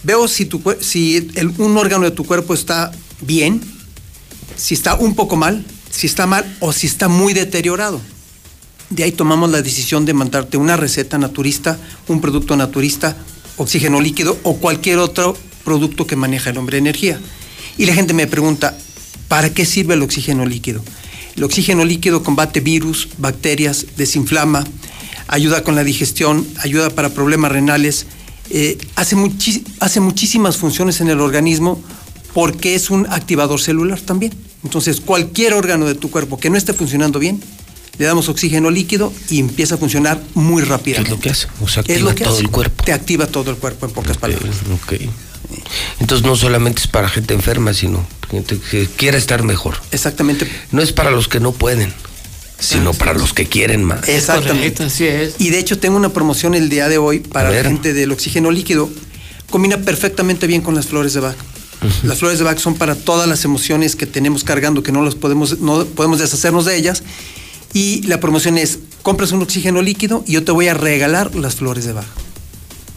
Veo 0.02 0.28
si, 0.28 0.44
tu, 0.44 0.62
un 1.58 1.76
órgano 1.76 2.04
de 2.04 2.10
tu 2.10 2.24
cuerpo 2.24 2.54
está 2.54 2.92
bien, 3.20 3.60
si 4.56 4.74
está 4.74 4.94
un 4.94 5.14
poco 5.14 5.36
mal, 5.36 5.64
si 5.90 6.06
está 6.06 6.26
mal 6.26 6.56
o 6.60 6.72
si 6.72 6.86
está 6.86 7.08
muy 7.08 7.34
deteriorado. 7.34 8.00
De 8.90 9.02
ahí 9.02 9.12
tomamos 9.12 9.50
la 9.50 9.60
decisión 9.60 10.06
de 10.06 10.14
mandarte 10.14 10.56
una 10.56 10.76
receta 10.76 11.18
naturista, 11.18 11.78
un 12.06 12.20
producto 12.20 12.56
naturista, 12.56 13.16
oxígeno 13.56 14.00
líquido 14.00 14.38
o 14.44 14.56
cualquier 14.56 14.98
otro 14.98 15.36
producto 15.64 16.06
que 16.06 16.16
maneja 16.16 16.50
el 16.50 16.58
hombre 16.58 16.78
energía. 16.78 17.20
Y 17.76 17.86
la 17.86 17.94
gente 17.94 18.14
me 18.14 18.26
pregunta, 18.26 18.76
¿para 19.28 19.52
qué 19.52 19.66
sirve 19.66 19.94
el 19.94 20.02
oxígeno 20.02 20.46
líquido? 20.46 20.82
El 21.36 21.44
oxígeno 21.44 21.84
líquido 21.84 22.22
combate 22.22 22.60
virus, 22.60 23.08
bacterias, 23.18 23.86
desinflama, 23.96 24.64
ayuda 25.28 25.62
con 25.62 25.74
la 25.76 25.84
digestión, 25.84 26.46
ayuda 26.58 26.90
para 26.90 27.10
problemas 27.10 27.52
renales, 27.52 28.06
eh, 28.50 28.78
hace, 28.96 29.16
hace 29.80 30.00
muchísimas 30.00 30.56
funciones 30.56 31.00
en 31.00 31.08
el 31.08 31.20
organismo 31.20 31.82
porque 32.34 32.74
es 32.74 32.90
un 32.90 33.06
activador 33.10 33.60
celular 33.60 34.00
también. 34.00 34.32
Entonces, 34.64 35.00
cualquier 35.00 35.54
órgano 35.54 35.86
de 35.86 35.94
tu 35.94 36.10
cuerpo 36.10 36.38
que 36.38 36.50
no 36.50 36.56
esté 36.56 36.72
funcionando 36.72 37.18
bien, 37.18 37.40
le 37.98 38.04
damos 38.04 38.28
oxígeno 38.28 38.70
líquido 38.70 39.12
y 39.28 39.40
empieza 39.40 39.74
a 39.74 39.78
funcionar 39.78 40.22
muy 40.34 40.58
¿Qué 40.58 40.62
es 40.62 40.68
rápidamente. 40.68 41.10
lo 41.10 41.20
que 41.20 41.30
hace? 41.30 41.48
O 41.60 41.68
sea, 41.68 41.82
Es 41.82 41.88
activa 41.90 42.10
lo 42.10 42.14
que 42.14 42.24
todo 42.24 42.34
hace. 42.34 42.42
el 42.42 42.50
cuerpo. 42.50 42.84
Te 42.84 42.92
activa 42.92 43.26
todo 43.26 43.50
el 43.50 43.56
cuerpo, 43.56 43.86
en 43.86 43.92
pocas 43.92 44.16
palabras. 44.16 44.56
Entonces 46.00 46.26
no 46.26 46.36
solamente 46.36 46.80
es 46.82 46.86
para 46.86 47.08
gente 47.08 47.34
enferma, 47.34 47.72
sino 47.74 48.06
gente 48.30 48.58
que 48.70 48.86
quiere 48.86 49.18
estar 49.18 49.42
mejor. 49.42 49.76
Exactamente. 49.90 50.48
No 50.70 50.82
es 50.82 50.92
para 50.92 51.10
los 51.10 51.28
que 51.28 51.40
no 51.40 51.52
pueden, 51.52 51.92
sino 52.58 52.92
para 52.92 53.14
los 53.14 53.32
que 53.32 53.46
quieren 53.46 53.84
más. 53.84 54.08
Exactamente. 54.08 54.84
Así 54.84 55.06
es. 55.06 55.36
Y 55.38 55.50
de 55.50 55.58
hecho 55.58 55.78
tengo 55.78 55.96
una 55.96 56.08
promoción 56.10 56.54
el 56.54 56.68
día 56.68 56.88
de 56.88 56.98
hoy 56.98 57.20
para 57.20 57.50
la 57.50 57.62
gente 57.62 57.92
del 57.92 58.10
oxígeno 58.12 58.50
líquido. 58.50 58.90
Combina 59.50 59.78
perfectamente 59.78 60.46
bien 60.46 60.60
con 60.60 60.74
las 60.74 60.86
flores 60.86 61.14
de 61.14 61.20
Bach. 61.20 61.36
Las 62.02 62.18
flores 62.18 62.38
de 62.38 62.44
Bach 62.44 62.58
son 62.58 62.74
para 62.74 62.96
todas 62.96 63.28
las 63.28 63.44
emociones 63.44 63.94
que 63.94 64.06
tenemos 64.06 64.42
cargando, 64.42 64.82
que 64.82 64.90
no 64.90 65.04
las 65.04 65.14
podemos, 65.14 65.60
no 65.60 65.84
podemos 65.86 66.18
deshacernos 66.18 66.64
de 66.64 66.76
ellas. 66.76 67.02
Y 67.72 68.02
la 68.02 68.18
promoción 68.18 68.58
es, 68.58 68.80
compras 69.02 69.30
un 69.30 69.42
oxígeno 69.42 69.80
líquido 69.80 70.24
y 70.26 70.32
yo 70.32 70.44
te 70.44 70.52
voy 70.52 70.68
a 70.68 70.74
regalar 70.74 71.34
las 71.36 71.54
flores 71.56 71.84
de 71.84 71.92
Bach. 71.92 72.06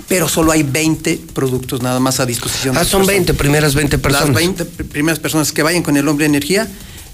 pero 0.08 0.28
solo 0.28 0.52
hay 0.52 0.64
20 0.64 1.22
productos 1.34 1.82
nada 1.82 2.00
más 2.00 2.20
a 2.20 2.26
disposición. 2.26 2.76
Ah, 2.78 2.84
son 2.84 3.06
20, 3.06 3.34
primeras 3.36 3.76
20 3.76 3.98
personas. 4.00 4.30
Las 4.30 4.36
20 4.36 4.66
primeras 4.66 5.20
personas 5.20 5.52
que 5.52 5.62
vayan 5.64 5.84
con 5.84 5.96
el 5.96 6.08
hombre 6.08 6.24
de 6.24 6.30
energía 6.30 6.68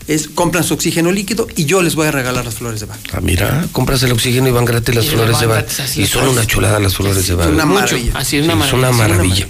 es, 0.07 0.27
compran 0.29 0.63
su 0.63 0.73
oxígeno 0.73 1.11
líquido 1.11 1.47
y 1.55 1.65
yo 1.65 1.81
les 1.81 1.95
voy 1.95 2.07
a 2.07 2.11
regalar 2.11 2.45
las 2.45 2.55
flores 2.55 2.79
de 2.79 2.85
Bach. 2.85 2.97
Ah, 3.13 3.19
mira, 3.21 3.67
compras 3.73 4.01
el 4.03 4.11
oxígeno 4.13 4.47
y 4.47 4.51
van 4.51 4.63
gratis 4.65 4.95
las 4.95 5.05
Y 5.05 5.09
flores 5.09 5.39
de 5.39 5.45
Bach. 5.47 5.65
así 5.79 6.01
Y 6.03 6.07
son 6.07 6.27
una 6.29 6.45
chulada 6.45 6.79
las 6.79 6.95
flores 6.95 7.27
de 7.27 7.35
Bach. 7.35 7.49
una 7.49 7.65
Mucho. 7.65 7.81
maravilla. 7.81 8.11
Así 8.15 8.37
es 8.37 8.45
una 8.45 8.53
Sí, 8.53 8.59
maravilla. 8.59 8.87
Es 8.89 8.93
una 8.95 9.07
maravilla. 9.07 9.47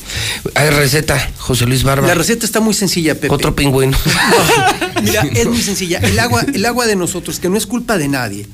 Hay 0.55 0.69
receta, 0.71 1.31
José 1.37 1.65
Luis 1.67 1.83
Barba. 1.83 2.07
La 2.07 2.15
receta 2.15 2.45
está 2.45 2.59
muy 2.59 2.73
sencilla, 2.73 3.13
Pepe. 3.15 3.33
Otro 3.33 3.55
pingüino. 3.55 3.97
Mira, 5.03 5.21
es 5.33 5.45
muy 5.47 5.61
sencilla. 5.61 5.99
El 5.99 6.17
agua, 6.19 6.43
el 6.53 6.65
agua 6.65 6.87
de 6.87 6.95
nosotros, 6.95 7.39
que 7.39 7.49
no 7.49 7.57
es 7.57 7.67
culpa 7.67 7.97
de 7.97 8.07
nadie, 8.07 8.47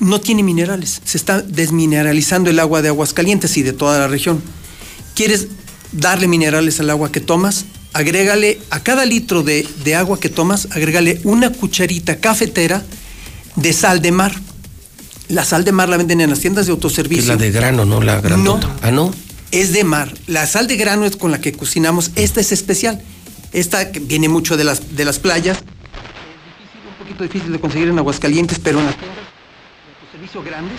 no 0.00 0.20
tiene 0.20 0.42
minerales. 0.42 1.00
Se 1.04 1.16
está 1.16 1.40
desmineralizando 1.42 2.50
el 2.50 2.58
agua 2.60 2.82
de 2.82 2.88
Aguascalientes 2.88 3.56
y 3.56 3.62
de 3.62 3.72
toda 3.72 3.98
la 3.98 4.08
región. 4.08 4.42
¿Quieres 5.14 5.48
darle 5.92 6.28
minerales 6.28 6.78
al 6.80 6.90
agua 6.90 7.10
que 7.10 7.20
tomas? 7.20 7.64
Agrégale 7.92 8.60
a 8.70 8.80
cada 8.80 9.04
litro 9.04 9.42
de, 9.42 9.66
de 9.84 9.94
agua 9.96 10.20
que 10.20 10.28
tomas, 10.28 10.68
agrégale 10.70 11.20
una 11.24 11.50
cucharita 11.50 12.16
cafetera 12.18 12.82
de 13.56 13.72
sal 13.72 14.00
de 14.02 14.12
mar. 14.12 14.32
La 15.28 15.44
sal 15.44 15.64
de 15.64 15.72
mar 15.72 15.88
la 15.88 15.96
venden 15.96 16.20
en 16.20 16.30
las 16.30 16.40
tiendas 16.40 16.66
de 16.66 16.72
Es 16.72 16.74
autoservicio. 16.76 17.26
la 17.28 17.36
de 17.36 17.50
grano, 17.50 17.84
no 17.84 18.00
la 18.00 18.20
grandota. 18.20 18.74
Ah, 18.82 18.90
no. 18.90 19.12
Es 19.50 19.72
de 19.72 19.84
mar. 19.84 20.14
La 20.26 20.46
sal 20.46 20.66
de 20.66 20.76
grano 20.76 21.06
es 21.06 21.16
con 21.16 21.30
la 21.30 21.40
que 21.40 21.52
cocinamos. 21.52 22.10
Esta 22.14 22.40
es 22.40 22.52
especial. 22.52 23.02
Esta 23.52 23.90
que 23.90 24.00
viene 24.00 24.28
mucho 24.28 24.56
de 24.56 24.64
las, 24.64 24.94
de 24.96 25.04
las 25.04 25.18
playas. 25.18 25.56
Es 25.58 25.64
difícil, 25.64 26.88
un 26.88 26.98
poquito 26.98 27.22
difícil 27.24 27.52
de 27.52 27.60
conseguir 27.60 27.88
en 27.88 27.98
Aguascalientes, 27.98 28.58
pero 28.58 28.78
en 28.80 28.86
las 28.86 28.96
tiendas 28.96 29.16
de 29.16 30.00
autoservicio 30.06 30.42
grandes, 30.42 30.78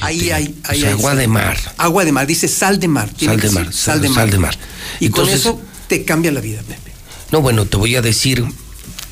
ahí 0.00 0.30
hay... 0.30 0.54
O 0.66 0.70
ahí 0.70 0.80
sea, 0.80 0.88
hay 0.88 0.94
agua 0.94 1.14
de 1.14 1.28
mar. 1.28 1.58
Agua 1.76 2.04
de 2.06 2.12
mar, 2.12 2.26
dice 2.26 2.48
sal 2.48 2.80
de 2.80 2.88
mar. 2.88 3.10
Sal 3.18 3.38
de 3.40 3.50
mar. 3.50 3.72
Sal 3.72 4.00
de 4.00 4.08
mar. 4.08 4.16
Sal 4.16 4.30
de 4.30 4.38
mar. 4.38 4.58
Y 5.00 5.06
Entonces- 5.06 5.42
con 5.42 5.52
eso 5.54 5.62
te 5.88 6.04
cambia 6.04 6.32
la 6.32 6.40
vida, 6.40 6.62
Pepe. 6.62 6.92
No, 7.32 7.40
bueno, 7.40 7.66
te 7.66 7.76
voy 7.76 7.96
a 7.96 8.02
decir 8.02 8.44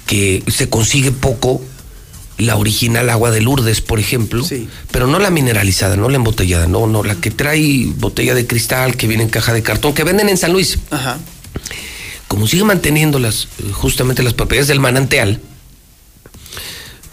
que 0.07 0.43
se 0.49 0.69
consigue 0.69 1.13
poco 1.13 1.63
la 2.39 2.57
original 2.57 3.11
agua 3.11 3.31
de 3.31 3.41
Lourdes, 3.41 3.81
por 3.81 4.01
ejemplo, 4.01 4.45
pero 4.91 5.07
no 5.07 5.19
la 5.19 5.31
mineralizada, 5.31 5.97
no 5.97 6.09
la 6.09 6.17
embotellada, 6.17 6.67
no, 6.67 6.87
no, 6.87 7.03
la 7.03 7.15
que 7.15 7.31
trae 7.31 7.87
botella 7.97 8.35
de 8.35 8.47
cristal, 8.47 8.97
que 8.97 9.07
viene 9.07 9.23
en 9.23 9.31
caja 9.31 9.53
de 9.53 9.63
cartón, 9.63 9.95
que 9.95 10.05
venden 10.05 10.29
en 10.29 10.37
San 10.37 10.53
Luis. 10.53 10.79
Ajá. 10.91 11.19
Como 12.27 12.49
sigue 12.49 12.65
manteniendo 12.65 13.19
las, 13.19 13.49
justamente 13.73 14.23
las 14.23 14.35
propiedades 14.35 14.67
del 14.67 14.81
manantial, 14.81 15.41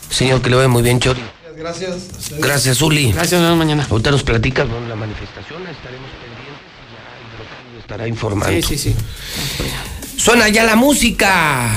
Señor, 0.10 0.42
que 0.42 0.50
le 0.50 0.56
vaya 0.58 0.68
muy 0.68 0.84
bien, 0.84 1.00
Chori. 1.00 1.22
Gracias. 1.58 1.96
Gracias, 2.40 2.82
Uli. 2.82 3.12
Gracias, 3.12 3.42
nos 3.42 3.50
vemos 3.50 3.58
mañana. 3.58 3.88
Ahorita 3.90 4.12
nos 4.12 4.24
platicas 4.24 4.70
bueno, 4.70 4.88
la 4.88 4.96
manifestación, 4.96 5.66
estaremos 5.68 6.10
pendientes 6.12 6.46
y 7.72 7.74
ya 7.74 7.80
estará 7.80 8.08
informando. 8.08 8.68
Sí, 8.68 8.78
sí, 8.78 8.94
sí. 8.94 8.96
Suena 10.18 10.50
ya 10.50 10.64
la 10.64 10.76
música 10.76 11.72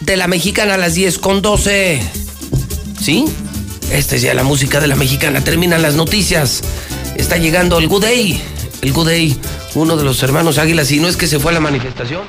de 0.00 0.16
la 0.16 0.26
mexicana 0.26 0.74
a 0.74 0.78
las 0.78 0.94
10 0.94 1.18
con 1.18 1.42
12. 1.42 2.02
¿Sí? 3.00 3.24
Esta 3.90 4.16
es 4.16 4.22
ya 4.22 4.34
la 4.34 4.44
música 4.44 4.80
de 4.80 4.86
la 4.86 4.96
mexicana. 4.96 5.42
Terminan 5.42 5.82
las 5.82 5.94
noticias. 5.94 6.62
Está 7.16 7.36
llegando 7.36 7.78
el 7.78 7.88
Good 7.88 8.02
Day. 8.02 8.42
El 8.82 8.92
Good 8.92 9.06
Day, 9.06 9.36
uno 9.74 9.96
de 9.96 10.04
los 10.04 10.22
hermanos 10.22 10.58
Águilas. 10.58 10.90
Y 10.90 11.00
no 11.00 11.08
es 11.08 11.16
que 11.16 11.26
se 11.26 11.38
fue 11.38 11.52
a 11.52 11.54
la 11.54 11.60
manifestación, 11.60 12.22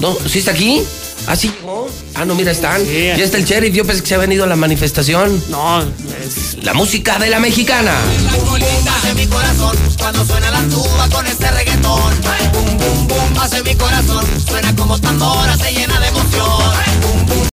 ¿no? 0.00 0.12
¿No? 0.14 0.28
¿Sí 0.28 0.38
está 0.38 0.52
aquí? 0.52 0.82
¿Ah, 1.26 1.36
sí 1.36 1.52
llegó? 1.60 1.90
Ah, 2.14 2.24
no, 2.24 2.34
mira, 2.34 2.52
están. 2.52 2.84
Ya 2.84 3.16
está 3.16 3.36
el 3.36 3.44
sheriff. 3.44 3.74
Yo 3.74 3.84
pensé 3.84 4.02
que 4.02 4.08
se 4.08 4.14
ha 4.14 4.18
venido 4.18 4.44
a 4.44 4.46
la 4.46 4.56
manifestación. 4.56 5.42
No, 5.50 5.82
es... 5.82 6.62
La 6.62 6.74
música 6.74 7.18
de 7.18 7.28
la 7.28 7.38
mexicana. 7.38 7.94
hace 8.96 9.14
mi 9.14 9.26
corazón 9.26 9.76
cuando 9.98 10.24
suena 10.24 10.50
la 10.50 10.62
tuba 10.62 11.08
con 11.10 11.26
este 11.26 11.50
reggaetón. 11.50 12.00
Boom, 12.52 12.78
boom, 12.78 13.08
boom, 13.08 13.38
hace 13.40 13.62
mi 13.62 13.74
corazón. 13.74 14.24
Suena 14.46 14.74
como 14.76 14.98
tambora, 15.00 15.56
se 15.56 15.72
llena 15.72 16.00
de. 16.00 16.07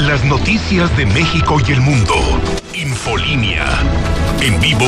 Las 0.00 0.24
noticias 0.24 0.94
de 0.96 1.06
México 1.06 1.58
y 1.66 1.72
el 1.72 1.80
mundo. 1.80 2.14
Infolínea. 2.74 3.64
En 4.40 4.60
vivo, 4.60 4.84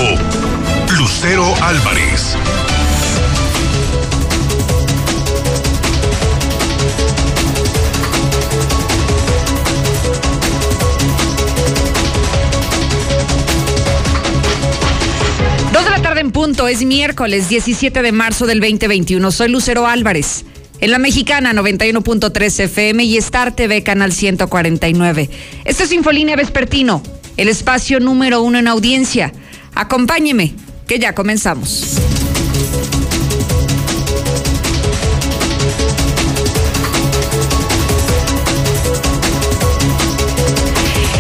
Lucero 0.99 1.45
Álvarez. 1.63 2.37
Dos 15.73 15.85
de 15.85 15.91
la 15.91 16.03
tarde 16.03 16.21
en 16.21 16.33
punto, 16.33 16.69
es 16.69 16.85
miércoles 16.85 17.49
17 17.49 18.03
de 18.03 18.13
marzo 18.13 18.47
del 18.47 18.61
2021. 18.61 19.31
Soy 19.31 19.49
Lucero 19.49 19.87
Álvarez. 19.87 20.45
En 20.79 20.91
la 20.91 20.99
mexicana 20.99 21.55
91.3 21.55 22.61
FM 22.65 23.05
y 23.05 23.17
Star 23.17 23.57
TV 23.57 23.83
Canal 23.83 24.13
149. 24.13 25.31
Esto 25.65 25.85
es 25.85 25.93
Infolínea 25.93 26.37
Vespertino, 26.37 27.03
el 27.39 27.49
espacio 27.49 27.99
número 27.99 28.43
uno 28.43 28.59
en 28.59 28.69
audiencia. 28.69 29.33
Acompáñeme, 29.75 30.55
que 30.87 30.99
ya 30.99 31.15
comenzamos. 31.15 31.97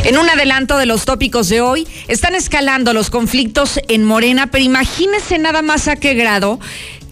En 0.06 0.18
un 0.18 0.30
adelanto 0.30 0.78
de 0.78 0.86
los 0.86 1.04
tópicos 1.04 1.48
de 1.48 1.60
hoy, 1.60 1.88
están 2.06 2.36
escalando 2.36 2.92
los 2.92 3.10
conflictos 3.10 3.80
en 3.88 4.04
Morena, 4.04 4.46
pero 4.52 4.62
imagínense 4.62 5.36
nada 5.36 5.62
más 5.62 5.88
a 5.88 5.96
qué 5.96 6.14
grado 6.14 6.60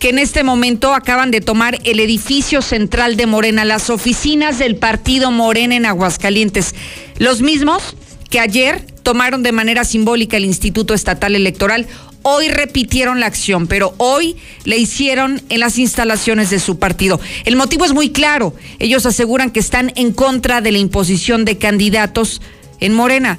que 0.05 0.11
en 0.11 0.19
este 0.19 0.45
momento 0.45 0.93
acaban 0.93 1.31
de 1.31 1.41
tomar 1.41 1.79
el 1.85 1.99
edificio 1.99 2.61
central 2.61 3.17
de 3.17 3.25
Morena, 3.25 3.65
las 3.65 3.89
oficinas 3.89 4.59
del 4.59 4.77
partido 4.77 5.31
Morena 5.31 5.77
en 5.77 5.87
Aguascalientes. 5.87 6.75
Los 7.17 7.41
mismos 7.41 7.97
que 8.29 8.39
ayer 8.39 8.85
tomaron 9.03 9.43
de 9.43 9.53
manera 9.53 9.83
simbólica 9.83 10.37
el 10.37 10.45
Instituto 10.45 10.93
Estatal 10.93 11.35
Electoral. 11.35 11.87
Hoy 12.21 12.49
repitieron 12.49 13.19
la 13.19 13.25
acción, 13.25 13.67
pero 13.67 13.95
hoy 13.97 14.37
le 14.65 14.77
hicieron 14.77 15.41
en 15.49 15.61
las 15.61 15.79
instalaciones 15.79 16.51
de 16.51 16.61
su 16.61 16.79
partido. 16.79 17.19
El 17.47 17.57
motivo 17.57 17.87
es 17.87 17.95
muy 17.95 18.11
claro. 18.11 18.55
Ellos 18.81 19.07
aseguran 19.07 19.53
que 19.53 19.61
están 19.61 19.91
en 19.97 20.13
contra 20.13 20.61
de 20.61 20.71
la 20.71 20.79
imposición 20.81 21.47
de 21.47 21.57
candidatos 21.57 22.43
en 22.79 22.93
Morena. 22.93 23.39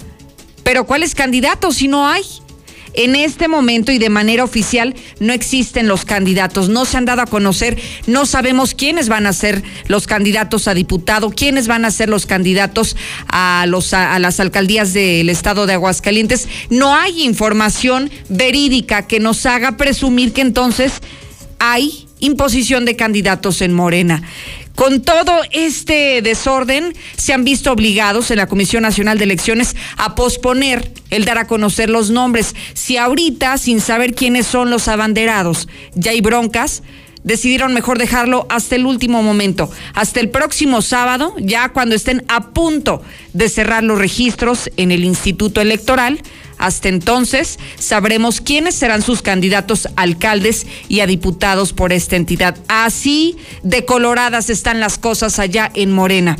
Pero 0.64 0.88
¿cuáles 0.88 1.14
candidatos 1.14 1.76
si 1.76 1.88
no 1.88 2.08
hay? 2.08 2.24
En 2.96 3.16
este 3.16 3.48
momento 3.48 3.92
y 3.92 3.98
de 3.98 4.10
manera 4.10 4.44
oficial 4.44 4.96
no 5.20 5.34
existen 5.34 5.88
los 5.88 6.06
candidatos, 6.06 6.70
no 6.70 6.86
se 6.86 6.98
han 6.98 7.06
dado 7.06 7.22
a 7.22 7.26
conocer, 7.26 7.78
no 8.08 8.26
sabemos 8.26 8.74
quiénes 8.74 9.10
van 9.10 9.28
a 9.28 9.34
ser 9.34 9.64
los 9.88 10.08
candidatos 10.08 10.68
a 10.68 10.74
diputado, 10.74 11.30
quiénes 11.30 11.68
van 11.68 11.86
a 11.86 11.92
ser 11.92 12.10
los 12.10 12.26
candidatos 12.26 12.96
a, 13.28 13.64
a, 13.64 14.20
las 14.20 14.40
alcaldías 14.40 14.94
del 14.94 15.30
estado 15.30 15.66
de 15.66 15.74
Aguascalientes. 15.74 16.48
No 16.70 16.96
hay 16.96 17.24
información 17.24 18.10
verídica 18.30 19.08
que 19.08 19.20
nos 19.20 19.46
haga 19.46 19.78
presumir 19.78 20.34
que 20.34 20.42
entonces 20.42 20.94
hay 21.60 22.08
imposición 22.20 22.86
de 22.86 22.96
candidatos 22.96 23.62
en 23.62 23.74
Morena. 23.74 24.24
Con 24.76 25.02
todo 25.02 25.42
este 25.52 26.22
desorden, 26.22 26.94
se 27.16 27.32
han 27.32 27.46
visto 27.46 27.72
obligados 27.72 28.30
en 28.30 28.38
la 28.38 28.48
Comisión 28.48 28.84
Nacional 28.84 29.18
de 29.18 29.24
Elecciones 29.24 29.74
a 29.96 30.16
posponer 30.16 30.92
el 31.10 31.24
dar 31.24 31.38
a 31.38 31.48
conocer 31.48 31.90
los 31.90 32.10
nombres. 32.10 32.56
Si 32.74 32.98
ahorita, 32.98 33.58
sin 33.58 33.80
saber 33.80 34.14
quiénes 34.14 34.46
son 34.46 34.70
los 34.70 34.90
abanderados, 34.90 35.70
ya 35.94 36.12
hay 36.12 36.20
broncas, 36.20 36.84
decidieron 37.24 37.74
mejor 37.74 37.98
dejarlo 37.98 38.48
hasta 38.50 38.76
el 38.76 38.86
último 38.86 39.24
momento, 39.24 39.72
hasta 39.94 40.20
el 40.20 40.30
próximo 40.30 40.82
sábado, 40.82 41.34
ya 41.40 41.70
cuando 41.70 41.96
estén 41.96 42.26
a 42.28 42.50
punto 42.52 43.02
de 43.32 43.48
cerrar 43.48 43.84
los 43.84 43.98
registros 43.98 44.70
en 44.76 44.92
el 44.92 45.06
Instituto 45.06 45.62
Electoral 45.62 46.22
hasta 46.58 46.90
entonces 46.90 47.60
sabremos 47.78 48.42
quiénes 48.42 48.76
serán 48.76 49.02
sus 49.02 49.22
candidatos 49.22 49.88
a 49.96 50.02
alcaldes 50.02 50.68
y 50.88 51.00
a 51.00 51.08
diputados 51.08 51.74
por 51.74 51.92
esta 51.94 52.16
entidad. 52.16 52.58
Así 52.68 53.38
de 53.64 53.86
coloradas 53.86 54.50
están 54.50 54.80
las 54.80 54.98
cosas 54.98 55.40
allá 55.40 55.72
en 55.74 55.92
Morena. 55.92 56.38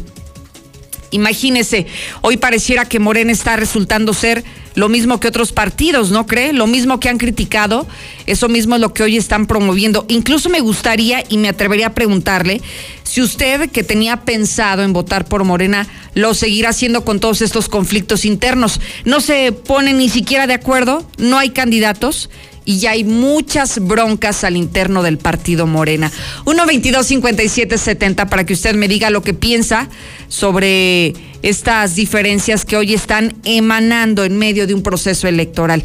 Imagínese, 1.16 1.88
hoy 2.22 2.36
pareciera 2.36 2.84
que 2.84 3.00
Morena 3.00 3.32
está 3.32 3.56
resultando 3.56 4.14
ser 4.14 4.44
lo 4.76 4.90
mismo 4.90 5.22
que 5.22 5.30
otros 5.30 5.54
partidos, 5.54 6.12
¿no 6.12 6.28
cree? 6.28 6.52
Lo 6.52 6.68
mismo 6.68 7.00
que 7.00 7.08
han 7.08 7.18
criticado, 7.18 7.88
eso 8.26 8.50
mismo 8.50 8.76
es 8.76 8.82
lo 8.82 8.94
que 8.94 9.04
hoy 9.04 9.16
están 9.16 9.48
promoviendo. 9.48 10.06
Incluso 10.10 10.50
me 10.50 10.60
gustaría 10.60 11.24
y 11.30 11.38
me 11.38 11.48
atrevería 11.48 11.88
a 11.88 11.94
preguntarle 11.94 12.62
si 13.04 13.22
usted 13.22 13.70
que 13.70 13.84
tenía 13.84 14.22
pensado 14.26 14.84
en 14.84 14.92
votar 14.92 15.26
por 15.26 15.46
Morena 15.46 15.88
lo 16.16 16.34
seguirá 16.34 16.70
haciendo 16.70 17.06
con 17.06 17.22
todos 17.22 17.42
estos 17.42 17.70
conflictos 17.70 18.26
internos. 18.26 18.82
No 19.06 19.22
se 19.22 19.54
pone 19.54 19.94
ni 19.94 20.10
siquiera 20.10 20.48
de 20.48 20.54
acuerdo, 20.54 21.10
no 21.18 21.38
hay 21.38 21.52
candidatos 21.52 22.30
y 22.66 22.80
ya 22.80 22.92
hay 22.92 23.04
muchas 23.04 23.80
broncas 23.80 24.44
al 24.44 24.58
interno 24.58 25.04
del 25.04 25.18
partido 25.18 25.68
Morena. 25.68 26.12
1 26.46 26.66
22 26.66 27.06
57 27.06 27.78
70 27.78 28.26
para 28.28 28.46
que 28.46 28.54
usted 28.54 28.76
me 28.76 28.88
diga 28.88 29.10
lo 29.10 29.22
que 29.22 29.34
piensa 29.34 29.88
sobre 30.28 31.14
estas 31.44 31.96
diferencias 31.96 32.66
que 32.66 32.76
hoy 32.76 32.94
están 32.94 33.36
emanando 33.44 34.24
en 34.24 34.38
medio 34.38 34.68
de 34.68 34.74
un 34.74 34.82
proceso 34.82 35.28
electoral. 35.28 35.84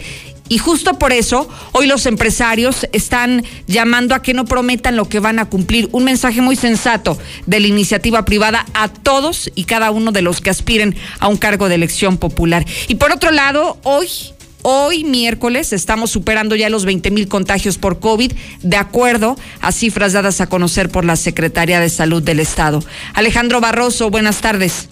Y 0.51 0.59
justo 0.59 0.99
por 0.99 1.13
eso, 1.13 1.49
hoy 1.71 1.87
los 1.87 2.07
empresarios 2.07 2.85
están 2.91 3.45
llamando 3.69 4.17
a 4.17 4.23
que 4.23 4.35
no 4.35 4.47
prometan 4.47 4.97
lo 4.97 5.09
que 5.09 5.21
van 5.21 5.39
a 5.39 5.45
cumplir. 5.45 5.89
Un 5.93 6.03
mensaje 6.03 6.41
muy 6.41 6.57
sensato 6.57 7.17
de 7.47 7.61
la 7.61 7.69
iniciativa 7.69 8.25
privada 8.25 8.67
a 8.75 8.89
todos 8.89 9.49
y 9.55 9.63
cada 9.63 9.93
uno 9.93 10.11
de 10.11 10.23
los 10.23 10.41
que 10.41 10.51
aspiren 10.51 10.97
a 11.21 11.29
un 11.29 11.37
cargo 11.37 11.69
de 11.69 11.77
elección 11.77 12.17
popular. 12.17 12.67
Y 12.89 12.97
por 12.97 13.13
otro 13.13 13.31
lado, 13.31 13.79
hoy 13.85 14.09
Hoy, 14.63 15.05
miércoles, 15.05 15.73
estamos 15.73 16.11
superando 16.11 16.55
ya 16.55 16.69
los 16.69 16.85
20 16.85 17.11
mil 17.11 17.29
contagios 17.29 17.79
por 17.79 17.99
COVID, 17.99 18.33
de 18.63 18.77
acuerdo 18.77 19.39
a 19.61 19.73
cifras 19.73 20.13
dadas 20.13 20.41
a 20.41 20.49
conocer 20.49 20.91
por 20.91 21.05
la 21.05 21.17
Secretaría 21.17 21.81
de 21.81 21.89
Salud 21.89 22.23
del 22.23 22.41
Estado. 22.41 22.85
Alejandro 23.15 23.61
Barroso, 23.61 24.11
buenas 24.11 24.41
tardes. 24.41 24.89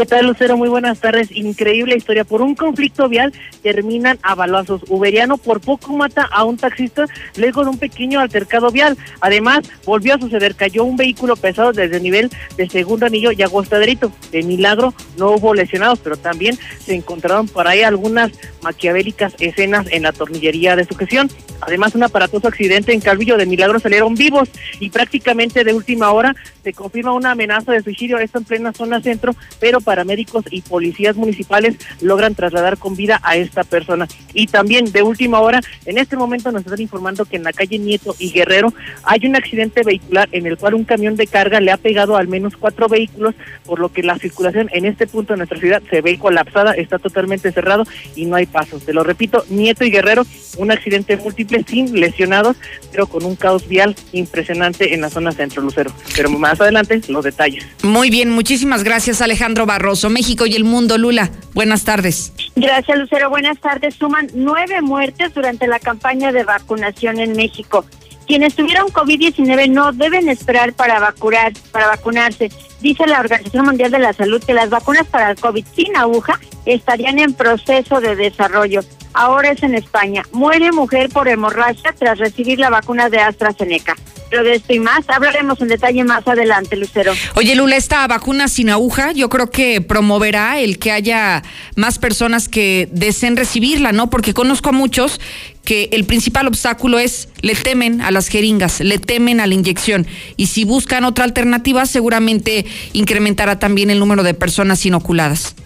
¿Qué 0.00 0.06
tal, 0.06 0.28
Lucero? 0.28 0.56
Muy 0.56 0.70
buenas 0.70 0.98
tardes. 0.98 1.30
Increíble 1.30 1.94
historia. 1.94 2.24
Por 2.24 2.40
un 2.40 2.54
conflicto 2.54 3.06
vial 3.06 3.34
terminan 3.62 4.18
a 4.22 4.34
balazos. 4.34 4.80
Uberiano 4.88 5.36
por 5.36 5.60
poco 5.60 5.92
mata 5.92 6.22
a 6.22 6.44
un 6.44 6.56
taxista 6.56 7.04
luego 7.36 7.64
de 7.64 7.68
un 7.68 7.76
pequeño 7.76 8.18
altercado 8.18 8.70
vial. 8.70 8.96
Además, 9.20 9.70
volvió 9.84 10.14
a 10.14 10.18
suceder. 10.18 10.54
Cayó 10.54 10.84
un 10.84 10.96
vehículo 10.96 11.36
pesado 11.36 11.74
desde 11.74 11.98
el 11.98 12.02
nivel 12.02 12.30
de 12.56 12.70
segundo 12.70 13.04
anillo 13.04 13.30
y 13.30 13.42
agostaderito. 13.42 14.10
De 14.32 14.42
milagro 14.42 14.94
no 15.18 15.32
hubo 15.32 15.52
lesionados, 15.52 15.98
pero 15.98 16.16
también 16.16 16.58
se 16.82 16.94
encontraron 16.94 17.46
por 17.46 17.68
ahí 17.68 17.82
algunas 17.82 18.32
maquiavélicas 18.62 19.34
escenas 19.38 19.86
en 19.90 20.04
la 20.04 20.12
tornillería 20.12 20.76
de 20.76 20.86
sujeción. 20.86 21.28
Además, 21.60 21.94
un 21.94 22.02
aparatoso 22.02 22.48
accidente 22.48 22.94
en 22.94 23.00
Calvillo 23.00 23.36
de 23.36 23.44
milagro 23.44 23.78
salieron 23.78 24.14
vivos 24.14 24.48
y 24.78 24.88
prácticamente 24.88 25.62
de 25.62 25.74
última 25.74 26.10
hora 26.10 26.34
se 26.64 26.72
confirma 26.72 27.12
una 27.12 27.32
amenaza 27.32 27.72
de 27.72 27.82
suicidio. 27.82 28.18
Esto 28.18 28.38
en 28.38 28.44
plena 28.44 28.72
zona 28.72 29.02
centro, 29.02 29.34
pero 29.58 29.82
paramédicos 29.90 30.44
y 30.52 30.60
policías 30.60 31.16
municipales 31.16 31.74
logran 32.00 32.36
trasladar 32.36 32.78
con 32.78 32.94
vida 32.94 33.18
a 33.24 33.34
esta 33.34 33.64
persona. 33.64 34.06
Y 34.34 34.46
también 34.46 34.92
de 34.92 35.02
última 35.02 35.40
hora, 35.40 35.60
en 35.84 35.98
este 35.98 36.16
momento 36.16 36.52
nos 36.52 36.64
están 36.64 36.80
informando 36.80 37.24
que 37.24 37.34
en 37.34 37.42
la 37.42 37.52
calle 37.52 37.80
Nieto 37.80 38.14
y 38.20 38.30
Guerrero 38.30 38.72
hay 39.02 39.26
un 39.26 39.34
accidente 39.34 39.82
vehicular 39.82 40.28
en 40.30 40.46
el 40.46 40.56
cual 40.56 40.74
un 40.74 40.84
camión 40.84 41.16
de 41.16 41.26
carga 41.26 41.58
le 41.58 41.72
ha 41.72 41.76
pegado 41.76 42.16
al 42.16 42.28
menos 42.28 42.56
cuatro 42.56 42.86
vehículos, 42.86 43.34
por 43.64 43.80
lo 43.80 43.88
que 43.88 44.04
la 44.04 44.16
circulación 44.16 44.70
en 44.72 44.84
este 44.84 45.08
punto 45.08 45.32
de 45.32 45.38
nuestra 45.38 45.58
ciudad 45.58 45.82
se 45.90 46.02
ve 46.02 46.16
colapsada, 46.20 46.74
está 46.74 47.00
totalmente 47.00 47.50
cerrado 47.50 47.82
y 48.14 48.26
no 48.26 48.36
hay 48.36 48.46
pasos. 48.46 48.84
Te 48.84 48.92
lo 48.92 49.02
repito, 49.02 49.44
Nieto 49.48 49.84
y 49.84 49.90
Guerrero, 49.90 50.24
un 50.56 50.70
accidente 50.70 51.16
múltiple 51.16 51.64
sin 51.66 51.98
lesionados, 51.98 52.56
pero 52.92 53.08
con 53.08 53.24
un 53.24 53.34
caos 53.34 53.66
vial 53.66 53.96
impresionante 54.12 54.94
en 54.94 55.00
la 55.00 55.10
zona 55.10 55.32
centro 55.32 55.62
Lucero. 55.62 55.92
Pero 56.14 56.30
más 56.30 56.60
adelante 56.60 57.00
los 57.08 57.24
detalles. 57.24 57.66
Muy 57.82 58.08
bien, 58.08 58.30
muchísimas 58.30 58.84
gracias 58.84 59.20
Alejandro 59.20 59.66
Barroso. 59.70 60.10
México 60.10 60.46
y 60.46 60.56
el 60.56 60.64
mundo, 60.64 60.98
Lula. 60.98 61.30
Buenas 61.54 61.84
tardes. 61.84 62.32
Gracias, 62.56 62.98
Lucero. 62.98 63.30
Buenas 63.30 63.60
tardes. 63.60 63.94
Suman 63.94 64.26
nueve 64.34 64.82
muertes 64.82 65.32
durante 65.32 65.68
la 65.68 65.78
campaña 65.78 66.32
de 66.32 66.42
vacunación 66.42 67.20
en 67.20 67.36
México. 67.36 67.84
Quienes 68.26 68.56
tuvieron 68.56 68.88
COVID-19 68.88 69.70
no 69.70 69.92
deben 69.92 70.28
esperar 70.28 70.72
para 70.72 70.98
vacunar, 70.98 71.52
para 71.70 71.86
vacunarse. 71.86 72.50
Dice 72.80 73.06
la 73.06 73.20
Organización 73.20 73.64
Mundial 73.64 73.92
de 73.92 74.00
la 74.00 74.12
Salud 74.12 74.42
que 74.42 74.54
las 74.54 74.70
vacunas 74.70 75.06
para 75.06 75.30
el 75.30 75.36
COVID 75.36 75.64
sin 75.76 75.96
aguja 75.96 76.40
estarían 76.66 77.18
en 77.18 77.34
proceso 77.34 78.00
de 78.00 78.16
desarrollo. 78.16 78.80
Ahora 79.12 79.50
es 79.50 79.62
en 79.62 79.74
España. 79.74 80.22
Muere 80.32 80.70
mujer 80.72 81.08
por 81.10 81.28
hemorragia 81.28 81.92
tras 81.98 82.18
recibir 82.18 82.58
la 82.58 82.70
vacuna 82.70 83.08
de 83.08 83.18
AstraZeneca. 83.18 83.96
Pero 84.30 84.44
de 84.44 84.54
esto 84.54 84.72
y 84.72 84.78
más 84.78 85.00
hablaremos 85.08 85.60
en 85.60 85.66
detalle 85.66 86.04
más 86.04 86.26
adelante, 86.28 86.76
Lucero. 86.76 87.12
Oye, 87.34 87.56
Lula, 87.56 87.76
esta 87.76 88.06
vacuna 88.06 88.46
sin 88.46 88.70
aguja 88.70 89.10
yo 89.10 89.28
creo 89.28 89.50
que 89.50 89.80
promoverá 89.80 90.60
el 90.60 90.78
que 90.78 90.92
haya 90.92 91.42
más 91.74 91.98
personas 91.98 92.48
que 92.48 92.88
deseen 92.92 93.36
recibirla, 93.36 93.90
¿no? 93.90 94.08
Porque 94.08 94.32
conozco 94.32 94.68
a 94.68 94.72
muchos 94.72 95.20
que 95.64 95.88
el 95.92 96.04
principal 96.04 96.46
obstáculo 96.46 97.00
es 97.00 97.28
le 97.40 97.56
temen 97.56 98.00
a 98.02 98.12
las 98.12 98.28
jeringas, 98.28 98.78
le 98.80 98.98
temen 98.98 99.40
a 99.40 99.48
la 99.48 99.54
inyección 99.54 100.06
y 100.36 100.46
si 100.46 100.64
buscan 100.64 101.04
otra 101.04 101.24
alternativa 101.24 101.84
seguramente 101.84 102.66
incrementará 102.92 103.58
también 103.58 103.90
el 103.90 103.98
número 103.98 104.22
de 104.22 104.34
personas 104.34 104.86
inoculadas. 104.86 105.56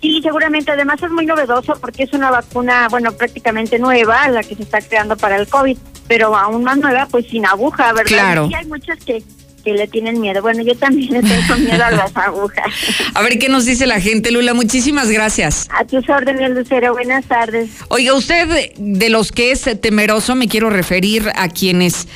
Sí, 0.00 0.20
seguramente. 0.22 0.70
Además 0.70 1.02
es 1.02 1.10
muy 1.10 1.26
novedoso 1.26 1.74
porque 1.80 2.04
es 2.04 2.12
una 2.12 2.30
vacuna, 2.30 2.88
bueno, 2.88 3.12
prácticamente 3.12 3.78
nueva, 3.78 4.28
la 4.28 4.42
que 4.42 4.54
se 4.54 4.62
está 4.62 4.80
creando 4.80 5.16
para 5.16 5.36
el 5.36 5.48
COVID, 5.48 5.76
pero 6.06 6.36
aún 6.36 6.64
más 6.64 6.78
nueva, 6.78 7.06
pues 7.10 7.26
sin 7.26 7.46
aguja, 7.46 7.92
¿verdad? 7.92 8.06
Claro. 8.06 8.48
Y 8.50 8.54
hay 8.54 8.66
muchas 8.66 8.98
que, 9.04 9.22
que 9.64 9.72
le 9.72 9.88
tienen 9.88 10.20
miedo. 10.20 10.40
Bueno, 10.40 10.62
yo 10.62 10.76
también 10.76 11.12
le 11.12 11.22
tengo 11.22 11.56
miedo 11.58 11.84
a 11.84 11.90
las 11.90 12.16
agujas. 12.16 12.66
A 13.14 13.22
ver 13.22 13.38
qué 13.38 13.48
nos 13.48 13.64
dice 13.64 13.86
la 13.86 14.00
gente, 14.00 14.30
Lula. 14.30 14.54
Muchísimas 14.54 15.10
gracias. 15.10 15.68
A 15.70 15.84
tus 15.84 16.08
órdenes, 16.08 16.50
Lucero. 16.50 16.92
Buenas 16.92 17.24
tardes. 17.26 17.70
Oiga, 17.88 18.14
usted 18.14 18.72
de 18.76 19.08
los 19.10 19.32
que 19.32 19.50
es 19.50 19.68
temeroso, 19.80 20.36
me 20.36 20.48
quiero 20.48 20.70
referir 20.70 21.30
a 21.34 21.48
quienes 21.48 22.06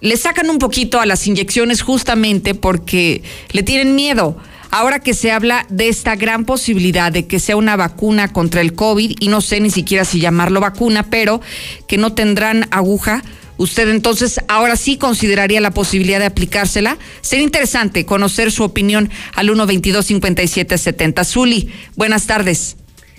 le 0.00 0.16
sacan 0.16 0.50
un 0.50 0.58
poquito 0.58 1.00
a 1.00 1.06
las 1.06 1.26
inyecciones 1.26 1.82
justamente 1.82 2.54
porque 2.54 3.22
le 3.50 3.62
tienen 3.62 3.94
miedo 3.94 4.36
ahora 4.76 4.98
que 4.98 5.14
se 5.14 5.32
habla 5.32 5.64
de 5.70 5.88
esta 5.88 6.16
gran 6.16 6.44
posibilidad 6.44 7.10
de 7.10 7.26
que 7.26 7.38
sea 7.38 7.56
una 7.56 7.76
vacuna 7.76 8.30
contra 8.32 8.60
el 8.60 8.74
COVID, 8.74 9.16
y 9.20 9.28
no 9.28 9.40
sé 9.40 9.58
ni 9.60 9.70
siquiera 9.70 10.04
si 10.04 10.20
llamarlo 10.20 10.60
vacuna, 10.60 11.08
pero 11.08 11.40
que 11.88 11.96
no 11.96 12.12
tendrán 12.12 12.66
aguja, 12.70 13.22
¿usted 13.56 13.88
entonces 13.88 14.38
ahora 14.48 14.76
sí 14.76 14.98
consideraría 14.98 15.62
la 15.62 15.70
posibilidad 15.70 16.18
de 16.18 16.26
aplicársela? 16.26 16.98
Sería 17.22 17.44
interesante 17.44 18.04
conocer 18.04 18.52
su 18.52 18.64
opinión 18.64 19.08
al 19.34 19.48
122-5770. 19.48 21.24
Zuli, 21.24 21.72
buenas 21.94 22.26
tardes. 22.26 22.76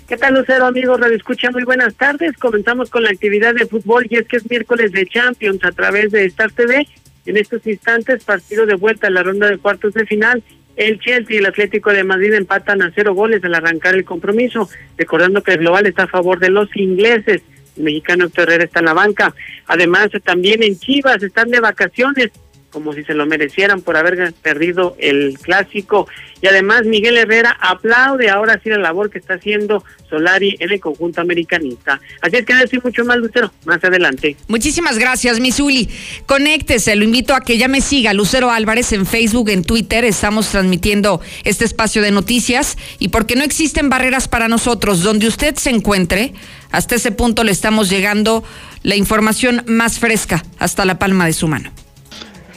¿Qué 0.08 0.16
tal, 0.16 0.34
Lucero, 0.34 0.64
amigos? 0.64 1.00
Radio 1.00 1.16
Escucha, 1.16 1.50
muy 1.50 1.64
buenas 1.64 1.92
tardes. 1.96 2.36
Comenzamos 2.38 2.88
con 2.88 3.02
la 3.02 3.10
actividad 3.10 3.54
de 3.54 3.66
fútbol 3.66 4.06
y 4.08 4.14
es 4.14 4.28
que 4.28 4.36
es 4.36 4.48
miércoles 4.48 4.92
de 4.92 5.06
Champions 5.06 5.64
a 5.64 5.72
través 5.72 6.12
de 6.12 6.24
Star 6.26 6.52
TV. 6.52 6.86
En 7.26 7.36
estos 7.36 7.66
instantes, 7.66 8.22
partido 8.22 8.64
de 8.64 8.76
vuelta 8.76 9.08
a 9.08 9.10
la 9.10 9.24
ronda 9.24 9.48
de 9.48 9.58
cuartos 9.58 9.92
de 9.94 10.06
final 10.06 10.42
el 10.78 11.00
Chelsea 11.00 11.36
y 11.36 11.38
el 11.38 11.46
Atlético 11.46 11.90
de 11.90 12.04
Madrid 12.04 12.32
empatan 12.34 12.82
a 12.82 12.92
cero 12.94 13.12
goles 13.12 13.42
al 13.42 13.54
arrancar 13.54 13.96
el 13.96 14.04
compromiso, 14.04 14.70
recordando 14.96 15.42
que 15.42 15.52
el 15.52 15.58
global 15.58 15.86
está 15.86 16.04
a 16.04 16.08
favor 16.08 16.38
de 16.38 16.50
los 16.50 16.74
ingleses. 16.76 17.42
El 17.76 17.82
mexicano 17.82 18.26
Héctor 18.26 18.50
está 18.52 18.78
en 18.78 18.84
la 18.84 18.92
banca. 18.94 19.34
Además, 19.66 20.10
también 20.24 20.62
en 20.62 20.78
Chivas 20.78 21.20
están 21.22 21.50
de 21.50 21.58
vacaciones 21.58 22.30
como 22.72 22.92
si 22.92 23.04
se 23.04 23.14
lo 23.14 23.26
merecieran 23.26 23.80
por 23.80 23.96
haber 23.96 24.32
perdido 24.34 24.96
el 24.98 25.38
clásico. 25.40 26.06
Y 26.40 26.46
además 26.46 26.84
Miguel 26.84 27.16
Herrera 27.16 27.56
aplaude 27.60 28.30
ahora 28.30 28.60
sí 28.62 28.68
la 28.68 28.78
labor 28.78 29.10
que 29.10 29.18
está 29.18 29.34
haciendo 29.34 29.82
Solari 30.08 30.56
en 30.60 30.70
el 30.70 30.80
conjunto 30.80 31.20
americanista. 31.20 32.00
Así 32.20 32.36
es 32.36 32.46
que 32.46 32.54
no 32.54 32.60
decir 32.60 32.80
mucho 32.82 33.04
más, 33.04 33.16
Lucero, 33.18 33.52
más 33.64 33.82
adelante. 33.82 34.36
Muchísimas 34.46 34.98
gracias, 34.98 35.40
Misuli. 35.40 35.88
Conéctese, 36.26 36.94
lo 36.96 37.04
invito 37.04 37.34
a 37.34 37.40
que 37.40 37.58
ya 37.58 37.68
me 37.68 37.80
siga, 37.80 38.12
Lucero 38.12 38.50
Álvarez, 38.50 38.92
en 38.92 39.06
Facebook, 39.06 39.48
en 39.50 39.64
Twitter. 39.64 40.04
Estamos 40.04 40.50
transmitiendo 40.50 41.20
este 41.44 41.64
espacio 41.64 42.02
de 42.02 42.10
noticias 42.10 42.76
y 42.98 43.08
porque 43.08 43.36
no 43.36 43.44
existen 43.44 43.88
barreras 43.88 44.28
para 44.28 44.48
nosotros, 44.48 45.02
donde 45.02 45.26
usted 45.26 45.56
se 45.56 45.70
encuentre, 45.70 46.32
hasta 46.70 46.94
ese 46.94 47.12
punto 47.12 47.44
le 47.44 47.52
estamos 47.52 47.88
llegando 47.90 48.44
la 48.82 48.96
información 48.96 49.64
más 49.66 49.98
fresca 49.98 50.44
hasta 50.58 50.84
la 50.84 50.98
palma 50.98 51.26
de 51.26 51.32
su 51.32 51.48
mano. 51.48 51.70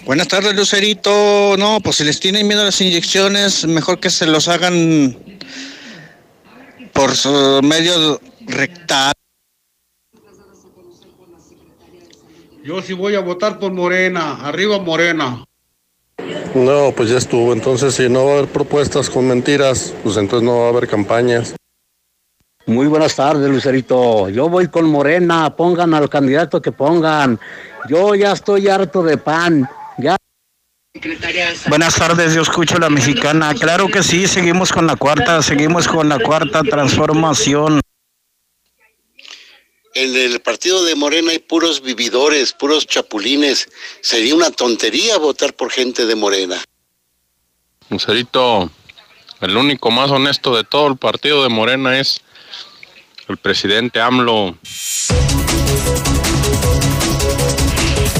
Buenas 0.06 0.28
tardes, 0.28 0.56
Lucerito. 0.56 1.56
No, 1.58 1.80
pues 1.80 1.98
si 1.98 2.04
les 2.04 2.20
tienen 2.20 2.48
miedo 2.48 2.62
a 2.62 2.66
las 2.66 2.82
inyecciones, 2.82 3.68
mejor 3.68 4.00
que 4.00 4.10
se 4.10 4.26
los 4.26 4.48
hagan 4.48 5.16
por 6.92 7.16
su 7.16 7.62
medio 7.64 8.20
rectal. 8.48 9.14
Yo 12.64 12.82
sí 12.82 12.94
voy 12.94 13.16
a 13.16 13.22
votar 13.22 13.60
por 13.60 13.72
Morena. 13.72 14.40
Arriba 14.46 14.80
Morena. 14.80 15.44
No, 16.56 16.92
pues 16.96 17.10
ya 17.10 17.18
estuvo. 17.18 17.54
Entonces, 17.54 17.96
si 17.96 18.10
no 18.10 18.26
va 18.26 18.32
a 18.32 18.34
haber 18.40 18.50
propuestas 18.50 19.10
con 19.10 19.28
mentiras, 19.28 19.94
pues 20.04 20.18
entonces 20.18 20.46
no 20.46 20.60
va 20.60 20.66
a 20.66 20.70
haber 20.70 20.88
campañas. 20.88 21.56
Muy 22.66 22.88
buenas 22.88 23.16
tardes, 23.16 23.50
Lucerito. 23.50 24.30
Yo 24.30 24.50
voy 24.50 24.68
con 24.68 24.86
Morena. 24.86 25.56
Pongan 25.56 25.94
al 25.94 26.10
candidato 26.10 26.62
que 26.62 26.72
pongan. 26.72 27.40
Yo 27.88 28.16
ya 28.16 28.32
estoy 28.32 28.68
harto 28.68 29.04
de 29.04 29.18
pan. 29.18 29.70
Buenas 31.68 31.96
tardes, 31.96 32.34
yo 32.34 32.42
escucho 32.42 32.78
la 32.78 32.90
mexicana. 32.90 33.54
Claro 33.54 33.88
que 33.88 34.04
sí, 34.04 34.28
seguimos 34.28 34.72
con 34.72 34.88
la 34.88 34.96
cuarta, 34.96 35.42
seguimos 35.42 35.88
con 35.88 36.10
la 36.10 36.20
cuarta 36.20 36.64
transformación. 36.64 37.80
En 39.94 40.16
el 40.16 40.40
partido 40.42 40.84
de 40.86 40.96
Morena 40.96 41.32
hay 41.32 41.40
puros 41.40 41.82
vividores, 41.82 42.54
puros 42.54 42.88
chapulines. 42.88 43.70
Sería 44.02 44.36
una 44.36 44.52
tontería 44.52 45.18
votar 45.18 45.54
por 45.54 45.72
gente 45.72 46.06
de 46.06 46.16
Morena. 46.16 46.64
Lucerito, 47.90 48.72
el 49.42 49.58
único 49.58 49.92
más 49.92 50.10
honesto 50.12 50.56
de 50.56 50.64
todo 50.64 50.88
el 50.88 50.98
partido 50.98 51.44
de 51.44 51.50
Morena 51.50 52.00
es 52.00 52.22
el 53.28 53.38
presidente 53.38 54.00
AMLO. 54.00 54.58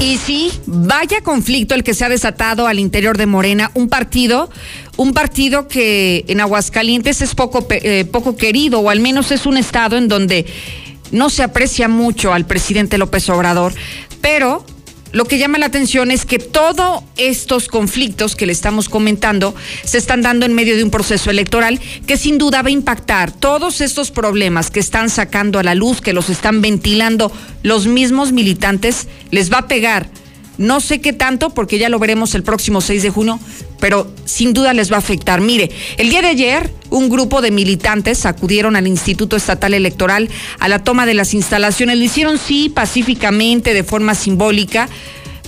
Y 0.02 0.16
sí, 0.16 0.50
vaya 0.66 1.20
conflicto 1.22 1.76
el 1.76 1.84
que 1.84 1.94
se 1.94 2.04
ha 2.04 2.08
desatado 2.08 2.66
al 2.66 2.80
interior 2.80 3.16
de 3.16 3.26
Morena, 3.26 3.70
un 3.74 3.88
partido, 3.88 4.50
un 4.96 5.14
partido 5.14 5.68
que 5.68 6.24
en 6.26 6.40
Aguascalientes 6.40 7.22
es 7.22 7.36
poco, 7.36 7.64
eh, 7.70 8.04
poco 8.10 8.34
querido, 8.34 8.80
o 8.80 8.90
al 8.90 8.98
menos 8.98 9.30
es 9.30 9.46
un 9.46 9.56
estado 9.56 9.96
en 9.96 10.08
donde 10.08 10.44
no 11.12 11.30
se 11.30 11.44
aprecia 11.44 11.86
mucho 11.86 12.32
al 12.32 12.46
presidente 12.46 12.98
López 12.98 13.28
Obrador, 13.28 13.74
pero 14.20 14.66
lo 15.12 15.26
que 15.26 15.38
llama 15.38 15.58
la 15.58 15.66
atención 15.66 16.10
es 16.10 16.24
que 16.24 16.38
todos 16.38 17.02
estos 17.16 17.68
conflictos 17.68 18.34
que 18.34 18.46
le 18.46 18.52
estamos 18.52 18.88
comentando 18.88 19.54
se 19.84 19.98
están 19.98 20.22
dando 20.22 20.46
en 20.46 20.54
medio 20.54 20.74
de 20.74 20.84
un 20.84 20.90
proceso 20.90 21.30
electoral 21.30 21.80
que 22.06 22.16
sin 22.16 22.38
duda 22.38 22.62
va 22.62 22.68
a 22.68 22.72
impactar 22.72 23.30
todos 23.30 23.80
estos 23.80 24.10
problemas 24.10 24.70
que 24.70 24.80
están 24.80 25.10
sacando 25.10 25.58
a 25.58 25.62
la 25.62 25.74
luz, 25.74 26.00
que 26.00 26.14
los 26.14 26.30
están 26.30 26.62
ventilando 26.62 27.30
los 27.62 27.86
mismos 27.86 28.32
militantes, 28.32 29.06
les 29.30 29.52
va 29.52 29.58
a 29.58 29.68
pegar. 29.68 30.08
No 30.58 30.80
sé 30.80 31.00
qué 31.00 31.12
tanto, 31.12 31.50
porque 31.50 31.78
ya 31.78 31.88
lo 31.88 31.98
veremos 31.98 32.34
el 32.34 32.42
próximo 32.42 32.80
6 32.80 33.02
de 33.02 33.10
junio, 33.10 33.40
pero 33.82 34.08
sin 34.26 34.52
duda 34.52 34.74
les 34.74 34.92
va 34.92 34.94
a 34.94 34.98
afectar. 35.00 35.40
Mire, 35.40 35.68
el 35.96 36.08
día 36.08 36.22
de 36.22 36.28
ayer 36.28 36.70
un 36.90 37.08
grupo 37.08 37.42
de 37.42 37.50
militantes 37.50 38.26
acudieron 38.26 38.76
al 38.76 38.86
Instituto 38.86 39.34
Estatal 39.34 39.74
Electoral 39.74 40.30
a 40.60 40.68
la 40.68 40.84
toma 40.84 41.04
de 41.04 41.14
las 41.14 41.34
instalaciones. 41.34 41.98
Lo 41.98 42.04
hicieron 42.04 42.38
sí 42.38 42.68
pacíficamente, 42.68 43.74
de 43.74 43.82
forma 43.82 44.14
simbólica, 44.14 44.88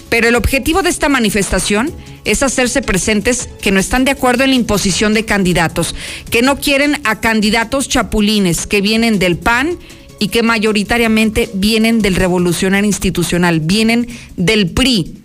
pero 0.09 0.27
el 0.27 0.35
objetivo 0.35 0.83
de 0.83 0.91
esta 0.91 1.09
manifestación 1.09 1.93
es 2.25 2.43
hacerse 2.43 2.83
presentes 2.83 3.49
que 3.63 3.71
no 3.71 3.79
están 3.79 4.05
de 4.05 4.11
acuerdo 4.11 4.43
en 4.43 4.51
la 4.51 4.57
imposición 4.57 5.15
de 5.15 5.25
candidatos, 5.25 5.95
que 6.29 6.43
no 6.43 6.59
quieren 6.59 6.99
a 7.05 7.21
candidatos 7.21 7.89
chapulines 7.89 8.67
que 8.67 8.81
vienen 8.81 9.21
del 9.21 9.37
PAN 9.37 9.79
y 10.19 10.27
que 10.27 10.43
mayoritariamente 10.43 11.51
vienen 11.55 12.03
del 12.03 12.17
revolucionario 12.17 12.89
institucional, 12.89 13.61
vienen 13.61 14.09
del 14.37 14.71
PRI. 14.73 15.19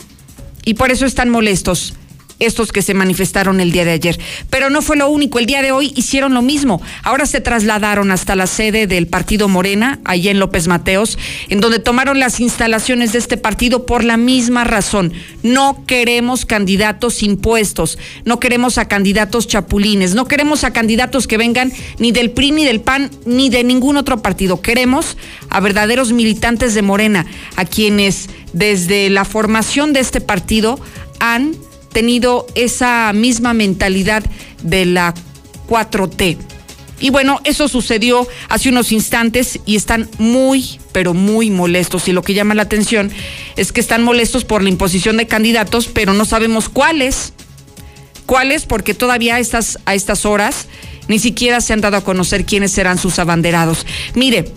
Y 0.63 0.75
por 0.75 0.91
eso 0.91 1.07
están 1.07 1.31
molestos 1.31 1.95
estos 2.39 2.71
que 2.71 2.81
se 2.81 2.93
manifestaron 2.93 3.59
el 3.59 3.71
día 3.71 3.85
de 3.85 3.91
ayer. 3.91 4.19
Pero 4.49 4.69
no 4.69 4.81
fue 4.81 4.97
lo 4.97 5.09
único, 5.09 5.39
el 5.39 5.45
día 5.45 5.61
de 5.61 5.71
hoy 5.71 5.93
hicieron 5.95 6.33
lo 6.33 6.41
mismo. 6.41 6.81
Ahora 7.03 7.25
se 7.25 7.41
trasladaron 7.41 8.11
hasta 8.11 8.35
la 8.35 8.47
sede 8.47 8.87
del 8.87 9.07
partido 9.07 9.47
Morena, 9.47 9.99
allí 10.05 10.29
en 10.29 10.39
López 10.39 10.67
Mateos, 10.67 11.17
en 11.49 11.59
donde 11.59 11.79
tomaron 11.79 12.19
las 12.19 12.39
instalaciones 12.39 13.11
de 13.11 13.19
este 13.19 13.37
partido 13.37 13.85
por 13.85 14.03
la 14.03 14.17
misma 14.17 14.63
razón. 14.63 15.13
No 15.43 15.83
queremos 15.85 16.45
candidatos 16.45 17.23
impuestos, 17.23 17.97
no 18.25 18.39
queremos 18.39 18.77
a 18.77 18.87
candidatos 18.87 19.47
chapulines, 19.47 20.15
no 20.15 20.25
queremos 20.25 20.63
a 20.63 20.71
candidatos 20.71 21.27
que 21.27 21.37
vengan 21.37 21.71
ni 21.97 22.11
del 22.11 22.31
PRI, 22.31 22.51
ni 22.51 22.65
del 22.65 22.81
PAN, 22.81 23.11
ni 23.25 23.49
de 23.49 23.63
ningún 23.63 23.97
otro 23.97 24.21
partido. 24.21 24.61
Queremos 24.61 25.17
a 25.49 25.59
verdaderos 25.59 26.11
militantes 26.11 26.73
de 26.73 26.81
Morena, 26.81 27.25
a 27.55 27.65
quienes 27.65 28.29
desde 28.53 29.09
la 29.09 29.25
formación 29.25 29.93
de 29.93 29.99
este 29.99 30.21
partido 30.21 30.79
han 31.19 31.55
tenido 31.91 32.47
esa 32.55 33.11
misma 33.13 33.53
mentalidad 33.53 34.23
de 34.63 34.85
la 34.85 35.13
4T. 35.67 36.37
Y 37.01 37.11
bueno, 37.11 37.39
eso 37.45 37.67
sucedió 37.67 38.27
hace 38.49 38.69
unos 38.69 38.91
instantes 38.91 39.59
y 39.65 39.75
están 39.75 40.09
muy, 40.17 40.79
pero 40.91 41.13
muy 41.13 41.49
molestos. 41.49 42.07
Y 42.07 42.11
lo 42.11 42.21
que 42.21 42.33
llama 42.33 42.55
la 42.55 42.63
atención 42.63 43.09
es 43.55 43.71
que 43.71 43.79
están 43.79 44.03
molestos 44.03 44.43
por 44.43 44.61
la 44.61 44.69
imposición 44.69 45.15
de 45.17 45.27
candidatos, 45.27 45.87
pero 45.87 46.13
no 46.13 46.25
sabemos 46.25 46.67
cuáles. 46.67 47.33
¿Cuáles? 48.25 48.65
Porque 48.65 48.93
todavía 48.93 49.35
a 49.35 49.39
estas, 49.39 49.79
a 49.85 49.95
estas 49.95 50.25
horas 50.25 50.67
ni 51.07 51.19
siquiera 51.19 51.61
se 51.61 51.73
han 51.73 51.81
dado 51.81 51.97
a 51.97 52.03
conocer 52.03 52.45
quiénes 52.45 52.71
serán 52.71 52.99
sus 52.99 53.17
abanderados. 53.17 53.85
Mire, 54.13 54.51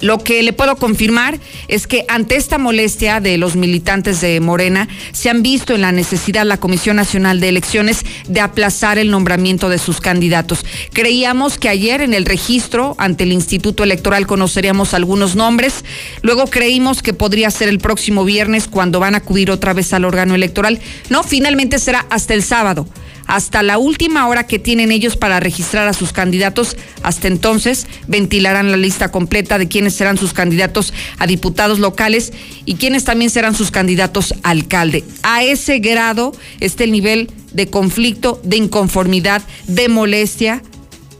lo 0.00 0.18
que 0.18 0.42
le 0.42 0.52
puedo 0.52 0.76
confirmar 0.76 1.38
es 1.68 1.86
que 1.86 2.04
ante 2.08 2.36
esta 2.36 2.58
molestia 2.58 3.20
de 3.20 3.38
los 3.38 3.56
militantes 3.56 4.20
de 4.20 4.40
Morena, 4.40 4.88
se 5.12 5.30
han 5.30 5.42
visto 5.42 5.74
en 5.74 5.80
la 5.80 5.92
necesidad 5.92 6.46
la 6.46 6.58
Comisión 6.58 6.96
Nacional 6.96 7.40
de 7.40 7.48
Elecciones 7.48 8.04
de 8.28 8.40
aplazar 8.40 8.98
el 8.98 9.10
nombramiento 9.10 9.68
de 9.68 9.78
sus 9.78 10.00
candidatos. 10.00 10.64
Creíamos 10.92 11.58
que 11.58 11.68
ayer 11.68 12.00
en 12.00 12.14
el 12.14 12.24
registro 12.24 12.94
ante 12.98 13.24
el 13.24 13.32
Instituto 13.32 13.82
Electoral 13.82 14.26
conoceríamos 14.26 14.94
algunos 14.94 15.36
nombres, 15.36 15.84
luego 16.22 16.46
creímos 16.46 17.02
que 17.02 17.12
podría 17.12 17.50
ser 17.50 17.68
el 17.68 17.78
próximo 17.78 18.24
viernes 18.24 18.68
cuando 18.68 19.00
van 19.00 19.14
a 19.14 19.18
acudir 19.18 19.50
otra 19.50 19.72
vez 19.72 19.92
al 19.92 20.04
órgano 20.04 20.34
electoral. 20.34 20.80
No, 21.10 21.22
finalmente 21.22 21.78
será 21.78 22.06
hasta 22.10 22.34
el 22.34 22.42
sábado 22.42 22.86
hasta 23.28 23.62
la 23.62 23.78
última 23.78 24.26
hora 24.26 24.46
que 24.46 24.58
tienen 24.58 24.90
ellos 24.90 25.16
para 25.16 25.38
registrar 25.38 25.86
a 25.86 25.92
sus 25.92 26.12
candidatos. 26.12 26.76
Hasta 27.02 27.28
entonces 27.28 27.86
ventilarán 28.08 28.72
la 28.72 28.76
lista 28.76 29.12
completa 29.12 29.58
de 29.58 29.68
quiénes 29.68 29.94
serán 29.94 30.18
sus 30.18 30.32
candidatos 30.32 30.92
a 31.18 31.26
diputados 31.26 31.78
locales 31.78 32.32
y 32.64 32.74
quiénes 32.74 33.04
también 33.04 33.30
serán 33.30 33.54
sus 33.54 33.70
candidatos 33.70 34.34
a 34.42 34.50
alcalde. 34.50 35.04
A 35.22 35.44
ese 35.44 35.78
grado 35.78 36.32
está 36.58 36.84
el 36.84 36.90
nivel 36.90 37.30
de 37.52 37.68
conflicto, 37.68 38.40
de 38.42 38.56
inconformidad, 38.56 39.42
de 39.66 39.88
molestia 39.88 40.62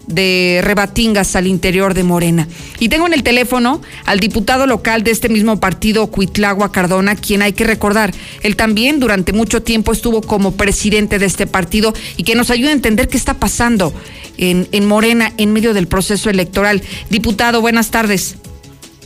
de 0.08 0.60
rebatingas 0.62 1.36
al 1.36 1.46
interior 1.46 1.94
de 1.94 2.02
Morena. 2.02 2.48
Y 2.80 2.88
tengo 2.88 3.06
en 3.06 3.12
el 3.12 3.22
teléfono 3.22 3.80
al 4.04 4.20
diputado 4.20 4.66
local 4.66 5.04
de 5.04 5.10
este 5.10 5.28
mismo 5.28 5.60
partido, 5.60 6.08
Cuitlagua 6.08 6.72
Cardona, 6.72 7.14
quien 7.14 7.42
hay 7.42 7.52
que 7.52 7.64
recordar, 7.64 8.12
él 8.42 8.56
también 8.56 9.00
durante 9.00 9.32
mucho 9.32 9.62
tiempo 9.62 9.92
estuvo 9.92 10.22
como 10.22 10.52
presidente 10.52 11.18
de 11.18 11.26
este 11.26 11.46
partido 11.46 11.92
y 12.16 12.24
que 12.24 12.34
nos 12.34 12.50
ayuda 12.50 12.70
a 12.70 12.72
entender 12.72 13.08
qué 13.08 13.16
está 13.16 13.34
pasando 13.34 13.92
en, 14.36 14.66
en 14.72 14.86
Morena 14.86 15.32
en 15.36 15.52
medio 15.52 15.74
del 15.74 15.86
proceso 15.86 16.30
electoral. 16.30 16.82
Diputado, 17.10 17.60
buenas 17.60 17.90
tardes. 17.90 18.36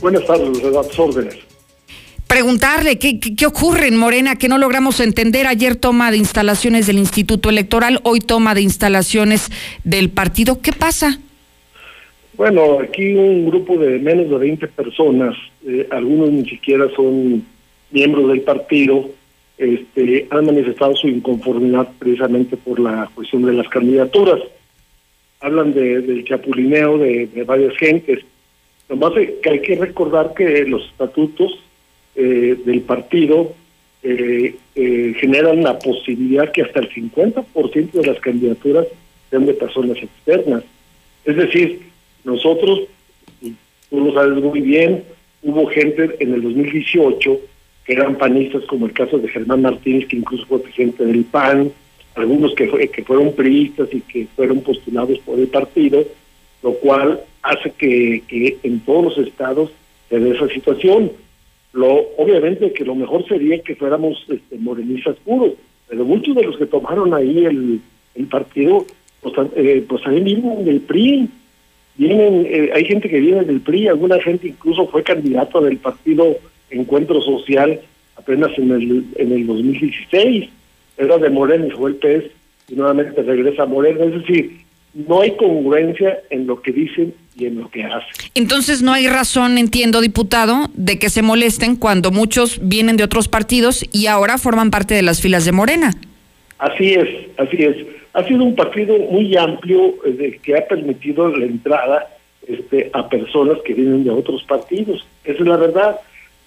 Buenas 0.01 0.25
tardes, 0.25 0.47
a 0.63 0.83
tus 0.83 0.99
órdenes 0.99 1.52
preguntarle 2.33 2.97
qué, 2.97 3.45
ocurre 3.45 3.85
en 3.85 3.95
Morena 3.95 4.35
que 4.37 4.47
no 4.47 4.57
logramos 4.57 4.99
entender. 4.99 5.45
Ayer 5.45 5.75
toma 5.75 6.09
de 6.09 6.17
instalaciones 6.17 6.87
del 6.87 6.97
Instituto 6.97 7.47
Electoral, 7.47 7.99
hoy 8.01 8.21
toma 8.21 8.55
de 8.55 8.63
instalaciones 8.63 9.51
del 9.83 10.09
partido. 10.09 10.59
¿Qué 10.59 10.73
pasa? 10.73 11.19
Bueno, 12.35 12.79
aquí 12.79 13.13
un 13.13 13.45
grupo 13.45 13.77
de 13.77 13.99
menos 13.99 14.31
de 14.31 14.37
20 14.39 14.67
personas, 14.69 15.35
eh, 15.67 15.87
algunos 15.91 16.31
ni 16.31 16.49
siquiera 16.49 16.87
son 16.95 17.45
miembros 17.91 18.27
del 18.29 18.41
partido, 18.41 19.11
este, 19.59 20.25
han 20.31 20.47
manifestado 20.47 20.95
su 20.95 21.07
inconformidad 21.07 21.87
precisamente 21.99 22.57
por 22.57 22.79
la 22.79 23.11
cuestión 23.13 23.43
de 23.43 23.53
las 23.53 23.69
candidaturas. 23.69 24.39
Hablan 25.39 25.71
de, 25.75 26.01
del 26.01 26.25
chapulineo 26.25 26.97
de, 26.97 27.43
varias 27.45 27.77
gentes. 27.77 28.25
Nomás 28.89 29.13
que 29.13 29.49
hay 29.51 29.61
que 29.61 29.75
recordar 29.75 30.33
que 30.33 30.65
los 30.65 30.83
estatutos 30.85 31.59
eh, 32.15 32.57
del 32.65 32.81
partido 32.81 33.53
eh, 34.03 34.55
eh, 34.75 35.15
generan 35.19 35.63
la 35.63 35.79
posibilidad 35.79 36.51
que 36.51 36.61
hasta 36.61 36.81
el 36.81 36.89
50% 36.89 37.91
de 37.91 38.05
las 38.05 38.19
candidaturas 38.19 38.85
sean 39.29 39.45
de 39.45 39.53
personas 39.53 39.97
externas. 39.97 40.63
Es 41.23 41.35
decir, 41.37 41.81
nosotros, 42.23 42.81
tú 43.89 43.99
lo 43.99 44.13
sabes 44.13 44.43
muy 44.43 44.59
bien, 44.61 45.03
hubo 45.41 45.67
gente 45.67 46.15
en 46.19 46.33
el 46.33 46.41
2018 46.41 47.39
que 47.85 47.93
eran 47.93 48.17
panistas, 48.17 48.63
como 48.65 48.85
el 48.85 48.93
caso 48.93 49.17
de 49.17 49.27
Germán 49.27 49.61
Martínez, 49.61 50.07
que 50.07 50.17
incluso 50.17 50.45
fue 50.45 50.63
presidente 50.63 51.05
del 51.05 51.23
PAN, 51.25 51.71
algunos 52.15 52.53
que, 52.55 52.67
fue, 52.67 52.87
que 52.89 53.03
fueron 53.03 53.33
priistas 53.33 53.89
y 53.91 54.01
que 54.01 54.27
fueron 54.35 54.61
postulados 54.61 55.17
por 55.19 55.39
el 55.39 55.47
partido, 55.47 56.05
lo 56.61 56.73
cual 56.73 57.21
hace 57.41 57.71
que, 57.71 58.23
que 58.27 58.57
en 58.63 58.79
todos 58.81 59.17
los 59.17 59.27
estados 59.27 59.71
se 60.09 60.19
dé 60.19 60.35
esa 60.35 60.47
situación. 60.49 61.11
Lo, 61.73 62.07
obviamente 62.17 62.71
que 62.71 62.85
lo 62.85 62.95
mejor 62.95 63.27
sería 63.27 63.61
que 63.61 63.75
fuéramos 63.75 64.23
este, 64.29 64.57
morenistas 64.57 65.15
puros, 65.25 65.53
pero 65.87 66.05
muchos 66.05 66.35
de 66.35 66.43
los 66.43 66.57
que 66.57 66.67
tomaron 66.67 67.13
ahí 67.13 67.45
el, 67.45 67.81
el 68.15 68.27
partido, 68.27 68.85
pues, 69.21 69.33
eh, 69.55 69.83
pues 69.87 70.03
vienen 70.05 70.65
del 70.65 70.81
PRI, 70.81 71.27
vienen, 71.95 72.45
eh, 72.47 72.71
hay 72.73 72.85
gente 72.85 73.09
que 73.09 73.19
viene 73.19 73.43
del 73.43 73.61
PRI, 73.61 73.87
alguna 73.87 74.19
gente 74.19 74.47
incluso 74.47 74.87
fue 74.87 75.03
candidato 75.03 75.61
del 75.61 75.77
partido 75.77 76.37
Encuentro 76.69 77.21
Social 77.21 77.79
apenas 78.15 78.57
en 78.57 78.71
el, 78.71 79.05
en 79.15 79.31
el 79.31 79.47
2016, 79.47 80.49
era 80.97 81.17
de 81.17 81.29
Morena 81.29 81.67
y 81.67 81.71
fue 81.71 81.89
el 81.89 81.95
PES, 81.95 82.25
y 82.69 82.75
nuevamente 82.75 83.21
regresa 83.23 83.63
a 83.63 83.67
Morena, 83.67 84.05
es 84.05 84.13
decir, 84.13 84.59
no 84.93 85.21
hay 85.21 85.35
congruencia 85.35 86.19
en 86.29 86.45
lo 86.45 86.61
que 86.61 86.71
dicen 86.71 87.13
y 87.35 87.45
en 87.45 87.59
lo 87.59 87.69
que 87.69 87.83
hacen. 87.83 88.29
Entonces 88.35 88.81
no 88.81 88.93
hay 88.93 89.07
razón, 89.07 89.57
entiendo, 89.57 90.01
diputado, 90.01 90.69
de 90.75 90.99
que 90.99 91.09
se 91.09 91.21
molesten 91.21 91.75
cuando 91.75 92.11
muchos 92.11 92.59
vienen 92.61 92.97
de 92.97 93.03
otros 93.03 93.27
partidos 93.27 93.85
y 93.91 94.07
ahora 94.07 94.37
forman 94.37 94.71
parte 94.71 94.93
de 94.93 95.01
las 95.01 95.21
filas 95.21 95.45
de 95.45 95.51
Morena. 95.51 95.93
Así 96.59 96.93
es, 96.93 97.09
así 97.37 97.63
es. 97.63 97.75
Ha 98.13 98.23
sido 98.25 98.43
un 98.43 98.55
partido 98.55 98.97
muy 98.97 99.35
amplio 99.35 99.95
eh, 100.05 100.39
que 100.43 100.55
ha 100.55 100.67
permitido 100.67 101.35
la 101.35 101.45
entrada 101.45 102.07
este, 102.47 102.91
a 102.93 103.09
personas 103.09 103.57
que 103.65 103.73
vienen 103.73 104.03
de 104.03 104.11
otros 104.11 104.43
partidos. 104.43 105.05
Esa 105.23 105.41
es 105.41 105.47
la 105.47 105.57
verdad. 105.57 105.99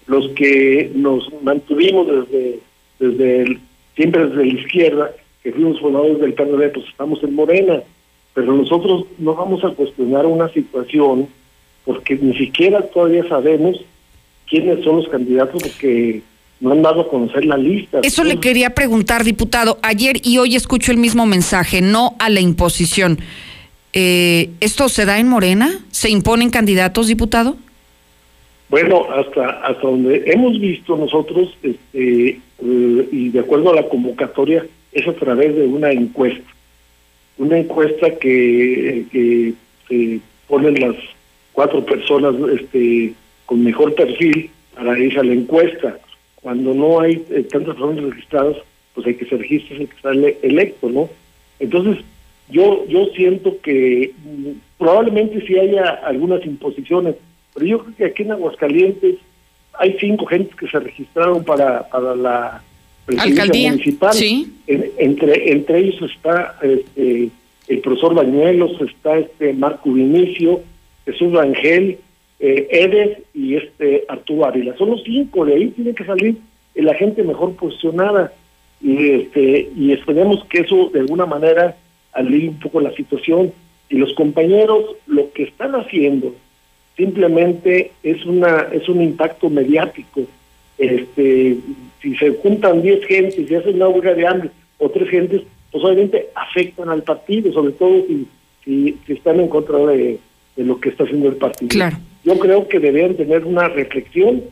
Los 0.07 0.29
que 0.29 0.89
nos 0.95 1.29
mantuvimos 1.43 2.07
desde, 2.07 2.59
desde 2.99 3.41
el, 3.41 3.59
siempre 3.97 4.27
desde 4.27 4.45
la 4.45 4.59
izquierda, 4.61 5.11
que 5.43 5.51
fuimos 5.51 5.81
fundadores 5.81 6.19
del 6.19 6.33
PRD, 6.33 6.69
pues 6.69 6.87
estamos 6.87 7.21
en 7.23 7.35
Morena 7.35 7.83
pero 8.37 8.53
nosotros 8.53 9.05
no 9.17 9.33
vamos 9.33 9.63
a 9.63 9.71
cuestionar 9.71 10.27
una 10.27 10.47
situación 10.49 11.27
porque 11.83 12.15
ni 12.21 12.37
siquiera 12.37 12.83
todavía 12.83 13.27
sabemos 13.27 13.77
quiénes 14.47 14.83
son 14.83 14.97
los 14.97 15.07
candidatos 15.07 15.59
porque 15.63 16.21
no 16.59 16.73
han 16.73 16.83
dado 16.83 17.01
a 17.01 17.09
conocer 17.09 17.45
la 17.45 17.57
lista. 17.57 18.01
Eso 18.03 18.23
le 18.23 18.39
quería 18.39 18.75
preguntar, 18.75 19.23
diputado. 19.23 19.79
Ayer 19.81 20.17
y 20.23 20.37
hoy 20.37 20.55
escucho 20.55 20.91
el 20.91 20.99
mismo 20.99 21.25
mensaje, 21.25 21.81
no 21.81 22.13
a 22.19 22.29
la 22.29 22.39
imposición. 22.39 23.17
Eh, 23.93 24.51
¿Esto 24.59 24.87
se 24.87 25.05
da 25.05 25.17
en 25.17 25.29
Morena? 25.29 25.71
¿Se 25.89 26.11
imponen 26.11 26.51
candidatos, 26.51 27.07
diputado? 27.07 27.57
Bueno, 28.69 29.07
hasta 29.15 29.49
hasta 29.65 29.81
donde 29.81 30.25
hemos 30.27 30.59
visto 30.59 30.95
nosotros, 30.95 31.57
este, 31.63 32.39
eh, 32.61 33.09
y 33.11 33.29
de 33.29 33.39
acuerdo 33.39 33.71
a 33.71 33.75
la 33.75 33.89
convocatoria, 33.89 34.63
es 34.91 35.07
a 35.07 35.13
través 35.13 35.55
de 35.55 35.65
una 35.65 35.91
encuesta 35.91 36.47
una 37.37 37.59
encuesta 37.59 38.11
que, 38.17 39.05
que 39.11 39.53
se 39.87 40.19
ponen 40.47 40.79
las 40.79 40.95
cuatro 41.53 41.85
personas 41.85 42.35
este, 42.59 43.13
con 43.45 43.63
mejor 43.63 43.95
perfil 43.95 44.49
para 44.75 44.97
ir 44.99 45.17
a 45.19 45.23
la 45.23 45.33
encuesta. 45.33 45.99
Cuando 46.35 46.73
no 46.73 46.99
hay 46.99 47.25
eh, 47.29 47.43
tantas 47.43 47.75
personas 47.75 48.03
registradas, 48.03 48.57
pues 48.93 49.07
hay 49.07 49.15
que 49.15 49.25
se 49.25 49.37
registre 49.37 49.77
el 49.77 49.89
que 49.89 50.01
sale 50.01 50.37
electo, 50.41 50.89
¿no? 50.89 51.09
Entonces, 51.59 52.03
yo 52.49 52.85
yo 52.87 53.07
siento 53.15 53.59
que 53.61 54.13
mm, 54.23 54.51
probablemente 54.77 55.45
sí 55.45 55.57
haya 55.57 55.89
algunas 56.05 56.45
imposiciones, 56.45 57.15
pero 57.53 57.65
yo 57.65 57.79
creo 57.79 57.95
que 57.95 58.05
aquí 58.05 58.23
en 58.23 58.31
Aguascalientes 58.31 59.15
hay 59.73 59.97
cinco 59.99 60.25
gentes 60.25 60.55
que 60.55 60.67
se 60.67 60.79
registraron 60.79 61.43
para, 61.43 61.87
para 61.89 62.15
la 62.15 62.63
Alcaldía, 63.17 63.71
municipal. 63.71 64.13
Sí. 64.13 64.53
entre, 64.67 65.51
entre 65.51 65.79
ellos 65.79 66.11
está 66.11 66.57
este, 66.61 67.29
el 67.67 67.79
profesor 67.79 68.13
Bañuelos, 68.13 68.79
está 68.81 69.17
este 69.17 69.53
Marco 69.53 69.91
Vinicio, 69.93 70.61
Jesús 71.05 71.33
Rangel, 71.33 71.99
eh, 72.39 72.67
Edes 72.69 73.19
y 73.33 73.55
este 73.55 74.03
Arturo 74.07 74.45
Ávila. 74.45 74.75
Son 74.77 74.91
los 74.91 75.03
cinco, 75.03 75.45
de 75.45 75.55
ahí 75.55 75.67
tiene 75.69 75.93
que 75.93 76.03
salir 76.03 76.37
la 76.75 76.93
gente 76.93 77.23
mejor 77.23 77.55
posicionada. 77.55 78.33
Y 78.81 79.11
este 79.11 79.69
y 79.75 79.91
esperemos 79.91 80.45
que 80.45 80.59
eso 80.59 80.89
de 80.93 80.99
alguna 80.99 81.25
manera 81.25 81.75
alivie 82.13 82.49
un 82.49 82.59
poco 82.59 82.79
la 82.81 82.91
situación. 82.91 83.51
Y 83.89 83.97
los 83.97 84.13
compañeros 84.13 84.83
lo 85.07 85.31
que 85.31 85.43
están 85.43 85.73
haciendo 85.75 86.35
simplemente 86.95 87.91
es 88.03 88.25
una 88.25 88.67
es 88.71 88.87
un 88.89 89.01
impacto 89.01 89.49
mediático 89.49 90.25
este 90.77 91.57
si 92.01 92.15
se 92.15 92.31
juntan 92.41 92.81
10 92.81 93.05
gentes 93.05 93.49
y 93.49 93.55
hacen 93.55 93.75
una 93.75 93.87
huelga 93.87 94.13
de 94.13 94.27
hambre 94.27 94.49
o 94.77 94.89
tres 94.89 95.09
gentes, 95.09 95.41
pues 95.71 95.83
obviamente 95.83 96.27
afectan 96.35 96.89
al 96.89 97.03
partido, 97.03 97.51
sobre 97.51 97.73
todo 97.73 98.03
si, 98.07 98.27
si, 98.63 98.97
están 99.07 99.39
en 99.39 99.47
contra 99.47 99.79
de, 99.79 100.19
lo 100.57 100.79
que 100.79 100.89
está 100.89 101.03
haciendo 101.03 101.29
el 101.29 101.35
partido. 101.35 101.69
Claro. 101.69 101.97
Yo 102.23 102.37
creo 102.39 102.67
que 102.67 102.79
deberían 102.79 103.15
tener 103.15 103.45
una 103.45 103.67
reflexión 103.67 104.43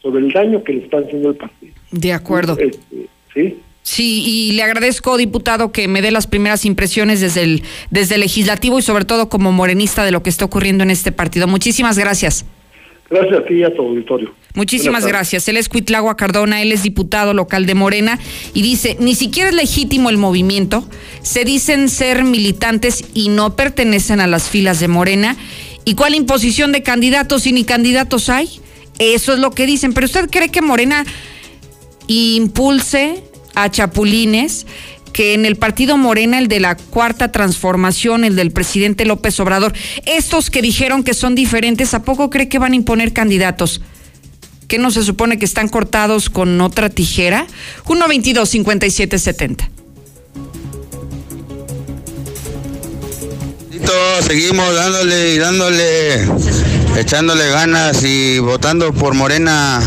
sobre 0.00 0.24
el 0.24 0.32
daño 0.32 0.62
que 0.64 0.74
le 0.74 0.84
están 0.84 1.04
haciendo 1.04 1.30
el 1.30 1.36
partido. 1.36 1.72
De 1.90 2.12
acuerdo. 2.12 2.56
Este, 2.58 3.06
sí. 3.34 3.58
Sí, 3.84 4.22
y 4.24 4.52
le 4.52 4.62
agradezco, 4.62 5.16
diputado, 5.16 5.72
que 5.72 5.88
me 5.88 6.02
dé 6.02 6.12
las 6.12 6.28
primeras 6.28 6.64
impresiones 6.64 7.20
desde 7.20 7.42
el, 7.42 7.62
desde 7.90 8.14
el 8.14 8.20
legislativo 8.20 8.78
y 8.78 8.82
sobre 8.82 9.04
todo 9.04 9.28
como 9.28 9.50
morenista 9.50 10.04
de 10.04 10.12
lo 10.12 10.22
que 10.22 10.30
está 10.30 10.44
ocurriendo 10.44 10.84
en 10.84 10.90
este 10.90 11.10
partido. 11.10 11.48
Muchísimas 11.48 11.98
gracias. 11.98 12.46
Gracias 13.12 13.40
a 13.40 13.44
ti 13.44 13.54
y 13.56 13.62
a 13.62 13.74
tu 13.74 13.82
auditorio. 13.82 14.34
Muchísimas 14.54 15.06
gracias. 15.06 15.46
Él 15.46 15.58
es 15.58 15.68
Cuitlagua 15.68 16.16
Cardona, 16.16 16.62
él 16.62 16.72
es 16.72 16.82
diputado 16.82 17.34
local 17.34 17.66
de 17.66 17.74
Morena 17.74 18.18
y 18.54 18.62
dice, 18.62 18.96
ni 19.00 19.14
siquiera 19.14 19.50
es 19.50 19.54
legítimo 19.54 20.08
el 20.08 20.16
movimiento, 20.16 20.88
se 21.20 21.44
dicen 21.44 21.90
ser 21.90 22.24
militantes 22.24 23.04
y 23.12 23.28
no 23.28 23.54
pertenecen 23.54 24.20
a 24.20 24.26
las 24.26 24.48
filas 24.48 24.80
de 24.80 24.88
Morena. 24.88 25.36
¿Y 25.84 25.94
cuál 25.94 26.14
imposición 26.14 26.72
de 26.72 26.82
candidatos 26.82 27.46
y 27.46 27.52
ni 27.52 27.64
candidatos 27.64 28.30
hay? 28.30 28.48
Eso 28.98 29.34
es 29.34 29.40
lo 29.40 29.50
que 29.50 29.66
dicen. 29.66 29.92
Pero 29.92 30.06
usted 30.06 30.30
cree 30.30 30.48
que 30.48 30.62
Morena 30.62 31.04
impulse 32.06 33.22
a 33.54 33.70
chapulines 33.70 34.66
que 35.12 35.34
en 35.34 35.44
el 35.44 35.56
partido 35.56 35.96
Morena, 35.96 36.38
el 36.38 36.48
de 36.48 36.60
la 36.60 36.76
cuarta 36.76 37.30
transformación, 37.30 38.24
el 38.24 38.36
del 38.36 38.50
presidente 38.50 39.04
López 39.04 39.38
Obrador, 39.40 39.72
estos 40.06 40.50
que 40.50 40.62
dijeron 40.62 41.04
que 41.04 41.14
son 41.14 41.34
diferentes, 41.34 41.94
¿a 41.94 42.02
poco 42.02 42.30
cree 42.30 42.48
que 42.48 42.58
van 42.58 42.72
a 42.72 42.76
imponer 42.76 43.12
candidatos? 43.12 43.80
¿Qué 44.68 44.78
no 44.78 44.90
se 44.90 45.02
supone 45.02 45.38
que 45.38 45.44
están 45.44 45.68
cortados 45.68 46.30
con 46.30 46.60
otra 46.60 46.88
tijera? 46.88 47.46
122 47.86 48.48
5770 48.48 49.70
Seguimos 54.22 54.74
dándole 54.74 55.34
y 55.34 55.38
dándole, 55.38 56.26
echándole 56.96 57.50
ganas 57.50 58.02
y 58.04 58.38
votando 58.38 58.92
por 58.94 59.14
Morena. 59.14 59.82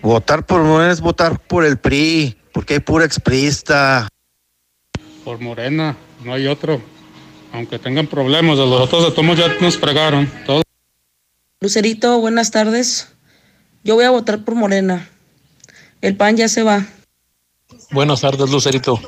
Votar 0.00 0.46
por 0.46 0.62
Morena 0.62 0.92
es 0.92 1.00
votar 1.00 1.38
por 1.40 1.64
el 1.66 1.76
PRI 1.76 2.37
porque 2.58 2.74
hay 2.74 2.80
pura 2.80 3.04
exprista. 3.04 4.08
Por 5.22 5.38
Morena, 5.38 5.96
no 6.24 6.34
hay 6.34 6.48
otro. 6.48 6.82
Aunque 7.52 7.78
tengan 7.78 8.08
problemas, 8.08 8.58
los 8.58 8.80
otros 8.80 9.04
de 9.04 9.10
todos 9.12 9.38
ya 9.38 9.46
nos 9.60 9.78
fregaron. 9.78 10.28
Lucerito, 11.60 12.18
buenas 12.18 12.50
tardes. 12.50 13.12
Yo 13.84 13.94
voy 13.94 14.06
a 14.06 14.10
votar 14.10 14.44
por 14.44 14.56
Morena. 14.56 15.08
El 16.00 16.16
PAN 16.16 16.36
ya 16.36 16.48
se 16.48 16.64
va. 16.64 16.84
Buenas 17.92 18.22
tardes, 18.22 18.50
Lucerito. 18.50 19.00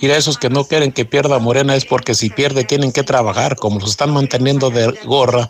Y 0.00 0.10
a 0.10 0.16
esos 0.16 0.36
que 0.36 0.50
no 0.50 0.64
quieren 0.64 0.90
que 0.90 1.04
pierda 1.04 1.38
Morena 1.38 1.76
es 1.76 1.84
porque 1.84 2.12
si 2.16 2.28
pierde 2.28 2.64
tienen 2.64 2.90
que 2.90 3.04
trabajar, 3.04 3.54
como 3.54 3.78
los 3.78 3.90
están 3.90 4.12
manteniendo 4.12 4.70
de 4.70 4.90
gorra. 5.04 5.48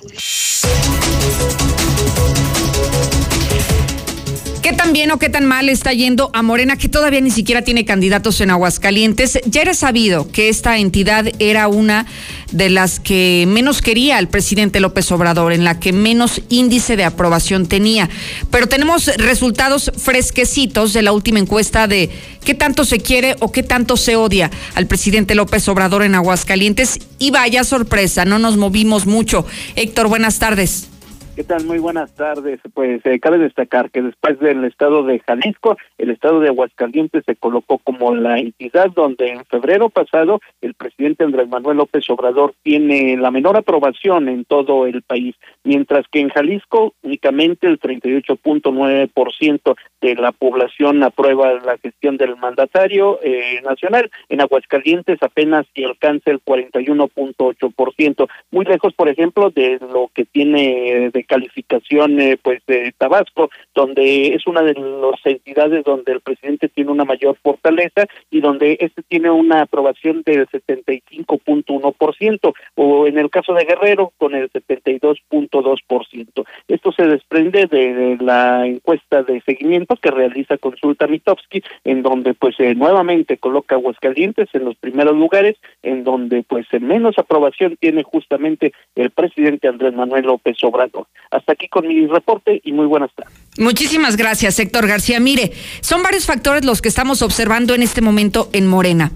¿Qué 4.67 4.73
tan 4.73 4.93
bien 4.93 5.13
o 5.13 5.19
qué 5.21 5.29
tan 5.29 5.45
mal 5.45 5.69
está 5.69 5.93
yendo 5.93 6.29
a 6.33 6.43
Morena, 6.43 6.77
que 6.77 6.89
todavía 6.89 7.21
ni 7.21 7.31
siquiera 7.31 7.63
tiene 7.63 7.85
candidatos 7.85 8.41
en 8.41 8.51
Aguascalientes? 8.51 9.39
Ya 9.47 9.63
era 9.63 9.75
sabido 9.75 10.29
que 10.33 10.49
esta 10.49 10.77
entidad 10.79 11.27
era 11.39 11.69
una 11.69 12.05
de 12.51 12.69
las 12.69 12.99
que 12.99 13.45
menos 13.47 13.81
quería 13.81 14.19
el 14.19 14.27
presidente 14.27 14.81
López 14.81 15.13
Obrador, 15.13 15.53
en 15.53 15.63
la 15.63 15.79
que 15.79 15.93
menos 15.93 16.43
índice 16.49 16.97
de 16.97 17.05
aprobación 17.05 17.69
tenía. 17.69 18.11
Pero 18.51 18.67
tenemos 18.67 19.07
resultados 19.19 19.93
fresquecitos 19.97 20.93
de 20.93 21.03
la 21.03 21.13
última 21.13 21.39
encuesta 21.39 21.87
de 21.87 22.11
qué 22.45 22.55
tanto 22.55 22.85
se 22.85 22.99
quiere 22.99 23.37
o 23.39 23.53
qué 23.53 23.63
tanto 23.63 23.97
se 23.97 24.17
odia 24.17 24.51
al 24.75 24.89
presidente 24.89 25.37
López 25.37 25.69
Obrador 25.69 26.03
en 26.03 26.17
Aguascalientes. 26.17 26.99
Y 27.21 27.31
vaya 27.31 27.63
sorpresa, 27.63 28.25
no 28.25 28.41
nos 28.41 28.57
movimos 28.57 29.07
mucho. 29.07 29.47
Héctor, 29.77 30.09
buenas 30.09 30.41
tardes. 30.41 30.89
¿Qué 31.37 31.45
tal? 31.45 31.65
Muy 31.67 31.79
buenas 31.79 32.15
tardes. 32.15 32.61
Pues 32.73 33.05
eh, 33.05 33.21
cabe 33.21 33.37
destacar 33.37 33.91
que 33.91 34.01
después 34.01 34.41
del 34.41 34.65
estado 34.65 35.03
de 35.03 35.19
Jalisco, 35.19 35.77
el 35.99 36.09
estado 36.09 36.41
de 36.41 36.49
Aguascalientes 36.49 37.25
se 37.27 37.37
colocó 37.37 37.77
como 37.77 38.15
la 38.15 38.39
entidad 38.39 38.91
donde 38.95 39.29
en 39.29 39.45
febrero 39.45 39.91
pasado 39.91 40.41
el 40.63 40.73
presidente 40.73 41.25
Andrés 41.25 41.47
Manuel 41.47 41.77
López 41.77 42.09
Obrador 42.09 42.55
tiene 42.63 43.19
la 43.19 43.31
menor 43.31 43.59
aprobación 43.59 44.31
en 44.31 44.47
todo 44.47 44.87
el 44.87 45.03
país, 45.03 45.35
mientras 45.63 46.07
que 46.11 46.21
en 46.21 46.31
Jalisco 46.31 46.95
únicamente 47.03 47.67
el 47.67 47.79
38.9% 47.81 49.77
de 50.01 50.15
la 50.15 50.33
población 50.33 51.03
aprueba 51.03 51.53
la 51.53 51.77
gestión 51.77 52.17
del 52.17 52.37
mandatario 52.37 53.19
eh, 53.23 53.61
nacional. 53.63 54.11
En 54.31 54.41
Aguascalientes 54.41 55.19
apenas 55.23 55.67
si 55.75 55.85
alcanza 55.85 56.31
el 56.31 56.43
41.8%, 56.43 58.27
muy 58.51 58.65
lejos, 58.65 58.95
por 58.95 59.11
ejemplo, 59.11 59.51
de 59.51 59.79
lo 59.93 60.11
que 60.15 60.25
tiene 60.25 61.11
de 61.13 61.26
calificación 61.27 62.21
eh, 62.21 62.39
pues 62.41 62.63
de 62.67 62.93
Tabasco, 62.97 63.51
donde 63.75 64.35
es 64.35 64.47
una 64.47 64.63
de 64.63 64.75
las 64.75 65.21
entidades 65.25 65.85
donde 65.85 66.13
el 66.13 66.21
presidente 66.21 66.69
tiene 66.69 66.91
una 66.91 67.05
mayor 67.05 67.37
fortaleza 67.43 68.07
y 68.31 68.41
donde 68.41 68.79
este 68.81 69.03
tiene 69.03 69.31
una 69.31 69.63
aprobación 69.63 70.23
del 70.25 70.47
75.1%, 70.49 72.55
o 72.75 73.07
en 73.07 73.19
el 73.19 73.31
caso 73.31 73.55
de 73.55 73.65
Guerrero 73.65 74.13
con 74.19 74.35
el 74.35 74.51
72.2%. 74.51 76.45
Esto 76.69 76.93
se 76.93 77.07
desprende 77.07 77.67
de 77.67 78.19
la 78.21 78.67
encuesta 78.67 79.23
de 79.23 79.41
seguimiento 79.43 79.97
que 79.97 80.11
realiza 80.11 80.59
Consulta 80.59 81.07
Mitowski, 81.07 81.63
en 81.85 82.03
donde 82.03 82.35
pues 82.35 82.59
eh, 82.59 82.75
nuevamente 82.75 83.37
coloca 83.37 83.75
Aguascalientes 83.75 84.49
en 84.53 84.65
los 84.65 84.77
primeros 84.77 85.17
lugares, 85.17 85.57
en 85.83 86.05
donde 86.05 86.43
pues 86.43 86.67
menos 86.81 87.19
aprobación 87.19 87.77
tiene 87.77 88.03
justamente 88.03 88.73
el 88.95 89.11
presidente 89.11 89.69
Andrés 89.69 89.95
Manuel 89.95 90.27
López 90.27 90.63
Obrador. 90.63 91.07
Hasta 91.31 91.53
aquí 91.53 91.69
con 91.69 91.87
mi 91.89 92.07
reporte 92.07 92.61
y 92.65 92.73
muy 92.73 92.87
buenas 92.87 93.11
tardes. 93.15 93.35
Muchísimas 93.59 94.17
gracias, 94.17 94.59
Héctor 94.59 94.87
García. 94.87 95.19
Mire, 95.21 95.53
son 95.81 96.03
varios 96.03 96.27
factores 96.27 96.65
los 96.65 96.83
que 96.83 96.89
estamos 96.89 97.23
observando 97.23 97.75
en 97.75 97.83
este 97.83 98.01
momento 98.01 98.49
en 98.53 98.67
Morena. 98.67 99.13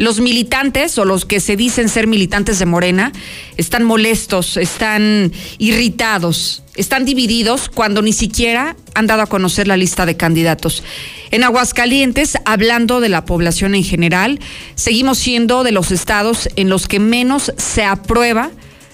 Los 0.00 0.18
militantes 0.18 0.96
o 0.96 1.04
los 1.04 1.26
que 1.26 1.40
se 1.40 1.56
dicen 1.56 1.90
ser 1.90 2.06
militantes 2.06 2.58
de 2.58 2.64
Morena 2.64 3.12
están 3.58 3.84
molestos, 3.84 4.56
están 4.56 5.30
irritados, 5.58 6.62
están 6.74 7.04
divididos 7.04 7.68
cuando 7.68 8.00
ni 8.00 8.14
siquiera 8.14 8.76
han 8.94 9.06
dado 9.06 9.20
a 9.20 9.26
conocer 9.26 9.68
la 9.68 9.76
lista 9.76 10.06
de 10.06 10.16
candidatos. 10.16 10.82
En 11.30 11.44
Aguascalientes, 11.44 12.38
hablando 12.46 13.00
de 13.00 13.10
la 13.10 13.26
población 13.26 13.74
en 13.74 13.84
general, 13.84 14.40
seguimos 14.74 15.18
siendo 15.18 15.64
de 15.64 15.72
los 15.72 15.90
estados 15.90 16.48
en 16.56 16.70
los 16.70 16.88
que 16.88 16.98
menos 16.98 17.52
se 17.58 17.84
aprueba 17.84 18.50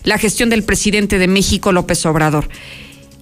la 0.06 0.16
gestión 0.16 0.48
del 0.48 0.62
presidente 0.62 1.18
de 1.18 1.28
México, 1.28 1.72
López 1.72 2.06
Obrador. 2.06 2.48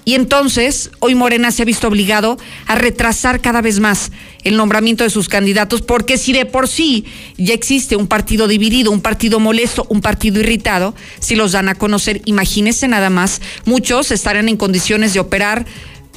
Y 0.05 0.15
entonces, 0.15 0.91
hoy 1.01 1.15
Morena 1.15 1.51
se 1.51 1.63
ha 1.63 1.65
visto 1.65 1.89
obligado 1.89 2.37
a 2.67 2.75
retrasar 2.75 3.41
cada 3.41 3.63
vez 3.63 3.81
más 3.81 4.13
el 4.43 4.59
nombramiento 4.59 5.03
de 5.03 5.09
sus 5.09 5.31
candidatos, 5.31 5.81
porque 5.81 6.19
si 6.19 6.35
de 6.35 6.45
por 6.45 6.69
sí 6.69 7.07
ya 7.39 7.55
existe 7.55 7.97
un 7.97 8.07
partido 8.07 8.47
dividido, 8.47 8.91
un 8.91 9.01
partido 9.01 9.41
molesto, 9.41 9.87
un 9.89 10.03
partido 10.03 10.41
irritado, 10.41 10.95
si 11.21 11.37
los 11.37 11.53
dan 11.53 11.71
a 11.71 11.75
conocer, 11.75 12.21
imagínense 12.27 12.87
nada 12.87 13.09
más, 13.09 13.41
muchos 13.65 14.11
estarán 14.11 14.51
en 14.51 14.59
condiciones 14.59 15.15
de 15.15 15.21
operar 15.21 15.65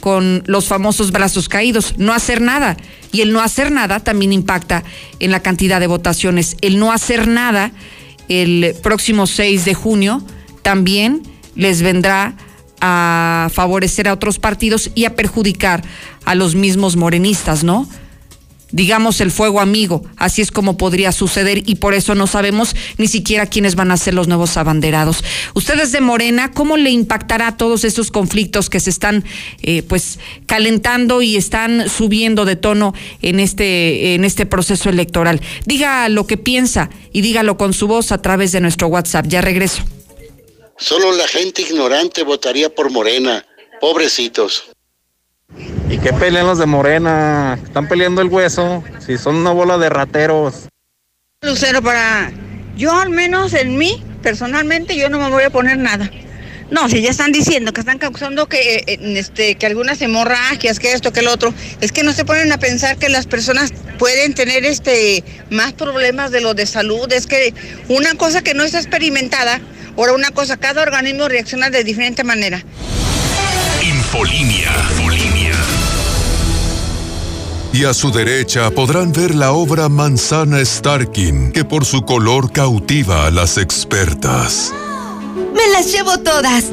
con 0.02 0.44
los 0.48 0.68
famosos 0.68 1.12
brazos 1.12 1.48
caídos, 1.48 1.96
no 1.98 2.14
hacer 2.14 2.42
nada. 2.42 2.76
Y 3.14 3.22
el 3.22 3.32
no 3.32 3.40
hacer 3.40 3.72
nada 3.72 4.02
también 4.02 4.34
impacta 4.34 4.84
en 5.20 5.32
la 5.32 5.42
cantidad 5.42 5.80
de 5.80 5.88
votaciones. 5.88 6.58
El 6.60 6.78
no 6.78 6.92
hacer 6.92 7.28
nada 7.30 7.72
el 8.28 8.76
próximo 8.84 9.28
6 9.28 9.64
de 9.64 9.74
junio 9.74 10.22
también 10.68 11.24
les 11.56 11.82
vendrá 11.82 12.36
a 12.82 13.50
favorecer 13.54 14.10
a 14.10 14.12
otros 14.12 14.38
partidos 14.38 14.92
y 14.96 15.06
a 15.06 15.16
perjudicar 15.16 15.82
a 16.26 16.36
los 16.36 16.56
mismos 16.56 16.98
morenistas, 16.98 17.64
¿no? 17.64 17.88
Digamos 18.70 19.22
el 19.22 19.32
fuego 19.32 19.62
amigo, 19.62 20.04
así 20.18 20.42
es 20.42 20.52
como 20.52 20.76
podría 20.76 21.14
suceder 21.14 21.64
y 21.66 21.76
por 21.76 21.94
eso 21.94 22.16
no 22.16 22.28
sabemos 22.28 22.76
ni 22.98 23.08
siquiera 23.08 23.46
quiénes 23.46 23.76
van 23.76 23.92
a 23.92 23.96
ser 23.96 24.14
los 24.14 24.28
nuevos 24.28 24.58
abanderados. 24.58 25.24
Ustedes 25.54 25.94
de 25.94 26.02
Morena, 26.02 26.52
¿cómo 26.52 26.76
le 26.76 26.90
impactará 26.90 27.56
todos 27.56 27.86
estos 27.86 28.12
conflictos 28.12 28.70
que 28.70 28.82
se 28.82 28.90
están 28.90 29.24
eh, 29.62 29.84
pues 29.84 30.20
calentando 30.48 31.22
y 31.22 31.38
están 31.38 31.88
subiendo 31.88 32.44
de 32.44 32.58
tono 32.58 32.94
en 33.22 33.40
este, 33.40 34.16
en 34.16 34.26
este 34.26 34.46
proceso 34.46 34.90
electoral? 34.90 35.40
Diga 35.66 36.10
lo 36.10 36.28
que 36.28 36.36
piensa 36.36 36.90
y 37.14 37.22
dígalo 37.22 37.56
con 37.56 37.72
su 37.72 37.88
voz 37.88 38.12
a 38.12 38.22
través 38.22 38.52
de 38.52 38.60
nuestro 38.60 38.90
WhatsApp. 38.90 39.28
Ya 39.28 39.40
regreso. 39.40 39.86
Solo 40.78 41.12
la 41.12 41.28
gente 41.28 41.64
ignorante 41.64 42.24
votaría 42.24 42.70
por 42.70 42.92
Morena. 42.92 43.46
Pobrecitos. 43.82 44.70
¿Y 45.90 45.98
qué 45.98 46.14
pelean 46.14 46.46
los 46.46 46.60
de 46.60 46.66
Morena? 46.66 47.60
Están 47.64 47.88
peleando 47.88 48.22
el 48.22 48.28
hueso. 48.28 48.84
Si 49.06 49.18
son 49.18 49.38
una 49.38 49.52
bola 49.52 49.78
de 49.78 49.90
rateros. 49.90 50.68
Lucero, 51.42 51.82
para. 51.82 52.32
Yo, 52.76 52.94
al 52.94 53.10
menos 53.10 53.54
en 53.54 53.78
mí, 53.78 54.04
personalmente, 54.22 54.96
yo 54.96 55.10
no 55.10 55.18
me 55.20 55.30
voy 55.30 55.44
a 55.44 55.50
poner 55.50 55.78
nada. 55.78 56.12
No, 56.70 56.90
si 56.90 57.02
ya 57.02 57.10
están 57.10 57.32
diciendo 57.32 57.72
que 57.72 57.80
están 57.80 57.98
causando 57.98 58.48
que, 58.48 58.84
eh, 58.86 59.00
este, 59.16 59.56
que 59.56 59.66
algunas 59.66 60.02
hemorragias, 60.02 60.80
que 60.80 60.92
esto, 60.92 61.14
que 61.14 61.22
el 61.22 61.30
otro, 61.30 61.54
es 61.80 61.92
que 61.92 62.04
no 62.04 62.12
se 62.12 62.26
ponen 62.26 62.52
a 62.52 62.58
pensar 62.58 62.98
que 62.98 63.08
las 63.08 63.26
personas 63.26 63.72
pueden 63.98 64.34
tener 64.34 64.66
este, 64.66 65.24
más 65.50 65.74
problemas 65.74 66.30
de 66.32 66.42
lo 66.42 66.54
de 66.54 66.66
salud. 66.66 67.12
Es 67.14 67.26
que 67.26 67.54
una 67.88 68.16
cosa 68.16 68.42
que 68.42 68.54
no 68.54 68.64
está 68.64 68.80
experimentada, 68.80 69.62
Ahora 69.98 70.14
una 70.14 70.30
cosa, 70.30 70.58
cada 70.58 70.84
organismo 70.84 71.28
reacciona 71.28 71.72
de 71.72 71.84
diferente 71.84 72.24
manera. 72.24 72.64
Infolinia. 73.84 74.72
Infolinia. 74.92 75.56
Y 77.74 77.84
a 77.84 77.94
su 77.94 78.12
derecha 78.12 78.70
podrán 78.70 79.12
ver 79.12 79.34
la 79.34 79.52
obra 79.54 79.90
Manzana 79.90 80.64
Starkin, 80.64 81.52
que 81.52 81.66
por 81.66 81.84
su 81.84 82.04
color 82.04 82.52
cautiva 82.52 83.26
a 83.26 83.32
las 83.32 83.58
expertas. 83.58 84.72
¡Me 85.56 85.68
las 85.74 85.92
llevo 85.92 86.20
todas! 86.20 86.66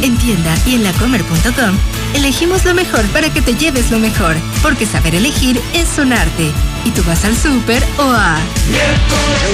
En 0.00 0.16
tienda 0.18 0.54
y 0.66 0.74
en 0.74 0.84
lacomer.com 0.84 1.76
elegimos 2.14 2.64
lo 2.64 2.74
mejor 2.74 3.04
para 3.06 3.32
que 3.32 3.42
te 3.42 3.54
lleves 3.54 3.90
lo 3.90 3.98
mejor, 3.98 4.36
porque 4.62 4.86
saber 4.86 5.14
elegir 5.14 5.60
es 5.74 5.98
un 5.98 6.12
arte. 6.12 6.50
Y 6.84 6.90
tú 6.90 7.02
vas 7.06 7.24
al 7.24 7.36
súper 7.36 7.82
o 7.98 8.02
a... 8.02 8.38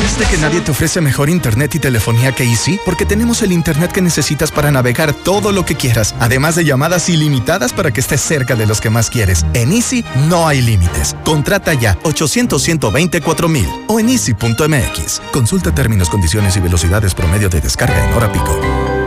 ¿Viste 0.03 0.25
que 0.31 0.39
nadie 0.39 0.63
te 0.63 0.71
ofrece 0.71 1.01
mejor 1.01 1.29
internet 1.29 1.75
y 1.75 1.79
telefonía 1.79 2.33
que 2.33 2.45
Easy? 2.45 2.81
Porque 2.85 3.05
tenemos 3.05 3.43
el 3.43 3.53
internet 3.53 3.93
que 3.93 4.01
necesitas 4.01 4.51
para 4.51 4.71
navegar 4.71 5.13
todo 5.13 5.53
lo 5.53 5.67
que 5.67 5.75
quieras, 5.75 6.15
además 6.21 6.55
de 6.57 6.65
llamadas 6.65 7.09
ilimitadas 7.11 7.75
para 7.75 7.91
que 7.91 8.01
estés 8.01 8.23
cerca 8.23 8.55
de 8.55 8.67
los 8.67 8.81
que 8.81 8.89
más 8.89 9.11
quieres. 9.11 9.45
En 9.53 9.73
Easy 9.73 10.05
no 10.29 10.49
hay 10.49 10.63
límites. 10.63 11.15
Contrata 11.25 11.75
ya 11.75 11.99
800 12.05 12.63
124 12.63 13.49
mil 13.49 13.67
o 13.89 14.01
en 14.01 14.09
easy.mx. 14.09 15.23
Consulta 15.33 15.75
términos, 15.75 16.09
condiciones 16.09 16.57
y 16.57 16.61
velocidades 16.61 17.15
promedio 17.15 17.49
de 17.49 17.61
descarga 17.61 18.09
en 18.09 18.15
hora 18.15 18.33
pico. 18.33 18.98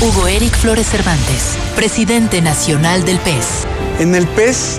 Hugo 0.00 0.28
Eric 0.28 0.56
Flores 0.56 0.86
Cervantes, 0.86 1.56
presidente 1.74 2.40
nacional 2.42 3.04
del 3.04 3.18
PES. 3.18 3.66
En 3.98 4.14
el 4.14 4.26
PES 4.26 4.78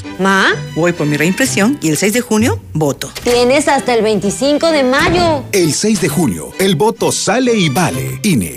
¿Ma? 0.21 0.53
Voy 0.75 0.93
por 0.93 1.07
mi 1.07 1.17
reimpresión 1.17 1.79
y 1.81 1.89
el 1.89 1.97
6 1.97 2.13
de 2.13 2.21
junio 2.21 2.61
voto. 2.73 3.11
Tienes 3.23 3.67
hasta 3.67 3.95
el 3.95 4.03
25 4.03 4.69
de 4.69 4.83
mayo. 4.83 5.43
El 5.51 5.73
6 5.73 5.99
de 5.99 6.09
junio, 6.09 6.53
el 6.59 6.75
voto 6.75 7.11
sale 7.11 7.55
y 7.55 7.69
vale. 7.69 8.19
INE. 8.21 8.55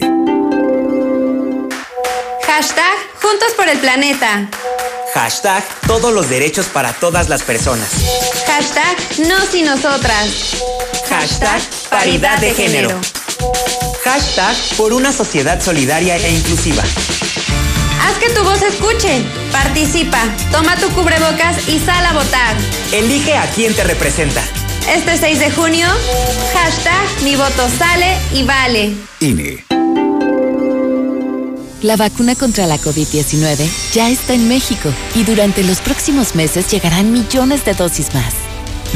Hashtag 2.46 2.94
Juntos 3.14 3.52
por 3.56 3.66
el 3.66 3.78
Planeta. 3.78 4.50
Hashtag 5.14 5.64
todos 5.86 6.12
los 6.12 6.28
derechos 6.28 6.66
para 6.66 6.92
todas 6.92 7.30
las 7.30 7.42
personas. 7.42 7.88
Hashtag 8.46 9.26
nos 9.26 9.54
y 9.54 9.62
nosotras. 9.62 10.28
Hashtag 11.08 11.62
paridad 11.88 12.38
de 12.40 12.52
género. 12.52 13.00
Hashtag 14.04 14.54
por 14.76 14.92
una 14.92 15.12
sociedad 15.12 15.62
solidaria 15.62 16.16
e 16.18 16.30
inclusiva. 16.30 16.82
Haz 18.04 18.18
que 18.18 18.30
tu 18.30 18.44
voz 18.44 18.60
escuche. 18.62 19.22
Participa. 19.50 20.22
Toma 20.52 20.76
tu 20.76 20.88
cubrebocas 20.90 21.68
y 21.68 21.78
sal 21.78 22.04
a 22.04 22.12
votar. 22.12 22.54
Elige 22.92 23.36
a 23.36 23.50
quien 23.50 23.74
te 23.74 23.82
representa. 23.84 24.42
Este 24.94 25.16
6 25.16 25.38
de 25.38 25.50
junio, 25.50 25.86
hashtag 26.52 27.22
mi 27.22 27.36
voto 27.36 27.68
sale 27.78 28.18
y 28.34 28.42
vale. 28.42 28.92
INE. 29.20 29.64
La 31.80 31.96
vacuna 31.96 32.34
contra 32.34 32.66
la 32.66 32.78
COVID-19 32.78 33.68
ya 33.92 34.10
está 34.10 34.34
en 34.34 34.48
México 34.48 34.90
y 35.14 35.24
durante 35.24 35.62
los 35.62 35.80
próximos 35.80 36.34
meses 36.34 36.70
llegarán 36.70 37.12
millones 37.12 37.64
de 37.64 37.72
dosis 37.72 38.12
más. 38.14 38.34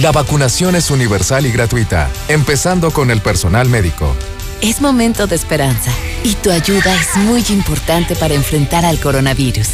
La 0.01 0.13
vacunación 0.13 0.77
es 0.77 0.91
universal 0.91 1.45
y 1.47 1.53
gratuita, 1.53 2.11
empezando 2.29 2.91
con 2.91 3.11
el 3.11 3.21
personal 3.21 3.69
médico. 3.69 4.15
Es 4.61 4.81
momento 4.81 5.29
de 5.29 5.37
esperanza 5.37 5.93
y 6.25 6.35
tu 6.35 6.51
ayuda 6.51 6.93
es 7.01 7.17
muy 7.17 7.45
importante 7.51 8.17
para 8.17 8.35
enfrentar 8.35 8.85
al 8.85 8.99
coronavirus. 8.99 9.69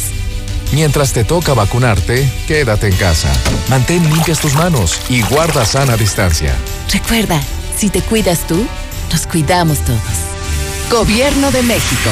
Mientras 0.73 1.11
te 1.11 1.23
toca 1.23 1.55
vacunarte, 1.55 2.29
quédate 2.47 2.87
en 2.87 2.95
casa. 2.95 3.31
Mantén 3.67 4.07
limpias 4.07 4.39
tus 4.39 4.53
manos 4.53 4.99
y 5.09 5.21
guarda 5.23 5.65
sana 5.65 5.97
distancia. 5.97 6.55
Recuerda, 6.91 7.41
si 7.75 7.89
te 7.89 8.01
cuidas 8.01 8.45
tú, 8.45 8.63
nos 9.11 9.25
cuidamos 9.25 9.79
todos. 9.79 10.01
Gobierno 10.91 11.49
de 11.49 11.63
México. 11.63 12.11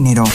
género. 0.01 0.25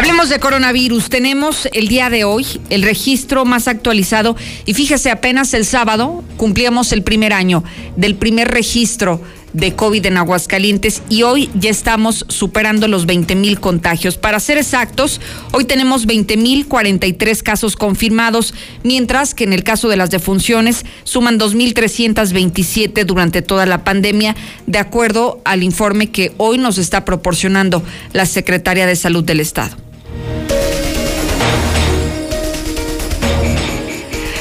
Hablemos 0.00 0.30
de 0.30 0.40
coronavirus. 0.40 1.10
Tenemos 1.10 1.68
el 1.74 1.88
día 1.88 2.08
de 2.08 2.24
hoy 2.24 2.46
el 2.70 2.82
registro 2.82 3.44
más 3.44 3.68
actualizado 3.68 4.34
y 4.64 4.72
fíjese, 4.72 5.10
apenas 5.10 5.52
el 5.52 5.66
sábado 5.66 6.24
cumplíamos 6.38 6.92
el 6.92 7.02
primer 7.02 7.34
año 7.34 7.62
del 7.96 8.14
primer 8.14 8.48
registro 8.48 9.20
de 9.52 9.74
COVID 9.76 10.06
en 10.06 10.16
Aguascalientes 10.16 11.02
y 11.10 11.22
hoy 11.24 11.50
ya 11.54 11.68
estamos 11.68 12.24
superando 12.28 12.88
los 12.88 13.04
20 13.04 13.34
mil 13.34 13.60
contagios. 13.60 14.16
Para 14.16 14.40
ser 14.40 14.56
exactos, 14.56 15.20
hoy 15.52 15.66
tenemos 15.66 16.06
20 16.06 16.34
mil 16.38 16.66
43 16.66 17.42
casos 17.42 17.76
confirmados, 17.76 18.54
mientras 18.82 19.34
que 19.34 19.44
en 19.44 19.52
el 19.52 19.64
caso 19.64 19.90
de 19.90 19.98
las 19.98 20.10
defunciones 20.10 20.86
suman 21.04 21.38
2.327 21.38 23.04
durante 23.04 23.42
toda 23.42 23.66
la 23.66 23.84
pandemia, 23.84 24.34
de 24.66 24.78
acuerdo 24.78 25.42
al 25.44 25.62
informe 25.62 26.10
que 26.10 26.32
hoy 26.38 26.56
nos 26.56 26.78
está 26.78 27.04
proporcionando 27.04 27.82
la 28.14 28.24
Secretaría 28.24 28.86
de 28.86 28.96
Salud 28.96 29.24
del 29.24 29.40
Estado. 29.40 29.76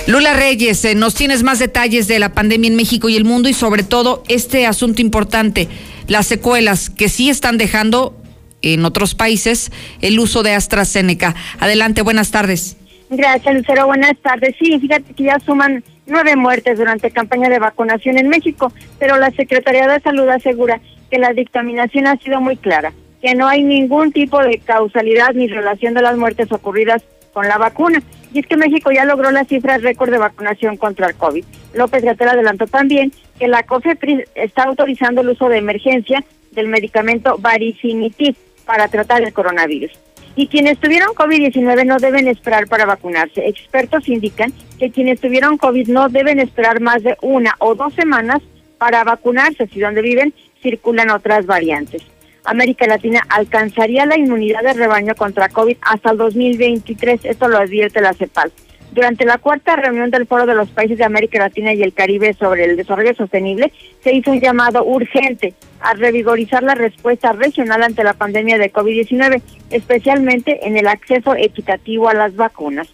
Lula 0.08 0.34
Reyes, 0.34 0.84
eh, 0.86 0.96
nos 0.96 1.14
tienes 1.14 1.44
más 1.44 1.60
detalles 1.60 2.08
de 2.08 2.18
la 2.18 2.34
pandemia 2.34 2.68
en 2.68 2.76
México 2.76 3.10
y 3.10 3.16
el 3.16 3.26
mundo 3.26 3.48
y 3.48 3.54
sobre 3.54 3.84
todo 3.84 4.24
este 4.28 4.66
asunto 4.66 5.04
importante, 5.04 5.68
las 6.08 6.26
secuelas 6.26 6.90
que 6.90 7.10
sí 7.10 7.30
están 7.30 7.60
dejando 7.60 8.16
en 8.62 8.86
otros 8.86 9.14
países 9.14 9.72
el 10.02 10.20
uso 10.20 10.42
de 10.42 10.54
AstraZeneca. 10.54 11.36
Adelante, 11.60 12.02
buenas 12.02 12.32
tardes. 12.32 12.76
Gracias, 13.10 13.54
Lucero. 13.54 13.86
Buenas 13.86 14.18
tardes. 14.22 14.56
Sí, 14.60 14.80
fíjate 14.80 15.14
que 15.14 15.24
ya 15.24 15.40
suman 15.40 15.84
nueve 16.06 16.36
muertes 16.36 16.78
durante 16.78 17.12
campaña 17.12 17.50
de 17.50 17.60
vacunación 17.60 18.18
en 18.18 18.30
México, 18.30 18.74
pero 18.98 19.18
la 19.18 19.32
Secretaría 19.32 19.88
de 19.88 20.00
Salud 20.00 20.28
asegura 20.30 20.82
que 21.10 21.20
la 21.20 21.34
dictaminación 21.34 22.08
ha 22.08 22.18
sido 22.18 22.42
muy 22.42 22.58
clara, 22.58 22.94
que 23.22 23.36
no 23.36 23.48
hay 23.48 23.64
ningún 23.64 24.12
tipo 24.12 24.42
de 24.42 24.60
causalidad 24.60 25.34
ni 25.34 25.48
relación 25.48 25.94
de 25.94 26.02
las 26.02 26.18
muertes 26.18 26.52
ocurridas 26.52 27.04
con 27.34 27.48
la 27.48 27.58
vacuna. 27.58 28.02
Y 28.34 28.40
es 28.40 28.48
que 28.48 28.58
México 28.58 28.92
ya 28.92 29.06
logró 29.06 29.32
las 29.32 29.48
cifras 29.48 29.82
récord 29.82 30.12
de 30.12 30.18
vacunación 30.18 30.78
contra 30.78 31.08
el 31.08 31.16
COVID. 31.16 31.44
López 31.74 32.04
Gatel 32.04 32.30
adelantó 32.30 32.68
también 32.68 33.12
que 33.38 33.48
la 33.48 33.64
COFEPRIS 33.64 34.26
está 34.36 34.64
autorizando 34.64 35.22
el 35.22 35.30
uso 35.30 35.50
de 35.50 35.58
emergencia 35.58 36.24
del 36.52 36.68
medicamento 36.68 37.38
Baricitinib 37.40 38.36
para 38.66 38.88
tratar 38.88 39.24
el 39.24 39.34
coronavirus. 39.34 39.92
Y 40.36 40.48
quienes 40.48 40.80
tuvieron 40.80 41.16
COVID-19 41.16 41.86
no 41.86 41.98
deben 41.98 42.28
esperar 42.28 42.68
para 42.68 42.86
vacunarse. 42.86 43.48
Expertos 43.48 44.08
indican 44.08 44.54
que 44.78 44.92
quienes 44.92 45.20
tuvieron 45.20 45.58
COVID 45.58 45.90
no 45.90 46.08
deben 46.08 46.40
esperar 46.40 46.80
más 46.80 47.04
de 47.04 47.18
una 47.22 47.56
o 47.60 47.76
dos 47.76 47.94
semanas 47.94 48.42
para 48.78 49.04
vacunarse 49.04 49.68
si 49.68 49.80
donde 49.80 50.02
viven 50.02 50.34
circulan 50.62 51.10
otras 51.10 51.46
variantes. 51.46 52.04
América 52.46 52.88
Latina 52.88 53.22
alcanzaría 53.30 54.06
la 54.06 54.18
inmunidad 54.18 54.64
de 54.64 54.74
rebaño 54.74 55.16
contra 55.16 55.50
COVID 55.50 55.78
hasta 55.82 56.12
el 56.12 56.18
2023, 56.18 57.26
esto 57.26 57.48
lo 57.48 57.58
advierte 57.58 58.02
la 58.02 58.14
CEPAL. 58.14 58.52
Durante 58.92 59.24
la 59.24 59.38
cuarta 59.38 59.76
reunión 59.76 60.10
del 60.10 60.26
Foro 60.26 60.48
de 60.48 60.56
los 60.56 60.70
Países 60.70 60.98
de 60.98 61.04
América 61.04 61.38
Latina 61.38 61.74
y 61.74 61.84
el 61.84 61.94
Caribe 61.94 62.34
sobre 62.34 62.66
el 62.66 62.76
desarrollo 62.76 63.14
sostenible, 63.14 63.72
se 64.04 64.14
hizo 64.16 64.32
un 64.32 64.40
llamado 64.40 64.84
urgente 64.84 65.54
a 65.80 65.94
revigorizar 65.94 66.64
la 66.64 66.74
respuesta 66.74 67.32
regional 67.34 67.84
ante 67.84 68.04
la 68.04 68.14
pandemia 68.14 68.58
de 68.58 68.74
COVID-19, 68.74 69.42
especialmente 69.70 70.68
en 70.68 70.76
el 70.76 70.88
acceso 70.88 71.36
equitativo 71.36 72.10
a 72.10 72.16
las 72.16 72.36
vacunas. 72.36 72.90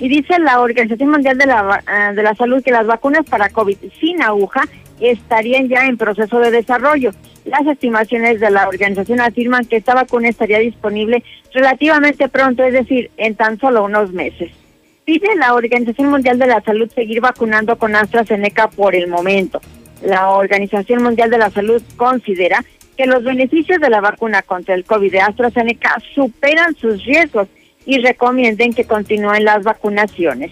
Y 0.00 0.08
dice 0.08 0.38
la 0.40 0.60
Organización 0.60 1.10
Mundial 1.10 1.38
de 1.38 1.46
la, 1.46 1.82
eh, 1.86 2.14
de 2.14 2.22
la 2.22 2.34
Salud 2.34 2.62
que 2.62 2.72
las 2.72 2.86
vacunas 2.86 3.24
para 3.24 3.48
COVID 3.48 3.76
sin 4.00 4.22
aguja 4.22 4.62
estarían 5.00 5.68
ya 5.68 5.86
en 5.86 5.96
proceso 5.96 6.40
de 6.40 6.50
desarrollo. 6.50 7.12
Las 7.46 7.64
estimaciones 7.64 8.40
de 8.40 8.50
la 8.50 8.68
organización 8.68 9.20
afirman 9.20 9.64
que 9.66 9.76
esta 9.76 9.94
vacuna 9.94 10.28
estaría 10.28 10.58
disponible 10.58 11.22
relativamente 11.54 12.28
pronto, 12.28 12.64
es 12.64 12.72
decir, 12.72 13.10
en 13.16 13.36
tan 13.36 13.58
solo 13.60 13.84
unos 13.84 14.12
meses. 14.12 14.50
Pide 15.04 15.36
la 15.36 15.54
Organización 15.54 16.10
Mundial 16.10 16.40
de 16.40 16.48
la 16.48 16.60
Salud 16.62 16.90
seguir 16.92 17.20
vacunando 17.20 17.78
con 17.78 17.94
AstraZeneca 17.94 18.68
por 18.68 18.96
el 18.96 19.06
momento. 19.06 19.60
La 20.02 20.30
Organización 20.30 21.04
Mundial 21.04 21.30
de 21.30 21.38
la 21.38 21.50
Salud 21.50 21.80
considera 21.96 22.64
que 22.96 23.06
los 23.06 23.22
beneficios 23.22 23.80
de 23.80 23.90
la 23.90 24.00
vacuna 24.00 24.42
contra 24.42 24.74
el 24.74 24.84
COVID 24.84 25.12
de 25.12 25.20
AstraZeneca 25.20 26.02
superan 26.16 26.74
sus 26.74 27.04
riesgos 27.04 27.46
y 27.84 27.98
recomienden 27.98 28.72
que 28.72 28.86
continúen 28.86 29.44
las 29.44 29.62
vacunaciones. 29.62 30.50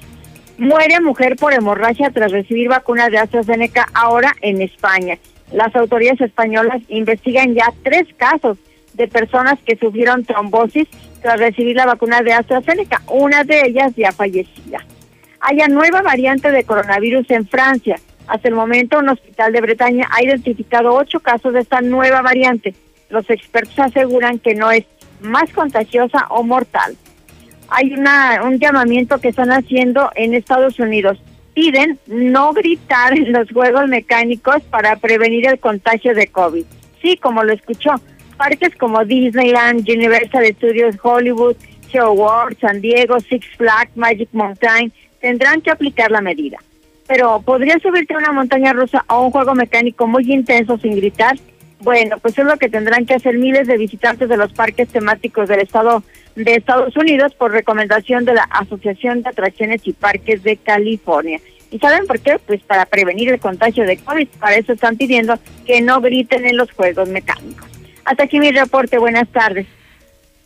Muere 0.58 1.00
mujer 1.00 1.34
por 1.34 1.52
hemorragia 1.52 2.10
tras 2.10 2.30
recibir 2.30 2.68
vacuna 2.68 3.08
de 3.08 3.18
AstraZeneca 3.18 3.88
ahora 3.94 4.36
en 4.40 4.62
España. 4.62 5.18
Las 5.52 5.74
autoridades 5.76 6.20
españolas 6.20 6.82
investigan 6.88 7.54
ya 7.54 7.72
tres 7.82 8.06
casos 8.16 8.58
de 8.94 9.08
personas 9.08 9.58
que 9.64 9.76
sufrieron 9.76 10.24
trombosis 10.24 10.88
tras 11.22 11.38
recibir 11.38 11.76
la 11.76 11.86
vacuna 11.86 12.22
de 12.22 12.32
AstraZeneca, 12.32 13.02
una 13.08 13.44
de 13.44 13.66
ellas 13.66 13.92
ya 13.96 14.12
fallecida. 14.12 14.84
Hay 15.40 15.58
nueva 15.68 16.02
variante 16.02 16.50
de 16.50 16.64
coronavirus 16.64 17.30
en 17.30 17.46
Francia. 17.46 17.96
Hasta 18.26 18.48
el 18.48 18.54
momento, 18.54 18.98
un 18.98 19.10
hospital 19.10 19.52
de 19.52 19.60
Bretaña 19.60 20.08
ha 20.10 20.22
identificado 20.22 20.94
ocho 20.94 21.20
casos 21.20 21.52
de 21.52 21.60
esta 21.60 21.80
nueva 21.82 22.22
variante. 22.22 22.74
Los 23.10 23.28
expertos 23.28 23.78
aseguran 23.78 24.38
que 24.38 24.54
no 24.54 24.70
es 24.70 24.84
más 25.20 25.52
contagiosa 25.52 26.26
o 26.30 26.42
mortal 26.42 26.96
hay 27.68 27.92
un 27.92 28.58
llamamiento 28.58 29.18
que 29.18 29.28
están 29.28 29.50
haciendo 29.50 30.10
en 30.14 30.34
Estados 30.34 30.78
Unidos. 30.78 31.18
Piden 31.54 31.98
no 32.06 32.52
gritar 32.52 33.16
en 33.16 33.32
los 33.32 33.50
juegos 33.50 33.88
mecánicos 33.88 34.62
para 34.70 34.96
prevenir 34.96 35.46
el 35.46 35.58
contagio 35.58 36.14
de 36.14 36.26
COVID. 36.26 36.64
Sí, 37.00 37.16
como 37.16 37.44
lo 37.44 37.52
escuchó, 37.52 37.92
parques 38.36 38.74
como 38.76 39.04
Disneyland, 39.04 39.88
Universal 39.88 40.46
Studios 40.56 40.96
Hollywood, 41.02 41.56
Show 41.88 42.12
World, 42.12 42.58
San 42.60 42.80
Diego, 42.80 43.20
Six 43.20 43.46
Flags, 43.56 43.96
Magic 43.96 44.28
Mountain 44.32 44.92
tendrán 45.20 45.62
que 45.62 45.70
aplicar 45.70 46.10
la 46.10 46.20
medida. 46.20 46.58
Pero 47.06 47.40
¿podría 47.40 47.78
subirte 47.78 48.14
a 48.14 48.18
una 48.18 48.32
montaña 48.32 48.72
rusa 48.72 49.04
o 49.08 49.24
un 49.24 49.30
juego 49.30 49.54
mecánico 49.54 50.06
muy 50.06 50.30
intenso 50.30 50.76
sin 50.78 50.96
gritar? 50.96 51.36
Bueno, 51.84 52.18
pues 52.18 52.38
es 52.38 52.44
lo 52.46 52.56
que 52.56 52.70
tendrán 52.70 53.04
que 53.04 53.14
hacer 53.14 53.36
miles 53.36 53.68
de 53.68 53.76
visitantes 53.76 54.28
de 54.28 54.38
los 54.38 54.52
parques 54.52 54.88
temáticos 54.88 55.48
del 55.48 55.60
estado 55.60 56.02
de 56.34 56.54
Estados 56.54 56.96
Unidos 56.96 57.34
por 57.34 57.52
recomendación 57.52 58.24
de 58.24 58.34
la 58.34 58.44
Asociación 58.44 59.22
de 59.22 59.28
Atracciones 59.28 59.82
y 59.84 59.92
Parques 59.92 60.42
de 60.42 60.56
California. 60.56 61.40
¿Y 61.70 61.78
saben 61.78 62.06
por 62.06 62.18
qué? 62.20 62.38
Pues 62.44 62.62
para 62.62 62.86
prevenir 62.86 63.28
el 63.28 63.38
contagio 63.38 63.84
de 63.84 63.98
COVID. 63.98 64.28
Para 64.40 64.56
eso 64.56 64.72
están 64.72 64.96
pidiendo 64.96 65.38
que 65.66 65.80
no 65.82 66.00
griten 66.00 66.46
en 66.46 66.56
los 66.56 66.70
juegos 66.72 67.08
mecánicos. 67.08 67.68
Hasta 68.04 68.24
aquí 68.24 68.40
mi 68.40 68.50
reporte. 68.50 68.98
Buenas 68.98 69.28
tardes. 69.28 69.66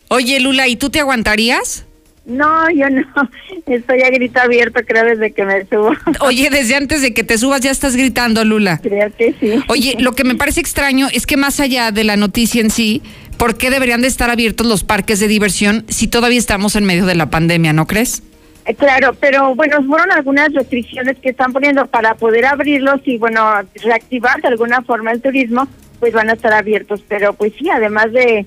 Oye, 0.09 0.39
Lula, 0.39 0.67
¿y 0.67 0.75
tú 0.75 0.89
te 0.89 0.99
aguantarías? 0.99 1.85
No, 2.29 2.69
yo 2.69 2.89
no. 2.89 3.03
Estoy 3.65 4.03
a 4.03 4.09
grito 4.09 4.39
abierto, 4.39 4.79
creo, 4.85 5.03
desde 5.03 5.31
que 5.31 5.43
me 5.43 5.65
subo. 5.65 5.91
Oye, 6.21 6.49
desde 6.49 6.75
antes 6.75 7.01
de 7.01 7.13
que 7.13 7.23
te 7.23 7.37
subas 7.37 7.61
ya 7.61 7.71
estás 7.71 7.95
gritando, 7.95 8.45
Lula. 8.45 8.79
Creo 8.81 9.11
que 9.17 9.33
sí. 9.39 9.63
Oye, 9.67 9.95
lo 9.99 10.13
que 10.13 10.23
me 10.23 10.35
parece 10.35 10.61
extraño 10.61 11.07
es 11.11 11.25
que 11.25 11.37
más 11.37 11.59
allá 11.59 11.91
de 11.91 12.03
la 12.03 12.15
noticia 12.15 12.61
en 12.61 12.69
sí, 12.69 13.01
¿por 13.37 13.57
qué 13.57 13.71
deberían 13.71 14.01
de 14.01 14.07
estar 14.07 14.29
abiertos 14.29 14.67
los 14.67 14.83
parques 14.83 15.19
de 15.19 15.27
diversión 15.27 15.85
si 15.89 16.07
todavía 16.07 16.37
estamos 16.37 16.75
en 16.75 16.85
medio 16.85 17.07
de 17.07 17.15
la 17.15 17.31
pandemia, 17.31 17.73
no 17.73 17.87
crees? 17.87 18.21
Eh, 18.65 18.75
claro, 18.75 19.15
pero 19.19 19.55
bueno, 19.55 19.83
fueron 19.83 20.11
algunas 20.11 20.53
restricciones 20.53 21.17
que 21.17 21.29
están 21.29 21.51
poniendo 21.51 21.87
para 21.87 22.13
poder 22.13 22.45
abrirlos 22.45 23.01
y 23.05 23.17
bueno, 23.17 23.43
reactivar 23.81 24.39
de 24.41 24.49
alguna 24.49 24.83
forma 24.83 25.11
el 25.11 25.21
turismo, 25.21 25.67
pues 25.99 26.13
van 26.13 26.29
a 26.29 26.33
estar 26.33 26.53
abiertos. 26.53 27.03
Pero 27.07 27.33
pues 27.33 27.53
sí, 27.57 27.67
además 27.69 28.11
de 28.11 28.45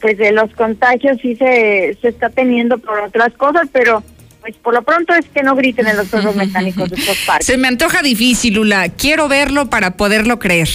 pues 0.00 0.18
de 0.18 0.32
los 0.32 0.52
contagios 0.54 1.18
sí 1.20 1.36
se, 1.36 1.96
se 2.00 2.08
está 2.08 2.30
teniendo 2.30 2.78
por 2.78 2.98
otras 3.00 3.32
cosas, 3.34 3.68
pero 3.72 4.02
pues 4.40 4.56
por 4.56 4.74
lo 4.74 4.82
pronto 4.82 5.14
es 5.14 5.28
que 5.28 5.42
no 5.42 5.54
griten 5.54 5.86
en 5.86 5.96
los 5.96 6.10
juegos 6.10 6.34
mecánicos 6.34 6.90
de 6.90 6.96
estos 6.96 7.18
parques. 7.26 7.46
Se 7.46 7.56
me 7.56 7.68
antoja 7.68 8.02
difícil, 8.02 8.54
Lula. 8.54 8.88
Quiero 8.88 9.28
verlo 9.28 9.70
para 9.70 9.96
poderlo 9.96 10.40
creer. 10.40 10.68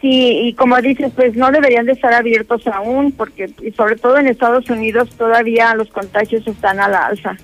Sí, 0.00 0.40
y 0.48 0.54
como 0.54 0.80
dices, 0.80 1.12
pues 1.14 1.36
no 1.36 1.52
deberían 1.52 1.86
de 1.86 1.92
estar 1.92 2.12
abiertos 2.12 2.66
aún, 2.66 3.12
porque 3.12 3.50
y 3.62 3.70
sobre 3.72 3.96
todo 3.96 4.16
en 4.18 4.26
Estados 4.26 4.68
Unidos 4.70 5.10
todavía 5.16 5.74
los 5.74 5.90
contagios 5.90 6.46
están 6.46 6.80
a 6.80 6.88
la 6.88 7.06
alza 7.06 7.36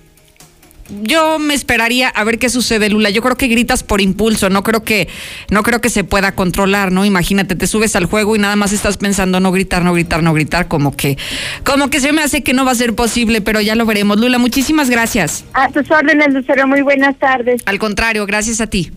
yo 1.02 1.38
me 1.38 1.54
esperaría 1.54 2.08
a 2.08 2.24
ver 2.24 2.38
qué 2.38 2.48
sucede, 2.48 2.88
Lula. 2.88 3.10
Yo 3.10 3.22
creo 3.22 3.36
que 3.36 3.48
gritas 3.48 3.82
por 3.82 4.00
impulso, 4.00 4.50
no 4.50 4.62
creo 4.62 4.84
que, 4.84 5.08
no 5.50 5.62
creo 5.62 5.80
que 5.80 5.90
se 5.90 6.04
pueda 6.04 6.32
controlar, 6.32 6.92
¿no? 6.92 7.04
Imagínate, 7.04 7.54
te 7.54 7.66
subes 7.66 7.96
al 7.96 8.06
juego 8.06 8.36
y 8.36 8.38
nada 8.38 8.56
más 8.56 8.72
estás 8.72 8.96
pensando 8.96 9.40
no 9.40 9.52
gritar, 9.52 9.82
no 9.84 9.92
gritar, 9.92 10.22
no 10.22 10.32
gritar, 10.32 10.68
como 10.68 10.96
que, 10.96 11.18
como 11.64 11.90
que 11.90 12.00
se 12.00 12.12
me 12.12 12.22
hace 12.22 12.42
que 12.42 12.52
no 12.52 12.64
va 12.64 12.72
a 12.72 12.76
ser 12.76 12.94
posible, 12.94 13.40
pero 13.40 13.60
ya 13.60 13.74
lo 13.74 13.86
veremos. 13.86 14.18
Lula, 14.18 14.38
muchísimas 14.38 14.90
gracias. 14.90 15.44
A 15.52 15.68
tus 15.68 15.90
órdenes, 15.90 16.32
Lucero, 16.32 16.66
muy 16.66 16.82
buenas 16.82 17.18
tardes. 17.18 17.62
Al 17.66 17.78
contrario, 17.78 18.26
gracias 18.26 18.60
a 18.60 18.66
ti. 18.66 18.90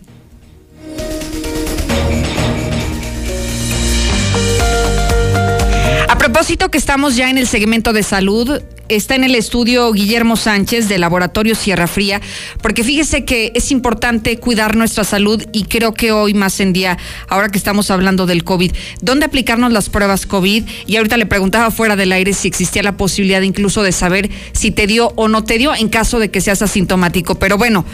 A 6.08 6.18
propósito 6.18 6.70
que 6.70 6.78
estamos 6.78 7.16
ya 7.16 7.30
en 7.30 7.38
el 7.38 7.46
segmento 7.46 7.92
de 7.92 8.02
salud, 8.02 8.60
está 8.90 9.14
en 9.14 9.24
el 9.24 9.36
estudio 9.36 9.92
Guillermo 9.92 10.36
Sánchez 10.36 10.88
de 10.88 10.98
Laboratorio 10.98 11.54
Sierra 11.54 11.86
Fría, 11.86 12.20
porque 12.60 12.82
fíjese 12.82 13.24
que 13.24 13.52
es 13.54 13.70
importante 13.70 14.36
cuidar 14.38 14.76
nuestra 14.76 15.04
salud 15.04 15.42
y 15.52 15.64
creo 15.64 15.94
que 15.94 16.10
hoy 16.12 16.34
más 16.34 16.58
en 16.60 16.72
día, 16.72 16.98
ahora 17.28 17.48
que 17.48 17.58
estamos 17.58 17.90
hablando 17.90 18.26
del 18.26 18.42
COVID, 18.42 18.72
¿dónde 19.00 19.26
aplicarnos 19.26 19.72
las 19.72 19.88
pruebas 19.88 20.26
COVID? 20.26 20.64
Y 20.86 20.96
ahorita 20.96 21.16
le 21.16 21.26
preguntaba 21.26 21.70
fuera 21.70 21.94
del 21.94 22.10
aire 22.10 22.32
si 22.32 22.48
existía 22.48 22.82
la 22.82 22.96
posibilidad 22.96 23.40
incluso 23.42 23.82
de 23.82 23.92
saber 23.92 24.28
si 24.52 24.72
te 24.72 24.88
dio 24.88 25.12
o 25.14 25.28
no 25.28 25.44
te 25.44 25.56
dio 25.56 25.72
en 25.74 25.88
caso 25.88 26.18
de 26.18 26.30
que 26.30 26.40
seas 26.40 26.60
asintomático. 26.60 27.36
Pero 27.36 27.58
bueno, 27.58 27.84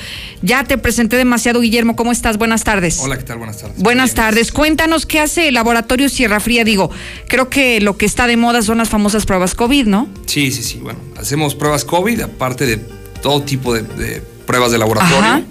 ya 0.40 0.64
te 0.64 0.78
presenté 0.78 1.16
demasiado, 1.16 1.60
Guillermo. 1.60 1.94
¿Cómo 1.94 2.10
estás? 2.10 2.38
Buenas 2.38 2.64
tardes. 2.64 2.98
Hola, 3.00 3.18
¿qué 3.18 3.24
tal? 3.24 3.36
Buenas 3.38 3.58
tardes. 3.58 3.82
Buenas 3.82 4.14
tardes. 4.14 4.52
Cuéntanos 4.52 5.04
qué 5.04 5.20
hace 5.20 5.48
el 5.48 5.54
Laboratorio 5.54 6.08
Sierra 6.08 6.40
Fría. 6.40 6.64
Digo, 6.64 6.90
creo 7.28 7.50
que 7.50 7.82
lo 7.82 7.98
que 7.98 8.06
está 8.06 8.26
de 8.26 8.38
moda 8.38 8.62
son 8.62 8.78
las 8.78 8.88
famosas 8.88 9.26
pruebas 9.26 9.54
COVID, 9.54 9.86
¿no? 9.86 10.08
Sí, 10.26 10.50
sí, 10.50 10.62
sí 10.62 10.80
bueno, 10.86 11.00
hacemos 11.16 11.56
pruebas 11.56 11.84
COVID, 11.84 12.20
aparte 12.20 12.64
de 12.64 12.76
todo 13.20 13.42
tipo 13.42 13.74
de, 13.74 14.22
pruebas 14.46 14.70
de 14.70 14.78
laboratorio. 14.78 15.44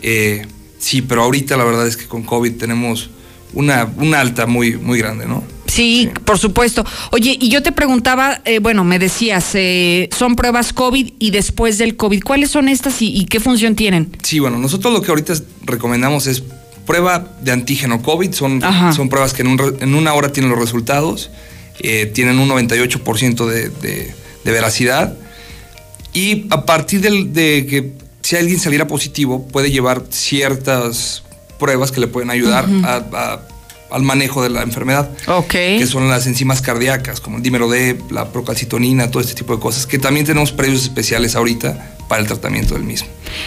Eh, 0.00 0.46
sí, 0.78 1.02
pero 1.02 1.24
ahorita 1.24 1.56
la 1.56 1.64
verdad 1.64 1.88
es 1.88 1.96
que 1.96 2.06
con 2.06 2.22
COVID 2.22 2.52
tenemos 2.52 3.10
una, 3.52 3.92
una 3.96 4.20
alta 4.20 4.46
muy, 4.46 4.76
muy 4.76 5.00
grande, 5.00 5.26
¿no? 5.26 5.42
Sí, 5.66 6.08
por 6.24 6.38
supuesto. 6.38 6.84
Oye, 7.10 7.36
y 7.40 7.48
yo 7.48 7.64
te 7.64 7.72
preguntaba, 7.72 8.42
eh, 8.44 8.60
bueno, 8.60 8.84
me 8.84 9.00
decías, 9.00 9.50
eh, 9.54 10.08
son 10.16 10.36
pruebas 10.36 10.72
COVID 10.72 11.14
y 11.18 11.30
después 11.32 11.78
del 11.78 11.96
COVID. 11.96 12.22
¿Cuáles 12.22 12.52
son 12.52 12.68
estas 12.68 13.02
y, 13.02 13.24
qué 13.24 13.40
función 13.40 13.74
tienen? 13.74 14.16
Sí, 14.22 14.38
bueno, 14.38 14.58
nosotros 14.58 14.92
lo 14.92 15.02
que 15.02 15.10
ahorita 15.10 15.34
recomendamos 15.64 16.28
es 16.28 16.44
prueba 16.86 17.36
de 17.42 17.50
antígeno 17.50 18.02
COVID. 18.02 18.32
Son, 18.32 18.62
son 18.94 19.08
pruebas 19.08 19.32
que 19.32 19.42
en, 19.42 19.94
una 19.96 20.14
hora 20.14 20.32
tienen 20.32 20.50
los 20.50 20.60
resultados. 20.60 21.30
tienen 22.14 22.38
un 22.38 22.48
98% 22.48 23.46
de, 23.46 23.68
de 23.68 24.14
veracidad. 24.44 25.16
Y 26.12 26.46
a 26.50 26.64
partir 26.64 27.00
de 27.00 27.66
que 27.66 27.92
si 28.22 28.36
alguien 28.36 28.58
saliera 28.58 28.86
positivo, 28.86 29.46
puede 29.48 29.70
llevar 29.70 30.04
ciertas 30.10 31.22
pruebas 31.58 31.92
que 31.92 32.00
le 32.00 32.06
pueden 32.08 32.30
ayudar 32.30 32.66
al 33.90 34.02
manejo 34.02 34.42
de 34.42 34.50
la 34.50 34.62
enfermedad. 34.62 35.10
Que 35.78 35.86
son 35.86 36.08
las 36.08 36.26
enzimas 36.26 36.62
cardíacas, 36.62 37.20
como 37.20 37.38
el 37.38 37.42
dímero 37.42 37.68
D, 37.68 37.98
la 38.10 38.32
procalcitonina, 38.32 39.10
todo 39.10 39.20
este 39.22 39.34
tipo 39.34 39.54
de 39.54 39.60
cosas, 39.60 39.86
que 39.86 39.98
también 39.98 40.26
tenemos 40.26 40.52
precios 40.52 40.82
especiales 40.82 41.36
ahorita 41.36 41.96
para 42.10 42.22
el 42.22 42.26
tratamiento 42.26 42.74
del 42.74 42.82
mismo. 42.82 43.06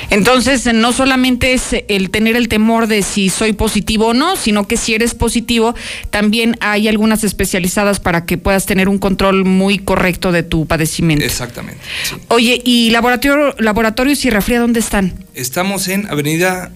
Entonces, 0.09 0.74
no 0.74 0.93
solamente 0.93 1.51
es 1.51 1.75
el 1.90 2.09
tener 2.11 2.38
el 2.38 2.48
temor 2.48 2.88
de 2.88 3.03
si 3.03 3.27
soy 3.27 3.51
positivo 3.51 4.08
o 4.08 4.14
no, 4.14 4.38
sino 4.38 4.69
que 4.69 4.77
si 4.77 4.93
eres 4.93 5.14
positivo, 5.16 5.75
también 6.11 6.56
hay 6.61 6.88
algunas 6.88 7.25
especializadas 7.25 8.00
para 8.00 8.25
que 8.25 8.38
puedas 8.38 8.66
tener 8.66 8.88
un 8.88 9.00
control 9.00 9.43
muy 9.43 9.80
correcto 9.80 10.32
de 10.32 10.43
tu 10.43 10.66
padecimiento. 10.66 11.25
Exactamente. 11.25 11.82
Oye, 12.30 12.61
¿y 12.64 12.90
laboratorio, 12.92 13.53
laboratorios 13.59 14.17
Sierra 14.17 14.40
Fría 14.40 14.61
dónde 14.61 14.80
están? 14.80 15.14
Estamos 15.33 15.90
en 15.90 16.08
Avenida 16.08 16.72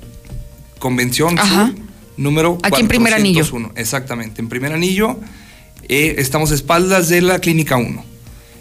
Convención 0.80 1.38
Sur, 1.38 1.74
número 2.18 2.58
Aquí 2.64 2.82
en 2.82 2.90
Primer 2.90 3.14
Anillo. 3.14 3.46
Exactamente, 3.78 4.42
en 4.42 4.50
Primer 4.50 4.74
Anillo. 4.74 5.22
Eh, 5.88 6.16
estamos 6.18 6.52
a 6.52 6.56
espaldas 6.56 7.08
de 7.08 7.22
la 7.22 7.40
Clínica 7.40 7.78
1. 7.78 8.07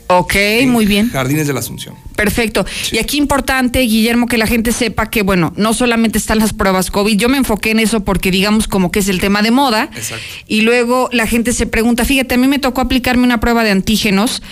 Ok, 0.08 0.34
muy 0.66 0.86
bien. 0.86 1.10
Jardines 1.10 1.46
de 1.46 1.52
la 1.52 1.60
Asunción. 1.60 1.94
Perfecto. 2.14 2.64
Y 2.92 2.98
aquí 2.98 3.18
importante, 3.18 3.80
Guillermo, 3.80 4.26
que 4.26 4.38
la 4.38 4.46
gente 4.46 4.72
sepa 4.72 5.10
que, 5.10 5.22
bueno, 5.22 5.52
no 5.56 5.74
solamente 5.74 6.18
están 6.18 6.38
las 6.38 6.52
pruebas 6.52 6.90
COVID, 6.90 7.16
yo 7.16 7.28
me 7.28 7.36
enfoqué 7.36 7.72
en 7.72 7.80
eso 7.80 8.04
porque 8.04 8.30
digamos 8.30 8.68
como 8.68 8.90
que 8.92 9.00
es 9.00 9.08
el 9.08 9.20
tema 9.20 9.42
de 9.42 9.50
moda. 9.50 9.90
Exacto. 9.94 10.24
Y 10.46 10.60
luego 10.62 11.08
la 11.12 11.26
gente 11.26 11.52
se 11.52 11.66
pregunta, 11.66 12.04
fíjate, 12.04 12.36
a 12.36 12.38
mí 12.38 12.46
me 12.46 12.58
tocó 12.58 12.80
aplicarme 12.80 13.24
una 13.24 13.40
prueba 13.40 13.64
de 13.64 13.70
antígenos 13.70 14.42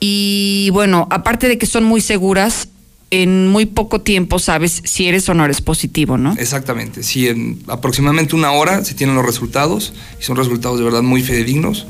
y 0.00 0.68
bueno, 0.72 1.06
aparte 1.10 1.48
de 1.48 1.58
que 1.58 1.66
son 1.66 1.84
muy 1.84 2.00
seguras, 2.00 2.68
en 3.10 3.46
muy 3.46 3.66
poco 3.66 4.00
tiempo 4.00 4.40
sabes 4.40 4.82
si 4.84 5.06
eres 5.06 5.28
o 5.28 5.34
no 5.34 5.44
eres 5.44 5.60
positivo, 5.60 6.18
¿no? 6.18 6.34
Exactamente. 6.36 7.04
Sí, 7.04 7.28
en 7.28 7.60
aproximadamente 7.68 8.34
una 8.34 8.50
hora 8.50 8.84
se 8.84 8.94
tienen 8.94 9.14
los 9.14 9.24
resultados 9.24 9.92
y 10.20 10.24
son 10.24 10.36
resultados 10.36 10.78
de 10.78 10.84
verdad 10.84 11.02
muy 11.02 11.22
fidedignos. 11.22 11.86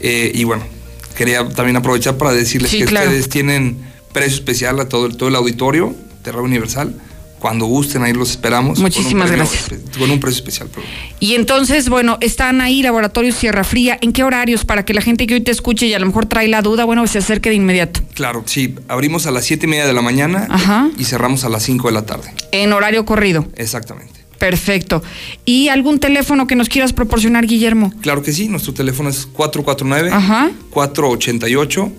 Eh, 0.00 0.30
y 0.34 0.44
bueno, 0.44 0.64
quería 1.12 1.48
también 1.48 1.76
aprovechar 1.76 2.16
para 2.16 2.32
decirles 2.32 2.70
que 2.70 2.84
ustedes 2.84 3.28
tienen 3.28 3.78
precio 4.12 4.34
especial 4.34 4.78
a 4.80 4.88
todo, 4.88 5.08
todo 5.10 5.28
el 5.28 5.36
auditorio 5.36 5.94
de 6.22 6.32
Radio 6.32 6.44
Universal. 6.44 6.94
Cuando 7.38 7.66
gusten, 7.66 8.04
ahí 8.04 8.12
los 8.12 8.30
esperamos. 8.30 8.78
Muchísimas 8.78 9.28
gracias. 9.32 9.64
Con 9.98 10.08
un 10.12 10.20
precio 10.20 10.38
especial. 10.38 10.68
Y 11.18 11.34
entonces, 11.34 11.88
bueno, 11.88 12.16
están 12.20 12.60
ahí 12.60 12.84
Laboratorios 12.84 13.34
Sierra 13.34 13.64
Fría. 13.64 13.98
¿En 14.00 14.12
qué 14.12 14.22
horarios? 14.22 14.64
Para 14.64 14.84
que 14.84 14.94
la 14.94 15.00
gente 15.00 15.26
que 15.26 15.34
hoy 15.34 15.40
te 15.40 15.50
escuche 15.50 15.86
y 15.86 15.94
a 15.94 15.98
lo 15.98 16.06
mejor 16.06 16.26
trae 16.26 16.46
la 16.46 16.62
duda, 16.62 16.84
bueno, 16.84 17.04
se 17.08 17.18
acerque 17.18 17.48
de 17.48 17.56
inmediato. 17.56 18.00
Claro, 18.14 18.44
sí. 18.46 18.76
Abrimos 18.86 19.26
a 19.26 19.32
las 19.32 19.44
siete 19.44 19.66
y 19.66 19.68
media 19.68 19.88
de 19.88 19.92
la 19.92 20.02
mañana 20.02 20.92
y 20.96 21.04
cerramos 21.04 21.42
a 21.42 21.48
las 21.48 21.64
5 21.64 21.88
de 21.88 21.94
la 21.94 22.06
tarde. 22.06 22.32
En 22.52 22.72
horario 22.72 23.04
corrido. 23.04 23.48
Exactamente. 23.56 24.21
Perfecto. 24.42 25.04
¿Y 25.44 25.68
algún 25.68 26.00
teléfono 26.00 26.48
que 26.48 26.56
nos 26.56 26.68
quieras 26.68 26.92
proporcionar, 26.92 27.46
Guillermo? 27.46 27.92
Claro 28.00 28.24
que 28.24 28.32
sí, 28.32 28.48
nuestro 28.48 28.74
teléfono 28.74 29.08
es 29.08 29.24
449 29.24 30.10
488 30.68 31.92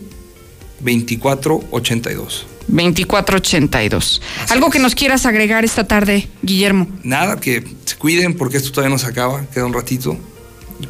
2482. 0.82 2.46
2482. 2.68 4.22
¿Algo 4.50 4.70
que 4.70 4.80
nos 4.80 4.94
quieras 4.94 5.26
agregar 5.26 5.64
esta 5.64 5.88
tarde, 5.88 6.28
Guillermo? 6.42 6.90
Nada, 7.02 7.40
que 7.40 7.64
se 7.86 7.96
cuiden 7.96 8.34
porque 8.34 8.58
esto 8.58 8.72
todavía 8.72 8.94
no 8.94 9.00
se 9.00 9.08
acaba, 9.08 9.46
queda 9.46 9.66
un 9.66 9.74
ratito. 9.74 10.18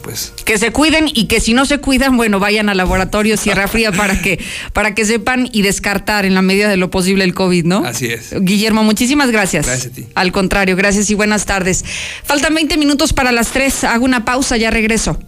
Pues. 0.01 0.33
Que 0.45 0.57
se 0.57 0.72
cuiden 0.72 1.09
y 1.13 1.25
que 1.25 1.39
si 1.39 1.53
no 1.53 1.65
se 1.65 1.80
cuidan, 1.80 2.17
bueno, 2.17 2.39
vayan 2.39 2.69
al 2.69 2.77
laboratorio 2.77 3.38
Sierra 3.38 3.67
Fría 3.67 3.91
para 3.91 4.22
que, 4.22 4.39
para 4.73 4.95
que 4.95 5.05
sepan 5.05 5.49
y 5.51 5.61
descartar 5.61 6.25
en 6.25 6.33
la 6.33 6.41
medida 6.41 6.69
de 6.69 6.77
lo 6.77 6.89
posible 6.89 7.23
el 7.23 7.33
COVID, 7.33 7.65
¿no? 7.65 7.85
Así 7.85 8.07
es. 8.07 8.33
Guillermo, 8.39 8.83
muchísimas 8.83 9.31
gracias. 9.31 9.65
Gracias 9.65 9.91
a 9.91 9.95
ti. 9.95 10.05
Al 10.15 10.31
contrario, 10.31 10.75
gracias 10.75 11.09
y 11.09 11.15
buenas 11.15 11.45
tardes. 11.45 11.83
Faltan 12.23 12.53
20 12.53 12.77
minutos 12.77 13.13
para 13.13 13.31
las 13.31 13.51
3. 13.51 13.85
Hago 13.85 14.05
una 14.05 14.25
pausa, 14.25 14.57
ya 14.57 14.72
regreso. 14.72 15.19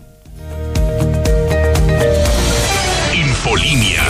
Infolínea. 3.13 4.03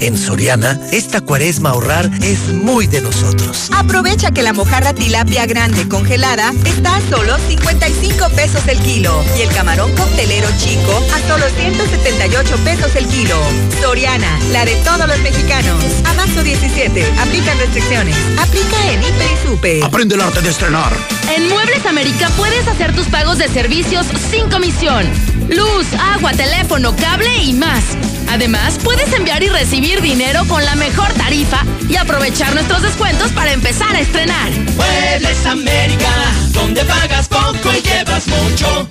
En 0.00 0.16
Soriana, 0.16 0.80
esta 0.92 1.20
cuaresma 1.20 1.70
ahorrar 1.70 2.10
es 2.22 2.48
muy 2.48 2.86
de 2.86 3.02
nosotros. 3.02 3.68
Aprovecha 3.76 4.30
que 4.30 4.42
la 4.42 4.54
mojarra 4.54 4.94
tilapia 4.94 5.44
grande 5.44 5.86
congelada 5.88 6.52
está 6.64 6.96
a 6.96 7.00
solo 7.10 7.36
55 7.36 8.30
pesos 8.30 8.66
el 8.66 8.78
kilo 8.80 9.22
y 9.38 9.42
el 9.42 9.50
camarón 9.50 9.94
coctelero 9.94 10.48
chico 10.58 11.04
a 11.14 11.28
solo 11.28 11.44
178 11.50 12.56
pesos 12.64 12.96
el 12.96 13.06
kilo. 13.08 13.36
Soriana, 13.82 14.38
la 14.52 14.64
de 14.64 14.74
todos 14.76 15.06
los 15.06 15.18
mexicanos. 15.20 15.84
A 16.06 16.14
marzo 16.14 16.42
17, 16.42 17.04
aplica 17.20 17.54
restricciones. 17.54 18.16
Aplica 18.38 18.90
en 18.90 19.02
Hiper 19.02 19.30
y 19.30 19.46
Super. 19.46 19.84
Aprende 19.84 20.14
el 20.14 20.22
arte 20.22 20.40
de 20.40 20.48
estrenar. 20.48 20.92
En 21.36 21.46
Muebles 21.50 21.84
América 21.84 22.30
puedes 22.38 22.66
hacer 22.66 22.94
tus 22.96 23.06
pagos 23.08 23.36
de 23.36 23.48
servicios 23.48 24.06
sin 24.30 24.48
comisión. 24.48 25.06
Luz, 25.50 25.86
agua, 26.14 26.32
teléfono, 26.32 26.96
cable 26.96 27.36
y 27.42 27.52
más. 27.52 27.84
Además, 28.30 28.78
puedes 28.84 29.12
enviar 29.12 29.42
y 29.42 29.48
recibir 29.48 29.89
dinero 29.98 30.44
con 30.46 30.64
la 30.64 30.76
mejor 30.76 31.12
tarifa 31.14 31.64
y 31.88 31.96
aprovechar 31.96 32.54
nuestros 32.54 32.82
descuentos 32.82 33.32
para 33.32 33.52
empezar 33.52 33.94
a 33.96 34.00
estrenar. 34.00 34.50
Muebles 34.76 35.44
América, 35.46 36.08
donde 36.52 36.84
pagas 36.84 37.26
poco 37.26 37.72
y 37.76 37.82
llevas 37.82 38.26
mucho. 38.28 38.88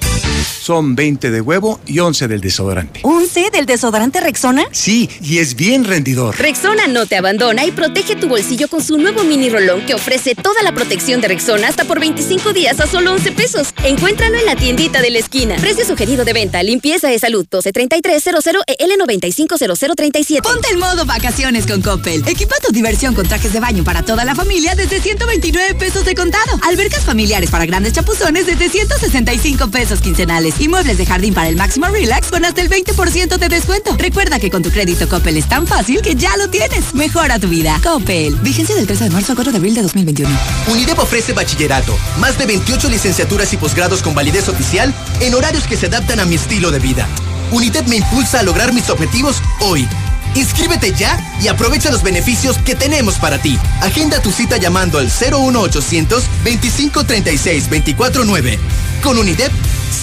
Son 0.70 0.94
20 0.94 1.32
de 1.32 1.42
huevo 1.42 1.80
y 1.88 1.98
11 1.98 2.28
del 2.28 2.42
desodorante. 2.42 3.02
¿11 3.02 3.50
del 3.50 3.66
desodorante 3.66 4.20
Rexona? 4.20 4.68
Sí, 4.72 5.10
y 5.20 5.40
es 5.40 5.56
bien 5.56 5.84
rendidor. 5.84 6.38
Rexona 6.38 6.86
no 6.86 7.08
te 7.08 7.16
abandona 7.16 7.66
y 7.66 7.72
protege 7.72 8.16
tu 8.16 8.28
bolsillo 8.28 8.68
con 8.68 8.84
su 8.84 9.00
nuevo 9.00 9.24
mini 9.24 9.50
rolón 9.50 9.84
que 9.88 9.96
ofrece 9.96 10.36
toda 10.36 10.62
la 10.62 10.72
protección 10.72 11.22
de 11.22 11.30
Rexona 11.30 11.70
hasta 11.70 11.86
por 11.86 12.00
25 12.00 12.54
días 12.54 12.80
a 12.80 12.86
solo 12.86 13.14
11 13.14 13.32
pesos. 13.32 13.74
Encuéntralo 13.84 14.38
en 14.38 14.46
la 14.46 14.56
tiendita 14.56 15.02
de 15.02 15.10
la 15.10 15.18
esquina. 15.18 15.56
Precio 15.56 15.84
sugerido 15.86 16.24
de 16.24 16.34
venta, 16.34 16.62
limpieza 16.62 17.08
de 17.08 17.18
salud 17.18 17.48
123300 17.50 18.46
EL950037. 18.46 20.44
Ponte 20.44 20.68
en 20.72 20.78
modo 20.78 21.04
vacaciones 21.04 21.66
con 21.66 21.82
Coppel. 21.82 22.22
Equipa 22.28 22.54
tu 22.64 22.72
diversión 22.72 23.16
con 23.16 23.28
trajes 23.28 23.54
de 23.54 23.60
baño 23.60 23.84
para 23.84 24.04
toda 24.04 24.24
la 24.24 24.36
familia 24.36 24.76
desde 24.76 25.02
129 25.02 25.74
pesos 25.80 26.06
de 26.06 26.14
contado. 26.14 26.60
Albercas 26.62 27.06
familiares 27.06 27.50
para 27.50 27.66
grandes 27.66 27.94
chapuzones 27.94 28.46
desde 28.46 28.70
165 28.70 29.72
pesos 29.72 30.00
quincenales 30.00 30.59
y 30.60 30.68
muebles 30.68 30.98
de 30.98 31.06
jardín 31.06 31.34
para 31.34 31.50
el 31.50 31.56
máximo 31.56 31.88
relax 31.88 32.30
con 32.30 32.46
hasta 32.46 32.62
el 32.62 32.70
20% 32.70 33.38
de 33.38 33.50
descuento. 33.50 33.96
Recuerda 33.98 34.40
que 34.40 34.50
con 34.50 34.62
tu 34.62 34.70
crédito 34.70 35.08
Coppel 35.08 35.38
es 35.38 35.48
tan 35.48 35.66
fácil 35.66 36.02
que 36.02 36.16
ya 36.16 36.36
lo 36.38 36.50
tienes. 36.50 36.94
Mejora 36.94 37.40
tu 37.40 37.48
vida. 37.48 37.80
Coppel. 37.84 38.36
Vigencia 38.36 38.76
del 38.76 38.86
13 38.86 39.06
de 39.06 39.10
marzo 39.10 39.32
al 39.32 39.36
4 39.38 39.52
de 39.52 39.58
abril 39.58 39.76
de 39.76 39.82
2021. 39.82 40.30
UNIDEP 40.68 41.00
ofrece 41.00 41.34
bachillerato, 41.34 41.98
más 42.20 42.38
de 42.38 42.46
28 42.46 42.90
licenciaturas 42.90 43.52
y 43.54 43.58
posgrados 43.58 44.02
con 44.02 44.14
validez 44.14 44.50
oficial 44.50 44.94
en 45.20 45.34
horarios 45.34 45.66
que 45.66 45.78
se 45.78 45.88
adaptan 45.88 46.20
a 46.20 46.26
mi 46.26 46.36
estilo 46.36 46.72
de 46.72 46.80
vida. 46.80 47.08
UNIDEP 47.52 47.88
me 47.88 47.98
impulsa 47.98 48.40
a 48.40 48.44
lograr 48.44 48.74
mis 48.74 48.90
objetivos 48.90 49.42
hoy. 49.62 49.88
Inscríbete 50.36 50.94
ya 50.94 51.20
y 51.42 51.48
aprovecha 51.48 51.92
los 51.92 52.04
beneficios 52.04 52.58
que 52.58 52.76
tenemos 52.76 53.16
para 53.16 53.40
ti. 53.40 53.58
Agenda 53.82 54.22
tu 54.22 54.32
cita 54.32 54.58
llamando 54.58 55.00
al 55.00 55.06
01800 55.08 56.24
2536 56.44 57.70
249. 57.70 58.60
Con 59.02 59.18
UNIDEP, 59.18 59.52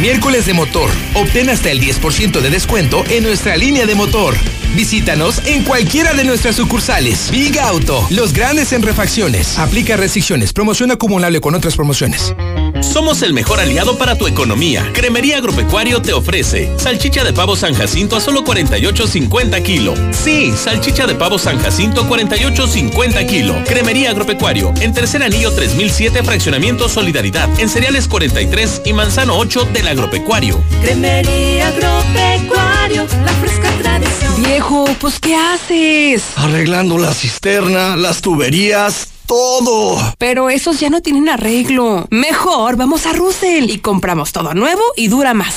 Miércoles 0.00 0.46
de 0.46 0.54
motor. 0.54 0.90
Obtén 1.14 1.50
hasta 1.50 1.72
el 1.72 1.80
10% 1.80 2.40
de 2.40 2.50
descuento 2.50 3.02
en 3.08 3.24
nuestra 3.24 3.56
línea 3.56 3.84
de 3.84 3.96
motor. 3.96 4.36
Visítanos 4.76 5.42
en 5.46 5.64
cualquiera 5.64 6.14
de 6.14 6.24
nuestras 6.24 6.54
sucursales. 6.54 7.30
Big 7.32 7.58
Auto, 7.58 8.06
los 8.10 8.32
grandes 8.32 8.72
en 8.72 8.82
refacciones. 8.82 9.58
Aplica 9.58 9.96
restricciones. 9.96 10.52
Promoción 10.52 10.92
acumulable 10.92 11.40
con 11.40 11.56
otras 11.56 11.74
promociones. 11.74 12.32
Somos 12.80 13.22
el 13.22 13.32
mejor 13.32 13.58
aliado 13.58 13.98
para 13.98 14.16
tu 14.16 14.26
economía. 14.28 14.88
Cremería 14.92 15.38
Agropecuario 15.38 16.00
te 16.00 16.12
ofrece 16.12 16.70
salchicha 16.78 17.24
de 17.24 17.32
pavo 17.32 17.56
San 17.56 17.74
Jacinto 17.74 18.16
a 18.16 18.20
solo 18.20 18.44
48.50 18.44 19.62
kilo. 19.62 19.94
Sí, 20.12 20.52
salchicha 20.56 21.06
de 21.06 21.16
pavo 21.16 21.38
San 21.38 21.58
Jacinto 21.58 22.08
48.50 22.08 23.26
kilo. 23.26 23.56
Cremería 23.66 24.10
Agropecuario 24.10 24.72
en 24.80 24.92
Tercer 24.92 25.22
Anillo 25.24 25.50
3007 25.52 26.22
Fraccionamiento 26.22 26.88
Solidaridad 26.88 27.48
en 27.58 27.68
Cereales 27.68 28.06
43 28.06 28.82
y 28.84 28.92
Manzano 28.92 29.36
8 29.38 29.68
del 29.72 29.87
agropecuario. 29.88 30.62
Cremería 30.82 31.68
agropecuario, 31.68 33.06
la 33.24 33.32
fresca 33.40 33.70
tradición. 33.82 34.42
Viejo, 34.42 34.86
pues 35.00 35.18
¿qué 35.18 35.36
haces? 35.36 36.24
Arreglando 36.36 36.98
la 36.98 37.12
cisterna, 37.12 37.96
las 37.96 38.20
tuberías 38.20 39.08
todo. 39.28 40.14
Pero 40.18 40.50
esos 40.50 40.80
ya 40.80 40.90
no 40.90 41.02
tienen 41.02 41.28
arreglo. 41.28 42.08
Mejor 42.10 42.76
vamos 42.76 43.06
a 43.06 43.12
Russell 43.12 43.70
y 43.70 43.78
compramos 43.78 44.32
todo 44.32 44.54
nuevo 44.54 44.82
y 44.96 45.08
dura 45.08 45.34
más. 45.34 45.54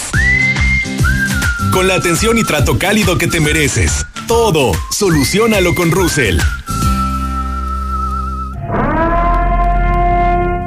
Con 1.72 1.88
la 1.88 1.96
atención 1.96 2.38
y 2.38 2.44
trato 2.44 2.78
cálido 2.78 3.18
que 3.18 3.28
te 3.28 3.40
mereces. 3.40 4.06
Todo. 4.28 4.74
Solucionalo 4.92 5.74
con 5.74 5.90
Russell. 5.90 6.38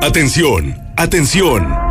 Atención, 0.00 0.78
atención. 0.96 1.83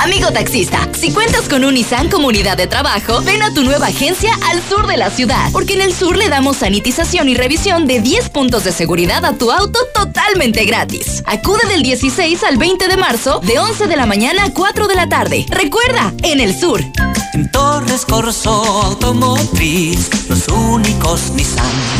Amigo 0.00 0.30
taxista, 0.30 0.88
si 0.92 1.12
cuentas 1.12 1.48
con 1.48 1.64
un 1.64 1.74
Nissan 1.74 2.08
como 2.08 2.28
unidad 2.28 2.56
de 2.56 2.68
trabajo, 2.68 3.20
ven 3.22 3.42
a 3.42 3.52
tu 3.52 3.64
nueva 3.64 3.88
agencia 3.88 4.30
al 4.48 4.62
sur 4.62 4.86
de 4.86 4.96
la 4.96 5.10
ciudad, 5.10 5.50
porque 5.52 5.74
en 5.74 5.80
el 5.80 5.92
sur 5.92 6.16
le 6.16 6.28
damos 6.28 6.58
sanitización 6.58 7.28
y 7.28 7.34
revisión 7.34 7.88
de 7.88 8.00
10 8.00 8.28
puntos 8.28 8.62
de 8.62 8.70
seguridad 8.70 9.24
a 9.24 9.32
tu 9.32 9.50
auto 9.50 9.80
totalmente 9.92 10.64
gratis. 10.64 11.24
Acude 11.26 11.66
del 11.68 11.82
16 11.82 12.44
al 12.44 12.58
20 12.58 12.86
de 12.86 12.96
marzo, 12.96 13.40
de 13.40 13.58
11 13.58 13.88
de 13.88 13.96
la 13.96 14.06
mañana 14.06 14.44
a 14.44 14.52
4 14.52 14.86
de 14.86 14.94
la 14.94 15.08
tarde. 15.08 15.46
Recuerda, 15.50 16.14
en 16.22 16.38
el 16.38 16.58
sur. 16.58 16.80
En 17.34 17.50
Torres 17.50 18.06
Corso 18.06 18.50
Automotriz, 18.50 20.10
los 20.28 20.46
únicos 20.46 21.30
Nissan 21.34 21.97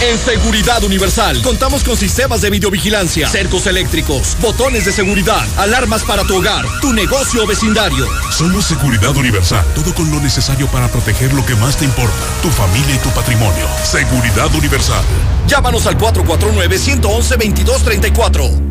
En 0.01 0.17
Seguridad 0.17 0.83
Universal 0.83 1.39
contamos 1.43 1.83
con 1.83 1.95
sistemas 1.95 2.41
de 2.41 2.49
videovigilancia, 2.49 3.29
cercos 3.29 3.67
eléctricos, 3.67 4.35
botones 4.41 4.85
de 4.85 4.91
seguridad, 4.91 5.45
alarmas 5.57 6.01
para 6.03 6.23
tu 6.23 6.37
hogar, 6.37 6.65
tu 6.81 6.91
negocio 6.91 7.43
o 7.43 7.47
vecindario. 7.47 8.07
Somos 8.31 8.65
Seguridad 8.65 9.15
Universal, 9.15 9.63
todo 9.75 9.93
con 9.93 10.09
lo 10.09 10.19
necesario 10.19 10.65
para 10.67 10.87
proteger 10.87 11.31
lo 11.33 11.45
que 11.45 11.53
más 11.55 11.77
te 11.77 11.85
importa, 11.85 12.15
tu 12.41 12.49
familia 12.49 12.95
y 12.95 12.99
tu 12.99 13.11
patrimonio. 13.11 13.67
Seguridad 13.83 14.51
Universal. 14.55 15.03
Llámanos 15.47 15.85
al 15.85 15.99
449-111-2234. 15.99 18.70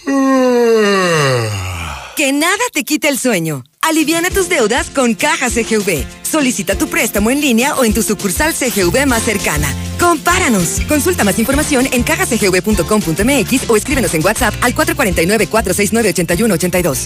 Que 2.19 2.33
nada 2.33 2.59
te 2.73 2.83
quite 2.83 3.07
el 3.07 3.17
sueño. 3.17 3.63
Aliviana 3.81 4.29
tus 4.29 4.49
deudas 4.49 4.89
con 4.89 5.15
Caja 5.15 5.49
CGV. 5.49 6.03
Solicita 6.21 6.77
tu 6.77 6.89
préstamo 6.89 7.31
en 7.31 7.39
línea 7.39 7.75
o 7.75 7.85
en 7.85 7.93
tu 7.93 8.03
sucursal 8.03 8.53
CGV 8.53 9.05
más 9.05 9.23
cercana. 9.23 9.73
Compáranos. 10.01 10.81
Consulta 10.89 11.23
más 11.23 11.39
información 11.39 11.87
en 11.93 12.03
cajacgv.com.mx 12.03 13.69
o 13.69 13.77
escríbenos 13.77 14.13
en 14.15 14.25
WhatsApp 14.25 14.53
al 14.59 14.75
449-469-8182. 14.75 17.05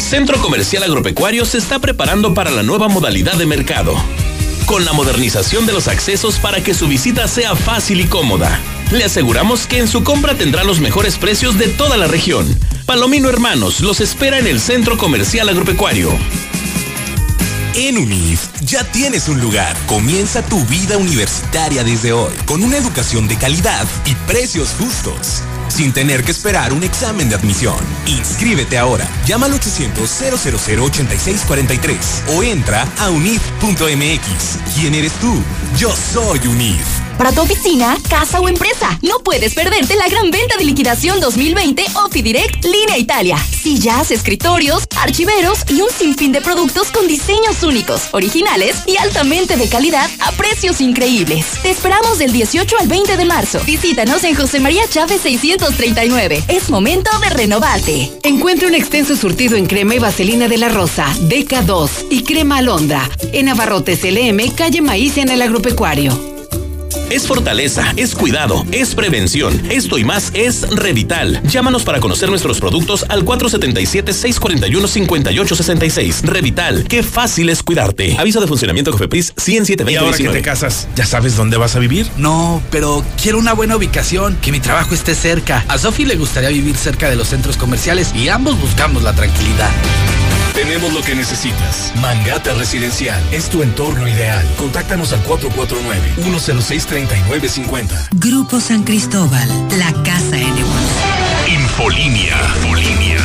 Centro 0.00 0.40
Comercial 0.40 0.84
Agropecuario 0.84 1.44
se 1.44 1.58
está 1.58 1.80
preparando 1.80 2.32
para 2.32 2.50
la 2.50 2.62
nueva 2.62 2.88
modalidad 2.88 3.34
de 3.34 3.44
mercado 3.44 3.94
con 4.68 4.84
la 4.84 4.92
modernización 4.92 5.64
de 5.64 5.72
los 5.72 5.88
accesos 5.88 6.38
para 6.38 6.62
que 6.62 6.74
su 6.74 6.86
visita 6.88 7.26
sea 7.26 7.56
fácil 7.56 8.00
y 8.00 8.04
cómoda. 8.06 8.60
Le 8.92 9.02
aseguramos 9.02 9.66
que 9.66 9.78
en 9.78 9.88
su 9.88 10.04
compra 10.04 10.36
tendrá 10.36 10.62
los 10.62 10.78
mejores 10.80 11.16
precios 11.16 11.58
de 11.58 11.68
toda 11.68 11.96
la 11.96 12.06
región. 12.06 12.46
Palomino 12.84 13.30
Hermanos 13.30 13.80
los 13.80 14.00
espera 14.00 14.38
en 14.38 14.46
el 14.46 14.60
Centro 14.60 14.98
Comercial 14.98 15.48
Agropecuario. 15.48 16.10
En 17.74 17.96
UNIF 17.96 18.42
ya 18.60 18.84
tienes 18.84 19.28
un 19.28 19.40
lugar. 19.40 19.74
Comienza 19.86 20.44
tu 20.44 20.62
vida 20.66 20.98
universitaria 20.98 21.82
desde 21.82 22.12
hoy, 22.12 22.34
con 22.44 22.62
una 22.62 22.76
educación 22.76 23.26
de 23.26 23.36
calidad 23.36 23.86
y 24.04 24.14
precios 24.26 24.74
justos 24.78 25.42
sin 25.68 25.92
tener 25.92 26.24
que 26.24 26.32
esperar 26.32 26.72
un 26.72 26.82
examen 26.82 27.28
de 27.28 27.34
admisión. 27.34 27.76
Inscríbete 28.06 28.78
ahora. 28.78 29.06
Llama 29.26 29.44
al 29.46 29.52
800-000-8643 29.52 32.28
o 32.28 32.42
entra 32.42 32.88
a 32.98 33.10
unif.mx. 33.10 34.58
¿Quién 34.74 34.94
eres 34.94 35.12
tú? 35.14 35.42
Yo 35.76 35.94
soy 35.94 36.46
UNIF. 36.46 37.07
Para 37.18 37.32
tu 37.32 37.40
oficina, 37.40 37.98
casa 38.08 38.40
o 38.40 38.48
empresa, 38.48 38.96
no 39.02 39.18
puedes 39.24 39.52
perderte 39.52 39.96
la 39.96 40.08
gran 40.08 40.30
venta 40.30 40.56
de 40.56 40.64
liquidación 40.64 41.18
2020 41.18 41.84
OffiDirect 42.04 42.64
Línea 42.64 42.96
Italia. 42.96 43.36
Sillas, 43.36 44.12
escritorios, 44.12 44.84
archiveros 44.96 45.64
y 45.68 45.80
un 45.80 45.90
sinfín 45.90 46.30
de 46.30 46.40
productos 46.40 46.92
con 46.92 47.08
diseños 47.08 47.60
únicos, 47.64 48.10
originales 48.12 48.76
y 48.86 48.98
altamente 48.98 49.56
de 49.56 49.68
calidad 49.68 50.08
a 50.20 50.30
precios 50.32 50.80
increíbles. 50.80 51.44
Te 51.60 51.70
esperamos 51.70 52.18
del 52.18 52.30
18 52.30 52.76
al 52.78 52.86
20 52.86 53.16
de 53.16 53.24
marzo. 53.24 53.60
Visítanos 53.66 54.22
en 54.22 54.36
José 54.36 54.60
María 54.60 54.88
Chávez 54.88 55.20
639. 55.22 56.44
Es 56.46 56.70
momento 56.70 57.10
de 57.18 57.30
renovarte. 57.30 58.12
Encuentra 58.22 58.68
un 58.68 58.76
extenso 58.76 59.16
surtido 59.16 59.56
en 59.56 59.66
crema 59.66 59.96
y 59.96 59.98
vaselina 59.98 60.46
de 60.46 60.58
la 60.58 60.68
Rosa, 60.68 61.06
DK2 61.22 61.90
y 62.10 62.22
crema 62.22 62.58
alondra. 62.58 63.10
En 63.32 63.48
Abarrotes 63.48 64.04
LM, 64.04 64.54
calle 64.54 64.82
Maíz 64.82 65.18
en 65.18 65.30
el 65.30 65.42
Agropecuario. 65.42 66.37
Es 67.10 67.26
fortaleza, 67.26 67.92
es 67.96 68.14
cuidado, 68.14 68.66
es 68.70 68.94
prevención. 68.94 69.58
Esto 69.70 69.96
y 69.96 70.04
más 70.04 70.30
es 70.34 70.68
Revital. 70.68 71.40
Llámanos 71.44 71.84
para 71.84 72.00
conocer 72.00 72.28
nuestros 72.28 72.60
productos 72.60 73.06
al 73.08 73.24
477-641-5866. 73.24 76.20
Revital, 76.22 76.84
qué 76.84 77.02
fácil 77.02 77.48
es 77.48 77.62
cuidarte. 77.62 78.14
Aviso 78.18 78.42
de 78.42 78.46
funcionamiento 78.46 78.92
Cofepris 78.92 79.32
10720. 79.36 79.92
¿Y 79.92 79.96
ahora 79.96 80.18
que 80.18 80.28
te 80.28 80.42
casas, 80.42 80.86
ya 80.94 81.06
sabes 81.06 81.34
dónde 81.34 81.56
vas 81.56 81.76
a 81.76 81.78
vivir? 81.78 82.06
No, 82.18 82.62
pero 82.70 83.02
quiero 83.22 83.38
una 83.38 83.54
buena 83.54 83.76
ubicación, 83.76 84.36
que 84.42 84.52
mi 84.52 84.60
trabajo 84.60 84.94
esté 84.94 85.14
cerca. 85.14 85.64
A 85.68 85.78
Sofi 85.78 86.04
le 86.04 86.16
gustaría 86.16 86.50
vivir 86.50 86.76
cerca 86.76 87.08
de 87.08 87.16
los 87.16 87.28
centros 87.28 87.56
comerciales 87.56 88.14
y 88.14 88.28
ambos 88.28 88.60
buscamos 88.60 89.02
la 89.02 89.14
tranquilidad. 89.14 89.70
Tenemos 90.68 90.92
lo 90.92 91.00
que 91.00 91.14
necesitas. 91.14 91.94
Mangata 91.98 92.52
Residencial 92.52 93.22
es 93.32 93.48
tu 93.48 93.62
entorno 93.62 94.06
ideal. 94.06 94.46
Contáctanos 94.58 95.14
al 95.14 95.24
449-106-3950. 95.24 98.08
Grupo 98.16 98.60
San 98.60 98.82
Cristóbal, 98.82 99.48
la 99.78 99.90
casa 100.02 100.36
en 100.36 100.58
evolución. 100.58 101.08
Infolínea. 101.48 102.36
Infolínea. 102.60 103.16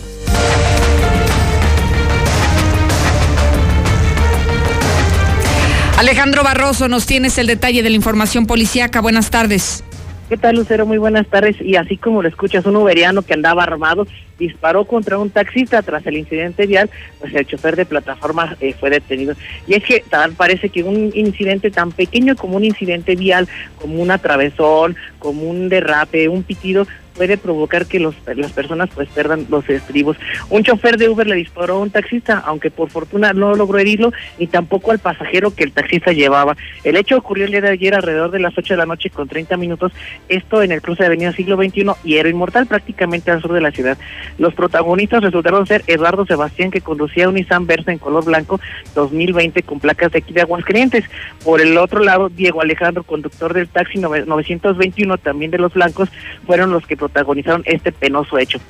Alejandro 5.99 6.43
Barroso, 6.43 6.89
nos 6.89 7.05
tienes 7.07 7.39
el 7.39 7.47
detalle 7.47 7.83
de 7.83 7.91
la 7.91 7.97
información 7.97 8.47
policíaca. 8.47 9.01
Buenas 9.01 9.31
tardes. 9.31 9.85
¿Qué 10.33 10.39
tal, 10.39 10.57
Lucero? 10.57 10.87
Muy 10.87 10.97
buenas 10.97 11.27
tardes. 11.27 11.61
Y 11.61 11.77
así 11.77 11.99
como 11.99 12.23
lo 12.23 12.29
escuchas, 12.31 12.65
un 12.65 12.77
uberiano 12.77 13.21
que 13.21 13.35
andaba 13.35 13.65
armado 13.65 14.07
disparó 14.39 14.87
contra 14.87 15.19
un 15.19 15.29
taxista 15.29 15.83
tras 15.83 16.07
el 16.07 16.17
incidente 16.17 16.67
vial, 16.67 16.89
pues 17.21 17.35
el 17.35 17.47
chofer 17.47 17.77
de 17.77 17.85
plataforma 17.85 18.57
eh, 18.63 18.75
fue 18.81 18.89
detenido. 18.89 19.35
Y 19.67 19.75
es 19.75 19.85
que 19.85 20.03
tal 20.09 20.33
parece 20.33 20.71
que 20.71 20.85
un 20.85 21.13
incidente 21.15 21.71
tan 21.71 21.93
pequeño 21.93 22.35
como 22.35 22.57
un 22.57 22.65
incidente 22.65 23.15
vial, 23.15 23.47
como 23.79 24.01
un 24.01 24.11
atravesón, 24.11 24.97
como 25.19 25.43
un 25.43 25.69
derrape, 25.69 26.31
un 26.31 26.45
pitido, 26.45 26.87
puede 27.17 27.37
provocar 27.37 27.87
que 27.87 28.01
los, 28.01 28.15
las 28.35 28.53
personas 28.53 28.91
pues 28.95 29.09
perdan 29.09 29.47
los 29.49 29.69
estribos. 29.69 30.17
Un 30.51 30.63
chofer 30.63 30.97
de 30.97 31.09
Uber 31.09 31.27
le 31.27 31.37
disparó 31.37 31.75
a 31.75 31.79
un 31.79 31.91
taxista, 31.91 32.43
aunque 32.45 32.71
por 32.71 32.91
fortuna 32.91 33.33
no 33.33 33.55
logró 33.55 33.79
herirlo, 33.79 34.13
ni 34.39 34.47
tampoco 34.47 34.91
al 34.91 34.99
pasajero 34.99 35.55
que 35.55 35.65
el 35.65 35.73
taxista 35.73 36.13
llevaba. 36.13 36.57
El 36.85 36.97
hecho 36.97 37.17
ocurrió 37.17 37.45
el 37.45 37.51
día 37.51 37.61
de 37.61 37.71
ayer 37.71 37.95
alrededor 37.95 38.31
de 38.31 38.41
las 38.41 38.57
8 38.57 38.75
de 38.75 38.79
la 38.79 38.87
noche 38.87 39.11
con 39.11 39.29
30 39.29 39.57
minutos, 39.57 39.93
esto 40.29 40.63
en 40.63 40.73
el 40.73 40.83
cruce 40.83 41.03
de 41.03 41.07
Avenida 41.07 41.33
Siglo 41.33 41.57
XXI 41.57 41.93
y 42.05 42.17
era 42.17 42.29
inmortal 42.29 42.67
prácticamente 42.67 43.31
al 43.31 43.43
sur 43.43 43.53
de 43.53 43.61
la 43.61 43.71
ciudad. 43.71 43.99
Los 44.39 44.55
protagonistas 44.55 45.23
resultaron 45.23 45.67
ser 45.67 45.83
Eduardo 45.87 46.27
Sebastián, 46.27 46.71
que 46.71 46.81
conducía 46.81 47.29
un 47.29 47.35
Nissan 47.35 47.67
Versa 47.67 47.93
en 47.93 47.99
color 47.99 48.25
blanco 48.25 48.61
2020 48.95 49.63
con 49.63 49.81
placas 49.81 50.13
de 50.13 50.19
aquí 50.19 50.33
de 50.33 50.43
Aguascalientes. 50.43 51.05
Por 51.45 51.61
el 51.61 51.77
otro 51.79 52.01
lado, 52.01 52.29
Diego 52.29 52.61
Alejandro, 52.61 53.03
conductor 53.03 53.53
del 53.55 53.69
taxi 53.69 53.99
921, 53.99 55.19
también 55.19 55.51
de 55.51 55.59
los 55.59 55.75
blancos, 55.75 56.09
fueron 56.47 56.71
los 56.71 56.87
que 56.87 56.97
protagonizaron 57.03 57.63
este 57.67 57.91
penoso 57.91 58.39
hecho. 58.39 58.61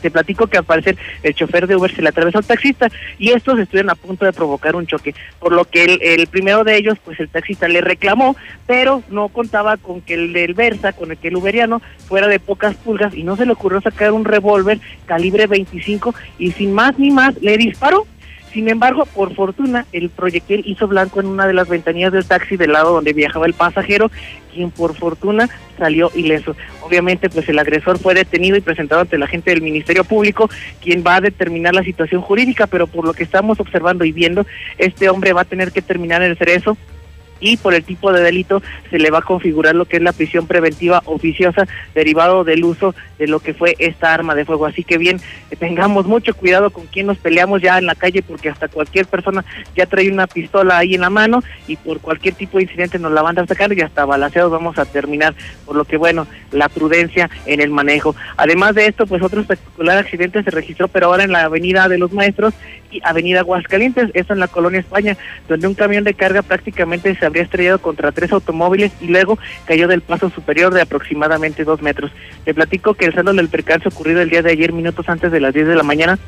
Te 0.00 0.10
platico 0.10 0.46
que 0.46 0.58
al 0.58 0.64
parecer 0.64 0.96
el 1.22 1.34
chofer 1.34 1.66
de 1.66 1.76
Uber 1.76 1.94
se 1.94 2.02
le 2.02 2.08
atravesó 2.08 2.38
al 2.38 2.44
taxista 2.44 2.88
y 3.18 3.30
estos 3.30 3.58
estuvieron 3.58 3.90
a 3.90 3.94
punto 3.94 4.24
de 4.24 4.32
provocar 4.32 4.74
un 4.76 4.86
choque, 4.86 5.14
por 5.38 5.52
lo 5.52 5.64
que 5.64 5.98
el, 6.00 6.26
primero 6.26 6.64
de 6.64 6.76
ellos, 6.76 6.98
pues 7.04 7.18
el 7.20 7.28
taxista 7.28 7.68
le 7.68 7.80
reclamó, 7.80 8.36
pero 8.66 9.02
no 9.10 9.28
contaba 9.28 9.76
con 9.76 10.00
que 10.00 10.14
el 10.14 10.32
del 10.32 10.54
Versa, 10.54 10.92
con 10.92 11.10
el 11.10 11.18
que 11.18 11.28
el 11.28 11.36
uberiano, 11.36 11.80
fuera 12.08 12.26
de 12.26 12.40
pocas 12.40 12.74
pulgas 12.76 13.14
y 13.14 13.22
no 13.22 13.36
se 13.36 13.46
le 13.46 13.52
ocurrió 13.52 13.80
sacar 13.80 14.12
un 14.12 14.24
revólver 14.24 14.80
calibre 15.06 15.46
25 15.46 16.14
y 16.38 16.52
sin 16.52 16.72
más 16.72 16.98
ni 16.98 17.10
más 17.10 17.40
le 17.40 17.56
disparó. 17.56 18.06
Sin 18.52 18.68
embargo, 18.68 19.06
por 19.06 19.34
fortuna, 19.34 19.86
el 19.92 20.10
proyectil 20.10 20.62
hizo 20.66 20.86
blanco 20.86 21.20
en 21.20 21.26
una 21.26 21.46
de 21.46 21.54
las 21.54 21.68
ventanillas 21.68 22.12
del 22.12 22.26
taxi 22.26 22.56
del 22.56 22.72
lado 22.72 22.92
donde 22.92 23.14
viajaba 23.14 23.46
el 23.46 23.54
pasajero, 23.54 24.10
quien 24.52 24.70
por 24.70 24.94
fortuna 24.94 25.48
salió 25.78 26.10
ileso. 26.14 26.54
Obviamente, 26.82 27.30
pues 27.30 27.48
el 27.48 27.58
agresor 27.58 27.98
fue 27.98 28.14
detenido 28.14 28.56
y 28.56 28.60
presentado 28.60 29.00
ante 29.00 29.16
la 29.16 29.26
gente 29.26 29.50
del 29.50 29.62
Ministerio 29.62 30.04
Público, 30.04 30.50
quien 30.82 31.02
va 31.06 31.16
a 31.16 31.20
determinar 31.22 31.74
la 31.74 31.82
situación 31.82 32.20
jurídica, 32.20 32.66
pero 32.66 32.86
por 32.86 33.06
lo 33.06 33.14
que 33.14 33.22
estamos 33.22 33.58
observando 33.58 34.04
y 34.04 34.12
viendo, 34.12 34.44
este 34.76 35.08
hombre 35.08 35.32
va 35.32 35.42
a 35.42 35.46
tener 35.46 35.72
que 35.72 35.80
terminar 35.80 36.22
el 36.22 36.36
cerezo 36.36 36.76
y 37.42 37.58
por 37.58 37.74
el 37.74 37.84
tipo 37.84 38.12
de 38.12 38.22
delito 38.22 38.62
se 38.88 38.98
le 38.98 39.10
va 39.10 39.18
a 39.18 39.22
configurar 39.22 39.74
lo 39.74 39.84
que 39.84 39.96
es 39.96 40.02
la 40.02 40.12
prisión 40.12 40.46
preventiva 40.46 41.02
oficiosa 41.04 41.66
derivado 41.94 42.44
del 42.44 42.64
uso 42.64 42.94
de 43.18 43.26
lo 43.26 43.40
que 43.40 43.52
fue 43.52 43.74
esta 43.78 44.14
arma 44.14 44.34
de 44.34 44.44
fuego. 44.44 44.64
Así 44.64 44.84
que 44.84 44.96
bien, 44.96 45.20
tengamos 45.58 46.06
mucho 46.06 46.34
cuidado 46.34 46.70
con 46.70 46.86
quien 46.86 47.06
nos 47.06 47.18
peleamos 47.18 47.60
ya 47.60 47.78
en 47.78 47.86
la 47.86 47.96
calle 47.96 48.22
porque 48.22 48.48
hasta 48.48 48.68
cualquier 48.68 49.06
persona 49.06 49.44
ya 49.76 49.86
trae 49.86 50.10
una 50.10 50.26
pistola 50.26 50.78
ahí 50.78 50.94
en 50.94 51.02
la 51.02 51.10
mano 51.10 51.42
y 51.66 51.76
por 51.76 52.00
cualquier 52.00 52.34
tipo 52.34 52.58
de 52.58 52.64
incidente 52.64 52.98
nos 52.98 53.12
la 53.12 53.22
van 53.22 53.38
a 53.38 53.46
sacar 53.46 53.72
y 53.72 53.80
hasta 53.80 54.04
balaseados 54.04 54.52
vamos 54.52 54.78
a 54.78 54.84
terminar. 54.84 55.34
Por 55.66 55.74
lo 55.74 55.84
que 55.84 55.96
bueno, 55.96 56.28
la 56.52 56.68
prudencia 56.68 57.28
en 57.46 57.60
el 57.60 57.70
manejo. 57.70 58.14
Además 58.36 58.76
de 58.76 58.86
esto, 58.86 59.06
pues 59.06 59.20
otro 59.20 59.40
espectacular 59.40 59.98
accidente 59.98 60.42
se 60.44 60.50
registró, 60.50 60.86
pero 60.86 61.06
ahora 61.06 61.24
en 61.24 61.32
la 61.32 61.42
avenida 61.42 61.88
de 61.88 61.98
los 61.98 62.12
maestros 62.12 62.54
avenida 63.02 63.40
Aguascalientes, 63.40 64.10
eso 64.14 64.32
en 64.32 64.40
la 64.40 64.48
colonia 64.48 64.80
España, 64.80 65.16
donde 65.48 65.66
un 65.66 65.74
camión 65.74 66.04
de 66.04 66.14
carga 66.14 66.42
prácticamente 66.42 67.14
se 67.14 67.26
habría 67.26 67.42
estrellado 67.42 67.80
contra 67.80 68.12
tres 68.12 68.32
automóviles 68.32 68.92
y 69.00 69.06
luego 69.06 69.38
cayó 69.66 69.88
del 69.88 70.02
paso 70.02 70.30
superior 70.30 70.74
de 70.74 70.82
aproximadamente 70.82 71.64
dos 71.64 71.82
metros. 71.82 72.10
Te 72.44 72.54
platico 72.54 72.94
que 72.94 73.06
el 73.06 73.14
saldo 73.14 73.32
del 73.32 73.48
percance 73.48 73.88
ocurrido 73.88 74.20
el 74.20 74.30
día 74.30 74.42
de 74.42 74.50
ayer, 74.50 74.72
minutos 74.72 75.08
antes 75.08 75.32
de 75.32 75.40
las 75.40 75.54
10 75.54 75.68
de 75.68 75.76
la 75.76 75.82
mañana, 75.82 76.18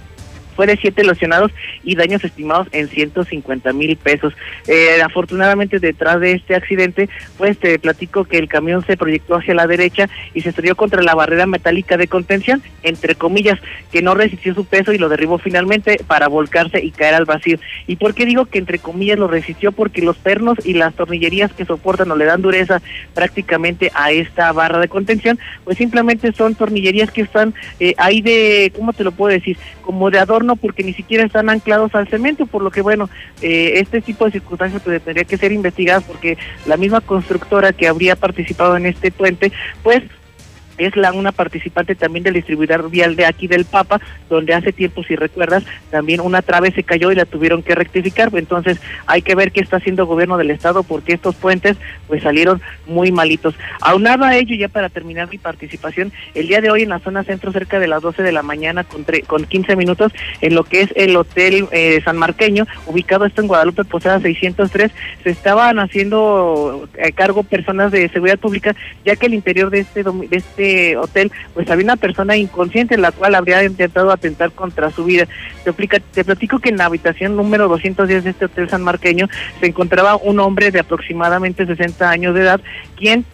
fue 0.55 0.67
de 0.67 0.77
siete 0.77 1.05
lesionados 1.05 1.53
y 1.83 1.97
daños 1.97 2.25
estimados 2.25 2.69
en 2.73 2.89
150 2.89 3.73
mil 3.73 3.97
pesos. 3.97 4.35
Eh, 4.67 5.03
afortunadamente 5.03 5.79
detrás 5.79 6.21
de 6.21 6.33
este 6.33 6.55
accidente, 6.55 7.09
pues 7.37 7.59
te 7.59 7.79
platico 7.79 8.25
que 8.25 8.39
el 8.39 8.49
camión 8.49 8.85
se 8.85 8.97
proyectó 8.97 9.37
hacia 9.37 9.55
la 9.55 9.67
derecha 9.67 10.09
y 10.33 10.41
se 10.41 10.51
estrelló 10.51 10.77
contra 10.77 11.03
la 11.03 11.15
barrera 11.15 11.47
metálica 11.47 11.97
de 11.97 12.09
contención, 12.09 12.63
entre 12.83 13.15
comillas, 13.15 13.59
que 13.93 14.03
no 14.03 14.15
resistió 14.15 14.55
su 14.55 14.65
peso 14.65 14.93
y 14.93 14.99
lo 14.99 15.09
derribó 15.09 15.39
finalmente 15.39 15.99
para 16.07 16.29
volcarse 16.29 16.83
y 16.83 16.91
caer 16.91 17.15
al 17.15 17.25
vacío. 17.25 17.59
¿Y 17.87 17.97
por 17.97 18.15
qué 18.15 18.27
digo 18.27 18.47
que 18.47 18.59
entre 18.59 18.79
comillas 18.79 19.19
lo 19.19 19.29
resistió? 19.29 19.73
Porque 19.73 20.03
los 20.03 20.17
pernos 20.17 20.59
y 20.65 20.75
las 20.75 20.95
tornillerías 20.95 21.53
que 21.53 21.65
soportan 21.65 22.11
o 22.11 22.17
le 22.17 22.25
dan 22.25 22.43
dureza 22.43 22.83
prácticamente 23.15 23.91
a 23.95 24.11
esta 24.11 24.53
barra 24.53 24.79
de 24.79 24.89
contención, 24.89 25.39
pues 25.65 25.79
simplemente 25.79 26.33
son 26.33 26.55
tornillerías 26.55 27.11
que 27.11 27.23
están 27.23 27.55
eh, 27.81 27.95
ahí 27.97 28.21
de, 28.21 28.73
¿cómo 28.77 28.93
te 28.93 29.05
lo 29.05 29.13
puedo 29.13 29.33
decir? 29.33 29.57
Como 29.83 30.11
de 30.11 30.19
adorno 30.19 30.44
porque 30.57 30.85
ni 30.85 30.93
siquiera 30.93 31.25
están 31.25 31.51
anclados 31.51 31.95
al 31.95 32.09
cemento, 32.09 32.47
por 32.47 32.63
lo 32.63 32.71
que 32.71 32.83
bueno, 32.83 33.09
eh, 33.43 33.75
este 33.77 34.01
tipo 34.01 34.25
de 34.25 34.33
circunstancias 34.33 34.83
pues, 34.85 35.03
tendría 35.03 35.25
que 35.25 35.37
ser 35.37 35.53
investigadas 35.53 36.05
porque 36.05 36.39
la 36.67 36.77
misma 36.77 37.01
constructora 37.01 37.73
que 37.73 37.89
habría 37.89 38.17
participado 38.17 38.77
en 38.77 38.87
este 38.87 39.11
puente, 39.11 39.53
pues 39.83 40.03
es 40.79 40.97
la 40.97 41.13
una 41.13 41.33
participante 41.33 41.95
también 41.95 42.25
del 42.25 42.35
distribuidor 42.35 42.91
vial 42.91 43.17
de 43.17 43.27
aquí 43.27 43.47
del 43.47 43.65
Papa, 43.65 44.01
donde 44.29 44.55
hace 44.55 44.73
tiempo, 44.73 45.05
si 45.05 45.17
recuerdas, 45.17 45.65
también 45.91 46.21
una 46.21 46.43
trave 46.43 46.73
se 46.73 46.83
cayó 46.83 47.13
y 47.13 47.15
la 47.15 47.25
tuvieron 47.25 47.63
que 47.63 47.75
rectificar. 47.75 48.31
Entonces 48.35 48.81
hay 49.07 49.23
que 49.23 49.35
ver 49.35 49.53
qué 49.53 49.61
está 49.61 49.77
haciendo 49.77 50.03
el 50.03 50.09
gobierno 50.09 50.37
del 50.37 50.51
estado 50.51 50.83
porque 50.83 51.15
estos 51.15 51.35
puentes 51.35 51.77
pues 52.09 52.23
salieron 52.23 52.61
muy 52.87 53.13
malitos. 53.13 53.55
Aunado 53.81 54.25
a 54.25 54.37
ello, 54.37 54.57
ya 54.57 54.69
para 54.69 54.89
terminar 54.89 55.29
mi 55.31 55.39
participación, 55.39 56.13
el 56.35 56.49
día 56.49 56.61
de 56.61 56.71
hoy 56.71 56.83
en 56.83 56.89
la 56.89 56.99
zona 56.99 57.25
centro, 57.25 57.53
cerca 57.53 57.79
de 57.79 57.89
las 57.89 58.03
12 58.03 58.23
de 58.23 58.33
la 58.33 58.43
mañana, 58.43 58.85
con, 58.85 59.05
con 59.27 59.45
15 59.45 59.77
minutos, 59.77 60.13
en 60.41 60.55
lo 60.55 60.65
que 60.65 60.83
es 60.83 60.93
el 60.97 61.17
Hotel 61.17 61.67
eh, 61.73 62.01
San 62.05 62.17
Marqueño, 62.17 62.67
ubicado 62.87 63.25
esto 63.25 63.41
en 63.41 63.49
Guadalupe 63.49 63.85
Posada 63.85 64.21
603, 64.21 64.91
se 65.23 65.31
estaban 65.31 65.79
haciendo 65.79 66.89
a 67.01 67.07
eh, 67.07 67.13
cargo 67.13 67.43
personas 67.43 67.93
de 67.93 68.09
seguridad 68.09 68.39
pública, 68.39 68.75
ya 69.05 69.17
que 69.17 69.27
el 69.27 69.35
interior 69.35 69.71
de 69.71 69.81
este, 69.81 70.03
de 70.03 70.37
este 70.37 70.64
este 70.65 70.97
hotel, 70.97 71.33
pues 71.53 71.71
había 71.71 71.85
una 71.85 71.97
persona 71.97 72.37
inconsciente, 72.37 72.97
la 72.97 73.13
cual 73.13 73.35
habría 73.35 73.63
intentado 73.65 74.11
atentar 74.11 74.53
contra 74.53 74.91
su 74.91 75.05
vida. 75.05 75.27
Te, 75.65 75.73
te 75.73 76.25
platico 76.25 76.59
que 76.59 76.71
en 76.71 76.79
la 76.79 76.87
habitación 76.87 77.37
número 77.37 77.69
210 77.69 78.25
de 78.25 78.31
este 78.31 78.45
hotel 78.47 78.69
San 78.69 78.83
Marqueño 78.83 79.29
se 79.61 79.67
encontraba 79.67 80.17
un 80.17 80.41
hombre 80.41 80.71
de 80.71 80.81
aproximadamente 80.81 81.67
60 81.67 82.09
años 82.09 82.35
de 82.35 82.43
edad, 82.43 82.61
quien 82.97 83.25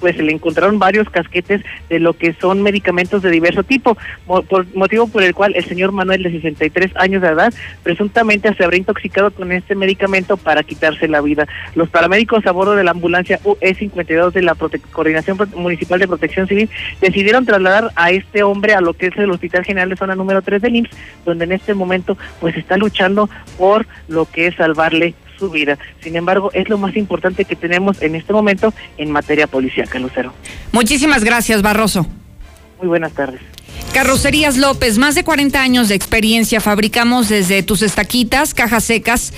pues 0.00 0.16
se 0.16 0.22
le 0.22 0.32
encontraron 0.32 0.78
varios 0.78 1.08
casquetes 1.10 1.62
de 1.88 2.00
lo 2.00 2.14
que 2.14 2.32
son 2.34 2.62
medicamentos 2.62 3.22
de 3.22 3.30
diverso 3.30 3.62
tipo, 3.62 3.96
por, 4.26 4.66
motivo 4.74 5.06
por 5.08 5.22
el 5.22 5.34
cual 5.34 5.54
el 5.54 5.64
señor 5.64 5.92
Manuel 5.92 6.22
de 6.22 6.30
63 6.32 6.96
años 6.96 7.22
de 7.22 7.28
edad 7.28 7.52
presuntamente 7.82 8.52
se 8.54 8.64
habría 8.64 8.78
intoxicado 8.78 9.30
con 9.30 9.52
este 9.52 9.74
medicamento 9.74 10.36
para 10.36 10.62
quitarse 10.62 11.08
la 11.08 11.20
vida. 11.20 11.46
Los 11.74 11.88
paramédicos 11.88 12.46
a 12.46 12.52
bordo 12.52 12.74
de 12.74 12.84
la 12.84 12.92
ambulancia 12.92 13.40
UE52 13.44 14.32
de 14.32 14.42
la 14.42 14.56
Coordinación 14.92 15.38
Municipal 15.54 16.00
de 16.00 16.08
Protección 16.08 16.46
Civil 16.46 16.70
decidieron 17.00 17.46
trasladar 17.46 17.90
a 17.96 18.10
este 18.10 18.42
hombre 18.42 18.74
a 18.74 18.80
lo 18.80 18.94
que 18.94 19.06
es 19.06 19.16
el 19.16 19.30
Hospital 19.30 19.64
General 19.64 19.88
de 19.88 19.96
Zona 19.96 20.14
número 20.14 20.42
3 20.42 20.62
del 20.62 20.76
IMSS, 20.76 20.90
donde 21.24 21.44
en 21.44 21.52
este 21.52 21.74
momento 21.74 22.16
pues 22.40 22.56
está 22.56 22.76
luchando 22.76 23.28
por 23.58 23.86
lo 24.08 24.26
que 24.26 24.46
es 24.46 24.54
salvarle 24.56 25.14
su 25.40 25.50
vida. 25.50 25.76
Sin 26.00 26.14
embargo, 26.14 26.50
es 26.52 26.68
lo 26.68 26.78
más 26.78 26.96
importante 26.96 27.44
que 27.44 27.56
tenemos 27.56 28.00
en 28.02 28.14
este 28.14 28.32
momento 28.32 28.72
en 28.98 29.10
materia 29.10 29.48
policíaca, 29.48 29.98
Lucero. 29.98 30.32
Muchísimas 30.70 31.24
gracias, 31.24 31.62
Barroso. 31.62 32.06
Muy 32.78 32.86
buenas 32.86 33.12
tardes. 33.12 33.40
Carrocerías 33.92 34.56
López, 34.56 34.98
más 34.98 35.16
de 35.16 35.24
40 35.24 35.60
años 35.60 35.88
de 35.88 35.96
experiencia. 35.96 36.60
Fabricamos 36.60 37.28
desde 37.28 37.64
tus 37.64 37.82
estaquitas, 37.82 38.54
cajas 38.54 38.84
secas 38.84 39.32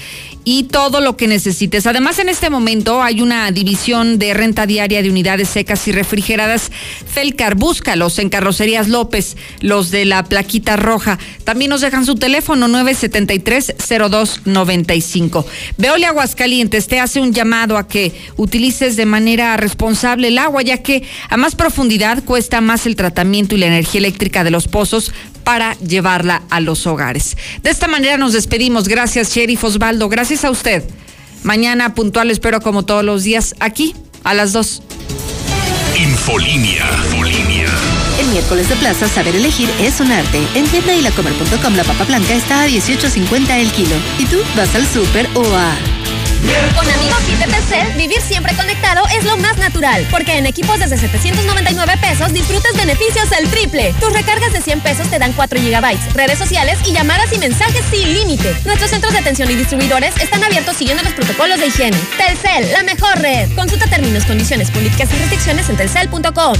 y 0.44 0.64
todo 0.64 1.00
lo 1.00 1.16
que 1.16 1.28
necesites. 1.28 1.86
Además, 1.86 2.18
en 2.18 2.28
este 2.28 2.50
momento 2.50 3.00
hay 3.02 3.22
una 3.22 3.50
división 3.52 4.18
de 4.18 4.34
renta 4.34 4.66
diaria 4.66 5.00
de 5.02 5.10
unidades 5.10 5.48
secas 5.48 5.86
y 5.86 5.92
refrigeradas. 5.92 6.72
Felcar, 7.06 7.54
búscalos 7.54 8.18
en 8.18 8.28
Carrocerías 8.28 8.88
López, 8.88 9.36
los 9.60 9.90
de 9.90 10.04
la 10.04 10.24
plaquita 10.24 10.76
roja. 10.76 11.18
También 11.44 11.70
nos 11.70 11.80
dejan 11.80 12.04
su 12.04 12.16
teléfono 12.16 12.66
973-0295. 12.68 15.44
Veole 15.78 16.06
Aguascalientes 16.06 16.88
te 16.88 16.98
hace 16.98 17.20
un 17.20 17.32
llamado 17.32 17.76
a 17.76 17.86
que 17.86 18.10
utilices 18.36 18.96
de 18.96 19.06
manera 19.06 19.56
responsable 19.56 20.26
el 20.28 20.38
agua, 20.38 20.62
ya 20.62 20.78
que 20.78 21.04
a 21.28 21.36
más 21.36 21.54
profundidad 21.54 22.24
cuesta 22.24 22.60
más 22.60 22.86
el 22.86 22.96
tratamiento 22.96 23.54
y 23.54 23.58
la 23.58 23.66
energía 23.66 24.00
eléctrica 24.00 24.42
de 24.42 24.50
los 24.50 24.66
pozos 24.66 25.12
para 25.44 25.76
llevarla 25.78 26.42
a 26.50 26.60
los 26.60 26.86
hogares. 26.86 27.36
De 27.62 27.70
esta 27.70 27.88
manera 27.88 28.16
nos 28.16 28.32
despedimos. 28.32 28.88
Gracias, 28.88 29.34
Sheriff 29.34 29.64
Osvaldo. 29.64 30.08
Gracias 30.08 30.31
a 30.32 30.50
usted. 30.50 30.82
Mañana 31.42 31.94
puntual 31.94 32.30
espero 32.30 32.60
como 32.60 32.84
todos 32.84 33.04
los 33.04 33.22
días 33.22 33.54
aquí 33.60 33.94
a 34.24 34.34
las 34.34 34.52
2. 34.52 34.82
Infolínea. 35.98 36.86
Infolínea. 37.04 37.68
El 38.18 38.28
miércoles 38.28 38.68
de 38.68 38.76
plaza, 38.76 39.08
saber 39.08 39.36
elegir 39.36 39.68
es 39.80 40.00
un 40.00 40.10
arte. 40.10 40.40
En 40.54 40.66
tienda 40.66 40.94
y 40.94 41.02
la 41.02 41.10
comer.com 41.10 41.74
la 41.74 41.84
papa 41.84 42.04
blanca 42.04 42.34
está 42.34 42.62
a 42.62 42.68
18.50 42.68 43.50
el 43.60 43.70
kilo. 43.72 43.94
¿Y 44.18 44.24
tú 44.24 44.38
vas 44.56 44.74
al 44.74 44.86
súper 44.86 45.28
o 45.34 45.44
a...? 45.54 46.01
Con 46.74 46.90
amigos 46.90 47.20
y 47.28 47.34
TTC, 47.34 47.96
vivir 47.96 48.20
siempre 48.20 48.54
conectado 48.56 49.04
es 49.16 49.24
lo 49.24 49.36
más 49.36 49.56
natural, 49.58 50.06
porque 50.10 50.36
en 50.36 50.46
equipos 50.46 50.78
desde 50.78 50.98
799 50.98 51.96
pesos 52.00 52.32
disfrutas 52.32 52.76
beneficios 52.76 53.30
al 53.32 53.48
triple. 53.48 53.94
Tus 54.00 54.12
recargas 54.12 54.52
de 54.52 54.60
100 54.60 54.80
pesos 54.80 55.08
te 55.08 55.18
dan 55.18 55.32
4 55.32 55.60
gigabytes, 55.60 56.12
redes 56.14 56.38
sociales 56.38 56.78
y 56.86 56.92
llamadas 56.92 57.32
y 57.32 57.38
mensajes 57.38 57.84
sin 57.90 58.12
límite. 58.12 58.56
Nuestros 58.64 58.90
centros 58.90 59.12
de 59.12 59.20
atención 59.20 59.50
y 59.50 59.54
distribuidores 59.54 60.16
están 60.20 60.42
abiertos 60.42 60.76
siguiendo 60.76 61.02
los 61.04 61.12
protocolos 61.12 61.60
de 61.60 61.68
higiene. 61.68 61.96
Telcel, 62.16 62.72
la 62.72 62.82
mejor 62.82 63.18
red. 63.18 63.48
Consulta 63.54 63.86
términos, 63.86 64.24
condiciones, 64.24 64.70
políticas 64.70 65.08
y 65.12 65.18
restricciones 65.18 65.68
en 65.68 65.76
telcel.com. 65.76 66.54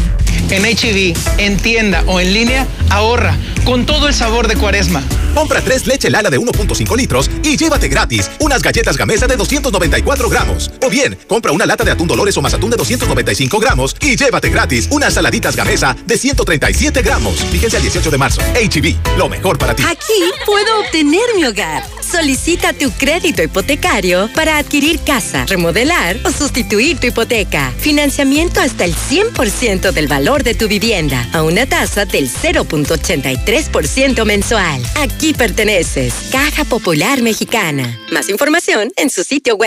En 0.50 0.62
HB, 0.64 1.16
e 1.38 1.46
en 1.46 1.56
tienda 1.56 2.04
o 2.06 2.20
en 2.20 2.32
línea, 2.32 2.66
ahorra 2.90 3.36
con 3.64 3.86
todo 3.86 4.08
el 4.08 4.14
sabor 4.14 4.48
de 4.48 4.56
cuaresma. 4.56 5.02
Compra 5.34 5.62
tres 5.62 5.86
leche 5.86 6.10
Lala 6.10 6.30
de 6.30 6.38
1.5 6.38 6.96
litros 6.96 7.30
y 7.42 7.56
llévate 7.56 7.88
gratis 7.88 8.30
unas 8.38 8.62
galletas 8.62 8.96
Gamesa 8.96 9.26
de 9.26 9.36
294 9.72 10.28
gramos. 10.28 10.70
O 10.82 10.90
bien, 10.90 11.18
compra 11.26 11.52
una 11.52 11.66
lata 11.66 11.84
de 11.84 11.90
atún 11.90 12.06
Dolores 12.06 12.36
o 12.36 12.46
atún 12.46 12.70
de 12.70 12.76
295 12.76 13.58
gramos 13.58 13.96
y 14.00 14.16
llévate 14.16 14.50
gratis 14.50 14.88
unas 14.90 15.14
saladitas 15.14 15.56
Gamesa 15.56 15.96
de 16.06 16.18
137 16.18 17.02
gramos. 17.02 17.36
Fíjense 17.50 17.76
al 17.76 17.82
18 17.82 18.10
de 18.10 18.18
marzo. 18.18 18.40
HB, 18.40 18.86
e 18.86 18.96
lo 19.16 19.28
mejor 19.28 19.58
para 19.58 19.74
ti. 19.74 19.82
Aquí 19.86 20.30
puedo 20.44 20.80
obtener 20.80 21.34
mi 21.34 21.44
hogar. 21.44 21.82
Solicita 22.00 22.72
tu 22.74 22.90
crédito 22.90 23.42
hipotecario 23.42 24.28
para 24.34 24.58
adquirir 24.58 25.00
casa, 25.00 25.46
remodelar 25.46 26.18
o 26.24 26.30
sustituir 26.30 26.98
tu 26.98 27.06
hipoteca. 27.06 27.72
Financiamiento 27.78 28.60
hasta 28.60 28.84
el 28.84 28.94
100% 28.94 29.92
del 29.92 30.08
valor 30.08 30.42
de 30.42 30.54
tu 30.54 30.68
vivienda 30.68 31.26
a 31.32 31.42
una 31.42 31.64
tasa 31.64 32.04
del 32.04 32.28
0.83% 32.28 34.24
mensual. 34.26 34.82
Aquí 34.96 35.32
perteneces. 35.32 36.12
Caja 36.30 36.64
Popular 36.64 37.22
Mexicana. 37.22 37.98
Más 38.10 38.28
información 38.28 38.92
en 38.96 39.08
su 39.08 39.24
sitio 39.24 39.56
web. 39.56 39.61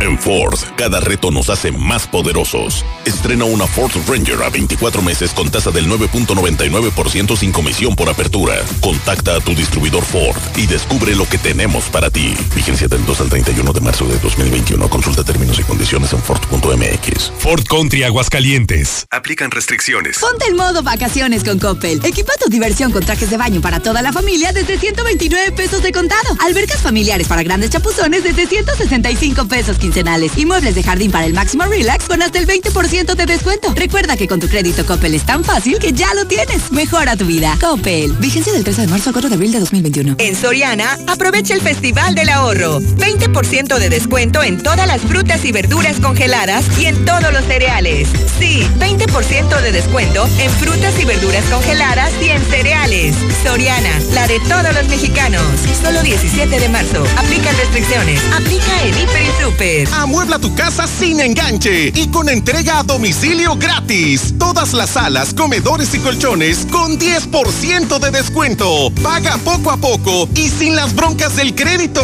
En 0.00 0.18
Ford, 0.18 0.58
cada 0.76 0.98
reto 0.98 1.30
nos 1.30 1.50
hace 1.50 1.70
más 1.70 2.08
poderosos. 2.08 2.84
Estrena 3.04 3.44
una 3.44 3.68
Ford 3.68 3.92
Ranger 4.08 4.42
a 4.42 4.50
24 4.50 5.02
meses 5.02 5.32
con 5.32 5.48
tasa 5.52 5.70
del 5.70 5.88
9.99% 5.88 7.36
sin 7.36 7.52
comisión 7.52 7.94
por 7.94 8.08
apertura. 8.08 8.56
Contacta 8.80 9.36
a 9.36 9.40
tu 9.40 9.54
distribuidor 9.54 10.02
Ford 10.02 10.36
y 10.56 10.66
descubre 10.66 11.14
lo 11.14 11.28
que 11.28 11.38
tenemos 11.38 11.84
para 11.84 12.10
ti. 12.10 12.34
Vigencia 12.56 12.88
del 12.88 13.06
2 13.06 13.20
al 13.20 13.28
31 13.28 13.72
de 13.72 13.80
marzo 13.80 14.04
de 14.06 14.18
2021. 14.18 14.88
Consulta 14.88 15.22
términos 15.22 15.60
y 15.60 15.62
condiciones 15.62 16.12
en 16.12 16.22
Ford.mx. 16.22 17.32
Ford 17.38 17.62
Country 17.68 18.02
Aguascalientes. 18.02 19.06
Aplican 19.12 19.52
restricciones. 19.52 20.18
Ponte 20.18 20.46
en 20.46 20.56
modo 20.56 20.82
vacaciones 20.82 21.44
con 21.44 21.60
Coppel. 21.60 22.04
Equipa 22.04 22.32
tu 22.42 22.50
diversión 22.50 22.90
con 22.90 23.04
trajes 23.04 23.30
de 23.30 23.36
baño 23.36 23.60
para 23.60 23.78
toda 23.78 24.02
la 24.02 24.12
familia 24.12 24.50
desde 24.52 24.76
129 24.76 25.52
pesos 25.52 25.84
de 25.84 25.92
contado. 25.92 26.36
Albercas 26.44 26.82
familiares 26.82 27.28
para 27.28 27.44
grandes 27.44 27.70
chapuzones 27.70 28.24
desde 28.24 28.48
165 28.48 29.35
pesos 29.44 29.78
quincenales. 29.78 30.32
Y 30.36 30.46
muebles 30.46 30.74
de 30.74 30.82
jardín 30.82 31.10
para 31.10 31.26
el 31.26 31.34
máximo 31.34 31.64
relax 31.64 32.06
con 32.06 32.22
hasta 32.22 32.38
el 32.38 32.46
20% 32.46 33.14
de 33.14 33.26
descuento. 33.26 33.72
Recuerda 33.74 34.16
que 34.16 34.26
con 34.26 34.40
tu 34.40 34.48
crédito 34.48 34.86
Coppel 34.86 35.14
es 35.14 35.26
tan 35.26 35.44
fácil 35.44 35.78
que 35.78 35.92
ya 35.92 36.12
lo 36.14 36.26
tienes. 36.26 36.72
Mejora 36.72 37.16
tu 37.16 37.26
vida. 37.26 37.56
Coppel. 37.60 38.12
Vigencia 38.14 38.52
del 38.52 38.64
13 38.64 38.82
de 38.82 38.88
marzo 38.88 39.10
al 39.10 39.12
4 39.12 39.28
de 39.28 39.34
abril 39.34 39.52
de 39.52 39.60
2021. 39.60 40.16
En 40.18 40.34
Soriana, 40.34 40.98
aprovecha 41.06 41.54
el 41.54 41.60
Festival 41.60 42.14
del 42.14 42.30
Ahorro. 42.30 42.80
20% 42.80 43.78
de 43.78 43.88
descuento 43.90 44.42
en 44.42 44.62
todas 44.62 44.86
las 44.86 45.02
frutas 45.02 45.44
y 45.44 45.52
verduras 45.52 46.00
congeladas 46.00 46.64
y 46.78 46.86
en 46.86 47.04
todos 47.04 47.32
los 47.32 47.44
cereales. 47.44 48.08
Sí, 48.38 48.66
20% 48.78 49.60
de 49.60 49.72
descuento 49.72 50.26
en 50.38 50.50
frutas 50.52 50.98
y 51.00 51.04
verduras 51.04 51.44
congeladas 51.46 52.12
y 52.22 52.28
en 52.28 52.42
cereales. 52.44 53.14
Soriana, 53.42 53.90
la 54.12 54.26
de 54.26 54.40
todos 54.40 54.74
los 54.74 54.88
mexicanos. 54.88 55.42
Solo 55.82 56.02
17 56.02 56.58
de 56.58 56.68
marzo. 56.68 57.04
Aplican 57.16 57.56
restricciones. 57.56 58.20
Aplica 58.34 58.82
en 58.82 58.98
Hiper 58.98 59.25
y 59.26 59.42
Super. 59.42 59.88
Amuebla 59.94 60.38
tu 60.38 60.54
casa 60.54 60.86
sin 60.86 61.20
enganche 61.20 61.92
y 61.94 62.08
con 62.08 62.28
entrega 62.28 62.80
a 62.80 62.82
domicilio 62.82 63.56
gratis. 63.56 64.34
Todas 64.38 64.72
las 64.72 64.90
salas, 64.90 65.34
comedores 65.34 65.94
y 65.94 65.98
colchones 65.98 66.66
con 66.70 66.98
10% 66.98 67.98
de 67.98 68.10
descuento. 68.10 68.90
Paga 69.02 69.38
poco 69.38 69.70
a 69.70 69.76
poco 69.76 70.28
y 70.34 70.48
sin 70.48 70.76
las 70.76 70.94
broncas 70.94 71.36
del 71.36 71.54
crédito. 71.54 72.02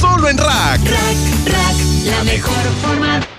Solo 0.00 0.28
en 0.28 0.38
Rack. 0.38 0.80
Rack, 0.84 1.46
Rack, 1.46 1.76
la 2.04 2.24
mejor 2.24 2.54
forma 2.82 3.37